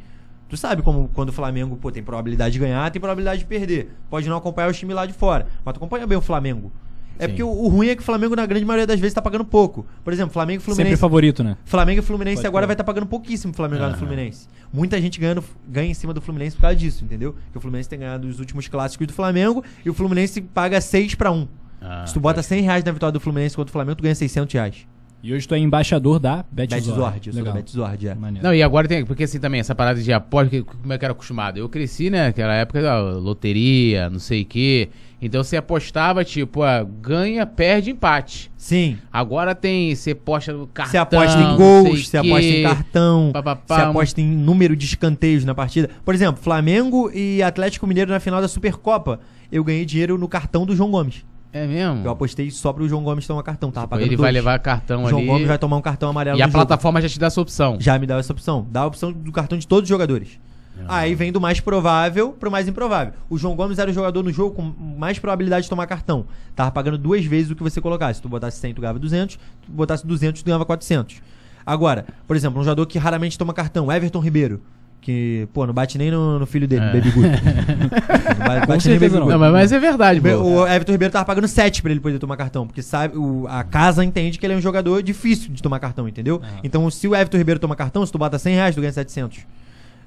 tu 0.48 0.56
sabe 0.56 0.82
como 0.82 1.10
quando 1.14 1.30
o 1.30 1.34
Flamengo, 1.34 1.76
pô, 1.76 1.92
tem 1.92 2.04
probabilidade 2.04 2.54
de 2.54 2.60
ganhar, 2.60 2.90
tem 2.92 3.00
probabilidade 3.00 3.40
de 3.40 3.46
perder. 3.46 3.94
Pode 4.10 4.30
não 4.30 4.38
acompanhar 4.38 4.70
o 4.70 4.74
time 4.74 4.94
lá 4.94 5.06
de 5.06 5.14
fora, 5.14 5.48
mas 5.66 5.74
tu 5.74 5.78
acompanha 5.78 6.08
bem 6.08 6.18
o 6.18 6.22
Flamengo. 6.22 6.72
É 7.20 7.24
Sim. 7.26 7.30
porque 7.30 7.44
o, 7.44 7.50
o 7.50 7.68
ruim 7.68 7.88
é 7.90 7.96
que 7.96 8.02
o 8.02 8.06
Flamengo, 8.06 8.36
na 8.36 8.46
grande 8.46 8.66
maioria 8.66 8.88
das 8.88 9.00
vezes, 9.00 9.14
tá 9.14 9.22
pagando 9.22 9.46
pouco. 9.46 9.86
Por 10.04 10.12
exemplo, 10.12 10.34
Flamengo 10.34 10.60
e 10.60 10.62
Sempre 10.62 10.76
Fluminense. 10.76 11.00
favorito, 11.02 11.44
né? 11.44 11.56
Flamengo 11.66 12.00
e 12.00 12.04
Fluminense 12.04 12.38
Pode 12.38 12.48
agora 12.48 12.66
vai 12.66 12.74
estar 12.74 12.84
pagando 12.84 13.06
pouquíssimo 13.06 13.54
o 13.54 13.56
Flamengo 13.56 13.82
lá 13.82 13.88
no 13.90 13.94
Aham. 13.96 14.00
Fluminense. 14.06 14.48
Muita 14.74 15.00
gente 15.02 15.20
ganhando, 15.20 15.44
ganha 15.68 15.92
em 15.92 15.94
cima 15.94 16.14
do 16.14 16.22
Fluminense 16.22 16.56
por 16.56 16.64
causa 16.64 16.76
disso, 16.76 17.04
entendeu? 17.04 17.34
Porque 17.46 17.58
o 17.58 17.62
Fluminense 17.62 17.88
tem 17.90 18.00
ganhado 18.00 18.28
os 18.28 18.40
últimos 18.40 18.68
clássicos 18.68 19.06
do 19.08 19.14
Flamengo 19.14 19.64
e 19.86 19.90
o 19.90 19.94
Fluminense 19.94 20.42
paga 20.42 20.80
6 20.82 21.16
pra 21.16 21.32
1. 21.32 21.48
Ah, 21.82 22.06
Se 22.08 22.14
tu 22.14 22.20
bota 22.20 22.42
100 22.42 22.62
reais 22.64 22.84
na 22.84 22.92
vitória 22.92 23.12
do 23.12 23.20
Fluminense 23.20 23.56
contra 23.56 23.70
o 23.70 23.74
Flamengo, 23.74 23.96
tu 23.98 24.04
ganha 24.04 24.16
600 24.16 24.54
reais. 24.54 24.88
E 25.24 25.32
hoje 25.34 25.48
tu 25.48 25.54
é 25.54 25.60
embaixador 25.60 26.18
da 26.20 26.44
BetZord. 26.52 26.88
BetZord, 26.88 27.28
eu 27.28 27.34
sou 27.34 27.44
da 27.44 27.50
Legal. 27.50 27.54
BetZord, 27.54 28.08
é. 28.08 28.16
Maneiro. 28.16 28.48
Não, 28.48 28.56
e 28.56 28.64
agora 28.64 28.88
tem, 28.88 29.06
porque 29.06 29.24
assim 29.26 29.40
também, 29.40 29.60
essa 29.60 29.76
parada 29.76 30.02
de 30.02 30.12
aposta, 30.12 30.50
que- 30.50 30.64
como 30.64 30.92
é 30.92 30.98
que 30.98 31.06
era 31.06 31.12
acostumado? 31.12 31.58
Eu 31.60 31.70
cresci, 31.70 32.10
né, 32.10 32.26
naquela 32.26 32.56
época 32.56 32.82
da 32.82 33.00
loteria, 33.00 34.10
não 34.10 34.18
sei 34.20 34.42
o 34.42 34.46
quê. 34.46 34.90
Então 35.22 35.44
você 35.44 35.56
apostava, 35.56 36.26
tipo, 36.26 36.64
ah, 36.64 36.84
ganha, 36.84 37.46
perde, 37.46 37.92
empate. 37.92 38.52
Sim. 38.58 38.98
Agora 39.14 39.54
tem, 39.54 39.94
você 39.96 40.12
aposta 40.12 40.52
no 40.52 40.66
cartão. 40.66 40.92
Você 40.92 40.98
aposta 40.98 41.40
em 41.40 41.56
gols, 41.58 42.08
você 42.08 42.18
aposta 42.18 42.42
em 42.48 42.64
cartão, 42.64 43.30
Pá, 43.32 43.44
pá, 43.44 43.56
você 43.56 43.62
pá, 43.68 43.84
aposta 43.90 44.20
em 44.20 44.26
número 44.26 44.76
de 44.76 44.86
escanteios 44.86 45.46
na 45.46 45.54
partida. 45.54 45.90
Por 46.04 46.16
exemplo, 46.16 46.42
Flamengo 46.42 47.12
e 47.14 47.44
Atlético 47.44 47.86
Mineiro 47.86 48.10
na 48.12 48.20
final 48.20 48.42
da 48.42 48.48
Supercopa. 48.48 49.20
Eu 49.52 49.64
ganhei 49.64 49.86
dinheiro 49.86 50.18
no 50.18 50.28
cartão 50.28 50.66
do 50.66 50.76
João 50.76 50.90
Gomes. 50.90 51.24
É 51.54 51.68
mesmo? 51.68 52.06
Eu 52.06 52.12
apostei 52.12 52.50
só 52.50 52.72
pro 52.72 52.88
João 52.88 53.04
Gomes 53.04 53.28
tomar 53.28 53.44
cartão. 53.44 53.70
Pagando 53.70 54.00
Ele 54.02 54.10
dois. 54.16 54.22
vai 54.22 54.32
levar 54.32 54.58
cartão 54.60 55.04
O 55.04 55.10
João 55.10 55.20
ali. 55.20 55.28
Gomes 55.28 55.48
vai 55.48 55.58
tomar 55.58 55.76
um 55.78 55.82
cartão 55.82 56.10
amarelo 56.10 56.40
E 56.40 56.42
a 56.42 56.46
jogo. 56.46 56.54
plataforma 56.58 57.02
já 57.02 57.10
te 57.10 57.20
dá 57.20 57.28
essa 57.28 57.42
opção. 57.42 57.76
Já 57.80 58.00
me 58.00 58.08
dá 58.08 58.18
essa 58.18 58.32
opção. 58.32 58.66
Dá 58.72 58.82
a 58.82 58.86
opção 58.88 59.12
do 59.12 59.32
cartão 59.32 59.58
de 59.58 59.68
todos 59.68 59.84
os 59.84 59.90
jogadores. 59.90 60.40
Ah. 60.88 60.98
Aí 61.00 61.14
vem 61.16 61.32
do 61.32 61.40
mais 61.40 61.60
provável 61.60 62.32
pro 62.32 62.50
mais 62.50 62.68
improvável. 62.68 63.14
O 63.30 63.38
João 63.38 63.56
Gomes 63.56 63.78
era 63.80 63.92
o 63.92 63.94
jogador 63.94 64.24
no 64.24 64.32
jogo 64.32 64.56
com 64.56 64.74
mais 64.98 65.20
probabilidade 65.20 65.64
de 65.64 65.70
tomar 65.70 65.86
cartão. 65.88 66.26
Tava 66.56 66.72
pagando 66.72 66.98
duas 66.98 67.24
vezes 67.26 67.52
o 67.52 67.56
que 67.56 67.62
você 67.64 67.80
colocasse. 67.80 68.16
Se 68.18 68.22
tu 68.22 68.30
botasse 68.30 68.58
100, 68.58 68.74
tu 68.74 68.82
ganhava 68.82 68.98
200. 69.00 69.34
Se 69.36 69.40
tu 69.66 69.72
botasse 69.72 70.06
200, 70.08 70.42
tu 70.42 70.46
ganhava 70.46 70.66
400. 70.66 71.22
Agora, 71.66 72.06
por 72.28 72.36
exemplo, 72.36 72.60
um 72.60 72.64
jogador 72.64 72.86
que 72.88 72.98
raramente 72.98 73.38
toma 73.38 73.54
cartão, 73.54 73.92
Everton 73.92 74.20
Ribeiro. 74.20 74.62
Que, 75.00 75.48
pô, 75.52 75.66
não 75.66 75.74
bate 75.74 75.98
nem 75.98 76.12
no, 76.12 76.38
no 76.38 76.46
filho 76.46 76.68
dele, 76.68 76.84
É. 76.84 76.88
no 76.94 76.94
Baby 76.94 77.12
Good. 77.12 77.30
Não 77.30 78.68
bate 78.68 78.84
Com 78.84 78.90
nem 78.90 79.00
Baby 79.00 79.14
não. 79.16 79.22
Good. 79.22 79.32
Não, 79.32 79.40
mas, 79.40 79.52
mas 79.52 79.72
é 79.72 79.80
verdade, 79.80 80.22
pô. 80.22 80.28
O 80.30 80.68
Everton 80.68 80.92
Ribeiro 80.92 81.12
tava 81.12 81.26
pagando 81.26 81.48
7 81.48 81.82
pra 81.82 81.92
ele 81.92 82.00
poder 82.00 82.20
tomar 82.20 82.38
cartão, 82.38 82.68
porque 82.68 82.82
sabe, 82.84 83.18
o- 83.18 83.48
a 83.48 83.64
casa 83.64 84.06
entende 84.06 84.38
que 84.38 84.46
ele 84.46 84.54
é 84.54 84.58
um 84.58 84.62
jogador 84.62 85.02
difícil 85.02 85.52
de 85.52 85.62
tomar 85.62 85.80
cartão, 85.80 86.08
entendeu? 86.08 86.40
Aham. 86.44 86.60
Então, 86.64 86.90
se 86.92 87.08
o 87.08 87.16
Everton 87.16 87.38
Ribeiro 87.38 87.60
toma 87.60 87.76
cartão, 87.76 88.06
se 88.06 88.12
tu 88.12 88.18
bota 88.20 88.38
100 88.38 88.54
reais, 88.56 88.76
tu 88.76 88.82
ganha 88.82 88.94
700. 88.94 89.40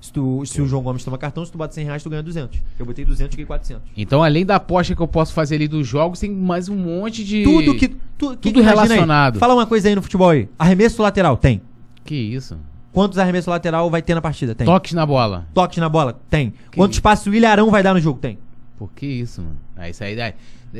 Se, 0.04 0.12
tu, 0.12 0.44
se 0.44 0.60
o 0.60 0.66
João 0.66 0.82
Gomes 0.82 1.02
toma 1.02 1.16
cartão, 1.16 1.42
se 1.46 1.50
tu 1.50 1.56
bate 1.56 1.74
100 1.74 1.84
reais, 1.86 2.02
tu 2.02 2.10
ganha 2.10 2.22
200. 2.22 2.60
Eu 2.78 2.84
botei 2.84 3.06
200 3.06 3.32
e 3.32 3.36
ganhei 3.38 3.46
400. 3.46 3.82
Então, 3.96 4.22
além 4.22 4.44
da 4.44 4.56
aposta 4.56 4.94
que 4.94 5.00
eu 5.00 5.08
posso 5.08 5.32
fazer 5.32 5.54
ali 5.54 5.66
dos 5.66 5.88
jogos, 5.88 6.20
tem 6.20 6.30
mais 6.30 6.68
um 6.68 6.76
monte 6.76 7.24
de. 7.24 7.42
Tudo 7.42 7.74
que. 7.74 7.88
Tu, 7.88 8.30
que 8.36 8.36
Tudo 8.52 8.60
aí? 8.60 8.66
relacionado. 8.66 9.38
Fala 9.38 9.54
uma 9.54 9.64
coisa 9.64 9.88
aí 9.88 9.94
no 9.94 10.02
futebol 10.02 10.28
aí. 10.28 10.46
Arremesso 10.58 11.00
lateral, 11.00 11.38
tem. 11.38 11.62
Que 12.04 12.14
isso? 12.14 12.58
Quantos 12.92 13.16
arremessos 13.18 13.46
lateral 13.46 13.88
vai 13.90 14.02
ter 14.02 14.14
na 14.14 14.20
partida? 14.20 14.54
Tem. 14.54 14.66
Toques 14.66 14.92
na 14.92 15.06
bola. 15.06 15.46
Toques 15.54 15.78
na 15.78 15.88
bola? 15.88 16.20
Tem. 16.28 16.52
Que 16.70 16.76
Quantos 16.76 17.00
passos 17.00 17.26
o 17.26 17.34
Ilharão 17.34 17.70
vai 17.70 17.82
dar 17.82 17.94
no 17.94 18.00
jogo? 18.00 18.18
Tem. 18.18 18.38
Por 18.78 18.90
que 18.94 19.06
isso, 19.06 19.40
mano? 19.40 19.56
Ah, 19.74 19.88
isso 19.88 20.04
aí. 20.04 20.14
daí- 20.14 20.34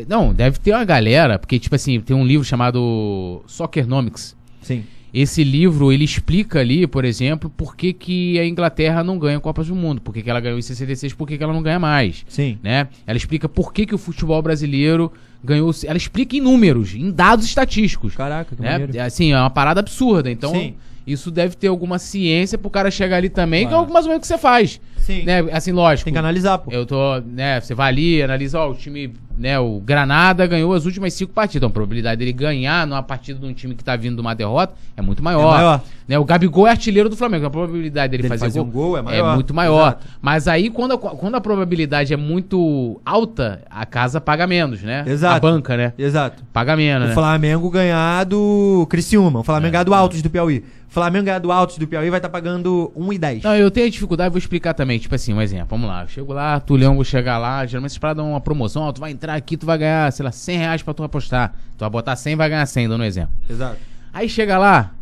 Não, 0.06 0.34
deve 0.34 0.58
ter 0.58 0.72
uma 0.74 0.84
galera, 0.84 1.38
porque, 1.38 1.58
tipo 1.58 1.74
assim, 1.74 1.98
tem 1.98 2.14
um 2.14 2.26
livro 2.26 2.44
chamado 2.44 3.42
Soccernomics. 3.46 4.36
Sim. 4.60 4.84
Esse 5.14 5.44
livro, 5.44 5.92
ele 5.92 6.02
explica 6.02 6.58
ali, 6.58 6.88
por 6.88 7.04
exemplo, 7.04 7.48
por 7.48 7.76
que, 7.76 7.92
que 7.92 8.36
a 8.36 8.44
Inglaterra 8.44 9.04
não 9.04 9.16
ganha 9.16 9.38
Copas 9.38 9.68
do 9.68 9.74
Mundo. 9.76 10.00
Por 10.00 10.12
que, 10.12 10.20
que 10.20 10.28
ela 10.28 10.40
ganhou 10.40 10.58
em 10.58 10.62
66, 10.62 11.12
por 11.12 11.28
que, 11.28 11.38
que 11.38 11.44
ela 11.44 11.52
não 11.52 11.62
ganha 11.62 11.78
mais. 11.78 12.24
Sim. 12.26 12.58
Né? 12.60 12.88
Ela 13.06 13.16
explica 13.16 13.48
por 13.48 13.72
que, 13.72 13.86
que 13.86 13.94
o 13.94 13.98
futebol 13.98 14.42
brasileiro 14.42 15.12
ganhou. 15.42 15.70
Ela 15.86 15.96
explica 15.96 16.36
em 16.36 16.40
números, 16.40 16.96
em 16.96 17.12
dados 17.12 17.44
estatísticos. 17.46 18.16
Caraca, 18.16 18.56
que 18.56 18.60
né? 18.60 18.72
maneiro. 18.72 19.00
Assim, 19.00 19.32
é 19.32 19.38
uma 19.38 19.50
parada 19.50 19.78
absurda. 19.78 20.28
Então, 20.28 20.50
Sim. 20.50 20.74
isso 21.06 21.30
deve 21.30 21.54
ter 21.54 21.68
alguma 21.68 22.00
ciência 22.00 22.58
pro 22.58 22.68
cara 22.68 22.90
chegar 22.90 23.18
ali 23.18 23.28
também, 23.28 23.68
que 23.68 23.72
é 23.72 23.76
Claro. 23.76 23.92
mais 23.92 24.06
ou 24.06 24.10
menos 24.10 24.18
o 24.18 24.20
que 24.22 24.26
você 24.26 24.38
faz. 24.38 24.80
Sim. 25.04 25.22
Né? 25.24 25.40
Assim, 25.52 25.70
lógico. 25.70 26.04
Tem 26.04 26.12
que 26.14 26.18
analisar, 26.18 26.58
pô. 26.58 26.70
Eu 26.72 26.86
tô, 26.86 27.18
né, 27.20 27.60
você 27.60 27.74
vai 27.74 27.88
ali, 27.88 28.22
analisa, 28.22 28.58
ó, 28.58 28.70
o 28.70 28.74
time, 28.74 29.12
né, 29.36 29.58
o 29.58 29.80
Granada 29.80 30.46
ganhou 30.46 30.72
as 30.72 30.86
últimas 30.86 31.12
cinco 31.12 31.32
partidas. 31.32 31.56
Então, 31.56 31.68
a 31.68 31.72
probabilidade 31.72 32.18
dele 32.18 32.32
ganhar 32.32 32.86
numa 32.86 33.02
partida 33.02 33.38
de 33.38 33.44
um 33.44 33.52
time 33.52 33.74
que 33.74 33.84
tá 33.84 33.94
vindo 33.96 34.14
de 34.14 34.20
uma 34.22 34.34
derrota 34.34 34.72
é 34.96 35.02
muito 35.02 35.22
maior. 35.22 35.52
É 35.52 35.56
maior. 35.56 35.80
Né, 36.08 36.18
o 36.18 36.24
Gabigol 36.24 36.66
é 36.66 36.70
artilheiro 36.70 37.08
do 37.08 37.16
Flamengo, 37.16 37.46
a 37.46 37.50
probabilidade 37.50 38.10
dele, 38.10 38.22
Dele 38.24 38.32
fazer, 38.34 38.46
fazer 38.46 38.58
gol, 38.60 38.68
um 38.68 38.70
gol 38.70 38.96
é 38.98 39.02
maior. 39.02 39.34
muito 39.34 39.54
maior. 39.54 39.88
Exato. 39.88 40.06
Mas 40.20 40.48
aí, 40.48 40.70
quando 40.70 40.92
a, 40.94 40.98
quando 40.98 41.34
a 41.34 41.40
probabilidade 41.40 42.12
é 42.12 42.16
muito 42.16 43.00
alta, 43.04 43.62
a 43.70 43.84
casa 43.86 44.20
paga 44.20 44.46
menos, 44.46 44.82
né? 44.82 45.04
Exato. 45.06 45.36
A 45.46 45.50
banca, 45.50 45.76
né? 45.76 45.92
Exato. 45.98 46.42
Paga 46.52 46.76
menos, 46.76 47.06
O 47.06 47.08
né? 47.08 47.14
Flamengo 47.14 47.70
ganhar 47.70 48.24
do 48.24 48.86
Criciúma. 48.90 49.40
O 49.40 49.44
Flamengo 49.44 49.72
ganhar 49.72 49.84
do 49.84 49.94
Altos 49.94 50.20
do 50.22 50.28
Piauí. 50.30 50.58
O 50.88 50.94
Flamengo 50.94 51.24
ganhar 51.24 51.40
do 51.40 51.50
Altos 51.50 51.76
do 51.78 51.88
Piauí 51.88 52.08
vai 52.08 52.18
estar 52.18 52.28
pagando 52.28 52.92
1,10. 52.96 53.42
Não, 53.42 53.56
eu 53.56 53.68
tenho 53.70 53.90
dificuldade, 53.90 54.30
vou 54.30 54.38
explicar 54.38 54.74
também. 54.74 54.93
Tipo 54.98 55.14
assim, 55.14 55.32
um 55.32 55.40
exemplo. 55.40 55.68
Vamos 55.70 55.88
lá. 55.88 56.02
Eu 56.02 56.08
chego 56.08 56.32
lá, 56.32 56.58
Tulhão, 56.60 56.94
vou 56.94 57.04
chegar 57.04 57.38
lá. 57.38 57.64
Geralmente 57.66 57.98
paradas 57.98 58.24
dão 58.24 58.32
uma 58.32 58.40
promoção. 58.40 58.82
ó, 58.82 58.92
tu 58.92 59.00
vai 59.00 59.10
entrar 59.10 59.34
aqui, 59.34 59.56
tu 59.56 59.66
vai 59.66 59.78
ganhar, 59.78 60.12
sei 60.12 60.24
lá, 60.24 60.32
100 60.32 60.58
reais 60.58 60.82
pra 60.82 60.94
tu 60.94 61.02
apostar. 61.02 61.54
Tu 61.76 61.80
vai 61.80 61.90
botar 61.90 62.16
100 62.16 62.36
vai 62.36 62.48
ganhar 62.48 62.66
100, 62.66 62.88
dando 62.88 63.00
um 63.00 63.04
exemplo. 63.04 63.34
Exato. 63.48 63.78
Aí 64.12 64.28
chega 64.28 64.56
lá, 64.56 64.92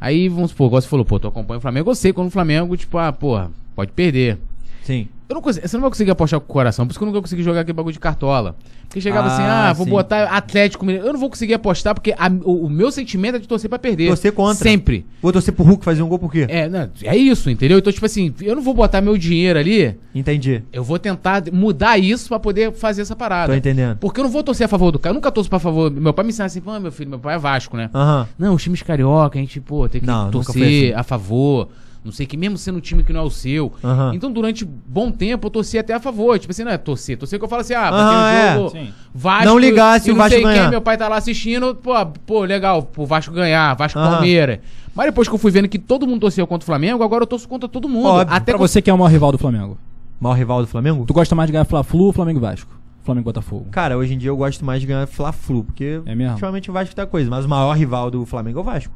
aí 0.00 0.28
vamos 0.28 0.50
supor, 0.50 0.66
igual 0.66 0.82
você 0.82 0.88
falou, 0.88 1.04
pô, 1.04 1.20
tu 1.20 1.28
acompanha 1.28 1.58
o 1.58 1.60
Flamengo, 1.60 1.88
eu 1.88 1.94
sei 1.94 2.12
quando 2.12 2.26
o 2.26 2.32
Flamengo, 2.32 2.76
tipo, 2.76 2.98
ah, 2.98 3.12
porra, 3.12 3.48
pode 3.76 3.92
perder. 3.92 4.38
Sim. 4.82 5.08
Eu 5.28 5.34
não 5.34 5.42
consigo, 5.42 5.66
você 5.66 5.76
não 5.76 5.82
vai 5.82 5.90
conseguir 5.90 6.10
apostar 6.12 6.38
com 6.38 6.46
o 6.46 6.52
coração, 6.52 6.86
por 6.86 6.92
isso 6.92 6.98
que 7.00 7.04
eu 7.04 7.06
nunca 7.06 7.20
consegui 7.20 7.42
jogar 7.42 7.60
aquele 7.62 7.72
bagulho 7.74 7.92
de 7.92 7.98
cartola. 7.98 8.54
Porque 8.88 9.00
chegava 9.00 9.26
Ah, 9.28 9.32
assim, 9.34 9.42
ah, 9.42 9.72
vou 9.72 9.84
sim. 9.84 9.90
botar 9.90 10.22
Atlético 10.28 10.86
Mineiro. 10.86 11.08
Eu 11.08 11.12
não 11.14 11.18
vou 11.18 11.28
conseguir 11.28 11.54
apostar 11.54 11.92
porque 11.92 12.14
a- 12.16 12.30
o, 12.44 12.66
o 12.66 12.70
meu 12.70 12.92
sentimento 12.92 13.34
é 13.34 13.38
de 13.40 13.48
torcer 13.48 13.68
pra 13.68 13.76
perder. 13.80 14.06
Torcer 14.06 14.32
contra. 14.32 14.62
Sempre. 14.62 15.04
Vou 15.20 15.32
torcer 15.32 15.52
pro 15.52 15.64
Hulk 15.64 15.84
fazer 15.84 16.02
um 16.04 16.08
gol 16.08 16.20
por 16.20 16.30
quê? 16.30 16.46
É, 16.48 16.68
não, 16.68 16.88
é 17.02 17.16
isso, 17.16 17.50
entendeu? 17.50 17.78
Então, 17.78 17.92
tipo 17.92 18.06
assim, 18.06 18.32
eu 18.40 18.54
não 18.54 18.62
vou 18.62 18.72
botar 18.72 19.00
meu 19.00 19.18
dinheiro 19.18 19.58
ali, 19.58 19.96
Entendi. 20.14 20.62
eu 20.72 20.84
vou 20.84 20.96
tentar 21.00 21.42
mudar 21.52 21.98
isso 21.98 22.28
pra 22.28 22.38
poder 22.38 22.72
fazer 22.72 23.02
essa 23.02 23.14
Tô 23.16 23.18
parada. 23.18 23.56
entendendo. 23.56 23.98
Porque 23.98 24.20
eu 24.20 24.24
não 24.24 24.30
vou 24.30 24.44
torcer 24.44 24.64
a 24.64 24.68
favor 24.68 24.92
do 24.92 24.98
cara. 25.00 25.10
Eu 25.10 25.14
nunca 25.16 25.32
torço 25.32 25.50
pra 25.50 25.58
favor. 25.58 25.90
Meu 25.90 26.14
pai 26.14 26.24
me 26.24 26.28
ensina 26.30 26.44
assim, 26.46 26.60
pô, 26.60 26.78
meu 26.78 26.92
filho, 26.92 27.10
meu 27.10 27.18
pai 27.18 27.34
é 27.34 27.38
Vasco, 27.38 27.76
né? 27.76 27.90
Aham. 27.92 28.28
Não, 28.38 28.54
os 28.54 28.62
times 28.62 28.80
carioca, 28.82 29.36
a 29.36 29.40
gente, 29.42 29.60
pô, 29.60 29.88
tem 29.88 30.00
que 30.00 30.06
Não, 30.06 30.30
torcer 30.30 30.62
assim. 30.62 30.92
a 30.94 31.02
favor. 31.02 31.68
Não 32.06 32.12
sei 32.12 32.24
que, 32.26 32.36
mesmo 32.36 32.56
sendo 32.56 32.78
um 32.78 32.80
time 32.80 33.02
que 33.02 33.12
não 33.12 33.20
é 33.20 33.24
o 33.24 33.30
seu. 33.30 33.72
Então, 34.14 34.32
durante 34.32 34.64
bom 34.64 35.10
tempo, 35.10 35.46
eu 35.46 35.50
torci 35.50 35.76
até 35.78 35.92
a 35.94 36.00
favor. 36.00 36.38
Tipo 36.38 36.50
assim, 36.52 36.64
não 36.64 36.70
é 36.72 36.78
torcer. 36.78 37.18
Torcer 37.18 37.38
que 37.38 37.44
eu 37.44 37.48
falo 37.48 37.60
assim, 37.60 37.74
ah, 37.74 37.88
porque 37.90 38.02
o 38.02 38.26
é. 38.26 38.54
jogo 38.54 38.70
Sim. 38.70 38.92
Vasco. 39.14 39.44
Não 39.44 39.58
ligar 39.58 40.00
se 40.00 40.08
e 40.08 40.12
o 40.12 40.14
não 40.14 40.18
Vasco 40.22 40.34
sei 40.34 40.42
ganhar. 40.44 40.60
Quem, 40.62 40.70
meu 40.70 40.80
pai 40.80 40.96
tá 40.96 41.08
lá 41.08 41.16
assistindo, 41.16 41.74
pô, 41.74 41.92
pô, 42.24 42.44
legal, 42.44 42.82
pro 42.82 43.04
Vasco 43.04 43.32
ganhar, 43.34 43.74
Vasco 43.74 43.98
Aham. 43.98 44.10
Palmeiras. 44.12 44.60
Mas 44.94 45.06
depois 45.06 45.28
que 45.28 45.34
eu 45.34 45.38
fui 45.38 45.50
vendo 45.50 45.68
que 45.68 45.78
todo 45.78 46.06
mundo 46.06 46.20
torcia 46.22 46.46
contra 46.46 46.64
o 46.64 46.66
Flamengo, 46.66 47.02
agora 47.04 47.24
eu 47.24 47.26
torço 47.26 47.46
contra 47.48 47.68
todo 47.68 47.88
mundo. 47.88 48.06
Óbvio. 48.06 48.34
até 48.34 48.52
Pra 48.52 48.58
com- 48.58 48.66
você 48.66 48.80
que 48.80 48.88
é 48.88 48.94
o 48.94 48.96
maior 48.96 49.08
rival 49.10 49.32
do 49.32 49.36
Flamengo. 49.38 49.76
Maior 50.18 50.34
rival 50.34 50.60
do 50.62 50.66
Flamengo? 50.66 51.04
Tu 51.04 51.12
gosta 51.12 51.34
mais 51.34 51.48
de 51.48 51.52
ganhar 51.52 51.64
Fla-Flu 51.66 52.04
ou 52.04 52.12
Flamengo 52.12 52.38
e 52.38 52.42
Vasco? 52.42 52.74
Flamengo 53.04 53.24
Botafogo. 53.26 53.66
Cara, 53.70 53.96
hoje 53.98 54.14
em 54.14 54.18
dia 54.18 54.30
eu 54.30 54.36
gosto 54.36 54.64
mais 54.64 54.80
de 54.80 54.86
ganhar 54.86 55.06
Fla-Flu, 55.06 55.64
porque 55.64 56.00
É 56.06 56.14
mesmo? 56.14 56.32
ultimamente 56.32 56.70
o 56.70 56.72
Vasco 56.72 56.94
tá 56.94 57.06
coisa. 57.06 57.28
Mas 57.30 57.44
o 57.44 57.48
maior 57.48 57.72
rival 57.76 58.10
do 58.10 58.24
Flamengo 58.26 58.58
é 58.58 58.62
o 58.62 58.64
Vasco. 58.64 58.92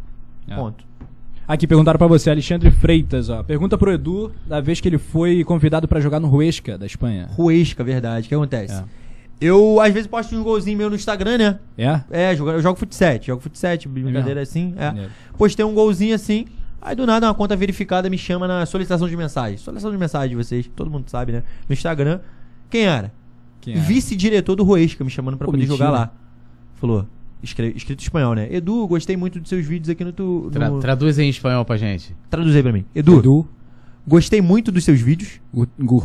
É. 0.48 0.54
Ponto. 0.54 0.82
Aqui 1.52 1.66
perguntaram 1.66 1.98
pra 1.98 2.06
você, 2.06 2.30
Alexandre 2.30 2.70
Freitas, 2.70 3.28
ó. 3.28 3.42
Pergunta 3.42 3.76
pro 3.76 3.92
Edu 3.92 4.30
da 4.46 4.60
vez 4.60 4.80
que 4.80 4.88
ele 4.88 4.98
foi 4.98 5.42
convidado 5.42 5.88
pra 5.88 5.98
jogar 5.98 6.20
no 6.20 6.32
Huesca, 6.32 6.78
da 6.78 6.86
Espanha. 6.86 7.28
Ruesca, 7.32 7.82
verdade. 7.82 8.26
O 8.26 8.28
que 8.28 8.34
acontece? 8.36 8.74
É. 8.74 8.84
Eu, 9.40 9.80
às 9.80 9.92
vezes, 9.92 10.06
posto 10.06 10.36
uns 10.36 10.44
golzinhos 10.44 10.78
meu 10.78 10.88
no 10.88 10.94
Instagram, 10.94 11.38
né? 11.38 11.58
É? 11.76 12.00
É, 12.10 12.36
jogo- 12.36 12.50
eu 12.52 12.62
jogo 12.62 12.78
fut 12.78 12.94
7, 12.94 13.26
jogo 13.26 13.42
fut 13.42 13.58
7, 13.58 13.88
brincadeira 13.88 14.40
assim. 14.42 14.74
É. 14.76 14.86
Maneiro. 14.86 15.10
Postei 15.36 15.64
um 15.64 15.74
golzinho 15.74 16.14
assim. 16.14 16.44
Aí 16.80 16.94
do 16.94 17.04
nada 17.04 17.26
uma 17.26 17.34
conta 17.34 17.56
verificada 17.56 18.08
me 18.08 18.16
chama 18.16 18.46
na 18.46 18.64
solicitação 18.64 19.08
de 19.08 19.16
mensagem. 19.16 19.58
Solicitação 19.58 19.90
de 19.90 19.98
mensagem 19.98 20.28
de 20.30 20.36
vocês, 20.36 20.70
todo 20.76 20.88
mundo 20.88 21.10
sabe, 21.10 21.32
né? 21.32 21.42
No 21.68 21.72
Instagram. 21.72 22.20
Quem 22.70 22.84
era? 22.84 23.12
Quem 23.60 23.74
é? 23.74 23.76
Vice-diretor 23.78 24.54
do 24.54 24.62
Roesca 24.62 25.02
me 25.02 25.10
chamando 25.10 25.36
pra 25.36 25.46
Pô, 25.46 25.50
poder 25.52 25.64
mentira. 25.66 25.76
jogar 25.78 25.90
lá. 25.90 26.12
Falou, 26.76 27.06
escrito 27.42 28.00
em 28.00 28.02
espanhol, 28.02 28.34
né? 28.34 28.48
Edu, 28.50 28.86
gostei 28.86 29.16
muito 29.16 29.40
dos 29.40 29.48
seus 29.48 29.64
vídeos 29.66 29.88
aqui 29.88 30.04
no 30.04 30.12
tu. 30.12 30.48
Tra- 30.52 30.68
no- 30.70 30.78
traduz 30.80 31.18
aí 31.18 31.26
em 31.26 31.30
espanhol 31.30 31.64
pra 31.64 31.76
gente. 31.76 32.14
Traduz 32.28 32.54
aí 32.54 32.62
pra 32.62 32.72
mim. 32.72 32.84
Edu, 32.94 33.18
Edu, 33.18 33.48
gostei 34.06 34.40
muito 34.40 34.70
dos 34.72 34.84
seus 34.84 35.00
vídeos 35.00 35.40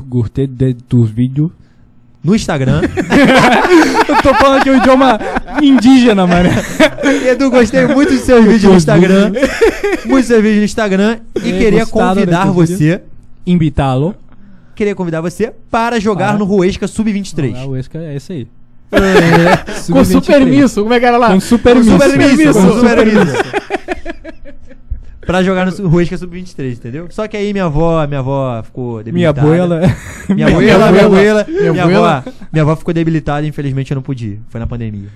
gostei 0.08 0.48
de 0.48 0.74
tus 0.76 1.10
vídeos. 1.10 1.52
no 2.24 2.36
Instagram. 2.36 2.82
Eu 4.08 4.22
tô 4.22 4.34
falando 4.36 4.60
aqui 4.62 4.70
o 4.70 4.78
idioma 4.78 5.20
indígena, 5.62 6.26
mano. 6.26 6.50
Edu, 7.30 7.50
gostei 7.52 7.86
muito 7.88 8.12
dos 8.14 8.22
seus 8.22 8.44
vídeos 8.46 8.64
no 8.64 8.76
Instagram. 8.76 9.32
Muitos 10.06 10.28
seus 10.28 10.42
vídeos 10.42 10.60
no 10.60 10.66
Instagram. 10.66 11.20
E 11.44 11.52
É, 11.52 11.58
queria 11.58 11.86
convidar 11.86 12.46
você. 12.46 13.02
Invitá-lo. 13.46 14.16
Queria 14.76 14.96
convidar 14.96 15.22
você 15.22 15.54
para 15.72 16.00
jogar 16.00 16.34
Ah. 16.36 16.38
no 16.38 16.44
Ruesca 16.46 16.88
Sub-23. 16.88 17.54
Ah, 17.56 17.66
o 17.66 17.70
Huesca 17.72 17.98
é 18.00 18.16
esse 18.16 18.34
aí. 18.34 18.48
Com 19.92 20.06
super 20.06 20.46
misso, 20.46 20.82
como 20.84 20.94
é 20.94 21.00
que 21.00 21.06
era 21.06 21.18
lá? 21.18 21.30
Com 21.32 21.40
super 21.40 21.74
Com 21.74 21.80
misso. 21.80 21.92
super 21.92 22.18
misso, 22.18 22.38
misso. 22.38 22.54
com 22.54 22.74
super 22.80 23.06
misso. 23.06 23.36
pra 25.26 25.42
jogar 25.44 25.66
no 25.66 25.88
Ruesca 25.88 26.18
Sub-23, 26.18 26.74
entendeu? 26.74 27.08
Só 27.10 27.28
que 27.28 27.36
aí 27.36 27.52
minha 27.52 27.66
avó, 27.66 28.06
minha 28.08 28.20
avó 28.20 28.62
ficou 28.64 28.94
Minha 28.96 29.34
debilitada. 29.34 29.42
abuela. 29.42 29.82
Minha 30.30 30.48
abuela, 30.48 30.92
minha 30.92 31.06
abuela, 31.06 31.46
Minha 31.48 31.72
minha 31.72 31.84
abuela. 31.84 32.18
avó, 32.18 32.32
minha 32.54 32.64
avó 32.64 32.76
ficou 32.76 32.94
debilitada 32.94 33.46
e 33.46 33.50
infelizmente 33.50 33.92
eu 33.92 33.96
não 33.96 34.02
pude 34.04 34.28
ir. 34.28 34.40
Foi 34.50 34.60
na 34.60 34.68
pandemia. 34.68 35.10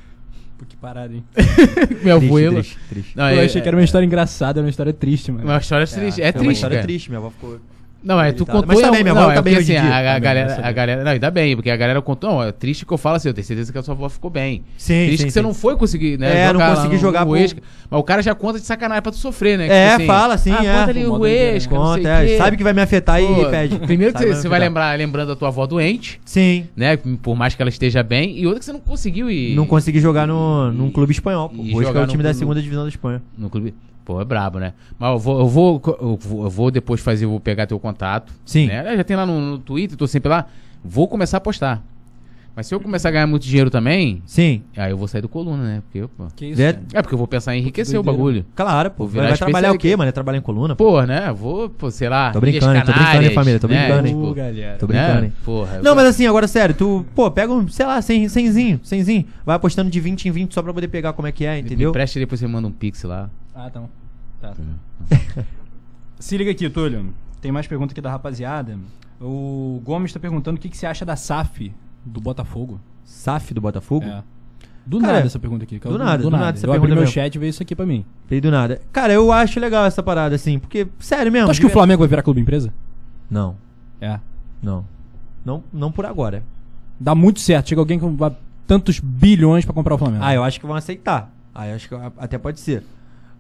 Pô, 0.58 0.66
que 0.68 0.76
parada, 0.76 1.14
hein? 1.14 1.24
Meu 2.04 2.18
Triste, 2.18 2.26
abuelo. 2.26 2.56
triste, 2.56 2.78
triste. 2.90 3.12
Não, 3.18 3.30
eu 3.30 3.40
é- 3.42 3.46
achei 3.46 3.62
que 3.62 3.68
era 3.68 3.78
uma 3.78 3.84
história 3.84 4.06
engraçada, 4.06 4.60
era 4.60 4.66
uma 4.66 4.70
história 4.70 4.92
triste, 4.92 5.32
mano. 5.32 5.46
Uma 5.46 5.58
história 5.58 5.86
triste. 5.88 6.22
É, 6.22 6.32
Foi 6.32 6.42
uma 6.42 6.46
triste, 6.46 6.56
história 6.58 6.76
cara. 6.78 6.88
triste, 6.88 7.10
minha 7.10 7.20
avó 7.20 7.30
ficou... 7.30 7.60
Não, 8.02 8.20
é, 8.22 8.32
tu 8.32 8.46
contou. 8.46 8.64
Mas 8.66 8.80
tá 8.80 8.88
em 8.88 8.92
bem, 8.92 9.04
minha 9.04 9.14
não, 9.14 9.28
tá 9.28 9.34
é 9.34 9.42
bem 9.42 9.54
porque 9.56 9.58
hoje 9.58 9.74
em 9.74 9.78
assim, 9.78 9.88
a, 9.88 10.00
a 10.00 10.04
Tá 10.04 10.14
bem, 10.14 10.22
galera, 10.22 10.54
a 10.62 10.68
a 10.68 10.72
galera. 10.72 11.04
Não, 11.04 11.12
ainda 11.12 11.32
bem, 11.32 11.56
porque 11.56 11.70
a 11.70 11.76
galera 11.76 12.02
contou. 12.02 12.30
Não, 12.30 12.44
é 12.44 12.52
triste 12.52 12.86
que 12.86 12.94
eu 12.94 12.98
falo 12.98 13.18
assim, 13.18 13.28
eu 13.28 13.34
tenho 13.34 13.46
certeza 13.46 13.72
que 13.74 13.78
a 13.78 13.84
sua 13.84 13.94
avó 13.94 14.08
ficou 14.08 14.30
bem. 14.32 14.64
Sim, 14.78 15.06
triste 15.08 15.18
sim, 15.18 15.26
que 15.26 15.32
você 15.34 15.40
sim. 15.40 15.44
não 15.46 15.54
foi 15.54 15.76
conseguir, 15.76 16.18
né? 16.18 16.44
É, 16.44 16.46
não 16.48 16.54
jogar 16.54 16.68
lá 16.70 16.76
consegui 16.76 16.96
no- 16.96 17.02
jogar 17.02 17.26
por- 17.26 17.32
Huesca. 17.34 17.62
Mas 17.90 18.00
o 18.00 18.04
cara 18.04 18.22
já 18.22 18.34
conta 18.34 18.60
de 18.60 18.66
sacanagem 18.66 19.02
pra 19.02 19.12
tu 19.12 19.18
sofrer, 19.18 19.58
né? 19.58 19.68
É, 19.68 19.92
Tipo 19.98 20.06
fala 20.06 20.36
assim, 20.36 20.52
ah, 20.52 20.64
é. 20.64 20.80
Conta 20.80 20.90
ali 20.92 21.06
o 21.06 21.14
Huesca, 21.16 21.76
não 21.76 21.82
Conta, 21.82 22.02
sei 22.04 22.12
é, 22.12 22.24
o 22.24 22.28
quê. 22.28 22.38
sabe 22.38 22.58
que 22.58 22.64
vai 22.64 22.74
me 22.74 22.82
afetar 22.82 23.20
Pô, 23.20 23.42
e 23.42 23.50
pede. 23.50 23.80
Primeiro 23.80 24.14
que 24.14 24.20
Sabe 24.20 24.34
você, 24.34 24.48
vai 24.48 24.60
afetar. 24.60 24.62
lembrar 24.70 24.98
lembrando 24.98 25.28
da 25.30 25.36
tua 25.36 25.50
avó 25.50 25.66
doente, 25.68 26.22
Sim. 26.24 26.68
né? 26.78 26.96
Por 26.98 27.36
mais 27.36 27.54
que 27.54 27.62
ela 27.62 27.70
esteja 27.70 28.02
bem. 28.02 28.38
E 28.40 28.46
outra 28.46 28.60
que 28.60 28.66
você 28.66 28.72
não 28.74 28.80
conseguiu 28.80 29.30
ir. 29.30 29.56
Não 29.56 29.66
consegui 29.66 30.00
jogar 30.00 30.26
no, 30.26 30.72
num 30.72 30.90
clube 30.90 31.12
espanhol, 31.12 31.50
pô. 31.50 31.56
E 31.58 31.60
Hoje 31.60 31.72
que 31.74 31.80
é 31.80 31.88
jogar 31.88 32.00
o 32.00 32.06
no 32.06 32.12
time 32.12 32.24
da 32.24 32.34
segunda 32.34 32.62
divisão 32.62 32.84
da 32.84 32.90
Espanha. 32.90 33.22
No 33.38 33.50
clube. 33.50 33.74
Pô, 34.10 34.20
é 34.20 34.26
brabo, 34.26 34.58
né? 34.58 34.74
Mas 34.98 35.12
eu 35.12 35.20
vou, 35.20 35.40
eu 35.40 35.48
vou, 35.48 35.82
eu 36.02 36.18
vou, 36.20 36.44
eu 36.46 36.50
vou 36.50 36.72
depois 36.72 37.00
fazer, 37.00 37.26
eu 37.26 37.30
vou 37.30 37.40
pegar 37.40 37.68
teu 37.68 37.80
contato. 37.80 38.34
Sim. 38.44 38.66
Né? 38.66 38.98
Já 38.98 39.04
tem 39.04 39.16
lá 39.16 39.24
no, 39.24 39.40
no 39.40 39.60
Twitter, 39.60 39.96
tô 39.96 40.08
sempre 40.08 40.30
lá. 40.30 40.48
Vou 40.84 41.08
começar 41.08 41.38
a 41.38 41.40
postar. 41.40 41.84
Mas 42.56 42.66
se 42.66 42.74
eu 42.74 42.80
começar 42.80 43.10
a 43.10 43.12
ganhar 43.12 43.28
muito 43.28 43.44
dinheiro 43.44 43.70
também, 43.70 44.24
Sim. 44.26 44.64
aí 44.76 44.90
eu 44.90 44.98
vou 44.98 45.08
sair 45.08 45.22
do 45.22 45.30
coluna, 45.30 45.64
né? 45.64 45.84
Porque, 45.86 46.08
pô, 46.18 46.26
Que 46.36 46.48
isso? 46.48 46.60
Cara? 46.60 46.82
é 46.96 47.02
porque 47.04 47.14
eu 47.14 47.20
vou 47.20 47.28
pensar 47.28 47.56
em 47.56 47.60
enriquecer 47.60 48.00
o 48.00 48.04
bagulho. 48.04 48.44
Claro, 48.56 48.90
pô. 48.90 49.06
Vai, 49.06 49.38
trabalhar 49.38 49.72
o 49.74 49.78
quê, 49.78 49.96
mano? 49.96 50.10
É 50.10 50.12
trabalhar 50.12 50.40
em 50.40 50.42
coluna? 50.42 50.76
Pô. 50.76 50.86
Pô, 50.94 51.02
né? 51.04 51.32
Vou, 51.32 51.70
pô, 51.70 51.92
sei 51.92 52.10
lá. 52.10 52.32
Tô 52.32 52.42
brincando, 52.42 52.66
tô 52.66 52.72
brincando, 52.72 52.98
hein, 52.98 53.06
Canárias, 53.06 53.34
família, 53.36 53.60
tô 53.60 53.68
né? 53.68 53.78
brincando, 53.86 54.08
hein. 54.08 54.16
Ô, 54.16 54.22
Tipo, 54.22 54.34
galera. 54.34 54.78
Tô 54.80 54.88
brincando, 54.88 55.22
né? 55.22 55.28
hein. 55.28 55.34
Porra. 55.46 55.82
Não, 55.84 55.94
mas 55.96 56.08
assim, 56.08 56.26
agora 56.26 56.48
sério, 56.48 56.74
tu, 56.74 57.06
pô, 57.14 57.30
pega 57.30 57.54
um, 57.54 57.68
sei 57.68 57.86
lá, 57.86 58.02
100, 58.02 58.26
100zinho, 58.26 58.80
100zinho. 58.80 59.26
Vai 59.46 59.56
apostando 59.56 59.92
de 59.92 60.00
20 60.00 60.26
em 60.28 60.32
20 60.32 60.52
só 60.52 60.64
pra 60.64 60.74
poder 60.74 60.88
pegar 60.88 61.14
como 61.14 61.28
é 61.28 61.32
que 61.32 61.46
é, 61.46 61.54
Me 61.54 61.60
entendeu? 61.62 61.92
empresta 61.92 62.18
e 62.18 62.22
depois 62.24 62.40
você 62.40 62.48
manda 62.48 62.68
um 62.68 62.72
pix 62.72 63.04
lá. 63.04 63.30
Ah, 63.56 63.70
tá. 63.70 63.84
Tá. 64.42 64.54
Se 66.20 66.38
liga 66.38 66.52
aqui, 66.52 66.70
Túlio. 66.70 67.14
Tem 67.42 67.52
mais 67.52 67.68
pergunta 67.68 67.94
aqui 67.94 68.02
da 68.02 68.10
rapaziada. 68.12 68.78
O 69.22 69.82
Gomes 69.84 70.12
tá 70.14 70.20
perguntando 70.20 70.58
o 70.58 70.60
que, 70.60 70.70
que 70.70 70.78
você 70.78 70.86
acha 70.86 71.06
da 71.06 71.16
SAF 71.16 71.74
do 72.06 72.20
Botafogo. 72.22 72.80
SAF 73.04 73.54
do 73.54 73.62
Botafogo? 73.62 74.06
É. 74.06 74.24
Do 74.86 75.00
Cara, 75.00 75.14
nada 75.14 75.26
essa 75.28 75.38
pergunta 75.40 75.64
aqui. 75.66 75.78
do 75.78 75.98
nada, 75.98 76.24
do 76.24 76.30
nada 76.32 76.58
essa 76.58 76.66
Eu 76.66 76.74
abri 76.74 76.88
meu 76.88 76.98
mesmo. 77.02 77.12
chat 77.14 77.36
e 77.36 77.38
veio 77.38 77.50
isso 77.50 77.62
aqui 77.62 77.76
pra 77.76 77.86
mim. 77.86 78.04
Veio 78.28 78.42
do 78.42 78.50
nada. 78.50 78.82
Cara, 78.92 79.14
eu 79.14 79.32
acho 79.32 79.60
legal 79.60 79.86
essa 79.86 80.02
parada, 80.02 80.36
assim, 80.36 80.58
porque, 80.58 80.88
sério 81.00 81.32
mesmo. 81.32 81.48
Tu 81.48 81.52
acha 81.52 81.60
que 81.60 81.68
o 81.68 81.70
Flamengo 81.70 82.00
vai 82.00 82.08
virar 82.08 82.24
clube 82.24 82.42
empresa? 82.42 82.74
Não, 83.30 83.56
É. 84.02 84.20
não. 84.64 84.86
Não, 85.46 85.64
não 85.72 85.92
por 85.92 86.06
agora. 86.06 86.44
Dá 87.00 87.14
muito 87.16 87.40
certo. 87.40 87.70
Chega 87.70 87.80
alguém 87.82 87.98
com 88.00 88.16
tantos 88.68 89.00
bilhões 89.00 89.64
pra 89.64 89.74
comprar 89.74 89.96
o 89.96 89.98
Flamengo. 89.98 90.24
Ah, 90.24 90.34
eu 90.34 90.44
acho 90.44 90.60
que 90.60 90.66
vão 90.66 90.76
aceitar. 90.76 91.32
Ah, 91.54 91.68
eu 91.68 91.76
acho 91.76 91.88
que 91.88 91.96
até 92.18 92.38
pode 92.38 92.60
ser. 92.60 92.84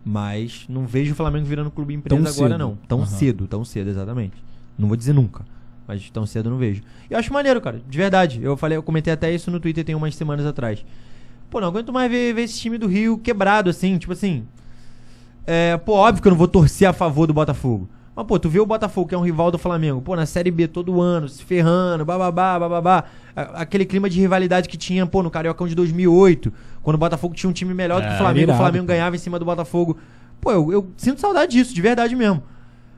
Mas 0.04 0.66
não 0.70 0.86
vejo 0.88 1.12
o 1.14 1.16
Flamengo 1.16 1.46
virando 1.46 1.70
clube 1.70 1.94
empresa 1.94 2.22
Tão 2.24 2.32
agora, 2.32 2.54
cedo. 2.54 2.58
não. 2.58 2.76
Tão 2.88 3.00
Aham. 3.00 3.06
cedo, 3.08 3.48
tão 3.48 3.66
cedo, 3.66 3.90
exatamente. 3.90 4.34
Não 4.78 4.88
vou 4.88 4.96
dizer 4.98 5.14
nunca. 5.14 5.46
Mas 5.88 6.10
tão 6.10 6.26
cedo 6.26 6.48
eu 6.48 6.52
não 6.52 6.58
vejo. 6.60 6.82
E 7.10 7.14
eu 7.14 7.20
acho 7.20 7.34
maneiro, 7.34 7.60
cara. 7.60 7.82
De 7.88 7.98
verdade. 7.98 8.40
Eu 8.42 8.56
falei, 8.56 8.78
eu 8.78 8.84
comentei 8.84 9.12
até 9.12 9.34
isso 9.34 9.52
no 9.52 9.60
Twitter 9.60 9.84
tem 9.84 9.96
umas 9.96 10.16
semanas 10.16 10.46
atrás. 10.46 10.86
Pô, 11.50 11.60
não 11.60 11.68
aguento 11.68 11.92
mais 11.92 12.10
ver, 12.10 12.34
ver 12.34 12.44
esse 12.44 12.60
time 12.60 12.78
do 12.78 12.88
Rio 12.88 13.18
quebrado, 13.18 13.70
assim, 13.70 13.98
tipo 13.98 14.14
assim. 14.14 14.46
É, 15.46 15.78
pô, 15.78 15.94
óbvio 15.94 16.22
que 16.22 16.28
eu 16.28 16.32
não 16.32 16.38
vou 16.38 16.48
torcer 16.48 16.88
a 16.88 16.94
favor 16.94 17.26
do 17.28 17.34
Botafogo. 17.34 17.90
Mas, 18.20 18.28
pô, 18.28 18.38
tu 18.38 18.50
vê 18.50 18.60
o 18.60 18.66
Botafogo, 18.66 19.08
que 19.08 19.16
é 19.16 19.18
um 19.18 19.22
rival 19.22 19.50
do 19.50 19.58
Flamengo, 19.58 20.02
pô, 20.02 20.14
na 20.14 20.26
Série 20.26 20.52
B 20.52 20.68
todo 20.68 21.00
ano, 21.00 21.30
se 21.30 21.42
ferrando, 21.42 22.04
bababá, 22.04 22.60
bababá. 22.60 23.06
Aquele 23.34 23.86
clima 23.86 24.10
de 24.10 24.20
rivalidade 24.20 24.68
que 24.68 24.76
tinha, 24.76 25.06
pô, 25.06 25.24
no 25.24 25.32
Cariocão 25.32 25.66
de 25.70 25.74
2008, 25.74 26.52
quando 26.84 26.96
o 26.96 26.98
Botafogo 27.00 27.34
tinha 27.34 27.50
um 27.50 27.54
time 27.54 27.74
melhor 27.74 28.02
do 28.02 28.08
que 28.08 28.12
É, 28.12 28.16
o 28.16 28.18
Flamengo, 28.18 28.40
irado, 28.44 28.60
o 28.60 28.62
Flamengo 28.62 28.84
pô. 28.86 28.90
ganhava 28.90 29.16
em 29.16 29.20
cima 29.20 29.40
do 29.40 29.46
Botafogo. 29.46 29.98
Pô, 30.42 30.52
eu, 30.52 30.70
eu 30.70 30.90
sinto 30.98 31.22
saudade 31.22 31.54
disso, 31.54 31.74
de 31.74 31.82
verdade 31.82 32.14
mesmo. 32.14 32.44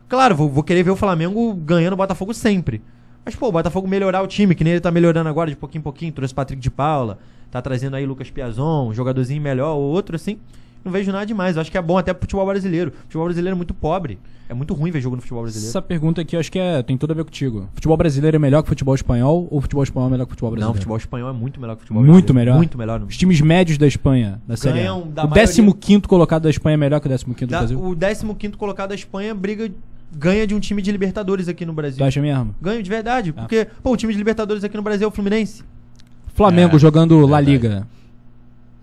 Claro, 0.09 0.35
vou, 0.35 0.49
vou 0.49 0.63
querer 0.63 0.81
ver 0.81 0.89
o 0.89 0.95
Flamengo 0.95 1.53
ganhando 1.53 1.93
o 1.93 1.97
Botafogo 1.97 2.33
sempre. 2.33 2.81
Mas, 3.23 3.35
pô, 3.35 3.47
o 3.49 3.51
Botafogo 3.51 3.87
melhorar 3.87 4.23
o 4.23 4.27
time, 4.27 4.55
que 4.55 4.63
nem 4.63 4.73
ele 4.73 4.81
tá 4.81 4.89
melhorando 4.89 5.29
agora 5.29 5.51
de 5.51 5.55
pouquinho 5.55 5.81
em 5.81 5.83
pouquinho, 5.83 6.11
trouxe 6.11 6.33
Patrick 6.33 6.59
de 6.59 6.71
Paula, 6.71 7.19
tá 7.51 7.61
trazendo 7.61 7.95
aí 7.95 8.07
Lucas 8.07 8.31
Piazon, 8.31 8.87
um 8.87 8.93
jogadorzinho 8.95 9.39
melhor, 9.39 9.75
ou 9.75 9.83
outro, 9.83 10.15
assim. 10.15 10.39
Não 10.83 10.91
vejo 10.91 11.11
nada 11.11 11.25
demais. 11.25 11.55
Eu 11.55 11.61
acho 11.61 11.71
que 11.71 11.77
é 11.77 11.81
bom 11.81 11.97
até 11.97 12.13
pro 12.13 12.21
futebol 12.23 12.45
brasileiro. 12.45 12.91
O 12.91 13.01
futebol 13.03 13.25
brasileiro 13.25 13.55
é 13.55 13.57
muito 13.57 13.73
pobre. 13.73 14.17
É 14.49 14.53
muito 14.53 14.73
ruim 14.73 14.91
ver 14.91 14.99
jogo 14.99 15.15
no 15.15 15.21
futebol 15.21 15.43
brasileiro. 15.43 15.69
Essa 15.69 15.81
pergunta 15.81 16.19
aqui 16.21 16.35
eu 16.35 16.39
acho 16.39 16.51
que 16.51 16.59
é, 16.59 16.81
tem 16.83 16.97
tudo 16.97 17.11
a 17.11 17.13
ver 17.13 17.23
contigo. 17.23 17.69
Futebol 17.73 17.95
brasileiro 17.95 18.35
é 18.35 18.39
melhor 18.39 18.61
que 18.63 18.67
futebol 18.69 18.93
espanhol 18.95 19.47
ou 19.49 19.61
futebol 19.61 19.83
espanhol 19.83 20.09
é 20.09 20.11
melhor 20.11 20.25
que 20.25 20.31
futebol 20.31 20.49
Não, 20.49 20.55
brasileiro? 20.55 20.77
futebol 20.79 20.97
espanhol 20.97 21.29
é 21.29 21.33
muito 21.33 21.61
melhor 21.61 21.75
que 21.75 21.79
o 21.83 21.85
futebol 21.85 22.03
Muito 22.03 22.11
brasileiro. 22.33 22.39
melhor? 22.51 22.57
Muito 22.57 22.77
melhor. 22.77 23.01
Os 23.03 23.15
times 23.17 23.39
médios 23.39 23.77
da 23.77 23.87
Espanha, 23.87 24.41
da 24.47 24.57
Série 24.57 24.79
A. 24.81 24.91
Da 24.93 25.23
O 25.25 25.29
maioria- 25.29 25.73
15 25.79 26.01
colocado 26.07 26.43
da 26.43 26.49
Espanha 26.49 26.73
é 26.73 26.77
melhor 26.77 26.99
que 26.99 27.07
o 27.07 27.11
15 27.11 27.25
do 27.45 27.47
Brasil? 27.47 27.79
o 27.79 28.35
15 28.35 28.57
colocado 28.57 28.89
da 28.89 28.95
Espanha 28.95 29.33
briga, 29.33 29.71
ganha 30.11 30.45
de 30.45 30.53
um 30.53 30.59
time 30.59 30.81
de 30.81 30.91
Libertadores 30.91 31.47
aqui 31.47 31.65
no 31.65 31.71
Brasil. 31.73 31.99
Tu 31.99 32.03
acha 32.03 32.21
mesmo? 32.21 32.53
Ganho 32.61 32.83
de 32.83 32.89
verdade. 32.89 33.33
Ah. 33.37 33.41
Porque, 33.41 33.67
pô, 33.81 33.93
o 33.93 33.97
time 33.97 34.11
de 34.11 34.17
Libertadores 34.19 34.63
aqui 34.65 34.75
no 34.75 34.83
Brasil 34.83 35.05
é 35.05 35.07
o 35.07 35.11
Fluminense. 35.11 35.63
Flamengo 36.33 36.75
É, 36.75 36.79
jogando 36.79 37.19
La 37.25 37.37
verdade. 37.37 37.51
Liga. 37.51 37.87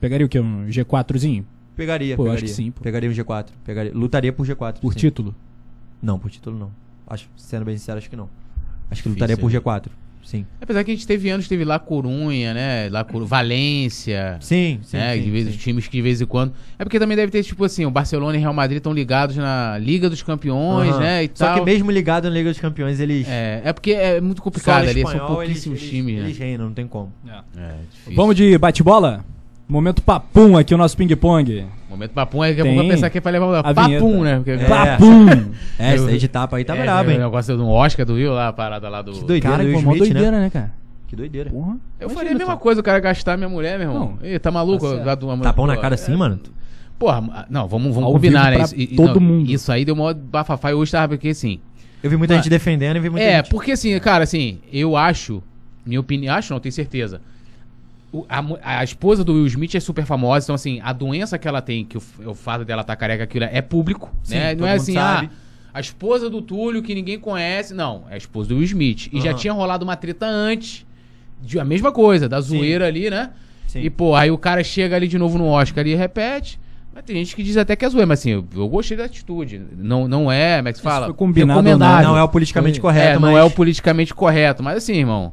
Pegaria 0.00 0.24
o 0.24 0.28
quê? 0.28 0.38
Um 0.40 0.66
G4zinho? 0.68 1.44
Pegaria, 1.78 2.16
Pô, 2.16 2.22
eu 2.22 2.24
pegaria. 2.24 2.44
acho 2.44 2.56
que 2.56 2.62
sim, 2.62 2.72
pô. 2.72 2.82
Pegaria 2.82 3.08
um 3.08 3.12
G4. 3.12 3.46
Pegaria, 3.64 3.92
lutaria 3.94 4.32
por 4.32 4.44
G4. 4.44 4.80
Por 4.80 4.92
sim. 4.92 4.98
título? 4.98 5.32
Não, 6.02 6.18
por 6.18 6.28
título 6.28 6.58
não. 6.58 6.72
Acho, 7.06 7.30
sendo 7.36 7.64
bem 7.64 7.78
sincero, 7.78 7.98
acho 7.98 8.10
que 8.10 8.16
não. 8.16 8.28
Acho 8.90 9.00
que 9.00 9.08
Difícil, 9.08 9.12
lutaria 9.12 9.36
por 9.36 9.48
né? 9.48 9.60
G4. 9.60 9.88
Sim. 10.24 10.44
Apesar 10.60 10.82
que 10.82 10.90
a 10.90 10.94
gente 10.94 11.06
teve 11.06 11.30
anos, 11.30 11.46
teve 11.46 11.64
lá 11.64 11.78
Corunha, 11.78 12.52
né? 12.52 12.88
Lá 12.90 13.04
Coru... 13.04 13.24
Valência. 13.24 14.38
Sim, 14.40 14.80
sim. 14.82 14.96
né? 14.96 15.14
sim, 15.14 15.22
de 15.22 15.30
vez, 15.30 15.44
sim. 15.44 15.50
Os 15.50 15.56
times 15.56 15.86
que 15.86 15.96
de 15.98 16.02
vez 16.02 16.20
em 16.20 16.26
quando. 16.26 16.52
É 16.76 16.82
porque 16.82 16.98
também 16.98 17.16
deve 17.16 17.30
ter, 17.30 17.44
tipo 17.44 17.64
assim, 17.64 17.86
o 17.86 17.90
Barcelona 17.92 18.36
e 18.36 18.40
Real 18.40 18.52
Madrid 18.52 18.78
estão 18.78 18.92
ligados 18.92 19.36
na 19.36 19.78
Liga 19.78 20.10
dos 20.10 20.20
Campeões, 20.20 20.90
Aham. 20.90 20.98
né? 20.98 21.24
E 21.24 21.30
Só 21.32 21.46
tal. 21.46 21.60
que 21.60 21.64
mesmo 21.64 21.92
ligado 21.92 22.24
na 22.24 22.30
Liga 22.30 22.50
dos 22.50 22.58
Campeões, 22.58 22.98
eles. 22.98 23.28
É, 23.28 23.62
é 23.64 23.72
porque 23.72 23.92
é 23.92 24.20
muito 24.20 24.42
complicado 24.42 24.88
ali, 24.88 25.02
são 25.02 25.12
espanhol, 25.12 25.36
pouquíssimos 25.36 25.78
eles, 25.78 25.90
times, 25.90 26.08
eles, 26.08 26.22
né? 26.22 26.28
Eles 26.28 26.38
reinam, 26.38 26.66
não 26.66 26.74
tem 26.74 26.88
como. 26.88 27.12
É, 27.56 27.74
difícil. 27.88 28.16
Vamos 28.16 28.34
de 28.34 28.58
bate-bola? 28.58 29.24
Momento 29.68 30.00
papum 30.02 30.56
aqui, 30.56 30.74
o 30.74 30.78
nosso 30.78 30.96
ping-pong. 30.96 31.66
Momento 31.90 32.12
papum, 32.12 32.40
aí 32.42 32.50
daqui 32.52 32.60
a 32.60 32.64
Tem. 32.64 32.72
pouco 32.74 32.86
vai 32.88 32.96
pensar 32.96 33.10
que 33.10 33.20
vai 33.20 33.32
levar 33.32 33.60
o 33.60 33.74
papum, 33.74 34.22
né? 34.22 34.36
Porque, 34.36 34.50
É. 34.52 34.56
Papum! 34.66 35.26
É, 35.78 35.94
isso 35.94 36.06
aí 36.06 36.18
de 36.18 36.28
tapa 36.28 36.56
aí 36.56 36.64
tá 36.64 36.74
é, 36.76 36.82
brabo, 36.82 37.10
é, 37.10 37.12
hein? 37.12 37.18
O 37.18 37.22
negócio 37.24 37.56
do 37.56 37.68
Oscar, 37.68 38.06
do 38.06 38.16
Rio 38.16 38.32
lá, 38.32 38.48
a 38.48 38.52
parada 38.52 38.88
lá 38.88 39.02
do. 39.02 39.12
Que 39.12 39.24
doideira, 39.24 39.56
Cara, 39.56 39.62
Will 39.68 39.74
que 39.74 39.78
Smith, 39.80 39.98
né? 40.00 40.06
doideira, 40.14 40.40
né, 40.40 40.50
cara? 40.50 40.72
Que 41.06 41.16
doideira. 41.16 41.50
Porra. 41.50 41.76
Eu 42.00 42.06
Imagina 42.06 42.14
faria 42.14 42.30
a 42.32 42.38
mesma 42.38 42.52
só. 42.54 42.58
coisa, 42.58 42.80
o 42.80 42.84
cara 42.84 42.98
gastar 43.00 43.36
minha 43.36 43.48
mulher, 43.48 43.78
meu 43.78 43.88
irmão. 43.88 44.18
Não. 44.22 44.28
Ih, 44.28 44.38
tá 44.38 44.50
maluco? 44.50 44.86
Tá 44.88 45.16
mulher- 45.16 45.42
Tapão 45.42 45.66
na 45.66 45.74
Pô, 45.74 45.80
cara 45.80 45.94
é, 45.94 45.96
assim, 45.96 46.16
mano? 46.16 46.40
Porra, 46.98 47.46
não, 47.48 47.68
vamos, 47.68 47.94
vamos 47.94 48.06
Ao 48.08 48.12
combinar, 48.12 48.50
né? 48.50 48.56
pra 48.58 48.64
Isso, 48.76 48.96
todo 48.96 49.20
não, 49.20 49.26
mundo. 49.28 49.50
Isso 49.50 49.70
aí 49.70 49.84
deu 49.84 49.94
maior 49.94 50.14
bafafá 50.14 50.70
e 50.70 50.74
hoje 50.74 50.90
tava 50.92 51.08
porque 51.08 51.28
assim. 51.28 51.60
Eu 52.02 52.10
vi 52.10 52.16
muita 52.16 52.34
Mano, 52.34 52.42
gente 52.42 52.50
defendendo 52.50 52.96
e 52.96 53.00
vi 53.00 53.10
muita 53.10 53.24
É, 53.26 53.36
gente. 53.36 53.50
porque 53.50 53.72
assim, 53.72 53.98
cara, 54.00 54.24
assim, 54.24 54.58
eu 54.72 54.96
acho, 54.96 55.42
minha 55.86 56.00
opinião, 56.00 56.34
acho 56.34 56.52
não, 56.52 56.60
tenho 56.60 56.72
certeza. 56.72 57.20
A, 58.28 58.78
a 58.80 58.84
esposa 58.84 59.22
do 59.22 59.34
Will 59.34 59.46
Smith 59.46 59.74
é 59.74 59.80
super 59.80 60.06
famosa, 60.06 60.46
então 60.46 60.54
assim, 60.54 60.80
a 60.82 60.92
doença 60.94 61.36
que 61.38 61.46
ela 61.46 61.60
tem, 61.60 61.84
que 61.84 61.98
o, 61.98 62.02
o 62.26 62.34
fato 62.34 62.64
dela 62.64 62.80
estar 62.80 62.96
careca, 62.96 63.24
aquilo 63.24 63.44
é 63.44 63.60
público, 63.60 64.10
Sim, 64.22 64.34
né? 64.36 64.54
Não 64.54 64.66
é 64.66 64.74
assim, 64.74 64.94
sabe. 64.94 65.28
ah, 65.32 65.48
a 65.74 65.80
esposa 65.80 66.30
do 66.30 66.40
Túlio 66.40 66.82
que 66.82 66.94
ninguém 66.94 67.18
conhece, 67.18 67.74
não, 67.74 68.04
é 68.10 68.14
a 68.14 68.16
esposa 68.16 68.48
do 68.48 68.54
Will 68.56 68.64
Smith. 68.64 69.08
E 69.12 69.20
já 69.20 69.30
Aham. 69.30 69.38
tinha 69.38 69.52
rolado 69.52 69.84
uma 69.84 69.94
treta 69.94 70.26
antes, 70.26 70.86
de 71.42 71.60
a 71.60 71.64
mesma 71.64 71.92
coisa, 71.92 72.28
da 72.28 72.40
zoeira 72.40 72.86
ali, 72.86 73.10
né? 73.10 73.30
Sim. 73.66 73.80
E 73.80 73.90
pô, 73.90 74.14
aí 74.14 74.30
o 74.30 74.38
cara 74.38 74.64
chega 74.64 74.96
ali 74.96 75.06
de 75.06 75.18
novo 75.18 75.36
no 75.36 75.44
Oscar 75.46 75.86
e 75.86 75.94
repete. 75.94 76.58
Mas 76.94 77.04
tem 77.04 77.16
gente 77.16 77.36
que 77.36 77.42
diz 77.42 77.56
até 77.58 77.76
que 77.76 77.84
é 77.84 77.88
zoeira, 77.90 78.06
mas 78.06 78.20
assim, 78.20 78.30
eu, 78.30 78.44
eu 78.56 78.66
gostei 78.68 78.96
da 78.96 79.04
atitude. 79.04 79.60
Não, 79.76 80.08
não 80.08 80.32
é, 80.32 80.56
como 80.56 80.68
é 80.68 80.72
que 80.72 80.78
se 80.78 80.82
fala? 80.82 81.12
combinado 81.12 81.62
não, 81.62 81.70
Recomendável. 81.70 82.08
Não 82.08 82.16
é 82.18 82.22
o 82.22 82.28
politicamente 82.28 82.80
Foi- 82.80 82.90
correto, 82.90 83.16
é, 83.16 83.18
mas... 83.18 83.30
não 83.30 83.38
é 83.38 83.44
o 83.44 83.50
politicamente 83.50 84.14
correto, 84.14 84.62
mas 84.62 84.78
assim, 84.78 84.94
irmão. 84.94 85.32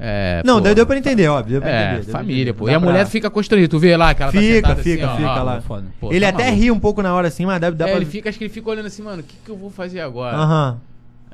É, 0.00 0.42
Não, 0.44 0.54
pô, 0.56 0.60
deu, 0.60 0.74
deu 0.76 0.86
pra 0.86 0.96
entender, 0.96 1.26
óbvio. 1.28 1.52
Deu 1.54 1.60
pra 1.60 1.70
É, 1.70 1.94
entender, 1.96 2.12
família, 2.12 2.54
pô. 2.54 2.66
Dá 2.66 2.72
E 2.72 2.74
a 2.74 2.78
pra- 2.80 2.88
mulher 2.88 3.06
fica 3.06 3.28
constrangida. 3.28 3.68
Tu 3.68 3.78
vê 3.80 3.96
lá 3.96 4.14
que 4.14 4.22
ela 4.22 4.30
tá 4.32 4.38
Fica, 4.38 4.54
sentada 4.54 4.76
fica, 4.82 5.06
assim, 5.06 5.14
ó, 5.14 5.16
fica 5.28 5.40
ó, 5.40 5.42
lá. 5.42 5.60
foda. 5.60 5.86
pô, 6.00 6.12
Ele 6.12 6.20
tá 6.20 6.28
até 6.28 6.44
maluco. 6.44 6.62
ri 6.62 6.70
um 6.70 6.78
pouco 6.78 7.02
na 7.02 7.12
hora 7.14 7.26
assim, 7.28 7.44
mas 7.44 7.60
deve 7.60 7.76
dar 7.76 7.86
É, 7.86 7.90
pra... 7.90 7.96
ele 7.96 8.06
fica, 8.08 8.28
acho 8.28 8.38
que 8.38 8.44
ele 8.44 8.52
fica 8.52 8.70
olhando 8.70 8.86
assim, 8.86 9.02
mano, 9.02 9.20
o 9.20 9.22
que, 9.24 9.34
que 9.44 9.50
eu 9.50 9.56
vou 9.56 9.70
fazer 9.70 10.00
agora? 10.00 10.36
Aham. 10.36 10.78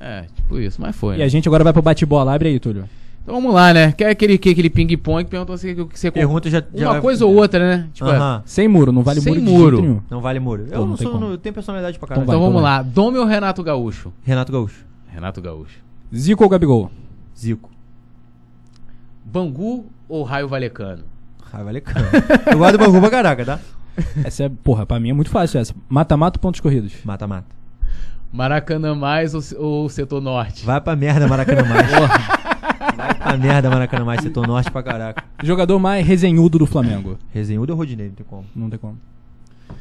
É, 0.00 0.24
tipo 0.34 0.58
isso, 0.58 0.80
mas 0.80 0.96
foi. 0.96 1.16
E 1.16 1.18
né? 1.18 1.24
a 1.24 1.28
gente 1.28 1.46
agora 1.48 1.62
vai 1.62 1.72
pro 1.74 1.82
bate-bola. 1.82 2.34
Abre 2.34 2.48
aí, 2.48 2.58
Túlio. 2.58 2.88
Então 3.22 3.34
vamos 3.34 3.54
lá, 3.54 3.72
né? 3.72 3.92
Quer 3.92 4.10
aquele, 4.10 4.36
que- 4.38 4.50
aquele 4.50 4.68
ping-pong 4.70 5.24
que 5.24 5.30
perguntou 5.30 5.54
o 5.56 5.58
que 5.88 5.98
você 5.98 6.10
Pergunta 6.10 6.48
já... 6.50 6.62
já 6.74 6.86
Uma 6.86 6.92
vai- 6.92 7.00
coisa 7.02 7.24
ou 7.26 7.34
outra, 7.34 7.58
né? 7.58 7.86
Tipo, 7.92 8.08
Aham. 8.10 8.42
Sem 8.46 8.66
muro, 8.68 8.92
não 8.92 9.02
vale 9.02 9.20
Sem 9.20 9.38
muro 9.38 9.76
de 9.76 9.82
muro. 9.82 10.04
Não 10.10 10.20
vale 10.20 10.40
muro. 10.40 10.66
Eu 10.70 10.80
Pô, 10.80 10.86
não, 10.86 10.96
sou... 10.96 11.30
eu 11.30 11.38
tenho 11.38 11.54
personalidade 11.54 11.98
pra 11.98 12.08
caralho. 12.08 12.24
Então 12.24 12.34
então 12.34 12.40
vai, 12.40 12.52
vamos 12.52 12.60
então 12.62 12.76
lá. 12.76 12.82
Dome 12.82 13.18
ou 13.18 13.24
Renato 13.26 13.62
Gaúcho? 13.62 14.12
Renato 14.22 14.50
Gaúcho. 14.52 14.84
Renato 15.08 15.40
Gaúcho. 15.40 15.78
Zico 16.14 16.44
ou 16.44 16.50
Gabigol? 16.50 16.90
Zico. 17.38 17.70
Bangu 19.34 19.86
ou 20.08 20.22
Raio 20.22 20.46
Valecano? 20.46 21.02
Ai, 21.52 21.64
vale 21.64 21.80
caro. 21.80 22.06
Eu 22.46 22.56
gosto 22.56 22.78
do 22.78 22.84
Bangu 22.84 23.00
pra 23.00 23.10
caraca, 23.10 23.44
tá? 23.44 23.60
Essa 24.22 24.44
é, 24.44 24.48
porra, 24.48 24.86
pra 24.86 25.00
mim 25.00 25.10
é 25.10 25.12
muito 25.12 25.28
fácil 25.28 25.58
essa. 25.58 25.74
Mata-mata 25.88 26.38
ou 26.38 26.40
pontos 26.40 26.60
corridos? 26.60 26.92
Mata, 27.04 27.26
mata. 27.26 27.48
Maracanã 28.32 28.94
mais 28.94 29.34
ou, 29.34 29.42
ou 29.58 29.88
Setor 29.88 30.20
Norte? 30.20 30.64
Vai 30.64 30.80
pra 30.80 30.94
merda, 30.94 31.26
Maracanã 31.26 31.62
Mais. 31.66 31.90
Vai 31.90 33.14
pra 33.14 33.36
merda, 33.36 33.68
Maracanã 33.70 34.04
Mais. 34.04 34.20
Setor 34.22 34.46
norte 34.46 34.70
pra 34.70 34.84
caraca. 34.84 35.24
Jogador 35.42 35.80
mais 35.80 36.06
resenhudo 36.06 36.56
do 36.56 36.66
Flamengo? 36.66 37.18
Resenhudo 37.32 37.72
ou 37.72 37.76
Rodinei, 37.76 38.06
não 38.06 38.14
tem 38.14 38.26
como. 38.26 38.44
Não 38.54 38.70
tem 38.70 38.78
como. 38.78 38.96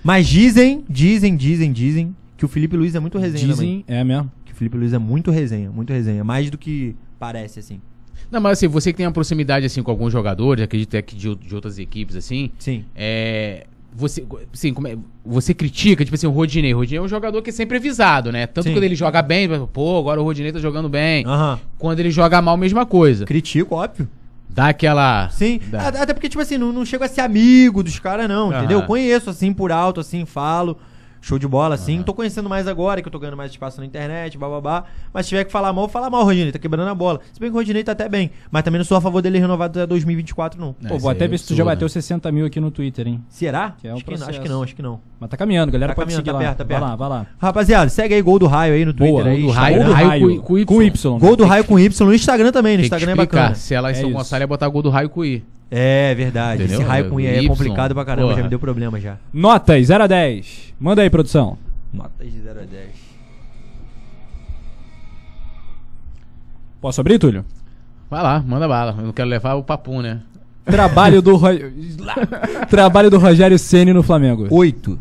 Mas 0.03 0.27
dizem, 0.27 0.83
dizem, 0.89 1.37
dizem, 1.37 1.71
dizem 1.71 2.15
que 2.35 2.43
o 2.43 2.47
Felipe 2.47 2.75
Luiz 2.75 2.95
é 2.95 2.99
muito 2.99 3.19
resenha 3.19 3.53
também. 3.53 3.83
Dizem, 3.83 3.85
é 3.87 4.03
mesmo. 4.03 4.31
Que 4.45 4.51
o 4.51 4.55
Felipe 4.55 4.77
Luiz 4.77 4.93
é 4.93 4.97
muito 4.97 5.29
resenha, 5.29 5.71
muito 5.71 5.93
resenha. 5.93 6.23
Mais 6.23 6.49
do 6.49 6.57
que 6.57 6.95
parece, 7.19 7.59
assim. 7.59 7.79
Não, 8.33 8.41
mas 8.41 8.57
assim, 8.57 8.67
você 8.67 8.91
que 8.91 8.97
tem 8.97 9.05
uma 9.05 9.11
proximidade 9.13 9.65
assim 9.65 9.83
com 9.83 9.91
alguns 9.91 10.11
jogadores, 10.11 10.63
acredito 10.63 10.99
que 11.03 11.15
de, 11.15 11.35
de 11.35 11.53
outras 11.55 11.77
equipes 11.77 12.15
assim, 12.15 12.49
Sim. 12.57 12.83
é 12.95 13.67
você, 13.95 14.25
assim, 14.51 14.73
como 14.73 14.87
é- 14.87 14.97
você 15.23 15.53
critica, 15.53 16.03
tipo 16.03 16.15
assim, 16.15 16.25
o 16.25 16.31
Rodinei. 16.31 16.73
O 16.73 16.77
Rodinei 16.77 16.97
é 16.97 17.01
um 17.03 17.07
jogador 17.07 17.43
que 17.43 17.51
é 17.51 17.53
sempre 17.53 17.77
avisado, 17.77 18.31
né? 18.31 18.47
Tanto 18.47 18.63
Sim. 18.69 18.73
quando 18.73 18.83
ele 18.85 18.95
joga 18.95 19.21
bem, 19.21 19.47
pô, 19.71 19.99
agora 19.99 20.19
o 20.19 20.23
Rodinei 20.23 20.51
tá 20.51 20.57
jogando 20.57 20.89
bem. 20.89 21.23
Aham. 21.27 21.59
Quando 21.77 21.99
ele 21.99 22.09
joga 22.09 22.41
mal, 22.41 22.57
mesma 22.57 22.87
coisa. 22.87 23.23
Critico, 23.23 23.75
óbvio. 23.75 24.09
Dá 24.49 24.69
aquela. 24.69 25.29
Sim. 25.29 25.59
Dá. 25.67 25.89
Até 25.89 26.11
porque, 26.13 26.27
tipo 26.27 26.41
assim, 26.41 26.57
não, 26.57 26.73
não 26.73 26.83
chego 26.85 27.03
a 27.03 27.07
ser 27.07 27.21
amigo 27.21 27.83
dos 27.83 27.99
caras, 27.99 28.27
não, 28.27 28.49
Aham. 28.49 28.57
entendeu? 28.59 28.81
Conheço, 28.83 29.29
assim, 29.29 29.53
por 29.53 29.71
alto, 29.71 29.99
assim, 29.99 30.25
falo. 30.25 30.75
Show 31.25 31.39
de 31.39 31.47
bola, 31.47 31.75
assim. 31.75 32.03
Tô 32.03 32.13
conhecendo 32.13 32.49
mais 32.49 32.67
agora, 32.67 33.01
que 33.01 33.07
eu 33.07 33.11
tô 33.11 33.17
ganhando 33.17 33.37
mais 33.37 33.49
espaço 33.49 33.79
na 33.79 33.85
internet, 33.85 34.37
bababá. 34.37 34.83
Mas 35.13 35.25
se 35.25 35.29
tiver 35.29 35.45
que 35.45 35.53
falar 35.53 35.71
mal, 35.71 35.87
fala 35.87 36.09
mal, 36.09 36.25
Rodinei. 36.25 36.51
Tá 36.51 36.59
quebrando 36.59 36.89
a 36.89 36.93
bola. 36.93 37.21
Se 37.31 37.39
bem 37.39 37.49
que 37.49 37.55
o 37.55 37.59
Rodinei 37.59 37.81
tá 37.81 37.93
até 37.93 38.09
bem. 38.09 38.29
Mas 38.51 38.61
também 38.63 38.77
não 38.77 38.83
sou 38.83 38.97
a 38.97 39.01
favor 39.01 39.21
dele 39.21 39.39
renovar 39.39 39.67
até 39.69 39.87
2024, 39.87 40.59
não. 40.59 40.75
É, 40.83 40.89
Pô, 40.89 40.99
vou 40.99 41.09
até 41.09 41.23
é 41.23 41.27
ver 41.29 41.37
se 41.37 41.47
tu 41.47 41.55
já 41.55 41.63
bateu 41.63 41.85
né? 41.85 41.89
60 41.89 42.29
mil 42.29 42.45
aqui 42.45 42.59
no 42.59 42.69
Twitter, 42.69 43.07
hein? 43.07 43.23
Será? 43.29 43.73
Que 43.79 43.87
é 43.87 43.91
um 43.91 43.95
acho, 43.95 44.03
que, 44.03 44.17
não, 44.17 44.27
acho 44.27 44.41
que 44.41 44.49
não, 44.49 44.63
acho 44.63 44.75
que 44.75 44.81
não. 44.81 44.99
Mas 45.17 45.29
tá 45.29 45.37
caminhando, 45.37 45.71
galera 45.71 45.93
Tá 45.93 45.95
pode 45.95 46.07
caminhando, 46.13 46.25
seguir 46.25 46.31
tá 46.31 46.33
lá. 46.33 46.39
perto, 46.39 46.57
tá 46.57 46.63
vai 46.65 46.77
perto. 46.77 46.89
lá, 46.89 46.95
vai 46.97 47.09
lá. 47.09 47.27
Rapaziada, 47.39 47.89
segue 47.89 48.15
aí 48.15 48.21
Gol 48.21 48.37
do 48.39 48.47
Raio 48.47 48.73
aí 48.73 48.83
no 48.83 48.91
Twitter. 48.93 49.13
Boa, 49.23 49.25
aí, 49.25 49.41
Gol 49.43 49.51
do 49.51 49.57
Raio. 49.57 49.75
Gol 49.77 49.85
do 49.85 49.93
Raio 49.93 50.07
Raio, 50.09 50.35
com- 50.41 50.41
com 50.43 50.57
Y. 50.59 50.65
com 50.65 50.81
Y. 50.83 51.19
Gol 51.19 51.35
do 51.37 51.45
Raio 51.45 51.63
com 51.63 51.79
Y 51.79 52.05
no 52.05 52.13
Instagram 52.13 52.51
também. 52.51 52.75
No 52.77 52.83
Instagram 52.83 53.13
é 53.13 53.15
bacana. 53.15 53.55
Se 53.55 53.73
ela 53.73 53.91
em 53.91 53.93
É 53.93 53.95
São. 53.95 54.11
Gonçalo 54.11 54.43
ia 54.43 54.47
botar 54.47 54.67
gol 54.67 54.81
do 54.81 54.89
raio 54.89 55.09
com 55.09 55.23
I. 55.23 55.41
É 55.75 56.13
verdade. 56.13 56.61
Entendeu? 56.61 56.81
Esse 56.81 56.87
raio 56.87 57.09
com 57.09 57.19
I 57.19 57.25
é 57.25 57.47
complicado 57.47 57.95
pra 57.95 58.05
caramba. 58.05 58.27
Já 58.27 58.33
porra. 58.33 58.43
me 58.43 58.49
deu 58.49 58.59
problema 58.59 58.99
já. 58.99 59.17
Notas 59.33 59.87
0 59.87 60.03
a 60.03 60.07
10. 60.07 60.75
Manda 60.79 61.01
aí, 61.01 61.09
produção. 61.09 61.57
Notas 61.91 62.31
de 62.31 62.39
0 62.41 62.59
a 62.59 62.63
10. 62.63 62.89
Posso 66.79 67.01
abrir, 67.01 67.17
Túlio? 67.17 67.43
Vai 68.07 68.21
lá, 68.21 68.39
manda 68.45 68.67
bala. 68.67 68.93
Eu 68.99 69.05
não 69.05 69.13
quero 69.13 69.27
levar 69.27 69.55
o 69.55 69.63
papo, 69.63 69.99
né? 69.99 70.21
Trabalho 70.63 71.23
do 71.23 71.35
Ro... 71.35 71.47
Trabalho 72.69 73.09
do 73.09 73.17
Rogério 73.17 73.57
Ceni 73.57 73.93
no 73.93 74.03
Flamengo. 74.03 74.47
8. 74.51 74.99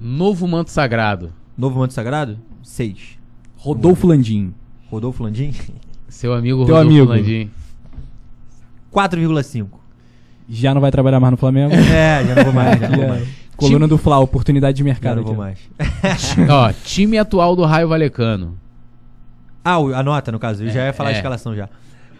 Novo 0.00 0.48
manto 0.48 0.70
sagrado. 0.70 1.30
Novo 1.56 1.78
Manto 1.78 1.92
Sagrado? 1.92 2.38
6. 2.62 3.18
Rodolfo 3.56 4.06
Landim. 4.06 4.54
Rodolfo 4.90 5.22
Landim? 5.22 5.52
Seu 6.08 6.32
amigo 6.32 6.64
Teu 6.64 6.74
Rodolfo 6.74 6.96
amigo. 6.96 7.12
Landim. 7.12 7.50
4,5. 8.92 9.66
Já 10.48 10.74
não 10.74 10.80
vai 10.80 10.90
trabalhar 10.90 11.18
mais 11.20 11.30
no 11.30 11.36
Flamengo? 11.36 11.72
É, 11.92 12.24
já 12.26 12.34
não 12.34 12.44
vou 12.44 12.52
mais, 12.52 12.80
já 12.80 12.88
não 12.88 12.98
vou 12.98 13.08
mais. 13.08 13.28
Coluna 13.56 13.86
do 13.86 13.96
Fla, 13.96 14.18
oportunidade 14.18 14.76
de 14.76 14.80
Já 14.82 14.84
mercado. 14.84 15.16
não 15.16 15.24
vou 15.24 15.34
mais. 15.36 15.58
Ó, 16.50 16.72
time 16.84 17.16
atual 17.18 17.54
do 17.54 17.64
Raio 17.64 17.86
Valecano. 17.88 18.58
Ah, 19.64 19.78
o- 19.78 19.94
a 19.94 20.02
nota, 20.02 20.32
no 20.32 20.38
caso. 20.40 20.64
Eu 20.64 20.70
já 20.70 20.86
ia 20.86 20.92
falar 20.92 21.10
É. 21.10 21.12
a 21.12 21.16
escalação 21.16 21.54
já. 21.54 21.68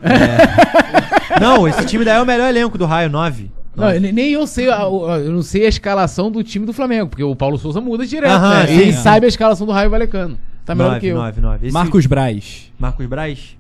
É. 0.03 1.40
Não, 1.40 1.66
esse 1.66 1.85
time 1.86 2.05
daí 2.05 2.16
é 2.19 2.23
o 2.23 2.27
melhor 2.27 2.49
elenco 2.49 2.77
do 2.78 2.85
Raio, 2.86 3.11
9. 3.11 3.51
Não, 3.74 3.89
ne- 3.99 4.12
nem 4.12 4.31
eu 4.32 4.47
sei, 4.47 4.69
eu 4.69 5.32
não 5.32 5.43
sei 5.43 5.65
a 5.65 5.69
escalação 5.69 6.31
do 6.31 6.43
time 6.44 6.66
do 6.66 6.73
Flamengo, 6.73 7.09
porque 7.09 7.24
o 7.24 7.35
Paulo 7.35 7.57
Souza 7.59 7.81
muda 7.81 8.07
direto, 8.07 8.31
Aham, 8.32 8.61
né? 8.61 8.66
sim, 8.66 8.73
Ele 8.74 8.93
sim. 8.93 8.99
sabe 9.03 9.24
a 9.27 9.28
escalação 9.28 9.66
do 9.66 9.73
Raio 9.73 9.90
Valecano. 9.90 10.39
Tá 10.65 10.74
melhor 10.74 10.94
do 10.94 11.01
que 11.01 11.07
eu. 11.07 11.16
9, 11.16 11.40
9. 11.40 11.66
Esse 11.66 11.73
Marcos 11.74 12.07
Braz. 12.07 12.70
Marcos 12.78 13.07
Braz. 13.07 13.57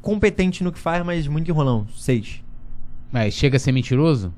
Competente 0.00 0.64
no 0.64 0.72
que 0.72 0.78
faz, 0.78 1.04
mas 1.04 1.26
muito 1.26 1.50
enrolão. 1.50 1.86
6. 1.96 2.42
Mas 3.12 3.34
chega 3.34 3.56
a 3.56 3.60
ser 3.60 3.72
mentiroso? 3.72 4.32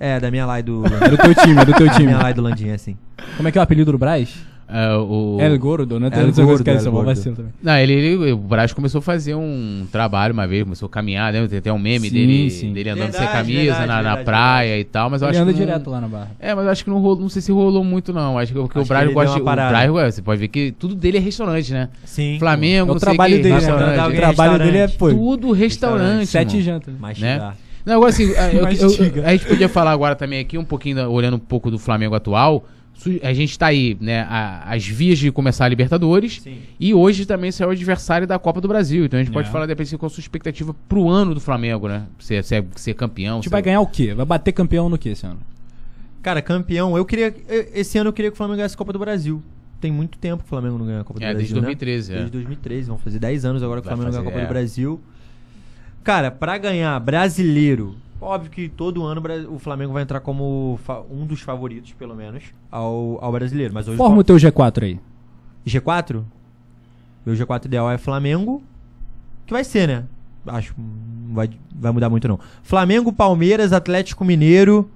É, 0.00 0.18
da 0.20 0.30
minha 0.30 0.46
lá 0.46 0.60
e 0.60 0.62
do 0.62 0.84
É 1.02 1.08
do 1.08 1.16
teu 1.18 1.34
time, 1.34 1.60
é 1.60 1.64
do 1.64 1.72
teu 1.74 1.86
Da 1.86 1.92
time. 1.94 2.06
minha 2.06 2.18
lá 2.18 2.30
e 2.30 2.34
do 2.34 2.42
Landim, 2.42 2.68
é 2.68 2.74
assim. 2.74 2.96
Como 3.36 3.48
é 3.48 3.52
que 3.52 3.58
é 3.58 3.60
o 3.60 3.64
apelido 3.64 3.92
do 3.92 3.98
Braz? 3.98 4.34
É, 4.70 4.94
o... 4.96 5.38
El 5.40 5.58
Gordo, 5.58 5.98
né? 5.98 6.08
El 6.12 6.30
Tem 6.32 6.44
Gordo, 6.44 6.62
que 6.62 6.68
é 6.70 6.74
El 6.74 6.90
Gordo. 6.90 7.06
vacilo 7.06 7.34
também. 7.36 7.52
Não, 7.62 7.76
ele, 7.78 7.92
ele- 7.94 8.32
o 8.32 8.36
Braz 8.36 8.72
começou 8.72 8.98
a 8.98 9.02
fazer 9.02 9.34
um 9.34 9.86
trabalho 9.90 10.34
uma 10.34 10.46
vez, 10.46 10.62
começou 10.64 10.86
a 10.86 10.90
caminhar, 10.90 11.32
lembra? 11.32 11.48
Tem 11.48 11.58
até 11.58 11.72
um 11.72 11.78
meme 11.78 12.08
Sim, 12.10 12.14
dele, 12.14 12.50
sim. 12.50 12.72
dele 12.74 12.90
andando 12.90 13.12
sem 13.12 13.20
Verdade, 13.20 13.32
camisa 13.38 13.62
verdade, 13.62 13.86
na, 13.88 13.94
na 13.94 14.02
verdade, 14.02 14.24
praia 14.26 14.78
e 14.78 14.84
tal, 14.84 15.08
mas 15.08 15.22
eu 15.22 15.28
Ele 15.28 15.36
acho 15.36 15.42
anda 15.44 15.52
que 15.54 15.58
não- 15.60 15.66
direto 15.66 15.90
lá 15.90 16.00
na 16.02 16.08
barra. 16.08 16.30
É, 16.38 16.54
mas 16.54 16.64
eu 16.66 16.70
acho 16.70 16.84
que 16.84 16.90
não 16.90 16.98
rolou, 16.98 17.20
não 17.20 17.28
sei 17.30 17.40
se 17.40 17.50
rolou 17.50 17.82
muito 17.82 18.12
não. 18.12 18.38
Acho 18.38 18.52
que, 18.52 18.58
porque 18.58 18.78
Acho 18.78 18.84
o 18.84 18.86
que 18.86 18.88
Braz 18.88 19.12
gosta 19.12 19.40
o. 19.40 19.42
Braz, 19.44 20.14
você 20.14 20.20
pode 20.22 20.38
ver 20.40 20.48
que 20.48 20.72
tudo 20.72 20.94
dele 20.94 21.16
é 21.16 21.20
restaurante, 21.20 21.72
né? 21.72 21.88
Sim. 22.04 22.36
Flamengo, 22.38 22.88
É 22.88 22.90
o 22.90 22.94
não 22.94 23.00
trabalho 23.00 23.36
que, 23.36 23.42
dele, 23.42 23.54
né? 23.54 23.60
restaurante. 23.60 24.12
O 24.12 24.16
trabalho 24.16 24.58
dele 24.58 24.78
é, 24.78 24.86
Tudo 24.88 25.52
restaurante. 25.52 26.26
sete 26.26 26.60
jantas. 26.60 26.94
Mas 27.00 27.18
né? 27.18 27.52
Não, 27.86 27.94
agora 27.94 28.10
assim, 28.10 28.34
a- 28.36 28.48
eu- 28.52 28.58
eu- 28.58 28.62
Mastiga. 28.64 29.22
a 29.26 29.30
gente 29.32 29.46
podia 29.46 29.68
falar 29.68 29.92
agora 29.92 30.14
também 30.14 30.40
aqui, 30.40 30.58
um 30.58 30.64
pouquinho, 30.64 31.08
olhando 31.10 31.36
um 31.36 31.40
pouco 31.40 31.70
do 31.70 31.78
Flamengo 31.78 32.14
atual. 32.14 32.66
A 33.22 33.32
gente 33.32 33.58
tá 33.58 33.66
aí, 33.66 33.96
né, 34.00 34.22
a- 34.22 34.74
as 34.74 34.86
vias 34.86 35.18
de 35.18 35.30
começar 35.30 35.64
a 35.64 35.68
Libertadores. 35.68 36.40
Sim. 36.42 36.58
E 36.80 36.92
hoje 36.92 37.24
também 37.26 37.52
saiu 37.52 37.68
o 37.68 37.72
adversário 37.72 38.26
da 38.26 38.38
Copa 38.38 38.60
do 38.60 38.66
Brasil. 38.68 39.04
Então 39.04 39.18
a 39.20 39.22
gente 39.22 39.32
pode 39.32 39.48
É. 39.48 39.52
falar 39.52 39.66
depois 39.66 39.92
qual 39.94 40.06
a 40.06 40.10
sua 40.10 40.20
expectativa 40.20 40.74
pro 40.88 41.08
ano 41.08 41.34
do 41.34 41.40
Flamengo, 41.40 41.86
né? 41.88 42.06
Ser, 42.18 42.42
ser, 42.44 42.64
ser 42.74 42.94
campeão. 42.94 43.34
A 43.34 43.36
gente 43.36 43.44
ser- 43.44 43.50
vai 43.50 43.62
ganhar 43.62 43.80
o 43.80 43.86
quê? 43.86 44.12
Vai 44.14 44.26
bater 44.26 44.52
campeão 44.52 44.88
no 44.88 44.98
quê 44.98 45.10
esse 45.10 45.24
ano? 45.24 45.38
Cara, 46.22 46.42
campeão, 46.42 46.96
eu 46.96 47.04
queria. 47.04 47.32
Esse 47.72 47.96
ano 47.98 48.08
eu 48.08 48.12
queria 48.12 48.30
que 48.30 48.34
o 48.34 48.36
Flamengo 48.36 48.56
ganhasse 48.56 48.74
a 48.74 48.78
Copa 48.78 48.92
do 48.92 48.98
Brasil. 48.98 49.40
Tem 49.80 49.92
muito 49.92 50.18
tempo 50.18 50.38
que 50.42 50.46
o 50.46 50.48
Flamengo 50.48 50.76
não 50.76 50.84
ganha 50.86 51.00
a 51.00 51.04
Copa 51.04 51.20
do 51.20 51.22
É, 51.22 51.28
Brasil. 51.28 51.38
desde 51.38 51.54
né? 51.54 51.60
2013, 51.60 52.12
é. 52.12 52.16
Desde 52.16 52.32
2013, 52.32 52.88
vão 52.88 52.98
fazer 52.98 53.20
10 53.20 53.44
anos 53.44 53.62
agora 53.62 53.80
que 53.80 53.86
o 53.86 53.90
Vai 53.90 53.96
Flamengo 53.96 54.12
ganha 54.12 54.20
a 54.20 54.24
fazer, 54.24 54.34
Copa 54.34 54.44
é. 54.44 54.46
do 54.46 54.52
Brasil. 54.52 55.00
Cara, 56.02 56.30
pra 56.32 56.58
ganhar 56.58 56.98
brasileiro, 56.98 57.94
óbvio 58.20 58.50
que 58.50 58.68
todo 58.68 59.04
ano 59.04 59.22
o 59.50 59.58
Flamengo 59.58 59.92
vai 59.92 60.02
entrar 60.02 60.20
como 60.20 60.78
um 61.10 61.26
dos 61.26 61.40
favoritos, 61.40 61.92
pelo 61.92 62.14
menos, 62.14 62.44
ao, 62.70 63.18
ao 63.22 63.32
brasileiro. 63.32 63.72
Mas 63.74 63.88
hoje 63.88 63.96
Forma 63.96 64.18
o 64.18 64.24
teu 64.24 64.36
G4 64.36 64.82
aí. 64.82 65.00
G4? 65.66 66.24
Meu 67.24 67.34
G4 67.34 67.66
ideal 67.66 67.90
é 67.90 67.98
Flamengo. 67.98 68.62
Que 69.46 69.52
vai 69.52 69.64
ser, 69.64 69.88
né? 69.88 70.04
Acho 70.46 70.74
que 70.74 70.80
não 70.80 71.34
vai, 71.34 71.50
vai 71.74 71.92
mudar 71.92 72.08
muito, 72.08 72.28
não. 72.28 72.38
Flamengo, 72.62 73.12
Palmeiras, 73.12 73.72
Atlético 73.72 74.24
Mineiro 74.24 74.90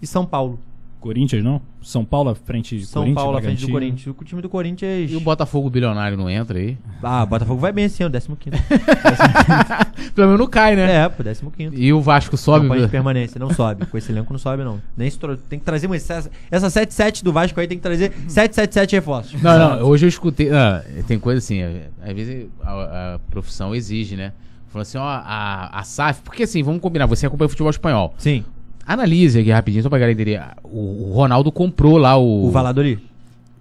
e 0.00 0.06
São 0.06 0.24
Paulo. 0.24 0.58
Corinthians, 1.02 1.42
não? 1.42 1.60
São 1.82 2.04
Paulo 2.04 2.30
à 2.30 2.34
frente 2.34 2.78
de 2.78 2.86
São 2.86 3.02
Corinthians, 3.02 3.22
Paulo 3.22 3.36
à 3.36 3.42
frente 3.42 3.66
do. 3.66 3.72
Corinthians. 3.72 4.16
O 4.18 4.24
time 4.24 4.40
do 4.40 4.48
Corinthians. 4.48 5.10
E 5.10 5.16
o 5.16 5.20
Botafogo 5.20 5.68
bilionário 5.68 6.16
não 6.16 6.30
entra 6.30 6.58
aí? 6.58 6.78
Ah, 7.02 7.24
o 7.24 7.26
Botafogo 7.26 7.60
vai 7.60 7.72
bem 7.72 7.86
esse 7.86 8.02
ano, 8.04 8.14
15. 8.14 8.36
Pelo 10.14 10.28
menos 10.28 10.40
não 10.40 10.46
cai, 10.46 10.76
né? 10.76 11.04
é, 11.04 11.08
pô, 11.08 11.24
15. 11.24 11.76
E 11.76 11.92
o 11.92 12.00
Vasco 12.00 12.36
sobe. 12.36 12.66
Campanha 12.66 12.84
de 12.86 12.90
permanência, 12.90 13.38
não 13.38 13.52
sobe. 13.52 13.84
Com 13.86 13.98
esse 13.98 14.12
elenco 14.12 14.32
não 14.32 14.38
sobe, 14.38 14.62
não. 14.62 14.80
Nem 14.96 15.10
Tem 15.48 15.58
que 15.58 15.64
trazer 15.64 15.86
uma. 15.86 15.96
Essa, 15.96 16.30
essa 16.50 16.68
7-7 16.68 17.24
do 17.24 17.32
Vasco 17.32 17.58
aí 17.58 17.66
tem 17.66 17.76
que 17.76 17.82
trazer 17.82 18.12
7-7-7 18.28 18.92
reforços. 18.92 19.42
Não, 19.42 19.58
não, 19.58 19.86
hoje 19.86 20.06
eu 20.06 20.08
escutei. 20.08 20.50
ah, 20.50 20.84
tem 21.06 21.18
coisa 21.18 21.38
assim, 21.38 21.60
é, 21.60 21.88
às 22.00 22.14
vezes 22.14 22.46
a, 22.62 23.14
a 23.14 23.18
profissão 23.30 23.74
exige, 23.74 24.14
né? 24.16 24.32
Falou 24.68 24.82
assim, 24.82 24.96
ó, 24.96 25.02
a, 25.04 25.68
a 25.78 25.82
SAF. 25.82 26.22
Porque 26.22 26.44
assim, 26.44 26.62
vamos 26.62 26.80
combinar, 26.80 27.04
você 27.04 27.26
acompanha 27.26 27.46
o 27.46 27.50
futebol 27.50 27.70
espanhol. 27.70 28.14
Sim, 28.16 28.42
Analise 28.86 29.38
aqui 29.40 29.50
rapidinho, 29.50 29.82
só 29.82 29.88
pra 29.88 29.98
galera 29.98 30.12
entender. 30.12 30.40
O, 30.64 31.10
o 31.10 31.12
Ronaldo 31.14 31.50
comprou 31.52 31.96
lá 31.96 32.16
o. 32.16 32.46
o 32.46 32.50
Valladolid. 32.50 33.00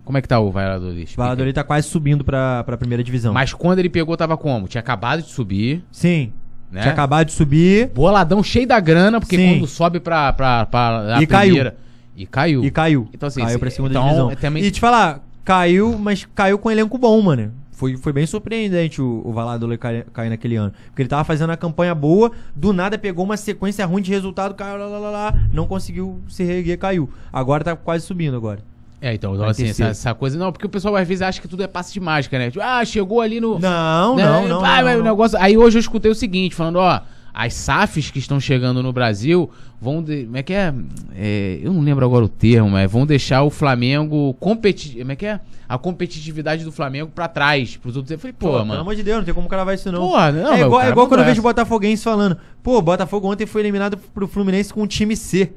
Como 0.03 0.17
é 0.17 0.21
que 0.21 0.27
tá 0.27 0.39
o 0.39 0.51
Valladolid? 0.51 1.13
O 1.13 1.17
Valladolid 1.17 1.53
tá 1.53 1.63
quase 1.63 1.87
subindo 1.87 2.23
pra, 2.23 2.63
pra 2.63 2.75
primeira 2.75 3.03
divisão. 3.03 3.33
Mas 3.33 3.53
quando 3.53 3.79
ele 3.79 3.89
pegou, 3.89 4.17
tava 4.17 4.35
como? 4.35 4.67
Tinha 4.67 4.81
acabado 4.81 5.21
de 5.21 5.29
subir, 5.29 5.83
Sim. 5.91 6.33
né? 6.71 6.81
Tinha 6.81 6.91
acabado 6.93 7.27
de 7.27 7.33
subir 7.33 7.87
Boladão 7.93 8.41
cheio 8.43 8.67
da 8.67 8.79
grana, 8.79 9.19
porque 9.19 9.37
Sim. 9.37 9.53
quando 9.59 9.67
sobe 9.67 9.99
pra, 9.99 10.33
pra, 10.33 10.65
pra 10.65 11.17
a 11.17 11.21
E 11.21 11.27
caiu. 11.27 11.49
primeira. 11.53 11.77
E 12.17 12.25
caiu. 12.25 12.63
e 12.65 12.71
caiu. 12.71 13.07
Então, 13.13 13.27
assim, 13.27 13.41
caiu 13.41 13.59
pra 13.59 13.69
segunda 13.69 13.91
então, 13.93 14.03
divisão. 14.03 14.31
é 14.31 14.35
também- 14.35 14.63
E 14.63 14.71
te 14.71 14.79
falar, 14.81 15.21
caiu, 15.45 15.97
mas 15.97 16.27
caiu 16.35 16.57
com 16.57 16.67
um 16.67 16.71
elenco 16.71 16.97
bom, 16.97 17.21
mano. 17.21 17.51
Foi, 17.81 17.97
foi 17.97 18.13
bem 18.13 18.27
surpreendente 18.27 19.01
o, 19.01 19.23
o 19.25 19.33
Valladolid 19.33 19.79
cair, 19.79 20.05
cair 20.13 20.29
naquele 20.29 20.55
ano. 20.55 20.71
Porque 20.85 21.01
ele 21.01 21.09
tava 21.09 21.23
fazendo 21.23 21.49
a 21.49 21.57
campanha 21.57 21.95
boa, 21.95 22.31
do 22.55 22.71
nada 22.71 22.95
pegou 22.95 23.25
uma 23.25 23.35
sequência 23.35 23.83
ruim 23.87 24.03
de 24.03 24.11
resultado, 24.11 24.53
caiu 24.53 24.77
lá, 24.77 24.85
lá, 24.85 24.99
lá, 24.99 25.09
lá, 25.09 25.33
não 25.51 25.65
conseguiu 25.65 26.21
se 26.29 26.43
reerguer, 26.43 26.77
caiu. 26.77 27.09
Agora 27.33 27.63
tá 27.63 27.75
quase 27.75 28.05
subindo 28.05 28.37
agora. 28.37 28.59
É, 29.01 29.15
então, 29.15 29.33
então 29.33 29.47
assim, 29.47 29.67
essa, 29.67 29.85
essa 29.85 30.13
coisa. 30.13 30.37
Não, 30.37 30.51
porque 30.51 30.67
o 30.67 30.69
pessoal 30.69 30.95
às 30.95 31.07
vezes 31.07 31.23
acha 31.23 31.41
que 31.41 31.47
tudo 31.47 31.63
é 31.63 31.67
passe 31.67 31.91
de 31.91 31.99
mágica, 31.99 32.37
né? 32.37 32.51
Tipo, 32.51 32.63
ah, 32.63 32.85
chegou 32.85 33.19
ali 33.19 33.41
no. 33.41 33.57
Não, 33.57 34.15
né? 34.15 34.25
não, 34.25 34.47
não. 34.47 34.63
Ah, 34.63 34.83
não, 34.83 34.91
o 34.91 34.97
não. 34.97 35.03
negócio. 35.03 35.39
Aí 35.41 35.57
hoje 35.57 35.79
eu 35.79 35.81
escutei 35.81 36.11
o 36.11 36.13
seguinte, 36.13 36.53
falando, 36.53 36.75
ó, 36.75 37.01
as 37.33 37.53
SAFs 37.53 38.11
que 38.11 38.19
estão 38.19 38.39
chegando 38.39 38.83
no 38.83 38.91
Brasil 38.91 39.49
vão. 39.79 40.01
De... 40.03 40.25
Como 40.25 40.37
é 40.37 40.43
que 40.43 40.53
é? 40.53 40.73
É, 41.15 41.59
Eu 41.61 41.73
não 41.73 41.81
lembro 41.81 42.05
agora 42.05 42.25
o 42.25 42.29
termo, 42.29 42.69
mas 42.69 42.91
vão 42.91 43.05
deixar 43.05 43.43
o 43.43 43.49
Flamengo 43.49 44.33
competir. 44.39 44.99
Como 44.99 45.11
é 45.11 45.15
que 45.15 45.25
é? 45.25 45.39
A 45.67 45.77
competitividade 45.77 46.63
do 46.63 46.71
Flamengo 46.71 47.09
pra 47.13 47.27
trás. 47.27 47.77
Pros 47.77 47.95
outros. 47.95 48.11
Eu 48.11 48.19
falei, 48.19 48.33
pô, 48.33 48.47
Pô, 48.47 48.53
pelo 48.53 48.65
mano. 48.65 48.81
amor 48.81 48.95
de 48.95 49.03
Deus, 49.03 49.17
não 49.19 49.25
tem 49.25 49.33
como 49.33 49.47
cravar 49.47 49.73
isso 49.75 49.91
não. 49.91 50.09
Pô, 50.09 50.17
não, 50.31 50.53
é 50.53 50.63
o 50.63 50.65
igual, 50.65 50.81
é 50.81 50.89
igual 50.89 51.07
quando 51.07 51.21
eu 51.21 51.25
vejo 51.25 51.39
essa. 51.39 51.41
botafoguense 51.41 52.03
falando, 52.03 52.37
pô, 52.61 52.77
o 52.77 52.81
Botafogo 52.81 53.31
ontem 53.31 53.45
foi 53.45 53.61
eliminado 53.61 53.97
pro 53.97 54.27
Fluminense 54.27 54.73
com 54.73 54.81
o 54.83 54.87
time 54.87 55.15
C. 55.15 55.51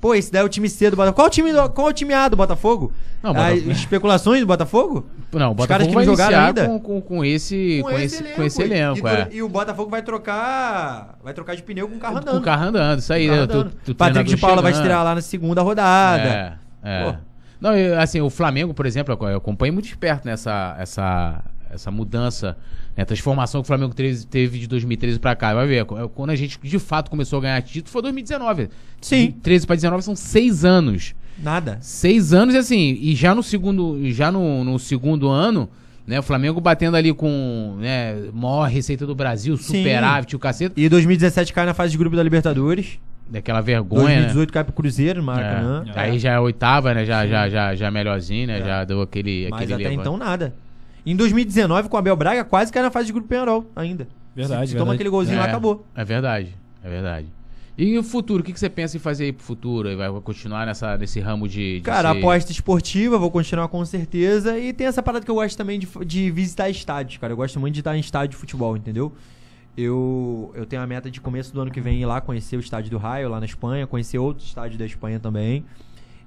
Pô, 0.00 0.14
esse 0.14 0.32
daí 0.32 0.40
é 0.40 0.44
o 0.44 0.48
time 0.48 0.66
C 0.68 0.88
do 0.90 0.96
Botafogo. 0.96 1.14
Qual 1.16 1.26
o 1.26 1.30
time, 1.30 1.52
do- 1.52 1.68
qual 1.70 1.88
o 1.88 1.92
time 1.92 2.14
A 2.14 2.26
do 2.28 2.36
Botafogo? 2.36 2.90
Não, 3.22 3.32
As 3.32 3.36
Botafogo- 3.36 3.70
especulações 3.72 4.40
do 4.40 4.46
Botafogo? 4.46 5.06
Não, 5.32 5.50
o 5.50 5.54
Botafogo 5.54 5.92
vai 5.92 6.04
iniciar 6.06 6.46
ainda? 6.46 6.66
com, 6.66 6.80
com, 6.80 7.00
com 7.02 7.24
esse, 7.24 7.80
com, 7.82 7.90
esse, 7.90 8.22
com 8.24 8.42
esse 8.42 8.62
elenco. 8.62 9.06
E, 9.06 9.10
é. 9.10 9.28
e 9.30 9.42
o 9.42 9.48
Botafogo 9.48 9.90
vai 9.90 10.00
trocar. 10.02 11.18
Vai 11.22 11.34
trocar 11.34 11.54
de 11.54 11.62
pneu 11.62 11.86
com 11.86 11.96
o 11.96 11.98
carro 11.98 12.14
Com 12.14 12.20
andando. 12.20 12.38
o 12.38 12.42
carro 12.42 12.64
andando, 12.64 12.98
isso 13.00 13.12
aí, 13.12 13.28
Com 13.28 13.34
né? 13.36 13.46
Tu- 13.46 13.64
tu- 13.84 13.94
Patrick 13.94 14.30
de 14.30 14.36
Paula 14.38 14.62
vai 14.62 14.72
chegando. 14.72 14.84
estrear 14.86 15.04
lá 15.04 15.14
na 15.14 15.20
segunda 15.20 15.60
rodada. 15.60 16.22
É, 16.22 16.52
é. 16.82 17.04
Pô. 17.12 17.18
Não, 17.60 17.76
eu, 17.76 18.00
assim, 18.00 18.22
o 18.22 18.30
Flamengo, 18.30 18.72
por 18.72 18.86
exemplo, 18.86 19.16
eu 19.28 19.36
acompanho 19.36 19.74
muito 19.74 19.86
de 19.86 19.96
perto 19.98 20.24
nessa 20.24 20.74
essa, 20.78 21.44
essa 21.70 21.90
mudança, 21.90 22.56
né, 22.96 23.04
transformação 23.04 23.60
que 23.60 23.66
o 23.66 23.66
Flamengo 23.66 23.94
teve, 23.94 24.58
de 24.58 24.66
2013 24.66 25.18
pra 25.18 25.34
cá. 25.34 25.54
Vai 25.54 25.66
ver, 25.66 25.84
quando 25.84 26.30
a 26.30 26.36
gente 26.36 26.58
de 26.62 26.78
fato 26.78 27.10
começou 27.10 27.38
a 27.38 27.42
ganhar 27.42 27.62
título 27.62 27.90
foi 27.90 28.02
2019. 28.02 28.68
Sim. 29.00 29.26
De 29.26 29.32
13 29.32 29.66
pra 29.66 29.76
19 29.76 30.02
são 30.02 30.16
seis 30.16 30.64
anos. 30.64 31.14
Nada. 31.38 31.78
Seis 31.80 32.32
anos 32.32 32.54
e 32.54 32.58
assim, 32.58 32.98
e 33.00 33.14
já 33.14 33.34
no 33.34 33.42
segundo, 33.42 33.98
já 34.10 34.30
no, 34.30 34.62
no 34.62 34.78
segundo 34.78 35.28
ano, 35.28 35.70
né, 36.06 36.18
o 36.18 36.22
Flamengo 36.22 36.60
batendo 36.60 36.96
ali 36.96 37.14
com, 37.14 37.76
né, 37.78 38.14
maior 38.34 38.68
receita 38.68 39.06
do 39.06 39.14
Brasil, 39.14 39.56
superávit, 39.56 40.36
o 40.36 40.38
cacete, 40.38 40.74
E 40.76 40.88
2017 40.88 41.52
cai 41.52 41.64
na 41.64 41.72
fase 41.72 41.92
de 41.92 41.98
grupo 41.98 42.16
da 42.16 42.22
Libertadores. 42.22 42.98
daquela 43.30 43.60
vergonha, 43.60 44.06
né? 44.08 44.14
2018 44.16 44.52
cai 44.52 44.64
pro 44.64 44.72
Cruzeiro, 44.72 45.22
Maracanã. 45.22 45.84
É. 45.94 46.00
Aí 46.00 46.18
já 46.18 46.32
é 46.32 46.34
a 46.34 46.40
oitava, 46.40 46.92
né? 46.92 47.04
Já, 47.06 47.26
já, 47.26 47.48
já, 47.48 47.74
já 47.74 47.90
melhorzinho, 47.90 48.48
né? 48.48 48.58
É. 48.58 48.64
Já 48.64 48.84
deu 48.84 49.00
aquele. 49.00 49.48
Mas 49.50 49.62
aquele 49.62 49.74
até 49.74 49.82
levante. 49.84 50.00
então 50.00 50.16
nada. 50.16 50.52
Em 51.04 51.16
2019, 51.16 51.88
com 51.88 51.96
o 51.96 51.98
Abel 51.98 52.16
Braga, 52.16 52.44
quase 52.44 52.72
cai 52.72 52.82
na 52.82 52.90
fase 52.90 53.06
de 53.06 53.12
grupo 53.12 53.28
Penharol 53.28 53.64
ainda. 53.74 54.06
Verdade, 54.34 54.66
Se, 54.66 54.72
se 54.72 54.74
toma 54.74 54.84
verdade. 54.86 54.94
aquele 54.96 55.10
golzinho 55.10 55.38
lá, 55.38 55.46
É, 55.46 55.48
acabou. 55.48 55.86
É 55.94 56.04
verdade, 56.04 56.54
é 56.84 56.88
verdade. 56.88 57.26
E 57.78 57.96
o 57.96 58.02
futuro, 58.02 58.42
o 58.42 58.44
que, 58.44 58.52
que 58.52 58.60
você 58.60 58.68
pensa 58.68 58.96
em 58.96 59.00
fazer 59.00 59.24
aí 59.24 59.32
pro 59.32 59.42
futuro? 59.42 59.96
Vai 59.96 60.10
continuar 60.20 60.66
nessa, 60.66 60.98
nesse 60.98 61.18
ramo 61.18 61.48
de. 61.48 61.76
de 61.76 61.80
Cara, 61.80 62.12
ser- 62.12 62.18
aposta 62.18 62.52
esportiva, 62.52 63.16
vou 63.18 63.30
continuar 63.30 63.68
com 63.68 63.82
certeza. 63.86 64.58
E 64.58 64.72
tem 64.72 64.86
essa 64.86 65.02
parada 65.02 65.24
que 65.24 65.30
eu 65.30 65.34
gosto 65.36 65.56
também 65.56 65.78
de, 65.78 65.88
de 66.04 66.30
visitar 66.30 66.68
estádios, 66.68 67.16
cara. 67.18 67.32
Eu 67.32 67.36
gosto 67.38 67.58
muito 67.58 67.72
de 67.74 67.80
estar 67.80 67.96
em 67.96 68.00
estádio 68.00 68.30
de 68.30 68.36
futebol, 68.36 68.76
entendeu? 68.76 69.10
Eu, 69.76 70.52
eu 70.54 70.66
tenho 70.66 70.82
a 70.82 70.86
meta 70.86 71.10
de 71.10 71.20
começo 71.20 71.54
do 71.54 71.60
ano 71.60 71.70
que 71.70 71.80
vem 71.80 72.02
ir 72.02 72.06
lá 72.06 72.20
conhecer 72.20 72.56
o 72.56 72.60
estádio 72.60 72.90
do 72.90 72.98
Raio, 72.98 73.28
lá 73.30 73.38
na 73.40 73.46
Espanha, 73.46 73.86
conhecer 73.86 74.18
outros 74.18 74.46
estádios 74.48 74.76
da 74.78 74.84
Espanha 74.84 75.18
também. 75.18 75.64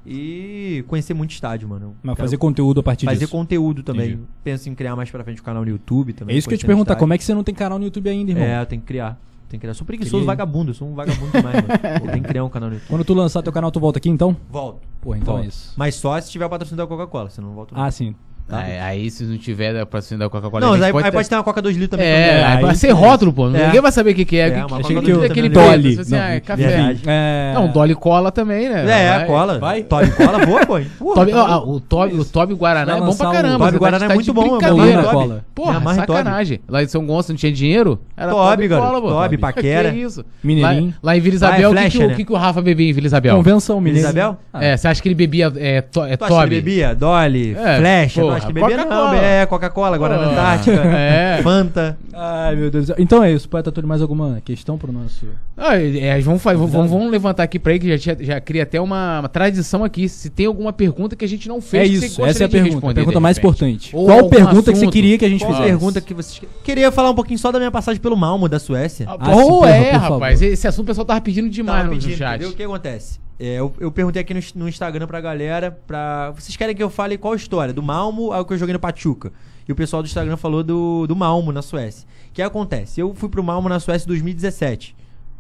E 0.05 0.83
conhecer 0.87 1.13
muito 1.13 1.31
estádio, 1.31 1.67
mano. 1.67 1.95
Mas 2.03 2.15
Quero 2.15 2.25
fazer 2.27 2.37
conteúdo 2.37 2.79
a 2.81 2.83
partir 2.83 3.05
fazer 3.05 3.19
disso. 3.19 3.31
conteúdo 3.31 3.83
também. 3.83 4.09
Entendi. 4.11 4.23
Penso 4.43 4.69
em 4.69 4.75
criar 4.75 4.95
mais 4.95 5.09
pra 5.09 5.23
frente 5.23 5.39
o 5.39 5.43
canal 5.43 5.63
no 5.63 5.69
YouTube 5.69 6.13
também. 6.13 6.35
É 6.35 6.37
isso 6.39 6.47
que 6.47 6.53
eu 6.53 6.57
te 6.57 6.65
perguntar, 6.65 6.95
como 6.95 7.13
é 7.13 7.17
que 7.17 7.23
você 7.23 7.33
não 7.33 7.43
tem 7.43 7.55
canal 7.55 7.79
no 7.79 7.85
YouTube 7.85 8.09
ainda, 8.09 8.31
irmão? 8.31 8.45
É, 8.45 8.61
eu 8.61 8.65
tenho 8.65 8.81
que 8.81 8.87
criar. 8.87 9.11
Tenho 9.47 9.59
que 9.59 9.59
criar. 9.59 9.71
Eu 9.71 9.75
sou 9.75 9.85
preguiçoso, 9.85 10.15
Queria- 10.17 10.25
vagabundo. 10.27 10.71
Eu 10.71 10.75
sou 10.75 10.87
um 10.89 10.93
vagabundo 10.95 11.31
demais, 11.31 11.55
mano. 11.55 11.67
Eu 12.03 12.11
tenho 12.11 12.23
que 12.23 12.27
criar 12.27 12.43
um 12.43 12.49
canal 12.49 12.69
no 12.69 12.75
YouTube. 12.75 12.89
Quando 12.89 13.05
tu 13.05 13.13
lançar 13.13 13.41
teu 13.43 13.53
canal, 13.53 13.71
tu 13.71 13.79
volta 13.79 13.97
aqui 13.99 14.09
então? 14.09 14.35
Volto. 14.49 14.81
Porra, 14.99 15.17
então 15.17 15.33
Volto. 15.35 15.45
é 15.45 15.47
isso. 15.49 15.73
Mas 15.77 15.95
só 15.95 16.19
se 16.19 16.31
tiver 16.31 16.45
o 16.45 16.49
patrocínio 16.49 16.77
da 16.83 16.87
Coca-Cola, 16.87 17.29
senão 17.29 17.49
não 17.49 17.55
volto. 17.55 17.73
Ah, 17.77 17.89
sim. 17.91 18.15
Tá? 18.47 18.57
Aí, 18.59 18.77
aí, 18.79 19.09
se 19.09 19.23
não 19.23 19.37
tiver 19.37 19.85
pra 19.85 19.99
acender 19.99 20.25
da 20.27 20.29
Coca-Cola. 20.29 20.65
Não, 20.65 20.73
a 20.73 20.85
aí 20.85 20.91
pode, 20.91 21.03
ter- 21.03 21.07
aí 21.07 21.11
pode 21.13 21.29
ter 21.29 21.35
uma 21.35 21.43
Coca 21.43 21.61
2 21.61 21.75
litros 21.77 21.91
também. 21.97 22.05
É, 22.13 22.27
também. 22.27 22.43
aí 22.45 22.57
aí 22.57 22.61
vai 22.63 22.75
ser 22.75 22.91
rótulo, 22.91 23.31
pô. 23.31 23.47
É. 23.47 23.65
Ninguém 23.67 23.81
vai 23.81 23.91
saber 23.91 24.11
o 24.11 24.15
que, 24.15 24.25
que 24.25 24.37
é. 24.37 24.47
É, 24.47 24.51
Que- 24.51 24.61
que 24.75 24.83
tinha 24.83 25.01
também, 25.01 25.25
aquele 25.25 25.49
né? 25.49 25.55
Dolly. 25.55 25.99
Assim, 25.99 26.15
ah, 26.15 26.29
é 26.29 26.33
Não, 26.35 26.41
café. 26.41 26.95
É... 27.07 27.51
Não, 27.55 27.67
Dolly 27.69 27.95
Cola 27.95 28.31
também, 28.31 28.67
né? 28.69 28.81
É, 28.83 29.17
Vai. 29.17 29.25
cola. 29.27 29.59
vai. 29.59 29.83
Toby 29.83 30.11
cola, 30.11 30.45
boa, 30.45 30.65
pô. 30.65 30.79
Porra, 30.99 31.15
Toby, 31.15 31.31
tá 31.31 31.57
ó, 31.59 31.69
o 31.69 31.79
Toby, 31.79 32.15
o 32.19 32.25
Toby 32.25 32.53
Guaraná 32.53 32.97
é 32.97 32.99
bom 32.99 33.15
pra 33.15 33.31
caramba. 33.31 33.57
Toby 33.57 33.63
você 33.65 33.71
tá- 33.71 33.79
Guaraná 33.79 34.07
tá 34.07 34.11
é 34.11 34.15
muito 34.15 34.33
bom, 34.33 34.57
é 34.57 35.03
cola. 35.03 35.45
Porra, 35.55 35.81
Toby. 35.81 35.95
sacanagem. 35.95 36.59
Lá 36.67 36.83
em 36.83 36.87
São 36.87 37.05
Gonçalo 37.05 37.33
não 37.33 37.35
tinha 37.37 37.51
dinheiro? 37.51 37.99
Era 38.17 38.33
garoto. 38.33 38.69
Cola, 38.69 39.01
pô. 39.01 39.09
Toby, 39.09 39.37
Paquera. 39.37 39.91
Que 39.91 39.97
isso? 39.99 40.25
Mineirinho. 40.43 40.93
Lá, 41.01 41.15
em 41.15 41.19
Vila 41.21 41.35
Isabel, 41.35 41.69
é 41.69 41.73
o 41.73 41.75
que, 41.83 41.89
que, 41.89 41.97
o- 41.97 42.07
né? 42.07 42.13
o 42.13 42.15
que, 42.17 42.25
que 42.25 42.33
o 42.33 42.35
Rafa 42.35 42.61
bebia 42.61 42.89
em 42.89 42.93
Vila 42.93 43.07
Isabel? 43.07 43.35
Convenção, 43.37 43.79
menino. 43.79 43.99
Isabel? 44.03 44.37
É, 44.53 44.75
você 44.75 44.87
acha 44.87 45.01
que 45.01 45.07
ele 45.07 45.15
bebia 45.15 45.51
é, 45.55 45.81
to, 45.81 46.03
é 46.03 46.17
que 46.17 46.23
ele 46.33 46.47
bebia? 46.47 46.93
Dolly, 46.93 47.55
É, 47.57 47.77
Flecha, 47.77 48.21
acha 48.45 48.53
que 48.53 48.59
não, 48.59 48.85
Coca-Cola. 48.87 49.17
é 49.25 49.45
Coca-Cola, 49.45 49.97
Guaraná 49.97 50.23
Porra. 50.23 50.31
Antártica, 50.33 50.81
É. 50.93 51.39
Fanta. 51.43 51.97
Ai, 52.13 52.55
meu 52.55 52.69
Deus 52.71 52.85
do 52.85 52.87
céu. 52.87 52.95
Então 52.99 53.23
é 53.23 53.31
isso. 53.31 53.47
Poeta 53.49 53.71
Túlio, 53.71 53.87
mais 53.87 54.01
alguma 54.01 54.41
questão 54.43 54.77
pro 54.77 54.91
nosso... 54.91 55.25
Ah, 55.57 55.75
é, 55.79 56.19
vamos, 56.21 56.41
fa- 56.41 56.53
vamos, 56.53 56.71
vamos 56.89 57.11
levantar 57.11 57.43
aqui 57.43 57.59
pra 57.59 57.73
ele 57.73 57.79
que 57.79 57.97
já, 57.97 58.15
já 58.19 58.41
cria 58.41 58.63
até 58.63 58.79
uma, 58.81 59.19
uma 59.21 59.29
tradição 59.29 59.83
aqui. 59.83 60.07
Se 60.09 60.29
tem 60.29 60.45
alguma 60.45 60.71
pergunta 60.73 61.15
que 61.15 61.23
a 61.25 61.27
gente 61.27 61.47
não 61.47 61.61
fez, 61.61 61.89
É 61.89 61.91
que 61.91 61.99
você 61.99 62.05
isso, 62.07 62.25
essa 62.25 62.43
é 62.43 62.45
a 62.45 62.49
pergunta. 62.49 62.89
A 62.91 62.93
pergunta 62.93 63.19
mais 63.19 63.37
importante. 63.37 63.95
Ou 63.95 64.05
Qual 64.05 64.29
pergunta 64.29 64.71
que 64.71 64.77
você 64.77 64.83
assunto. 64.85 64.93
queria 64.93 65.17
que 65.17 65.25
a 65.25 65.29
gente 65.29 65.41
Qual 65.41 65.51
fizesse? 65.51 65.69
pergunta 65.69 66.01
que 66.01 66.13
vocês... 66.13 66.41
Queria 66.63 66.91
falar 66.91 67.09
um 67.11 67.15
pouquinho 67.15 67.37
só 67.39 67.51
da 67.51 67.59
minha 67.59 67.71
passagem 67.71 67.99
pelo 68.01 68.15
Malmo, 68.17 68.47
da 68.49 68.59
Suécia. 68.59 69.05
Ah, 69.09 69.17
Ah, 69.19 69.35
Ou 69.35 69.65
é, 69.65 69.91
rapaz. 69.91 70.41
Esse 70.41 70.67
assunto 70.67 70.83
o 70.85 70.87
pessoal 70.87 71.05
tava 71.05 71.21
pedindo 71.21 71.49
demais 71.49 71.83
Tava 71.83 71.93
no 71.93 71.99
pedindo, 71.99 72.17
chat. 72.17 72.29
entendeu? 72.35 72.49
O 72.49 72.53
que 72.53 72.63
acontece? 72.63 73.19
É, 73.39 73.55
eu, 73.59 73.73
eu 73.79 73.91
perguntei 73.91 74.21
aqui 74.21 74.33
no, 74.33 74.39
no 74.55 74.69
Instagram 74.69 75.07
pra 75.07 75.19
galera, 75.19 75.71
pra... 75.71 76.31
Vocês 76.31 76.55
querem 76.55 76.75
que 76.75 76.83
eu 76.83 76.89
fale 76.89 77.17
qual 77.17 77.33
história? 77.35 77.73
Do 77.73 77.81
Malmo 77.83 78.31
ao 78.31 78.45
que 78.45 78.53
eu 78.53 78.57
joguei 78.57 78.73
no 78.73 78.79
Pachuca. 78.79 79.31
E 79.67 79.71
o 79.71 79.75
pessoal 79.75 80.03
do 80.03 80.05
Instagram 80.05 80.37
falou 80.37 80.63
do, 80.63 81.07
do 81.07 81.15
Malmo 81.15 81.51
na 81.51 81.61
Suécia. 81.61 82.07
O 82.29 82.33
que 82.33 82.41
acontece? 82.41 82.99
Eu 83.01 83.13
fui 83.13 83.29
pro 83.29 83.43
Malmo 83.43 83.67
na 83.69 83.79
Suécia 83.79 84.05
em 84.05 84.09
2017. 84.09 84.95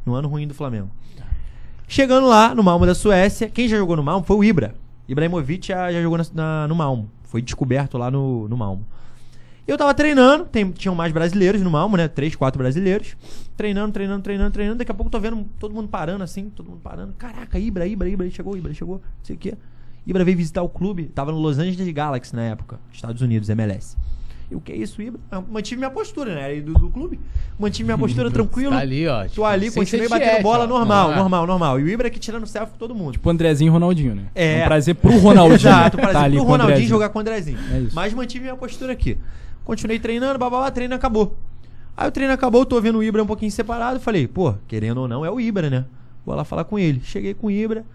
No 0.05 0.15
ano 0.15 0.27
ruim 0.27 0.47
do 0.47 0.53
Flamengo. 0.53 0.89
Chegando 1.87 2.27
lá, 2.27 2.55
no 2.55 2.63
Malmo 2.63 2.85
da 2.85 2.95
Suécia, 2.95 3.49
quem 3.49 3.67
já 3.67 3.77
jogou 3.77 3.95
no 3.95 4.03
Malmo 4.03 4.25
foi 4.25 4.37
o 4.37 4.43
Ibra. 4.43 4.73
Ibrahimovic 5.07 5.67
já, 5.67 5.91
já 5.91 6.01
jogou 6.01 6.17
na- 6.17 6.25
na- 6.33 6.67
no 6.67 6.75
Malmo. 6.75 7.09
Foi 7.23 7.41
descoberto 7.41 7.97
lá 7.97 8.09
no, 8.09 8.47
no 8.47 8.57
Malmo. 8.57 8.85
Eu 9.67 9.77
tava 9.77 9.93
treinando, 9.93 10.43
tem- 10.45 10.69
tinham 10.71 10.93
mais 10.93 11.11
brasileiros 11.13 11.61
no 11.61 11.69
Malmo, 11.71 11.95
né? 11.95 12.07
Três, 12.07 12.35
quatro 12.35 12.57
brasileiros. 12.59 13.15
Treinando, 13.55 13.93
treinando, 13.93 14.21
treinando, 14.21 14.51
treinando. 14.51 14.77
Daqui 14.79 14.91
a 14.91 14.93
pouco 14.93 15.07
eu 15.07 15.11
tô 15.11 15.19
vendo 15.19 15.45
todo 15.59 15.73
mundo 15.73 15.87
parando 15.87 16.23
assim, 16.23 16.49
todo 16.49 16.69
mundo 16.69 16.81
parando. 16.83 17.13
Caraca, 17.17 17.57
Ibra, 17.57 17.87
Ibra, 17.87 18.09
Ibra, 18.09 18.29
chegou, 18.29 18.57
Ibra, 18.57 18.73
chegou, 18.73 18.95
não 18.97 19.23
sei 19.25 19.35
o 19.35 19.39
quê. 19.39 19.53
Ibra 20.05 20.25
veio 20.25 20.35
visitar 20.35 20.61
o 20.63 20.67
clube, 20.69 21.05
tava 21.05 21.31
no 21.31 21.39
Los 21.39 21.59
Angeles 21.59 21.87
Galaxy 21.93 22.35
na 22.35 22.43
época, 22.43 22.77
Estados 22.91 23.21
Unidos, 23.21 23.47
MLS. 23.49 23.95
E 24.51 24.55
o 24.55 24.59
que 24.59 24.73
é 24.73 24.75
isso, 24.75 25.01
Ibra? 25.01 25.19
Eu 25.31 25.45
mantive 25.49 25.77
minha 25.79 25.89
postura, 25.89 26.35
né? 26.35 26.51
Era 26.53 26.61
do, 26.61 26.73
do 26.73 26.89
clube. 26.89 27.17
Mantive 27.57 27.85
minha 27.85 27.97
postura 27.97 28.29
tranquilo. 28.31 28.71
Tá 28.73 28.79
ali, 28.79 29.07
ó. 29.07 29.23
Tô 29.23 29.29
tipo, 29.29 29.45
ali, 29.45 29.71
sem 29.71 29.81
continuei 29.81 30.09
batendo 30.09 30.29
tiete, 30.29 30.43
bola 30.43 30.65
ó. 30.65 30.67
normal, 30.67 31.11
Ah. 31.11 31.15
normal, 31.15 31.47
normal. 31.47 31.79
E 31.79 31.83
o 31.83 31.89
Ibra 31.89 32.09
aqui 32.09 32.19
tirando 32.19 32.45
selfie 32.45 32.73
com 32.73 32.77
todo 32.77 32.93
mundo. 32.93 33.13
Tipo 33.13 33.29
Andrezinho 33.29 33.69
e 33.69 33.71
Ronaldinho, 33.71 34.13
né? 34.15 34.23
É. 34.35 34.63
um 34.63 34.65
prazer 34.65 34.95
pro 34.95 35.17
Ronaldinho. 35.17 35.55
Exato, 35.55 35.95
para 35.97 36.11
tá 36.11 36.23
ali 36.23 36.35
pro 36.35 36.43
o 36.45 36.47
Ronaldinho 36.47 36.87
jogar 36.89 37.07
com 37.09 37.19
o 37.19 37.21
Andrezinho. 37.21 37.57
É 37.73 37.79
isso. 37.79 37.95
Mas 37.95 38.13
mantive 38.13 38.43
minha 38.43 38.55
postura 38.57 38.91
aqui. 38.91 39.17
Continuei 39.65 39.99
treinando, 39.99 40.37
babá, 40.37 40.69
treino 40.71 40.93
acabou. 40.95 41.37
Aí 41.95 42.07
o 42.07 42.11
treino 42.11 42.33
acabou, 42.33 42.65
tô 42.65 42.79
vendo 42.81 42.97
o 42.97 43.03
Ibra 43.03 43.23
um 43.23 43.27
pouquinho 43.27 43.51
separado. 43.51 43.99
Falei, 43.99 44.27
pô, 44.27 44.53
querendo 44.67 44.99
ou 45.01 45.07
não, 45.07 45.23
é 45.23 45.29
o 45.29 45.39
Ibra, 45.39 45.69
né? 45.69 45.85
Vou 46.25 46.35
lá 46.35 46.43
falar 46.43 46.63
com 46.63 46.77
ele. 46.79 47.01
Cheguei 47.03 47.33
com 47.33 47.47
o 47.47 47.51
Ibra. 47.51 47.85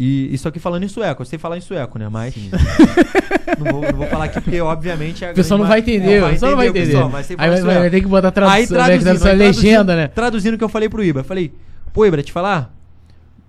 E 0.00 0.32
isso 0.32 0.46
aqui 0.46 0.60
falando 0.60 0.84
em 0.84 0.88
sueco. 0.88 1.22
Eu 1.22 1.26
sei 1.26 1.38
falar 1.40 1.58
em 1.58 1.60
sueco, 1.60 1.98
né? 1.98 2.08
Mas. 2.08 2.32
não, 3.58 3.72
vou, 3.72 3.82
não 3.82 3.98
vou 3.98 4.06
falar 4.06 4.26
aqui 4.26 4.40
porque, 4.40 4.60
obviamente. 4.60 5.24
a 5.24 5.32
O 5.32 5.34
pessoal 5.34 5.58
não 5.58 5.66
vai 5.66 5.80
entender, 5.80 6.22
o 6.22 6.30
pessoal 6.30 6.50
não 6.52 6.56
vai 6.56 6.68
entender. 6.68 6.86
pessoal, 6.86 7.10
mas 7.10 7.30
Aí 7.30 7.36
vai, 7.36 7.60
sueco. 7.60 7.80
vai 7.80 7.90
ter 7.90 8.00
que 8.00 8.06
botar 8.06 8.28
Aí 8.28 8.32
tradução, 8.32 8.52
né, 8.52 8.62
que 8.66 8.68
traduzindo, 8.68 9.02
tradução, 9.04 9.30
aí 9.30 9.36
legenda, 9.36 9.84
traduzindo- 9.84 9.96
né? 9.96 10.08
Traduzindo 10.08 10.54
o 10.54 10.58
que 10.58 10.64
eu 10.64 10.68
falei 10.68 10.88
pro 10.88 11.02
Ibra. 11.02 11.24
Falei, 11.24 11.52
pô, 11.92 12.06
Ibra, 12.06 12.22
te 12.22 12.30
falar? 12.32 12.72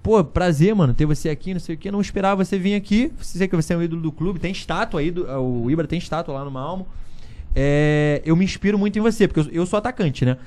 Pô, 0.01 0.23
prazer, 0.23 0.73
mano, 0.73 0.93
ter 0.93 1.05
você 1.05 1.29
aqui, 1.29 1.53
não 1.53 1.59
sei 1.59 1.75
o 1.75 1.77
que. 1.77 1.91
Não 1.91 1.99
esperava 1.99 2.43
você 2.43 2.57
vir 2.57 2.75
aqui. 2.75 3.11
Sei 3.21 3.47
que 3.47 3.55
você 3.55 3.73
é 3.73 3.77
um 3.77 3.83
ídolo 3.83 4.01
do 4.01 4.11
clube. 4.11 4.39
Tem 4.39 4.51
estátua 4.51 5.01
aí. 5.01 5.11
Do, 5.11 5.25
o 5.41 5.69
Ibra 5.69 5.87
tem 5.87 5.99
estátua 5.99 6.33
lá 6.33 6.45
no 6.45 6.51
Malmo. 6.51 6.87
É, 7.55 8.21
eu 8.25 8.35
me 8.35 8.45
inspiro 8.45 8.77
muito 8.77 8.97
em 8.97 9.01
você, 9.01 9.27
porque 9.27 9.39
eu, 9.39 9.61
eu 9.61 9.65
sou 9.65 9.77
atacante, 9.77 10.23
né? 10.23 10.37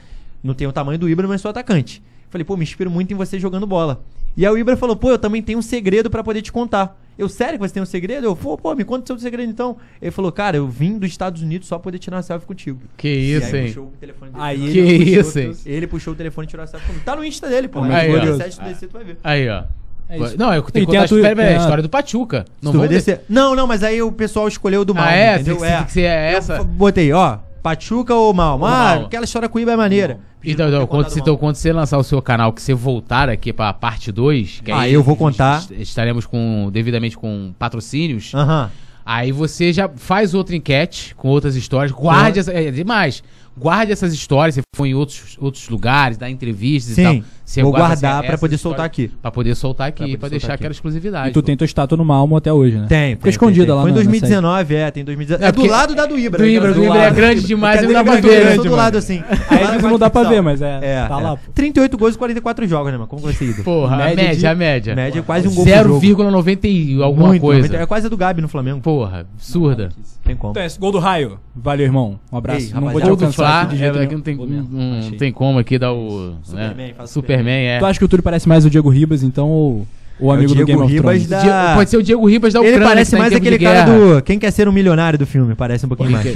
Não 0.42 0.54
tenho 0.54 0.70
o 0.70 0.72
tamanho 0.72 0.98
do 0.98 1.08
Ibra, 1.08 1.28
mas 1.28 1.40
sou 1.40 1.50
atacante. 1.50 2.02
Falei, 2.30 2.44
pô, 2.44 2.56
me 2.56 2.62
inspiro 2.62 2.90
muito 2.90 3.12
em 3.12 3.16
você 3.16 3.38
jogando 3.38 3.66
bola. 3.66 4.02
E 4.36 4.46
aí 4.46 4.52
o 4.52 4.56
Ibra 4.58 4.76
falou, 4.76 4.96
pô, 4.96 5.10
eu 5.10 5.18
também 5.18 5.42
tenho 5.42 5.58
um 5.58 5.62
segredo 5.62 6.08
pra 6.10 6.22
poder 6.24 6.40
te 6.42 6.50
contar. 6.50 6.98
Eu, 7.18 7.28
sério 7.28 7.58
que 7.58 7.68
você 7.68 7.74
tem 7.74 7.82
um 7.82 7.86
segredo? 7.86 8.24
Eu, 8.26 8.34
pô, 8.34 8.56
pô, 8.56 8.74
me 8.74 8.84
conta 8.84 9.04
o 9.04 9.06
seu 9.06 9.18
segredo 9.18 9.50
então. 9.50 9.76
Ele 10.00 10.10
falou, 10.10 10.32
cara, 10.32 10.56
eu 10.56 10.66
vim 10.66 10.98
dos 10.98 11.10
Estados 11.10 11.42
Unidos 11.42 11.68
só 11.68 11.76
pra 11.76 11.84
poder 11.84 11.98
tirar 11.98 12.16
uma 12.16 12.22
selfie 12.22 12.46
contigo. 12.46 12.80
Que 12.96 13.08
E 13.08 13.32
isso, 13.34 13.54
aí 13.54 13.60
hein? 13.62 13.66
puxou 13.68 13.84
o 13.84 13.92
telefone 14.00 14.30
dele. 14.32 14.42
Aí 14.44 14.58
Que 14.72 14.78
ele 14.78 14.98
puxou 15.04 15.20
isso, 15.20 15.38
hein? 15.38 15.50
tudo. 15.52 15.60
Ele 15.66 15.86
puxou 15.86 16.12
o 16.14 16.16
telefone 16.16 16.46
e 16.46 16.50
tirou 16.50 16.64
a 16.64 16.66
selfie 16.66 16.86
comigo. 16.86 17.04
Tá 17.04 17.14
no 17.14 17.22
Insta 17.24 17.48
dele, 17.48 17.68
pô. 17.68 17.80
Muito 17.82 17.92
se 18.00 18.06
curioso. 18.06 18.38
tu 18.38 18.64
descer, 18.64 18.88
tu 18.88 18.92
vai 18.94 19.04
ver. 19.04 19.18
Aí, 19.22 19.48
ó. 19.50 19.64
É 20.08 20.18
isso. 20.18 20.38
Não, 20.38 20.52
eu 20.54 20.62
tenho 20.62 20.86
que 20.86 20.92
contar 20.92 21.02
a 21.02 21.04
história, 21.04 21.44
a 21.44 21.48
a- 21.48 21.56
história 21.58 21.82
do 21.82 21.88
Pachuca. 21.88 22.44
Não 22.62 22.72
vamos 22.72 22.88
descer. 22.88 23.20
Não, 23.28 23.54
não, 23.54 23.66
mas 23.66 23.82
aí 23.82 24.00
o 24.02 24.10
pessoal 24.10 24.48
escolheu 24.48 24.84
do 24.84 24.94
mal. 24.94 25.04
Ah, 25.04 25.12
é? 25.12 25.34
entendeu? 25.34 25.56
Tem 25.58 25.66
que- 25.70 25.76
tem 25.76 25.84
que 25.84 25.92
ser 25.92 26.00
essa? 26.02 26.56
Eu 26.56 26.64
botei, 26.64 27.12
ó, 27.12 27.38
Pachuca 27.62 28.14
ou 28.14 28.32
Malmo? 28.34 28.64
Ou 28.64 28.70
Ah, 28.70 28.84
Malmo. 28.90 29.06
aquela 29.06 29.24
história 29.24 29.48
Iba 29.54 29.72
é 29.72 29.76
maneira. 29.76 30.18
Então, 30.44 30.66
então, 30.68 30.86
quando, 30.86 31.08
você, 31.08 31.20
então, 31.20 31.36
quando 31.36 31.54
você 31.54 31.72
lançar 31.72 31.98
o 31.98 32.02
seu 32.02 32.20
canal, 32.20 32.52
que 32.52 32.60
você 32.60 32.74
voltar 32.74 33.28
aqui 33.28 33.52
pra 33.52 33.72
parte 33.72 34.10
2, 34.10 34.60
que 34.64 34.72
Ah, 34.72 34.80
aí 34.80 34.92
eu 34.92 35.02
vou 35.02 35.14
contar. 35.14 35.58
est- 35.60 35.70
Estaremos 35.80 36.26
com, 36.26 36.68
devidamente 36.72 37.16
com 37.16 37.54
patrocínios. 37.58 38.34
Aham. 38.34 38.68
Aí 39.04 39.30
você 39.32 39.72
já 39.72 39.88
faz 39.96 40.32
outra 40.34 40.54
enquete 40.54 41.14
com 41.16 41.28
outras 41.28 41.56
histórias. 41.56 41.90
Guarde 41.92 42.38
essa, 42.40 42.52
é, 42.52 42.70
demais. 42.70 43.22
Guarde 43.56 43.92
essas 43.92 44.12
histórias. 44.14 44.54
Você 44.54 44.62
foi 44.74 44.88
em 44.90 44.94
outros, 44.94 45.36
outros 45.40 45.68
lugares, 45.68 46.16
dá 46.16 46.28
entrevistas 46.30 46.94
Sim, 46.94 47.00
e 47.02 47.04
tal. 47.20 47.28
Você 47.44 47.62
vou 47.62 47.70
guarda 47.72 47.88
guardar 47.88 48.18
essa- 48.20 48.26
pra 48.28 48.38
poder 48.38 48.56
soltar 48.56 48.86
aqui. 48.86 49.08
Pra 49.20 49.30
poder 49.30 49.54
soltar 49.54 49.88
aqui, 49.88 50.16
Pra 50.16 50.28
deixar 50.30 50.54
aquela 50.54 50.72
exclusividade. 50.72 51.28
E 51.28 51.32
tu 51.32 51.42
tem 51.42 51.54
tua 51.54 51.64
estátua 51.66 51.98
no 51.98 52.04
Malmo 52.04 52.34
até 52.36 52.50
hoje, 52.50 52.78
né? 52.78 52.86
Tem. 52.88 53.14
Fica 53.16 53.28
escondida 53.28 53.66
tem, 53.66 53.74
lá 53.74 53.82
Foi 53.82 53.90
em 53.90 53.94
na- 53.94 53.98
na 54.00 54.04
2019, 54.04 54.74
é, 54.74 54.90
tem 54.90 55.04
2019. 55.04 55.44
É, 55.44 55.48
É, 55.48 55.52
do 55.52 55.66
lado 55.66 55.94
da 55.94 56.06
do 56.06 56.18
Ibra. 56.18 56.38
do 56.38 56.44
né, 56.44 56.50
Ibra, 56.50 56.72
do 56.72 56.82
Ibra 56.84 56.98
é 56.98 57.10
grande 57.10 57.42
demais, 57.42 57.82
não 57.82 57.92
dá 57.92 58.02
pra 58.02 58.16
é 58.16 58.20
ver, 58.22 58.56
só 58.56 58.62
do 58.62 58.70
lado 58.74 58.96
assim. 58.96 59.22
Aí 59.50 59.82
não 59.82 59.98
dá 59.98 60.08
pra 60.08 60.22
ver, 60.22 60.40
mas 60.40 60.62
é. 60.62 60.78
É, 60.82 61.06
tá 61.06 61.20
é. 61.20 61.22
lá. 61.22 61.36
pô. 61.36 61.52
38 61.52 61.98
gols 61.98 62.14
e 62.14 62.18
44 62.18 62.66
jogos, 62.66 62.90
né, 62.90 62.96
mano? 62.96 63.08
Como 63.08 63.20
vai 63.20 63.34
ser 63.34 63.44
ídolo? 63.44 63.64
Porra, 63.64 63.96
Média 63.98 64.12
a 64.12 64.16
média, 64.28 64.50
a 64.50 64.54
média. 64.54 64.94
Média 64.94 65.18
é 65.18 65.22
quase 65.22 65.46
um 65.46 65.54
gol 65.54 65.66
por 65.66 65.72
jogo. 65.74 66.00
0,90 66.00 66.68
e 66.68 67.02
alguma 67.02 67.38
coisa. 67.38 67.62
90 67.68 67.82
É 67.82 67.86
quase 67.86 68.06
a 68.06 68.08
do 68.08 68.16
Gabi 68.16 68.40
no 68.40 68.48
Flamengo. 68.48 68.80
Porra, 68.80 69.26
absurda. 69.36 69.90
Tem 70.24 70.36
como. 70.36 70.52
Então 70.52 70.62
é 70.62 70.66
esse 70.66 70.78
gol 70.78 70.92
do 70.92 70.98
raio. 71.00 71.38
Valeu, 71.54 71.84
irmão. 71.84 72.18
Um 72.32 72.36
abraço. 72.38 72.66
Ei, 72.66 72.72
não 72.72 72.90
vou 72.90 73.00
te 73.00 73.04
do 73.04 73.10
alcançar 73.10 73.41
Aqui 73.44 73.68
de 73.70 73.74
é, 73.74 73.78
jeito 73.78 73.98
aqui 73.98 74.06
nenhum. 74.06 74.16
não 74.16 74.22
tem, 74.22 74.36
mesmo, 74.36 74.68
não 74.70 74.98
achei. 74.98 75.18
tem 75.18 75.32
como 75.32 75.58
aqui 75.58 75.78
dar 75.78 75.92
o... 75.92 76.34
Superman, 76.42 76.86
né? 76.88 76.94
faz 76.96 77.10
Superman, 77.10 77.66
é. 77.66 77.78
Tu 77.78 77.84
acha 77.86 77.98
que 77.98 78.04
o 78.04 78.08
Túlio 78.08 78.22
parece 78.22 78.48
mais 78.48 78.64
o 78.64 78.70
Diego 78.70 78.88
Ribas, 78.88 79.22
então, 79.22 79.48
ou 79.48 79.86
o 80.20 80.24
É 80.24 80.24
o 80.26 80.30
amigo 80.30 80.54
do 80.54 80.64
Diego 80.64 80.80
Game 80.82 80.92
Ribas 80.92 81.26
da- 81.26 81.72
Pode 81.74 81.90
ser 81.90 81.96
o 81.96 82.02
Diego 82.02 82.24
Ribas 82.28 82.52
da 82.52 82.60
Ele 82.60 82.68
Ucrânia. 82.68 82.88
parece 82.88 83.10
que 83.10 83.16
tá 83.16 83.22
mais 83.22 83.34
aquele 83.34 83.58
cara 83.58 83.82
do 83.84 84.22
Quem 84.22 84.38
Quer 84.38 84.50
Ser 84.52 84.68
um 84.68 84.72
Milionário 84.72 85.18
do 85.18 85.26
filme. 85.26 85.54
Parece 85.56 85.84
um 85.84 85.88
pouquinho 85.88 86.10
mais. 86.12 86.28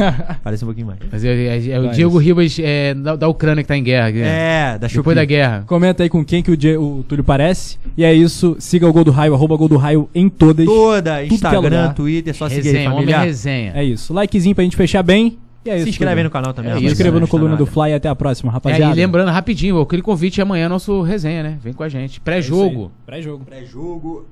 parece 0.43 0.65
um 0.65 0.67
pouquinho 0.67 0.87
mais. 0.89 0.99
Mas 1.13 1.23
é, 1.25 1.29
é- 1.59 1.69
é 1.71 1.79
o 1.79 1.91
Diego. 1.91 2.19
Ribas 2.19 2.57
é, 2.59 2.95
da, 2.95 3.15
da 3.15 3.29
Ucrânia 3.29 3.63
que 3.63 3.69
tá 3.69 3.77
em 3.77 3.85
guerra. 3.85 4.11
né? 4.11 4.73
É, 4.75 4.79
da 4.79 4.89
Depois 4.89 5.15
da 5.15 5.25
guerra. 5.25 5.63
Comenta 5.69 6.03
aí 6.03 6.09
com 6.09 6.25
quem 6.25 6.43
que 6.43 6.51
o, 6.51 6.57
Die- 6.57 6.77
o 6.77 7.05
Túlio 7.07 7.23
parece. 7.23 7.79
E 7.97 8.03
é 8.03 8.13
isso. 8.13 8.57
Siga 8.59 8.89
o 8.89 8.93
Gol 8.93 9.05
do 9.05 9.11
Raio, 9.13 9.35
arroba 9.35 9.55
Gol 9.57 9.69
do 9.69 9.77
Raio 9.77 10.09
em 10.13 10.29
todas. 10.29 10.67
Toda, 10.67 11.23
é 11.23 11.27
Instagram. 11.27 11.93
Twitter, 11.93 12.35
só 12.35 12.49
seguir 12.49 12.61
aí, 12.71 12.75
Resenha, 12.75 12.89
homem 12.91 13.01
família. 13.05 13.21
resenha. 13.21 13.73
É 13.75 13.85
isso. 13.85 14.13
Likezinho 14.13 14.55
pra 14.55 14.65
gente 14.65 14.77
fechar 14.77 15.03
bem. 15.05 15.39
E 15.67 15.71
é 15.71 15.77
isso. 15.77 15.85
Se 15.85 15.91
inscreve 15.91 16.21
aí 16.21 16.25
no 16.25 16.31
canal 16.31 16.55
também. 16.55 16.73
É 16.73 16.79
Se 16.79 16.85
inscreva 16.85 17.19
no 17.21 17.27
Coluna 17.29 17.57
do. 17.57 17.67
Fly 17.67 17.91
e 17.91 17.95
até 17.95 18.09
a 18.09 18.15
próxima, 18.15 18.51
É, 18.51 18.55
rapaziada. 18.55 18.93
e 18.93 18.97
lembrando, 18.97 19.31
rapidinho, 19.31 19.81
aquele 19.81 20.03
convite 20.03 20.41
amanhã 20.41 20.67
é 20.67 20.69
nosso 20.69 21.03
resenha, 21.03 21.43
né? 21.43 21.59
Vem 21.63 21.73
com 21.73 21.83
a 21.83 21.89
gente. 21.89 22.21
Pré-jogo, 22.21 22.93
Pré-jogo. 23.05 23.45
Pré-jogo. 23.45 24.27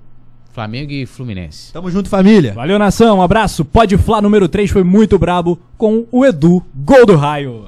Flamengo 0.53 0.93
e 0.93 1.05
Fluminense. 1.05 1.73
Tamo 1.73 1.91
junto, 1.91 2.09
família. 2.09 2.53
Valeu, 2.53 2.79
nação. 2.79 3.19
Um 3.19 3.23
abraço. 3.23 3.65
Pode 3.65 3.97
Flá 3.99 4.23
número 4.23 4.47
3 4.49 4.71
foi 4.71 4.85
muito 4.85 5.19
brabo 5.19 5.59
com 5.77 6.07
o 6.13 6.25
Edu, 6.25 6.63
Gol 6.75 7.05
do 7.05 7.17
Raio. 7.17 7.67